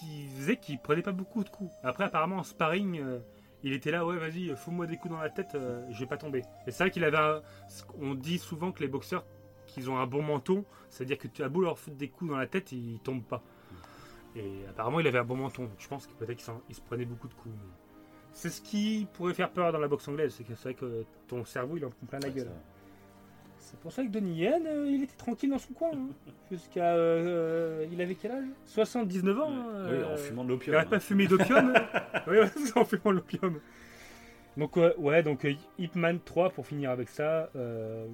qui 0.00 0.26
faisait 0.28 0.56
qu'il 0.56 0.78
prenait 0.78 1.02
pas 1.02 1.12
beaucoup 1.12 1.44
de 1.44 1.48
coups. 1.48 1.72
Après, 1.82 2.04
apparemment, 2.04 2.36
en 2.36 2.42
sparring, 2.42 3.00
euh, 3.00 3.18
il 3.62 3.72
était 3.72 3.90
là, 3.90 4.04
ouais, 4.06 4.16
vas-y, 4.16 4.54
fous-moi 4.56 4.86
des 4.86 4.96
coups 4.96 5.14
dans 5.14 5.20
la 5.20 5.30
tête, 5.30 5.54
euh, 5.54 5.84
je 5.90 5.98
vais 6.00 6.06
pas 6.06 6.16
tomber. 6.16 6.42
Et 6.66 6.70
c'est 6.70 6.84
vrai 6.84 6.90
qu'il 6.90 7.04
avait 7.04 7.16
un... 7.16 7.42
On 8.00 8.14
dit 8.14 8.38
souvent 8.38 8.72
que 8.72 8.80
les 8.80 8.88
boxeurs, 8.88 9.24
qu'ils 9.66 9.90
ont 9.90 9.98
un 9.98 10.06
bon 10.06 10.22
menton, 10.22 10.64
c'est-à-dire 10.90 11.18
que 11.18 11.28
tu 11.28 11.42
as 11.42 11.48
beau 11.48 11.62
leur 11.62 11.78
foutre 11.78 11.96
des 11.96 12.08
coups 12.08 12.30
dans 12.30 12.36
la 12.36 12.46
tête, 12.46 12.72
ils 12.72 13.00
tombent 13.00 13.24
pas. 13.24 13.42
Et 14.34 14.64
apparemment, 14.68 15.00
il 15.00 15.06
avait 15.06 15.18
un 15.18 15.24
bon 15.24 15.36
menton. 15.36 15.62
Donc, 15.64 15.72
je 15.78 15.88
pense 15.88 16.06
que 16.06 16.12
peut-être 16.12 16.36
qu'il 16.66 16.74
se 16.76 16.80
prenait 16.82 17.06
beaucoup 17.06 17.28
de 17.28 17.34
coups. 17.34 17.54
mais 17.54 17.70
C'est 18.32 18.50
ce 18.50 18.60
qui 18.60 19.06
pourrait 19.14 19.34
faire 19.34 19.50
peur 19.50 19.72
dans 19.72 19.78
la 19.78 19.88
boxe 19.88 20.06
anglaise, 20.08 20.34
c'est 20.36 20.44
que 20.44 20.54
c'est 20.54 20.62
vrai 20.64 20.74
que 20.74 21.04
ton 21.26 21.44
cerveau, 21.44 21.76
il 21.78 21.84
en 21.84 21.90
prend 21.90 22.06
plein 22.06 22.18
la 22.20 22.28
Ouais, 22.28 22.34
gueule. 22.34 22.50
C'est 23.68 23.80
pour 23.80 23.90
ça 23.92 24.04
que 24.04 24.08
Donnie 24.10 24.36
Yen, 24.42 24.64
euh, 24.66 24.88
il 24.88 25.02
était 25.02 25.16
tranquille 25.16 25.50
dans 25.50 25.58
son 25.58 25.72
coin. 25.74 25.90
hein. 25.92 26.08
Jusqu'à. 26.50 26.94
euh, 26.94 27.84
il 27.90 28.00
avait 28.00 28.14
quel 28.14 28.30
âge? 28.32 28.44
79 28.64 29.40
ans. 29.40 29.50
hein, 29.50 29.86
Oui, 29.88 29.94
euh, 29.94 30.14
en 30.14 30.16
fumant 30.16 30.44
de 30.44 30.48
Il 30.48 30.52
l'opium. 30.52 30.72
n'arrête 30.74 30.88
pas 30.90 30.98
de 30.98 31.02
fumer 31.02 31.26
d'opium. 31.26 31.72
oui, 32.28 32.36
en 32.76 32.84
fumant 32.84 33.10
de 33.10 33.16
l'opium. 33.16 33.60
Donc, 34.56 34.76
euh, 34.76 34.94
ouais, 34.98 35.22
donc 35.22 35.44
euh, 35.44 35.52
Ip 35.78 35.96
Man 35.96 36.20
3, 36.24 36.50
pour 36.50 36.66
finir 36.66 36.90
avec 36.90 37.08
ça. 37.08 37.50
euh, 37.56 38.06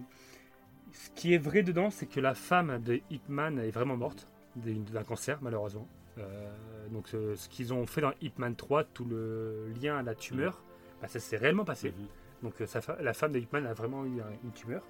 ce 0.92 1.10
qui 1.14 1.34
est 1.34 1.38
vrai 1.38 1.62
dedans, 1.62 1.90
c'est 1.90 2.06
que 2.06 2.20
la 2.20 2.34
femme 2.34 2.80
de 2.82 3.00
Ip 3.10 3.28
Man 3.28 3.58
est 3.58 3.70
vraiment 3.70 3.96
morte 3.96 4.28
d'un 4.56 5.04
cancer, 5.04 5.38
malheureusement. 5.42 5.86
Euh, 6.18 6.50
donc, 6.90 7.06
euh, 7.14 7.36
ce 7.36 7.48
qu'ils 7.48 7.72
ont 7.72 7.86
fait 7.86 8.00
dans 8.00 8.12
Ip 8.22 8.38
Man 8.38 8.54
3, 8.56 8.84
tout 8.84 9.04
le 9.04 9.68
lien 9.82 9.98
à 9.98 10.02
la 10.02 10.14
tumeur, 10.14 10.62
bah, 11.00 11.08
ça 11.08 11.20
s'est 11.20 11.36
réellement 11.36 11.64
passé. 11.64 11.90
Mhm. 11.90 12.06
Donc 12.42 12.60
euh, 12.60 12.66
sa 12.66 12.80
la 13.00 13.12
femme 13.14 13.30
de 13.32 13.38
Hickman 13.38 13.64
a 13.66 13.72
vraiment 13.72 14.04
eu 14.04 14.20
un- 14.20 14.32
une 14.44 14.50
tumeur. 14.50 14.82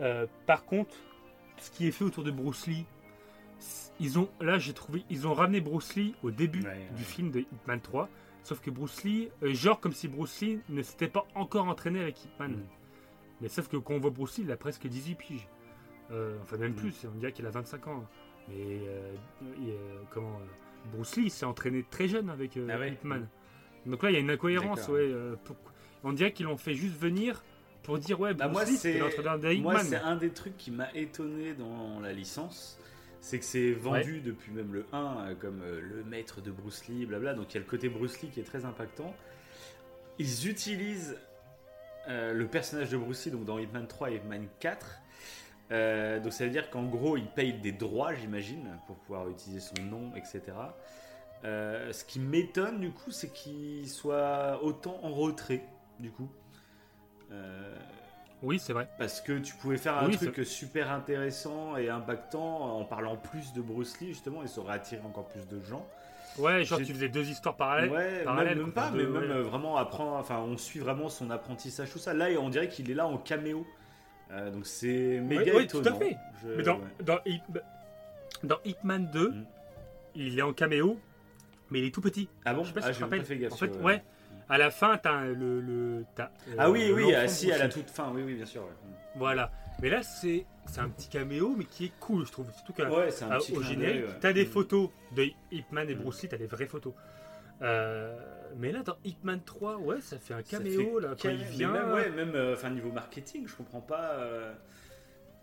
Euh, 0.00 0.26
par 0.46 0.64
contre, 0.64 0.94
ce 1.58 1.70
qui 1.70 1.86
est 1.86 1.90
fait 1.92 2.04
autour 2.04 2.24
de 2.24 2.30
Bruce 2.30 2.66
Lee, 2.66 2.84
ils 4.00 4.18
ont 4.18 4.28
là 4.40 4.58
j'ai 4.58 4.72
trouvé 4.72 5.04
ils 5.08 5.26
ont 5.28 5.34
ramené 5.34 5.60
Bruce 5.60 5.94
Lee 5.94 6.14
au 6.24 6.30
début 6.32 6.60
Ouais, 6.62 6.68
ouais. 6.70 6.88
du 6.96 7.04
film 7.04 7.30
de 7.30 7.40
Hitman 7.40 7.80
3, 7.80 8.08
sauf 8.42 8.60
que 8.60 8.70
Bruce 8.70 9.04
Lee, 9.04 9.30
euh, 9.42 9.54
genre 9.54 9.78
comme 9.80 9.92
si 9.92 10.08
Bruce 10.08 10.40
Lee 10.42 10.58
ne 10.68 10.82
s'était 10.82 11.08
pas 11.08 11.24
encore 11.34 11.66
entraîné 11.68 12.00
avec 12.00 12.24
Hitman. 12.24 12.52
Mhm. 12.52 12.64
Mais 13.40 13.48
sauf 13.48 13.68
que 13.68 13.76
quand 13.76 13.94
on 13.94 14.00
voit 14.00 14.10
Bruce 14.10 14.36
Lee, 14.38 14.44
il 14.44 14.52
a 14.52 14.56
presque 14.56 14.86
18 14.86 15.14
piges. 15.14 15.48
Euh, 16.10 16.36
enfin 16.42 16.56
même 16.56 16.72
Mhm. 16.72 16.76
plus, 16.76 17.06
on 17.12 17.18
dirait 17.18 17.32
qu'il 17.32 17.46
a 17.46 17.50
25 17.50 17.86
ans. 17.86 18.04
Mais 18.48 18.80
comment 20.10 20.38
Bruce 20.92 21.16
Lee 21.16 21.30
s'est 21.30 21.46
entraîné 21.46 21.84
très 21.88 22.08
jeune 22.08 22.28
avec 22.28 22.58
Ah 22.68 22.78
ouais 22.78 22.92
Hitman. 22.92 23.26
Donc 23.86 24.02
là 24.02 24.10
il 24.10 24.14
y 24.14 24.16
a 24.16 24.20
une 24.20 24.30
incohérence, 24.30 24.80
D'accord. 24.80 24.94
ouais. 24.96 25.12
pour- 25.44 25.56
On 26.06 26.12
dirait 26.12 26.32
qu'ils 26.32 26.44
l'ont 26.46 26.58
fait 26.58 26.74
juste 26.74 26.96
venir 26.98 27.42
pour 27.84 27.98
dire 27.98 28.18
ouais 28.18 28.34
Bah, 28.34 28.48
moi, 28.48 28.66
c'est 28.66 29.00
moi, 29.60 29.78
c'est 29.80 29.96
un 29.96 30.16
des 30.16 30.30
trucs 30.30 30.56
qui 30.56 30.70
m'a 30.70 30.92
étonné 30.94 31.54
dans 31.54 32.00
la 32.00 32.12
licence. 32.12 32.78
C'est 33.20 33.38
que 33.38 33.44
c'est 33.44 33.72
vendu 33.72 34.20
depuis 34.20 34.52
même 34.52 34.74
le 34.74 34.84
1 34.92 34.98
euh, 34.98 35.34
comme 35.34 35.62
euh, 35.62 35.80
le 35.80 36.04
maître 36.04 36.42
de 36.42 36.50
Bruce 36.50 36.88
Lee, 36.88 37.06
blabla. 37.06 37.32
Donc 37.32 37.52
il 37.52 37.54
y 37.54 37.56
a 37.56 37.60
le 37.60 37.66
côté 37.66 37.88
Bruce 37.88 38.20
Lee 38.20 38.28
qui 38.28 38.40
est 38.40 38.44
très 38.44 38.66
impactant. 38.66 39.14
Ils 40.18 40.48
utilisent 40.48 41.16
euh, 42.08 42.34
le 42.34 42.46
personnage 42.46 42.90
de 42.90 42.98
Bruce 42.98 43.24
Lee 43.24 43.32
donc 43.32 43.44
dans 43.44 43.58
Hitman 43.58 43.86
3 43.86 44.10
et 44.10 44.16
Hitman 44.16 44.46
4. 44.60 45.00
Euh, 45.70 46.20
donc 46.20 46.32
ça 46.32 46.44
veut 46.44 46.50
dire 46.50 46.68
qu'en 46.70 46.84
gros 46.84 47.16
ils 47.16 47.26
payent 47.26 47.54
des 47.54 47.72
droits, 47.72 48.14
j'imagine, 48.14 48.78
pour 48.86 48.96
pouvoir 48.96 49.28
utiliser 49.28 49.60
son 49.60 49.82
nom, 49.82 50.12
etc. 50.14 50.42
Euh, 51.44 51.92
ce 51.92 52.04
qui 52.04 52.20
m'étonne 52.20 52.80
du 52.80 52.90
coup, 52.90 53.10
c'est 53.10 53.32
qu'il 53.32 53.88
soit 53.88 54.62
autant 54.62 54.98
en 55.02 55.12
retrait, 55.12 55.64
du 55.98 56.10
coup. 56.10 56.28
Euh, 57.34 57.74
Oui 58.42 58.58
c'est 58.58 58.72
vrai. 58.72 58.88
parce 58.98 59.20
que 59.20 59.38
tu 59.38 59.54
pouvais 59.54 59.76
faire 59.76 59.98
un 59.98 60.06
Oui, 60.06 60.16
truc 60.16 60.40
super 60.46 60.90
intéressant 60.92 61.76
et 61.76 61.88
impactant 61.88 62.78
en 62.78 62.84
parlant 62.84 63.16
plus 63.16 63.52
de 63.52 63.60
Bruce 63.62 63.98
Lee, 64.00 64.08
justement, 64.08 64.42
et 64.42 64.46
ça 64.46 64.60
aurait 64.60 64.74
attiré 64.74 65.02
encore 65.04 65.26
plus 65.28 65.46
de 65.48 65.60
gens. 65.64 65.86
Ouais 66.38 66.64
genre 66.64 66.78
tu 66.80 66.86
faisais 66.92 67.08
deux 67.08 67.28
histoires 67.30 67.56
parallèles. 67.56 67.90
ouais, 67.90 68.24
même, 68.44 68.72
pas, 68.72 68.90
de- 68.90 68.96
mais 68.98 69.04
ouais. 69.04 69.20
même 69.20 69.30
euh, 69.30 69.42
vraiment 69.42 69.76
apprendre, 69.76 70.12
enfin, 70.16 70.38
on 70.40 70.56
suit 70.56 70.80
vraiment 70.80 71.08
son 71.08 71.30
apprentissage, 71.30 71.90
tout 71.90 71.98
ça. 71.98 72.12
Là, 72.12 72.26
on 72.40 72.48
dirait 72.48 72.68
qu'il 72.68 72.90
est 72.90 72.94
là 72.94 73.06
en 73.06 73.18
caméo. 73.18 73.66
Euh, 74.32 74.50
donc 74.50 74.66
c'est 74.66 75.20
méga 75.20 75.52
oui, 75.54 75.66
tout 75.68 75.82
à 75.84 75.92
fait. 75.94 76.16
Je- 76.42 76.48
Mais 76.56 76.62
dans, 76.64 76.78
ouais. 76.78 77.20
dans 78.42 78.56
Hitman 78.64 79.06
2, 79.12 79.30
Mm. 79.30 79.44
il 80.16 80.38
est 80.38 80.42
en 80.42 80.52
caméo, 80.52 80.98
mais 81.70 81.80
il 81.80 81.84
est 81.86 81.94
tout 81.94 82.00
petit. 82.00 82.28
Ah 82.44 82.52
bon? 82.52 82.64
Je 82.64 82.68
sais 82.68 82.74
pas 82.74 82.80
si 82.82 82.86
Ah, 82.88 82.92
j'ai 82.92 83.00
même 83.00 83.10
pas 83.10 83.16
rappelles. 83.16 83.26
fait 83.26 83.36
gaffe. 83.38 83.52
En 83.52 83.56
fait, 83.56 83.76
ouais. 83.80 84.02
À 84.48 84.58
la 84.58 84.70
fin, 84.70 84.98
t'as 84.98 85.24
le. 85.24 85.60
le 85.60 86.04
t'as, 86.14 86.30
euh, 86.48 86.54
Ah 86.58 86.70
oui, 86.70 86.90
oui, 86.92 87.04
si, 87.28 87.46
Bruce 87.46 87.60
à 87.60 87.64
la 87.64 87.68
toute 87.68 87.88
fin, 87.90 88.10
oui, 88.14 88.22
oui, 88.24 88.34
bien 88.34 88.46
sûr. 88.46 88.62
ouais. 88.62 88.68
Voilà. 89.16 89.50
Mais 89.82 89.88
là, 89.88 90.02
c'est, 90.02 90.44
c'est 90.66 90.80
un 90.80 90.88
petit 90.88 91.08
caméo, 91.08 91.54
mais 91.56 91.64
qui 91.64 91.86
est 91.86 91.92
cool, 92.00 92.26
je 92.26 92.32
trouve. 92.32 92.50
Surtout 92.52 92.72
qu'à 92.72 92.84
Ouais, 92.90 93.10
clin 93.60 93.68
générique, 93.68 94.04
ouais. 94.06 94.12
t'as 94.20 94.32
des 94.32 94.44
Mm. 94.44 94.48
photos 94.48 94.90
de 95.16 95.26
Hitman 95.50 95.88
et 95.88 95.94
Mm. 95.94 95.98
Bruce 95.98 96.22
Lee, 96.22 96.28
t'as 96.28 96.36
des 96.36 96.46
vraies 96.46 96.66
photos. 96.66 96.92
Euh, 97.62 98.16
mais 98.58 98.72
là, 98.72 98.82
dans 98.82 98.96
Hitman 99.04 99.40
3, 99.44 99.76
ouais, 99.78 100.00
ça 100.00 100.18
fait 100.18 100.34
un 100.34 100.42
caméo, 100.42 101.00
fait 101.00 101.06
là, 101.06 101.14
quand 101.20 101.28
il 101.30 101.44
vient. 101.44 101.72
Même, 101.72 101.92
ouais, 101.92 102.10
même 102.10 102.34
euh, 102.34 102.54
enfin, 102.54 102.70
niveau 102.70 102.90
marketing, 102.92 103.46
je 103.48 103.54
comprends 103.54 103.80
pas. 103.80 104.12
euh, 104.18 104.52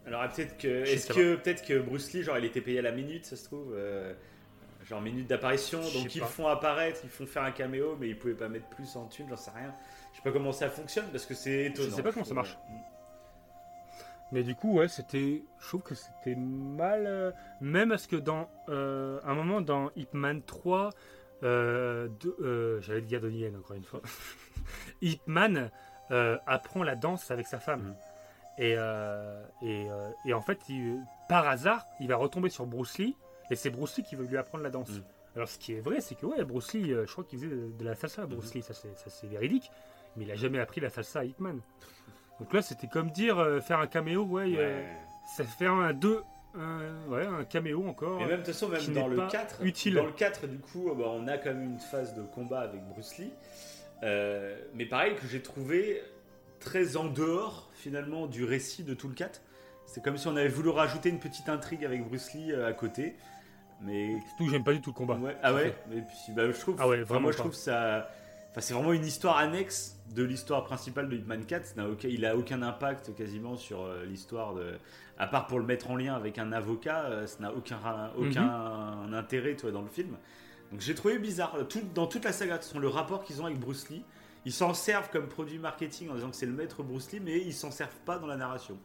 Alors, 0.06 0.28
peut-être 0.30 0.58
que. 0.58 0.68
Est-ce 0.68 1.08
que, 1.14 1.36
peut-être 1.36 1.66
que 1.66 1.80
Bruce 1.80 2.12
Lee, 2.14 2.24
genre, 2.24 2.38
il 2.38 2.46
était 2.46 2.62
payé 2.62 2.80
à 2.80 2.84
la 2.84 2.92
minute, 2.92 3.26
ça 3.26 3.36
se 3.36 3.46
trouve 3.46 3.74
euh, 3.76 4.14
Genre, 4.92 5.02
minute 5.02 5.26
d'apparition, 5.28 5.82
Je 5.82 5.98
donc 6.00 6.14
ils 6.14 6.20
pas. 6.20 6.28
font 6.28 6.48
apparaître, 6.48 7.00
ils 7.06 7.10
font 7.10 7.26
faire 7.26 7.44
un 7.44 7.52
caméo, 7.52 7.96
mais 7.98 8.10
ils 8.10 8.18
pouvaient 8.20 8.34
pas 8.36 8.50
mettre 8.50 8.68
plus 8.68 8.94
en 8.98 9.08
thune, 9.08 9.28
j'en 9.30 9.38
sais 9.38 9.52
rien. 9.52 9.74
Je 10.12 10.18
sais 10.18 10.22
pas 10.22 10.32
comment 10.34 10.52
ça 10.52 10.70
fonctionne 10.70 11.06
parce 11.12 11.26
que 11.26 11.34
c'est 11.34 11.66
étonnant. 11.68 11.96
sais 11.96 12.04
pas 12.04 12.12
comment 12.12 12.26
ça 12.26 12.34
marche. 12.34 12.58
Mais 14.34 14.44
du 14.44 14.56
coup, 14.56 14.78
ouais, 14.78 14.88
c'était. 14.88 15.44
Je 15.60 15.68
trouve 15.68 15.82
que 15.82 15.96
c'était 15.96 16.36
mal. 16.36 17.06
euh, 17.08 17.32
Même 17.62 17.90
parce 17.90 18.06
que 18.08 18.16
dans. 18.18 18.50
euh, 18.70 19.20
un 19.24 19.34
moment, 19.34 19.62
dans 19.62 19.92
Hitman 19.96 20.42
3, 20.44 20.90
euh, 21.44 22.08
euh, 22.42 22.80
j'allais 22.82 23.02
dire 23.02 23.20
Donnie 23.22 23.40
Yen 23.40 23.56
encore 23.58 23.76
une 23.76 23.84
fois. 23.84 24.02
Hitman 25.02 25.70
euh, 26.12 26.38
apprend 26.48 26.84
la 26.84 26.96
danse 26.96 27.32
avec 27.32 27.48
sa 27.48 27.60
femme. 27.60 27.82
Mhm. 27.82 27.96
Et, 28.58 28.72
et, 29.64 29.88
et 30.26 30.34
en 30.34 30.42
fait, 30.42 30.60
il- 30.70 31.00
par 31.30 31.48
hasard, 31.48 31.86
il 32.02 32.08
va 32.10 32.16
retomber 32.18 32.50
sur 32.50 32.66
Bruce 32.66 32.98
Lee. 33.00 33.16
Et 33.52 33.56
c'est 33.56 33.70
Bruce 33.70 33.98
Lee 33.98 34.04
qui 34.04 34.16
veut 34.16 34.26
lui 34.26 34.38
apprendre 34.38 34.64
la 34.64 34.70
danse. 34.72 34.90
Mhm. 34.90 35.04
Alors, 35.36 35.48
ce 35.48 35.60
qui 35.60 35.74
est 35.74 35.80
vrai, 35.82 36.02
c'est 36.02 36.16
que 36.16 36.26
ouais, 36.26 36.44
Bruce 36.44 36.74
Lee, 36.74 36.92
euh, 36.92 37.06
je 37.06 37.12
crois 37.12 37.24
qu'il 37.24 37.38
faisait 37.40 37.52
de, 37.52 37.86
la 37.86 37.96
salsa, 37.96 38.26
Bruce 38.26 38.48
Mhm. 38.56 38.62
Lee, 38.62 38.64
ça 38.64 38.74
c'est 39.08 39.28
véridique. 39.28 39.70
Mais 40.18 40.26
il 40.26 40.32
a 40.32 40.36
jamais 40.36 40.60
appris 40.60 40.82
la 40.82 40.90
salsa 40.90 41.20
à 41.20 41.24
Hitman. 41.26 41.60
Donc 42.40 42.54
là, 42.54 42.62
c'était 42.62 42.88
comme 42.88 43.12
dire 43.12 43.38
euh, 43.40 43.62
faire 43.62 43.80
un 43.80 43.88
caméo, 43.88 44.24
ouais, 44.24 44.44
Ouais. 44.46 44.56
euh, 44.58 44.94
ça 45.38 45.44
fait 45.46 45.68
un 45.68 45.94
2, 45.94 46.22
un, 46.56 47.08
ouais, 47.10 47.26
un 47.26 47.44
caméo 47.46 47.88
encore. 47.88 48.20
Et 48.22 48.26
même 48.26 48.32
de 48.42 48.46
toute 48.46 48.48
façon, 48.48 48.68
même 48.70 48.86
dans 48.94 49.08
le 49.08 49.16
pas 49.18 49.28
4, 49.28 49.64
utile. 49.64 49.94
dans 49.96 50.06
le 50.06 50.12
4, 50.12 50.48
du 50.48 50.58
coup, 50.60 50.92
bah, 50.96 51.06
on 51.08 51.28
a 51.28 51.38
quand 51.38 51.50
même 51.54 51.64
une 51.64 51.80
phase 51.80 52.14
de 52.16 52.24
combat 52.24 52.62
avec 52.62 52.82
Bruce 52.90 53.18
Lee. 53.20 53.32
Euh, 54.04 54.58
mais 54.74 54.86
pareil, 54.86 55.16
que 55.16 55.28
j'ai 55.28 55.42
trouvé 55.42 56.02
très 56.60 56.98
en 56.98 57.06
dehors, 57.06 57.70
finalement, 57.76 58.28
du 58.28 58.44
récit 58.44 58.84
de 58.84 58.94
tout 58.94 59.08
le 59.08 59.14
4. 59.16 59.42
C'est 59.86 60.04
comme 60.04 60.18
si 60.18 60.28
on 60.28 60.36
avait 60.36 60.48
voulu 60.50 60.70
rajouter 60.70 61.10
une 61.10 61.20
petite 61.20 61.48
intrigue 61.50 61.86
avec 61.86 62.04
Bruce 62.06 62.34
Lee 62.34 62.54
à 62.54 62.74
côté. 62.74 63.16
Mais. 63.84 64.16
Surtout, 64.30 64.50
j'aime 64.50 64.64
pas 64.64 64.74
du 64.74 64.82
tout 64.82 64.92
le 64.92 64.96
combat. 64.96 65.16
Ouais, 65.16 65.36
ah 65.44 65.54
ouais 65.54 65.76
puis, 65.90 66.34
bah, 66.36 66.50
je 66.52 66.60
trouve. 66.60 66.76
Ah 66.80 66.88
ouais, 66.88 66.98
enfin, 66.98 67.06
vraiment 67.06 67.22
moi, 67.24 67.32
je 67.32 67.38
trouve 67.38 67.54
ça. 67.54 68.10
Enfin, 68.52 68.62
c'est 68.62 68.74
vraiment 68.74 68.92
une 68.94 69.06
histoire 69.06 69.38
annexe 69.38 69.98
de 70.14 70.24
l'histoire 70.24 70.64
principale 70.66 71.08
de 71.10 71.16
Hitman 71.16 71.46
4. 71.46 71.66
Ça 71.66 71.74
n'a 71.78 71.88
aucun- 71.88 72.10
il 72.10 72.26
a 72.26 72.36
aucun 72.36 72.62
impact 72.62 73.16
quasiment 73.16 73.56
sur 73.56 73.82
euh, 73.84 74.04
l'histoire 74.06 74.54
de. 74.54 74.74
À 75.18 75.28
part 75.28 75.48
pour 75.48 75.60
le 75.60 75.66
mettre 75.66 75.90
en 75.92 75.96
lien 75.96 76.16
avec 76.16 76.38
un 76.38 76.52
avocat, 76.52 77.04
euh, 77.06 77.28
ça 77.28 77.38
n'a 77.40 77.54
aucun, 77.54 77.78
aucun 78.18 79.06
Mhm. 79.08 79.14
intérêt 79.14 79.56
toi, 79.56 79.72
dans 79.72 79.82
le 79.82 79.88
film. 79.88 80.18
Donc 80.72 80.82
j'ai 80.82 80.96
trouvé 80.96 81.18
bizarre. 81.20 81.56
Tout, 81.70 81.82
dans 81.96 82.08
toute 82.08 82.26
la 82.26 82.32
saga, 82.34 82.58
toute 82.58 82.66
façon, 82.68 82.80
le 82.80 82.88
rapport 82.88 83.24
qu'ils 83.24 83.42
ont 83.42 83.46
avec 83.46 83.60
Bruce 83.60 83.90
Lee, 83.90 84.04
ils 84.46 84.52
s'en 84.54 84.74
servent 84.74 85.10
comme 85.12 85.28
produit 85.28 85.60
marketing 85.60 86.10
en 86.10 86.16
disant 86.16 86.30
que 86.30 86.36
c'est 86.36 86.46
le 86.46 86.54
maître 86.54 86.82
Bruce 86.84 87.12
Lee, 87.12 87.20
mais 87.20 87.38
ils 87.40 87.54
s'en 87.54 87.72
servent 87.72 88.00
pas 88.06 88.18
dans 88.18 88.28
la 88.28 88.36
narration. 88.38 88.78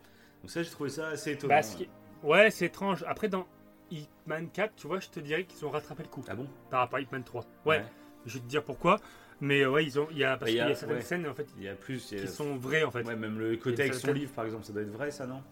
Donc 0.42 0.50
ça, 0.50 0.62
j'ai 0.62 0.70
trouvé 0.70 0.90
ça 0.90 1.08
assez 1.08 1.32
étonnant. 1.32 1.54
Bah, 1.54 1.62
ce 1.62 1.76
qui- 1.76 1.88
Ouais, 2.22 2.50
c'est 2.50 2.66
étrange. 2.66 3.04
Après, 3.08 3.28
dans 3.28 3.46
Hitman 3.90 4.48
4, 4.50 4.74
tu 4.76 4.86
vois, 4.86 5.00
je 5.00 5.08
te 5.08 5.20
dirais 5.20 5.44
qu'ils 5.44 5.64
ont 5.64 5.70
rattrapé 5.70 6.02
le 6.02 6.08
coup 6.08 6.24
Ah 6.28 6.34
bon? 6.34 6.46
Par 6.70 6.80
rapport 6.80 6.98
à 6.98 7.00
Hitman 7.02 7.22
3. 7.24 7.44
Ouais, 7.64 7.84
je 8.26 8.34
vais 8.34 8.40
te 8.40 8.48
dire 8.48 8.62
pourquoi. 8.64 8.98
Mais 9.40 9.62
euh, 9.62 9.70
ouais, 9.70 9.84
ils 9.84 10.00
ont, 10.00 10.08
il 10.10 10.18
y 10.18 10.24
a, 10.24 10.36
parce 10.38 10.42
Bah, 10.42 10.50
y 10.50 10.52
qu'il 10.52 10.68
y 10.68 10.72
a- 10.72 10.74
certaines 10.74 10.96
ouais. 10.96 11.02
scènes 11.02 11.26
en 11.28 11.34
fait 11.34 11.46
Il 11.58 11.62
y 11.64 11.68
a 11.68 11.74
plus. 11.74 12.10
il 12.10 12.18
y 12.18 12.20
a- 12.20 12.24
qui 12.24 12.32
sont 12.32 12.56
vraies 12.56 12.84
en 12.84 12.90
fait. 12.90 13.02
Ouais, 13.06 13.16
même 13.16 13.38
le 13.38 13.56
côté 13.58 13.82
avec 13.82 13.94
son 13.94 14.12
livre, 14.12 14.32
par 14.32 14.44
exemple, 14.46 14.64
ça 14.64 14.72
doit 14.72 14.82
être 14.82 14.90
vrai, 14.90 15.10
ça, 15.10 15.26
non? 15.26 15.42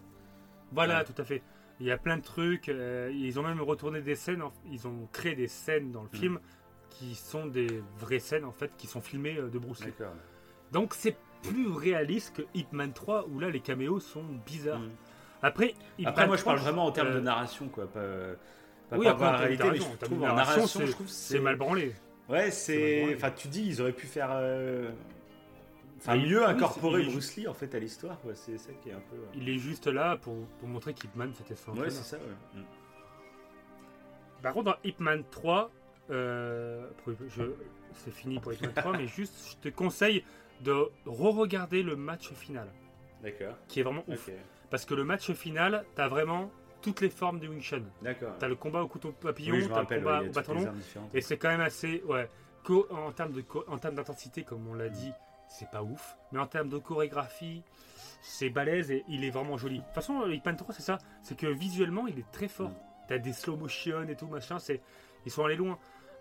Voilà, 0.71 0.99
Ouais. 0.99 1.05
tout 1.05 1.21
à 1.21 1.23
fait. 1.23 1.41
Il 1.79 1.85
y 1.85 1.91
a 1.91 1.97
plein 1.97 2.17
de 2.17 2.23
trucs. 2.23 2.69
euh, 2.69 3.11
ils 3.13 3.39
ont 3.39 3.43
même 3.43 3.61
retourné 3.61 4.01
des 4.01 4.15
scènes. 4.15 4.41
en- 4.41 4.53
Ils 4.71 4.87
ont 4.87 5.07
créé 5.11 5.35
des 5.35 5.47
scènes 5.47 5.91
dans 5.91 6.01
le 6.03 6.07
Mm. 6.07 6.15
film 6.17 6.39
qui 6.89 7.13
sont 7.15 7.45
des 7.45 7.83
vraies 7.99 8.19
scènes 8.19 8.45
en 8.45 8.51
fait, 8.51 8.71
qui 8.77 8.87
sont 8.87 9.01
filmées 9.01 9.37
euh, 9.37 9.49
de 9.49 9.59
Bruce 9.59 9.83
Lee. 9.85 9.91
D'accord. 9.97 10.15
Donc 10.71 10.93
c'est 10.95 11.15
plus 11.43 11.67
réaliste 11.67 12.37
que 12.37 12.41
Hitman 12.55 12.91
3 12.91 13.27
où 13.27 13.39
là 13.39 13.49
les 13.51 13.59
caméos 13.59 13.99
sont 13.99 14.23
bizarres. 14.47 14.79
Mm. 14.79 14.89
Après, 15.45 15.73
Après, 16.05 16.25
moi, 16.27 16.37
je 16.37 16.41
3, 16.41 16.53
parle 16.53 16.63
vraiment 16.63 16.85
en 16.85 16.91
termes 16.91 17.09
euh, 17.09 17.15
de 17.15 17.19
narration, 17.19 17.67
quoi. 17.67 17.85
Pas, 17.85 17.99
pas 18.89 18.97
Oui, 18.97 19.05
par 19.05 19.13
après, 19.13 19.25
rapport 19.25 19.27
à 19.27 19.31
la 19.31 19.37
t'as 19.37 19.43
réalité, 19.43 19.63
mais 19.63 19.85
en 19.85 19.91
je 19.99 20.05
trouve 20.05 20.23
en 20.23 20.35
narration, 20.35 20.85
je 20.85 20.91
trouve 20.91 21.07
C'est 21.07 21.39
mal 21.39 21.55
branlé. 21.55 21.93
Ouais, 22.29 22.49
c'est. 22.51 23.13
Enfin, 23.15 23.29
tu 23.31 23.47
dis, 23.47 23.65
ils 23.67 23.81
auraient 23.81 23.91
pu 23.93 24.07
faire. 24.07 24.29
euh, 24.31 24.89
Enfin, 25.97 26.17
mieux 26.17 26.39
oui, 26.39 26.45
incorporer 26.45 27.03
Bruce 27.03 27.35
Lee, 27.35 27.47
en 27.47 27.53
fait, 27.53 27.73
à 27.73 27.79
l'histoire. 27.79 28.17
C'est 28.33 28.57
ça 28.57 28.71
qui 28.81 28.89
est 28.89 28.93
un 28.93 28.99
peu. 29.09 29.15
euh, 29.15 29.25
Il 29.35 29.47
est 29.49 29.57
juste 29.57 29.87
là 29.87 30.17
pour, 30.17 30.35
pour 30.59 30.67
montrer 30.67 30.93
qu'Hitman 30.93 31.31
c'était 31.35 31.55
son 31.55 31.71
Ouais, 31.77 31.89
c'est 31.89 32.03
ça, 32.03 32.17
ouais. 32.17 32.59
Mm. 32.59 32.63
Par 34.41 34.53
contre, 34.53 34.65
dans 34.71 34.77
Hitman 34.83 35.23
3, 35.31 35.71
euh, 36.11 36.87
pour- 37.03 37.13
je- 37.29 37.43
c'est 37.93 38.11
fini 38.11 38.39
pour 38.39 38.53
Hitman 38.53 38.73
3, 38.73 38.91
mais 38.97 39.07
juste, 39.07 39.33
je 39.63 39.69
te 39.69 39.73
conseille 39.75 40.23
de 40.61 40.73
re-regarder 41.05 41.81
le 41.83 41.95
match 41.95 42.31
final, 42.33 42.67
D'accord. 43.23 43.55
qui 43.67 43.79
est 43.79 43.83
vraiment 43.83 44.03
ouf. 44.07 44.29
Parce 44.69 44.85
que 44.85 44.93
le 44.93 45.03
match 45.03 45.31
final, 45.33 45.85
t'as 45.95 46.07
vraiment 46.07 46.51
toutes 46.81 47.01
les 47.01 47.09
formes 47.09 47.39
du 47.39 47.47
Wing 47.47 47.61
Chun. 47.61 47.83
D'accord. 48.01 48.33
T'as 48.39 48.47
le 48.47 48.55
combat 48.55 48.81
au 48.83 48.87
couteau 48.87 49.11
papillon, 49.11 49.55
Oui, 49.55 49.67
t'as 49.67 49.81
le 49.81 49.85
combat 49.99 50.21
ouais, 50.21 50.29
au 50.29 50.31
bâton 50.31 50.53
long, 50.53 50.73
et 51.13 51.21
c'est 51.21 51.37
quand 51.37 51.49
même 51.49 51.61
assez, 51.61 52.03
ouais, 52.05 52.29
co- 52.63 52.87
en 52.91 53.11
termes 53.11 53.31
de 53.31 53.41
co- 53.41 53.63
en 53.67 53.77
termes 53.77 53.95
d'intensité, 53.95 54.43
comme 54.43 54.67
on 54.67 54.73
l'a 54.75 54.89
dit, 54.89 55.11
c'est 55.47 55.69
pas 55.69 55.81
ouf, 55.83 56.15
mais 56.31 56.39
en 56.39 56.47
termes 56.47 56.69
de 56.69 56.77
chorégraphie, 56.77 57.63
c'est 58.21 58.49
balèze 58.49 58.91
et 58.91 59.03
il 59.07 59.23
est 59.23 59.29
vraiment 59.29 59.57
joli. 59.57 59.79
De 59.79 59.83
toute 59.83 59.93
façon, 59.93 60.21
le 60.25 60.33
Hitman 60.33 60.55
3, 60.55 60.73
c'est 60.73 60.81
ça, 60.83 60.97
c'est 61.21 61.37
que 61.37 61.47
visuellement, 61.47 62.07
il 62.07 62.19
est 62.19 62.31
très 62.31 62.47
fort. 62.47 62.69
Mm. 62.69 62.75
T'as 63.07 63.17
des 63.19 63.33
slow 63.33 63.55
motion 63.55 64.01
et 64.09 64.15
tout 64.15 64.27
machin, 64.27 64.57
ils 65.25 65.31
sont 65.31 65.45
allés 65.45 65.55
loin. 65.55 65.77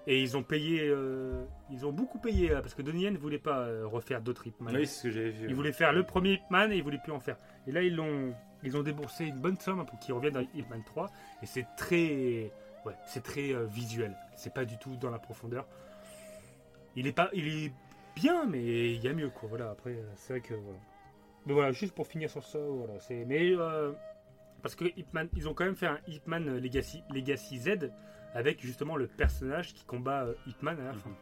Et 0.06 0.20
ils 0.20 0.36
ont 0.36 0.42
payé, 0.42 0.82
euh, 0.82 1.44
ils 1.70 1.86
ont 1.86 1.92
beaucoup 1.92 2.18
payé 2.18 2.50
euh, 2.50 2.60
parce 2.60 2.74
que 2.74 2.82
Donnie 2.82 3.04
Yen 3.04 3.16
voulait 3.16 3.38
pas 3.38 3.60
euh, 3.60 3.86
refaire 3.86 4.20
d'autres 4.20 4.46
Hitman. 4.46 4.74
Oui, 4.76 4.86
c'est 4.86 4.94
ce 4.94 5.02
que 5.04 5.10
j'avais 5.10 5.30
vu. 5.30 5.46
Ils 5.48 5.54
voulaient 5.54 5.72
faire 5.72 5.92
le 5.92 6.02
premier 6.02 6.34
Hitman 6.34 6.70
et 6.72 6.76
ils 6.76 6.82
voulaient 6.82 7.00
plus 7.02 7.12
en 7.12 7.20
faire. 7.20 7.38
Et 7.66 7.72
là, 7.72 7.82
ils 7.82 7.94
l'ont, 7.94 8.34
ils 8.62 8.76
ont 8.76 8.82
déboursé 8.82 9.24
une 9.24 9.38
bonne 9.38 9.58
somme 9.58 9.84
pour 9.86 9.98
qu'il 9.98 10.12
revienne 10.12 10.34
dans 10.34 10.46
Hitman 10.54 10.82
3. 10.84 11.10
Et 11.42 11.46
c'est 11.46 11.66
très, 11.78 12.52
ouais, 12.84 12.94
c'est 13.06 13.22
très 13.22 13.54
visuel. 13.66 14.14
C'est 14.36 14.52
pas 14.52 14.66
du 14.66 14.76
tout 14.76 14.96
dans 14.96 15.10
la 15.10 15.18
profondeur. 15.18 15.66
Il 16.96 17.06
est 17.06 17.12
pas, 17.12 17.30
il 17.32 17.48
est 17.48 17.72
bien, 18.14 18.44
mais 18.44 18.92
il 18.92 19.02
y 19.02 19.08
a 19.08 19.14
mieux 19.14 19.30
quoi. 19.30 19.48
Voilà. 19.48 19.70
Après, 19.70 19.96
c'est 20.16 20.34
vrai 20.34 20.40
que. 20.42 20.54
voilà. 20.54 20.78
Mais 21.46 21.52
voilà, 21.54 21.72
juste 21.72 21.94
pour 21.94 22.06
finir 22.06 22.28
sur 22.28 22.44
ça, 22.44 22.58
voilà. 22.58 23.00
C'est, 23.00 23.24
mais 23.24 23.54
parce 24.60 24.74
que 24.74 24.84
Hitman, 24.96 25.28
ils 25.34 25.48
ont 25.48 25.54
quand 25.54 25.64
même 25.64 25.76
fait 25.76 25.86
un 25.86 25.98
Hitman 26.06 26.58
Legacy, 26.58 27.02
Legacy 27.10 27.58
Z 27.58 27.90
avec 28.34 28.60
justement 28.60 28.96
le 28.96 29.06
personnage 29.06 29.74
qui 29.74 29.84
combat 29.84 30.24
euh, 30.24 30.34
Hitman 30.46 30.78
à 30.80 30.84
la 30.84 30.92
fin. 30.92 31.08
Mhm. 31.08 31.16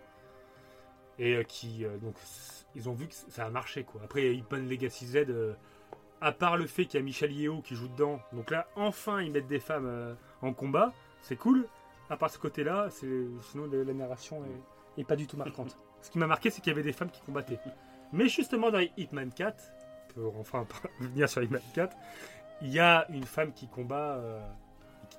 Et 1.18 1.36
euh, 1.36 1.42
qui, 1.44 1.84
euh, 1.84 1.96
donc, 1.98 2.16
ils 2.74 2.88
ont 2.88 2.94
vu 2.94 3.06
que 3.06 3.14
ça 3.14 3.44
a 3.44 3.50
marché 3.50 3.84
quoi. 3.84 4.00
Après, 4.04 4.34
Hitman 4.34 4.68
Legacy 4.68 5.06
Z, 5.06 5.26
à 6.20 6.32
part 6.32 6.56
le 6.56 6.66
fait 6.66 6.86
qu'il 6.86 6.98
y 6.98 7.02
a 7.02 7.04
Michel 7.04 7.32
Yeo 7.32 7.60
qui 7.60 7.74
joue 7.74 7.88
dedans, 7.88 8.20
donc 8.32 8.50
là, 8.50 8.66
enfin, 8.76 9.20
ils 9.20 9.30
mettent 9.30 9.48
des 9.48 9.60
femmes 9.60 10.16
en 10.40 10.52
combat, 10.52 10.92
c'est 11.20 11.36
cool. 11.36 11.66
À 12.10 12.16
part 12.16 12.30
ce 12.30 12.38
côté-là, 12.38 12.88
c'est 12.90 13.26
sinon 13.50 13.68
la, 13.70 13.84
la 13.84 13.94
narration 13.94 14.42
est, 14.44 15.00
est 15.00 15.04
pas 15.04 15.16
du 15.16 15.26
tout 15.26 15.36
marquante. 15.36 15.76
Ce 16.02 16.10
qui 16.10 16.18
m'a 16.18 16.26
marqué, 16.26 16.50
c'est 16.50 16.60
qu'il 16.60 16.72
y 16.72 16.74
avait 16.74 16.82
des 16.82 16.92
femmes 16.92 17.10
qui 17.10 17.22
combattaient. 17.22 17.60
Mais 18.12 18.28
justement, 18.28 18.70
dans 18.70 18.84
Hitman 18.96 19.32
4, 19.32 19.72
pour 20.14 20.36
enfin 20.38 20.66
revenir 21.00 21.28
sur 21.28 21.42
Hitman 21.42 21.62
4, 21.74 21.96
il 22.62 22.68
y 22.68 22.78
a 22.78 23.06
une 23.10 23.24
femme 23.24 23.52
qui 23.52 23.66
combat, 23.66 24.16
euh, 24.16 24.40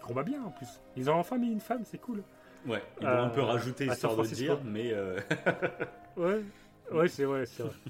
combat 0.04 0.24
bien 0.24 0.42
en 0.44 0.52
plus. 0.52 0.68
Ils 0.96 1.10
ont 1.10 1.16
enfin 1.16 1.38
mis 1.38 1.52
une 1.52 1.60
femme, 1.60 1.84
c'est 1.86 1.98
cool. 2.00 2.24
Ouais, 2.66 2.82
ils 3.02 3.08
Euh, 3.08 3.24
un 3.24 3.30
peu 3.30 3.42
rajouter 3.42 3.90
à 3.90 3.94
histoire 3.94 4.16
de 4.16 4.26
dire, 4.28 4.60
mais. 4.64 4.94
euh, 4.94 5.20
Ouais, 6.16 6.42
ouais, 6.92 7.08
c'est 7.08 7.26
vrai, 7.26 7.46
c'est 7.46 7.64
vrai. 7.64 7.74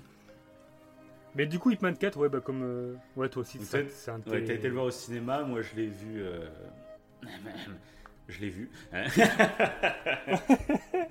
Mais 1.35 1.47
du 1.47 1.57
coup, 1.59 1.71
Hitman 1.71 1.97
4, 1.97 2.17
ouais, 2.19 2.29
bah 2.29 2.41
comme. 2.41 2.61
euh, 2.63 2.95
ouais, 3.15 3.27
toi 3.27 3.41
aussi, 3.41 3.59
c'est 3.59 4.11
un 4.11 4.17
Ouais, 4.27 4.43
t'as 4.43 4.53
été 4.53 4.67
le 4.67 4.73
voir 4.75 4.85
au 4.85 4.91
cinéma, 4.91 5.41
moi 5.43 5.61
je 5.61 5.75
l'ai 5.75 5.87
vu. 5.87 6.23
je 8.27 8.39
l'ai 8.39 8.49
vu. 8.49 8.69
hein. 8.93 9.05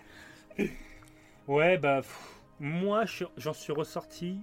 Ouais, 1.48 1.76
bah, 1.76 2.02
pff, 2.02 2.40
moi, 2.60 3.04
j'en 3.36 3.52
suis 3.52 3.72
ressorti. 3.72 4.38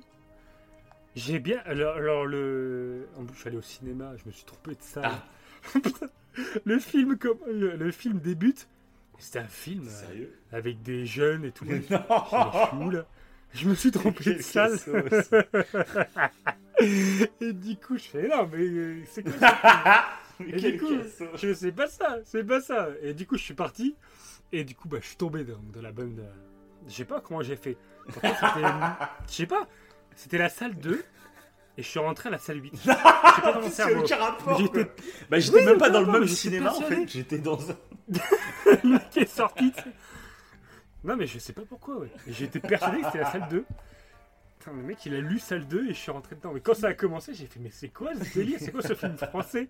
J'ai 1.16 1.40
bien. 1.40 1.62
Alors, 1.66 1.96
alors, 1.96 2.26
le. 2.26 3.08
En 3.18 3.24
plus, 3.24 3.36
je 3.36 3.40
suis 3.40 3.48
allé 3.48 3.58
au 3.58 3.62
cinéma, 3.62 4.12
je 4.18 4.24
me 4.26 4.32
suis 4.32 4.44
trompé 4.46 4.72
de 4.72 4.82
ça. 4.82 5.02
Ah. 5.04 5.24
le 6.66 6.80
film, 6.80 7.18
comme... 7.18 7.38
le, 7.48 7.76
le 7.76 7.92
film 7.92 8.20
débute. 8.20 8.68
C'était 9.18 9.40
un 9.40 9.48
film 9.48 9.88
euh, 9.88 10.26
avec 10.52 10.82
des 10.82 11.06
jeunes 11.06 11.44
et 11.46 11.52
tout. 11.52 11.66
Non 11.66 11.72
Je 11.90 11.94
me 11.94 12.84
fous, 12.84 12.90
là. 12.90 13.06
Je 13.54 13.68
me 13.70 13.76
suis 13.76 13.92
trompé 13.92 14.36
de 14.36 14.42
salle. 14.42 14.78
et 17.42 17.54
du 17.54 17.76
coup, 17.78 17.98
je 17.98 18.04
fais 18.04 18.28
non, 18.28 18.48
mais 18.52 18.60
euh, 18.64 19.02
c'est 19.10 19.24
quoi 19.24 19.34
ça 19.40 20.06
Mais 20.40 20.52
Et 20.52 20.72
du 20.72 20.80
coup, 20.80 20.94
je 21.36 21.54
sais 21.54 21.72
pas 21.74 21.88
ça, 21.88 22.20
c'est 22.24 22.46
pas 22.46 22.62
ça. 22.62 22.88
Et 23.02 23.14
du 23.14 23.26
coup, 23.28 23.36
je 23.38 23.44
suis 23.44 23.54
parti. 23.54 23.96
Et 24.54 24.64
du 24.64 24.74
coup, 24.74 24.88
bah, 24.88 25.00
je 25.02 25.08
suis 25.08 25.18
tombé 25.18 25.44
dans 25.44 25.60
de 25.74 25.82
la 25.82 25.92
bonne. 25.92 26.18
euh, 26.20 26.32
Je 26.88 26.94
sais 26.94 27.04
pas 27.06 27.20
comment 27.20 27.42
j'ai 27.42 27.58
fait. 27.58 27.76
Je 29.28 29.34
sais 29.34 29.46
pas. 29.46 29.68
C'était 30.16 30.38
la 30.38 30.48
salle 30.50 30.76
2. 30.76 31.04
Et 31.80 31.82
je 31.82 31.88
suis 31.88 32.00
rentré 32.00 32.28
à 32.28 32.34
la 32.34 32.38
salle 32.38 32.62
8. 32.62 32.74
Je 32.76 32.80
sais 32.90 32.94
pas 32.94 33.54
dans 33.54 33.62
mon 33.62 33.70
C'est 33.70 33.76
cerveau. 33.76 34.02
aucun 34.04 34.18
rapport. 34.18 34.60
Mais 34.60 34.66
j'étais-. 34.66 34.92
Bah, 35.30 35.40
j'étais 35.40 35.58
Oui, 35.60 35.66
même 35.66 35.78
pas 35.78 35.90
dans 35.90 36.02
le 36.02 36.12
même 36.12 36.28
cinéma 36.28 36.74
en 36.74 36.82
fait. 36.82 37.08
J'étais 37.08 37.38
dans 37.38 37.72
un. 37.72 37.78
le 38.84 38.90
mec 38.90 39.16
est 39.16 39.26
sorti. 39.34 39.72
tu 39.72 39.82
sais. 39.82 39.90
Non, 41.06 41.16
mais 41.16 41.26
je 41.26 41.40
sais 41.40 41.54
pas 41.54 41.62
pourquoi, 41.62 42.00
ouais. 42.00 42.12
J'étais 42.28 42.60
persuadé 42.60 43.00
que 43.00 43.06
c'était 43.06 43.20
la 43.20 43.32
salle 43.32 43.48
2. 43.50 43.64
Putain, 44.60 44.72
le 44.76 44.84
mec, 44.84 45.06
il 45.06 45.16
a 45.16 45.22
lu 45.22 45.40
salle 45.40 45.66
2 45.68 45.86
et 45.86 45.94
je 45.94 46.00
suis 46.00 46.12
rentré 46.12 46.36
dedans. 46.36 46.52
Mais 46.54 46.60
quand 46.60 46.74
ça 46.74 46.88
a 46.88 46.94
commencé, 46.94 47.34
j'ai 47.34 47.46
fait, 47.46 47.62
mais 47.62 47.70
c'est 47.72 47.88
quoi 47.88 48.12
ce 48.14 48.34
délire? 48.38 48.60
C'est 48.60 48.74
quoi 48.74 48.82
ce 48.82 48.94
film 48.94 49.16
français? 49.16 49.70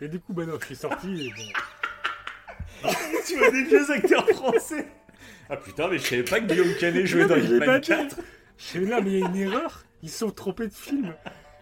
Et 0.00 0.08
du 0.08 0.18
coup, 0.18 0.32
bah 0.32 0.46
non, 0.46 0.58
je 0.60 0.66
suis 0.66 0.74
sorti. 0.74 1.26
Et 1.26 1.30
bon. 2.82 2.88
tu 3.24 3.36
vois 3.38 3.50
des 3.52 3.62
vieux 3.62 3.88
acteurs 3.88 4.28
français. 4.30 4.88
Ah 5.48 5.56
putain, 5.56 5.86
mais 5.86 5.98
je 5.98 6.08
savais 6.08 6.24
pas 6.24 6.40
que 6.40 6.46
Guillaume 6.46 6.74
Canet 6.80 7.06
jouait 7.06 7.22
Non, 7.28 7.36
dans 7.36 7.78
dit. 7.78 7.86
4. 7.86 8.16
Je 8.58 8.64
fais, 8.64 8.80
là, 8.80 9.00
mais 9.00 9.12
il 9.12 9.18
y 9.20 9.22
a 9.22 9.26
une 9.28 9.36
erreur. 9.36 9.84
Ils 10.04 10.10
se 10.10 10.18
sont 10.18 10.30
trompés 10.30 10.68
de 10.68 10.72
film. 10.72 11.12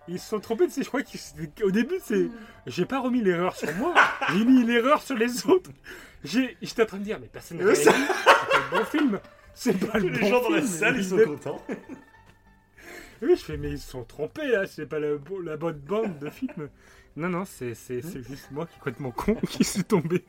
Ils 0.08 0.18
se 0.18 0.28
sont 0.30 0.40
trompés 0.40 0.66
de. 0.66 0.72
Je 0.72 0.82
crois 0.82 1.00
qu'au 1.02 1.70
début, 1.70 1.98
c'est. 2.04 2.28
J'ai 2.66 2.84
pas 2.84 3.00
remis 3.00 3.22
l'erreur 3.22 3.56
sur 3.56 3.72
moi. 3.76 3.94
J'ai 4.32 4.44
mis 4.44 4.64
l'erreur 4.64 5.00
sur 5.00 5.16
les 5.16 5.46
autres. 5.46 5.70
J'ai- 6.24 6.56
J'étais 6.60 6.82
en 6.82 6.86
train 6.86 6.98
de 6.98 7.04
dire, 7.04 7.18
mais 7.20 7.28
personne 7.28 7.58
n'a. 7.58 7.72
C'est 7.74 7.84
pas 7.84 7.94
le 7.94 8.78
bon 8.78 8.84
film. 8.84 9.20
C'est 9.54 9.78
pas 9.78 9.98
le 9.98 10.08
Les 10.08 10.18
bon 10.18 10.26
gens 10.28 10.42
dans 10.42 10.50
la 10.50 10.60
film. 10.62 10.72
salle, 10.72 10.96
ils 10.98 11.04
sont 11.04 11.18
contents. 11.24 11.64
Oui, 13.22 13.36
je 13.36 13.44
fais, 13.44 13.56
mais 13.56 13.70
ils 13.70 13.78
se 13.78 13.90
sont 13.90 14.02
trompés 14.04 14.48
là, 14.48 14.66
c'est 14.66 14.86
pas 14.86 14.98
la, 14.98 15.16
bo- 15.16 15.40
la 15.40 15.56
bonne 15.56 15.78
bande 15.78 16.18
de 16.18 16.28
film. 16.30 16.68
Non, 17.14 17.28
non, 17.28 17.44
c'est 17.44 17.74
c'est- 17.74 18.02
c'est 18.02 18.22
juste 18.26 18.50
moi 18.50 18.66
qui 18.66 18.72
est 18.74 18.78
complètement 18.78 19.12
con, 19.12 19.34
qui 19.48 19.62
s'est 19.62 19.84
tombé, 19.84 20.24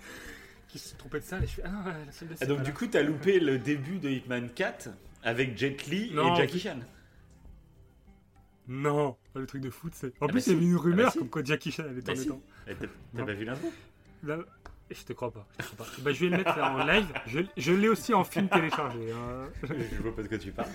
qui 0.68 0.78
s'est 0.78 0.96
trompé 0.98 1.20
de 1.20 1.24
salle. 1.26 1.44
Et 1.44 1.48
je 1.48 1.54
fais, 1.54 1.62
ah 1.66 1.70
non, 1.72 1.84
la 2.06 2.12
salle 2.12 2.28
de 2.28 2.36
Ah, 2.42 2.46
donc 2.46 2.62
du 2.62 2.74
coup, 2.74 2.86
t'as 2.86 3.02
loupé 3.02 3.40
le 3.40 3.58
début 3.58 3.98
de 3.98 4.10
Hitman 4.10 4.48
4 4.54 4.90
avec 5.24 5.58
Jet 5.58 5.88
Li 5.88 6.12
Non, 6.14 6.34
et 6.36 6.38
Jackie 6.38 6.60
Chan. 6.60 6.78
Non, 8.68 9.18
pas 9.34 9.40
le 9.42 9.46
truc 9.46 9.62
de 9.62 9.70
foot, 9.70 9.92
c'est. 9.96 10.08
En 10.22 10.28
bah 10.28 10.32
plus, 10.34 10.48
il 10.48 10.54
y 10.54 10.56
avait 10.56 10.66
une 10.66 10.76
rumeur 10.78 11.00
Ah 11.02 11.06
bah 11.08 11.12
si. 11.12 11.20
comme 11.20 11.30
quoi 11.30 11.44
Jackie 11.44 11.72
Chan 11.72 11.84
allait 11.84 11.96
Bah 11.96 12.02
tourner 12.14 12.20
si. 12.20 12.26
dedans. 12.28 12.42
Eh, 12.68 12.76
T'as 12.76 12.88
Non. 13.14 13.26
pas 13.26 13.34
vu 13.34 13.46
l'info? 13.46 13.74
Là, 14.24 14.38
je 14.90 15.04
te 15.04 15.14
crois 15.14 15.32
pas. 15.32 15.46
Je, 15.60 15.66
te 15.66 15.74
crois 15.76 15.86
pas. 15.86 15.92
Bah, 16.02 16.12
je 16.14 16.20
vais 16.26 16.30
le 16.32 16.38
mettre 16.38 16.58
là 16.58 16.72
en 16.74 16.86
live. 16.86 17.08
Je, 17.28 17.40
je 17.58 17.72
l'ai 17.74 17.90
aussi 17.90 18.14
en 18.14 18.24
film 18.24 18.48
téléchargé. 18.48 19.12
hein. 19.12 19.50
Je 19.68 20.02
vois 20.02 20.16
pas 20.16 20.24
de 20.24 20.28
quoi 20.30 20.38
tu 20.38 20.52
parles. 20.52 20.70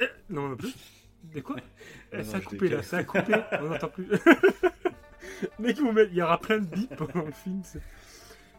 Eh, 0.00 0.08
Non, 0.28 0.48
non 0.50 0.56
plus. 0.56 0.74
De 1.34 1.40
quoi? 1.40 1.56
Eh, 2.12 2.18
non, 2.18 2.24
Ça 2.24 2.36
a 2.38 2.40
coupé 2.40 2.68
là, 2.68 2.82
ça 2.82 2.98
a 2.98 3.04
coupé. 3.04 3.34
On 3.62 3.68
n'entend 3.68 3.88
plus. 3.88 4.06
Mec, 5.58 5.78
il 5.78 6.14
y 6.14 6.22
aura 6.22 6.38
plein 6.38 6.58
de 6.58 6.66
bips 6.66 6.96
pendant 6.96 7.24
le 7.24 7.32
film. 7.32 7.62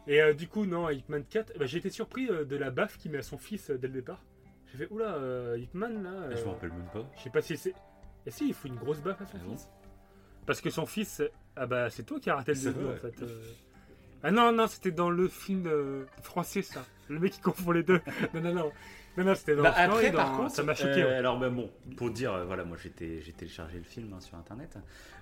Et 0.07 0.22
euh, 0.22 0.34
du 0.34 0.48
coup, 0.48 0.65
non, 0.65 0.90
Hitman 0.90 1.23
4, 1.23 1.57
bah, 1.60 1.65
j'ai 1.65 1.78
été 1.78 1.90
surpris 1.91 2.28
euh, 2.30 2.45
de 2.45 2.56
la 2.56 2.72
baffe 2.72 2.98
qu'il 2.98 3.11
met 3.11 3.19
à 3.19 3.23
son 3.23 3.38
fils 3.38 3.69
euh, 3.69 3.78
dès 3.78 3.88
le 3.88 3.94
départ. 3.94 4.23
J'ai 4.72 4.78
fait, 4.80 4.88
oula, 4.91 5.14
euh, 5.15 5.57
Hitman 5.60 6.02
là. 6.02 6.10
Ah, 6.32 6.32
Je 6.36 6.38
euh, 6.41 6.45
me 6.45 6.49
rappelle 6.49 6.69
même 6.72 6.88
pas. 6.94 7.07
Je 7.18 7.22
sais 7.23 7.30
pas 7.30 7.41
si 7.41 7.57
c'est. 7.57 7.73
Et 8.26 8.31
si, 8.31 8.48
il 8.48 8.53
faut 8.53 8.68
une 8.68 8.76
grosse 8.76 8.99
baffe 8.99 9.22
à 9.22 9.26
son 9.26 9.31
Ah 9.35 9.43
bon 9.45 9.52
fils. 9.56 9.68
Parce 10.45 10.61
que 10.61 10.69
son 10.69 10.85
fils, 10.85 11.22
ah 11.56 11.65
bah 11.65 11.89
c'est 11.89 12.03
toi 12.03 12.19
qui 12.19 12.30
as 12.30 12.35
raté 12.35 12.53
le 12.53 12.60
début 12.60 12.84
vrai. 12.85 12.93
en 12.93 12.98
fait. 12.98 13.22
euh. 13.23 13.41
Ah 14.23 14.31
non, 14.31 14.52
non, 14.52 14.68
c'était 14.68 14.91
dans 14.91 15.10
le 15.10 15.27
film 15.27 15.65
euh, 15.68 16.06
français, 16.22 16.61
ça. 16.61 16.85
Le 17.10 17.19
mec 17.19 17.34
qui 17.34 17.41
confond 17.41 17.72
les 17.72 17.84
deux. 17.84 18.02
Non, 18.34 18.41
non, 18.41 18.53
non. 18.53 18.72
Non, 19.18 19.26
non, 19.26 19.35
c'était 19.35 19.56
dans 19.56 19.64
Bah, 19.64 19.73
non, 19.88 19.93
après, 19.95 20.10
dans- 20.11 20.18
par 20.19 20.38
contre, 20.38 20.52
ça 20.56 20.64
m'a 20.64 20.73
choqué. 20.73 21.02
euh, 21.03 21.07
ouais. 21.10 21.15
alors, 21.15 21.38
bah, 21.38 21.49
bon, 21.49 21.69
pour 21.98 22.11
dire, 22.11 22.45
voilà, 22.45 22.64
moi 22.64 22.77
j'ai 22.81 22.89
téléchargé 22.91 23.77
le 23.77 23.84
film 23.84 24.14
hein, 24.14 24.22
sur 24.22 24.38
internet. 24.38 24.77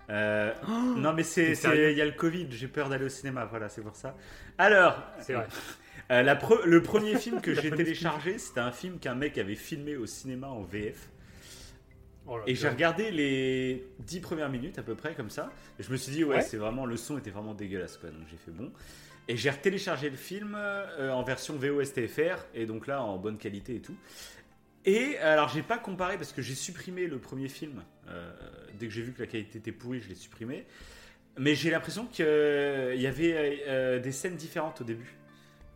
Euh, 0.09 0.53
non, 0.97 1.13
mais 1.13 1.23
c'est, 1.23 1.53
il 1.53 1.97
y 1.97 2.01
a 2.01 2.05
le 2.05 2.11
Covid, 2.11 2.47
j'ai 2.51 2.67
peur 2.67 2.89
d'aller 2.89 3.05
au 3.05 3.09
cinéma, 3.09 3.45
voilà, 3.45 3.67
c'est 3.69 3.81
pour 3.81 3.95
ça. 3.95 4.15
Alors, 4.57 5.01
C'est 5.21 5.34
vrai. 5.34 5.47
euh, 6.11 6.21
la 6.21 6.35
pre- 6.35 6.63
le 6.65 6.81
premier 6.84 7.15
film 7.19 7.41
que 7.41 7.53
j'ai 7.55 7.71
téléchargé, 7.71 8.38
c'était 8.38 8.59
un 8.59 8.71
film 8.71 8.99
qu'un 8.99 9.15
mec 9.15 9.38
avait 9.38 9.55
filmé 9.55 9.95
au 9.97 10.05
cinéma 10.05 10.47
en 10.49 10.61
VF. 10.61 11.09
Oh 12.27 12.37
Et 12.45 12.55
j'ai 12.55 12.69
regardé 12.69 13.11
les 13.11 13.87
10 13.99 14.19
premières 14.19 14.49
minutes 14.49 14.77
à 14.77 14.83
peu 14.83 14.95
près 14.95 15.15
comme 15.15 15.29
ça. 15.29 15.51
Et 15.79 15.83
je 15.83 15.91
me 15.91 15.97
suis 15.97 16.11
dit, 16.11 16.23
ouais, 16.23 16.35
Ouais. 16.37 16.41
c'est 16.41 16.57
vraiment, 16.57 16.85
le 16.85 16.95
son 16.97 17.17
était 17.17 17.31
vraiment 17.31 17.53
dégueulasse 17.53 17.97
quoi. 17.97 18.09
Donc 18.09 18.27
j'ai 18.29 18.37
fait 18.37 18.51
bon. 18.51 18.71
Et 19.27 19.37
j'ai 19.37 19.49
retéléchargé 19.49 20.09
le 20.09 20.15
film 20.17 20.55
euh, 20.55 21.11
en 21.11 21.23
version 21.23 21.55
VOSTFR 21.55 22.37
et 22.53 22.65
donc 22.65 22.87
là 22.87 23.01
en 23.03 23.17
bonne 23.17 23.37
qualité 23.37 23.75
et 23.75 23.81
tout. 23.81 23.95
Et 24.85 25.17
alors 25.19 25.49
j'ai 25.49 25.61
pas 25.61 25.77
comparé 25.77 26.17
parce 26.17 26.31
que 26.31 26.41
j'ai 26.41 26.55
supprimé 26.55 27.05
le 27.07 27.19
premier 27.19 27.47
film. 27.49 27.83
Euh, 28.07 28.31
dès 28.79 28.87
que 28.87 28.93
j'ai 28.93 29.01
vu 29.03 29.11
que 29.13 29.21
la 29.21 29.27
qualité 29.27 29.57
était 29.59 29.71
pourrie, 29.71 30.01
je 30.01 30.09
l'ai 30.09 30.15
supprimé. 30.15 30.65
Mais 31.37 31.53
j'ai 31.55 31.69
l'impression 31.69 32.05
qu'il 32.05 32.25
y 32.25 33.07
avait 33.07 33.63
euh, 33.67 33.99
des 33.99 34.11
scènes 34.11 34.35
différentes 34.35 34.81
au 34.81 34.83
début. 34.83 35.15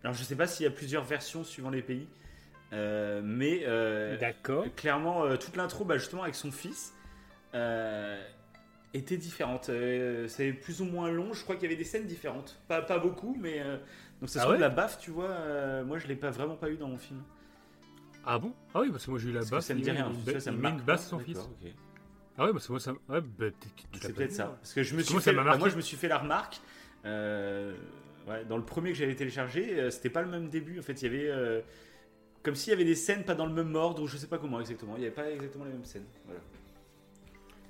Alors 0.04 0.14
je 0.16 0.24
sais 0.24 0.36
pas 0.36 0.48
s'il 0.48 0.64
y 0.66 0.68
a 0.68 0.72
plusieurs 0.72 1.04
versions 1.04 1.44
suivant 1.44 1.70
les 1.70 1.82
pays. 1.82 2.08
Euh, 2.74 3.22
mais 3.24 3.62
euh, 3.66 4.18
D'accord. 4.18 4.66
clairement, 4.76 5.24
euh, 5.26 5.38
toute 5.38 5.56
l'intro, 5.56 5.86
bah, 5.86 5.98
justement, 5.98 6.24
avec 6.24 6.36
son 6.36 6.52
fils, 6.52 6.94
euh, 7.54 8.20
était 8.96 9.18
différente. 9.18 9.70
Euh, 9.70 10.28
c'est 10.28 10.52
plus 10.54 10.82
ou 10.82 10.86
moins 10.86 11.12
long. 11.12 11.34
Je 11.34 11.44
crois 11.44 11.56
qu'il 11.56 11.64
y 11.64 11.68
avait 11.68 11.76
des 11.76 11.84
scènes 11.84 12.08
différentes. 12.08 12.60
Pas, 12.68 12.82
pas 12.82 12.98
beaucoup, 13.00 13.38
mais. 13.40 13.62
euh, 13.62 13.78
donc, 14.22 14.30
ça 14.30 14.42
Ah 14.44 14.50
ouais 14.50 14.56
de 14.56 14.62
la 14.62 14.70
baffe, 14.70 14.98
tu 15.00 15.12
vois. 15.12 15.30
euh, 15.30 15.84
moi, 15.84 15.98
je 16.00 16.08
l'ai 16.08 16.16
pas 16.16 16.32
vraiment 16.32 16.56
pas 16.56 16.70
eu 16.70 16.78
dans 16.78 16.88
mon 16.88 16.98
film. 16.98 17.22
Ah 18.26 18.40
bon? 18.40 18.54
Ah 18.74 18.80
oui, 18.80 18.90
parce 18.90 19.06
que 19.06 19.12
moi 19.12 19.20
j'ai 19.20 19.30
eu 19.30 19.34
la 19.34 19.40
Parce 19.40 19.52
basse. 19.52 19.66
ça 19.66 19.74
me 19.74 19.82
dit 19.82 19.92
rien. 19.92 20.10
une 20.10 20.34
ba- 20.34 20.40
ça 20.40 20.52
me 20.52 20.58
marque 20.58 20.76
une 20.80 20.82
basse 20.86 21.10
son 21.10 21.20
fils. 21.20 21.38
Ah 22.38 22.46
ouais, 22.46 22.54
parce 22.54 22.66
que 22.68 22.72
moi 22.72 22.80
ça. 22.80 22.94
Ouais, 23.10 23.20
bah, 23.22 23.48
C'est 24.02 24.14
peut-être 24.14 24.32
ça. 24.32 24.56
Parce 24.62 24.74
que 24.74 24.82
je 24.82 24.94
me 24.94 25.00
Parce 25.00 25.04
que 25.04 25.08
suis 25.08 25.14
moi, 25.14 25.22
ça 25.22 25.32
fait, 25.32 25.60
bah, 25.60 25.70
je 25.70 25.76
me 25.76 25.82
suis 25.82 25.98
fait 25.98 26.08
la 26.08 26.18
remarque. 26.20 26.62
euh, 27.06 27.76
ouais, 28.28 28.46
dans 28.46 28.56
le 28.58 28.64
premier 28.64 28.92
que 28.94 28.98
j'avais 28.98 29.16
téléchargé, 29.16 29.78
euh, 29.78 29.90
c'était 29.92 30.10
pas 30.10 30.22
le 30.22 30.30
même 30.30 30.48
début. 30.48 30.80
En 30.80 30.82
fait, 30.84 31.02
il 31.02 31.04
y 31.04 31.08
avait. 31.08 31.28
euh, 31.30 31.60
comme 32.44 32.56
s'il 32.56 32.72
y 32.72 32.74
avait 32.74 32.86
des 32.86 32.96
scènes 32.96 33.24
pas 33.24 33.36
dans 33.36 33.46
le 33.46 33.54
même 33.54 33.74
ordre, 33.76 34.02
ou 34.04 34.08
je 34.08 34.18
sais 34.18 34.28
pas 34.28 34.38
comment 34.38 34.60
exactement. 34.60 34.96
Il 34.98 35.04
y 35.04 35.06
avait 35.06 35.16
pas 35.16 35.30
exactement 35.32 35.66
les 35.66 35.72
mêmes 35.72 35.86
scènes. 35.86 36.06
Voilà. 36.26 36.40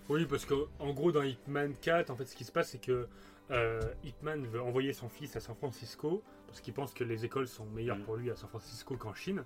Oui, 0.10 0.26
parce 0.26 0.46
que 0.46 0.54
en 0.80 0.92
gros, 0.94 1.12
dans 1.12 1.24
Hitman 1.24 1.74
4, 1.82 2.10
en 2.10 2.16
fait, 2.16 2.26
ce 2.26 2.36
qui 2.36 2.44
se 2.44 2.52
passe, 2.52 2.72
c'est 2.72 2.82
que 2.82 3.08
euh, 3.52 3.82
Hitman 4.04 4.46
veut 4.48 4.62
envoyer 4.62 4.94
son 4.94 5.08
fils 5.10 5.36
à 5.36 5.40
San 5.40 5.56
Francisco 5.56 6.24
parce 6.48 6.60
qu'il 6.62 6.74
pense 6.74 6.94
que 6.94 7.04
les 7.04 7.26
écoles 7.26 7.48
sont 7.48 7.66
meilleures 7.66 7.98
Mm. 7.98 8.04
pour 8.04 8.16
lui 8.18 8.30
à 8.32 8.36
San 8.36 8.50
Francisco 8.50 8.96
qu'en 8.98 9.14
Chine. 9.14 9.44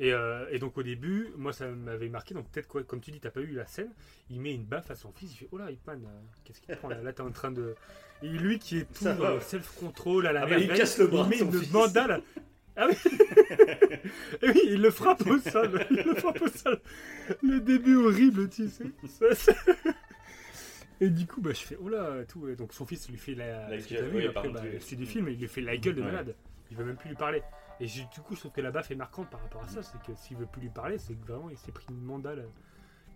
Et, 0.00 0.12
euh, 0.12 0.46
et 0.50 0.58
donc 0.58 0.76
au 0.76 0.82
début, 0.82 1.32
moi 1.36 1.52
ça 1.52 1.68
m'avait 1.68 2.08
marqué, 2.08 2.34
donc 2.34 2.50
peut-être 2.50 2.66
quoi, 2.66 2.82
comme 2.82 3.00
tu 3.00 3.12
dis, 3.12 3.20
t'as 3.20 3.30
pas 3.30 3.40
eu 3.40 3.52
la 3.52 3.64
scène, 3.66 3.92
il 4.28 4.40
met 4.40 4.52
une 4.52 4.64
baffe 4.64 4.90
à 4.90 4.96
son 4.96 5.12
fils, 5.12 5.32
il 5.32 5.36
fait 5.36 5.48
Oh 5.52 5.58
là, 5.58 5.70
Hitman, 5.70 6.02
euh, 6.04 6.08
qu'est-ce 6.42 6.60
qu'il 6.60 6.74
prend 6.76 6.88
là? 6.88 7.00
Là, 7.00 7.12
t'es 7.12 7.20
en 7.20 7.30
train 7.30 7.52
de. 7.52 7.76
Et 8.22 8.26
lui 8.28 8.58
qui 8.58 8.78
est 8.78 8.92
tout 8.92 9.04
self-control 9.40 10.26
à 10.26 10.32
la 10.32 10.42
Ah 10.42 10.58
il 10.58 10.66
casse 10.72 10.98
le 10.98 11.06
bras 11.06 11.22
il 11.24 11.30
met 11.30 11.38
une 11.38 11.52
fils. 11.60 11.70
mandale. 11.72 12.22
Ah 12.76 12.88
oui 12.88 12.96
Et 14.42 14.48
oui, 14.50 14.60
il 14.66 14.82
le 14.82 14.90
frappe 14.90 15.26
au 15.26 15.38
sol, 15.38 15.86
il 15.90 15.96
le 15.96 16.14
frappe 16.14 16.40
au 16.42 16.48
sol. 16.48 16.80
Le 17.42 17.60
début 17.60 17.96
horrible, 17.96 18.48
tu 18.48 18.68
sais. 18.68 18.84
Ça, 19.06 19.34
ça- 19.34 19.52
Et 21.00 21.08
du 21.10 21.26
coup, 21.26 21.40
bah, 21.40 21.50
je 21.52 21.60
fais, 21.60 21.76
oh 21.80 21.88
là, 21.88 22.24
tout. 22.24 22.48
et 22.48 22.56
donc 22.56 22.72
son 22.72 22.84
fils 22.86 23.08
lui 23.08 23.16
fait 23.18 23.34
la. 23.34 23.68
Gueule, 23.78 24.10
oui, 24.14 24.26
après, 24.26 24.48
bah, 24.48 24.62
c'est 24.80 24.96
du 24.96 25.06
film, 25.06 25.28
il 25.28 25.38
lui 25.38 25.48
fait 25.48 25.60
la 25.60 25.76
gueule 25.76 25.94
de 25.96 26.00
Ouais. 26.00 26.06
malade. 26.06 26.34
Il 26.70 26.76
veut 26.76 26.84
même 26.84 26.96
plus 26.96 27.08
lui 27.10 27.16
parler. 27.16 27.42
Et 27.80 27.86
du 27.86 28.20
coup, 28.24 28.34
je 28.34 28.40
trouve 28.40 28.52
que 28.52 28.60
la 28.60 28.70
baffe 28.70 28.90
est 28.90 28.94
marquante 28.96 29.28
par 29.30 29.40
rapport 29.42 29.62
à 29.62 29.68
ça. 29.68 29.82
C'est 29.82 30.00
que 30.02 30.16
s'il 30.18 30.36
veut 30.36 30.46
plus 30.46 30.62
lui 30.62 30.68
parler, 30.70 30.98
c'est 30.98 31.14
que 31.14 31.26
vraiment, 31.26 31.50
il 31.50 31.58
s'est 31.58 31.72
pris 31.72 31.86
une 31.90 32.00
mandale. 32.02 32.46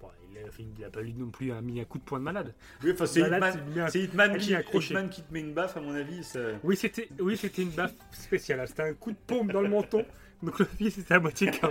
Bon, 0.01 0.09
il 0.31 0.39
a, 0.47 0.51
fait 0.51 0.63
une- 0.63 0.75
il 0.79 0.85
a 0.85 0.91
pas 0.91 1.01
lui 1.03 1.13
non 1.15 1.31
plus 1.31 1.51
un, 1.53 1.61
mis 1.61 1.81
un 1.81 1.85
coup 1.85 1.99
de 1.99 2.05
poing 2.05 2.19
de 2.21 2.25
malade. 2.25 2.55
Oui, 2.85 2.93
enfin, 2.93 3.07
c'est 3.07 3.21
Hitman, 3.21 3.55
Hitman 3.95 4.37
qui. 4.39 4.53
Hitman 4.53 5.09
qui 5.11 5.23
te 5.23 5.33
met 5.33 5.41
une 5.41 5.53
baffe, 5.55 5.77
à 5.77 5.81
mon 5.81 5.95
avis. 5.95 6.23
ça- 6.23 6.39
Oui, 6.63 6.77
c'était 6.77 7.09
oui, 7.21 7.37
c'était 7.37 7.63
une 7.63 7.71
baffe 7.71 7.95
spéciale. 8.13 8.67
C'était 8.69 8.83
un 8.85 8.95
coup 8.95 9.11
de 9.13 9.17
pompe 9.27 9.51
dans 9.53 9.61
le 9.61 9.69
menton. 9.69 10.05
Donc 10.43 10.59
le 10.61 10.65
fils 10.67 10.99
était 10.99 11.15
à 11.15 11.21
moitié 11.21 11.51
KO. 11.51 11.69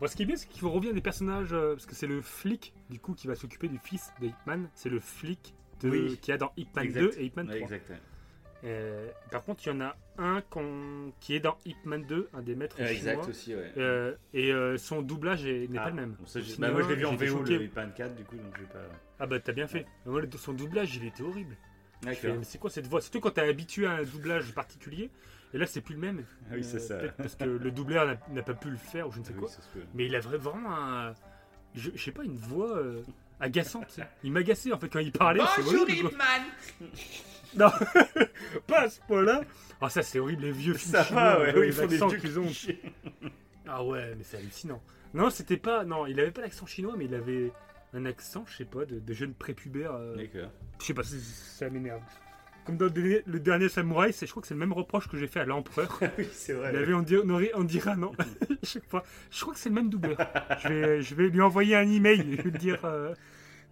Bon, 0.00 0.08
ce 0.08 0.16
qui 0.16 0.22
est 0.22 0.26
bien, 0.26 0.34
c'est 0.36 0.48
qu'il 0.48 0.66
revient 0.66 0.92
des 0.92 1.00
personnages, 1.00 1.52
euh, 1.52 1.74
parce 1.74 1.86
que 1.86 1.94
c'est 1.94 2.08
le 2.08 2.20
flic, 2.20 2.74
du 2.90 2.98
coup, 2.98 3.14
qui 3.14 3.28
va 3.28 3.36
s'occuper 3.36 3.68
du 3.68 3.78
fils 3.78 4.12
de 4.20 4.26
Hitman. 4.26 4.68
C'est 4.74 4.88
le 4.88 4.98
flic 4.98 5.54
de, 5.80 5.90
Oui. 5.90 6.18
qu'il 6.20 6.32
y 6.32 6.34
a 6.34 6.38
dans 6.38 6.52
Hitman 6.56 6.84
Exact. 6.84 7.00
2 7.02 7.10
et 7.18 7.24
Hitman 7.26 7.48
Ouais, 7.48 7.60
3. 7.60 7.76
exact. 7.76 7.92
Euh, 8.64 9.08
par 9.30 9.42
contre, 9.42 9.66
il 9.66 9.70
y 9.70 9.72
en 9.72 9.80
a 9.80 9.96
un 10.18 10.40
qui 11.20 11.34
est 11.34 11.40
dans 11.40 11.58
Hitman 11.64 12.04
2, 12.04 12.28
un 12.32 12.42
des 12.42 12.54
maîtres 12.54 12.76
Euh, 12.80 12.86
exact 12.86 13.28
aussi, 13.28 13.54
ouais. 13.56 13.72
Euh, 13.76 14.14
et 14.34 14.52
euh, 14.52 14.78
son 14.78 15.02
doublage 15.02 15.44
est- 15.46 15.66
n'est 15.68 15.78
Ah, 15.78 15.84
pas 15.84 15.90
le 15.90 15.96
même. 15.96 16.16
bah, 16.58 16.70
moi, 16.70 16.82
je 16.82 16.88
l'ai 16.88 16.94
vu 16.94 17.06
en 17.06 17.16
VO, 17.16 17.42
le 17.42 17.62
Hitman 17.64 17.92
4, 17.92 18.14
du 18.14 18.24
coup, 18.24 18.36
donc 18.36 18.56
j'ai 18.58 18.64
pas. 18.66 18.78
Ah 19.18 19.26
bah 19.26 19.40
t'as 19.40 19.52
bien 19.52 19.66
fait. 19.66 19.86
Son 20.38 20.52
doublage, 20.52 20.94
il 20.96 21.04
était 21.06 21.22
horrible. 21.22 21.56
D'accord. 22.02 22.34
mais 22.36 22.44
c'est 22.44 22.58
quoi 22.58 22.68
cette 22.70 22.88
voix? 22.88 23.00
Surtout 23.00 23.20
quand 23.20 23.30
t'es 23.30 23.42
habitué 23.42 23.86
à 23.86 23.92
un 23.92 24.02
doublage 24.02 24.52
particulier. 24.54 25.10
Et 25.54 25.58
là, 25.58 25.66
c'est 25.66 25.80
plus 25.82 25.94
le 25.94 26.00
même. 26.00 26.24
Ah 26.50 26.54
oui, 26.54 26.64
c'est 26.64 26.80
ça. 26.80 26.96
peut-être 26.96 27.14
Parce 27.16 27.36
que 27.36 27.44
le 27.44 27.70
doubleur 27.70 28.06
n'a- 28.30 28.42
pas 28.42 28.54
pu 28.54 28.70
le 28.70 28.76
faire 28.76 29.06
ou 29.08 29.12
je 29.12 29.20
ne 29.20 29.24
sais 29.24 29.32
Oui, 29.34 29.38
quoi. 29.40 29.50
Mais 29.94 30.06
il 30.06 30.16
a 30.16 30.20
vra- 30.20 30.36
vraiment 30.36 30.74
un. 30.74 31.14
Je, 31.74 31.90
je 31.94 32.02
sais 32.02 32.10
pas, 32.10 32.24
une 32.24 32.36
voix 32.36 32.76
euh, 32.76 33.02
agaçante. 33.38 34.00
Il 34.24 34.32
m'agaçait 34.32 34.72
en 34.72 34.78
fait 34.78 34.88
quand 34.88 34.98
il 34.98 35.12
parlait. 35.12 35.42
c'est 35.56 35.74
horrible, 35.76 36.10
quoi. 36.10 36.18
Non, 37.56 37.70
pas 38.66 38.82
à 38.82 38.88
ce 38.88 39.00
point-là. 39.06 39.42
Ah, 39.80 39.90
ça, 39.90 40.02
c'est 40.02 40.18
horrible, 40.18 40.42
les 40.42 40.52
vieux 40.52 40.74
films 40.74 40.92
Ça 40.94 41.04
chinois, 41.04 41.22
va, 41.36 41.40
ouais, 41.40 41.54
oui, 41.58 41.66
ils 41.68 41.72
font 41.72 41.86
des 41.86 41.96
vieux 41.96 42.18
qu'ils 42.18 42.38
ont. 42.38 42.46
Ah 43.66 43.84
ouais, 43.84 44.14
mais 44.16 44.24
c'est 44.24 44.36
hallucinant. 44.38 44.82
Non, 45.14 45.28
c'était 45.30 45.56
pas. 45.56 45.84
Non, 45.84 46.06
il 46.06 46.18
avait 46.20 46.30
pas 46.30 46.40
l'accent 46.42 46.66
chinois, 46.66 46.94
mais 46.96 47.04
il 47.06 47.14
avait 47.14 47.52
un 47.94 48.06
accent, 48.06 48.44
je 48.48 48.56
sais 48.58 48.64
pas, 48.64 48.84
de, 48.86 48.98
de 48.98 49.12
jeune 49.12 49.34
prépubère. 49.34 49.92
euh, 49.94 50.16
D'accord. 50.16 50.50
je 50.80 50.86
sais 50.86 50.94
pas, 50.94 51.02
ça, 51.02 51.16
ça 51.18 51.68
m'énerve. 51.70 52.00
Comme 52.64 52.76
dans 52.76 52.86
le 52.86 53.40
dernier, 53.40 53.68
samouraï, 53.68 54.12
c'est, 54.12 54.24
je 54.24 54.30
crois 54.30 54.40
que 54.40 54.46
c'est 54.46 54.54
le 54.54 54.60
même 54.60 54.72
reproche 54.72 55.08
que 55.08 55.16
j'ai 55.18 55.26
fait 55.26 55.40
à 55.40 55.44
l'empereur. 55.44 55.98
oui, 56.18 56.28
c'est 56.32 56.52
vrai. 56.52 56.70
Il 56.72 56.78
avait 56.78 56.94
on 56.94 57.28
aurait- 57.28 57.50
on 57.54 57.64
dirait 57.64 57.96
non. 57.96 58.12
Chaque 58.62 58.88
fois. 58.88 59.02
Je 59.32 59.40
crois 59.40 59.52
que 59.52 59.58
c'est 59.58 59.68
le 59.68 59.74
même 59.74 59.90
doubleur. 59.90 60.16
Je 60.62 60.68
vais, 60.68 61.02
je 61.02 61.14
vais 61.16 61.28
lui 61.28 61.40
envoyer 61.40 61.74
un 61.76 61.90
email 61.90 62.20
et 62.20 62.36
lui 62.36 62.52
dire 62.52 62.78
euh, 62.84 63.14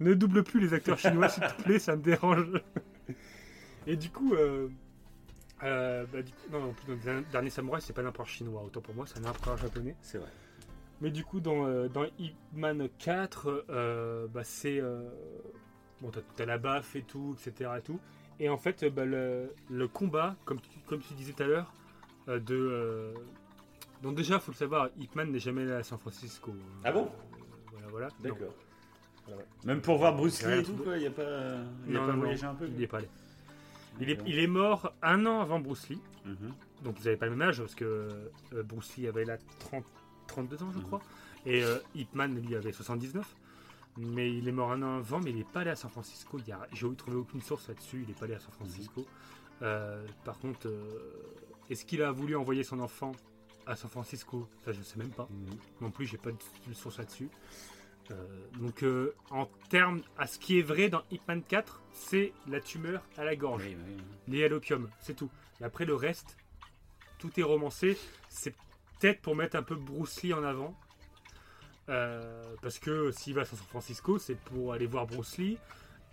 ne 0.01 0.13
double 0.15 0.43
plus 0.43 0.59
les 0.61 0.75
acteurs 0.75 0.99
chinois, 0.99 1.29
s'il 1.29 1.45
te 1.45 1.63
plaît, 1.63 1.79
ça 1.79 1.95
me 1.97 2.03
dérange. 2.03 2.47
Et 3.87 3.97
du 3.97 4.11
coup, 4.11 4.35
euh, 4.35 4.69
euh, 5.63 6.05
bah, 6.13 6.23
du 6.23 6.33
coup 6.33 6.39
non, 6.53 6.71
en 6.71 6.73
plus, 6.73 6.87
dans 6.87 7.13
le 7.15 7.23
dernier- 7.33 7.51
samouraï, 7.51 7.81
c'est 7.83 7.93
pas 7.93 8.03
l'empereur 8.03 8.29
chinois. 8.29 8.63
Autant 8.65 8.81
pour 8.81 8.95
moi, 8.95 9.07
c'est 9.07 9.19
un 9.25 9.29
empereur 9.29 9.57
japonais. 9.57 9.97
C'est 10.03 10.19
vrai. 10.19 10.29
Mais 11.01 11.11
du 11.11 11.25
coup, 11.25 11.41
dans, 11.41 11.67
euh, 11.67 11.89
dans 11.89 12.05
Hitman 12.19 12.89
4, 12.99 13.65
euh, 13.71 14.27
bah, 14.29 14.45
c'est. 14.45 14.81
euh, 14.81 15.09
bon, 16.03 16.11
t'as, 16.11 16.21
t'as 16.37 16.45
la 16.47 16.59
baffe 16.59 16.95
et 16.97 17.03
tout, 17.03 17.35
etc. 17.39 17.71
Et, 17.79 17.83
tout. 17.83 17.99
et 18.39 18.49
en 18.51 18.59
fait, 18.59 18.85
bah, 18.85 19.05
le, 19.07 19.53
le 19.71 19.89
combat, 19.89 20.37
comme 20.45 20.61
tu, 20.61 20.69
comme 20.87 21.01
tu 21.01 21.15
disais 21.15 21.33
tout 21.33 21.43
à 21.43 21.47
l'heure, 21.47 21.73
euh, 22.29 22.39
de. 22.39 22.55
euh, 22.55 23.15
donc, 24.03 24.15
déjà, 24.15 24.39
faut 24.39 24.53
le 24.53 24.57
savoir, 24.57 24.89
Hitman 24.99 25.31
n'est 25.31 25.39
jamais 25.39 25.63
allé 25.63 25.73
à 25.73 25.83
San 25.83 25.99
Francisco. 25.99 26.55
Ah 26.85 26.93
bon? 26.93 27.05
Euh, 27.05 27.09
Voilà, 27.73 27.89
voilà. 27.91 28.09
D'accord. 28.21 28.55
Voilà, 29.27 29.41
ouais. 29.41 29.47
Même 29.65 29.81
pour 29.83 29.99
voir 29.99 30.15
Bruce 30.17 30.43
Lee 30.47 30.59
et 30.61 30.63
tout, 30.63 30.75
quoi, 30.77 30.97
il 30.97 31.01
n'y 31.01 31.07
a 31.07 31.11
pas, 31.11 31.23
il 31.87 31.95
y 31.95 31.97
a 31.97 32.01
pas 32.01 32.13
voyagé 32.13 32.45
un 32.47 32.55
peu 32.55 32.67
Il 32.67 32.75
n'y 32.75 32.83
est 32.85 32.87
pas 32.87 32.99
allé. 32.99 33.09
Il 34.01 34.11
est, 34.11 34.19
il 34.27 34.39
est 34.39 34.47
mort 34.47 34.93
un 35.03 35.27
an 35.27 35.41
avant 35.41 35.61
Bruce 35.61 35.89
Lee. 35.89 36.01
Mhm. 36.25 36.53
Donc 36.85 36.97
ils 37.01 37.05
n'avaient 37.05 37.17
pas 37.17 37.27
le 37.27 37.33
même 37.37 37.49
âge 37.49 37.59
parce 37.61 37.75
que 37.75 37.85
euh, 38.55 38.63
Bruce 38.63 38.97
Lee 38.97 39.09
avait 39.09 39.25
là 39.25 39.37
30, 39.59 39.85
32 40.27 40.63
ans 40.63 40.71
je 40.73 40.79
Mhm. 40.79 40.85
crois. 40.85 41.01
Et 41.47 41.63
euh, 41.65 41.79
Hitman 41.95 42.35
lui 42.41 42.55
avait 42.55 42.73
79. 42.73 43.35
Mais 43.97 44.33
il 44.33 44.47
est 44.49 44.53
mort 44.53 44.71
un 44.73 44.83
an 44.83 44.99
avant, 44.99 45.19
mais 45.21 45.31
il 45.31 45.37
n'est 45.37 45.45
pas 45.45 45.61
allé 45.61 45.71
à 45.71 45.77
San 45.77 45.91
Francisco. 45.91 46.39
J'ai 46.73 46.95
trouvé 46.95 47.17
aucune 47.17 47.43
source 47.43 47.69
là-dessus. 47.69 48.03
Il 48.03 48.09
n'est 48.09 48.15
pas 48.15 48.25
allé 48.27 48.35
à 48.35 48.39
San 48.39 48.53
Francisco. 48.53 49.05
Euh, 49.63 50.07
par 50.25 50.39
contre, 50.39 50.69
euh, 50.69 50.89
est-ce 51.69 51.85
qu'il 51.85 52.01
a 52.03 52.13
voulu 52.13 52.37
envoyer 52.37 52.63
son 52.63 52.79
enfant 52.81 53.13
à 53.67 53.75
San 53.77 53.91
Francisco? 53.91 54.49
Ça, 54.65 54.73
je 54.73 54.79
ne 54.79 54.85
sais 54.85 54.97
même 54.99 55.11
pas. 55.11 55.29
Mhm. 55.31 55.57
Non 55.83 55.91
plus, 55.91 56.07
j'ai 56.07 56.19
pas 56.19 56.31
de 56.31 56.73
source 56.73 56.99
là-dessus. 56.99 57.29
Euh, 58.11 58.15
donc, 58.59 58.83
euh, 58.83 59.15
en 59.31 59.47
termes 59.69 60.03
à 60.19 60.27
ce 60.27 60.39
qui 60.39 60.59
est 60.59 60.63
vrai 60.63 60.89
dans 60.89 61.03
Hitman 61.11 61.43
4, 61.43 61.81
c'est 61.93 62.33
la 62.49 62.61
tumeur 62.61 63.03
à 63.17 63.25
la 63.25 63.37
gorge 63.37 63.65
Oui, 63.67 63.77
oui, 63.87 63.97
oui. 64.29 64.37
lié 64.37 64.45
à 64.45 64.49
l'opium, 64.49 64.89
c'est 65.01 65.15
tout. 65.15 65.31
Et 65.61 65.65
après 65.65 65.85
le 65.85 65.95
reste, 65.95 66.37
tout 67.19 67.31
est 67.39 67.43
romancé. 67.43 67.97
C'est 68.29 68.55
peut-être 68.99 69.21
pour 69.21 69.37
mettre 69.37 69.57
un 69.57 69.63
peu 69.63 69.77
Bruce 69.77 70.23
Lee 70.23 70.33
en 70.35 70.43
avant. 70.43 70.75
Euh, 71.89 72.55
parce 72.63 72.79
que 72.79 73.11
s'il 73.11 73.35
va 73.35 73.43
à 73.43 73.45
San 73.45 73.59
Francisco, 73.59 74.19
c'est 74.19 74.37
pour 74.39 74.73
aller 74.73 74.87
voir 74.87 75.07
Bruce 75.07 75.39
Lee. 75.39 75.59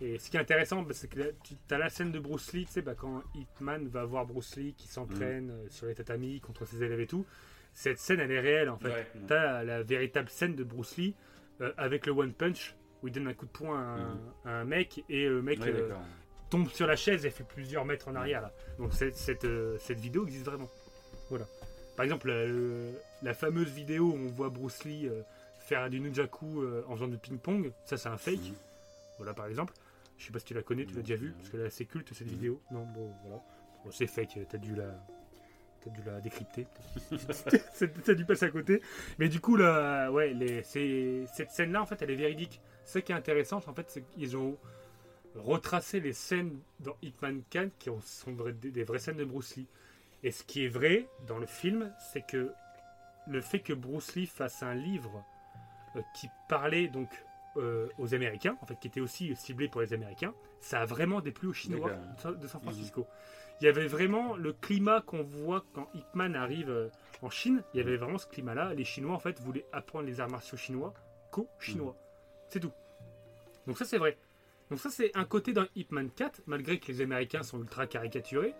Et 0.00 0.18
ce 0.18 0.30
qui 0.30 0.36
est 0.36 0.40
intéressant, 0.40 0.82
bah, 0.82 0.94
c'est 0.94 1.08
que 1.08 1.18
là, 1.18 1.26
tu 1.42 1.54
as 1.74 1.78
la 1.78 1.88
scène 1.88 2.12
de 2.12 2.18
Bruce 2.18 2.52
Lee, 2.52 2.66
tu 2.66 2.72
sais, 2.72 2.82
bah, 2.82 2.94
quand 2.94 3.22
Hitman 3.34 3.86
va 3.88 4.04
voir 4.04 4.26
Bruce 4.26 4.56
Lee 4.56 4.74
qui 4.76 4.88
s'entraîne 4.88 5.50
euh, 5.50 5.66
sur 5.70 5.86
les 5.86 5.94
tatamis 5.94 6.40
contre 6.40 6.64
ses 6.64 6.82
élèves 6.82 7.00
et 7.00 7.06
tout. 7.06 7.26
Cette 7.74 7.98
scène, 7.98 8.18
elle 8.20 8.30
est 8.32 8.40
réelle 8.40 8.70
en 8.70 8.76
fait. 8.78 8.88
Ouais. 8.88 9.06
Tu 9.26 9.32
as 9.32 9.62
la 9.64 9.82
véritable 9.82 10.28
scène 10.28 10.54
de 10.56 10.64
Bruce 10.64 10.96
Lee 10.96 11.14
euh, 11.60 11.72
avec 11.76 12.06
le 12.06 12.12
One 12.12 12.32
Punch 12.32 12.74
où 13.02 13.08
il 13.08 13.12
donne 13.14 13.28
un 13.28 13.34
coup 13.34 13.46
de 13.46 13.50
poing 13.50 13.78
à 13.78 13.82
un, 13.82 14.14
Mhm. 14.14 14.20
à 14.44 14.50
un 14.60 14.64
mec 14.64 15.04
et 15.08 15.28
le 15.28 15.42
mec 15.42 15.60
euh, 15.62 15.90
tombe 16.50 16.68
sur 16.70 16.86
la 16.86 16.96
chaise 16.96 17.24
et 17.26 17.30
fait 17.30 17.44
plusieurs 17.44 17.84
mètres 17.84 18.08
en 18.08 18.14
arrière 18.14 18.42
là. 18.42 18.52
Donc 18.78 18.92
cette, 18.92 19.16
cette, 19.16 19.44
euh, 19.44 19.76
cette 19.78 19.98
vidéo 20.00 20.24
existe 20.26 20.44
vraiment. 20.46 20.68
Voilà. 21.30 21.46
Par 21.96 22.04
exemple, 22.04 22.32
la, 23.22 23.34
fameuse 23.34 23.70
vidéo 23.70 24.06
où 24.12 24.14
on 24.14 24.28
voit 24.28 24.48
Bruce 24.50 24.84
Lee 24.84 25.08
faire 25.58 25.90
du 25.90 26.00
nunjaku 26.00 26.64
en 26.86 26.94
faisant 26.94 27.08
du 27.08 27.18
ping-pong, 27.18 27.72
ça 27.84 27.96
c'est 27.96 28.08
un 28.08 28.16
fake. 28.16 28.38
Mhm. 28.38 28.54
Voilà 29.18 29.34
par 29.34 29.46
exemple. 29.46 29.74
Je 30.16 30.26
sais 30.26 30.32
pas 30.32 30.38
si 30.38 30.46
tu 30.46 30.54
la 30.54 30.62
connais, 30.62 30.84
tu 30.84 30.94
l'as 30.94 31.02
déjà 31.02 31.16
vu, 31.16 31.32
parce 31.32 31.48
qu'elle 31.48 31.60
est 31.60 31.66
assez 31.66 31.84
culte 31.86 32.12
cette 32.14 32.26
vidéo. 32.28 32.60
Non, 32.72 32.84
bon 32.86 33.12
voilà. 33.22 33.40
Bon, 33.84 33.90
c'est 33.92 34.06
fake, 34.08 34.38
t'as 34.48 34.58
dû 34.58 34.74
la. 34.74 34.94
T'as 35.94 36.00
dû 36.02 36.08
la 36.08 36.20
décrypter. 36.20 36.66
T'as 38.04 38.14
dû 38.14 38.24
passer 38.24 38.46
à 38.46 38.50
côté. 38.50 38.82
Mais 39.18 39.28
du 39.28 39.40
coup, 39.40 39.56
là, 39.56 40.10
ouais, 40.10 40.32
les, 40.34 40.62
cette 40.62 41.50
scène-là, 41.50 41.82
en 41.82 41.86
fait, 41.86 42.00
elle 42.02 42.10
est 42.10 42.16
véridique. 42.16 42.60
Ce 42.84 42.98
qui 42.98 43.12
est 43.12 43.14
intéressant, 43.14 43.58
en 43.66 43.74
fait, 43.74 43.86
c'est 43.88 44.02
qu'ils 44.02 44.36
ont 44.36 44.56
retracé 45.36 46.00
les 46.00 46.12
scènes 46.12 46.58
dans 46.80 46.96
Hitman 47.02 47.42
4 47.50 47.70
qui 47.78 47.90
ont- 47.90 48.00
sont 48.00 48.32
des, 48.60 48.84
vraies 48.84 48.98
scènes 48.98 49.16
de 49.18 49.24
Bruce 49.24 49.56
Lee. 49.56 49.66
Et 50.22 50.30
ce 50.32 50.42
qui 50.42 50.64
est 50.64 50.68
vrai 50.68 51.06
dans 51.26 51.38
le 51.38 51.46
film, 51.46 51.92
c'est 52.12 52.22
que 52.26 52.50
le 53.28 53.40
fait 53.40 53.60
que 53.60 53.72
Bruce 53.72 54.14
Lee 54.16 54.26
fasse 54.26 54.62
un 54.62 54.74
livre 54.74 55.22
euh, 55.96 56.00
qui 56.14 56.28
parlait 56.48 56.88
donc 56.88 57.08
euh, 57.56 57.88
aux 57.98 58.14
Américains, 58.14 58.56
en 58.62 58.66
fait, 58.66 58.76
qui 58.80 58.88
était 58.88 59.00
aussi 59.00 59.34
ciblé 59.36 59.68
pour 59.68 59.80
les 59.80 59.92
Américains, 59.92 60.32
ça 60.60 60.80
a 60.80 60.84
vraiment 60.86 61.20
déplu 61.20 61.48
aux 61.48 61.52
Chinois 61.52 61.90
de 62.16 62.20
San- 62.20 62.38
de 62.38 62.46
San 62.48 62.60
Francisco. 62.60 63.06
Il 63.60 63.64
y 63.64 63.68
avait 63.68 63.86
vraiment 63.86 64.36
le 64.36 64.52
climat 64.52 65.00
qu'on 65.00 65.22
voit 65.22 65.64
quand 65.74 65.88
Hitman 65.94 66.36
arrive 66.36 66.70
euh, 66.70 66.88
en 67.22 67.30
Chine. 67.30 67.62
Il 67.74 67.78
y 67.78 67.80
avait 67.80 67.96
vraiment 67.96 68.18
ce 68.18 68.26
climat-là. 68.26 68.74
Les 68.74 68.84
Chinois, 68.84 69.14
en 69.14 69.18
fait, 69.18 69.40
voulaient 69.40 69.66
apprendre 69.72 70.06
les 70.06 70.20
arts 70.20 70.30
martiaux 70.30 70.56
chinois 70.56 70.94
qu'aux 71.32 71.48
Chinois. 71.58 71.96
C'est 72.48 72.60
tout. 72.60 72.72
Donc 73.66 73.76
ça, 73.76 73.84
c'est 73.84 73.98
vrai. 73.98 74.16
Donc 74.70 74.78
ça, 74.80 74.90
c'est 74.90 75.16
un 75.16 75.24
côté 75.24 75.52
dans 75.52 75.66
Hitman 75.74 76.10
4, 76.10 76.42
malgré 76.46 76.78
que 76.78 76.92
les 76.92 77.00
Américains 77.00 77.42
sont 77.42 77.58
ultra 77.58 77.86
caricaturés. 77.86 78.54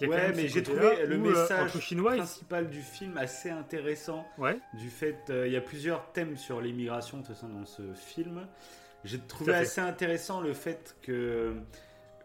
Il 0.00 0.06
y 0.08 0.12
a 0.12 0.16
quand 0.16 0.22
Ouais, 0.22 0.28
même 0.28 0.36
mais 0.36 0.48
j'ai 0.48 0.62
trouvé 0.62 1.06
le 1.06 1.16
où, 1.18 1.26
euh, 1.26 1.30
message 1.30 1.78
Chinois, 1.80 2.16
principal 2.16 2.70
du 2.70 2.80
film 2.80 3.16
assez 3.16 3.50
intéressant. 3.50 4.26
Ouais. 4.38 4.58
Du 4.74 4.90
fait, 4.90 5.18
euh, 5.30 5.46
il 5.46 5.52
y 5.52 5.56
a 5.56 5.60
plusieurs 5.60 6.12
thèmes 6.12 6.36
sur 6.36 6.60
l'immigration 6.60 7.18
dans 7.18 7.66
ce 7.66 7.82
film. 7.94 8.46
J'ai 9.04 9.18
trouvé 9.18 9.54
assez 9.54 9.80
intéressant 9.80 10.40
le 10.40 10.54
fait 10.54 10.96
que 11.02 11.54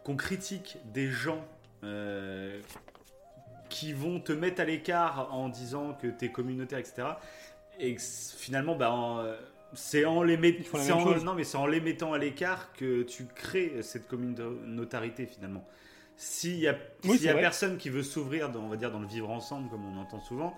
qu'on 0.04 0.16
critique 0.16 0.78
des 0.86 1.08
gens 1.08 1.46
euh, 1.84 2.60
qui 3.70 3.94
vont 3.94 4.20
te 4.20 4.32
mettre 4.32 4.62
à 4.62 4.66
l'écart 4.66 5.34
en 5.34 5.50
disant 5.50 5.94
que 6.02 6.08
t'es 6.08 6.30
communautaire, 6.30 6.80
etc. 6.80 7.04
Et 7.80 7.96
finalement, 7.98 8.76
bah, 8.76 8.92
en, 8.92 9.26
c'est 9.74 10.06
en 10.06 10.22
les 10.22 10.38
met- 10.38 10.50
Ils 10.60 10.64
font 10.64 10.78
la 10.78 10.84
c'est 10.84 10.94
même 10.94 11.08
en- 11.08 11.14
chose. 11.14 11.24
non, 11.24 11.34
mais 11.34 11.44
c'est 11.44 11.58
en 11.58 11.66
les 11.66 11.82
mettant 11.82 12.14
à 12.14 12.18
l'écart 12.20 12.72
que 12.74 13.02
tu 13.04 13.26
crées 13.26 13.82
cette 13.82 14.08
communautarité 14.08 15.26
finalement. 15.26 15.68
S'il 16.16 16.58
y 16.60 16.68
a, 16.68 16.78
Oui, 17.06 17.18
y 17.18 17.26
personne 17.34 17.78
qui 17.78 17.90
veut 17.90 18.04
s'ouvrir, 18.04 18.52
dans, 18.52 18.60
on 18.62 18.68
va 18.70 18.76
dire, 18.78 18.92
dans 18.92 19.00
le 19.00 19.08
vivre 19.08 19.32
ensemble, 19.32 19.68
comme 19.70 19.84
on 19.84 20.00
entend 20.00 20.20
souvent, 20.20 20.56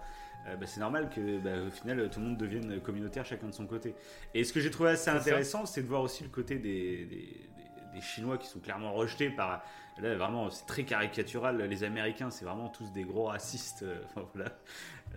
euh, 0.48 0.58
bah, 0.58 0.66
c'est 0.68 0.82
normal 0.82 1.10
que, 1.10 1.40
bah, 1.40 1.62
au 1.66 1.72
final, 1.72 2.10
tout 2.10 2.20
le 2.20 2.26
monde 2.26 2.38
devienne 2.38 2.82
communautaire 2.82 3.26
chacun 3.26 3.48
de 3.48 3.54
son 3.54 3.66
côté. 3.66 3.96
Et 4.34 4.44
ce 4.44 4.52
que 4.52 4.60
j'ai 4.60 4.70
trouvé 4.70 4.90
assez 4.90 5.10
intéressant, 5.10 5.66
c'est 5.66 5.82
de 5.82 5.88
voir 5.88 6.02
aussi 6.02 6.24
le 6.24 6.30
côté 6.30 6.56
des, 6.58 7.06
des- 7.06 7.50
des- 7.96 8.02
Chinois 8.02 8.38
qui 8.38 8.48
sont 8.48 8.60
clairement 8.60 8.94
rejetés 8.94 9.30
par. 9.30 9.64
Là, 9.98 10.14
vraiment, 10.16 10.50
c'est 10.50 10.66
très 10.66 10.84
caricatural. 10.84 11.58
Les 11.64 11.84
Américains, 11.86 12.30
c'est 12.30 12.44
vraiment 12.46 12.68
tous 12.70 12.92
des 12.92 13.04
gros 13.04 13.26
racistes. 13.26 13.84
euh, 13.84 13.96
Enfin, 14.06 14.28
voilà. 14.36 14.52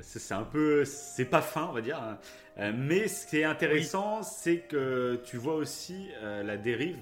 C'est 0.00 0.34
un 0.34 0.44
peu. 0.44 0.84
C'est 0.84 1.24
pas 1.24 1.42
fin, 1.42 1.66
on 1.68 1.72
va 1.72 1.80
dire. 1.80 2.00
hein. 2.00 2.18
Euh, 2.58 2.72
mais 2.76 3.08
ce 3.08 3.26
qui 3.26 3.38
est 3.38 3.44
intéressant, 3.44 4.22
c'est 4.22 4.58
que 4.60 5.20
tu 5.24 5.36
vois 5.36 5.54
aussi 5.56 6.08
euh, 6.22 6.42
la 6.42 6.56
dérive 6.56 6.98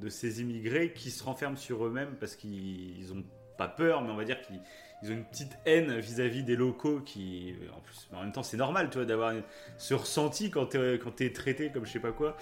de 0.00 0.08
ces 0.08 0.40
immigrés 0.40 0.92
qui 0.92 1.10
se 1.10 1.24
renferment 1.24 1.56
sur 1.56 1.84
eux-mêmes 1.84 2.14
parce 2.20 2.36
qu'ils 2.36 3.12
ont 3.12 3.24
pas 3.58 3.66
peur, 3.66 4.00
mais 4.02 4.12
on 4.12 4.16
va 4.16 4.24
dire 4.24 4.40
qu'ils 4.40 4.60
ils 5.02 5.10
ont 5.10 5.14
une 5.14 5.24
petite 5.24 5.58
haine 5.66 5.98
vis-à-vis 5.98 6.44
des 6.44 6.54
locaux 6.56 7.00
qui, 7.00 7.54
en 7.76 7.80
plus, 7.80 8.08
en 8.14 8.22
même 8.22 8.30
temps, 8.32 8.44
c'est 8.44 8.56
normal, 8.56 8.88
tu 8.88 8.98
vois, 8.98 9.04
d'avoir 9.04 9.32
ce 9.78 9.94
ressenti 9.94 10.48
quand 10.50 10.66
t'es 10.66 11.00
quand 11.02 11.10
t'es 11.10 11.32
traité 11.32 11.70
comme 11.72 11.84
je 11.84 11.90
sais 11.92 11.98
pas 12.00 12.12
quoi. 12.12 12.36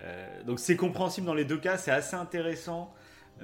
Euh, 0.00 0.42
donc 0.44 0.60
c'est 0.60 0.76
compréhensible 0.76 1.26
dans 1.26 1.34
les 1.34 1.44
deux 1.44 1.58
cas, 1.58 1.76
c'est 1.76 1.90
assez 1.90 2.16
intéressant, 2.16 2.94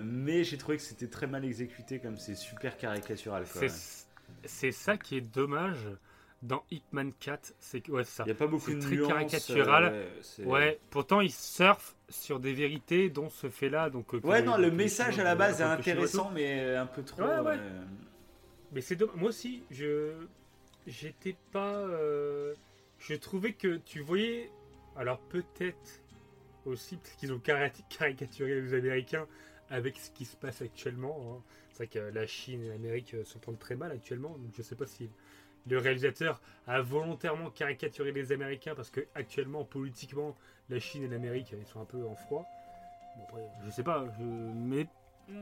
mais 0.01 0.45
j'ai 0.45 0.57
trouvé 0.57 0.77
que 0.77 0.83
c'était 0.83 1.09
très 1.09 1.27
mal 1.27 1.45
exécuté, 1.45 1.99
comme 1.99 2.17
c'est 2.17 2.35
super 2.35 2.77
caricatural. 2.77 3.45
C'est 4.45 4.73
ça 4.73 4.97
qui 4.97 5.17
est 5.17 5.21
dommage 5.21 5.87
dans 6.43 6.63
Hitman 6.71 7.13
4. 7.21 7.55
C'est 7.59 7.81
que, 7.81 7.93
ouais, 7.93 8.05
ça. 8.05 8.25
Il 8.25 8.27
n'y 8.27 8.33
a 8.33 8.37
pas 8.37 8.47
beaucoup 8.47 8.73
de 8.73 8.81
très 8.81 8.97
nuances, 8.97 9.09
caricatural. 9.09 9.91
euh, 9.95 10.45
ouais, 10.45 10.79
pourtant 10.91 11.21
ils 11.21 11.33
surfent 11.33 11.95
sur 12.09 12.39
des 12.41 12.53
vérités 12.53 13.09
dont 13.09 13.31
ce 13.31 13.49
fait-là. 13.49 13.91
Donc, 13.91 14.15
euh, 14.15 14.21
Ouais, 14.23 14.43
non, 14.43 14.57
le 14.57 14.71
message 14.71 15.19
à 15.19 15.25
la 15.25 15.35
base 15.35 15.61
est 15.61 15.65
intéressant, 15.65 16.31
mais 16.33 16.77
un 16.77 16.87
peu 16.87 17.03
trop. 17.03 17.23
Ouais, 17.23 17.39
ouais. 17.39 17.59
Mais 18.73 18.81
c'est 18.81 18.97
dommage. 18.97 19.17
Moi 19.17 19.29
aussi, 19.31 19.63
je 19.71 20.13
j'étais 20.87 21.37
pas. 21.53 21.87
Je 22.99 23.15
trouvais 23.15 23.53
que 23.53 23.77
tu 23.85 24.01
voyais. 24.01 24.51
Alors 24.97 25.19
peut-être 25.19 26.04
aussi 26.67 26.97
parce 26.97 27.15
qu'ils 27.17 27.33
ont 27.33 27.39
cari- 27.39 27.71
caricaturé 27.89 28.61
les 28.61 28.75
Américains 28.75 29.27
avec 29.71 29.97
ce 29.99 30.11
qui 30.11 30.25
se 30.25 30.37
passe 30.37 30.63
actuellement. 30.63 31.37
hein. 31.39 31.43
C'est 31.71 31.77
vrai 31.79 31.87
que 31.89 31.99
la 32.15 32.27
Chine 32.27 32.63
et 32.63 32.69
l'Amérique 32.69 33.15
euh, 33.15 33.25
s'entendent 33.25 33.59
très 33.59 33.75
mal 33.77 33.91
actuellement. 33.93 34.31
Donc 34.39 34.53
je 34.57 34.63
sais 34.63 34.77
pas 34.77 34.87
si 34.87 35.11
le 35.67 35.79
réalisateur 35.79 36.41
a 36.67 36.81
volontairement 36.83 37.51
caricaturé 37.51 38.13
les 38.13 38.31
Américains 38.33 38.75
parce 38.75 38.91
que 38.91 39.01
actuellement 39.15 39.65
politiquement 39.65 40.37
la 40.69 40.79
Chine 40.79 41.03
et 41.03 41.09
l'Amérique 41.09 41.53
ils 41.59 41.67
sont 41.67 41.81
un 41.81 41.85
peu 41.87 42.05
en 42.07 42.15
froid. 42.15 42.45
Bon 43.17 43.25
après, 43.25 43.43
je 43.65 43.71
sais 43.71 43.83
pas. 43.83 44.07
je- 44.19 44.23
Mais 44.25 44.87
mm, 45.29 45.35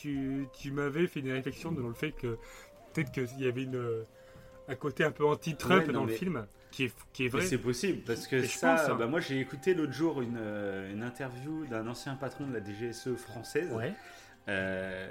tu, 0.00 0.46
tu 0.52 0.70
m'avais 0.72 1.06
fait 1.06 1.20
une 1.20 1.32
réflexion 1.32 1.72
dans 1.72 1.88
le 1.88 1.94
fait 1.94 2.12
que 2.12 2.38
peut-être 2.92 3.10
qu'il 3.12 3.40
y 3.40 3.46
avait 3.48 3.62
une, 3.64 3.76
euh, 3.76 4.04
un 4.68 4.74
côté 4.76 5.04
un 5.04 5.10
peu 5.10 5.24
anti-Trump 5.26 5.86
Ouais, 5.86 5.92
dans 5.92 6.04
mais- 6.04 6.12
le 6.12 6.18
film, 6.18 6.46
qui 6.70 6.84
est, 6.84 6.92
qui 7.12 7.26
est 7.26 7.28
vrai. 7.28 7.42
c'est 7.46 7.58
possible 7.58 8.00
parce 8.04 8.26
que 8.26 8.42
ça, 8.44 8.76
pense, 8.76 8.88
hein. 8.90 8.94
bah, 8.98 9.06
moi 9.06 9.20
j'ai 9.20 9.38
écouté 9.40 9.74
l'autre 9.74 9.92
jour 9.92 10.22
une, 10.22 10.36
euh, 10.38 10.92
une 10.92 11.02
interview 11.02 11.66
d'un 11.66 11.86
ancien 11.86 12.14
patron 12.16 12.46
de 12.46 12.52
la 12.52 12.60
DGSE 12.64 13.14
française 13.16 13.72
Ouais. 13.72 13.92
euh, 14.48 15.08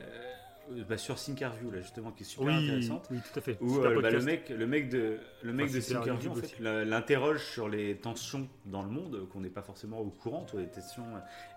bah, 0.89 0.97
sur 0.97 1.15
Thinkerview 1.15 1.71
là 1.71 1.81
justement 1.81 2.11
qui 2.11 2.23
est 2.23 2.25
super 2.25 2.47
Oui, 2.47 2.53
intéressante. 2.63 3.07
oui, 3.11 3.19
tout 3.31 3.39
à 3.39 3.41
fait. 3.41 3.57
Où 3.61 3.77
euh, 3.79 4.01
bah, 4.01 4.09
le 4.09 4.21
mec, 4.21 4.49
le 4.49 4.65
mec 4.67 4.89
de, 4.89 5.19
le 5.41 5.53
mec 5.53 5.67
Enfin, 5.69 5.75
de 5.77 5.81
Thinkerview 5.81 6.31
en 6.31 6.35
fait, 6.35 6.59
l'interroge 6.59 7.45
sur 7.45 7.69
les 7.69 7.95
tensions 7.97 8.47
dans 8.65 8.81
le 8.83 8.89
monde 8.89 9.27
qu'on 9.29 9.41
n'est 9.41 9.49
pas 9.49 9.61
forcément 9.61 9.99
au 9.99 10.09
courant, 10.09 10.43
toi, 10.45 10.59
les 10.61 10.67
tensions. 10.67 11.05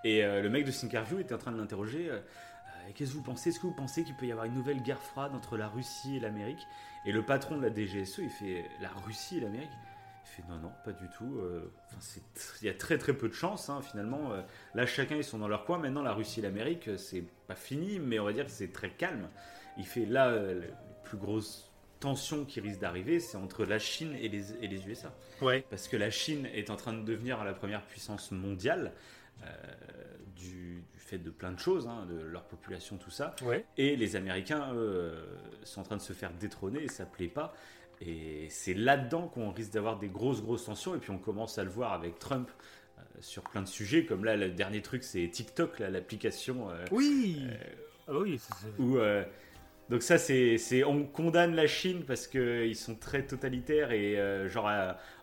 Et 0.04 0.24
euh, 0.24 0.42
le 0.42 0.50
mec 0.50 0.64
de 0.64 0.70
Thinkerview 0.72 1.18
était 1.20 1.34
en 1.34 1.38
train 1.38 1.52
de 1.52 1.58
l'interroger. 1.58 2.10
Qu'est-ce 2.94 3.10
que 3.10 3.16
vous 3.16 3.22
pensez? 3.24 3.48
Est-ce 3.50 3.58
que 3.58 3.66
vous 3.66 3.74
pensez 3.74 4.04
qu'il 4.04 4.14
peut 4.14 4.26
y 4.26 4.30
avoir 4.32 4.46
une 4.46 4.54
nouvelle 4.54 4.80
guerre 4.80 5.02
froide 5.02 5.32
entre 5.34 5.56
la 5.56 5.66
Russie 5.68 6.16
et 6.16 6.20
l'Amérique? 6.20 6.64
Et 7.06 7.12
le 7.12 7.22
patron 7.24 7.56
de 7.56 7.62
la 7.62 7.70
DGSE, 7.74 8.18
il 8.18 8.30
fait 8.30 8.64
la 8.80 8.88
Russie 8.90 9.38
et 9.38 9.40
l'Amérique? 9.40 9.70
Il 10.24 10.28
fait 10.28 10.42
non, 10.48 10.58
non, 10.58 10.72
pas 10.84 10.92
du 10.92 11.08
tout. 11.16 11.38
euh, 11.38 11.72
enfin, 11.86 12.20
il 12.60 12.66
y 12.66 12.70
a 12.70 12.74
très 12.74 12.98
très 12.98 13.12
peu 13.14 13.28
de 13.28 13.32
chance 13.34 13.70
hein, 13.70 13.80
finalement. 13.80 14.32
euh, 14.32 14.42
là, 14.74 14.84
chacun 14.86 15.16
ils 15.16 15.24
sont 15.24 15.38
dans 15.38 15.48
leur 15.48 15.64
coin. 15.64 15.78
Maintenant, 15.78 16.02
la 16.02 16.12
Russie 16.12 16.40
et 16.40 16.42
l'Amérique, 16.42 16.88
euh, 16.88 16.96
c'est 16.96 17.22
pas 17.46 17.54
fini, 17.54 18.00
mais 18.00 18.18
on 18.18 18.24
va 18.24 18.32
dire 18.32 18.44
que 18.44 18.50
c'est 18.50 18.72
très 18.72 18.90
calme. 18.90 19.28
Il 19.76 19.86
fait 19.86 20.04
là, 20.04 20.30
la 20.32 20.66
plus 21.04 21.16
grosse 21.16 21.70
tension 22.00 22.44
qui 22.44 22.60
risque 22.60 22.80
d'arriver, 22.80 23.20
c'est 23.20 23.36
entre 23.36 23.64
la 23.64 23.78
Chine 23.78 24.14
et 24.20 24.28
les, 24.28 24.52
et 24.62 24.66
les 24.68 24.86
USA. 24.88 25.14
Ouais. 25.40 25.64
Parce 25.70 25.86
que 25.88 25.96
la 25.96 26.10
Chine 26.10 26.46
est 26.46 26.70
en 26.70 26.76
train 26.76 26.92
de 26.92 27.02
devenir 27.02 27.44
la 27.44 27.52
première 27.54 27.82
puissance 27.82 28.32
mondiale 28.32 28.92
euh, 29.44 29.46
du 30.34 30.82
fait 31.06 31.18
de 31.18 31.30
plein 31.30 31.52
de 31.52 31.58
choses, 31.58 31.86
hein, 31.86 32.06
de 32.10 32.20
leur 32.20 32.44
population, 32.44 32.96
tout 32.96 33.10
ça. 33.10 33.34
Ouais. 33.42 33.64
Et 33.78 33.96
les 33.96 34.16
Américains, 34.16 34.72
eux, 34.74 34.76
euh, 34.78 35.24
sont 35.62 35.80
en 35.80 35.84
train 35.84 35.96
de 35.96 36.02
se 36.02 36.12
faire 36.12 36.32
détrôner 36.32 36.82
et 36.82 36.88
ça 36.88 37.06
plaît 37.06 37.28
pas. 37.28 37.54
Et 38.00 38.46
c'est 38.50 38.74
là-dedans 38.74 39.28
qu'on 39.28 39.50
risque 39.52 39.72
d'avoir 39.72 39.98
des 39.98 40.08
grosses, 40.08 40.42
grosses 40.42 40.64
tensions. 40.66 40.94
Et 40.94 40.98
puis 40.98 41.10
on 41.12 41.18
commence 41.18 41.58
à 41.58 41.64
le 41.64 41.70
voir 41.70 41.92
avec 41.92 42.18
Trump 42.18 42.50
euh, 42.98 43.02
sur 43.20 43.42
plein 43.44 43.62
de 43.62 43.68
sujets. 43.68 44.04
Comme 44.04 44.24
là, 44.24 44.36
le 44.36 44.50
dernier 44.50 44.82
truc, 44.82 45.02
c'est 45.04 45.26
TikTok, 45.28 45.78
l'application 45.78 46.70
euh, 46.70 46.84
Oui. 46.90 47.46
Ah 48.08 48.12
bah 48.12 48.18
oui, 48.22 48.38
c'est- 48.38 48.80
où. 48.82 48.98
donc 49.88 50.02
ça, 50.02 50.18
c'est, 50.18 50.58
c'est- 50.58 50.84
on 50.84 51.04
condamne 51.04 51.54
la 51.54 51.66
Chine 51.66 52.02
parce 52.06 52.26
qu'ils 52.26 52.76
sont 52.76 52.96
très 52.96 53.22
totalitaires 53.26 53.92
et 53.92 54.18
euh, 54.18 54.48
genre 54.48 54.70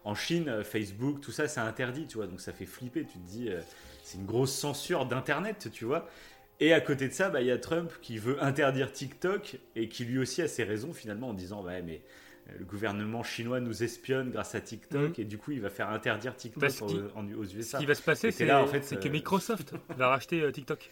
en 0.04 0.16
Chine, 0.16 0.64
Facebook, 0.64 1.22
tout 1.22 1.32
ça, 1.32 1.48
c'est 1.48 1.60
interdit, 1.60 2.08
tu 2.08 2.18
vois. 2.18 2.28
Donc 2.28 2.42
ça 2.42 2.54
fait 2.54 2.66
flipper. 2.66 3.04
Tu 3.06 3.20
te 3.20 3.28
dis, 3.28 3.50
euh, 3.50 3.60
c'est 4.14 4.18
une 4.20 4.26
grosse 4.26 4.54
censure 4.54 5.06
d'internet, 5.06 5.70
tu 5.72 5.86
vois. 5.86 6.08
Et 6.60 6.72
à 6.74 6.80
côté 6.82 7.08
de 7.08 7.14
ça, 7.14 7.30
bah, 7.30 7.42
il 7.42 7.48
y 7.48 7.52
a 7.52 7.58
Trump 7.58 7.92
qui 8.02 8.18
veut 8.18 8.42
interdire 8.42 8.92
TikTok 8.92 9.58
et 9.76 9.90
qui 9.90 10.06
lui 10.06 10.20
aussi 10.20 10.42
a 10.42 10.48
ses 10.48 10.64
raisons 10.64 10.94
finalement 10.94 11.30
en 11.30 11.34
disant, 11.34 11.64
ouais, 11.64 11.82
mais 11.82 12.02
euh, 12.50 12.54
le 12.60 12.66
gouvernement 12.66 13.24
chinois 13.24 13.60
nous 13.60 13.84
espionne 13.84 14.30
grâce 14.30 14.54
à 14.56 14.62
TikTok 14.62 15.18
et 15.20 15.26
du 15.26 15.38
coup 15.38 15.52
il 15.52 15.62
va 15.62 15.70
faire 15.70 15.90
interdire 15.90 16.36
TikTok 16.36 16.62
Bah, 16.62 16.70
ce 16.70 16.84
qui- 16.84 16.96
aux, 17.00 17.18
en- 17.18 17.28
aux 17.34 17.46
Ce 17.46 17.56
USA. 17.56 17.80
qui 17.80 17.86
va 17.86 17.96
se 17.96 18.02
passer, 18.04 18.32
c'est 18.32 18.50
en 18.52 18.68
fait, 18.68 18.84
c'est 18.84 19.00
que 19.00 19.08
euh, 19.08 19.12
Microsoft 19.12 19.74
va 19.98 20.10
racheter 20.10 20.42
euh, 20.42 20.52
TikTok 20.52 20.90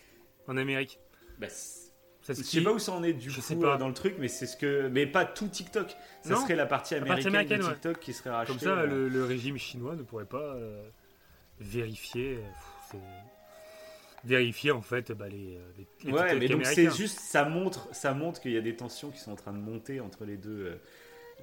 en 0.48 0.57
Amérique. 0.57 0.99
Bah, 1.39 1.48
C'est 1.49 1.91
Je 2.27 2.34
ce 2.34 2.43
sais 2.43 2.57
qui- 2.57 2.64
pas 2.64 2.72
où 2.73 2.80
ça 2.80 2.91
en 2.93 3.03
est 3.03 3.14
du 3.14 3.30
Je 3.30 3.35
coup 3.35 3.41
sais 3.41 3.56
pas. 3.56 3.76
euh, 3.76 3.77
dans 3.77 3.88
le 3.88 3.93
truc, 3.93 4.15
mais 4.19 4.27
c'est 4.27 4.48
ce 4.48 4.57
que, 4.57 4.88
mais 4.89 5.06
pas 5.07 5.26
tout 5.26 5.48
TikTok. 5.48 5.95
Ça 6.23 6.30
Non, 6.35 6.41
serait 6.41 6.56
la 6.56 6.65
partie 6.65 6.95
la 6.95 7.02
partie 7.02 7.27
américaine, 7.27 7.31
de 7.34 7.38
américaine, 7.38 7.64
ouais. 7.68 7.73
TikTok 7.73 7.99
qui 7.99 8.14
serait 8.14 8.30
rachetée. 8.31 8.52
Comme 8.53 8.60
ça, 8.60 8.77
euh, 8.80 8.85
le, 8.88 9.10
le 9.10 9.23
régime 9.26 9.57
chinois 9.57 9.95
ne 9.95 10.03
pourrait 10.03 10.26
pas 10.26 10.56
euh, 10.56 10.88
vérifier. 11.60 12.38
euh, 12.38 12.41
vérifier 14.23 14.72
en 14.72 14.81
fait 14.81 15.11
bah, 15.11 15.27
les, 15.30 15.57
les, 15.77 15.88
les 16.03 16.11
Ouais, 16.11 16.35
mais 16.35 16.47
donc 16.47 16.65
c'est 16.65 16.91
juste, 16.91 17.19
ça 17.19 17.43
montre, 17.45 17.88
ça 17.93 18.13
montre 18.13 18.39
qu'il 18.39 18.51
y 18.51 18.57
a 18.57 18.61
des 18.61 18.76
tensions 18.76 19.09
qui 19.09 19.19
sont 19.19 19.31
en 19.31 19.35
train 19.35 19.53
de 19.53 19.57
monter 19.57 19.99
entre 19.99 20.26
les 20.26 20.38
deux, 20.38 20.65
euh, 20.68 20.76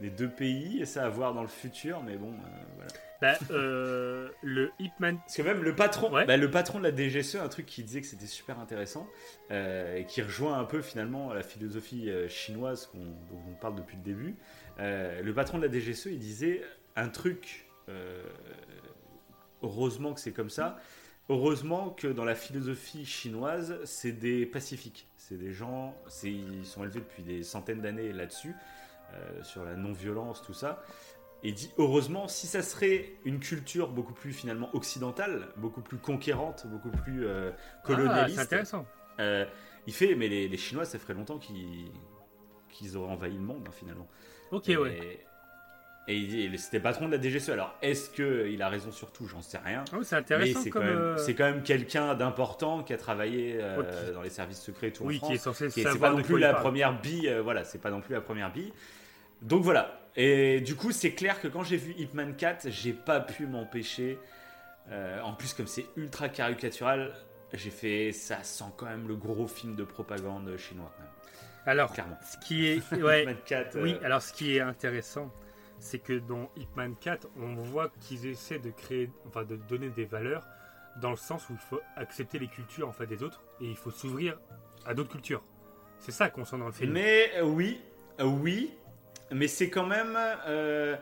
les 0.00 0.10
deux 0.10 0.28
pays, 0.28 0.80
et 0.80 0.84
ça 0.86 1.04
à 1.04 1.08
voir 1.08 1.34
dans 1.34 1.42
le 1.42 1.48
futur, 1.48 2.02
mais 2.04 2.16
bon, 2.16 2.32
euh, 2.32 2.64
voilà. 2.76 2.90
Bah, 3.20 3.36
euh, 3.50 4.28
le 4.44 4.70
Hitman. 4.78 5.16
Parce 5.18 5.34
que 5.36 5.42
même 5.42 5.64
le 5.64 5.74
patron, 5.74 6.12
Ouais. 6.12 6.24
bah, 6.24 6.36
le 6.36 6.48
patron 6.52 6.78
de 6.78 6.84
la 6.88 6.92
DGSE, 6.96 7.34
un 7.34 7.48
truc 7.48 7.66
qui 7.66 7.82
disait 7.82 8.00
que 8.00 8.06
c'était 8.06 8.26
super 8.26 8.60
intéressant, 8.60 9.08
euh, 9.50 9.96
et 9.96 10.04
qui 10.06 10.22
rejoint 10.22 10.56
un 10.56 10.64
peu 10.64 10.80
finalement 10.82 11.32
la 11.32 11.42
philosophie 11.42 12.08
euh, 12.10 12.28
chinoise 12.28 12.86
qu'on- 12.86 12.98
dont 12.98 13.42
on 13.50 13.54
parle 13.54 13.74
depuis 13.74 13.96
le 13.96 14.04
début. 14.04 14.36
Euh, 14.78 15.20
le 15.20 15.34
patron 15.34 15.58
de 15.58 15.66
la 15.66 15.72
DGSE, 15.72 16.06
il 16.06 16.20
disait 16.20 16.62
un 16.94 17.08
truc, 17.08 17.66
euh, 17.88 18.22
heureusement 19.64 20.14
que 20.14 20.20
c'est 20.20 20.30
comme 20.32 20.50
ça, 20.50 20.78
heureusement 21.28 21.90
que 21.90 22.06
dans 22.08 22.24
la 22.24 22.34
philosophie 22.34 23.04
chinoise, 23.06 23.78
c'est 23.84 24.12
des 24.12 24.46
pacifiques. 24.46 25.06
C'est 25.16 25.36
des 25.38 25.52
gens, 25.52 25.94
ils 26.22 26.64
sont 26.64 26.84
élevés 26.84 27.00
depuis 27.00 27.22
des 27.22 27.42
centaines 27.42 27.80
d'années 27.80 28.12
là-dessus, 28.12 28.54
euh, 29.14 29.42
sur 29.42 29.64
la 29.64 29.74
non-violence, 29.76 30.42
tout 30.42 30.54
ça. 30.54 30.82
Et 31.44 31.52
dit 31.52 31.70
heureusement, 31.78 32.26
si 32.28 32.46
ça 32.46 32.62
serait 32.62 33.12
une 33.24 33.38
culture 33.38 33.88
beaucoup 33.90 34.14
plus 34.14 34.32
finalement 34.32 34.74
occidentale, 34.74 35.48
beaucoup 35.56 35.82
plus 35.82 35.98
conquérante, 35.98 36.66
beaucoup 36.66 36.90
plus 36.90 37.26
euh, 37.26 37.52
Ah, 37.52 37.56
c'est 37.86 37.86
colonialiste, 37.94 38.38
intéressant. 38.38 38.86
euh, 39.20 39.44
il 39.86 39.92
fait, 39.94 40.14
mais 40.16 40.28
les, 40.28 40.48
les 40.48 40.56
Chinois, 40.56 40.84
ça 40.84 40.98
ferait 40.98 41.14
longtemps 41.14 41.38
qu'ils 41.38 42.96
auraient 42.96 43.12
envahi 43.12 43.34
le 43.34 43.40
monde 43.40 43.64
hein, 43.68 43.72
finalement. 43.72 44.08
Ok, 44.50 44.68
et, 44.68 44.76
ouais. 44.76 45.26
Et 46.10 46.50
c'était 46.56 46.80
patron 46.80 47.06
de 47.06 47.16
la 47.16 47.20
DGSE. 47.22 47.50
Alors, 47.50 47.74
est-ce 47.82 48.08
qu'il 48.08 48.62
a 48.62 48.68
raison 48.70 48.90
sur 48.90 49.12
tout? 49.12 49.26
J'en 49.26 49.42
sais 49.42 49.58
rien. 49.58 49.84
Ah 49.92 49.96
c'est 50.02 50.16
intéressant 50.16 50.60
c'est 50.62 50.70
comme. 50.70 50.82
quand, 50.82 50.88
même- 50.88 50.98
euh, 50.98 51.16
c'est 51.18 51.34
quand 51.34 51.44
même 51.44 51.62
quelqu'un 51.62 52.14
d'important 52.14 52.82
qui 52.82 52.94
a 52.94 52.96
travaillé 52.96 53.58
euh, 53.60 53.80
Ok. 53.80 54.14
dans 54.14 54.22
les 54.22 54.30
services 54.30 54.60
secrets 54.62 54.88
et 54.88 54.92
tout 54.92 55.04
en 55.04 55.06
Oui, 55.08 55.18
France. 55.18 55.28
qui 55.28 55.34
est 55.34 55.38
censé 55.38 55.68
C'est 55.70 55.98
pas 55.98 56.10
non 56.10 56.22
plus 56.22 56.38
la 56.38 56.54
première 56.54 56.98
bille, 56.98 57.28
euh, 57.28 57.42
voilà, 57.42 57.62
c'est 57.64 57.78
pas 57.80 57.90
non 57.90 58.00
plus 58.00 58.14
la 58.14 58.22
première 58.22 58.50
bille. 58.50 58.72
Donc 59.42 59.62
voilà. 59.62 60.00
Et 60.16 60.60
du 60.62 60.74
coup, 60.76 60.92
c'est 60.92 61.12
clair 61.12 61.40
que 61.42 61.46
quand 61.46 61.62
j'ai 61.62 61.76
vu 61.76 61.94
Ip 61.98 62.14
Man 62.14 62.34
4, 62.36 62.70
j'ai 62.70 62.92
pas 62.94 63.20
pu 63.20 63.46
m'empêcher. 63.46 64.18
euh, 64.90 65.20
en 65.20 65.34
plus, 65.34 65.52
comme 65.52 65.66
c'est 65.66 65.84
ultra 65.96 66.30
caricatural, 66.30 67.12
j'ai 67.52 67.68
fait 67.70 68.12
ça 68.12 68.42
sent 68.42 68.64
quand 68.78 68.86
même 68.86 69.06
le 69.06 69.14
gros 69.16 69.46
film 69.46 69.76
de 69.76 69.84
propagande 69.84 70.56
chinois. 70.56 70.90
quand 70.96 71.02
même. 71.02 71.12
Alors, 71.66 71.92
Clairement. 71.92 72.18
ce 72.22 72.38
qui 72.48 72.66
est. 72.66 72.92
Ouais, 72.94 73.24
Man 73.26 73.36
4. 73.44 73.76
euh, 73.76 73.82
oui, 73.82 73.96
alors 74.02 74.22
ce 74.22 74.32
qui 74.32 74.56
est 74.56 74.60
intéressant, 74.60 75.30
c'est 75.78 75.98
que 75.98 76.18
dans 76.18 76.50
Hitman 76.56 76.94
4, 76.96 77.28
on 77.38 77.54
voit 77.54 77.90
qu'ils 78.00 78.26
essaient 78.26 78.58
de 78.58 78.70
créer, 78.70 79.10
enfin 79.26 79.44
de 79.44 79.56
donner 79.56 79.90
des 79.90 80.04
valeurs 80.04 80.46
dans 81.00 81.10
le 81.10 81.16
sens 81.16 81.48
où 81.48 81.52
il 81.52 81.58
faut 81.58 81.80
accepter 81.96 82.38
les 82.38 82.48
cultures 82.48 82.88
en 82.88 82.92
fait 82.92 83.06
des 83.06 83.22
autres 83.22 83.42
et 83.60 83.66
il 83.66 83.76
faut 83.76 83.90
s'ouvrir 83.90 84.38
à 84.84 84.94
d'autres 84.94 85.10
cultures. 85.12 85.42
C'est 86.00 86.12
ça 86.12 86.30
qu'on 86.30 86.44
sent 86.44 86.58
dans 86.58 86.66
le 86.66 86.72
film. 86.72 86.92
Mais 86.92 87.30
euh, 87.36 87.42
oui, 87.44 87.80
euh, 88.20 88.24
oui, 88.24 88.72
mais 89.32 89.46
c'est 89.48 89.70
quand 89.70 89.86
même. 89.86 90.16
euh, 90.46 90.96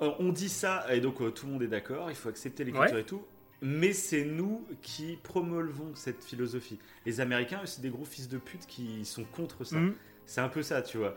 on 0.00 0.30
dit 0.30 0.48
ça, 0.48 0.84
et 0.92 1.00
donc 1.00 1.16
tout 1.34 1.46
le 1.46 1.52
monde 1.52 1.62
est 1.62 1.68
d'accord, 1.68 2.10
il 2.10 2.16
faut 2.16 2.28
accepter 2.28 2.64
les 2.64 2.72
cultures 2.72 2.94
Ouais. 2.94 3.00
et 3.00 3.04
tout. 3.04 3.24
Mais 3.62 3.92
c'est 3.94 4.24
nous 4.24 4.66
qui 4.82 5.16
promeulevons 5.22 5.94
cette 5.94 6.22
philosophie. 6.22 6.78
Les 7.06 7.20
Américains, 7.20 7.62
c'est 7.64 7.80
des 7.80 7.88
gros 7.88 8.04
fils 8.04 8.28
de 8.28 8.36
pute 8.36 8.66
qui 8.66 9.04
sont 9.06 9.24
contre 9.24 9.64
ça. 9.64 9.76
Mhm. 9.76 9.94
C'est 10.26 10.42
un 10.42 10.48
peu 10.50 10.62
ça, 10.62 10.82
tu 10.82 10.98
vois. 10.98 11.16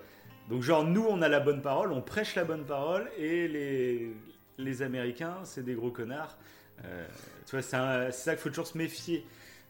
Donc, 0.49 0.63
genre, 0.63 0.84
nous, 0.84 1.05
on 1.07 1.21
a 1.21 1.30
la 1.30 1.39
bonne 1.39 1.61
parole, 1.61 1.91
on 1.91 2.01
prêche 2.01 2.35
la 2.35 2.43
bonne 2.43 2.65
parole, 2.65 3.09
et 3.17 3.47
les, 3.47 4.11
les 4.57 4.81
Américains, 4.81 5.38
c'est 5.43 5.63
des 5.63 5.76
gros 5.76 5.91
connards. 5.91 6.38
Euh, 6.85 7.05
tu 7.45 7.51
vois, 7.51 7.61
c'est 7.61 8.11
ça 8.11 8.34
qu'il 8.34 8.41
faut 8.41 8.49
toujours 8.49 8.67
se 8.67 8.77
méfier. 8.77 9.26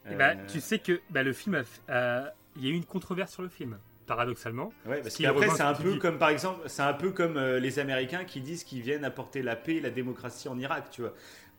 Euh, 0.08 0.36
tu 0.48 0.62
sais 0.62 0.80
que 0.80 1.02
bah, 1.10 1.24
le 1.24 1.34
film, 1.34 1.62
il 1.90 1.94
y 1.94 2.68
a 2.68 2.72
eu 2.72 2.76
une 2.76 2.86
controverse 2.86 3.34
sur 3.34 3.42
le 3.42 3.50
film, 3.50 3.78
paradoxalement. 4.08 4.72
Ouais, 4.86 5.02
parce 5.02 5.18
qu'après, 5.18 5.50
c'est 5.50 5.58
ce 5.58 5.64
un 5.64 5.74
peu 5.74 5.96
comme, 5.98 6.18
par 6.18 6.30
exemple, 6.30 6.62
c'est 6.68 6.82
un 6.82 6.94
peu 6.94 7.12
comme 7.12 7.38
euh, 7.38 7.60
les 7.60 7.80
Américains 7.80 8.24
qui 8.24 8.42
disent 8.42 8.64
qu'ils 8.64 8.82
viennent 8.82 9.06
apporter 9.06 9.42
la 9.42 9.56
paix 9.56 9.76
et 9.76 9.82
la 9.82 9.90
démocratie 9.90 10.48
en 10.48 10.58
Irak, 10.58 10.90
tu 10.92 11.02
vois. 11.02 11.14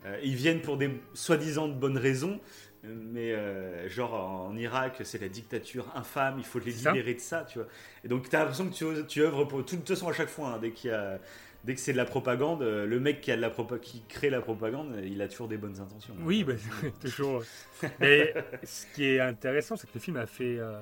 Euh, 0.07 0.19
ils 0.23 0.35
viennent 0.35 0.63
pour 0.63 0.79
des 0.79 0.99
soi-disant 1.15 1.69
de 1.69 1.75
bonnes 1.75 1.99
raisons, 1.99 2.41
mais 2.85 3.33
euh, 3.33 3.89
genre 3.89 4.15
en 4.15 4.57
Irak, 4.57 5.01
c'est 5.05 5.21
la 5.21 5.29
dictature 5.29 5.87
infâme, 5.95 6.37
il 6.39 6.45
faut 6.45 6.59
les 6.59 6.73
libérer 6.73 7.15
de 7.15 7.21
ça, 7.21 7.45
tu 7.45 7.59
vois. 7.59 7.69
Et 8.05 8.09
donc, 8.09 8.29
tu 8.29 8.35
as 8.37 8.41
l'impression 8.41 8.69
que 8.71 8.75
tu, 8.75 9.07
tu 9.07 9.23
œuvres 9.23 9.45
pour. 9.45 9.59
De 9.59 9.65
toute 9.65 9.87
façon, 9.87 10.09
à 10.09 10.13
chaque 10.13 10.29
fois, 10.31 10.49
hein, 10.55 10.59
dès 10.61 10.71
qu'il 10.73 10.91
y 10.91 10.95
a. 10.95 11.19
Dès 11.63 11.75
que 11.75 11.81
c'est 11.81 11.93
de 11.93 11.99
la 11.99 12.07
propagande, 12.07 12.63
euh, 12.63 12.87
le 12.87 12.99
mec 13.01 13.21
qui, 13.21 13.31
a 13.31 13.37
de 13.37 13.41
la 13.43 13.51
propa- 13.51 13.79
qui 13.79 14.03
crée 14.09 14.31
la 14.31 14.41
propagande, 14.41 14.99
il 15.05 15.21
a 15.21 15.29
toujours 15.29 15.47
des 15.47 15.59
bonnes 15.59 15.79
intentions. 15.79 16.15
Oui, 16.21 16.43
bah, 16.43 16.55
toujours. 17.03 17.43
Mais 17.99 18.33
ce 18.63 18.87
qui 18.95 19.05
est 19.05 19.21
intéressant, 19.21 19.77
c'est 19.77 19.87
que 19.87 19.93
le 19.93 20.01
film 20.01 20.17
a 20.17 20.25
fait. 20.25 20.57
euh, 20.59 20.81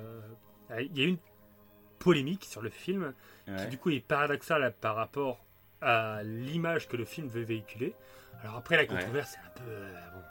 Il 0.79 0.97
y 0.97 1.01
a 1.01 1.03
eu 1.03 1.09
une 1.09 1.17
polémique 1.99 2.45
sur 2.45 2.61
le 2.61 2.69
film 2.69 3.13
Ouais. 3.47 3.55
qui, 3.57 3.67
du 3.67 3.77
coup, 3.77 3.89
est 3.89 3.99
paradoxale 3.99 4.73
par 4.79 4.95
rapport 4.95 5.43
à 5.81 6.21
l'image 6.23 6.87
que 6.87 6.95
le 6.95 7.03
film 7.03 7.27
veut 7.27 7.41
véhiculer. 7.41 7.93
Alors, 8.41 8.55
après, 8.55 8.77
la 8.77 8.85
controverse, 8.85 9.31
c'est 9.31 9.39
un 9.39 9.65
peu. 9.65 9.69
euh, 9.69 9.91
bon. 10.13 10.21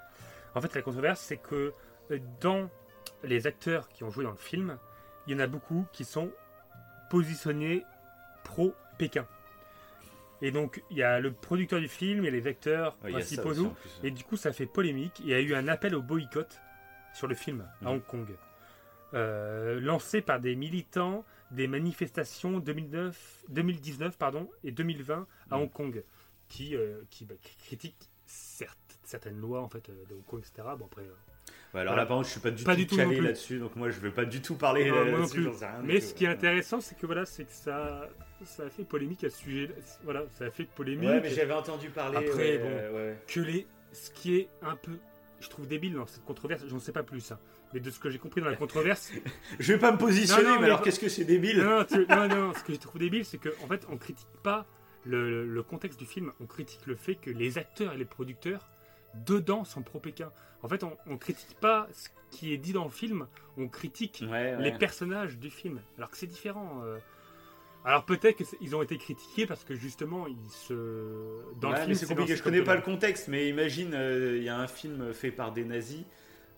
En 0.59 0.61
fait, 0.61 0.75
la 0.75 0.83
controverse, 0.83 1.21
c'est 1.21 1.37
que 1.37 1.73
euh, 2.11 2.19
dans 2.41 2.69
les 3.23 3.47
acteurs 3.47 3.89
qui 3.89 4.05
ont 4.05 4.11
joué 4.11 4.25
dans 4.25 4.31
le 4.33 4.37
film, 4.37 4.77
il 5.27 5.33
y 5.33 5.37
en 5.37 5.39
a 5.41 5.47
beaucoup 5.47 5.87
qui 5.93 6.05
sont 6.05 6.31
positionnés 7.11 7.85
pro-Pékin. 8.45 9.27
Et 10.41 10.51
donc, 10.53 10.83
il 10.91 10.97
y 10.99 11.03
a 11.03 11.19
le 11.21 11.33
producteur 11.33 11.81
du 11.81 11.89
film 11.89 12.25
et 12.25 12.31
les 12.31 12.47
acteurs 12.47 12.97
Ouais, 13.03 13.11
principaux. 13.11 13.49
aussi, 13.51 13.69
plus. 13.69 14.01
Et 14.05 14.11
du 14.11 14.23
coup, 14.25 14.37
ça 14.37 14.53
fait 14.53 14.67
polémique. 14.67 15.19
Il 15.21 15.27
y 15.29 15.35
a 15.35 15.41
eu 15.41 15.55
un 15.55 15.67
appel 15.69 15.95
au 15.95 16.03
boycott 16.03 16.61
sur 17.15 17.27
le 17.27 17.35
film 17.35 17.67
à 17.81 17.85
Mhm. 17.85 17.89
Hong 17.91 18.05
Kong, 18.05 18.29
euh, 19.15 19.81
lancé 19.81 20.21
par 20.21 20.41
des 20.41 20.55
militants 20.55 21.25
des 21.51 21.67
manifestations 21.67 22.59
2009, 22.61 23.45
2019 23.49 24.19
pardon, 24.19 24.51
et 24.65 24.71
2020 24.71 25.27
à 25.51 25.57
Mhm. 25.57 25.63
Hong 25.63 25.73
Kong, 25.73 26.05
qui, 26.49 26.77
euh, 26.77 27.03
qui, 27.11 27.25
bah, 27.25 27.35
critiquent 27.65 28.11
certes- 28.27 28.78
certaines 29.09 29.41
lois 29.41 29.61
en 29.63 29.69
fait 29.69 29.89
euh, 29.89 29.93
de 30.09 30.15
Hong 30.15 30.25
Kong, 30.25 30.41
etc. 30.41 30.69
Bon 30.79 30.87
après, 30.87 31.03
euh, 31.03 31.15
Ouais, 31.75 31.81
alors 31.81 31.93
Voilà. 31.93 32.03
là, 32.03 32.07
par 32.07 32.17
contre, 32.19 32.29
je 32.29 32.33
suis 32.33 32.41
pas 32.41 32.51
du 32.51 32.65
Pas 32.65 32.77
tout 32.77 32.85
tout 32.87 32.97
calé 32.97 33.21
là-dessus, 33.21 33.59
donc 33.59 33.77
moi, 33.77 33.91
je 33.91 34.01
vais 34.01 34.11
pas 34.11 34.25
du 34.25 34.41
tout 34.41 34.55
parler 34.55 34.91
là-dessus, 34.91 35.49
Mais 35.85 36.01
ce 36.01 36.15
qui 36.15 36.25
est 36.25 36.29
intéressant, 36.29 36.81
c'est 36.81 36.97
que 36.99 37.05
voilà, 37.07 37.27
c'est 37.27 37.45
que 37.45 37.53
ça, 37.53 38.09
ça 38.45 38.65
a 38.65 38.71
fait 38.71 38.85
polémique 38.85 39.23
à 39.25 39.31
ce 39.31 39.39
sujet. 39.39 39.71
Voilà, 40.05 40.25
ça 40.39 40.47
a 40.47 40.51
fait 40.51 40.65
polémique. 40.65 41.09
Ouais, 41.09 41.21
mais 41.21 41.31
j'avais 41.31 41.53
entendu 41.55 41.89
parler. 41.91 42.19
Après, 42.19 42.33
ouais, 42.37 42.59
bon. 42.59 42.97
ouais, 42.97 43.19
que 43.27 43.41
les, 43.41 43.67
ce 43.93 44.11
qui 44.11 44.37
est 44.37 44.49
un 44.63 44.77
peu, 44.77 44.93
je 45.41 45.49
trouve 45.49 45.67
débile 45.67 45.95
dans 45.95 46.07
cette 46.07 46.25
controverse, 46.25 46.63
j'en 46.69 46.79
sais 46.79 46.93
pas 46.93 47.03
plus, 47.03 47.33
hein. 47.33 47.39
mais 47.75 47.81
de 47.81 47.91
ce 47.91 47.99
que 48.01 48.09
j'ai 48.11 48.19
compris 48.19 48.41
dans 48.41 48.49
la 48.51 48.57
controverse, 48.57 49.13
Je 49.59 49.73
vais 49.75 49.79
pas 49.79 49.93
me 49.93 49.99
positionner, 49.99 50.43
Non, 50.43 50.49
non, 50.49 50.55
mais, 50.57 50.61
mais- 50.61 50.67
alors 50.69 50.81
qu'est-ce 50.83 51.01
que 51.01 51.09
c'est 51.11 51.25
débile 51.25 51.59
non, 51.63 51.79
non, 51.81 51.85
tu- 51.85 52.07
non, 52.09 52.29
non, 52.29 52.53
ce 52.55 52.63
que 52.65 52.73
je 52.73 52.79
trouve 52.79 52.99
débile, 53.01 53.25
c'est 53.27 53.39
que 53.39 53.51
en 53.63 53.67
fait, 53.69 53.87
on 53.91 53.97
critique 53.99 54.29
pas 54.43 54.67
le- 55.05 55.47
le 55.47 55.63
contexte 55.63 55.99
du 55.99 56.07
film, 56.07 56.33
on 56.41 56.47
critique 56.47 56.87
le 56.87 56.95
fait 56.97 57.15
que 57.17 57.31
les 57.31 57.59
acteurs 57.59 57.93
et 57.93 57.97
les 57.99 58.05
producteurs 58.07 58.71
dedans 59.15 59.65
sont 59.65 59.83
pro-Pékin. 59.83 60.31
En 60.63 60.69
fait, 60.69 60.83
on, 60.85 60.97
on 61.07 61.17
critique 61.19 61.57
pas 61.61 61.89
ce 61.93 62.09
qui 62.31 62.53
est 62.53 62.59
dit 62.59 62.73
dans 62.73 62.85
le 62.85 62.91
film, 62.91 63.27
on 63.57 63.69
critique 63.69 64.21
Ouais, 64.23 64.55
ouais. 64.57 64.63
les 64.63 64.73
personnages 64.73 65.39
du 65.39 65.51
film, 65.51 65.81
alors 65.97 66.11
que 66.11 66.17
c'est 66.17 66.27
différent. 66.27 66.83
euh. 66.85 66.99
Alors 67.85 68.05
peut-être 68.05 68.37
qu'ils 68.45 68.75
ont 68.77 68.83
été 68.83 68.99
critiqués 68.99 69.47
parce 69.47 69.65
que 69.65 69.75
justement, 69.75 70.27
ils 70.27 70.51
se 70.51 70.75
dans 71.61 71.71
Ouais, 71.71 71.79
le 71.79 71.83
film, 71.85 71.95
c'est 71.95 72.07
compliqué, 72.07 72.37
je 72.37 72.43
connais 72.43 72.63
pas 72.63 72.75
le 72.75 72.83
contexte, 72.83 73.29
mais 73.29 73.49
imagine, 73.49 73.93
euh, 73.95 74.37
il 74.37 74.43
y 74.43 74.49
a 74.49 74.59
un 74.59 74.67
film 74.67 75.13
fait 75.15 75.31
par 75.31 75.53
des 75.53 75.65
nazis. 75.65 76.03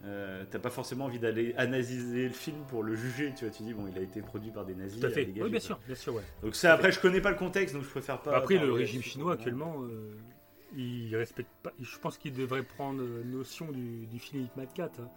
euh, 0.05 0.45
T'as 0.51 0.59
pas 0.59 0.71
forcément 0.71 1.05
envie 1.05 1.19
d'aller 1.19 1.55
analyser 1.59 2.25
le 2.25 2.33
film 2.33 2.57
pour 2.67 2.83
le 2.83 2.97
juger, 2.97 3.33
tu 3.37 3.45
vois. 3.45 3.55
Tu 3.55 3.63
dis, 3.63 3.75
bon, 3.75 3.87
il 3.87 3.97
a 3.99 4.01
été 4.03 4.23
produit 4.23 4.51
par 4.51 4.65
des 4.65 4.75
nazis. 4.75 4.99
Tout 4.99 5.07
à 5.07 5.11
à 5.11 5.13
fait. 5.13 5.27
dégager, 5.27 5.43
Oui, 5.45 5.51
bien 5.51 5.61
quoi. 5.61 5.67
sûr, 5.67 5.79
bien 5.87 5.95
sûr, 5.95 6.15
ouais. 6.15 6.23
Donc, 6.43 6.57
ça, 6.57 6.73
après, 6.73 6.91
je 6.91 6.99
connais 6.99 7.21
pas 7.21 7.31
le 7.31 7.37
contexte, 7.37 7.75
donc 7.75 7.85
je 7.85 7.91
préfère 7.91 8.21
pas. 8.23 8.35
Après, 8.35 8.57
le 8.59 8.73
régime 8.73 9.03
chinois 9.03 9.35
actuellement, 9.35 9.83
euh, 9.83 10.11
il 10.77 11.15
respecte 11.17 11.51
pas. 11.63 11.73
Je 11.81 11.99
pense 11.99 12.17
qu'il 12.19 12.33
devrait 12.33 12.63
prendre 12.63 13.03
euh, 13.03 13.23
notion 13.25 13.71
du, 13.73 14.07
du 14.07 14.19
film 14.19 14.45
Hitman 14.45 14.67
4. 14.75 15.01
hein. 15.01 15.09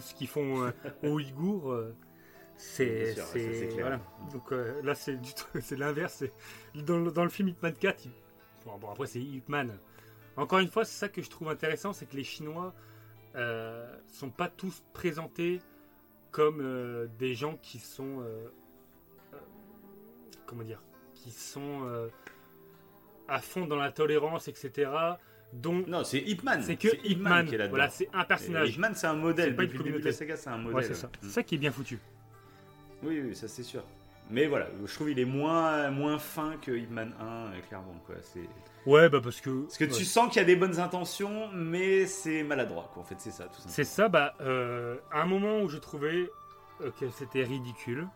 Ce 0.00 0.14
qu'ils 0.14 0.28
font 0.28 0.62
euh, 0.64 0.70
aux 1.02 1.14
Ouïghours, 1.14 1.72
euh, 1.72 1.94
c'est 2.56 3.14
voilà. 3.80 4.00
Donc 4.32 4.52
euh, 4.52 4.80
là, 4.82 4.94
c'est 4.94 5.16
du 5.16 5.34
tout- 5.34 5.46
c'est 5.60 5.76
l'inverse. 5.76 6.22
Dans, 6.74 6.98
le- 6.98 7.10
dans 7.10 7.24
le 7.24 7.30
film 7.30 7.48
Hitman 7.48 7.74
4, 7.74 8.04
il- 8.06 8.12
bon, 8.64 8.78
bon, 8.78 8.90
après 8.90 9.06
c'est 9.06 9.20
Hitman. 9.20 9.76
Encore 10.36 10.60
une 10.60 10.68
fois, 10.68 10.84
c'est 10.84 10.98
ça 10.98 11.08
que 11.08 11.22
je 11.22 11.28
trouve 11.30 11.48
intéressant, 11.48 11.92
c'est 11.92 12.06
que 12.06 12.16
les 12.16 12.24
Chinois 12.24 12.72
sont 14.08 14.30
pas 14.30 14.48
tous 14.48 14.82
présentés 14.92 15.60
comme 16.30 17.08
des 17.18 17.34
gens 17.34 17.56
qui 17.62 17.78
sont 17.78 18.24
comment 20.46 20.62
dire, 20.64 20.82
qui 21.14 21.30
sont 21.30 22.08
à 23.30 23.38
fond 23.40 23.66
dans 23.66 23.76
la 23.76 23.90
tolérance, 23.92 24.48
etc. 24.48 24.90
Dont 25.52 25.84
Non, 25.86 26.04
c'est 26.04 26.18
Hitman. 26.18 26.62
c'est 26.62 26.76
que 26.76 26.88
Hitman 26.88 27.04
Hitman, 27.04 27.46
qui 27.46 27.54
est 27.54 27.58
là-dedans. 27.58 27.76
voilà, 27.76 27.90
c'est 27.90 28.08
un 28.12 28.24
personnage. 28.24 28.70
Hitman, 28.70 28.94
c'est 28.94 29.06
un 29.06 29.14
modèle. 29.14 29.56
pas 29.56 29.64
une 29.64 29.72
communauté. 29.72 30.12
saga, 30.12 30.36
c'est 30.36 30.50
un 30.50 30.58
modèle. 30.58 30.76
Ouais, 30.76 30.82
c'est 30.82 30.94
ça. 30.94 31.10
Mm. 31.22 31.28
Ça 31.28 31.42
qui 31.42 31.54
est 31.54 31.58
bien 31.58 31.72
foutu. 31.72 31.98
Oui, 33.02 33.20
oui, 33.20 33.34
ça 33.34 33.48
c'est 33.48 33.62
sûr. 33.62 33.82
Mais 34.30 34.46
voilà, 34.46 34.68
je 34.84 34.94
trouve 34.94 35.10
il 35.10 35.18
est 35.18 35.24
moins, 35.24 35.90
moins 35.90 36.18
fin 36.18 36.54
que 36.62 36.70
Hitman 36.70 37.12
1, 37.20 37.24
euh, 37.24 37.60
clairement. 37.68 38.00
Quoi. 38.06 38.14
Ouais, 38.86 39.08
bah 39.08 39.20
parce 39.22 39.40
que. 39.40 39.62
Parce 39.62 39.76
que 39.76 39.84
tu 39.84 40.04
sens 40.04 40.28
qu'il 40.28 40.40
y 40.40 40.44
a 40.44 40.46
des 40.46 40.54
bonnes 40.54 40.78
intentions, 40.78 41.48
mais 41.52 42.06
c'est 42.06 42.44
maladroit, 42.44 42.88
quoi. 42.92 43.02
En 43.02 43.04
fait, 43.04 43.16
c'est 43.18 43.32
ça, 43.32 43.44
tout 43.44 43.54
simplement. 43.54 43.74
C'est 43.74 43.84
ça, 43.84 44.08
bah, 44.08 44.34
euh, 44.40 44.96
à 45.10 45.22
un 45.22 45.26
moment 45.26 45.60
où 45.62 45.68
je 45.68 45.78
trouvais 45.78 46.30
euh, 46.80 46.90
que 47.00 47.10
c'était 47.10 47.42
ridicule. 47.42 48.06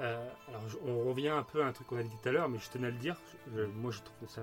Euh, 0.00 0.28
alors, 0.48 0.68
je- 0.68 0.76
on 0.86 1.04
revient 1.08 1.28
un 1.28 1.42
peu 1.42 1.62
à 1.62 1.66
un 1.66 1.72
truc 1.72 1.86
qu'on 1.88 1.98
a 1.98 2.02
dit 2.02 2.10
tout 2.22 2.28
à 2.28 2.32
l'heure, 2.32 2.48
mais 2.48 2.58
je 2.58 2.68
tenais 2.70 2.86
à 2.88 2.90
le 2.90 2.96
dire. 2.96 3.16
je- 3.54 3.62
moi, 3.62 3.90
je 3.90 4.00
trouve 4.02 4.28
ça 4.28 4.42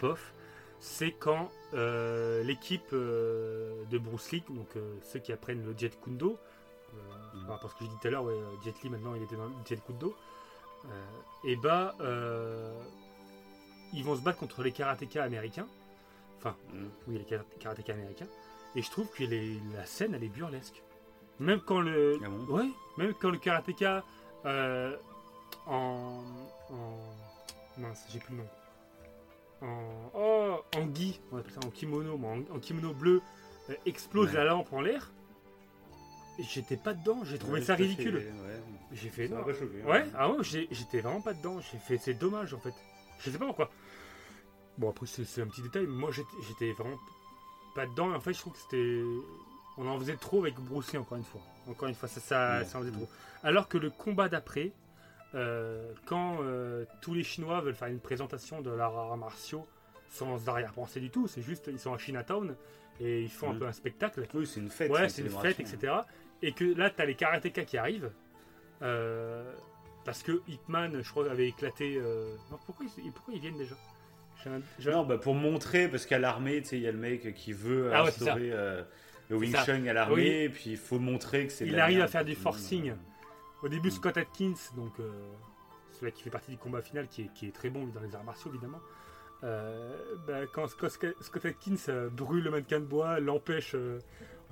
bof. 0.00 0.32
C'est 0.80 1.12
quand 1.12 1.50
euh, 1.74 2.42
l'équipe 2.44 2.92
euh, 2.92 3.82
de 3.90 3.98
Bruce 3.98 4.30
Lee, 4.32 4.44
donc 4.50 4.68
ceux 5.02 5.18
qui 5.18 5.32
apprennent 5.32 5.64
le 5.64 5.76
Jet 5.76 5.98
Kundo, 6.00 6.38
euh, 6.94 6.98
Mhm. 7.34 7.46
par 7.46 7.56
rapport 7.56 7.70
à 7.70 7.74
ce 7.74 7.78
que 7.78 7.84
j'ai 7.84 7.90
dit 7.90 7.96
tout 8.00 8.08
à 8.08 8.10
l'heure, 8.12 8.24
ouais, 8.24 8.34
Jet 8.64 8.74
Li 8.84 8.90
maintenant 8.90 9.14
il 9.16 9.22
était 9.22 9.36
dans 9.36 9.46
le 9.46 9.52
Jet 9.68 9.80
Kundo, 9.84 10.14
et 11.44 11.56
bah, 11.56 11.94
ils 13.92 14.04
vont 14.04 14.16
se 14.16 14.20
battre 14.20 14.38
contre 14.38 14.62
les 14.62 14.72
karatékas 14.72 15.24
américains. 15.24 15.66
Enfin, 16.38 16.54
Mhm. 16.72 16.90
oui, 17.08 17.18
les 17.18 17.24
kara- 17.24 17.44
karatékas 17.58 17.94
américains. 17.94 18.28
Et 18.76 18.82
je 18.82 18.90
trouve 18.90 19.08
que 19.10 19.24
les- 19.24 19.58
la 19.74 19.84
scène, 19.86 20.14
elle 20.14 20.22
est 20.24 20.28
burlesque. 20.28 20.82
Même 21.40 21.60
quand 21.60 21.80
le, 21.80 22.18
Ah 22.24 22.28
bon? 22.28 22.54
Ouais, 22.56 22.68
même 22.96 23.14
quand 23.14 23.30
le 23.30 23.38
karatéka 23.38 24.04
euh, 24.46 24.96
en, 25.66 26.22
en, 26.70 26.98
mince, 27.80 28.04
j'ai 28.10 28.18
plus 28.18 28.34
le 28.36 28.42
nom. 28.42 28.48
En, 29.60 30.10
oh, 30.14 30.56
en 30.76 30.86
gui, 30.86 31.20
on 31.32 31.38
appelle 31.38 31.52
ça 31.52 31.60
en 31.66 31.70
kimono, 31.70 32.16
mais 32.16 32.26
en, 32.28 32.56
en 32.56 32.58
kimono 32.60 32.92
bleu, 32.94 33.20
euh, 33.70 33.74
explose 33.86 34.28
Ouais. 34.28 34.34
la 34.34 34.44
lampe 34.44 34.72
en 34.72 34.80
l'air. 34.80 35.10
J'étais 36.38 36.76
pas 36.76 36.94
dedans, 36.94 37.20
j'ai 37.24 37.38
trouvé 37.38 37.58
Ouais, 37.60 37.66
ça 37.66 37.74
ridicule. 37.74 38.16
ouais. 38.16 38.62
J'ai 38.92 39.08
fait 39.08 39.28
non. 39.28 39.42
choqué. 39.44 39.82
hein. 39.84 39.88
Ouais, 39.90 40.06
ah 40.16 40.30
ouais, 40.30 40.38
j'étais 40.44 41.00
vraiment 41.00 41.20
pas 41.20 41.34
dedans. 41.34 41.58
J'ai 41.60 41.78
fait, 41.78 41.98
c'est 41.98 42.14
dommage 42.14 42.54
en 42.54 42.58
fait. 42.58 42.72
Je 43.18 43.30
sais 43.30 43.38
pas 43.38 43.46
pourquoi. 43.46 43.70
Bon, 44.78 44.90
après, 44.90 45.06
c'est 45.06 45.42
un 45.42 45.48
petit 45.48 45.62
détail, 45.62 45.86
mais 45.88 45.96
moi 45.96 46.12
j'étais 46.12 46.28
j'étais 46.46 46.72
vraiment 46.72 46.96
pas 47.74 47.86
dedans. 47.86 48.12
Et 48.12 48.14
en 48.14 48.20
fait, 48.20 48.32
je 48.32 48.38
trouve 48.38 48.52
que 48.52 48.60
c'était. 48.60 49.02
On 49.76 49.88
en 49.88 49.98
faisait 49.98 50.16
trop 50.16 50.40
avec 50.40 50.54
Bruce 50.60 50.92
Lee, 50.92 50.98
encore 50.98 51.18
une 51.18 51.24
fois. 51.24 51.40
Encore 51.68 51.88
une 51.88 51.94
fois, 51.94 52.08
ça, 52.08 52.20
ça, 52.20 52.64
ça 52.64 52.78
en 52.78 52.80
faisait 52.82 52.92
trop. 52.92 53.08
Alors 53.44 53.68
que 53.68 53.78
le 53.78 53.90
combat 53.90 54.28
d'après, 54.28 54.72
euh, 55.34 55.92
quand 56.06 56.38
euh, 56.42 56.84
tous 57.02 57.14
les 57.14 57.22
Chinois 57.22 57.60
veulent 57.60 57.74
faire 57.74 57.88
une 57.88 58.00
présentation 58.00 58.60
de 58.62 58.70
leurs 58.70 58.96
arts 58.96 59.16
martiaux 59.16 59.66
sans 60.08 60.48
arrière-pensée 60.48 61.00
du 61.00 61.10
tout, 61.10 61.28
c'est 61.28 61.42
juste, 61.42 61.68
ils 61.70 61.78
sont 61.78 61.92
à 61.92 61.98
Chinatown 61.98 62.56
et 63.00 63.22
ils 63.22 63.28
font 63.30 63.50
un 63.50 63.52
Mhm. 63.52 63.58
peu 63.58 63.66
un 63.66 63.72
spectacle. 63.72 64.22
Oui, 64.34 64.46
c'est 64.46 64.60
une 64.60 64.70
fête. 64.70 64.90
Ouais, 64.90 65.08
c'est 65.08 65.22
une 65.22 65.28
fête, 65.30 65.60
etc. 65.60 65.92
Et 66.42 66.52
que 66.52 66.64
là, 66.64 66.88
t'as 66.90 67.04
les 67.04 67.14
karatékas 67.14 67.64
qui 67.64 67.76
arrivent. 67.78 68.10
euh, 68.82 69.52
parce 70.04 70.22
que 70.22 70.40
Hitman, 70.48 71.02
je 71.02 71.10
crois, 71.10 71.30
avait 71.30 71.48
éclaté. 71.48 72.00
Non, 72.50 72.58
pourquoi 72.64 72.86
ils, 73.04 73.12
pourquoi 73.12 73.34
ils 73.34 73.40
viennent 73.40 73.58
déjà? 73.58 73.74
Un- 74.46 74.60
Non, 74.90 75.04
bah 75.04 75.18
pour 75.18 75.34
montrer, 75.34 75.88
parce 75.88 76.06
qu'à 76.06 76.18
l'armée, 76.18 76.62
tu 76.62 76.68
sais, 76.68 76.76
il 76.78 76.82
y 76.82 76.88
a 76.88 76.92
le 76.92 76.96
mec 76.98 77.34
qui 77.34 77.52
veut 77.52 77.90
Ah 77.92 78.02
instaurer 78.04 78.52
le 79.28 79.36
Wing. 79.36 79.54
Chun 79.64 79.84
à 79.86 79.92
l'armée, 79.92 80.14
Oui. 80.14 80.26
et 80.26 80.48
puis 80.48 80.70
il 80.70 80.76
faut 80.76 80.98
montrer 80.98 81.46
que 81.46 81.52
c'est. 81.52 81.66
Il 81.66 81.78
arrive 81.78 82.00
à 82.00 82.06
faire 82.08 82.24
du 82.24 82.34
forcing. 82.34 82.92
Au 83.62 83.68
début. 83.68 83.90
Scott 83.90 84.16
Atkins, 84.16 84.54
donc 84.76 84.92
euh, 85.00 85.10
celui 85.98 86.12
qui 86.12 86.22
fait 86.22 86.30
partie 86.30 86.50
du 86.52 86.58
combat 86.58 86.80
final, 86.80 87.08
qui 87.08 87.22
est, 87.22 87.32
qui 87.34 87.46
est 87.48 87.52
très 87.52 87.70
bon 87.70 87.86
dans 87.86 88.00
les 88.00 88.14
arts 88.14 88.24
martiaux, 88.24 88.50
évidemment. 88.50 88.80
euh, 89.44 89.96
bah, 90.26 90.40
quand 90.52 90.66
Scott, 90.68 90.90
Scott 91.20 91.44
Atkins 91.44 91.74
euh, 91.88 92.08
brûle 92.08 92.44
le 92.44 92.50
mannequin 92.50 92.78
de 92.80 92.84
bois, 92.84 93.18
l'empêche, 93.20 93.72
euh, 93.74 93.98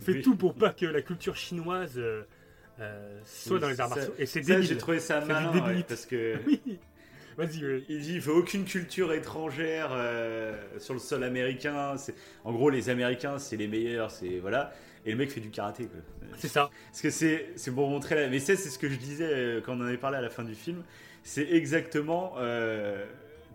fait 0.00 0.12
Oui. 0.12 0.22
tout 0.22 0.36
pour 0.36 0.54
pas 0.54 0.70
que 0.72 0.86
la 0.86 1.02
culture 1.02 1.36
chinoise 1.36 2.00
soit 3.24 3.54
Oui, 3.54 3.60
dans 3.60 3.68
les 3.68 3.80
arts 3.80 3.88
martiaux. 3.88 4.12
Et 4.18 4.26
c'est 4.26 4.42
Ça, 4.42 4.54
j'ai 4.54 4.60
débile. 4.62 4.76
trouvé 4.78 4.98
ça 5.00 5.20
malin, 5.24 5.52
débile. 5.52 5.76
ouais, 5.76 5.84
parce 5.88 6.04
que. 6.06 6.34
Vas-y. 7.36 7.84
Il 7.88 8.00
dit 8.00 8.14
il 8.14 8.22
faut 8.22 8.32
aucune 8.32 8.64
culture 8.64 9.12
étrangère 9.12 9.90
euh, 9.92 10.54
sur 10.78 10.94
le 10.94 11.00
sol 11.00 11.22
américain. 11.22 11.96
En 12.44 12.52
gros 12.52 12.70
les 12.70 12.88
Américains 12.88 13.38
c'est 13.38 13.56
les 13.56 13.68
meilleurs, 13.68 14.10
c'est 14.10 14.38
voilà. 14.38 14.72
Et 15.04 15.10
le 15.10 15.16
mec 15.16 15.30
fait 15.30 15.40
du 15.40 15.50
karaté 15.50 15.84
quoi. 15.84 16.00
C'est 16.38 16.48
ça. 16.48 16.70
Parce 16.90 17.02
que 17.02 17.10
c'est 17.10 17.50
c'est 17.56 17.70
pour 17.72 17.88
montrer 17.90 18.14
la. 18.14 18.28
Mais 18.28 18.38
ça 18.38 18.56
c'est 18.56 18.70
ce 18.70 18.78
que 18.78 18.88
je 18.88 18.96
disais 18.96 19.28
euh, 19.30 19.60
quand 19.60 19.74
on 19.76 19.80
en 19.82 19.86
avait 19.86 19.98
parlé 19.98 20.16
à 20.16 20.22
la 20.22 20.30
fin 20.30 20.44
du 20.44 20.54
film. 20.54 20.82
C'est 21.24 21.50
exactement 21.52 22.34
euh, 22.38 23.04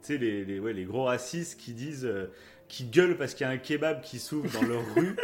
tu 0.03 0.13
sais 0.13 0.17
les, 0.17 0.45
les, 0.45 0.59
ouais, 0.59 0.73
les 0.73 0.83
gros 0.85 1.05
racistes 1.05 1.59
qui 1.59 1.73
disent 1.73 2.05
euh, 2.05 2.27
qui 2.67 2.83
gueulent 2.85 3.17
parce 3.17 3.33
qu'il 3.33 3.45
y 3.47 3.49
a 3.49 3.53
un 3.53 3.57
kebab 3.57 4.01
qui 4.01 4.19
s'ouvre 4.19 4.49
dans 4.51 4.67
leur 4.67 4.83
rue. 4.95 5.15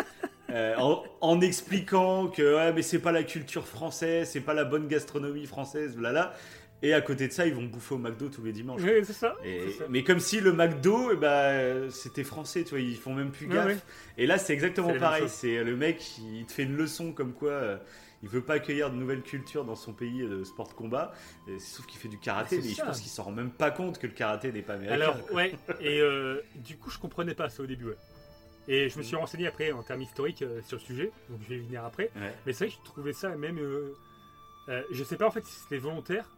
euh, 0.50 0.76
en, 0.78 1.04
en 1.22 1.42
expliquant 1.42 2.28
que 2.28 2.56
ouais, 2.56 2.74
mais 2.74 2.82
c'est 2.82 3.00
pas 3.00 3.12
la 3.12 3.24
culture 3.24 3.68
française, 3.68 4.30
c'est 4.32 4.42
pas 4.42 4.54
la 4.54 4.66
bonne 4.66 4.88
gastronomie 4.88 5.46
française, 5.46 5.96
blala. 5.96 6.34
Et 6.84 6.94
à 6.94 7.02
côté 7.02 7.28
de 7.28 7.34
ça, 7.34 7.48
ils 7.48 7.54
vont 7.54 7.64
bouffer 7.64 7.96
au 7.96 7.98
McDo 7.98 8.30
tous 8.30 8.44
les 8.44 8.52
dimanches. 8.52 8.82
Oui, 8.84 9.04
c'est 9.04 9.14
ça. 9.14 9.36
Mais 9.90 10.04
comme 10.04 10.20
si 10.20 10.40
le 10.40 10.54
McDo, 10.54 11.16
ben, 11.16 11.90
c'était 11.90 12.24
français, 12.24 12.64
tu 12.64 12.72
vois, 12.72 12.80
ils 12.80 12.98
font 12.98 13.14
même 13.14 13.32
plus 13.32 13.48
gaffe. 13.48 13.86
Et 14.18 14.28
là, 14.28 14.38
c'est 14.38 14.54
exactement 14.54 14.94
pareil. 14.98 15.28
C'est 15.28 15.64
le 15.64 15.76
mec, 15.76 16.18
il 16.20 16.46
te 16.46 16.52
fait 16.52 16.64
une 16.64 16.76
leçon 16.76 17.14
comme 17.14 17.34
quoi 17.34 17.52
euh, 17.52 17.78
il 18.24 18.30
veut 18.30 18.42
pas 18.42 18.56
accueillir 18.56 18.90
de 18.90 18.96
nouvelles 18.96 19.22
cultures 19.22 19.64
dans 19.64 19.76
son 19.76 19.94
pays 19.94 20.22
de 20.22 20.44
sport 20.44 20.68
de 20.68 20.74
combat. 20.74 21.14
Et, 21.48 21.60
sauf 21.60 21.86
qu'il 21.86 22.00
fait 22.00 22.08
du 22.08 22.18
karaté, 22.18 22.58
mais 22.58 22.70
je 22.70 22.82
pense 22.82 23.00
qu'il 23.00 23.12
s'en 23.12 23.24
rend 23.24 23.32
même 23.32 23.52
pas 23.52 23.72
compte 23.72 24.00
que 24.00 24.08
le 24.08 24.14
karaté 24.14 24.52
n'est 24.52 24.62
pas 24.62 24.74
américain. 24.74 24.96
Alors, 24.96 25.18
ouais, 25.34 25.54
et 25.80 26.00
euh, 26.02 26.42
du 26.56 26.78
coup, 26.78 26.90
je 26.90 26.98
comprenais 26.98 27.36
pas 27.36 27.50
ça 27.50 27.64
au 27.64 27.68
début, 27.68 27.86
ouais. 27.86 27.98
Et 28.68 28.90
je 28.90 28.98
me 28.98 29.04
suis 29.04 29.16
renseigné 29.16 29.48
après 29.48 29.72
en 29.72 29.82
termes 29.82 30.02
historiques 30.02 30.42
euh, 30.42 30.62
sur 30.62 30.78
le 30.78 30.84
sujet, 30.84 31.12
donc 31.30 31.40
je 31.44 31.50
vais 31.50 31.56
y 31.56 31.66
venir 31.66 31.86
après. 31.86 32.12
Ouais. 32.16 32.34
Mais 32.46 32.54
c'est 32.54 32.66
vrai 32.66 32.74
que 32.74 32.80
je 32.84 32.90
trouvais 32.90 33.14
ça 33.14 33.30
même. 33.30 33.60
euh, 33.60 33.94
euh, 34.70 34.84
je 34.92 35.04
sais 35.04 35.16
pas 35.16 35.28
en 35.28 35.32
fait 35.32 35.46
si 35.46 35.60
c'était 35.60 35.78
volontaire. 35.78 36.30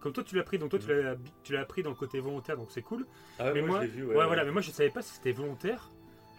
Comme 0.00 0.12
toi, 0.12 0.22
tu 0.24 0.36
l'as 0.36 0.42
pris, 0.44 0.58
donc 0.58 0.70
toi, 0.70 0.78
tu 0.78 0.88
l'as, 0.88 1.16
tu 1.42 1.52
l'as 1.52 1.64
pris 1.64 1.82
dans 1.82 1.90
le 1.90 1.96
côté 1.96 2.20
volontaire, 2.20 2.56
donc 2.56 2.68
c'est 2.70 2.82
cool. 2.82 3.06
Ah 3.38 3.46
ouais, 3.46 3.54
mais 3.54 3.60
moi, 3.62 3.68
moi, 3.78 3.86
je 3.86 3.90
vu, 3.90 4.04
ouais, 4.06 4.14
voilà, 4.26 4.44
mais 4.44 4.52
moi, 4.52 4.62
je 4.62 4.70
savais 4.70 4.90
pas 4.90 5.02
si 5.02 5.14
c'était 5.14 5.32
volontaire 5.32 5.90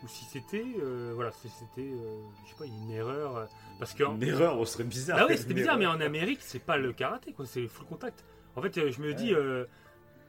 ou 0.03 0.07
si 0.07 0.23
c'était, 0.25 0.65
euh, 0.81 1.11
voilà, 1.13 1.31
si 1.33 1.49
c'était, 1.49 1.89
euh, 1.89 2.21
je 2.45 2.49
sais 2.51 2.55
pas, 2.57 2.65
une 2.65 2.89
erreur. 2.91 3.35
euh, 3.37 3.45
parce 3.79 3.93
que 3.93 4.03
Une 4.03 4.23
erreur, 4.23 4.57
on 4.57 4.63
serait 4.65 4.85
bizarre. 4.85 5.17
ah 5.21 5.25
oui, 5.29 5.37
c'était 5.37 5.53
bizarre, 5.53 5.77
mais 5.77 5.87
en 5.87 5.99
Amérique, 5.99 6.39
c'est 6.41 6.63
pas 6.63 6.77
le 6.77 6.93
karaté, 6.93 7.33
quoi, 7.33 7.45
c'est 7.45 7.61
le 7.61 7.67
full 7.67 7.85
contact. 7.85 8.23
En 8.55 8.61
fait, 8.61 8.77
euh, 8.77 8.91
je 8.91 9.01
me 9.01 9.13
dis, 9.13 9.33
euh, 9.33 9.65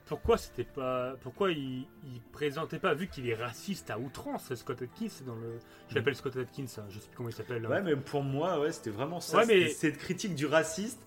pourquoi 0.07 0.37
c'était 0.39 0.65
pas, 0.65 1.15
pourquoi 1.21 1.53
il, 1.53 1.87
il 2.05 2.21
présentait 2.33 2.81
pas, 2.81 2.95
vu 2.95 3.07
qu'il 3.07 3.29
est 3.29 3.35
raciste 3.37 3.91
à 3.91 3.99
outrance, 4.01 4.53
Scott 4.57 4.83
Atkins 4.83 5.07
dans 5.25 5.37
le, 5.37 5.61
je 5.89 5.95
l'appelle 5.95 6.17
Scott 6.17 6.37
Atkins, 6.37 6.65
hein, 6.79 6.85
je 6.91 6.99
sais 6.99 7.07
plus 7.07 7.17
comment 7.17 7.29
il 7.29 7.33
s'appelle. 7.35 7.65
hein. 7.65 7.69
Ouais, 7.71 7.83
mais 7.83 7.95
pour 7.95 8.25
moi, 8.25 8.59
ouais, 8.59 8.73
c'était 8.73 8.91
vraiment 8.91 9.21
ça. 9.21 9.39
Ouais, 9.39 9.47
mais- 9.47 9.69
cette 9.69 9.99
critique 9.99 10.35
du 10.35 10.47
raciste 10.47 11.01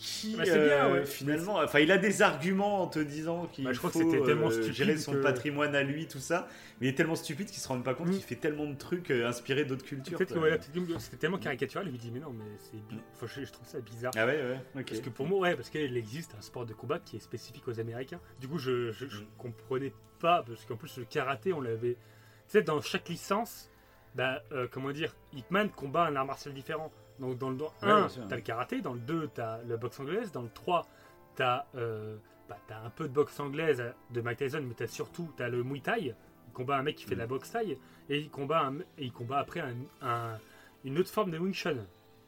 qui, 0.00 0.36
Bah, 0.36 0.44
c'est 0.44 0.52
bien, 0.64 0.86
euh, 0.88 0.92
ouais. 0.92 1.04
finalement, 1.06 1.56
enfin, 1.56 1.80
il 1.80 1.90
a 1.90 1.98
des 1.98 2.22
arguments 2.22 2.82
en 2.82 2.86
te 2.86 3.00
disant 3.00 3.46
qu'il 3.46 3.64
Bah, 3.64 3.72
je 3.72 3.78
crois 3.78 3.90
que 3.90 3.98
faut 3.98 4.10
c'était 4.10 4.24
tellement 4.24 4.46
euh, 4.46 4.50
stupide 4.52 4.72
gérer 4.74 4.96
son 4.96 5.12
que- 5.12 5.22
patrimoine 5.22 5.74
à 5.74 5.82
lui, 5.82 6.06
tout 6.06 6.20
ça. 6.20 6.46
Mais 6.80 6.86
il 6.86 6.90
est 6.90 6.94
tellement 6.94 7.16
stupide 7.16 7.48
qu'il 7.48 7.58
se 7.58 7.66
rend 7.66 7.80
pas 7.82 7.94
compte 7.94 8.08
Mm. 8.08 8.12
qu'il 8.12 8.22
fait 8.22 8.36
tellement 8.36 8.66
de 8.66 8.74
trucs 8.76 9.10
euh, 9.10 9.26
inspirés 9.26 9.64
d'autres 9.64 9.84
cultures. 9.84 10.16
Peut-être 10.16 10.34
que 10.34 10.38
ouais, 10.38 10.58
c'était 11.00 11.16
tellement 11.16 11.38
caricatural, 11.38 11.86
je 11.86 11.90
lui 11.90 11.98
dis 11.98 12.10
mais 12.12 12.20
non, 12.20 12.30
mais 12.30 12.44
c'est, 12.58 12.76
enfin, 13.16 13.26
je, 13.26 13.44
je 13.44 13.50
trouve 13.52 13.66
ça 13.66 13.80
bizarre. 13.80 14.12
Ah 14.16 14.24
ouais, 14.26 14.40
ouais. 14.74 14.82
Parce 14.84 15.00
que 15.00 15.10
pour 15.10 15.26
moi, 15.26 15.40
ouais, 15.40 15.56
parce 15.56 15.68
qu'il 15.68 15.96
existe 15.96 16.34
un 16.38 16.42
sport 16.42 16.64
de 16.64 16.74
combat 16.74 17.00
qui 17.00 17.16
est 17.16 17.20
spécifique 17.20 17.66
aux 17.66 17.80
Américains. 17.80 18.20
Du 18.40 18.46
coup, 18.46 18.58
je, 18.58 18.92
je, 18.92 19.06
je 19.08 19.20
Mm. 19.22 19.26
comprenais 19.36 19.92
pas, 20.20 20.44
parce 20.46 20.64
qu'en 20.64 20.76
plus, 20.76 20.96
le 20.98 21.04
karaté, 21.06 21.52
on 21.52 21.60
l'avait. 21.60 21.94
Tu 21.94 22.52
sais, 22.52 22.62
dans 22.62 22.80
chaque 22.80 23.08
licence, 23.08 23.68
bah, 24.14 24.42
euh, 24.52 24.68
comment 24.70 24.92
dire, 24.92 25.14
Hitman 25.32 25.70
combat 25.70 26.04
un 26.06 26.14
art 26.16 26.24
martial 26.26 26.54
différent. 26.54 26.92
Donc, 27.18 27.38
dans 27.38 27.50
le 27.50 27.56
dans 27.56 27.72
Ouais, 27.82 27.90
1, 27.90 27.98
bien 28.00 28.08
sûr. 28.08 28.28
t'as 28.28 28.36
le 28.36 28.42
karaté, 28.42 28.80
dans 28.80 28.92
le 28.94 29.00
2, 29.00 29.28
t'as 29.34 29.62
le 29.64 29.76
boxe 29.76 29.98
anglaise, 30.00 30.30
dans 30.32 30.42
le 30.42 30.50
3, 30.50 30.86
t'as 31.34 31.66
euh, 31.74 32.16
bah, 32.48 32.56
t'as 32.66 32.80
un 32.80 32.90
peu 32.90 33.08
de 33.08 33.12
boxe 33.12 33.38
anglaise 33.40 33.82
de 34.10 34.20
Mike 34.20 34.38
Tyson, 34.38 34.62
mais 34.66 34.74
t'as 34.74 34.86
surtout 34.86 35.30
t'as 35.36 35.48
le 35.48 35.62
Muay 35.62 35.80
Thai. 35.80 36.14
Il 36.46 36.52
combat 36.54 36.78
un 36.78 36.82
mec 36.82 36.96
qui 36.96 37.04
fait 37.04 37.14
de 37.14 37.20
la 37.20 37.26
boxe 37.26 37.50
Thai, 37.50 37.78
et 38.08 38.18
il 38.18 38.30
combat, 38.30 38.66
un- 38.66 38.78
et 38.80 39.04
il 39.04 39.12
combat 39.12 39.38
après 39.38 39.60
un- 39.60 39.74
un- 40.00 40.38
une 40.84 40.98
autre 40.98 41.10
forme 41.10 41.30
de 41.30 41.38
Wing 41.38 41.52
Chun. 41.54 41.76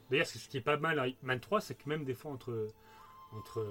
D'ailleurs, 0.09 0.27
ce 0.27 0.47
qui 0.49 0.57
est 0.57 0.61
pas 0.61 0.77
mal 0.77 0.99
à 0.99 1.07
Hitman 1.07 1.39
3, 1.39 1.61
c'est 1.61 1.75
que 1.75 1.87
même 1.89 2.03
des 2.03 2.13
fois 2.13 2.31
entre 2.31 2.67
entre 3.33 3.65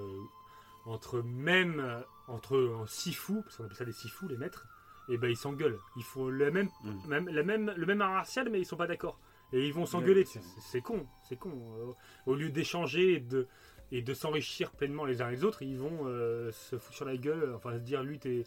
entre 0.85 1.21
même 1.21 1.79
euh, 1.79 2.01
entre 2.27 2.57
en 2.75 2.87
sifu, 2.87 3.41
parce 3.43 3.57
qu'on 3.57 3.65
appelle 3.65 3.77
ça 3.77 3.85
des 3.85 3.91
sifu 3.91 4.27
les 4.27 4.37
maîtres, 4.37 4.65
et 5.09 5.17
ben 5.17 5.29
ils 5.29 5.37
s'engueulent. 5.37 5.79
Ils 5.97 6.03
font 6.03 6.27
le 6.27 6.49
même, 6.51 6.69
Mm. 6.83 7.07
même, 7.07 7.29
la 7.29 7.43
même 7.43 7.73
le 7.75 7.85
même 7.85 8.01
art 8.01 8.11
martial, 8.11 8.49
mais 8.49 8.59
ils 8.59 8.65
sont 8.65 8.77
pas 8.77 8.87
d'accord. 8.87 9.19
Et 9.53 9.65
ils 9.67 9.73
vont 9.73 9.85
s'engueuler. 9.85 10.25
C'est- 10.25 10.81
con, 10.81 11.05
c'est 11.23 11.37
con. 11.37 11.51
Euh, 11.79 11.91
Au 12.25 12.35
lieu 12.35 12.49
d'échanger 12.49 13.13
et 13.15 13.19
de 13.19 13.47
et 13.93 14.01
de 14.01 14.13
s'enrichir 14.13 14.71
pleinement 14.71 15.03
les 15.03 15.21
uns 15.21 15.29
les 15.29 15.43
autres, 15.43 15.63
ils 15.63 15.77
vont 15.77 16.05
euh, 16.05 16.49
se 16.53 16.77
foutre 16.77 16.95
sur 16.95 17.05
la 17.05 17.17
gueule, 17.17 17.53
enfin 17.53 17.73
se 17.73 17.79
dire 17.79 18.01
lui 18.03 18.19
t'es 18.19 18.45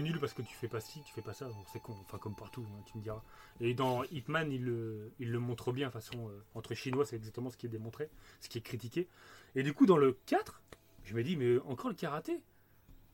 nul 0.00 0.18
parce 0.20 0.34
que 0.34 0.42
tu 0.42 0.54
fais 0.54 0.68
pas 0.68 0.80
ci, 0.80 1.02
tu 1.02 1.12
fais 1.14 1.22
pas 1.22 1.32
ça, 1.32 1.46
Bon, 1.46 1.54
c'est 1.72 1.80
con, 1.80 1.94
enfin 2.06 2.18
comme 2.18 2.34
partout, 2.34 2.62
hein, 2.68 2.82
tu 2.84 2.98
me 2.98 3.02
diras. 3.02 3.22
Et 3.60 3.72
dans 3.72 4.04
Hitman, 4.04 4.50
il 4.52 4.64
le, 4.66 5.10
il 5.18 5.30
le 5.30 5.38
montre 5.38 5.72
bien, 5.72 5.88
de 5.88 5.92
façon, 5.92 6.28
euh, 6.28 6.42
entre 6.54 6.74
Chinois, 6.74 7.06
c'est 7.06 7.16
exactement 7.16 7.48
ce 7.50 7.56
qui 7.56 7.64
est 7.66 7.70
démontré, 7.70 8.10
ce 8.40 8.48
qui 8.50 8.58
est 8.58 8.62
critiqué. 8.62 9.08
Et 9.54 9.62
du 9.62 9.72
coup, 9.74 9.86
dans 9.86 9.96
le 9.98 10.18
4, 10.26 10.62
je 11.04 11.14
me 11.14 11.22
dis, 11.22 11.36
mais 11.36 11.58
encore 11.60 11.88
le 11.90 11.94
karaté? 11.96 12.40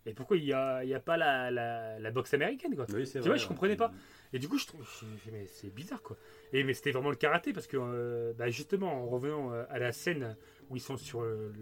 Et 0.06 0.14
pourquoi 0.14 0.36
il 0.36 0.44
n'y 0.44 0.52
a, 0.52 0.84
il 0.84 0.90
y 0.90 0.94
a 0.94 1.00
pas 1.00 1.16
la, 1.16 1.50
la, 1.50 1.98
la 1.98 2.10
boxe 2.10 2.32
américaine, 2.34 2.74
quoi 2.74 2.86
Oui, 2.94 3.04
Tu 3.06 3.18
vrai, 3.18 3.28
vois, 3.28 3.36
je 3.36 3.46
comprenais 3.46 3.76
pas. 3.76 3.92
Et 4.32 4.38
du 4.38 4.48
coup, 4.48 4.58
je 4.58 4.66
trouve, 4.66 4.86
mais 5.32 5.46
c'est 5.46 5.72
bizarre 5.74 6.02
quoi. 6.02 6.16
Et 6.52 6.64
mais 6.64 6.74
c'était 6.74 6.90
vraiment 6.90 7.10
le 7.10 7.16
karaté 7.16 7.52
parce 7.52 7.66
que, 7.66 7.76
euh, 7.78 8.32
bah, 8.34 8.48
justement, 8.50 9.04
en 9.04 9.06
revenant 9.06 9.52
euh, 9.52 9.64
à 9.70 9.78
la 9.78 9.92
scène 9.92 10.36
où 10.70 10.76
ils 10.76 10.82
sont 10.82 10.96
sur 10.96 11.22
le, 11.22 11.52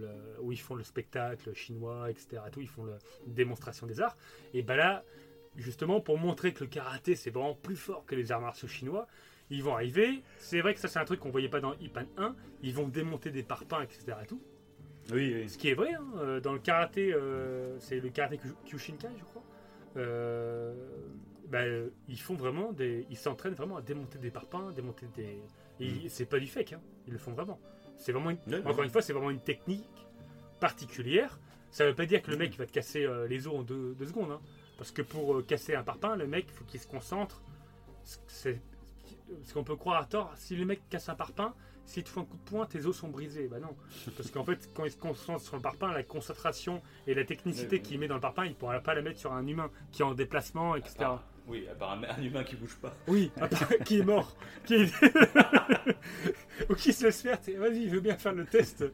où 0.41 0.53
ils 0.53 0.61
font 0.61 0.75
le 0.75 0.83
spectacle 0.83 1.53
chinois, 1.55 2.11
etc. 2.11 2.43
Tout, 2.51 2.61
ils 2.61 2.69
font 2.69 2.85
la 2.85 2.99
démonstration 3.27 3.87
des 3.87 4.01
arts. 4.01 4.17
Et 4.53 4.63
ben 4.63 4.77
là, 4.77 5.05
justement, 5.57 6.01
pour 6.01 6.19
montrer 6.19 6.53
que 6.53 6.65
le 6.65 6.71
karaté 6.71 7.15
c'est 7.15 7.31
vraiment 7.31 7.55
plus 7.55 7.77
fort 7.77 8.05
que 8.05 8.15
les 8.15 8.33
arts 8.33 8.41
martiaux 8.41 8.69
chinois, 8.69 9.07
ils 9.51 9.63
vont 9.63 9.75
arriver. 9.75 10.23
C'est 10.39 10.61
vrai 10.61 10.75
que 10.75 10.81
ça 10.81 10.89
c'est 10.89 10.99
un 10.99 11.05
truc 11.05 11.21
qu'on 11.21 11.31
voyait 11.31 11.49
pas 11.49 11.61
dans 11.61 11.75
Ipan 11.75 12.07
1. 12.17 12.35
Ils 12.63 12.75
vont 12.75 12.89
démonter 12.89 13.31
des 13.31 13.45
parpaings, 13.45 13.83
etc. 13.83 14.17
Tout. 14.27 14.43
Oui, 15.12 15.33
oui. 15.35 15.49
Ce 15.49 15.57
qui 15.59 15.69
est 15.69 15.74
vrai, 15.74 15.93
hein, 15.95 16.05
euh, 16.16 16.41
dans 16.41 16.53
le 16.53 16.59
karaté, 16.59 17.12
euh, 17.12 17.78
c'est 17.78 18.01
le 18.01 18.09
karaté 18.09 18.41
Kyushinkai, 18.65 19.09
je 19.19 19.24
crois. 19.24 19.43
Euh, 19.97 20.74
bah, 21.49 21.62
euh, 21.62 21.91
ils 22.09 22.20
font 22.20 22.35
vraiment 22.35 22.73
des, 22.73 23.07
ils 23.09 23.16
s'entraînent 23.16 23.55
vraiment 23.55 23.77
à 23.77 23.83
démonter 23.83 24.19
des 24.19 24.31
parpaings, 24.31 24.73
démonter 24.73 25.07
des. 25.15 25.41
Mm. 25.81 26.09
C'est 26.09 26.27
pas 26.27 26.39
du 26.41 26.47
fake, 26.47 26.73
hein, 26.73 26.81
ils 27.07 27.12
le 27.12 27.19
font 27.19 27.33
vraiment. 27.33 27.59
C'est 27.97 28.12
vraiment, 28.12 28.31
une- 28.31 28.66
encore 28.66 28.83
une 28.83 28.91
fois, 28.91 29.01
c'est 29.01 29.12
vraiment 29.12 29.31
une 29.31 29.41
technique 29.41 29.89
particulière. 30.61 31.39
Ça 31.70 31.87
veut 31.87 31.95
pas 31.95 32.07
dire 32.07 32.23
que 32.23 32.31
le 32.31 32.37
mec 32.37 32.57
va 32.59 32.66
te 32.66 32.73
casser 32.73 33.05
euh, 33.05 33.27
les 33.27 33.47
os 33.47 33.55
en 33.55 33.62
deux, 33.62 33.95
deux 33.95 34.07
secondes, 34.07 34.31
hein. 34.33 34.41
parce 34.78 34.91
que 34.91 35.03
pour 35.03 35.45
casser 35.47 35.74
un 35.74 35.83
parpaing, 35.83 36.16
le 36.16 36.27
mec, 36.27 36.51
faut 36.51 36.65
qu'il 36.65 36.81
se 36.81 36.87
concentre. 36.87 37.43
C'est 38.27 38.61
ce 39.45 39.55
qu'on 39.55 39.65
peut 39.65 39.77
croire 39.77 40.01
à 40.01 40.05
tort. 40.07 40.33
Si 40.37 40.57
le 40.57 40.65
mec 40.65 40.81
casse 40.89 41.09
un 41.09 41.15
parpaing, 41.15 41.55
s'il 41.87 42.05
te 42.05 42.09
fait 42.09 42.21
un 42.21 42.25
coup 42.25 42.37
de 42.37 42.51
poing, 42.51 42.67
tes 42.67 42.85
os 42.85 42.97
sont 42.97 43.09
brisés. 43.09 43.49
Bah 43.49 43.61
non, 43.61 43.75
parce 44.17 44.31
qu'en 44.31 44.45
fait, 44.45 44.69
quand 44.75 44.85
il 44.85 44.91
se 44.91 44.97
concentre 44.97 45.41
sur 45.41 45.57
le 45.57 45.63
parpaing, 45.63 45.93
la 45.93 46.03
concentration 46.03 46.83
et 47.07 47.15
la 47.15 47.25
technicité 47.25 47.81
qu'il 47.81 47.99
met 47.99 48.09
dans 48.09 48.17
le 48.17 48.21
parpaing, 48.21 48.47
il 48.47 48.55
pourra 48.55 48.81
pas 48.81 48.95
la 48.95 49.03
mettre 49.03 49.19
sur 49.19 49.33
un 49.33 49.47
humain 49.47 49.71
qui 49.93 50.03
est 50.03 50.05
en 50.05 50.15
déplacement, 50.15 50.77
etc. 50.77 50.97
Ah, 51.01 51.23
oui, 51.47 51.67
à 51.71 51.75
part 51.75 51.93
un, 51.93 52.23
humain 52.23 52.43
qui 52.43 52.57
bouge 52.57 52.77
pas. 52.77 52.93
Oui, 53.07 53.31
à 53.41 53.47
part- 53.47 53.69
qui 53.85 54.01
est 54.01 54.05
mort. 54.05 54.37
Qui 54.65 54.75
est... 54.75 54.93
Ou 56.71 56.75
qui 56.75 56.93
se 56.93 57.05
laisse 57.05 57.23
faire. 57.23 57.39
Vas-y, 57.59 57.85
je 57.85 57.95
veux 57.95 58.01
bien 58.01 58.17
faire 58.17 58.33
le 58.33 58.45
test. 58.45 58.85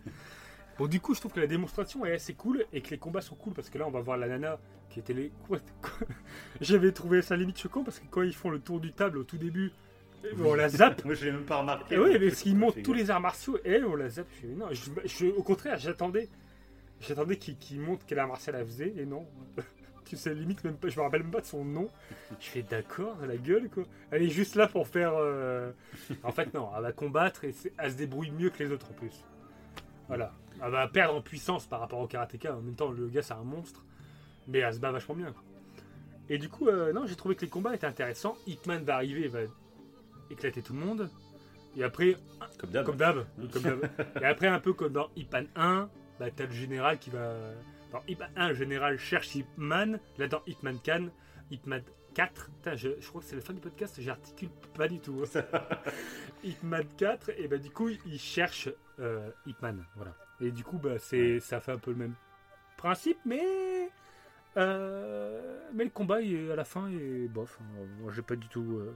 Bon, 0.79 0.87
du 0.87 1.01
coup, 1.01 1.15
je 1.15 1.21
trouve 1.21 1.33
que 1.33 1.41
la 1.41 1.47
démonstration 1.47 2.05
est 2.05 2.13
assez 2.13 2.35
cool 2.35 2.67
et 2.73 2.83
que 2.83 2.91
les 2.91 2.99
combats 2.99 3.23
sont 3.23 3.37
cool 3.37 3.55
parce 3.55 3.71
que 3.71 3.79
là, 3.79 3.87
on 3.87 3.91
va 3.91 4.01
voir 4.01 4.19
la 4.19 4.29
nana 4.29 4.59
qui 4.91 5.01
était 5.01 5.15
les. 5.15 5.33
J'avais 6.61 6.93
trouvé 6.93 7.23
ça 7.23 7.37
limite 7.37 7.59
choquant 7.59 7.85
parce 7.85 7.99
que 7.99 8.07
quand 8.11 8.23
ils 8.23 8.35
font 8.35 8.51
le 8.51 8.61
tour 8.61 8.81
du 8.81 8.93
table 8.93 9.19
au 9.19 9.25
tout 9.25 9.39
début, 9.39 9.73
on 10.45 10.55
la 10.55 10.69
zappe. 10.69 11.05
Moi, 11.05 11.15
je 11.15 11.25
l'ai 11.27 11.33
même 11.33 11.45
pas 11.45 11.57
remarqué. 11.59 11.95
Et 11.95 11.99
oui, 11.99 12.17
mais 12.19 12.29
parce 12.29 12.45
montrent 12.47 12.77
gaffe. 12.77 12.85
tous 12.85 12.93
les 12.93 13.11
arts 13.11 13.21
martiaux 13.21 13.59
et 13.65 13.83
on 13.83 13.95
la 13.97 14.09
zappe. 14.09 14.29
Je 14.43 14.47
non, 14.49 14.67
je, 14.71 14.91
je- 15.05 15.27
au 15.27 15.43
contraire, 15.43 15.79
j'attendais. 15.79 16.29
J'attendais 17.01 17.37
qu'il 17.37 17.57
qu'il 17.59 17.81
montre 17.81 18.05
quel 18.07 18.19
art 18.21 18.29
martial 18.29 18.55
elle 18.59 18.67
faisait 18.67 18.95
et 18.97 19.05
non. 19.07 19.27
tu 20.05 20.17
sais, 20.17 20.35
limite, 20.35 20.63
même 20.65 20.77
pas, 20.77 20.89
je 20.89 20.97
me 20.99 21.03
rappelle 21.05 21.23
même 21.23 21.33
pas 21.33 21.41
de 21.41 21.47
son 21.47 21.65
nom. 21.65 21.89
Je 22.39 22.47
fais 22.47 22.63
d'accord, 22.63 23.17
la 23.27 23.37
gueule 23.37 23.69
quoi. 23.69 23.83
Elle 24.13 24.23
est 24.23 24.29
juste 24.31 24.55
là 24.55 24.69
pour 24.69 24.87
faire. 24.87 25.13
euh, 25.17 25.73
En 26.23 26.31
fait, 26.33 26.53
non, 26.55 26.69
elle 26.77 26.83
va 26.83 26.93
combattre 26.93 27.45
et 27.45 27.55
elle 27.79 27.91
se 27.93 27.97
débrouille 27.97 28.31
mieux 28.31 28.51
que 28.51 28.63
les 28.63 28.71
autres 28.71 28.91
en 28.91 28.95
plus. 28.95 29.25
Voilà. 30.09 30.33
Elle 30.65 30.71
va 30.71 30.87
perdre 30.87 31.17
en 31.17 31.23
puissance 31.23 31.67
par 31.67 31.81
rapport 31.81 31.99
au 31.99 32.07
karatéka. 32.07 32.55
En 32.57 32.61
même 32.61 32.75
temps, 32.77 32.91
le 32.93 33.09
gars, 33.09 33.23
c'est 33.23 33.33
un 33.35 33.43
monstre. 33.43 33.85
Mais 34.47 34.59
elle 34.59 34.75
se 34.75 34.79
bat 34.79 34.93
vachement 34.93 35.15
bien. 35.17 35.35
Et 36.29 36.39
du 36.39 36.49
coup, 36.49 36.69
euh, 36.69 36.93
non, 36.93 37.05
j'ai 37.07 37.17
trouvé 37.17 37.35
que 37.35 37.41
les 37.41 37.49
combats 37.49 37.75
étaient 37.75 37.87
intéressants. 37.87 38.37
Hitman 38.47 38.85
va 38.85 38.95
arriver, 38.97 39.27
va 39.29 39.41
éclater 40.33 40.63
tout 40.63 40.73
le 40.73 40.81
monde. 40.81 41.11
Et 41.77 41.85
après, 41.85 42.17
Comme 42.59 42.71
d'hab. 42.97 43.25
comme. 43.53 43.81
Et 44.21 44.25
après, 44.25 44.47
un 44.49 44.61
peu 44.61 44.73
comme 44.75 44.93
dans 44.93 45.09
Hitman 45.17 45.47
1, 45.57 45.89
bah, 46.21 46.31
t'as 46.31 46.45
le 46.47 46.53
général 46.53 46.99
qui 46.99 47.11
va. 47.11 47.35
Dans 47.93 48.03
Hitman 48.09 48.31
1, 48.37 48.49
le 48.49 48.55
général 48.55 48.99
cherche 48.99 49.35
Hitman. 49.35 49.99
Là, 50.19 50.29
dans 50.29 50.43
Hitman 50.47 50.79
Can, 50.85 51.09
Hitman 51.51 51.83
4. 52.15 52.47
Putain, 52.57 52.75
je, 52.77 52.89
je 53.01 53.09
crois 53.09 53.21
que 53.23 53.27
c'est 53.27 53.37
la 53.37 53.43
fin 53.43 53.55
du 53.55 53.61
podcast, 53.61 53.97
j'articule 54.01 54.51
pas 54.77 54.87
du 54.89 54.99
tout. 55.01 55.25
Hitman 56.45 56.85
4, 56.99 57.31
et 57.39 57.49
bah, 57.49 57.57
du 57.59 57.71
coup, 57.71 57.89
il 57.89 58.19
cherche 58.19 58.69
euh, 58.99 59.31
Hitman. 59.47 59.85
Voilà. 59.97 60.15
Et 60.41 60.51
du 60.51 60.65
coup, 60.65 60.79
bah, 60.79 60.99
c'est, 60.99 61.41
ça 61.41 61.61
fait 61.61 61.73
un 61.73 61.79
peu 61.79 61.93
le 61.93 61.97
même 61.97 62.15
principe, 62.77 63.19
mais. 63.25 63.89
euh, 64.57 65.59
mais 65.73 65.85
le 65.85 65.91
combat, 65.91 66.21
il 66.21 66.35
est- 66.35 66.53
à 66.53 66.57
la 66.57 66.65
fin, 66.65 66.89
est 66.91 67.29
bof. 67.29 67.59
hein. 67.61 67.87
Moi, 68.01 68.13
j'ai 68.15 68.23
pas 68.23 68.37
du 68.37 68.49
tout. 68.49 68.79
euh, 68.79 68.95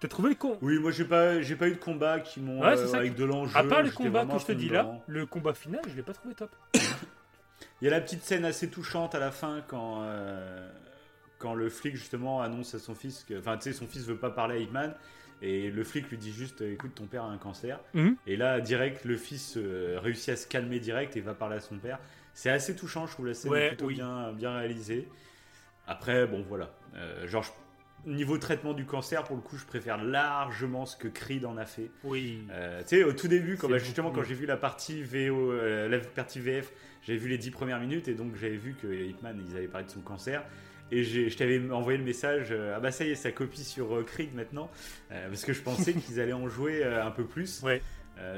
T'as 0.00 0.08
trouvé 0.08 0.30
le 0.30 0.34
con 0.34 0.56
Oui, 0.62 0.78
moi, 0.78 0.90
j'ai 0.90 1.04
pas, 1.04 1.42
j'ai 1.42 1.56
pas 1.56 1.68
eu 1.68 1.72
de 1.72 1.78
combat 1.78 2.20
qui 2.20 2.40
m'ont 2.40 2.60
Ouais, 2.62 2.76
c'est 2.76 2.94
euh, 2.94 2.98
avec 2.98 3.14
que- 3.14 3.18
de 3.18 3.24
l'enjeu. 3.24 3.56
À 3.56 3.64
part 3.64 3.82
le 3.82 3.90
combat 3.90 4.24
que 4.24 4.38
je 4.38 4.46
te 4.46 4.52
dis 4.52 4.68
là, 4.70 4.98
le 5.06 5.26
combat 5.26 5.52
final, 5.54 5.82
je 5.88 5.94
l'ai 5.94 6.02
pas 6.02 6.14
trouvé 6.14 6.34
top. 6.34 6.50
Il 7.82 7.84
y 7.84 7.88
a 7.88 7.90
la 7.90 8.00
petite 8.00 8.22
scène 8.22 8.44
assez 8.46 8.70
touchante 8.70 9.14
à 9.14 9.18
la 9.18 9.30
fin 9.30 9.62
quand, 9.68 9.98
euh, 10.02 10.70
quand 11.38 11.54
le 11.54 11.68
flic 11.68 11.96
justement 11.96 12.40
annonce 12.40 12.74
à 12.74 12.78
son 12.78 12.94
fils 12.94 13.24
que, 13.28 13.38
enfin, 13.38 13.56
tu 13.58 13.64
sais, 13.64 13.72
son 13.72 13.86
fils 13.86 14.06
veut 14.06 14.16
pas 14.16 14.30
parler 14.30 14.54
à 14.56 14.58
Hitman 14.58 14.94
et 15.42 15.70
le 15.70 15.84
flic 15.84 16.08
lui 16.08 16.16
dit 16.16 16.32
juste, 16.32 16.62
écoute, 16.62 16.94
ton 16.94 17.04
père 17.06 17.24
a 17.24 17.28
un 17.28 17.36
cancer. 17.36 17.78
Mhm. 17.92 18.16
Et 18.26 18.36
là, 18.36 18.60
direct, 18.60 19.04
le 19.04 19.18
fils 19.18 19.54
euh, 19.58 19.98
réussit 20.00 20.30
à 20.30 20.36
se 20.36 20.46
calmer 20.46 20.80
direct 20.80 21.14
et 21.16 21.20
va 21.20 21.34
parler 21.34 21.56
à 21.56 21.60
son 21.60 21.76
père. 21.76 21.98
C'est 22.32 22.48
assez 22.48 22.74
touchant, 22.74 23.06
je 23.06 23.12
trouve 23.12 23.26
la 23.26 23.34
scène 23.34 23.50
Ouais, 23.50 23.68
plutôt 23.68 23.86
oui. 23.86 23.94
bien, 23.96 24.32
bien 24.32 24.56
réalisée. 24.56 25.08
Après, 25.86 26.26
bon, 26.26 26.42
voilà. 26.48 26.70
Euh, 26.94 27.26
genre, 27.26 27.44
niveau 28.06 28.38
traitement 28.38 28.72
du 28.72 28.84
cancer, 28.84 29.24
pour 29.24 29.36
le 29.36 29.42
coup, 29.42 29.56
je 29.56 29.64
préfère 29.64 30.02
largement 30.02 30.86
ce 30.86 30.96
que 30.96 31.08
Creed 31.08 31.44
en 31.44 31.56
a 31.56 31.66
fait. 31.66 31.90
Oui. 32.02 32.44
Euh, 32.50 32.82
tu 32.82 32.96
sais, 32.96 33.04
au 33.04 33.12
tout 33.12 33.28
début, 33.28 33.56
quand, 33.56 33.68
bah, 33.68 33.78
justement, 33.78 34.08
beaucoup 34.08 34.20
quand 34.20 34.26
j'ai 34.28 34.34
vu 34.34 34.46
la 34.46 34.56
partie 34.56 35.02
VO, 35.02 35.52
euh, 35.52 35.88
la 35.88 35.98
partie 35.98 36.40
VF, 36.40 36.72
j'avais 37.02 37.18
vu 37.18 37.28
les 37.28 37.38
10 37.38 37.50
premières 37.50 37.80
minutes 37.80 38.08
et 38.08 38.14
donc 38.14 38.36
j'avais 38.36 38.56
vu 38.56 38.74
que 38.80 38.86
Hitman, 38.86 39.42
ils 39.48 39.56
avaient 39.56 39.68
parlé 39.68 39.86
de 39.86 39.92
son 39.92 40.00
cancer. 40.00 40.44
Et 40.90 41.02
je 41.02 41.34
t'avais 41.36 41.60
envoyé 41.70 41.98
le 41.98 42.04
message, 42.04 42.48
euh, 42.50 42.74
ah 42.76 42.80
bah 42.80 42.92
ça 42.92 43.04
y 43.04 43.10
est, 43.10 43.14
ça 43.14 43.32
copie 43.32 43.64
sur 43.64 44.04
Creed 44.04 44.34
maintenant, 44.34 44.70
parce 45.08 45.44
que 45.44 45.52
je 45.52 45.62
pensais 45.62 45.92
qu'ils 45.94 46.20
allaient 46.20 46.34
en 46.34 46.48
jouer 46.48 46.84
un 46.84 47.10
peu 47.10 47.24
plus. 47.24 47.62
Ouais. 47.62 47.82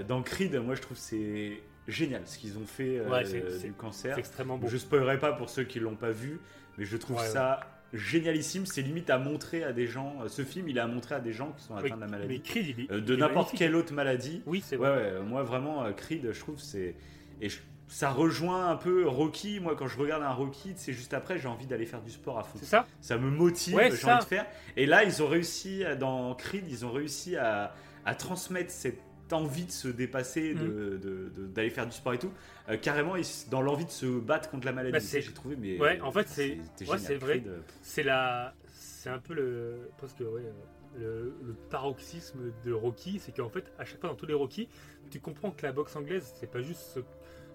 Dans 0.08 0.22
Creed, 0.22 0.54
moi 0.54 0.74
je 0.74 0.80
trouve 0.80 0.96
c'est 0.96 1.60
génial 1.88 2.22
ce 2.24 2.38
qu'ils 2.38 2.56
ont 2.56 2.64
fait 2.66 3.00
Ouais, 3.00 3.24
du 3.24 3.72
cancer. 3.72 4.14
C'est 4.14 4.20
extrêmement 4.20 4.58
beau. 4.58 4.68
Je 4.68 4.76
spoilerai 4.76 5.18
pas 5.18 5.32
pour 5.32 5.50
ceux 5.50 5.64
qui 5.64 5.80
l'ont 5.80 5.96
pas 5.96 6.12
vu, 6.12 6.40
mais 6.78 6.84
je 6.84 6.96
trouve 6.96 7.18
Ouais, 7.18 7.26
ça 7.26 7.75
génialissime. 7.92 8.66
C'est 8.66 8.82
limite 8.82 9.10
à 9.10 9.18
montrer 9.18 9.64
à 9.64 9.72
des 9.72 9.86
gens. 9.86 10.16
euh, 10.22 10.28
Ce 10.28 10.42
film, 10.42 10.68
il 10.68 10.78
a 10.78 10.86
montré 10.86 11.14
à 11.14 11.20
des 11.20 11.32
gens 11.32 11.52
qui 11.56 11.64
sont 11.64 11.74
Oui, 11.74 11.86
atteints 11.86 11.96
de 11.96 12.00
la 12.00 12.06
maladie. 12.08 12.28
mais 12.34 12.38
Creed, 12.40 12.74
il 12.78 12.86
Euh, 12.90 13.00
de 13.00 13.16
n'importe 13.16 13.56
quelle 13.56 13.74
autre 13.76 13.92
maladie. 13.92 14.42
Oui, 14.46 14.62
c'est 14.64 14.76
Ouais, 14.76 14.88
vrai. 14.88 15.12
ouais, 15.18 15.22
moi 15.24 15.42
vraiment, 15.42 15.84
euh, 15.84 15.92
Creed, 15.92 16.30
je 16.32 16.40
trouve, 16.40 16.58
c'est. 16.58 16.94
Et 17.40 17.48
je- 17.48 17.58
ça 17.88 18.10
rejoint 18.10 18.68
un 18.68 18.76
peu 18.76 19.06
Rocky. 19.06 19.60
Moi, 19.60 19.76
quand 19.76 19.86
je 19.86 19.96
regarde 19.98 20.22
un 20.22 20.32
Rocky, 20.32 20.72
c'est 20.76 20.92
juste 20.92 21.14
après, 21.14 21.38
j'ai 21.38 21.46
envie 21.48 21.66
d'aller 21.66 21.86
faire 21.86 22.02
du 22.02 22.10
sport 22.10 22.38
à 22.38 22.42
fond. 22.42 22.58
C'est 22.58 22.64
ça 22.66 22.86
Ça 23.00 23.16
me 23.16 23.30
motive, 23.30 23.76
Ouais, 23.76 23.90
j'ai 23.94 24.06
envie 24.10 24.18
de 24.18 24.24
faire. 24.28 24.46
Et 24.76 24.86
là, 24.86 25.04
ils 25.04 25.22
ont 25.22 25.28
réussi, 25.28 25.84
dans 26.00 26.34
Creed, 26.34 26.64
ils 26.68 26.84
ont 26.84 26.90
réussi 26.90 27.36
à, 27.36 27.72
à 28.04 28.14
transmettre 28.14 28.70
cette 28.72 28.98
envie 29.32 29.64
de 29.64 29.70
se 29.70 29.88
dépasser, 29.88 30.54
Mm. 30.54 30.58
de- 30.58 30.96
de- 30.96 31.28
de- 31.34 31.46
d'aller 31.46 31.70
faire 31.70 31.86
du 31.86 31.92
sport 31.92 32.14
et 32.14 32.18
tout. 32.18 32.32
Euh, 32.68 32.76
carrément, 32.76 33.14
dans 33.50 33.62
l'envie 33.62 33.84
de 33.86 33.90
se 33.90 34.06
battre 34.06 34.50
contre 34.50 34.66
la 34.66 34.72
maladie. 34.72 34.92
Bah, 34.92 35.00
c'est- 35.00 35.20
j'ai 35.20 35.32
trouvé, 35.32 35.56
mais. 35.56 35.78
Ouais, 35.80 36.00
en 36.00 36.10
fait, 36.12 36.28
c'est- 36.28 36.58
ouais, 36.88 37.16
vrai. 37.18 37.42
Euh, 37.46 37.58
C'est 37.82 38.02
la, 38.02 38.54
c'est 38.74 39.10
un 39.10 39.18
peu 39.18 39.34
le, 39.34 39.88
presque 39.98 40.20
ouais, 40.20 40.26
euh, 40.44 40.52
le, 40.98 41.34
le 41.48 41.54
paroxysme 41.70 42.52
de 42.64 42.72
Rocky, 42.72 43.18
c'est 43.18 43.34
qu'en 43.36 43.48
fait, 43.50 43.70
à 43.78 43.84
chaque 43.84 44.00
fois 44.00 44.08
dans 44.10 44.16
tous 44.16 44.26
les 44.26 44.34
Rocky, 44.34 44.68
tu 45.10 45.20
comprends 45.20 45.50
que 45.50 45.64
la 45.66 45.72
boxe 45.72 45.94
anglaise, 45.96 46.32
c'est 46.40 46.50
pas 46.50 46.60
juste 46.62 47.00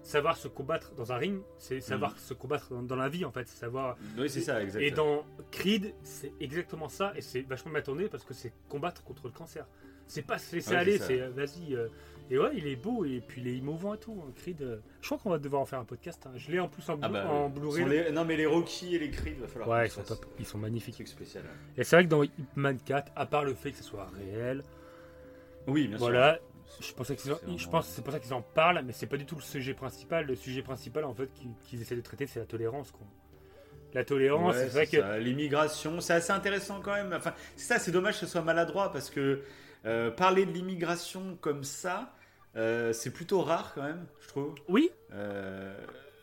savoir 0.02 0.36
se 0.36 0.48
combattre 0.48 0.94
dans 0.94 1.12
un 1.12 1.16
ring, 1.16 1.42
c'est 1.58 1.80
savoir 1.80 2.18
se 2.18 2.34
combattre 2.34 2.70
dans, 2.70 2.82
dans 2.82 2.96
la 2.96 3.08
vie 3.08 3.24
en 3.24 3.30
fait, 3.30 3.46
savoir. 3.48 3.96
Oui, 4.18 4.28
c'est 4.28 4.40
ça, 4.40 4.60
Et 4.60 4.64
exactement. 4.64 4.96
dans 4.96 5.24
Creed, 5.52 5.94
c'est 6.02 6.32
exactement 6.40 6.88
ça, 6.88 7.12
et 7.16 7.20
c'est 7.20 7.42
vachement 7.42 7.70
bien 7.72 7.82
tourné 7.82 8.08
parce 8.08 8.24
que 8.24 8.34
c'est 8.34 8.52
combattre 8.68 9.04
contre 9.04 9.26
le 9.26 9.32
cancer. 9.32 9.66
C'est 10.12 10.22
pas 10.22 10.38
se 10.38 10.54
laisser 10.56 10.70
Ouais, 10.72 10.76
aller, 10.76 10.98
c'est 10.98 11.20
euh, 11.20 11.30
vas-y. 11.30 11.74
euh, 11.74 11.88
et 12.30 12.38
ouais, 12.38 12.50
il 12.54 12.66
est 12.66 12.76
beau 12.76 13.04
et 13.04 13.20
puis 13.26 13.40
il 13.40 13.48
est 13.48 13.56
émouvant 13.56 13.94
et 13.94 13.98
tout. 13.98 14.22
hein, 14.26 14.30
Creed, 14.36 14.60
euh, 14.62 14.76
je 15.00 15.06
crois 15.08 15.18
qu'on 15.18 15.30
va 15.30 15.38
devoir 15.38 15.62
en 15.62 15.66
faire 15.66 15.78
un 15.80 15.84
podcast. 15.84 16.22
hein. 16.26 16.32
Je 16.36 16.50
l'ai 16.50 16.60
en 16.60 16.68
plus 16.68 16.88
en, 16.88 16.98
Ah 17.02 17.08
bah, 17.08 17.26
en 17.28 17.46
oui. 17.46 17.52
Blu-ray. 17.60 17.84
Les- 17.88 18.12
Non, 18.12 18.24
mais 18.24 18.36
les 18.36 18.46
Rocky 18.46 18.94
et 18.94 18.98
les 18.98 19.10
Creed, 19.10 19.38
va 19.40 19.48
falloir. 19.48 19.68
Ouais, 19.68 19.86
ils 19.86 19.90
sont 19.90 20.02
top, 20.02 20.24
ils 20.38 20.46
sont 20.46 20.58
magnifiques. 20.58 20.94
truc 20.94 21.08
spécial. 21.08 21.44
Et 21.76 21.84
c'est 21.84 21.96
vrai 21.96 22.04
que 22.04 22.10
dans 22.10 22.22
Hitman 22.22 22.78
4, 22.78 23.10
à 23.16 23.26
part 23.26 23.44
le 23.44 23.54
fait 23.54 23.70
que 23.72 23.78
ce 23.78 23.84
soit 23.84 24.08
réel, 24.16 24.62
Oui, 25.66 25.88
bien 25.88 25.96
voilà, 25.96 26.38
sûr. 26.78 26.86
je 26.88 26.94
pensais 26.94 27.16
qu'ils 27.16 27.32
en- 27.32 27.36
C'est 27.46 27.58
je 27.58 27.68
pense 27.68 27.86
que 27.88 27.92
c'est 27.94 28.02
pour 28.02 28.12
ça 28.12 28.20
qu'ils 28.20 28.34
en 28.34 28.42
parlent, 28.42 28.82
mais 28.84 28.92
c'est 28.92 29.06
pas 29.06 29.16
du 29.16 29.26
tout 29.26 29.36
le 29.36 29.42
sujet 29.42 29.74
principal. 29.74 30.26
Le 30.26 30.34
sujet 30.34 30.62
principal, 30.62 31.04
en 31.04 31.14
fait, 31.14 31.28
qu'ils 31.64 31.80
essaient 31.82 31.96
de 31.96 32.00
traiter, 32.00 32.26
c'est 32.26 32.40
la 32.40 32.46
tolérance, 32.46 32.90
quoi. 32.90 33.06
La 33.94 34.04
tolérance, 34.04 34.54
Ouais, 34.54 34.68
c'est 34.68 34.68
vrai 34.68 34.86
que. 34.86 35.18
L'immigration, 35.18 36.00
c'est 36.00 36.14
assez 36.14 36.32
intéressant 36.32 36.80
quand 36.80 36.94
même. 36.94 37.12
Enfin, 37.12 37.34
c'est 37.56 37.74
ça, 37.74 37.78
c'est 37.78 37.90
dommage 37.92 38.14
que 38.14 38.20
ce 38.26 38.32
soit 38.32 38.40
maladroit 38.42 38.90
parce 38.90 39.10
que 39.10 39.42
euh, 39.86 40.10
parler 40.10 40.46
de 40.46 40.52
l'immigration 40.52 41.36
comme 41.40 41.64
ça, 41.64 42.14
euh, 42.56 42.92
c'est 42.92 43.10
plutôt 43.10 43.40
rare 43.42 43.72
quand 43.74 43.82
même, 43.82 44.06
je 44.20 44.28
trouve. 44.28 44.54
oui, 44.68 44.90
Euh, 45.12 45.74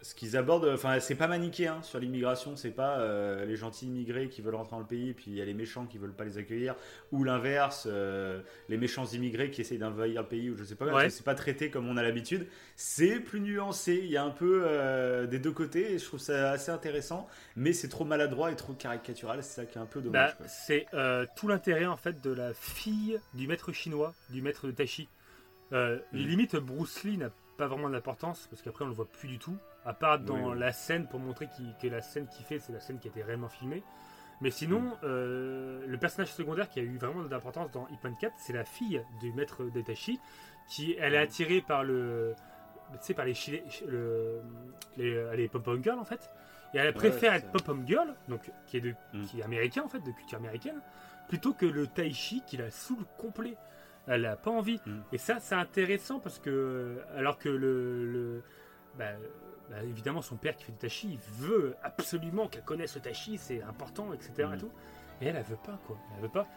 ce 0.09 0.15
qu'ils 0.15 0.35
abordent, 0.35 0.67
enfin, 0.73 0.99
c'est 0.99 1.13
pas 1.13 1.27
manichéen 1.27 1.83
sur 1.83 1.99
l'immigration, 1.99 2.55
c'est 2.55 2.71
pas 2.71 2.97
euh, 2.99 3.45
les 3.45 3.55
gentils 3.55 3.85
immigrés 3.85 4.27
qui 4.27 4.41
veulent 4.41 4.55
rentrer 4.55 4.71
dans 4.71 4.79
le 4.79 4.85
pays, 4.87 5.13
puis 5.13 5.25
il 5.27 5.35
y 5.35 5.41
a 5.41 5.45
les 5.45 5.53
méchants 5.53 5.85
qui 5.85 5.99
veulent 5.99 6.13
pas 6.15 6.23
les 6.25 6.39
accueillir, 6.39 6.75
ou 7.11 7.23
l'inverse, 7.23 7.87
euh, 7.89 8.41
les 8.69 8.77
méchants 8.77 9.05
immigrés 9.05 9.51
qui 9.51 9.61
essayent 9.61 9.77
d'envahir 9.77 10.23
le 10.23 10.27
pays, 10.27 10.49
ou 10.49 10.55
je 10.57 10.63
sais 10.63 10.73
pas, 10.73 10.85
Ouais. 10.87 11.09
c'est 11.11 11.23
pas 11.23 11.35
traité 11.35 11.69
comme 11.69 11.87
on 11.87 11.95
a 11.95 12.01
l'habitude. 12.01 12.47
C'est 12.75 13.19
plus 13.19 13.39
nuancé, 13.39 13.99
il 14.03 14.09
y 14.09 14.17
a 14.17 14.23
un 14.23 14.31
peu 14.31 14.63
euh, 14.65 15.27
des 15.27 15.37
deux 15.37 15.51
côtés, 15.51 15.93
et 15.93 15.99
je 15.99 16.05
trouve 16.05 16.19
ça 16.19 16.51
assez 16.51 16.71
intéressant, 16.71 17.27
mais 17.55 17.71
c'est 17.71 17.89
trop 17.89 18.03
maladroit 18.05 18.51
et 18.51 18.55
trop 18.55 18.73
caricatural, 18.73 19.43
c'est 19.43 19.61
ça 19.61 19.65
qui 19.67 19.77
est 19.77 19.81
un 19.81 19.85
peu 19.85 20.01
dommage. 20.01 20.35
bah, 20.39 20.45
c'est 20.47 20.87
tout 21.35 21.47
l'intérêt, 21.47 21.85
en 21.85 21.97
fait, 21.97 22.19
de 22.21 22.31
la 22.31 22.53
fille 22.55 23.19
du 23.35 23.47
maître 23.47 23.71
chinois, 23.73 24.15
du 24.31 24.41
maître 24.41 24.65
de 24.65 24.71
Tai 24.71 24.87
Chi. 24.87 25.07
Euh, 25.71 25.99
Mhm. 26.13 26.19
Limite, 26.27 26.55
Bruce 26.55 27.03
Lee 27.03 27.17
n'a 27.17 27.29
pas 27.57 27.67
vraiment 27.67 27.89
d'importance 27.91 28.47
parce 28.49 28.61
qu'après 28.63 28.85
on 28.85 28.87
le 28.87 28.93
voit 28.93 29.05
plus 29.07 29.27
du 29.27 29.37
tout, 29.37 29.55
à 29.85 29.93
part 29.93 30.19
dans 30.19 30.35
Oui, 30.35 30.51
oui. 30.53 30.59
la 30.59 30.71
scène 30.71 31.07
pour 31.07 31.19
montrer 31.19 31.47
que 31.81 31.87
la 31.87 32.01
scène 32.01 32.27
qu'il 32.27 32.45
fait, 32.45 32.59
c'est 32.59 32.73
la 32.73 32.79
scène 32.79 32.99
qui 32.99 33.07
a 33.07 33.11
été 33.11 33.21
réellement 33.23 33.49
filmée. 33.49 33.83
Mais 34.41 34.51
sinon, 34.51 34.79
Mm. 34.81 34.93
euh, 35.03 35.85
le 35.87 35.97
personnage 35.97 36.31
secondaire 36.33 36.69
qui 36.69 36.79
a 36.79 36.83
eu 36.83 36.97
vraiment 36.97 37.23
d'importance 37.23 37.71
dans 37.71 37.87
Hitman 37.89 38.15
4, 38.17 38.33
c'est 38.37 38.53
la 38.53 38.63
fille 38.63 39.03
du 39.19 39.33
maître 39.33 39.63
d'Etachi, 39.65 40.19
qui 40.67 40.95
elle 40.99 41.13
est 41.15 41.19
Mm. 41.19 41.23
attirée 41.23 41.61
par 41.61 41.83
le, 41.83 42.35
tu 42.93 42.97
sais, 43.01 43.13
par 43.13 43.25
les, 43.25 43.33
chili- 43.33 43.63
le, 43.87 44.41
les, 44.97 45.35
les 45.35 45.47
pop-up 45.49 45.81
girls 45.83 45.99
en 45.99 46.05
fait, 46.05 46.29
et 46.73 46.77
elle 46.77 46.93
préfère 46.93 47.33
être 47.33 47.51
pop-up 47.51 47.77
girl, 47.85 48.15
donc 48.29 48.49
qui 48.67 48.77
est 48.77 48.81
de, 48.81 48.93
Mm. 49.13 49.23
qui 49.25 49.39
est 49.39 49.43
américain 49.43 49.81
en 49.83 49.89
fait, 49.89 49.99
de 49.99 50.11
culture 50.11 50.37
américaine, 50.37 50.79
plutôt 51.27 51.53
que 51.53 51.65
le 51.65 51.87
Taichi 51.87 52.41
qui 52.47 52.57
la 52.57 52.69
saoule 52.71 53.05
complet. 53.17 53.55
Elle 54.07 54.25
a 54.25 54.35
pas 54.35 54.49
envie. 54.51 54.79
Mm. 54.85 54.99
Et 55.11 55.17
ça, 55.17 55.39
c'est 55.39 55.53
intéressant 55.55 56.19
parce 56.19 56.39
que, 56.39 56.99
alors 57.15 57.37
que 57.37 57.49
le. 57.49 58.05
le- 58.11 58.43
bah, 58.97 59.11
bah, 59.69 59.77
évidemment, 59.83 60.21
son 60.21 60.35
père 60.35 60.55
qui 60.55 60.63
fait 60.65 60.71
du 60.71 60.77
tachi, 60.77 61.09
il 61.13 61.19
veut 61.45 61.75
absolument 61.83 62.47
qu'elle 62.47 62.63
connaisse 62.63 62.95
le 62.95 63.01
tachi, 63.01 63.37
c'est 63.37 63.61
important, 63.63 64.13
etc. 64.13 64.31
Et, 64.39 64.43
Mm. 64.45 64.57
tout. 64.57 64.71
et 65.21 65.27
elle, 65.27 65.35
elle 65.35 65.43
veut 65.43 65.57
pas, 65.63 65.79
quoi. 65.87 65.97
Elle 66.15 66.23
veut 66.23 66.29
pas. 66.29 66.47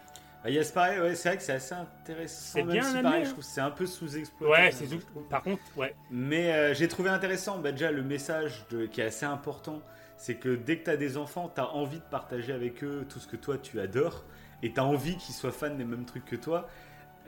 Ah, 0.45 0.51
Il 0.51 0.55
y 0.57 0.59
a 0.59 0.65
ce 0.65 0.73
pareil, 0.73 0.99
ouais, 1.01 1.15
c'est 1.15 1.29
vrai 1.29 1.39
que 1.39 1.45
c'est 1.45 1.53
assez 1.53 1.75
intéressant. 1.75 2.53
C'est 2.55 2.63
bien 2.65 2.83
si, 2.83 2.89
amené, 2.89 3.03
pareil, 3.03 3.23
hein. 3.23 3.25
je 3.27 3.31
trouve 3.31 3.45
c'est 3.45 3.61
un 3.61 3.71
peu 3.71 3.87
sous-exploité. 3.87 4.53
Ouais, 4.53 4.71
c'est 4.73 4.87
tout. 4.89 4.99
Par 5.31 5.43
contre, 5.43 5.63
ouais. 5.77 5.95
Mais 6.11 6.53
euh, 6.53 6.75
j'ai 6.75 6.89
trouvé 6.89 7.11
intéressant, 7.11 7.59
bah, 7.59 7.71
déjà, 7.71 7.93
le 7.93 8.03
message 8.03 8.65
de- 8.71 8.87
qui 8.87 9.01
est 9.01 9.05
assez 9.05 9.25
important, 9.27 9.83
c'est 10.17 10.35
que 10.37 10.55
dès 10.57 10.79
que 10.79 10.85
tu 10.85 10.91
as 10.91 10.97
des 10.97 11.17
enfants, 11.17 11.49
tu 11.55 11.61
as 11.61 11.69
envie 11.75 11.99
de 11.99 12.05
partager 12.05 12.53
avec 12.53 12.83
eux 12.83 13.07
tout 13.09 13.21
ce 13.21 13.29
que 13.29 13.37
toi 13.37 13.57
tu 13.59 13.79
adores, 13.81 14.25
et 14.65 14.73
tu 14.73 14.81
as 14.81 14.85
envie 14.85 15.17
qu'ils 15.17 15.35
soient 15.35 15.53
fans 15.53 15.75
des 15.75 15.85
mêmes 15.85 16.05
trucs 16.05 16.25
que 16.25 16.37
toi. 16.37 16.69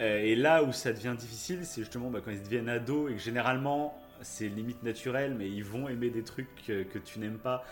Euh, 0.00 0.18
et 0.18 0.34
là 0.34 0.64
où 0.64 0.72
ça 0.72 0.92
devient 0.92 1.14
difficile, 1.16 1.64
c'est 1.64 1.82
justement 1.82 2.10
bah, 2.10 2.18
quand 2.24 2.32
ils 2.32 2.42
deviennent 2.42 2.68
ados, 2.68 3.12
et 3.12 3.14
que 3.14 3.20
généralement, 3.20 3.96
c'est 4.24 4.48
limite 4.48 4.82
naturel, 4.82 5.34
mais 5.38 5.48
ils 5.48 5.64
vont 5.64 5.88
aimer 5.88 6.10
des 6.10 6.24
trucs 6.24 6.48
que, 6.66 6.82
que 6.82 6.98
tu 6.98 7.18
n'aimes 7.20 7.38
pas. 7.38 7.64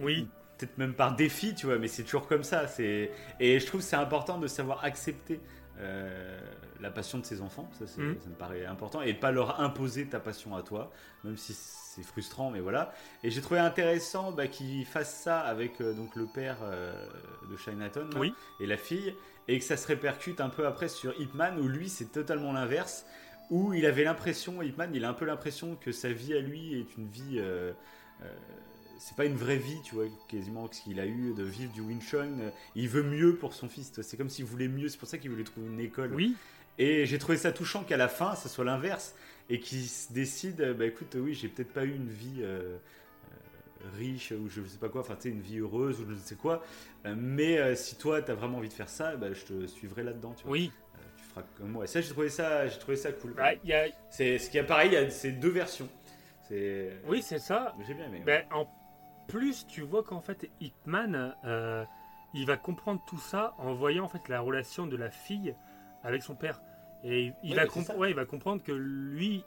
Oui, 0.00 0.28
peut-être 0.58 0.78
même 0.78 0.94
par 0.94 1.14
défi, 1.16 1.54
tu 1.54 1.66
vois, 1.66 1.78
mais 1.78 1.88
c'est 1.88 2.04
toujours 2.04 2.26
comme 2.26 2.44
ça. 2.44 2.66
C'est 2.66 3.10
et 3.40 3.60
je 3.60 3.66
trouve 3.66 3.80
que 3.80 3.86
c'est 3.86 3.96
important 3.96 4.38
de 4.38 4.46
savoir 4.46 4.84
accepter 4.84 5.40
euh, 5.78 6.38
la 6.80 6.90
passion 6.90 7.18
de 7.18 7.24
ses 7.26 7.42
enfants. 7.42 7.68
Ça, 7.78 7.84
Mhm. 8.00 8.16
ça 8.22 8.28
me 8.30 8.34
paraît 8.34 8.64
important 8.64 9.02
et 9.02 9.12
pas 9.14 9.30
leur 9.30 9.60
imposer 9.60 10.06
ta 10.06 10.20
passion 10.20 10.56
à 10.56 10.62
toi, 10.62 10.90
même 11.24 11.36
si 11.36 11.52
c'est 11.54 12.02
frustrant, 12.02 12.50
mais 12.50 12.60
voilà. 12.60 12.92
Et 13.22 13.30
j'ai 13.30 13.40
trouvé 13.42 13.60
intéressant 13.60 14.32
bah, 14.32 14.46
qu'ils 14.46 14.86
fassent 14.86 15.20
ça 15.22 15.40
avec 15.40 15.80
euh, 15.80 15.92
donc 15.92 16.14
le 16.16 16.26
père 16.26 16.58
euh, 16.62 17.06
de 17.50 17.56
Chinatown 17.56 18.08
Oui. 18.16 18.34
et 18.60 18.66
la 18.66 18.76
fille, 18.78 19.14
et 19.48 19.58
que 19.58 19.64
ça 19.64 19.76
se 19.76 19.86
répercute 19.86 20.40
un 20.40 20.48
peu 20.48 20.66
après 20.66 20.88
sur 20.88 21.18
Hitman 21.20 21.58
où 21.60 21.68
lui 21.68 21.88
c'est 21.88 22.10
totalement 22.12 22.52
l'inverse. 22.52 23.04
Où 23.50 23.72
il 23.74 23.86
avait 23.86 24.04
l'impression, 24.04 24.60
Hitman, 24.62 24.90
il 24.94 25.04
a 25.04 25.08
un 25.08 25.14
peu 25.14 25.24
l'impression 25.24 25.76
que 25.76 25.92
sa 25.92 26.12
vie 26.12 26.34
à 26.34 26.40
lui 26.40 26.74
est 26.74 26.96
une 26.96 27.06
vie 27.08 27.38
euh, 27.38 27.72
euh, 28.22 28.32
c'est 28.98 29.16
pas 29.16 29.24
une 29.24 29.36
vraie 29.36 29.58
vie, 29.58 29.80
tu 29.84 29.94
vois, 29.94 30.06
quasiment 30.28 30.70
ce 30.72 30.80
qu'il 30.82 31.00
a 31.00 31.06
eu 31.06 31.34
de 31.34 31.42
vivre 31.44 31.72
du. 31.72 31.82
Euh, 31.82 32.50
Il 32.74 32.88
veut 32.88 33.02
mieux 33.02 33.36
pour 33.36 33.52
son 33.54 33.68
fils. 33.68 33.90
tu 33.90 33.96
vois, 33.96 34.04
C'est 34.04 34.16
comme 34.16 34.30
s'il 34.30 34.44
voulait 34.44 34.68
mieux. 34.68 34.88
C'est 34.88 34.98
pour 34.98 35.08
ça 35.08 35.18
qu'il 35.18 35.30
voulait 35.30 35.44
trouver 35.44 35.66
une 35.68 35.80
école. 35.80 36.14
oui. 36.14 36.34
Et 36.78 37.06
j'ai 37.06 37.16
trouvé 37.18 37.38
ça 37.38 37.52
touchant 37.52 37.84
qu'à 37.84 37.96
la 37.96 38.08
fin, 38.08 38.34
ça 38.34 38.50
soit 38.50 38.64
l'inverse 38.64 39.14
et 39.48 39.60
qu'il 39.60 39.82
se 39.86 40.12
décide. 40.12 40.60
euh, 40.60 40.74
Bah 40.74 40.84
écoute, 40.84 41.16
oui, 41.18 41.32
j'ai 41.34 41.48
peut-être 41.48 41.72
pas 41.72 41.84
eu 41.84 41.94
une 41.94 42.08
vie 42.10 42.40
euh, 42.40 42.76
riche 43.96 44.32
ou 44.32 44.48
je 44.48 44.62
sais 44.66 44.78
pas 44.78 44.88
quoi. 44.88 45.00
Enfin, 45.02 45.14
tu 45.16 45.22
sais, 45.22 45.28
une 45.30 45.40
vie 45.40 45.58
heureuse 45.58 46.00
ou 46.00 46.04
je 46.06 46.12
ne 46.12 46.18
sais 46.18 46.34
quoi. 46.34 46.62
Mais 47.16 47.58
euh, 47.58 47.74
si 47.74 47.96
toi, 47.96 48.20
t'as 48.22 48.34
vraiment 48.34 48.58
envie 48.58 48.68
de 48.68 48.74
faire 48.74 48.88
ça, 48.88 49.16
bah, 49.16 49.32
je 49.32 49.44
te 49.44 49.66
suivrai 49.66 50.02
là-dedans. 50.02 50.34
Tu 50.34 50.44
vois. 50.44 50.52
Oui. 50.52 50.72
Comme 51.56 51.70
moi. 51.70 51.84
Et 51.84 51.86
ça, 51.86 52.00
j'ai 52.00 52.10
trouvé 52.10 52.28
ça, 52.28 52.66
j'ai 52.68 52.78
trouvé 52.78 52.96
ça 52.96 53.12
cool. 53.12 53.34
Bah, 53.34 53.54
il 53.62 53.68
y 53.70 53.72
a- 53.74 53.86
C'est 54.10 54.38
ce 54.38 54.48
qui 54.50 54.58
est 54.58 54.62
pareil. 54.64 54.88
Il 54.90 54.94
y 54.94 54.96
a 54.96 55.10
ces 55.10 55.32
deux 55.32 55.50
versions. 55.50 55.88
C'est. 56.48 56.92
oui, 57.06 57.22
c'est 57.22 57.38
ça. 57.38 57.74
J'ai 57.86 57.94
bien 57.94 58.06
aimé. 58.06 58.18
ouais. 58.18 58.24
Ben, 58.24 58.44
en 58.52 58.66
plus, 59.28 59.66
tu 59.66 59.82
vois 59.82 60.02
qu'en 60.02 60.20
fait, 60.20 60.48
Hitman, 60.60 61.34
euh, 61.44 61.84
il 62.34 62.46
va 62.46 62.56
comprendre 62.56 63.02
tout 63.08 63.18
ça 63.18 63.54
en 63.58 63.74
voyant 63.74 64.04
en 64.04 64.08
fait 64.08 64.28
la 64.28 64.40
relation 64.40 64.86
de 64.86 64.96
la 64.96 65.10
fille 65.10 65.54
avec 66.04 66.22
son 66.22 66.34
père. 66.36 66.60
Et 67.08 67.32
il, 67.44 67.54
va, 67.54 67.64
ouais, 67.96 68.10
il 68.10 68.26
comprendre 68.26 68.62
que 68.64 68.72
lui, 68.72 69.44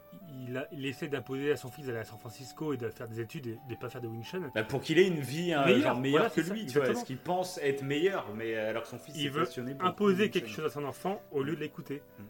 il, 0.47 0.55
a- 0.57 0.67
il 0.71 0.85
essaie 0.85 1.09
d'imposer 1.09 1.51
à 1.51 1.57
son 1.57 1.69
fils 1.69 1.85
d'aller 1.85 1.97
à 1.99 2.05
San 2.05 2.17
Francisco 2.17 2.73
et 2.73 2.77
de 2.77 2.87
faire 2.89 3.07
des 3.09 3.19
études 3.19 3.47
et 3.47 3.57
de 3.69 3.75
pas 3.75 3.89
faire 3.89 3.99
de 3.99 4.07
Wing 4.07 4.23
Chun. 4.23 4.49
Bah, 4.55 4.63
pour 4.63 4.79
qu'il 4.79 4.97
ait 4.97 5.07
une 5.07 5.19
vie 5.19 5.51
hein, 5.53 5.65
Meilleure, 5.65 5.81
genre 5.81 5.99
meilleure 5.99 6.29
voilà, 6.29 6.29
que 6.29 6.53
lui, 6.53 6.65
tu 6.65 6.79
vois, 6.79 6.95
ce 6.95 7.03
qu'il 7.03 7.17
pense 7.17 7.57
être 7.61 7.83
meilleur, 7.83 8.27
mais 8.33 8.55
euh, 8.55 8.69
alors 8.69 8.83
que 8.83 8.87
son 8.89 8.97
fils 8.97 9.13
Il 9.17 9.25
est 9.25 9.29
veut 9.29 9.43
passionné 9.43 9.75
pour 9.75 9.87
Imposer 9.87 10.29
quelque 10.29 10.47
chose 10.49 10.65
à 10.65 10.69
son 10.69 10.85
enfant 10.85 11.21
au 11.31 11.43
lieu 11.43 11.55
de 11.55 11.59
l'écouter. 11.59 12.01
Mm. 12.17 12.23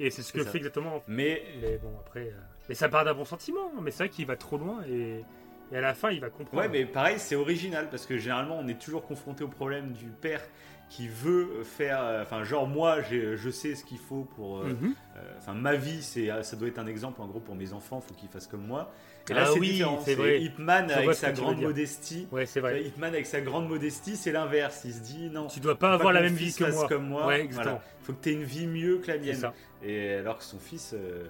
Et 0.00 0.10
c'est 0.10 0.22
ce 0.22 0.32
que 0.32 0.44
ça. 0.44 0.50
fait 0.50 0.58
exactement. 0.58 1.02
Mais 1.08 1.42
Mais 1.62 1.78
bon, 1.78 1.92
après. 2.06 2.26
euh, 2.26 2.40
Mais 2.68 2.74
ça 2.74 2.90
part 2.90 3.04
d'un 3.06 3.14
bon 3.14 3.24
sentiment, 3.24 3.72
hein, 3.74 3.80
mais 3.82 3.90
c'est 3.90 4.04
vrai 4.04 4.08
qu'il 4.10 4.26
va 4.26 4.36
trop 4.36 4.58
loin 4.58 4.82
et... 4.86 5.24
et 5.72 5.76
à 5.76 5.80
la 5.80 5.94
fin, 5.94 6.10
il 6.10 6.20
va 6.20 6.28
comprendre. 6.28 6.62
ouais, 6.62 6.68
mais 6.68 6.84
pareil, 6.84 7.18
c'est 7.18 7.36
original 7.36 7.88
parce 7.90 8.04
que 8.06 8.18
généralement, 8.18 8.58
on 8.58 8.68
est 8.68 8.78
toujours 8.78 9.06
confronté 9.06 9.44
au 9.44 9.48
problème 9.48 9.92
du 9.92 10.06
père 10.06 10.42
qui 10.90 11.06
veut 11.08 11.62
faire, 11.64 12.02
euh, 12.02 12.22
enfin, 12.22 12.44
genre 12.44 12.66
moi, 12.66 13.00
je 13.02 13.50
sais 13.50 13.74
ce 13.74 13.84
qu'il 13.84 13.98
faut 13.98 14.24
pour, 14.36 14.58
euh, 14.60 14.68
Mhm. 14.68 14.94
euh, 15.16 15.20
enfin, 15.38 15.52
ma 15.54 15.74
vie, 15.76 16.02
c'est, 16.02 16.28
ça 16.42 16.56
doit 16.56 16.68
être 16.68 16.78
un 16.78 16.86
exemple 16.86 17.20
en 17.20 17.26
gros 17.26 17.40
pour 17.40 17.54
mes 17.54 17.72
enfants, 17.72 18.00
faut 18.00 18.14
qu'ils 18.14 18.28
fassent 18.28 18.46
comme 18.46 18.66
moi. 18.66 18.90
Et 19.28 19.32
Ah 19.32 19.40
là, 19.40 19.46
c'est 19.52 19.60
oui, 19.60 19.82
c'est 20.04 20.14
vrai. 20.14 20.40
Hitman 20.40 20.90
avec 20.90 21.12
sa 21.14 21.32
grande 21.32 21.60
modestie. 21.60 22.26
Ouais, 22.32 22.46
c'est 22.46 22.60
vrai. 22.60 22.82
Hitman 22.84 23.12
avec 23.12 23.26
sa 23.26 23.42
grande 23.42 23.68
modestie, 23.68 24.16
c'est 24.16 24.32
l'inverse. 24.32 24.82
Il 24.86 24.94
se 24.94 25.00
dit 25.00 25.28
non. 25.28 25.48
Tu 25.48 25.60
dois 25.60 25.78
pas 25.78 25.92
avoir 25.92 26.08
que 26.10 26.14
la 26.14 26.22
même 26.22 26.32
vie 26.34 26.54
que 26.54 26.64
moi. 26.72 26.88
Comme 26.88 27.08
moi. 27.08 27.26
Ouais. 27.26 27.46
Voilà. 27.50 27.82
Faut 28.00 28.14
que 28.14 28.22
tu 28.22 28.30
aies 28.30 28.32
une 28.32 28.44
vie 28.44 28.66
mieux 28.66 28.98
que 28.98 29.08
la 29.08 29.18
mienne. 29.18 29.34
ça. 29.36 29.52
Et 29.82 30.14
alors 30.14 30.38
que 30.38 30.44
son 30.44 30.58
fils, 30.58 30.94
euh, 30.94 31.26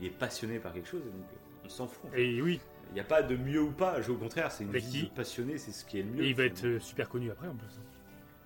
il 0.00 0.06
est 0.06 0.10
passionné 0.10 0.58
par 0.58 0.72
quelque 0.72 0.88
chose, 0.88 1.02
donc 1.04 1.14
on 1.64 1.68
s'en 1.68 1.86
fout. 1.86 2.10
Et 2.16 2.42
oui, 2.42 2.58
Il 2.90 2.94
n'y 2.94 3.00
a 3.00 3.04
pas 3.04 3.20
de 3.22 3.36
mieux 3.36 3.60
ou 3.60 3.70
pas. 3.70 3.96
Au 4.08 4.14
contraire, 4.14 4.50
c'est 4.50 4.64
une 4.64 4.70
Mais 4.70 4.78
vie 4.78 4.90
qui- 4.90 5.02
de 5.04 5.14
passionné, 5.14 5.58
c'est 5.58 5.72
ce 5.72 5.84
qui 5.84 5.98
est 6.00 6.02
le 6.02 6.08
mieux. 6.10 6.24
et 6.24 6.30
il 6.30 6.34
va 6.34 6.44
être 6.46 6.78
super 6.80 7.06
connu 7.10 7.30
après 7.30 7.46
en 7.46 7.54
plus. 7.54 7.78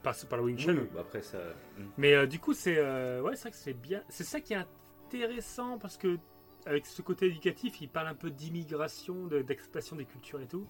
Par, 0.03 0.15
par 0.29 0.39
le 0.39 0.45
Wing 0.45 0.65
Oui, 0.69 0.89
bah 0.93 1.01
après 1.01 1.23
ça. 1.23 1.39
hmm. 1.79 1.83
Mais 1.99 2.15
euh, 2.15 2.27
du 2.27 2.39
coup, 2.39 2.55
c'est 2.55 2.77
euh, 2.79 3.21
ouais, 3.23 3.37
c'est 3.37 3.43
vrai 3.43 3.51
que 3.53 3.57
c'est 3.57 3.73
bien. 3.73 4.03
C'est 4.09 4.25
ça 4.25 4.41
qui 4.41 4.53
est 4.55 4.65
intéressant 5.07 5.79
parce 5.79 5.97
que 5.97 6.19
avec 6.67 6.87
ce 6.87 7.03
côté 7.03 7.27
éducatif, 7.27 7.81
il 7.81 7.89
parle 7.89 8.09
un 8.09 8.15
peu 8.15 8.31
d'immigration, 8.31 9.27
de- 9.27 9.43
d'exploitation 9.43 9.97
des 9.97 10.05
cultures 10.05 10.41
et 10.41 10.47
tout. 10.47 10.67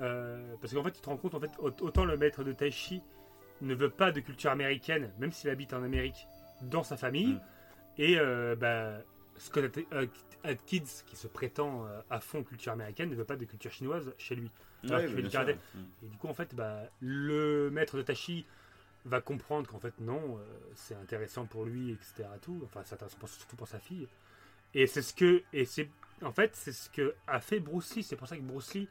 Euh, 0.00 0.54
parce 0.60 0.74
qu'en 0.74 0.82
fait, 0.82 0.90
tu 0.92 1.00
te 1.00 1.08
rends 1.08 1.16
compte, 1.16 1.34
en 1.34 1.40
fait, 1.40 1.50
au- 1.58 1.70
autant 1.84 2.04
le 2.04 2.16
maître 2.16 2.42
de 2.42 2.52
Tai 2.52 2.70
Chi 2.70 3.02
ne 3.60 3.74
veut 3.74 3.90
pas 3.90 4.10
de 4.12 4.20
culture 4.20 4.50
américaine, 4.50 5.12
même 5.18 5.30
s'il 5.32 5.50
habite 5.50 5.72
en 5.72 5.82
Amérique, 5.84 6.26
dans 6.62 6.82
sa 6.82 6.96
famille. 6.96 7.34
Mm. 7.34 7.40
Et 7.98 8.16
bah, 8.58 8.98
Scott 9.36 9.64
Atkins, 10.42 10.84
qui 11.06 11.16
se 11.16 11.28
prétend 11.28 11.86
à 12.10 12.18
fond 12.20 12.42
culture 12.42 12.72
américaine, 12.72 13.08
ne 13.10 13.14
veut 13.14 13.24
pas 13.24 13.36
de 13.36 13.44
culture 13.44 13.70
chinoise 13.70 14.12
chez 14.18 14.34
lui. 14.34 14.50
Ouais, 14.90 15.28
karaté. 15.30 15.56
Et 16.02 16.06
du 16.08 16.16
coup, 16.16 16.28
en 16.28 16.34
fait, 16.34 16.54
bah, 16.54 16.82
le 17.00 17.70
maître 17.70 17.96
de 17.96 18.02
Tachi 18.02 18.44
va 19.04 19.20
comprendre 19.20 19.68
qu'en 19.70 19.78
fait, 19.78 19.94
non, 20.00 20.38
euh, 20.38 20.42
c'est 20.74 20.94
intéressant 20.94 21.44
pour 21.46 21.64
lui, 21.64 21.90
etc. 21.92 22.28
Tout. 22.40 22.60
Enfin, 22.64 22.80
c'est 22.84 22.94
intéressant 22.94 23.18
pour- 23.18 23.28
surtout 23.28 23.56
pour 23.56 23.68
sa 23.68 23.78
fille. 23.78 24.08
Et 24.74 24.86
c'est 24.86 25.02
ce 25.02 25.14
que. 25.14 25.42
Et 25.52 25.64
c'est. 25.64 25.88
En 26.22 26.32
fait, 26.32 26.54
c'est 26.54 26.72
ce 26.72 26.88
que 26.90 27.14
a 27.26 27.40
fait 27.40 27.60
Bruce 27.60 27.94
Lee. 27.96 28.02
C'est 28.02 28.16
pour 28.16 28.26
ça 28.28 28.36
que 28.36 28.42
Bruce 28.42 28.74
Lee 28.74 28.88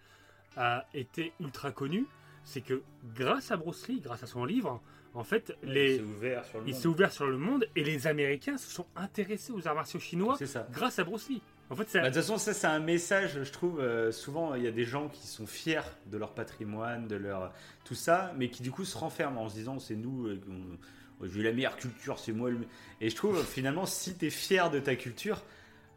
a 0.55 0.85
été 0.93 1.33
ultra 1.39 1.71
connu. 1.71 2.05
C'est 2.43 2.61
que 2.61 2.81
grâce 3.15 3.51
à 3.51 3.57
Bruce 3.57 3.87
Lee, 3.87 4.01
grâce 4.01 4.21
à 4.23 4.27
son 4.27 4.43
livre, 4.45 4.81
en 5.13 5.23
fait, 5.23 5.55
Il 5.63 5.69
les, 5.69 5.97
s'est 5.97 6.03
ouvert 6.03 6.45
sur 6.45 6.59
le 6.59 6.67
il 6.67 6.71
monde. 6.73 6.81
s'est 6.81 6.87
ouvert 6.87 7.11
sur 7.11 7.27
le 7.27 7.37
monde 7.37 7.65
et 7.75 7.83
les 7.83 8.05
Américains 8.07 8.57
se 8.57 8.69
sont 8.69 8.85
intéressés 8.95 9.53
aux 9.53 9.65
arts 9.67 9.75
martiaux 9.75 9.99
chinois 9.99 10.35
C'est 10.37 10.45
ça. 10.47 10.67
grâce 10.71 10.99
à 10.99 11.03
Bruce 11.05 11.29
Lee. 11.29 11.41
En 11.69 11.75
fait, 11.75 11.85
c'est. 11.87 11.99
Bah, 11.99 12.09
de 12.09 12.13
toute 12.13 12.21
façon, 12.21 12.37
ça 12.37 12.53
c'est 12.53 12.67
un 12.67 12.79
message, 12.79 13.39
je 13.43 13.51
trouve. 13.51 13.79
euh, 13.79 14.11
souvent, 14.11 14.53
il 14.55 14.63
y 14.63 14.67
a 14.67 14.71
des 14.71 14.85
gens 14.85 15.07
qui 15.09 15.25
sont 15.27 15.47
fiers 15.47 15.81
de 16.07 16.17
leur 16.17 16.33
patrimoine, 16.33 17.07
de 17.07 17.15
leur 17.15 17.51
tout 17.85 17.95
ça, 17.95 18.33
mais 18.37 18.49
qui 18.49 18.61
du 18.63 18.71
coup 18.71 18.85
se 18.85 18.97
renferment 18.97 19.41
en 19.43 19.49
se 19.49 19.55
disant 19.55 19.79
c'est 19.79 19.95
nous, 19.95 20.27
euh, 20.27 20.39
on- 20.49 21.25
j'ai 21.25 21.41
la 21.41 21.51
meilleure 21.53 21.77
culture, 21.77 22.19
c'est 22.19 22.33
moi. 22.33 22.49
Le... 22.49 22.57
Et 23.01 23.09
je 23.09 23.15
trouve 23.15 23.43
finalement, 23.45 23.85
si 23.85 24.15
tu 24.17 24.25
es 24.25 24.29
fier 24.29 24.69
de 24.69 24.79
ta 24.79 24.95
culture, 24.95 25.41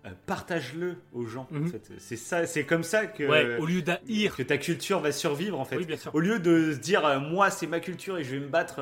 euh, 0.05 0.11
partage-le 0.27 0.97
aux 1.13 1.25
gens. 1.27 1.49
en 1.51 1.57
Mhm. 1.57 1.69
fait. 1.71 1.91
C'est 1.99 2.17
ça, 2.17 2.47
c'est 2.47 2.65
comme 2.65 2.85
ça 2.85 3.07
que 3.07 3.25
ouais, 3.25 3.57
au 3.59 3.67
lieu 3.67 3.83
d'haïr. 3.83 4.37
que 4.37 4.43
ta 4.45 4.57
culture 4.57 5.01
va 5.01 5.11
survivre 5.11 5.59
en 5.59 5.65
fait. 5.65 5.77
Oui, 5.77 5.85
bien 5.85 5.97
sûr. 5.97 6.15
Au 6.15 6.21
lieu 6.21 6.39
de 6.39 6.73
se 6.73 6.79
dire 6.79 7.05
euh, 7.05 7.19
moi 7.19 7.51
c'est 7.51 7.67
ma 7.67 7.81
culture 7.81 8.17
et 8.19 8.23
je 8.25 8.31
vais 8.37 8.41
me 8.41 8.49
battre 8.49 8.79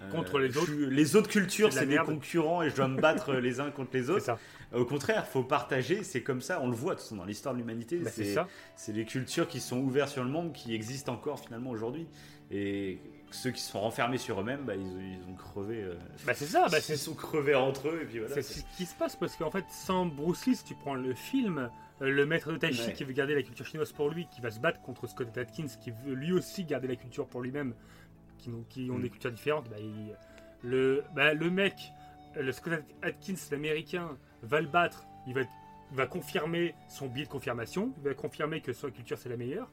euh, 0.00 0.10
Contre 0.12 0.38
les 0.38 0.56
autres. 0.56 0.70
les 0.72 1.16
autres 1.16 1.28
cultures 1.28 1.72
C'est 1.72 1.80
de 1.86 1.90
c'est 1.90 1.98
des 1.98 2.04
concurrents 2.04 2.62
et 2.62 2.70
je 2.70 2.76
dois 2.76 2.86
me 2.86 3.00
battre 3.00 3.30
euh, 3.34 3.40
les 3.40 3.58
uns 3.58 3.70
contre 3.72 3.90
les 3.94 4.04
C'est 4.04 4.10
autres. 4.10 4.24
ça. 4.24 4.38
Au 4.72 4.84
contraire, 4.84 5.26
faut 5.26 5.42
partager, 5.42 6.02
c'est 6.04 6.22
comme 6.22 6.42
ça, 6.42 6.60
on 6.60 6.68
le 6.68 6.74
voit 6.76 6.92
de 6.94 6.98
toute 6.98 7.04
façon, 7.04 7.16
dans 7.16 7.24
l'histoire 7.24 7.54
de 7.54 7.60
l'humanité, 7.60 7.98
Bah, 7.98 8.10
c'est 8.12 8.34
ça. 8.34 8.46
c'est 8.76 8.92
les 8.92 9.04
cultures 9.06 9.48
qui 9.48 9.60
sont 9.60 9.78
ouvertes 9.78 10.10
sur 10.10 10.22
le 10.24 10.30
monde 10.30 10.52
qui 10.52 10.74
existent 10.74 11.12
encore 11.14 11.40
finalement 11.40 11.70
aujourd'hui. 11.70 12.06
Et 12.50 12.98
ceux 13.30 13.50
qui 13.50 13.60
sont 13.62 13.80
renfermés 13.80 14.18
sur 14.18 14.40
eux-mêmes, 14.40 14.64
bah, 14.64 14.74
ils, 14.74 14.82
ils 15.16 15.30
ont 15.30 15.34
crevé. 15.34 15.82
euh, 15.82 15.94
Bah, 16.26 16.34
c'est 16.34 16.46
ça. 16.46 16.66
Bah, 16.70 16.78
ils 16.88 16.98
sont 16.98 17.14
crevés 17.14 17.54
entre 17.54 17.88
eux 17.88 18.00
et 18.02 18.04
puis 18.06 18.18
voilà. 18.18 18.34
C'est 18.34 18.42
ce 18.42 18.62
qui 18.76 18.84
se 18.86 18.94
passe 18.94 19.16
parce 19.16 19.36
qu'en 19.36 19.50
fait, 19.50 19.64
sans 19.70 20.04
Bruce 20.06 20.44
Lee, 20.46 20.56
si 20.56 20.64
tu 20.64 20.74
prends 20.74 20.94
le 20.94 21.14
film, 21.14 21.70
euh, 22.02 22.10
le 22.10 22.26
maître 22.26 22.52
de 22.52 22.58
Tai 22.58 22.72
Chi 22.72 22.88
Ouais. 22.88 22.92
qui 22.92 23.04
veut 23.04 23.12
garder 23.14 23.34
la 23.34 23.42
culture 23.42 23.64
chinoise 23.66 23.92
pour 23.92 24.10
lui, 24.10 24.26
qui 24.34 24.40
va 24.42 24.50
se 24.50 24.60
battre 24.60 24.80
contre 24.82 25.06
Scott 25.06 25.36
Atkins 25.36 25.66
qui 25.80 25.90
veut 25.90 26.14
lui 26.14 26.32
aussi 26.32 26.64
garder 26.64 26.88
la 26.88 26.96
culture 26.96 27.26
pour 27.26 27.40
lui-même, 27.42 27.74
qui, 28.38 28.50
ont 28.50 28.64
Mm. 28.98 29.02
des 29.02 29.10
cultures 29.10 29.32
différentes, 29.32 29.68
bah, 29.70 29.76
il- 29.78 30.14
le, 30.62 31.04
le 31.16 31.50
mec, 31.50 31.74
le 32.34 32.50
Scott 32.52 32.82
Atkins, 33.02 33.34
l'américain, 33.50 34.16
va 34.42 34.60
le 34.60 34.68
battre, 34.68 35.04
il 35.26 35.34
va 35.92 36.06
confirmer 36.06 36.74
son 36.88 37.06
biais 37.08 37.24
de 37.24 37.30
confirmation, 37.30 37.92
il 37.98 38.04
va 38.04 38.14
confirmer 38.14 38.60
que 38.60 38.72
sa 38.72 38.90
culture 38.90 39.18
c'est 39.18 39.28
la 39.28 39.36
meilleure. 39.36 39.70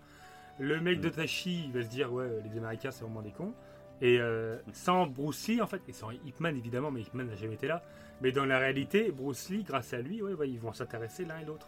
Le 0.60 0.80
mec 0.80 1.00
de 1.02 1.10
Tashi 1.10 1.66
il 1.66 1.72
va 1.74 1.84
se 1.84 1.90
dire 1.90 2.12
ouais 2.14 2.28
les 2.44 2.58
Américains 2.58 2.92
c'est 2.92 3.04
vraiment 3.04 3.22
des 3.22 3.32
cons. 3.32 3.54
Et 4.02 4.20
euh, 4.20 4.58
sans 4.74 5.08
Bruce 5.08 5.48
Lee 5.48 5.62
en 5.62 5.68
fait, 5.68 5.82
et 5.88 5.94
sans 5.94 6.12
Ip 6.12 6.40
Man 6.42 6.58
évidemment, 6.58 6.92
mais 6.92 7.02
Ip 7.02 7.14
Man 7.14 7.28
n'a 7.28 7.36
jamais 7.36 7.54
été 7.56 7.68
là. 7.68 7.82
Mais 8.22 8.32
dans 8.32 8.46
la 8.46 8.60
réalité, 8.60 9.12
Bruce 9.12 9.50
Lee, 9.50 9.64
grâce 9.64 9.94
à 9.94 10.00
lui, 10.02 10.22
ouais, 10.22 10.34
ouais, 10.34 10.50
ils 10.50 10.60
vont 10.60 10.74
s'intéresser 10.74 11.26
l'un 11.26 11.40
et 11.40 11.46
l'autre. 11.46 11.68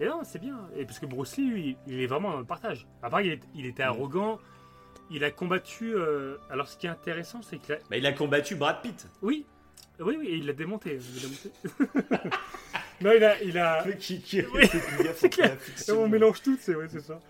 Et 0.00 0.06
non, 0.06 0.20
c'est 0.24 0.40
bien. 0.40 0.58
Et 0.76 0.84
parce 0.84 0.98
que 0.98 1.06
Bruce 1.06 1.36
Lee, 1.36 1.48
lui, 1.48 1.76
il 1.86 2.00
est 2.00 2.06
vraiment 2.06 2.30
dans 2.32 2.38
le 2.38 2.44
partage. 2.44 2.86
Après, 3.02 3.24
il, 3.26 3.32
est- 3.32 3.42
il 3.54 3.66
était 3.66 3.82
arrogant. 3.84 4.38
Il 5.10 5.22
a 5.24 5.30
combattu. 5.30 5.94
euh, 5.94 6.36
Alors, 6.50 6.66
ce 6.68 6.76
qui 6.76 6.86
est 6.86 6.90
intéressant, 6.90 7.42
c'est 7.42 7.58
qu'il 7.58 7.74
a. 7.74 7.78
Bah, 7.90 7.96
il 7.96 8.06
a 8.06 8.12
combattu 8.12 8.56
Brad 8.56 8.82
Pitt. 8.82 9.08
Oui, 9.22 9.46
oui, 10.00 10.16
oui, 10.18 10.28
il 10.38 10.46
l'a 10.46 10.52
démonté. 10.52 10.98
il 11.00 11.14
l'a 11.14 11.28
démonté. 11.28 12.30
non, 13.00 13.12
il 13.12 13.24
a. 13.24 13.42
Il 13.42 13.58
a... 13.58 13.84
Qui, 13.98 14.22
Oui, 14.52 14.68
c'est 15.16 15.28
clair. 15.30 15.56
on 15.90 16.08
mélange 16.08 16.42
tout, 16.42 16.56
c'est 16.60 16.74
ouais, 16.74 16.88
c'est 16.88 17.00
ça. 17.00 17.20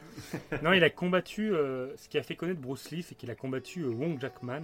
non, 0.63 0.73
il 0.73 0.83
a 0.83 0.91
combattu. 0.91 1.55
euh, 1.55 1.95
ce 1.97 2.09
qui 2.09 2.19
a 2.19 2.23
fait 2.23 2.37
connaître 2.37 2.61
Bruce 2.61 2.91
Lee, 2.91 3.03
c'est 3.03 3.15
qu'il 3.15 3.31
a 3.31 3.35
combattu 3.35 3.83
euh, 3.83 3.89
Wong 3.89 4.21
Jackman. 4.21 4.63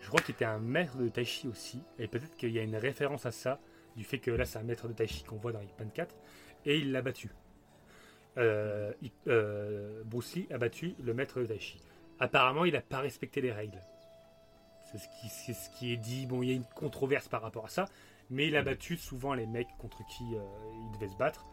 Je 0.00 0.08
crois 0.08 0.20
qu'il 0.20 0.34
était 0.34 0.44
un 0.44 0.58
maître 0.58 0.96
de 0.96 1.08
Tai 1.08 1.24
Chi 1.24 1.48
aussi. 1.48 1.80
Et 1.98 2.06
peut-être 2.08 2.36
qu'il 2.36 2.50
y 2.50 2.58
a 2.58 2.62
une 2.62 2.76
référence 2.76 3.26
à 3.26 3.32
ça, 3.32 3.58
du 3.96 4.04
fait 4.04 4.18
que 4.18 4.30
là, 4.30 4.44
c'est 4.44 4.58
un 4.58 4.62
maître 4.62 4.88
de 4.88 4.92
Tai 4.92 5.06
Chi 5.06 5.24
qu'on 5.24 5.36
voit 5.36 5.52
dans 5.52 5.60
Ip 5.60 5.78
Man 5.78 5.90
4. 5.92 6.14
Et 6.64 6.78
il 6.78 6.92
l'a 6.92 7.02
battu. 7.02 7.30
Euh, 8.38 8.92
Bruce 10.04 10.34
Lee 10.36 10.46
a 10.50 10.58
battu 10.58 10.94
le 11.02 11.12
maître 11.14 11.40
de 11.40 11.46
Tai 11.46 11.58
Chi. 11.58 11.80
Apparemment, 12.18 12.64
il 12.64 12.72
n'a 12.72 12.80
pas 12.80 13.00
respecté 13.00 13.40
les 13.40 13.52
règles. 13.52 13.80
C'est 14.96 15.04
ce, 15.04 15.08
qui, 15.20 15.28
c'est 15.28 15.52
ce 15.52 15.70
qui 15.70 15.92
est 15.92 15.96
dit. 15.96 16.26
Bon, 16.26 16.42
il 16.42 16.48
y 16.48 16.52
a 16.52 16.54
une 16.54 16.64
controverse 16.74 17.28
par 17.28 17.42
rapport 17.42 17.66
à 17.66 17.68
ça. 17.68 17.86
Mais 18.30 18.48
il 18.48 18.56
a 18.56 18.62
battu 18.62 18.96
souvent 18.96 19.34
les 19.34 19.46
mecs 19.46 19.68
contre 19.78 20.04
qui 20.06 20.24
euh, 20.34 20.44
il 20.84 20.92
devait 20.92 21.08
se 21.08 21.16
battre. 21.16 21.44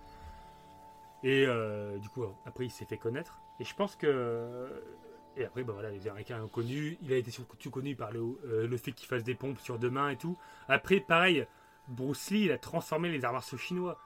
Et 1.24 1.46
euh, 1.46 1.98
du 2.00 2.10
coup, 2.10 2.26
après, 2.46 2.66
il 2.66 2.72
s'est 2.72 2.86
fait 2.86 2.98
connaître. 2.98 3.40
Et 3.60 3.64
je 3.64 3.76
pense 3.76 3.96
que. 3.96 4.84
Et 5.36 5.46
après, 5.46 5.64
bah 5.64 5.74
voilà, 5.74 5.90
les 5.90 6.08
Américains 6.08 6.38
l'ont 6.38 6.48
connu. 6.48 6.98
Il 7.02 7.12
a 7.12 7.18
été 7.18 7.32
surtout 7.32 7.70
connu 7.70 7.96
par 7.96 8.12
le, 8.12 8.22
euh, 8.46 8.68
le 8.68 8.78
fait 8.78 8.92
qu'il 8.92 9.08
fasse 9.08 9.24
des 9.24 9.36
pompes 9.36 9.60
sur 9.60 9.80
deux 9.80 9.90
mains 9.90 10.10
et 10.10 10.18
tout. 10.18 10.38
Après, 10.68 11.00
pareil, 11.00 11.46
Bruce 11.88 12.30
Lee, 12.30 12.46
il 12.46 12.52
a 12.52 12.58
transformé 12.58 13.10
les 13.10 13.26
arts 13.26 13.34
martiaux 13.34 13.58
chinois. 13.58 14.00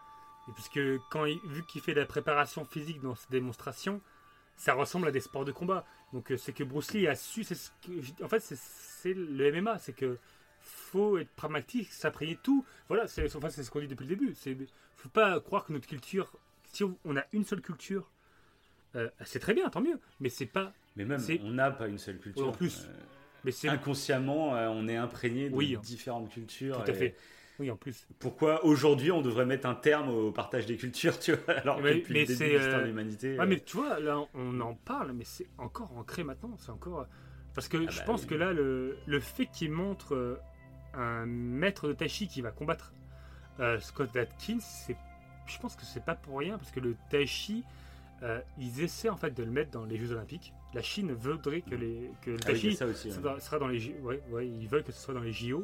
Et 0.48 0.52
parce 0.52 0.70
que 0.70 1.00
quand 1.12 1.26
il, 1.26 1.40
vu 1.48 1.64
qu'il 1.64 1.82
fait 1.82 1.94
de 1.94 2.00
la 2.00 2.06
préparation 2.06 2.66
physique 2.66 3.02
dans 3.02 3.16
ses 3.16 3.28
démonstrations, 3.30 4.02
ça 4.56 4.74
ressemble 4.74 5.08
à 5.08 5.12
des 5.12 5.20
sports 5.20 5.46
de 5.46 5.52
combat. 5.52 5.86
Donc 6.14 6.32
euh, 6.32 6.38
c'est 6.38 6.54
que 6.54 6.64
Bruce 6.64 6.94
Lee 6.94 7.08
a 7.08 7.16
su. 7.16 7.44
c'est 7.44 7.56
ce 7.56 7.70
que- 7.86 8.24
en 8.24 8.28
fait, 8.30 8.40
c'est- 8.40 9.14
le 9.14 9.52
MMA. 9.52 9.78
C'est 9.80 9.94
que 9.94 10.18
faut 10.62 11.18
être 11.18 11.30
pragmatique, 11.32 11.92
s'imprégner 11.92 12.38
tout. 12.42 12.66
Voilà, 12.88 13.08
c'est 13.08 13.34
enfin, 13.36 13.50
c'est 13.50 13.64
ce 13.64 13.72
qu'on 13.72 13.80
dit 13.80 13.88
depuis 13.88 14.04
le 14.06 14.16
début. 14.16 14.34
C'est 14.36 14.58
faut 14.96 15.10
pas 15.10 15.40
croire 15.40 15.66
que 15.66 15.74
notre 15.74 15.88
culture, 15.88 16.32
si 16.72 16.84
on 16.84 17.16
a 17.18 17.24
une 17.34 17.46
seule 17.46 17.62
culture, 17.62 18.10
euh, 18.96 19.10
c'est 19.26 19.40
très 19.40 19.54
bien, 19.54 19.70
tant 19.70 19.82
mieux. 19.82 20.00
Mais 20.20 20.30
c'est 20.30 20.46
pas. 20.46 20.74
Mais 20.96 21.06
même, 21.06 21.22
on 21.44 21.52
n'a 21.52 21.72
pas 21.72 21.88
une 21.88 22.00
seule 22.00 22.18
culture. 22.20 22.48
En 22.48 22.52
plus. 22.52 22.86
Euh, 22.90 22.94
Mais 23.44 23.70
inconsciemment, 23.70 24.56
euh, 24.56 24.68
on 24.70 24.88
est 24.88 24.98
imprégné 24.98 25.50
de 25.50 25.56
Oui. 25.56 25.78
différentes 25.82 26.30
cultures. 26.30 26.84
tout 26.84 26.92
à 26.92 26.94
et 26.94 26.98
fait. 26.98 27.16
Oui, 27.60 27.72
en 27.72 27.76
plus. 27.76 28.08
Pourquoi 28.20 28.64
aujourd'hui 28.66 29.12
on 29.12 29.22
devrait 29.22 29.46
mettre 29.46 29.68
un 29.68 29.76
terme 29.76 30.10
au 30.10 30.32
partage 30.32 30.66
des 30.68 30.78
cultures, 30.78 31.18
tu 31.20 31.34
vois, 31.34 31.56
alors 31.56 31.82
Mais- 31.82 31.94
que 31.94 31.98
depuis 32.00 32.14
mais 32.14 32.20
le 32.22 32.26
début 32.28 32.38
c'est, 32.38 32.50
de 32.50 32.54
l'histoire 32.58 32.78
euh, 32.78 32.82
de 32.82 32.88
l'humanité. 32.88 33.34
Ouais, 33.38 33.44
euh, 33.44 33.48
mais 33.48 33.60
tu 33.60 33.78
vois, 33.78 34.00
là, 34.00 34.20
on 34.34 34.60
en 34.62 34.76
parle, 34.76 35.14
mais 35.14 35.24
c'est 35.24 35.48
encore 35.58 35.92
ancré 35.98 36.24
maintenant. 36.24 36.56
C'est 36.58 36.72
encore. 36.72 37.08
Parce 37.56 37.68
que 37.68 37.78
Ah 37.78 37.90
je 37.90 37.98
bah 38.00 38.04
pense 38.06 38.22
oui. 38.24 38.28
que 38.28 38.36
là, 38.36 38.54
le, 38.54 38.98
le 39.08 39.20
fait 39.20 39.48
qu'il 39.48 39.72
montre 39.72 40.14
euh, 40.16 40.40
un 40.94 41.26
maître 41.26 41.88
de 41.88 41.94
Tai 41.94 42.08
Chi 42.08 42.28
qui 42.28 42.42
va 42.42 42.52
combattre 42.52 42.94
euh, 43.60 43.80
Scott 43.80 44.16
Atkins, 44.16 44.60
c'est, 44.60 44.96
je 45.48 45.58
pense 45.60 45.76
que 45.76 45.84
c'est 45.84 46.06
pas 46.06 46.14
pour 46.16 46.38
rien, 46.38 46.58
parce 46.60 46.70
que 46.70 46.80
le 46.80 46.96
Tai 47.10 47.26
Chi, 47.26 47.64
euh, 48.22 48.40
ils 48.60 48.82
essaient 48.84 49.10
en 49.10 49.18
fait 49.18 49.32
de 49.32 49.44
le 49.44 49.50
mettre 49.52 49.72
dans 49.72 49.86
les 49.86 49.98
Jeux 49.98 50.12
Olympiques. 50.12 50.54
La 50.76 50.82
Chine 50.84 51.12
voudrait 51.14 51.62
que, 51.62 51.74
les, 51.76 52.12
que 52.22 52.30
le 52.32 52.38
ah 52.44 52.46
Tai 52.46 52.54
oui, 52.54 52.60
il 52.60 52.64
y 52.66 52.68
a 52.68 52.72
Chi 52.72 52.76
ça 52.78 52.86
aussi. 52.86 53.10
ouais. 53.10 53.40
sera 53.40 53.58
dans 53.58 53.68
les 53.68 53.80
J- 53.80 53.96
ouais, 54.04 54.22
ouais, 54.30 54.48
ils 54.48 54.68
veulent 54.68 54.84
que 54.84 54.92
ce 54.92 55.00
soit 55.02 55.14
dans 55.16 55.22
les 55.22 55.32
JO. 55.34 55.64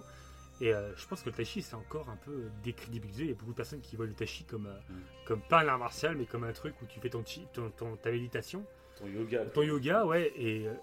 Et 0.62 0.74
euh, 0.74 0.96
je 0.96 1.08
pense 1.08 1.22
que 1.24 1.30
le 1.30 1.36
Tai 1.36 1.44
Chi, 1.46 1.62
c'est 1.62 1.76
encore 1.76 2.10
un 2.10 2.16
peu 2.16 2.50
décrédibilisé. 2.64 3.24
Il 3.24 3.30
y 3.30 3.32
a 3.32 3.36
beaucoup 3.36 3.52
de 3.52 3.56
personnes 3.58 3.82
qui 3.82 3.96
voient 3.96 4.06
le 4.06 4.14
Tai 4.14 4.26
Chi 4.28 4.44
comme, 4.46 4.68
euh, 4.68 4.80
Mm. 4.90 4.94
comme 5.26 5.42
pas 5.42 5.62
un 5.62 5.68
art 5.68 5.80
martial, 5.80 6.16
mais 6.16 6.26
comme 6.26 6.44
un 6.44 6.54
truc 6.54 6.76
où 6.82 6.86
tu 6.86 7.00
fais 7.00 7.10
ton, 7.10 7.24
chi- 7.26 7.48
ton, 7.54 7.70
ton- 7.72 7.96
ta 7.98 8.12
méditation. 8.12 8.64
Ton 8.98 9.08
yoga. 9.08 9.46
Ton 9.48 9.64
yoga, 9.64 10.06
ouais, 10.06 10.32
et 10.36 10.68
euh, 10.68 10.74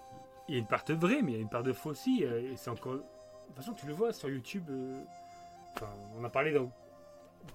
il 0.49 0.55
y 0.55 0.57
a 0.57 0.59
une 0.59 0.67
part 0.67 0.83
de 0.83 0.93
vrai, 0.93 1.21
mais 1.21 1.31
il 1.31 1.35
y 1.35 1.37
a 1.37 1.41
une 1.41 1.49
part 1.49 1.63
de 1.63 1.71
faux 1.73 1.91
aussi. 1.91 2.23
et 2.23 2.55
c'est 2.57 2.69
encore. 2.69 2.95
De 2.95 2.99
toute 2.99 3.55
façon, 3.55 3.73
tu 3.73 3.85
le 3.87 3.93
vois 3.93 4.11
sur 4.13 4.29
YouTube. 4.29 4.63
enfin, 5.75 5.89
on 6.17 6.23
a 6.25 6.29
parlé 6.29 6.51
dans- 6.51 6.69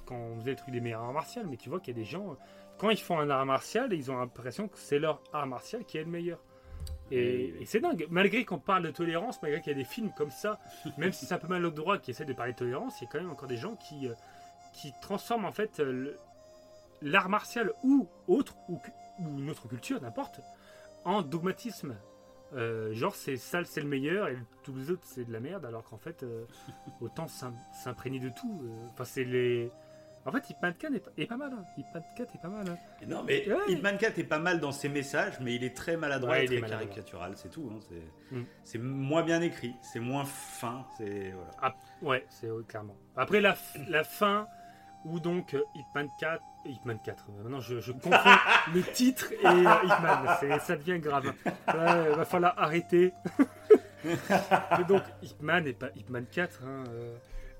quand 0.06 0.16
on 0.16 0.40
faisait 0.40 0.50
le 0.52 0.56
truc 0.56 0.70
des 0.72 0.80
meilleurs 0.80 1.02
arts 1.02 1.12
martiaux, 1.12 1.42
mais 1.48 1.56
tu 1.58 1.68
vois 1.68 1.80
qu'il 1.80 1.94
y 1.94 2.00
a 2.00 2.02
des 2.02 2.08
gens. 2.08 2.36
Quand 2.78 2.90
ils 2.90 3.00
font 3.00 3.18
un 3.18 3.28
art 3.30 3.44
martial, 3.46 3.92
ils 3.92 4.10
ont 4.10 4.16
l'impression 4.18 4.68
que 4.68 4.78
c'est 4.78 4.98
leur 4.98 5.20
art 5.32 5.46
martial 5.46 5.84
qui 5.84 5.98
est 5.98 6.04
le 6.04 6.10
meilleur. 6.10 6.38
Et, 7.10 7.54
c'est 7.66 7.80
dingue. 7.80 8.06
Malgré 8.10 8.44
qu'on 8.44 8.58
parle 8.58 8.82
de 8.84 8.90
tolérance, 8.90 9.40
malgré 9.42 9.60
qu'il 9.60 9.72
y 9.72 9.74
a 9.74 9.78
des 9.78 9.84
films 9.84 10.10
comme 10.16 10.30
ça, 10.30 10.58
même 10.98 11.12
si 11.12 11.26
c'est 11.26 11.34
un 11.34 11.38
peu 11.38 11.48
mal 11.48 11.64
au 11.64 11.70
droit 11.70 11.98
qui 11.98 12.10
essaie 12.10 12.24
de 12.24 12.32
parler 12.32 12.52
de 12.52 12.58
tolérance, 12.58 13.00
il 13.00 13.04
y 13.04 13.06
a 13.06 13.10
quand 13.10 13.20
même 13.20 13.30
encore 13.30 13.48
des 13.48 13.56
gens 13.56 13.76
qui, 13.76 14.08
euh, 14.08 14.14
qui 14.72 14.92
transforment 15.00 15.44
en 15.44 15.52
fait 15.52 15.80
euh, 15.80 16.16
l'art 17.02 17.28
martial 17.28 17.72
ou 17.84 18.08
autre, 18.28 18.54
ou, 18.68 18.80
une 19.20 19.50
autre 19.50 19.68
culture, 19.68 20.00
n'importe, 20.02 20.40
en 21.04 21.22
dogmatisme. 21.22 21.94
Euh, 22.54 22.94
genre 22.94 23.16
c'est 23.16 23.36
ça 23.36 23.64
c'est 23.64 23.80
le 23.80 23.88
meilleur 23.88 24.28
et 24.28 24.38
tous 24.62 24.72
les 24.72 24.92
autres 24.92 25.02
c'est 25.04 25.24
de 25.24 25.32
la 25.32 25.40
merde 25.40 25.64
alors 25.64 25.82
qu'en 25.82 25.98
fait 25.98 26.22
euh, 26.22 26.44
autant 27.00 27.26
s'im- 27.26 27.52
s'imprégner 27.82 28.20
de 28.20 28.28
tout 28.28 28.62
enfin 28.92 29.04
c'est 29.04 29.24
les 29.24 29.72
en 30.26 30.32
fait 30.32 30.50
Ip 30.50 30.56
Man 30.62 30.74
4 30.78 30.94
est, 30.94 31.00
pas- 31.00 31.10
est 31.16 31.26
pas 31.26 31.36
mal 31.36 31.52
hein. 31.52 31.64
Ip 31.78 31.86
Man 31.94 32.02
4 32.16 32.34
est 32.34 32.38
pas 32.42 32.48
mal 32.48 32.68
hein. 32.68 32.76
Non, 33.06 33.22
mais 33.22 33.48
Ouais. 33.48 33.56
Hitman 33.68 33.96
4 33.96 34.18
est 34.18 34.24
pas 34.24 34.38
mal 34.38 34.60
dans 34.60 34.72
ses 34.72 34.88
messages, 34.88 35.38
mais 35.40 35.54
il 35.54 35.64
est 35.64 35.74
très 35.76 35.96
maladroit 35.96 36.32
Ouais, 36.32 36.42
et 36.42 36.44
il 36.44 36.52
est 36.54 36.58
très 36.58 36.68
maladroit. 36.68 36.86
caricatural, 36.88 37.32
c'est 37.36 37.50
tout. 37.50 37.70
hein, 37.72 37.78
c'est 37.88 38.34
Mm. 38.36 38.44
c'est 38.64 38.78
moins 38.78 39.22
bien 39.22 39.40
écrit, 39.40 39.74
c'est 39.82 40.00
moins 40.00 40.24
fin, 40.24 40.84
c'est 40.98 41.30
voilà. 41.30 41.50
Ah, 41.62 41.74
ouais, 42.02 42.26
c'est 42.28 42.48
clairement. 42.66 42.96
Après 43.16 43.40
la, 43.40 43.54
fin, 44.04 44.46
où 45.04 45.20
donc 45.20 45.54
euh, 45.54 45.62
Hitman 45.76 46.08
4, 46.18 46.42
Hitman 46.64 46.98
4, 47.04 47.26
euh, 47.28 47.42
maintenant 47.44 47.60
je, 47.60 47.78
je 47.80 47.92
confonds 47.92 48.10
le 48.74 48.82
titre 48.82 49.30
et 49.32 49.46
euh, 49.46 49.74
Hitman, 49.84 50.58
ça 50.60 50.76
devient 50.76 50.98
grave. 50.98 51.32
Ouais, 51.46 52.10
va 52.16 52.24
falloir 52.24 52.58
arrêter. 52.58 53.12
donc 54.88 55.02
Hitman 55.22 55.66
et 55.66 55.72
pas 55.72 55.90
Hitman 55.94 56.26
4, 56.26 56.62
hein, 56.64 56.84
euh, 56.88 57.16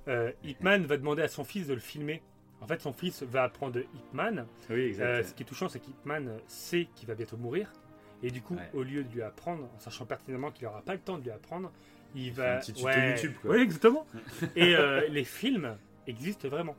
euh, 0.08 0.32
Hitman 0.44 0.84
va 0.86 0.96
demander 0.96 1.22
à 1.22 1.28
son 1.28 1.44
fils 1.44 1.66
de 1.66 1.74
le 1.74 1.80
filmer. 1.80 2.22
En 2.60 2.66
fait, 2.66 2.80
son 2.80 2.92
fils 2.92 3.22
va 3.22 3.44
apprendre 3.44 3.80
Hitman. 3.94 4.46
Oui, 4.70 4.80
exact. 4.80 5.04
Euh, 5.04 5.22
ce 5.22 5.34
qui 5.34 5.42
est 5.42 5.46
touchant, 5.46 5.68
c'est 5.68 5.78
qu'Hitman 5.80 6.38
sait 6.46 6.88
qu'il 6.94 7.06
va 7.06 7.14
bientôt 7.14 7.36
mourir. 7.36 7.70
Et 8.22 8.30
du 8.30 8.40
coup, 8.40 8.54
Ouais. 8.56 8.70
au 8.72 8.82
lieu 8.82 9.04
de 9.04 9.12
lui 9.12 9.22
apprendre, 9.22 9.64
en 9.76 9.78
sachant 9.78 10.06
pertinemment 10.06 10.50
qu'il 10.50 10.66
n'aura 10.66 10.80
pas 10.82 10.94
le 10.94 11.00
temps 11.00 11.18
de 11.18 11.24
lui 11.24 11.30
apprendre, 11.30 11.70
il, 12.14 12.32
va. 12.32 12.56
un 12.56 12.58
petit 12.60 12.72
tuto 12.72 12.88
YouTube, 12.88 13.32
quoi. 13.42 13.50
Ouais, 13.50 13.60
exactement. 13.60 14.06
Et 14.56 14.74
euh, 14.74 15.06
les 15.08 15.24
films 15.24 15.76
existent 16.06 16.48
vraiment. 16.48 16.74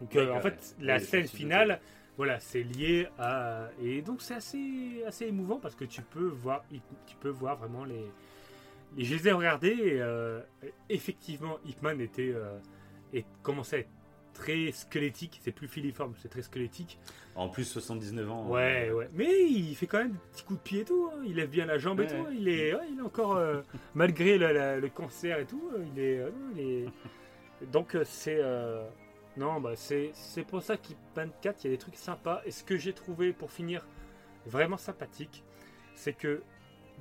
Donc, 0.00 0.14
euh, 0.16 0.32
en 0.34 0.40
fait, 0.40 0.76
la 0.80 0.98
scène 0.98 1.26
finale, 1.26 1.80
voilà, 2.18 2.38
c'est 2.40 2.62
lié 2.62 3.08
à. 3.18 3.68
Et 3.82 4.02
donc, 4.02 4.20
c'est 4.20 4.34
assez, 4.34 5.02
assez 5.06 5.26
émouvant 5.26 5.58
parce 5.58 5.74
que 5.74 5.84
tu 5.86 6.02
peux 6.02 6.26
voir, 6.28 6.62
tu 7.06 7.16
peux 7.20 7.30
voir 7.30 7.56
vraiment 7.56 7.86
les. 7.86 8.04
les- 8.96 9.04
je 9.04 9.14
les 9.14 9.28
ai 9.28 9.32
regardés 9.32 10.02
et 10.90 10.94
effectivement, 10.94 11.58
Hitman 11.64 11.98
était. 12.02 12.34
et 13.14 13.24
commençait 13.42 13.76
à 13.76 13.78
être 13.80 13.88
très 14.40 14.72
squelettique. 14.72 15.38
C'est 15.42 15.52
plus 15.52 15.68
filiforme, 15.68 16.14
c'est 16.20 16.28
très 16.28 16.42
squelettique. 16.42 16.98
En 17.34 17.48
plus, 17.48 17.64
79 17.64 18.30
ans. 18.30 18.48
Ouais, 18.48 18.88
euh, 18.90 18.94
ouais. 18.94 19.08
Mais 19.14 19.42
il 19.44 19.74
fait 19.76 19.86
quand 19.86 19.98
même 19.98 20.12
des 20.12 20.18
petits 20.32 20.44
coups 20.44 20.58
de 20.58 20.64
pied 20.64 20.80
et 20.80 20.84
tout. 20.84 21.10
hein. 21.14 21.22
Il 21.26 21.36
lève 21.36 21.48
bien 21.50 21.66
la 21.66 21.78
jambe 21.78 22.00
et 22.00 22.06
tout. 22.06 22.26
Il 22.32 22.48
est, 22.48 22.74
ouais, 22.74 22.80
il 22.92 22.98
est 22.98 23.02
encore, 23.02 23.36
euh, 23.36 23.60
malgré 23.94 24.38
la- 24.38 24.52
la- 24.52 24.80
le 24.80 24.88
cancer 24.88 25.38
et 25.38 25.44
tout, 25.46 25.70
euh, 25.74 25.84
il 25.94 26.00
est. 26.02 26.18
euh, 26.18 26.30
non, 26.30 26.52
il 26.56 26.60
est... 26.60 26.86
Donc 27.72 27.96
c'est. 28.04 28.40
Non, 29.36 29.60
bah 29.60 29.72
c'est 29.76 30.10
c'est 30.12 30.42
pour 30.42 30.60
ça 30.62 30.76
qu'il 30.76 30.96
24, 31.14 31.62
il 31.62 31.66
y 31.68 31.70
a 31.70 31.74
des 31.74 31.78
trucs 31.78 31.96
sympas. 31.96 32.42
Et 32.46 32.50
ce 32.50 32.64
que 32.64 32.76
j'ai 32.76 32.92
trouvé 32.92 33.32
pour 33.32 33.52
finir 33.52 33.86
vraiment 34.46 34.76
sympathique, 34.76 35.44
c'est 35.94 36.14
que 36.14 36.42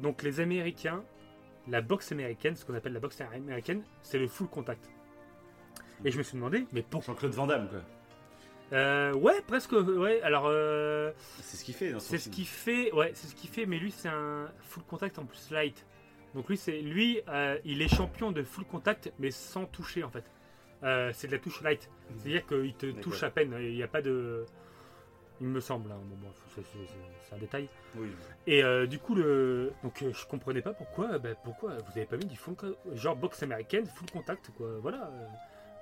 donc 0.01 0.22
les 0.22 0.40
Américains, 0.40 1.03
la 1.68 1.82
boxe 1.82 2.11
américaine, 2.11 2.56
ce 2.56 2.66
qu'on 2.66 2.76
appelle 2.76 2.93
la 2.93 3.00
boxe 3.00 3.19
américaine, 3.22 3.84
c'est 4.03 4.19
le 4.19 4.27
full 4.27 4.48
contact. 4.48 4.90
Et 6.05 6.11
je 6.11 6.17
me 6.17 6.23
suis 6.23 6.35
demandé, 6.35 6.65
mais 6.71 6.81
pourquoi 6.81 7.13
Jean-Claude 7.13 7.33
Van 7.33 7.47
Damme, 7.47 7.67
quoi. 7.69 7.79
euh, 8.73 9.13
Ouais, 9.13 9.41
presque. 9.47 9.71
Ouais. 9.73 10.21
Alors. 10.21 10.45
euh, 10.47 11.11
C'est 11.41 11.57
ce 11.57 11.65
qu'il 11.65 11.73
fait 11.75 11.93
c'est 11.99 12.17
ce 12.17 12.23
film. 12.23 12.35
qui 12.35 12.45
fait, 12.45 12.91
ouais, 12.93 13.11
c'est 13.13 13.27
ce 13.27 13.35
qui 13.35 13.47
fait, 13.47 13.65
mais 13.65 13.77
lui 13.79 13.91
c'est 13.91 14.09
un 14.09 14.47
full 14.61 14.83
contact 14.83 15.19
en 15.19 15.25
plus 15.25 15.51
light. 15.51 15.85
Donc 16.35 16.47
lui 16.47 16.57
c'est, 16.57 16.79
lui, 16.81 17.21
euh, 17.27 17.57
il 17.65 17.81
est 17.81 17.87
champion 17.93 18.31
de 18.31 18.43
full 18.43 18.63
contact, 18.65 19.11
mais 19.19 19.31
sans 19.31 19.65
toucher 19.65 20.03
en 20.03 20.09
fait. 20.09 20.23
Euh, 20.83 21.11
c'est 21.13 21.27
de 21.27 21.33
la 21.33 21.39
touche 21.39 21.61
light, 21.61 21.89
c'est-à-dire 22.17 22.45
qu'il 22.45 22.73
te 22.75 22.85
touche 23.01 23.23
à 23.23 23.29
peine. 23.31 23.53
Il 23.59 23.73
n'y 23.73 23.83
a 23.83 23.87
pas 23.87 24.01
de, 24.01 24.45
il 25.41 25.47
me 25.47 25.59
semble. 25.59 25.91
hein, 25.91 25.99
bon, 26.05 26.15
bon, 26.15 26.31
c'est, 26.55 27.35
un 27.35 27.37
détail. 27.39 27.67
Oui. 27.95 28.07
Et 28.47 28.61
du 28.87 28.99
coup 28.99 29.15
le, 29.15 29.73
donc 29.83 30.01
je 30.01 30.25
comprenais 30.27 30.61
pas 30.61 30.73
pourquoi, 30.73 31.17
bah, 31.17 31.29
pourquoi 31.43 31.73
vous 31.77 31.91
avez 31.97 32.05
pas 32.05 32.15
mis 32.17 32.25
du 32.27 32.37
full, 32.37 32.55
genre 32.93 33.15
boxe 33.17 33.41
américaine 33.43 33.85
full 33.87 34.09
contact 34.11 34.51
quoi. 34.55 34.77
Voilà, 34.79 35.11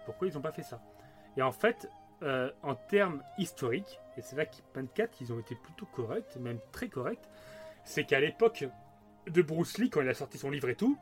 pourquoi 0.08 0.27
ils 0.27 0.38
ont 0.38 0.42
pas 0.42 0.53
fait 0.53 0.64
ça. 0.64 0.82
Et 1.36 1.42
en 1.42 1.52
fait, 1.52 1.88
euh, 2.24 2.50
en 2.64 2.74
termes 2.74 3.22
historiques, 3.38 4.00
et 4.18 4.22
c'est 4.22 4.38
là 4.38 4.45
qu'Hitman 4.45 4.88
4, 4.88 5.22
ils 5.22 5.34
ont 5.34 5.40
été 5.40 5.53
plutôt 5.53 5.86
corrects, 5.86 6.36
même 6.38 6.60
très 6.72 6.88
corrects, 6.88 7.30
c'est 7.84 8.06
qu'à 8.06 8.19
l'époque 8.19 8.66
de 9.27 9.42
Bruce 9.42 9.77
Lee, 9.77 9.90
quand 9.90 10.02
il 10.02 10.10
a 10.10 10.14
sorti 10.14 10.38
son 10.38 10.50
livre 10.50 10.69
et 10.69 10.76
tout, 10.76 10.98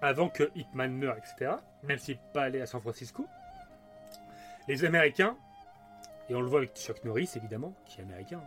avant 0.00 0.28
que 0.28 0.50
Hitman 0.54 0.92
meure, 0.92 1.16
etc., 1.18 1.52
même 1.82 1.98
s'il 1.98 2.16
n'est 2.16 2.32
pas 2.32 2.44
allé 2.44 2.60
à 2.60 2.66
San 2.66 2.80
Francisco, 2.80 3.26
les 4.66 4.84
Américains, 4.84 5.36
et 6.28 6.34
on 6.34 6.40
le 6.40 6.46
voit 6.46 6.60
avec 6.60 6.74
Chuck 6.74 7.04
Norris 7.04 7.30
évidemment, 7.36 7.74
qui 7.86 8.00
est 8.00 8.04
américain, 8.04 8.42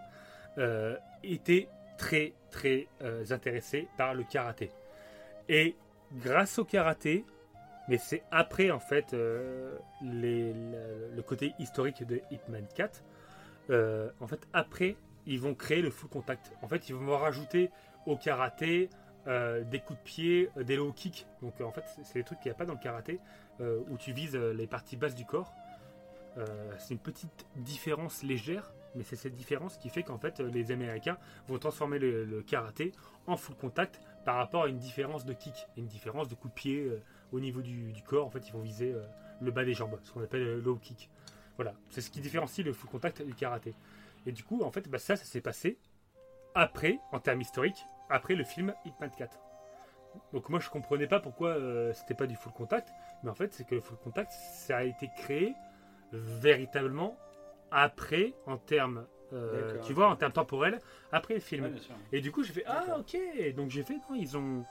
euh, 0.58 0.98
étaient 1.24 1.70
très 1.98 2.34
très 2.50 2.88
euh, 3.02 3.24
intéressés 3.30 3.88
par 3.98 4.14
le 4.14 4.24
karaté. 4.24 4.72
Et 5.48 5.76
grâce 6.14 6.60
au 6.60 6.66
karaté, 6.66 7.26
mais 7.92 7.98
c'est 7.98 8.24
après 8.32 8.72
en 8.72 8.80
fait 8.80 9.14
euh, 9.14 9.78
le, 10.02 11.22
côté 11.24 11.54
historique 11.60 12.08
de 12.08 12.22
Hitman 12.32 12.66
4, 12.74 13.04
euh, 13.70 14.10
en 14.22 14.28
fait 14.28 14.48
après 14.54 14.96
ils 15.28 15.42
vont 15.42 15.54
créer 15.54 15.82
le 15.82 15.90
full 15.90 16.10
contact. 16.10 16.54
En 16.62 16.70
fait 16.70 16.88
ils 16.88 16.96
vont 16.96 17.18
rajouter 17.18 17.70
au 18.06 18.16
karaté 18.16 18.90
euh, 19.28 19.66
des 19.66 19.80
coups 19.80 20.00
de 20.00 20.04
pied, 20.06 20.50
des 20.56 20.78
low 20.78 20.94
kicks. 20.94 21.28
Donc 21.42 21.60
en 21.60 21.72
fait 21.74 21.84
c'est- 22.02 22.14
des 22.14 22.24
trucs 22.24 22.40
qu'il 22.40 22.50
n'y 22.50 22.56
a 22.56 22.58
pas 22.58 22.66
dans 22.66 22.76
le 22.76 22.80
karaté 22.80 23.20
où 23.60 23.98
tu 23.98 24.14
vises 24.14 24.38
les 24.38 24.66
parties 24.66 24.96
basses 24.96 25.14
du 25.14 25.26
corps. 25.26 25.54
C'est 26.80 26.96
une 26.96 27.00
petite 27.00 27.46
différence 27.58 28.24
légère, 28.24 28.74
mais 28.96 29.04
c'est 29.04 29.18
cette 29.18 29.36
différence 29.36 29.78
qui 29.78 29.90
fait 29.90 30.02
qu'en 30.02 30.18
fait 30.18 30.40
les 30.40 30.72
Américains 30.72 31.18
vont 31.48 31.60
transformer 31.60 32.00
le, 32.00 32.24
le 32.26 32.42
karaté 32.42 32.94
en 33.28 33.36
full 33.38 33.56
contact 33.56 34.00
par 34.26 34.38
rapport 34.38 34.64
à 34.64 34.68
une 34.68 34.80
différence 34.80 35.26
de 35.26 35.34
kick, 35.34 35.68
une 35.78 35.86
différence 35.86 36.28
de 36.30 36.34
coup 36.34 36.48
de 36.48 36.54
pied 36.54 36.90
au 37.32 37.40
niveau 37.40 37.62
du, 37.62 37.92
du 37.92 38.04
corps. 38.04 38.26
En 38.26 38.30
fait, 38.30 38.48
ils 38.48 38.54
vont 38.54 38.62
viser 38.62 38.94
euh, 38.94 39.04
le 39.42 39.52
bas 39.52 39.64
des 39.64 39.74
jambes, 39.74 40.00
ce 40.04 40.12
qu'on 40.12 40.24
appelle 40.24 40.44
le 40.44 40.60
low 40.60 40.76
kick. 40.76 41.10
Voilà, 41.56 41.74
c'est 41.90 42.02
ce 42.02 42.10
qui 42.10 42.22
différencie 42.22 42.66
le 42.66 42.74
full 42.74 42.90
contact 42.90 43.22
du 43.22 43.34
karaté. 43.34 43.74
Et 44.26 44.32
du 44.32 44.44
coup, 44.44 44.64
en 44.64 44.72
fait, 44.72 44.88
bah, 44.88 45.00
ça, 45.00 45.16
ça 45.16 45.26
s'est 45.26 45.42
passé 45.42 45.78
après, 46.56 47.00
en 47.12 47.20
termes 47.20 47.42
historiques, 47.42 47.86
après 48.10 48.36
le 48.36 48.44
film 48.44 48.74
Hitman 48.86 49.10
4. 49.10 49.38
Donc 50.34 50.50
moi, 50.50 50.60
je 50.60 50.70
comprenais 50.70 51.08
pas 51.08 51.20
pourquoi 51.20 51.50
euh, 51.50 51.94
c'était 51.94 52.14
pas 52.14 52.28
du 52.28 52.36
full 52.36 52.52
contact, 52.52 52.90
mais 53.24 53.30
en 53.30 53.36
fait, 53.36 53.54
c'est 53.54 53.66
que 53.66 53.76
le 53.76 53.82
full 53.82 53.98
contact, 53.98 54.32
ça 54.32 54.78
a 54.78 54.84
été 54.84 55.10
créé 55.18 55.54
véritablement 56.12 57.18
après, 57.72 58.34
en 58.46 58.58
termes, 58.58 59.06
euh, 59.32 59.80
tu 59.86 59.94
vois, 59.94 60.10
en 60.10 60.18
termes 60.18 60.34
temporels, 60.34 60.80
après 61.12 61.36
le 61.36 61.40
film. 61.40 61.66
Ouais. 61.66 61.72
Et 62.12 62.22
du 62.22 62.32
coup, 62.32 62.44
j'ai 62.44 62.52
fait 62.52 62.66
ah 62.68 62.98
ok. 63.00 63.18
Donc 63.56 63.70
j'ai 63.70 63.84
fait 63.84 63.94
non, 63.94 64.16
ils 64.16 64.38
ont 64.38 64.66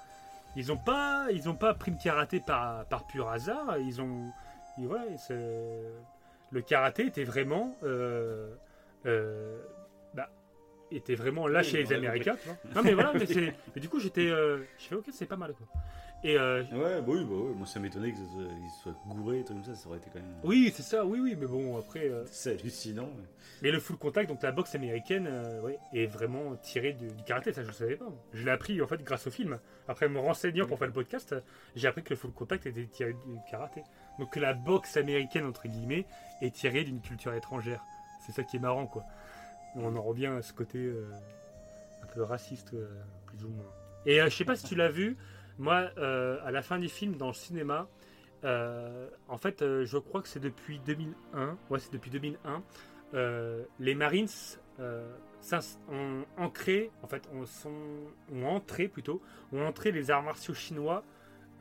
ils 0.56 0.72
ont 0.72 0.76
pas 0.76 1.26
ils 1.32 1.48
ont 1.48 1.54
pas 1.54 1.74
pris 1.74 1.90
le 1.90 1.96
karaté 2.02 2.40
par 2.40 2.84
par 2.86 3.06
pur 3.06 3.28
hasard. 3.28 3.78
Ils 3.78 4.00
ont 4.00 4.30
c'est- 5.18 5.82
le 6.50 6.62
karaté 6.62 7.06
était 7.06 7.24
vraiment 7.24 7.74
euh, 7.84 8.54
euh, 9.06 9.60
bah, 10.14 10.28
était 10.90 11.14
vraiment 11.14 11.46
là 11.46 11.60
Oui, 11.60 11.66
chez 11.66 11.82
les 11.84 11.92
Américains. 11.92 12.36
tu 12.42 12.48
vois. 12.48 12.56
Non 12.74 12.82
mais 12.82 12.94
voilà, 12.94 13.12
mais, 13.14 13.26
mais 13.74 13.80
du 13.80 13.88
coup 13.88 14.00
j'étais 14.00 14.28
euh, 14.28 14.58
je 14.78 14.84
fais 14.86 14.94
ok 14.96 15.06
c'est 15.12 15.26
pas 15.26 15.36
mal 15.36 15.52
quoi. 15.54 15.66
Et 16.23 16.36
euh, 16.36 16.62
Ouais, 16.73 17.00
bah 17.00 17.05
oui, 17.08 17.24
bah 17.24 17.34
oui. 17.34 17.55
Moi, 17.57 17.66
ça 17.66 17.81
m'étonnait 17.81 18.12
qu'ils 18.12 18.26
soient 18.82 18.94
gourés 19.07 19.42
tout 19.42 19.55
comme 19.55 19.65
ça. 19.65 19.74
Ça 19.74 19.89
aurait 19.89 19.99
été 19.99 20.10
quand 20.12 20.18
même. 20.20 20.34
oui 20.44 20.70
c'est 20.74 20.82
ça, 20.82 21.05
oui 21.07 21.18
oui, 21.18 21.34
mais 21.39 21.47
bon 21.47 21.78
après. 21.78 22.08
euh, 22.10 22.24
C'est 22.31 22.60
hallucinant. 22.60 23.08
mais- 23.16 23.24
Mais 23.62 23.70
le 23.70 23.81
full 23.81 23.97
contact, 23.97 24.28
donc 24.28 24.42
la 24.42 24.52
boxe 24.52 24.74
américaine, 24.74 25.26
euh, 25.31 25.62
ouais, 25.62 25.78
est 25.94 26.07
vraiment 26.07 26.57
tirée 26.57 26.92
du, 26.92 27.08
du 27.08 27.23
karaté, 27.24 27.52
ça 27.55 27.62
je 27.62 27.68
ne 27.68 27.73
savais 27.73 27.97
pas. 27.97 28.08
Je 28.34 28.44
l'ai 28.44 28.50
appris 28.50 28.81
en 28.82 28.86
fait 28.86 29.02
grâce 29.02 29.26
au 29.26 29.31
film. 29.31 29.58
Après 29.89 30.08
me 30.10 30.18
renseignant 30.18 30.66
pour 30.66 30.78
faire 30.78 30.89
le 30.89 30.92
podcast, 30.92 31.34
j'ai 31.74 31.89
appris 31.89 32.02
que 32.02 32.10
le 32.10 32.16
full 32.16 32.32
contact 32.32 32.66
était 32.66 32.84
tiré 32.86 33.12
du 33.15 33.36
karaté. 33.50 33.82
Donc 34.18 34.31
que 34.34 34.40
la 34.40 34.52
boxe 34.52 34.99
américaine, 34.99 35.47
entre 35.47 35.68
guillemets, 35.68 36.05
est 36.42 36.55
tirée 36.55 36.84
d'une 36.84 37.00
culture 37.00 37.32
étrangère. 37.32 37.82
C'est 38.26 38.32
ça 38.32 38.44
qui 38.44 38.57
est 38.57 38.60
marrant 38.60 38.86
quoi. 38.86 39.05
On 39.74 39.97
en 39.97 40.02
revient 40.02 40.26
à 40.26 40.42
ce 40.42 40.52
côté 40.52 40.92
un 42.02 42.07
peu 42.08 42.23
raciste, 42.24 42.74
plus 43.26 43.44
ou 43.44 43.49
moins. 43.49 43.65
Et 44.07 44.18
je 44.20 44.28
sais 44.34 44.44
pas 44.44 44.57
si 44.57 44.65
tu 44.66 44.74
l'as 44.74 44.89
vu, 44.90 45.16
moi, 45.60 45.90
euh, 45.98 46.39
à 46.44 46.50
la 46.50 46.62
fin 46.62 46.78
du 46.78 46.89
film, 46.89 47.16
dans 47.16 47.28
le 47.28 47.34
cinéma, 47.34 47.89
euh, 48.44 49.08
en 49.28 49.36
fait, 49.39 49.62
euh, 49.62 49.84
je 49.84 49.98
crois 49.98 50.22
que 50.22 50.28
c'est 50.28 50.40
depuis 50.40 50.80
2001. 50.86 51.56
Ouais, 51.68 51.78
c'est 51.78 51.92
depuis 51.92 52.10
2001. 52.10 52.62
euh, 53.14 53.64
les 53.78 53.94
Marines 53.94 54.28
euh, 54.78 55.12
ont 55.89 56.24
ancré, 56.36 56.90
en 57.02 57.06
fait, 57.06 57.28
ont, 57.34 57.44
sont, 57.47 57.72
ont 58.32 58.47
entré 58.47 58.89
plutôt, 58.89 59.20
ont 59.52 59.64
entré 59.66 59.92
les 59.92 60.10
arts 60.10 60.22
martiaux 60.22 60.55
chinois 60.55 61.05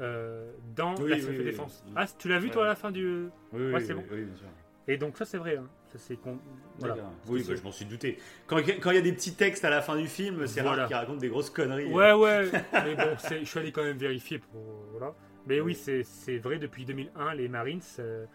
euh, 0.02 0.52
dans 0.76 0.96
Oui, 0.96 1.10
la 1.10 1.16
oui, 1.18 1.24
oui, 1.38 1.44
défense. 1.44 1.84
Ah, 1.96 2.06
tu 2.18 2.30
l'as 2.30 2.40
vu 2.40 2.50
toi 2.52 2.64
à 2.64 2.68
la 2.68 2.76
fin 2.76 2.92
du. 2.92 3.30
Oui, 3.52 3.60
Ouais, 3.62 3.74
oui, 3.76 3.84
c'est 3.86 3.94
bon. 3.94 4.04
oui, 4.12 4.24
bien 4.24 4.36
sûr. 4.36 4.48
Et 4.92 4.98
donc 4.98 5.18
ça 5.18 5.24
c'est 5.26 5.38
vrai. 5.38 5.56
hein. 5.58 5.68
Ça 5.96 6.14
con- 6.16 6.38
voilà. 6.80 6.96
Oui, 7.28 7.44
bah, 7.48 7.56
je 7.56 7.62
m'en 7.64 7.72
suis 7.72 7.86
douté. 7.86 8.18
Quand 8.48 8.58
quand 8.58 8.92
il 8.92 8.96
y 8.96 9.00
a 9.00 9.02
des 9.02 9.12
petits 9.14 9.34
textes 9.34 9.64
à 9.66 9.70
la 9.70 9.82
fin 9.82 9.96
du 9.96 10.08
film, 10.08 10.46
c'est 10.48 10.62
Voilà. 10.62 10.80
rare 10.82 10.88
qu'ils 10.88 10.96
racontent 10.98 11.18
des 11.20 11.30
grosses 11.30 11.50
conneries. 11.50 11.92
Ouais, 11.92 12.12
ouais, 12.14 12.50
mais 12.74 12.96
bon, 12.96 13.16
je 13.40 13.46
suis 13.46 13.60
allé 13.60 13.72
quand 13.72 13.84
même 13.84 13.98
vérifier 13.98 14.38
pour. 14.40 14.62
Voilà. 14.92 15.14
Mais 15.48 15.62
oui, 15.62 15.78
Oui. 15.88 16.04
c'est 16.06 16.38
vrai, 16.38 16.58
depuis 16.60 16.86
2001, 16.86 17.34
les 17.34 17.48
Marines 17.48 17.82
euh, 18.00 18.26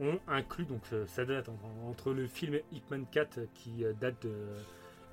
ont 0.00 0.18
inclus, 0.26 0.64
donc 0.64 0.82
euh, 0.92 1.04
ça 1.06 1.24
date 1.24 1.48
en- 1.48 1.88
entre 1.88 2.12
le 2.12 2.26
film 2.26 2.58
Hitman 2.72 3.06
4 3.10 3.40
qui 3.54 3.84
euh, 3.84 3.92
date 3.92 4.22
de 4.22 4.32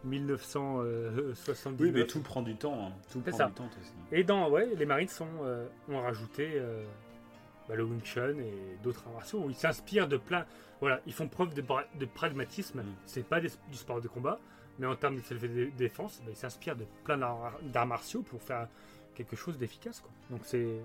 1979. 0.04 1.80
Oui, 1.80 1.92
mais 1.92 2.08
tout 2.08 2.22
prend 2.22 2.42
du 2.42 2.56
temps. 2.56 2.88
hein. 2.88 2.92
Tout 3.12 3.20
prend 3.22 3.38
ça. 3.38 3.46
du 3.48 3.54
temps, 3.54 3.70
aussi. 3.80 3.92
Et 4.12 4.24
dans, 4.24 4.50
ouais, 4.50 4.70
les 4.76 4.86
Marines 4.86 5.08
sont, 5.08 5.28
euh, 5.44 5.68
ont 5.90 6.02
rajouté 6.02 6.50
bah, 7.68 7.76
le 7.76 7.84
Wing 7.84 8.02
Chun 8.04 8.36
et 8.40 8.78
d'autres 8.84 9.04
arts 9.08 9.14
martiaux. 9.14 9.40
où 9.46 9.50
Ils 9.50 9.56
s'inspirent 9.56 10.08
de 10.08 10.18
plein. 10.18 10.46
Voilà, 10.80 11.00
ils 11.06 11.14
font 11.14 11.28
preuve 11.28 11.54
de, 11.54 12.06
pragmatisme. 12.06 12.82
Mm. 12.82 12.94
C'est 13.06 13.24
pas 13.26 13.40
des- 13.40 13.50
du 13.70 13.78
sport 13.78 14.02
de 14.02 14.08
combat, 14.08 14.40
mais 14.80 14.88
en 14.88 14.96
termes 14.96 15.16
de 15.16 15.22
self-défense, 15.22 16.22
bah, 16.26 16.32
ils 16.32 16.36
s'inspirent 16.36 16.76
de 16.76 16.86
plein 17.04 17.18
d'arts 17.18 17.88
martiaux 17.88 18.22
pour 18.24 18.42
faire 18.42 18.68
quelque 19.16 19.36
chose 19.36 19.58
d'efficace. 19.58 20.04
Donc 20.30 20.42
c'est. 20.44 20.82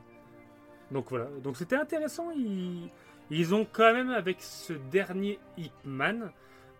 Donc 0.90 1.10
voilà. 1.10 1.26
Donc 1.42 1.56
c'était 1.56 1.76
intéressant. 1.76 2.30
Ils... 2.30 2.90
ils 3.30 3.54
ont 3.54 3.66
quand 3.70 3.92
même, 3.92 4.10
avec 4.10 4.40
ce 4.40 4.72
dernier 4.72 5.38
Hitman, 5.56 6.30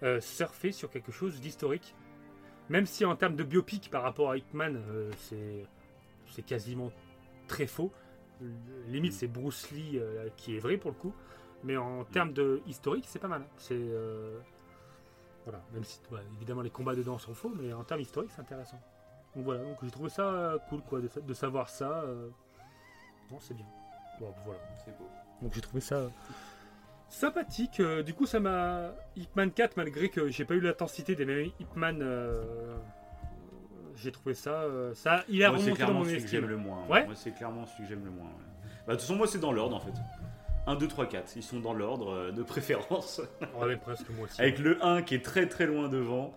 euh, 0.03 0.21
surfé 0.21 0.73
sur 0.73 0.91
quelque 0.91 1.13
chose 1.13 1.41
d'historique. 1.41 1.95
Même 2.69 2.87
si 2.87 3.05
en 3.05 3.15
termes 3.17 3.37
de 3.37 3.45
biopic 3.45 3.91
par 3.91 4.03
rapport 4.03 4.31
à 4.31 4.37
Hitman, 4.37 4.77
euh, 4.77 5.11
c'est 5.19 5.65
c'est 6.29 6.43
quasiment 6.45 6.91
très 7.47 7.67
faux. 7.67 7.93
Euh, 8.43 8.47
Limite, 8.89 9.13
c'est 9.13 9.27
Bruce 9.29 9.71
Lee 9.71 9.99
euh, 9.99 10.29
qui 10.37 10.57
est 10.57 10.59
vrai 10.61 10.77
pour 10.77 10.91
le 10.91 10.97
coup. 10.97 11.15
Mais 11.65 11.77
en 11.77 12.05
termes 12.05 12.33
de 12.33 12.61
historique, 12.67 13.05
c'est 13.09 13.19
pas 13.19 13.29
mal. 13.29 13.43
C'est 13.57 13.75
euh, 13.75 14.39
voilà, 15.45 15.63
même 15.73 15.85
si 15.85 16.01
ouais, 16.13 16.21
évidemment 16.37 16.63
les 16.63 16.71
combats 16.71 16.95
dedans 16.95 17.19
sont 17.19 17.35
faux, 17.35 17.53
mais 17.61 17.73
en 17.73 17.83
termes 17.85 18.01
historiques, 18.01 18.31
c'est 18.35 18.43
intéressant. 18.43 18.81
Donc 19.35 19.45
voilà, 19.45 19.63
donc 19.65 19.79
j'ai 19.83 19.91
trouvé 19.91 20.11
ça 20.11 20.57
cool 20.69 20.83
quoi, 20.83 21.01
de, 21.01 21.09
de 21.21 21.35
savoir 21.35 21.69
ça. 21.69 22.03
euh. 22.03 22.29
Bon, 23.31 23.39
c'est 23.41 23.55
bien. 23.55 23.67
Bon, 24.21 24.33
voilà. 24.45 24.61
C'est 24.85 24.97
beau. 24.97 25.09
Donc 25.43 25.53
j'ai 25.55 25.61
trouvé 25.61 25.81
ça 25.81 26.11
sympathique. 27.09 27.81
Du 28.05 28.15
coup, 28.15 28.27
ça 28.27 28.41
m'a. 28.41 28.93
Hitman 29.17 29.51
4, 29.51 29.77
malgré 29.77 30.09
que 30.09 30.29
j'ai 30.29 30.45
pas 30.45 30.55
eu 30.55 30.61
l'intensité 30.61 31.15
des 31.15 31.25
mêmes 31.25 31.51
Hitman, 31.61 32.03
j'ai 33.97 34.13
trouvé 34.13 34.35
ça. 34.35 34.51
euh, 34.63 34.95
ça 34.95 35.25
il 35.29 35.43
a 35.45 35.49
Moi, 35.51 35.59
c'est 35.59 35.65
remonté 35.65 35.71
dans 35.71 35.75
clairement 35.87 35.99
mon 36.01 36.05
celui 36.07 36.23
que 36.23 36.29
j'aime 36.29 36.47
le 36.47 36.57
moins. 36.57 36.87
Ouais 36.87 37.05
Moi, 37.07 37.15
c'est 37.15 37.33
clairement 37.33 37.67
celui 37.67 37.85
que 37.85 37.89
j'aime 37.91 38.05
le 38.05 38.11
moins. 38.11 38.27
ouais. 38.27 38.71
Bah, 38.87 38.93
de 38.93 38.99
toute 38.99 39.01
façon, 39.03 39.17
moi, 39.17 39.27
c'est 39.27 39.39
dans 39.41 39.53
l'ordre, 39.53 39.77
en 39.77 39.81
fait. 39.81 39.93
1, 40.69 40.75
2, 40.77 40.89
3, 40.89 41.07
4. 41.07 41.37
Ils 41.37 41.43
sont 41.43 41.61
dans 41.61 41.73
l'ordre 41.75 42.11
euh, 42.13 42.33
de 42.33 42.43
préférence. 42.43 43.21
Ouais, 43.59 43.69
mais 43.69 43.77
presque 43.77 44.09
moi 44.11 44.25
aussi. 44.27 44.41
Avec 44.41 44.59
le 44.59 44.85
1 44.85 45.03
qui 45.03 45.15
est 45.15 45.25
très 45.25 45.47
très 45.49 45.67
loin 45.67 45.89
devant, 45.89 46.35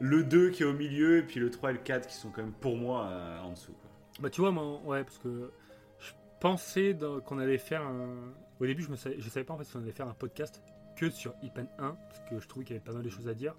le 0.00 0.22
2 0.24 0.50
qui 0.50 0.62
est 0.62 0.66
au 0.66 0.72
milieu, 0.72 1.18
et 1.18 1.22
puis 1.22 1.40
le 1.40 1.50
3 1.50 1.70
et 1.70 1.72
le 1.74 1.78
4 1.78 2.06
qui 2.06 2.14
sont 2.14 2.30
quand 2.30 2.42
même 2.42 2.52
pour 2.52 2.76
moi 2.76 3.06
euh, 3.06 3.40
en 3.40 3.52
dessous. 3.52 3.72
quoi. 3.72 3.90
Bah, 4.20 4.30
tu 4.30 4.40
vois, 4.42 4.50
moi, 4.50 4.80
ouais, 4.84 5.02
parce 5.04 5.18
que 5.18 5.50
je 5.98 6.12
pensais 6.40 6.92
dans- 6.94 7.20
qu'on 7.20 7.38
allait 7.38 7.58
faire 7.58 7.82
un. 7.82 8.14
Au 8.60 8.66
début, 8.66 8.82
je 8.82 8.90
ne 8.90 8.96
savais, 8.96 9.16
je 9.18 9.28
savais 9.30 9.44
pas 9.44 9.54
en 9.54 9.58
fait 9.58 9.64
si 9.64 9.74
on 9.76 9.80
allait 9.80 9.92
faire 9.92 10.08
un 10.08 10.14
podcast 10.14 10.62
que 10.96 11.08
sur 11.08 11.32
Hitman 11.42 11.66
1, 11.78 11.96
parce 12.08 12.20
que 12.28 12.38
je 12.38 12.46
trouvais 12.46 12.64
qu'il 12.66 12.76
y 12.76 12.78
avait 12.78 12.84
pas 12.84 12.92
mal 12.92 13.02
de 13.02 13.08
choses 13.08 13.28
à 13.28 13.32
dire. 13.34 13.54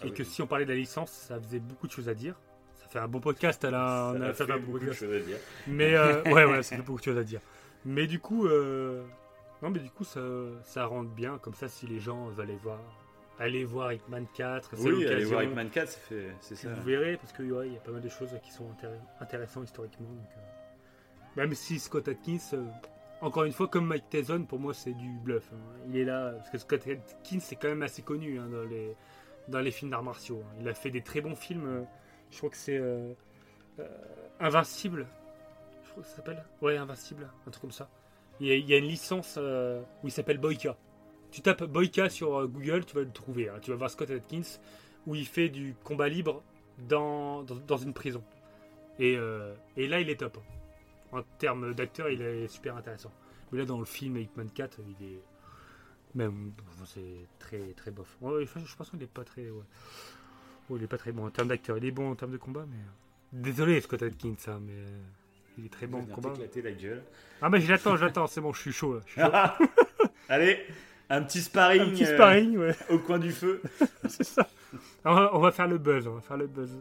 Ah 0.00 0.06
et 0.06 0.08
oui. 0.10 0.14
que 0.14 0.24
si 0.24 0.40
on 0.40 0.46
parlait 0.46 0.64
de 0.64 0.70
la 0.70 0.76
licence, 0.76 1.10
ça 1.10 1.38
faisait 1.38 1.58
beaucoup 1.60 1.86
de 1.86 1.92
choses 1.92 2.08
à 2.08 2.14
dire. 2.14 2.40
Ça 2.88 2.92
fait 2.92 2.98
un 3.00 3.08
bon 3.08 3.20
podcast, 3.20 3.64
Alain. 3.64 4.12
on 4.16 4.20
a- 4.22 4.32
ça 4.34 4.46
fait 4.46 4.52
un 4.52 4.56
bon 4.58 4.66
beaucoup 4.66 4.78
de 4.80 4.84
podcast. 4.86 5.00
choses 5.00 5.14
à 5.14 5.20
dire. 5.20 5.36
Mais 5.66 5.94
euh, 5.94 6.22
ouais, 6.32 6.44
ouais, 6.44 6.62
ça 6.62 6.76
fait 6.76 6.82
beaucoup 6.82 6.98
de 6.98 7.04
choses 7.04 7.18
à 7.18 7.24
dire. 7.24 7.40
Mais 7.84 8.06
du 8.06 8.18
coup, 8.18 8.46
euh, 8.46 9.04
non, 9.62 9.70
mais 9.70 9.78
du 9.80 9.90
coup, 9.90 10.04
ça, 10.04 10.20
ça 10.64 10.86
rentre 10.86 11.10
bien. 11.10 11.38
Comme 11.38 11.54
ça, 11.54 11.68
si 11.68 11.86
les 11.86 11.98
gens 12.00 12.28
veulent 12.28 12.46
aller 12.48 12.56
voir, 12.62 12.78
aller 13.38 13.64
voir 13.64 13.92
Hitman 13.92 14.26
4, 14.34 14.70
c'est 14.74 14.82
Oui, 14.90 15.06
allez 15.06 15.24
voir 15.24 15.42
Hitman 15.42 15.68
4, 15.68 15.88
ça 15.88 15.98
fait- 16.00 16.34
c'est 16.40 16.56
ça. 16.56 16.68
Vous 16.70 16.82
verrez, 16.82 17.16
parce 17.18 17.32
qu'il 17.32 17.52
ouais, 17.52 17.68
y 17.70 17.76
a 17.76 17.80
pas 17.80 17.90
mal 17.92 18.00
de 18.00 18.08
choses 18.08 18.30
qui 18.42 18.50
sont 18.52 18.64
intér- 18.64 18.90
intéressantes 19.20 19.64
historiquement. 19.64 20.08
donc, 20.08 20.28
euh, 20.36 20.40
Même 21.36 21.54
si 21.54 21.78
Scott 21.78 22.08
Atkins, 22.08 22.38
euh, 22.54 22.64
encore 23.20 23.44
une 23.44 23.52
fois, 23.52 23.68
comme 23.68 23.86
Mike 23.86 24.08
Tyson, 24.08 24.44
pour 24.48 24.58
moi, 24.58 24.72
c'est 24.74 24.94
du 24.94 25.10
bluff. 25.22 25.44
hein. 25.52 25.58
Il 25.88 25.96
est 25.98 26.04
là, 26.04 26.32
parce 26.32 26.48
que 26.50 26.58
Scott 26.58 26.80
Atkins, 26.88 27.40
c'est 27.40 27.56
quand 27.56 27.68
même 27.68 27.82
assez 27.82 28.02
connu 28.02 28.38
hein, 28.40 28.48
dans, 28.50 28.64
les, 28.64 28.96
dans 29.48 29.60
les 29.60 29.70
films 29.70 29.90
d'arts 29.90 30.02
martiaux. 30.02 30.42
hein. 30.44 30.56
Il 30.60 30.68
a 30.68 30.74
fait 30.74 30.90
des 30.90 31.02
très 31.02 31.20
bons 31.20 31.36
films. 31.36 31.66
euh, 31.66 31.82
je 32.30 32.36
crois 32.38 32.50
que 32.50 32.56
c'est 32.56 32.78
euh, 32.78 33.12
euh, 33.78 33.88
Invincible. 34.40 35.06
Je 35.84 35.90
crois 35.90 36.02
que 36.02 36.08
ça 36.08 36.16
s'appelle. 36.16 36.44
Ouais, 36.60 36.76
Invincible, 36.76 37.28
un 37.46 37.50
truc 37.50 37.62
comme 37.62 37.72
ça. 37.72 37.88
Il 38.40 38.46
y 38.46 38.74
a, 38.74 38.78
une 38.78 38.84
licence 38.84 39.34
euh, 39.36 39.80
où 40.02 40.08
il 40.08 40.12
s'appelle 40.12 40.38
Boyka. 40.38 40.76
Tu 41.32 41.40
tapes 41.40 41.64
Boyka 41.64 42.08
sur 42.08 42.46
Google, 42.46 42.84
tu 42.84 42.94
vas 42.94 43.02
le 43.02 43.10
trouver. 43.10 43.48
hein. 43.48 43.58
Tu 43.60 43.70
vas 43.70 43.76
voir 43.76 43.90
Scott 43.90 44.10
Atkins 44.10 44.58
où 45.06 45.14
il 45.14 45.26
fait 45.26 45.48
du 45.48 45.74
combat 45.82 46.08
libre 46.08 46.42
dans, 46.88 47.42
dans, 47.42 47.76
une 47.76 47.92
prison. 47.92 48.22
Et, 48.98 49.16
là, 49.16 50.00
il 50.00 50.08
est 50.08 50.20
top. 50.20 50.38
En 51.10 51.22
termes 51.38 51.74
d'acteur, 51.74 52.10
il 52.10 52.22
est 52.22 52.46
super 52.48 52.76
intéressant. 52.76 53.10
Mais 53.50 53.58
là, 53.58 53.64
dans 53.64 53.78
le 53.78 53.84
film 53.84 54.16
Hitman 54.18 54.50
4, 54.50 54.78
il 55.00 55.06
est. 55.06 55.22
Même. 56.14 56.52
C'est 56.86 57.26
très, 57.38 57.72
très 57.74 57.90
bof. 57.90 58.16
Ouais, 58.20 58.46
je 58.46 58.76
pense 58.76 58.90
qu'il 58.90 59.02
est 59.02 59.06
pas 59.06 59.24
très. 59.24 59.48
Ouais, 60.70 60.76
il 60.78 60.84
est 60.84 60.88
pas 60.88 60.98
très 60.98 61.12
bon 61.12 61.26
en 61.26 61.30
termes 61.30 61.48
d'acteur. 61.48 61.76
Il 61.78 61.84
est 61.84 61.90
bon 61.90 62.10
en 62.10 62.14
termes 62.14 62.32
de 62.32 62.36
combat, 62.36 62.64
mais. 62.68 62.76
euh, 62.76 63.40
Désolé, 63.42 63.80
Scott 63.80 64.02
Atkins, 64.02 64.34
ça, 64.38 64.58
mais. 64.60 64.72
euh, 64.72 64.98
Il 65.58 65.66
est 65.66 65.72
très 65.72 65.86
bon 65.86 65.98
en 66.00 66.04
combat. 66.04 66.30
t'éclater 66.30 66.62
la 66.62 66.72
gueule. 66.72 67.02
Ah, 67.42 67.48
mais 67.50 67.60
je 67.60 67.70
l'attends, 67.70 67.96
je 67.96 68.04
l'attends, 68.04 68.26
c'est 68.26 68.40
bon, 68.40 68.52
je 68.52 68.60
suis 68.60 68.72
chaud 68.72 68.94
là. 68.94 69.00
je 69.06 69.12
suis 69.12 69.20
chaud. 69.22 69.30
Allez, 70.28 70.58
un 71.10 71.22
petit 71.22 71.40
sparring, 71.40 71.82
Un 71.82 71.90
petit 71.90 72.04
euh, 72.04 72.14
sparring, 72.14 72.56
ouais. 72.58 72.74
au 72.90 72.98
coin 72.98 73.18
du 73.18 73.32
feu. 73.32 73.62
C'est 74.08 74.24
ça. 74.24 74.46
On 75.04 75.14
va, 75.14 75.30
on 75.34 75.38
va 75.40 75.50
faire 75.52 75.66
le 75.68 75.78
buzz, 75.78 76.06
on 76.06 76.14
va 76.14 76.20
faire 76.20 76.36
le 76.36 76.46
buzz. 76.46 76.76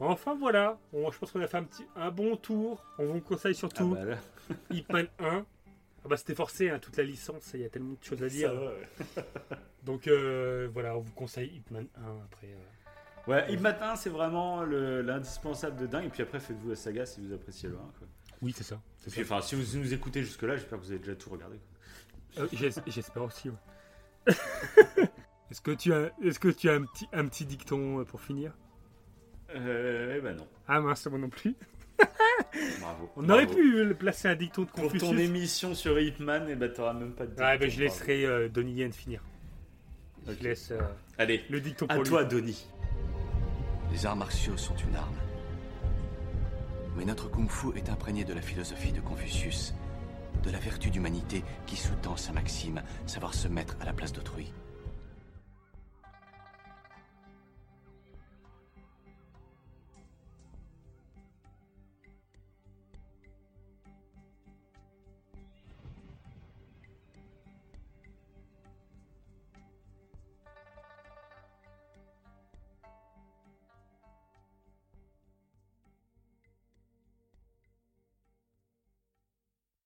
enfin 0.00 0.34
voilà, 0.34 0.78
On- 0.92 1.10
je 1.10 1.18
pense 1.18 1.30
qu'on 1.32 1.40
a 1.40 1.46
fait 1.46 1.58
un, 1.58 1.64
petit, 1.64 1.84
un 1.96 2.10
bon 2.10 2.36
tour. 2.36 2.82
On 2.98 3.06
vous 3.06 3.20
conseille 3.20 3.52
Ah 3.54 3.58
surtout 3.58 3.88
bah 3.94 4.04
là, 4.04 4.16
Hitman 4.70 5.06
1. 5.20 5.44
Ah 6.04 6.08
bah 6.08 6.16
c'était 6.16 6.34
forcé, 6.34 6.68
hein, 6.68 6.78
toute 6.80 6.96
la 6.96 7.04
licence, 7.04 7.50
il 7.54 7.60
y 7.60 7.64
a 7.64 7.68
tellement 7.68 7.92
de 7.94 8.02
choses 8.04 8.22
à 8.22 8.28
dire. 8.28 8.48
ça 8.48 8.54
va, 8.54 8.66
ouais. 8.66 8.88
Donc 9.84 10.08
euh, 10.08 10.68
voilà, 10.72 10.96
on 10.96 11.00
vous 11.00 11.12
conseille 11.12 11.48
Hitman 11.56 11.86
1 11.96 12.00
après. 12.24 12.48
euh. 12.48 13.30
Ouais, 13.30 13.52
Hitman 13.52 13.76
1, 13.80 13.96
c'est 13.96 14.10
vraiment 14.10 14.62
le- 14.64 15.00
l'indispensable 15.02 15.76
de 15.80 15.86
dingue. 15.86 16.06
Et 16.06 16.08
puis 16.08 16.22
après, 16.22 16.40
faites-vous 16.40 16.70
la 16.70 16.76
saga 16.76 17.06
si 17.06 17.20
vous 17.20 17.32
appréciez 17.32 17.68
le 17.68 17.76
1. 17.76 17.78
Quoi. 17.98 18.08
Oui, 18.42 18.52
c'est 18.56 18.64
ça. 18.64 18.80
Et 19.06 19.10
puis, 19.10 19.22
enfin, 19.22 19.40
si 19.42 19.54
vous 19.54 19.78
nous 19.78 19.94
écoutez 19.94 20.22
jusque-là, 20.24 20.56
j'espère 20.56 20.78
que 20.80 20.84
vous 20.84 20.90
avez 20.90 20.98
déjà 20.98 21.14
tout 21.14 21.30
regardé. 21.30 21.58
quoi. 22.34 22.42
Euh, 22.44 22.48
j'es- 22.52 22.70
J'espère 22.88 23.22
aussi, 23.22 23.50
ouais. 23.50 23.56
Est-ce 25.50 25.60
que 25.60 25.70
tu 25.72 25.92
as, 25.92 26.10
est-ce 26.24 26.38
que 26.40 26.48
tu 26.48 26.68
as 26.70 26.74
un, 26.74 26.82
petit, 26.84 27.06
un 27.12 27.28
petit 27.28 27.44
dicton 27.44 28.04
pour 28.06 28.20
finir? 28.22 28.52
Euh, 29.54 30.14
eh 30.16 30.20
ben 30.22 30.34
non. 30.36 30.48
Ah 30.66 30.80
mince, 30.80 31.06
moi 31.06 31.18
non 31.18 31.28
plus. 31.28 31.54
Bravo. 32.80 33.10
On 33.16 33.28
aurait 33.28 33.46
Bravo. 33.46 33.58
pu 33.60 33.84
le 33.84 33.94
placer 33.94 34.28
un 34.28 34.34
dicton 34.34 34.62
de 34.62 34.66
Pour 34.68 34.84
Confucius. 34.84 35.10
ton 35.10 35.16
émission 35.18 35.74
sur 35.74 35.98
Hitman, 35.98 36.48
et 36.48 36.54
ben 36.56 36.72
t'auras 36.72 36.92
même 36.94 37.12
pas 37.12 37.26
de. 37.26 37.30
Ouais, 37.30 37.36
bah, 37.36 37.58
je 37.60 37.66
dicton, 37.66 37.82
laisserai 37.82 38.24
euh, 38.26 38.48
Donnie 38.48 38.74
Yen 38.74 38.92
finir. 38.92 39.22
Je 40.26 40.42
laisse 40.42 40.70
euh. 40.70 40.80
Allez, 41.18 41.42
le 41.50 41.60
dicton 41.60 41.86
à 41.88 41.94
pour 41.96 42.04
toi, 42.04 42.22
lui. 42.22 42.28
Donny. 42.28 42.66
Les 43.92 44.06
arts 44.06 44.16
martiaux 44.16 44.56
sont 44.56 44.76
une 44.76 44.94
arme. 44.96 45.14
Mais 46.96 47.04
notre 47.04 47.30
kung-fu 47.30 47.68
est 47.76 47.88
imprégné 47.88 48.24
de 48.24 48.34
la 48.34 48.42
philosophie 48.42 48.92
de 48.92 49.00
Confucius, 49.00 49.74
de 50.44 50.50
la 50.50 50.58
vertu 50.58 50.90
d'humanité 50.90 51.42
qui 51.66 51.76
sous-tend 51.76 52.16
sa 52.16 52.32
maxime, 52.32 52.82
savoir 53.06 53.34
se 53.34 53.48
mettre 53.48 53.76
à 53.80 53.84
la 53.86 53.92
place 53.92 54.12
d'autrui. 54.12 54.52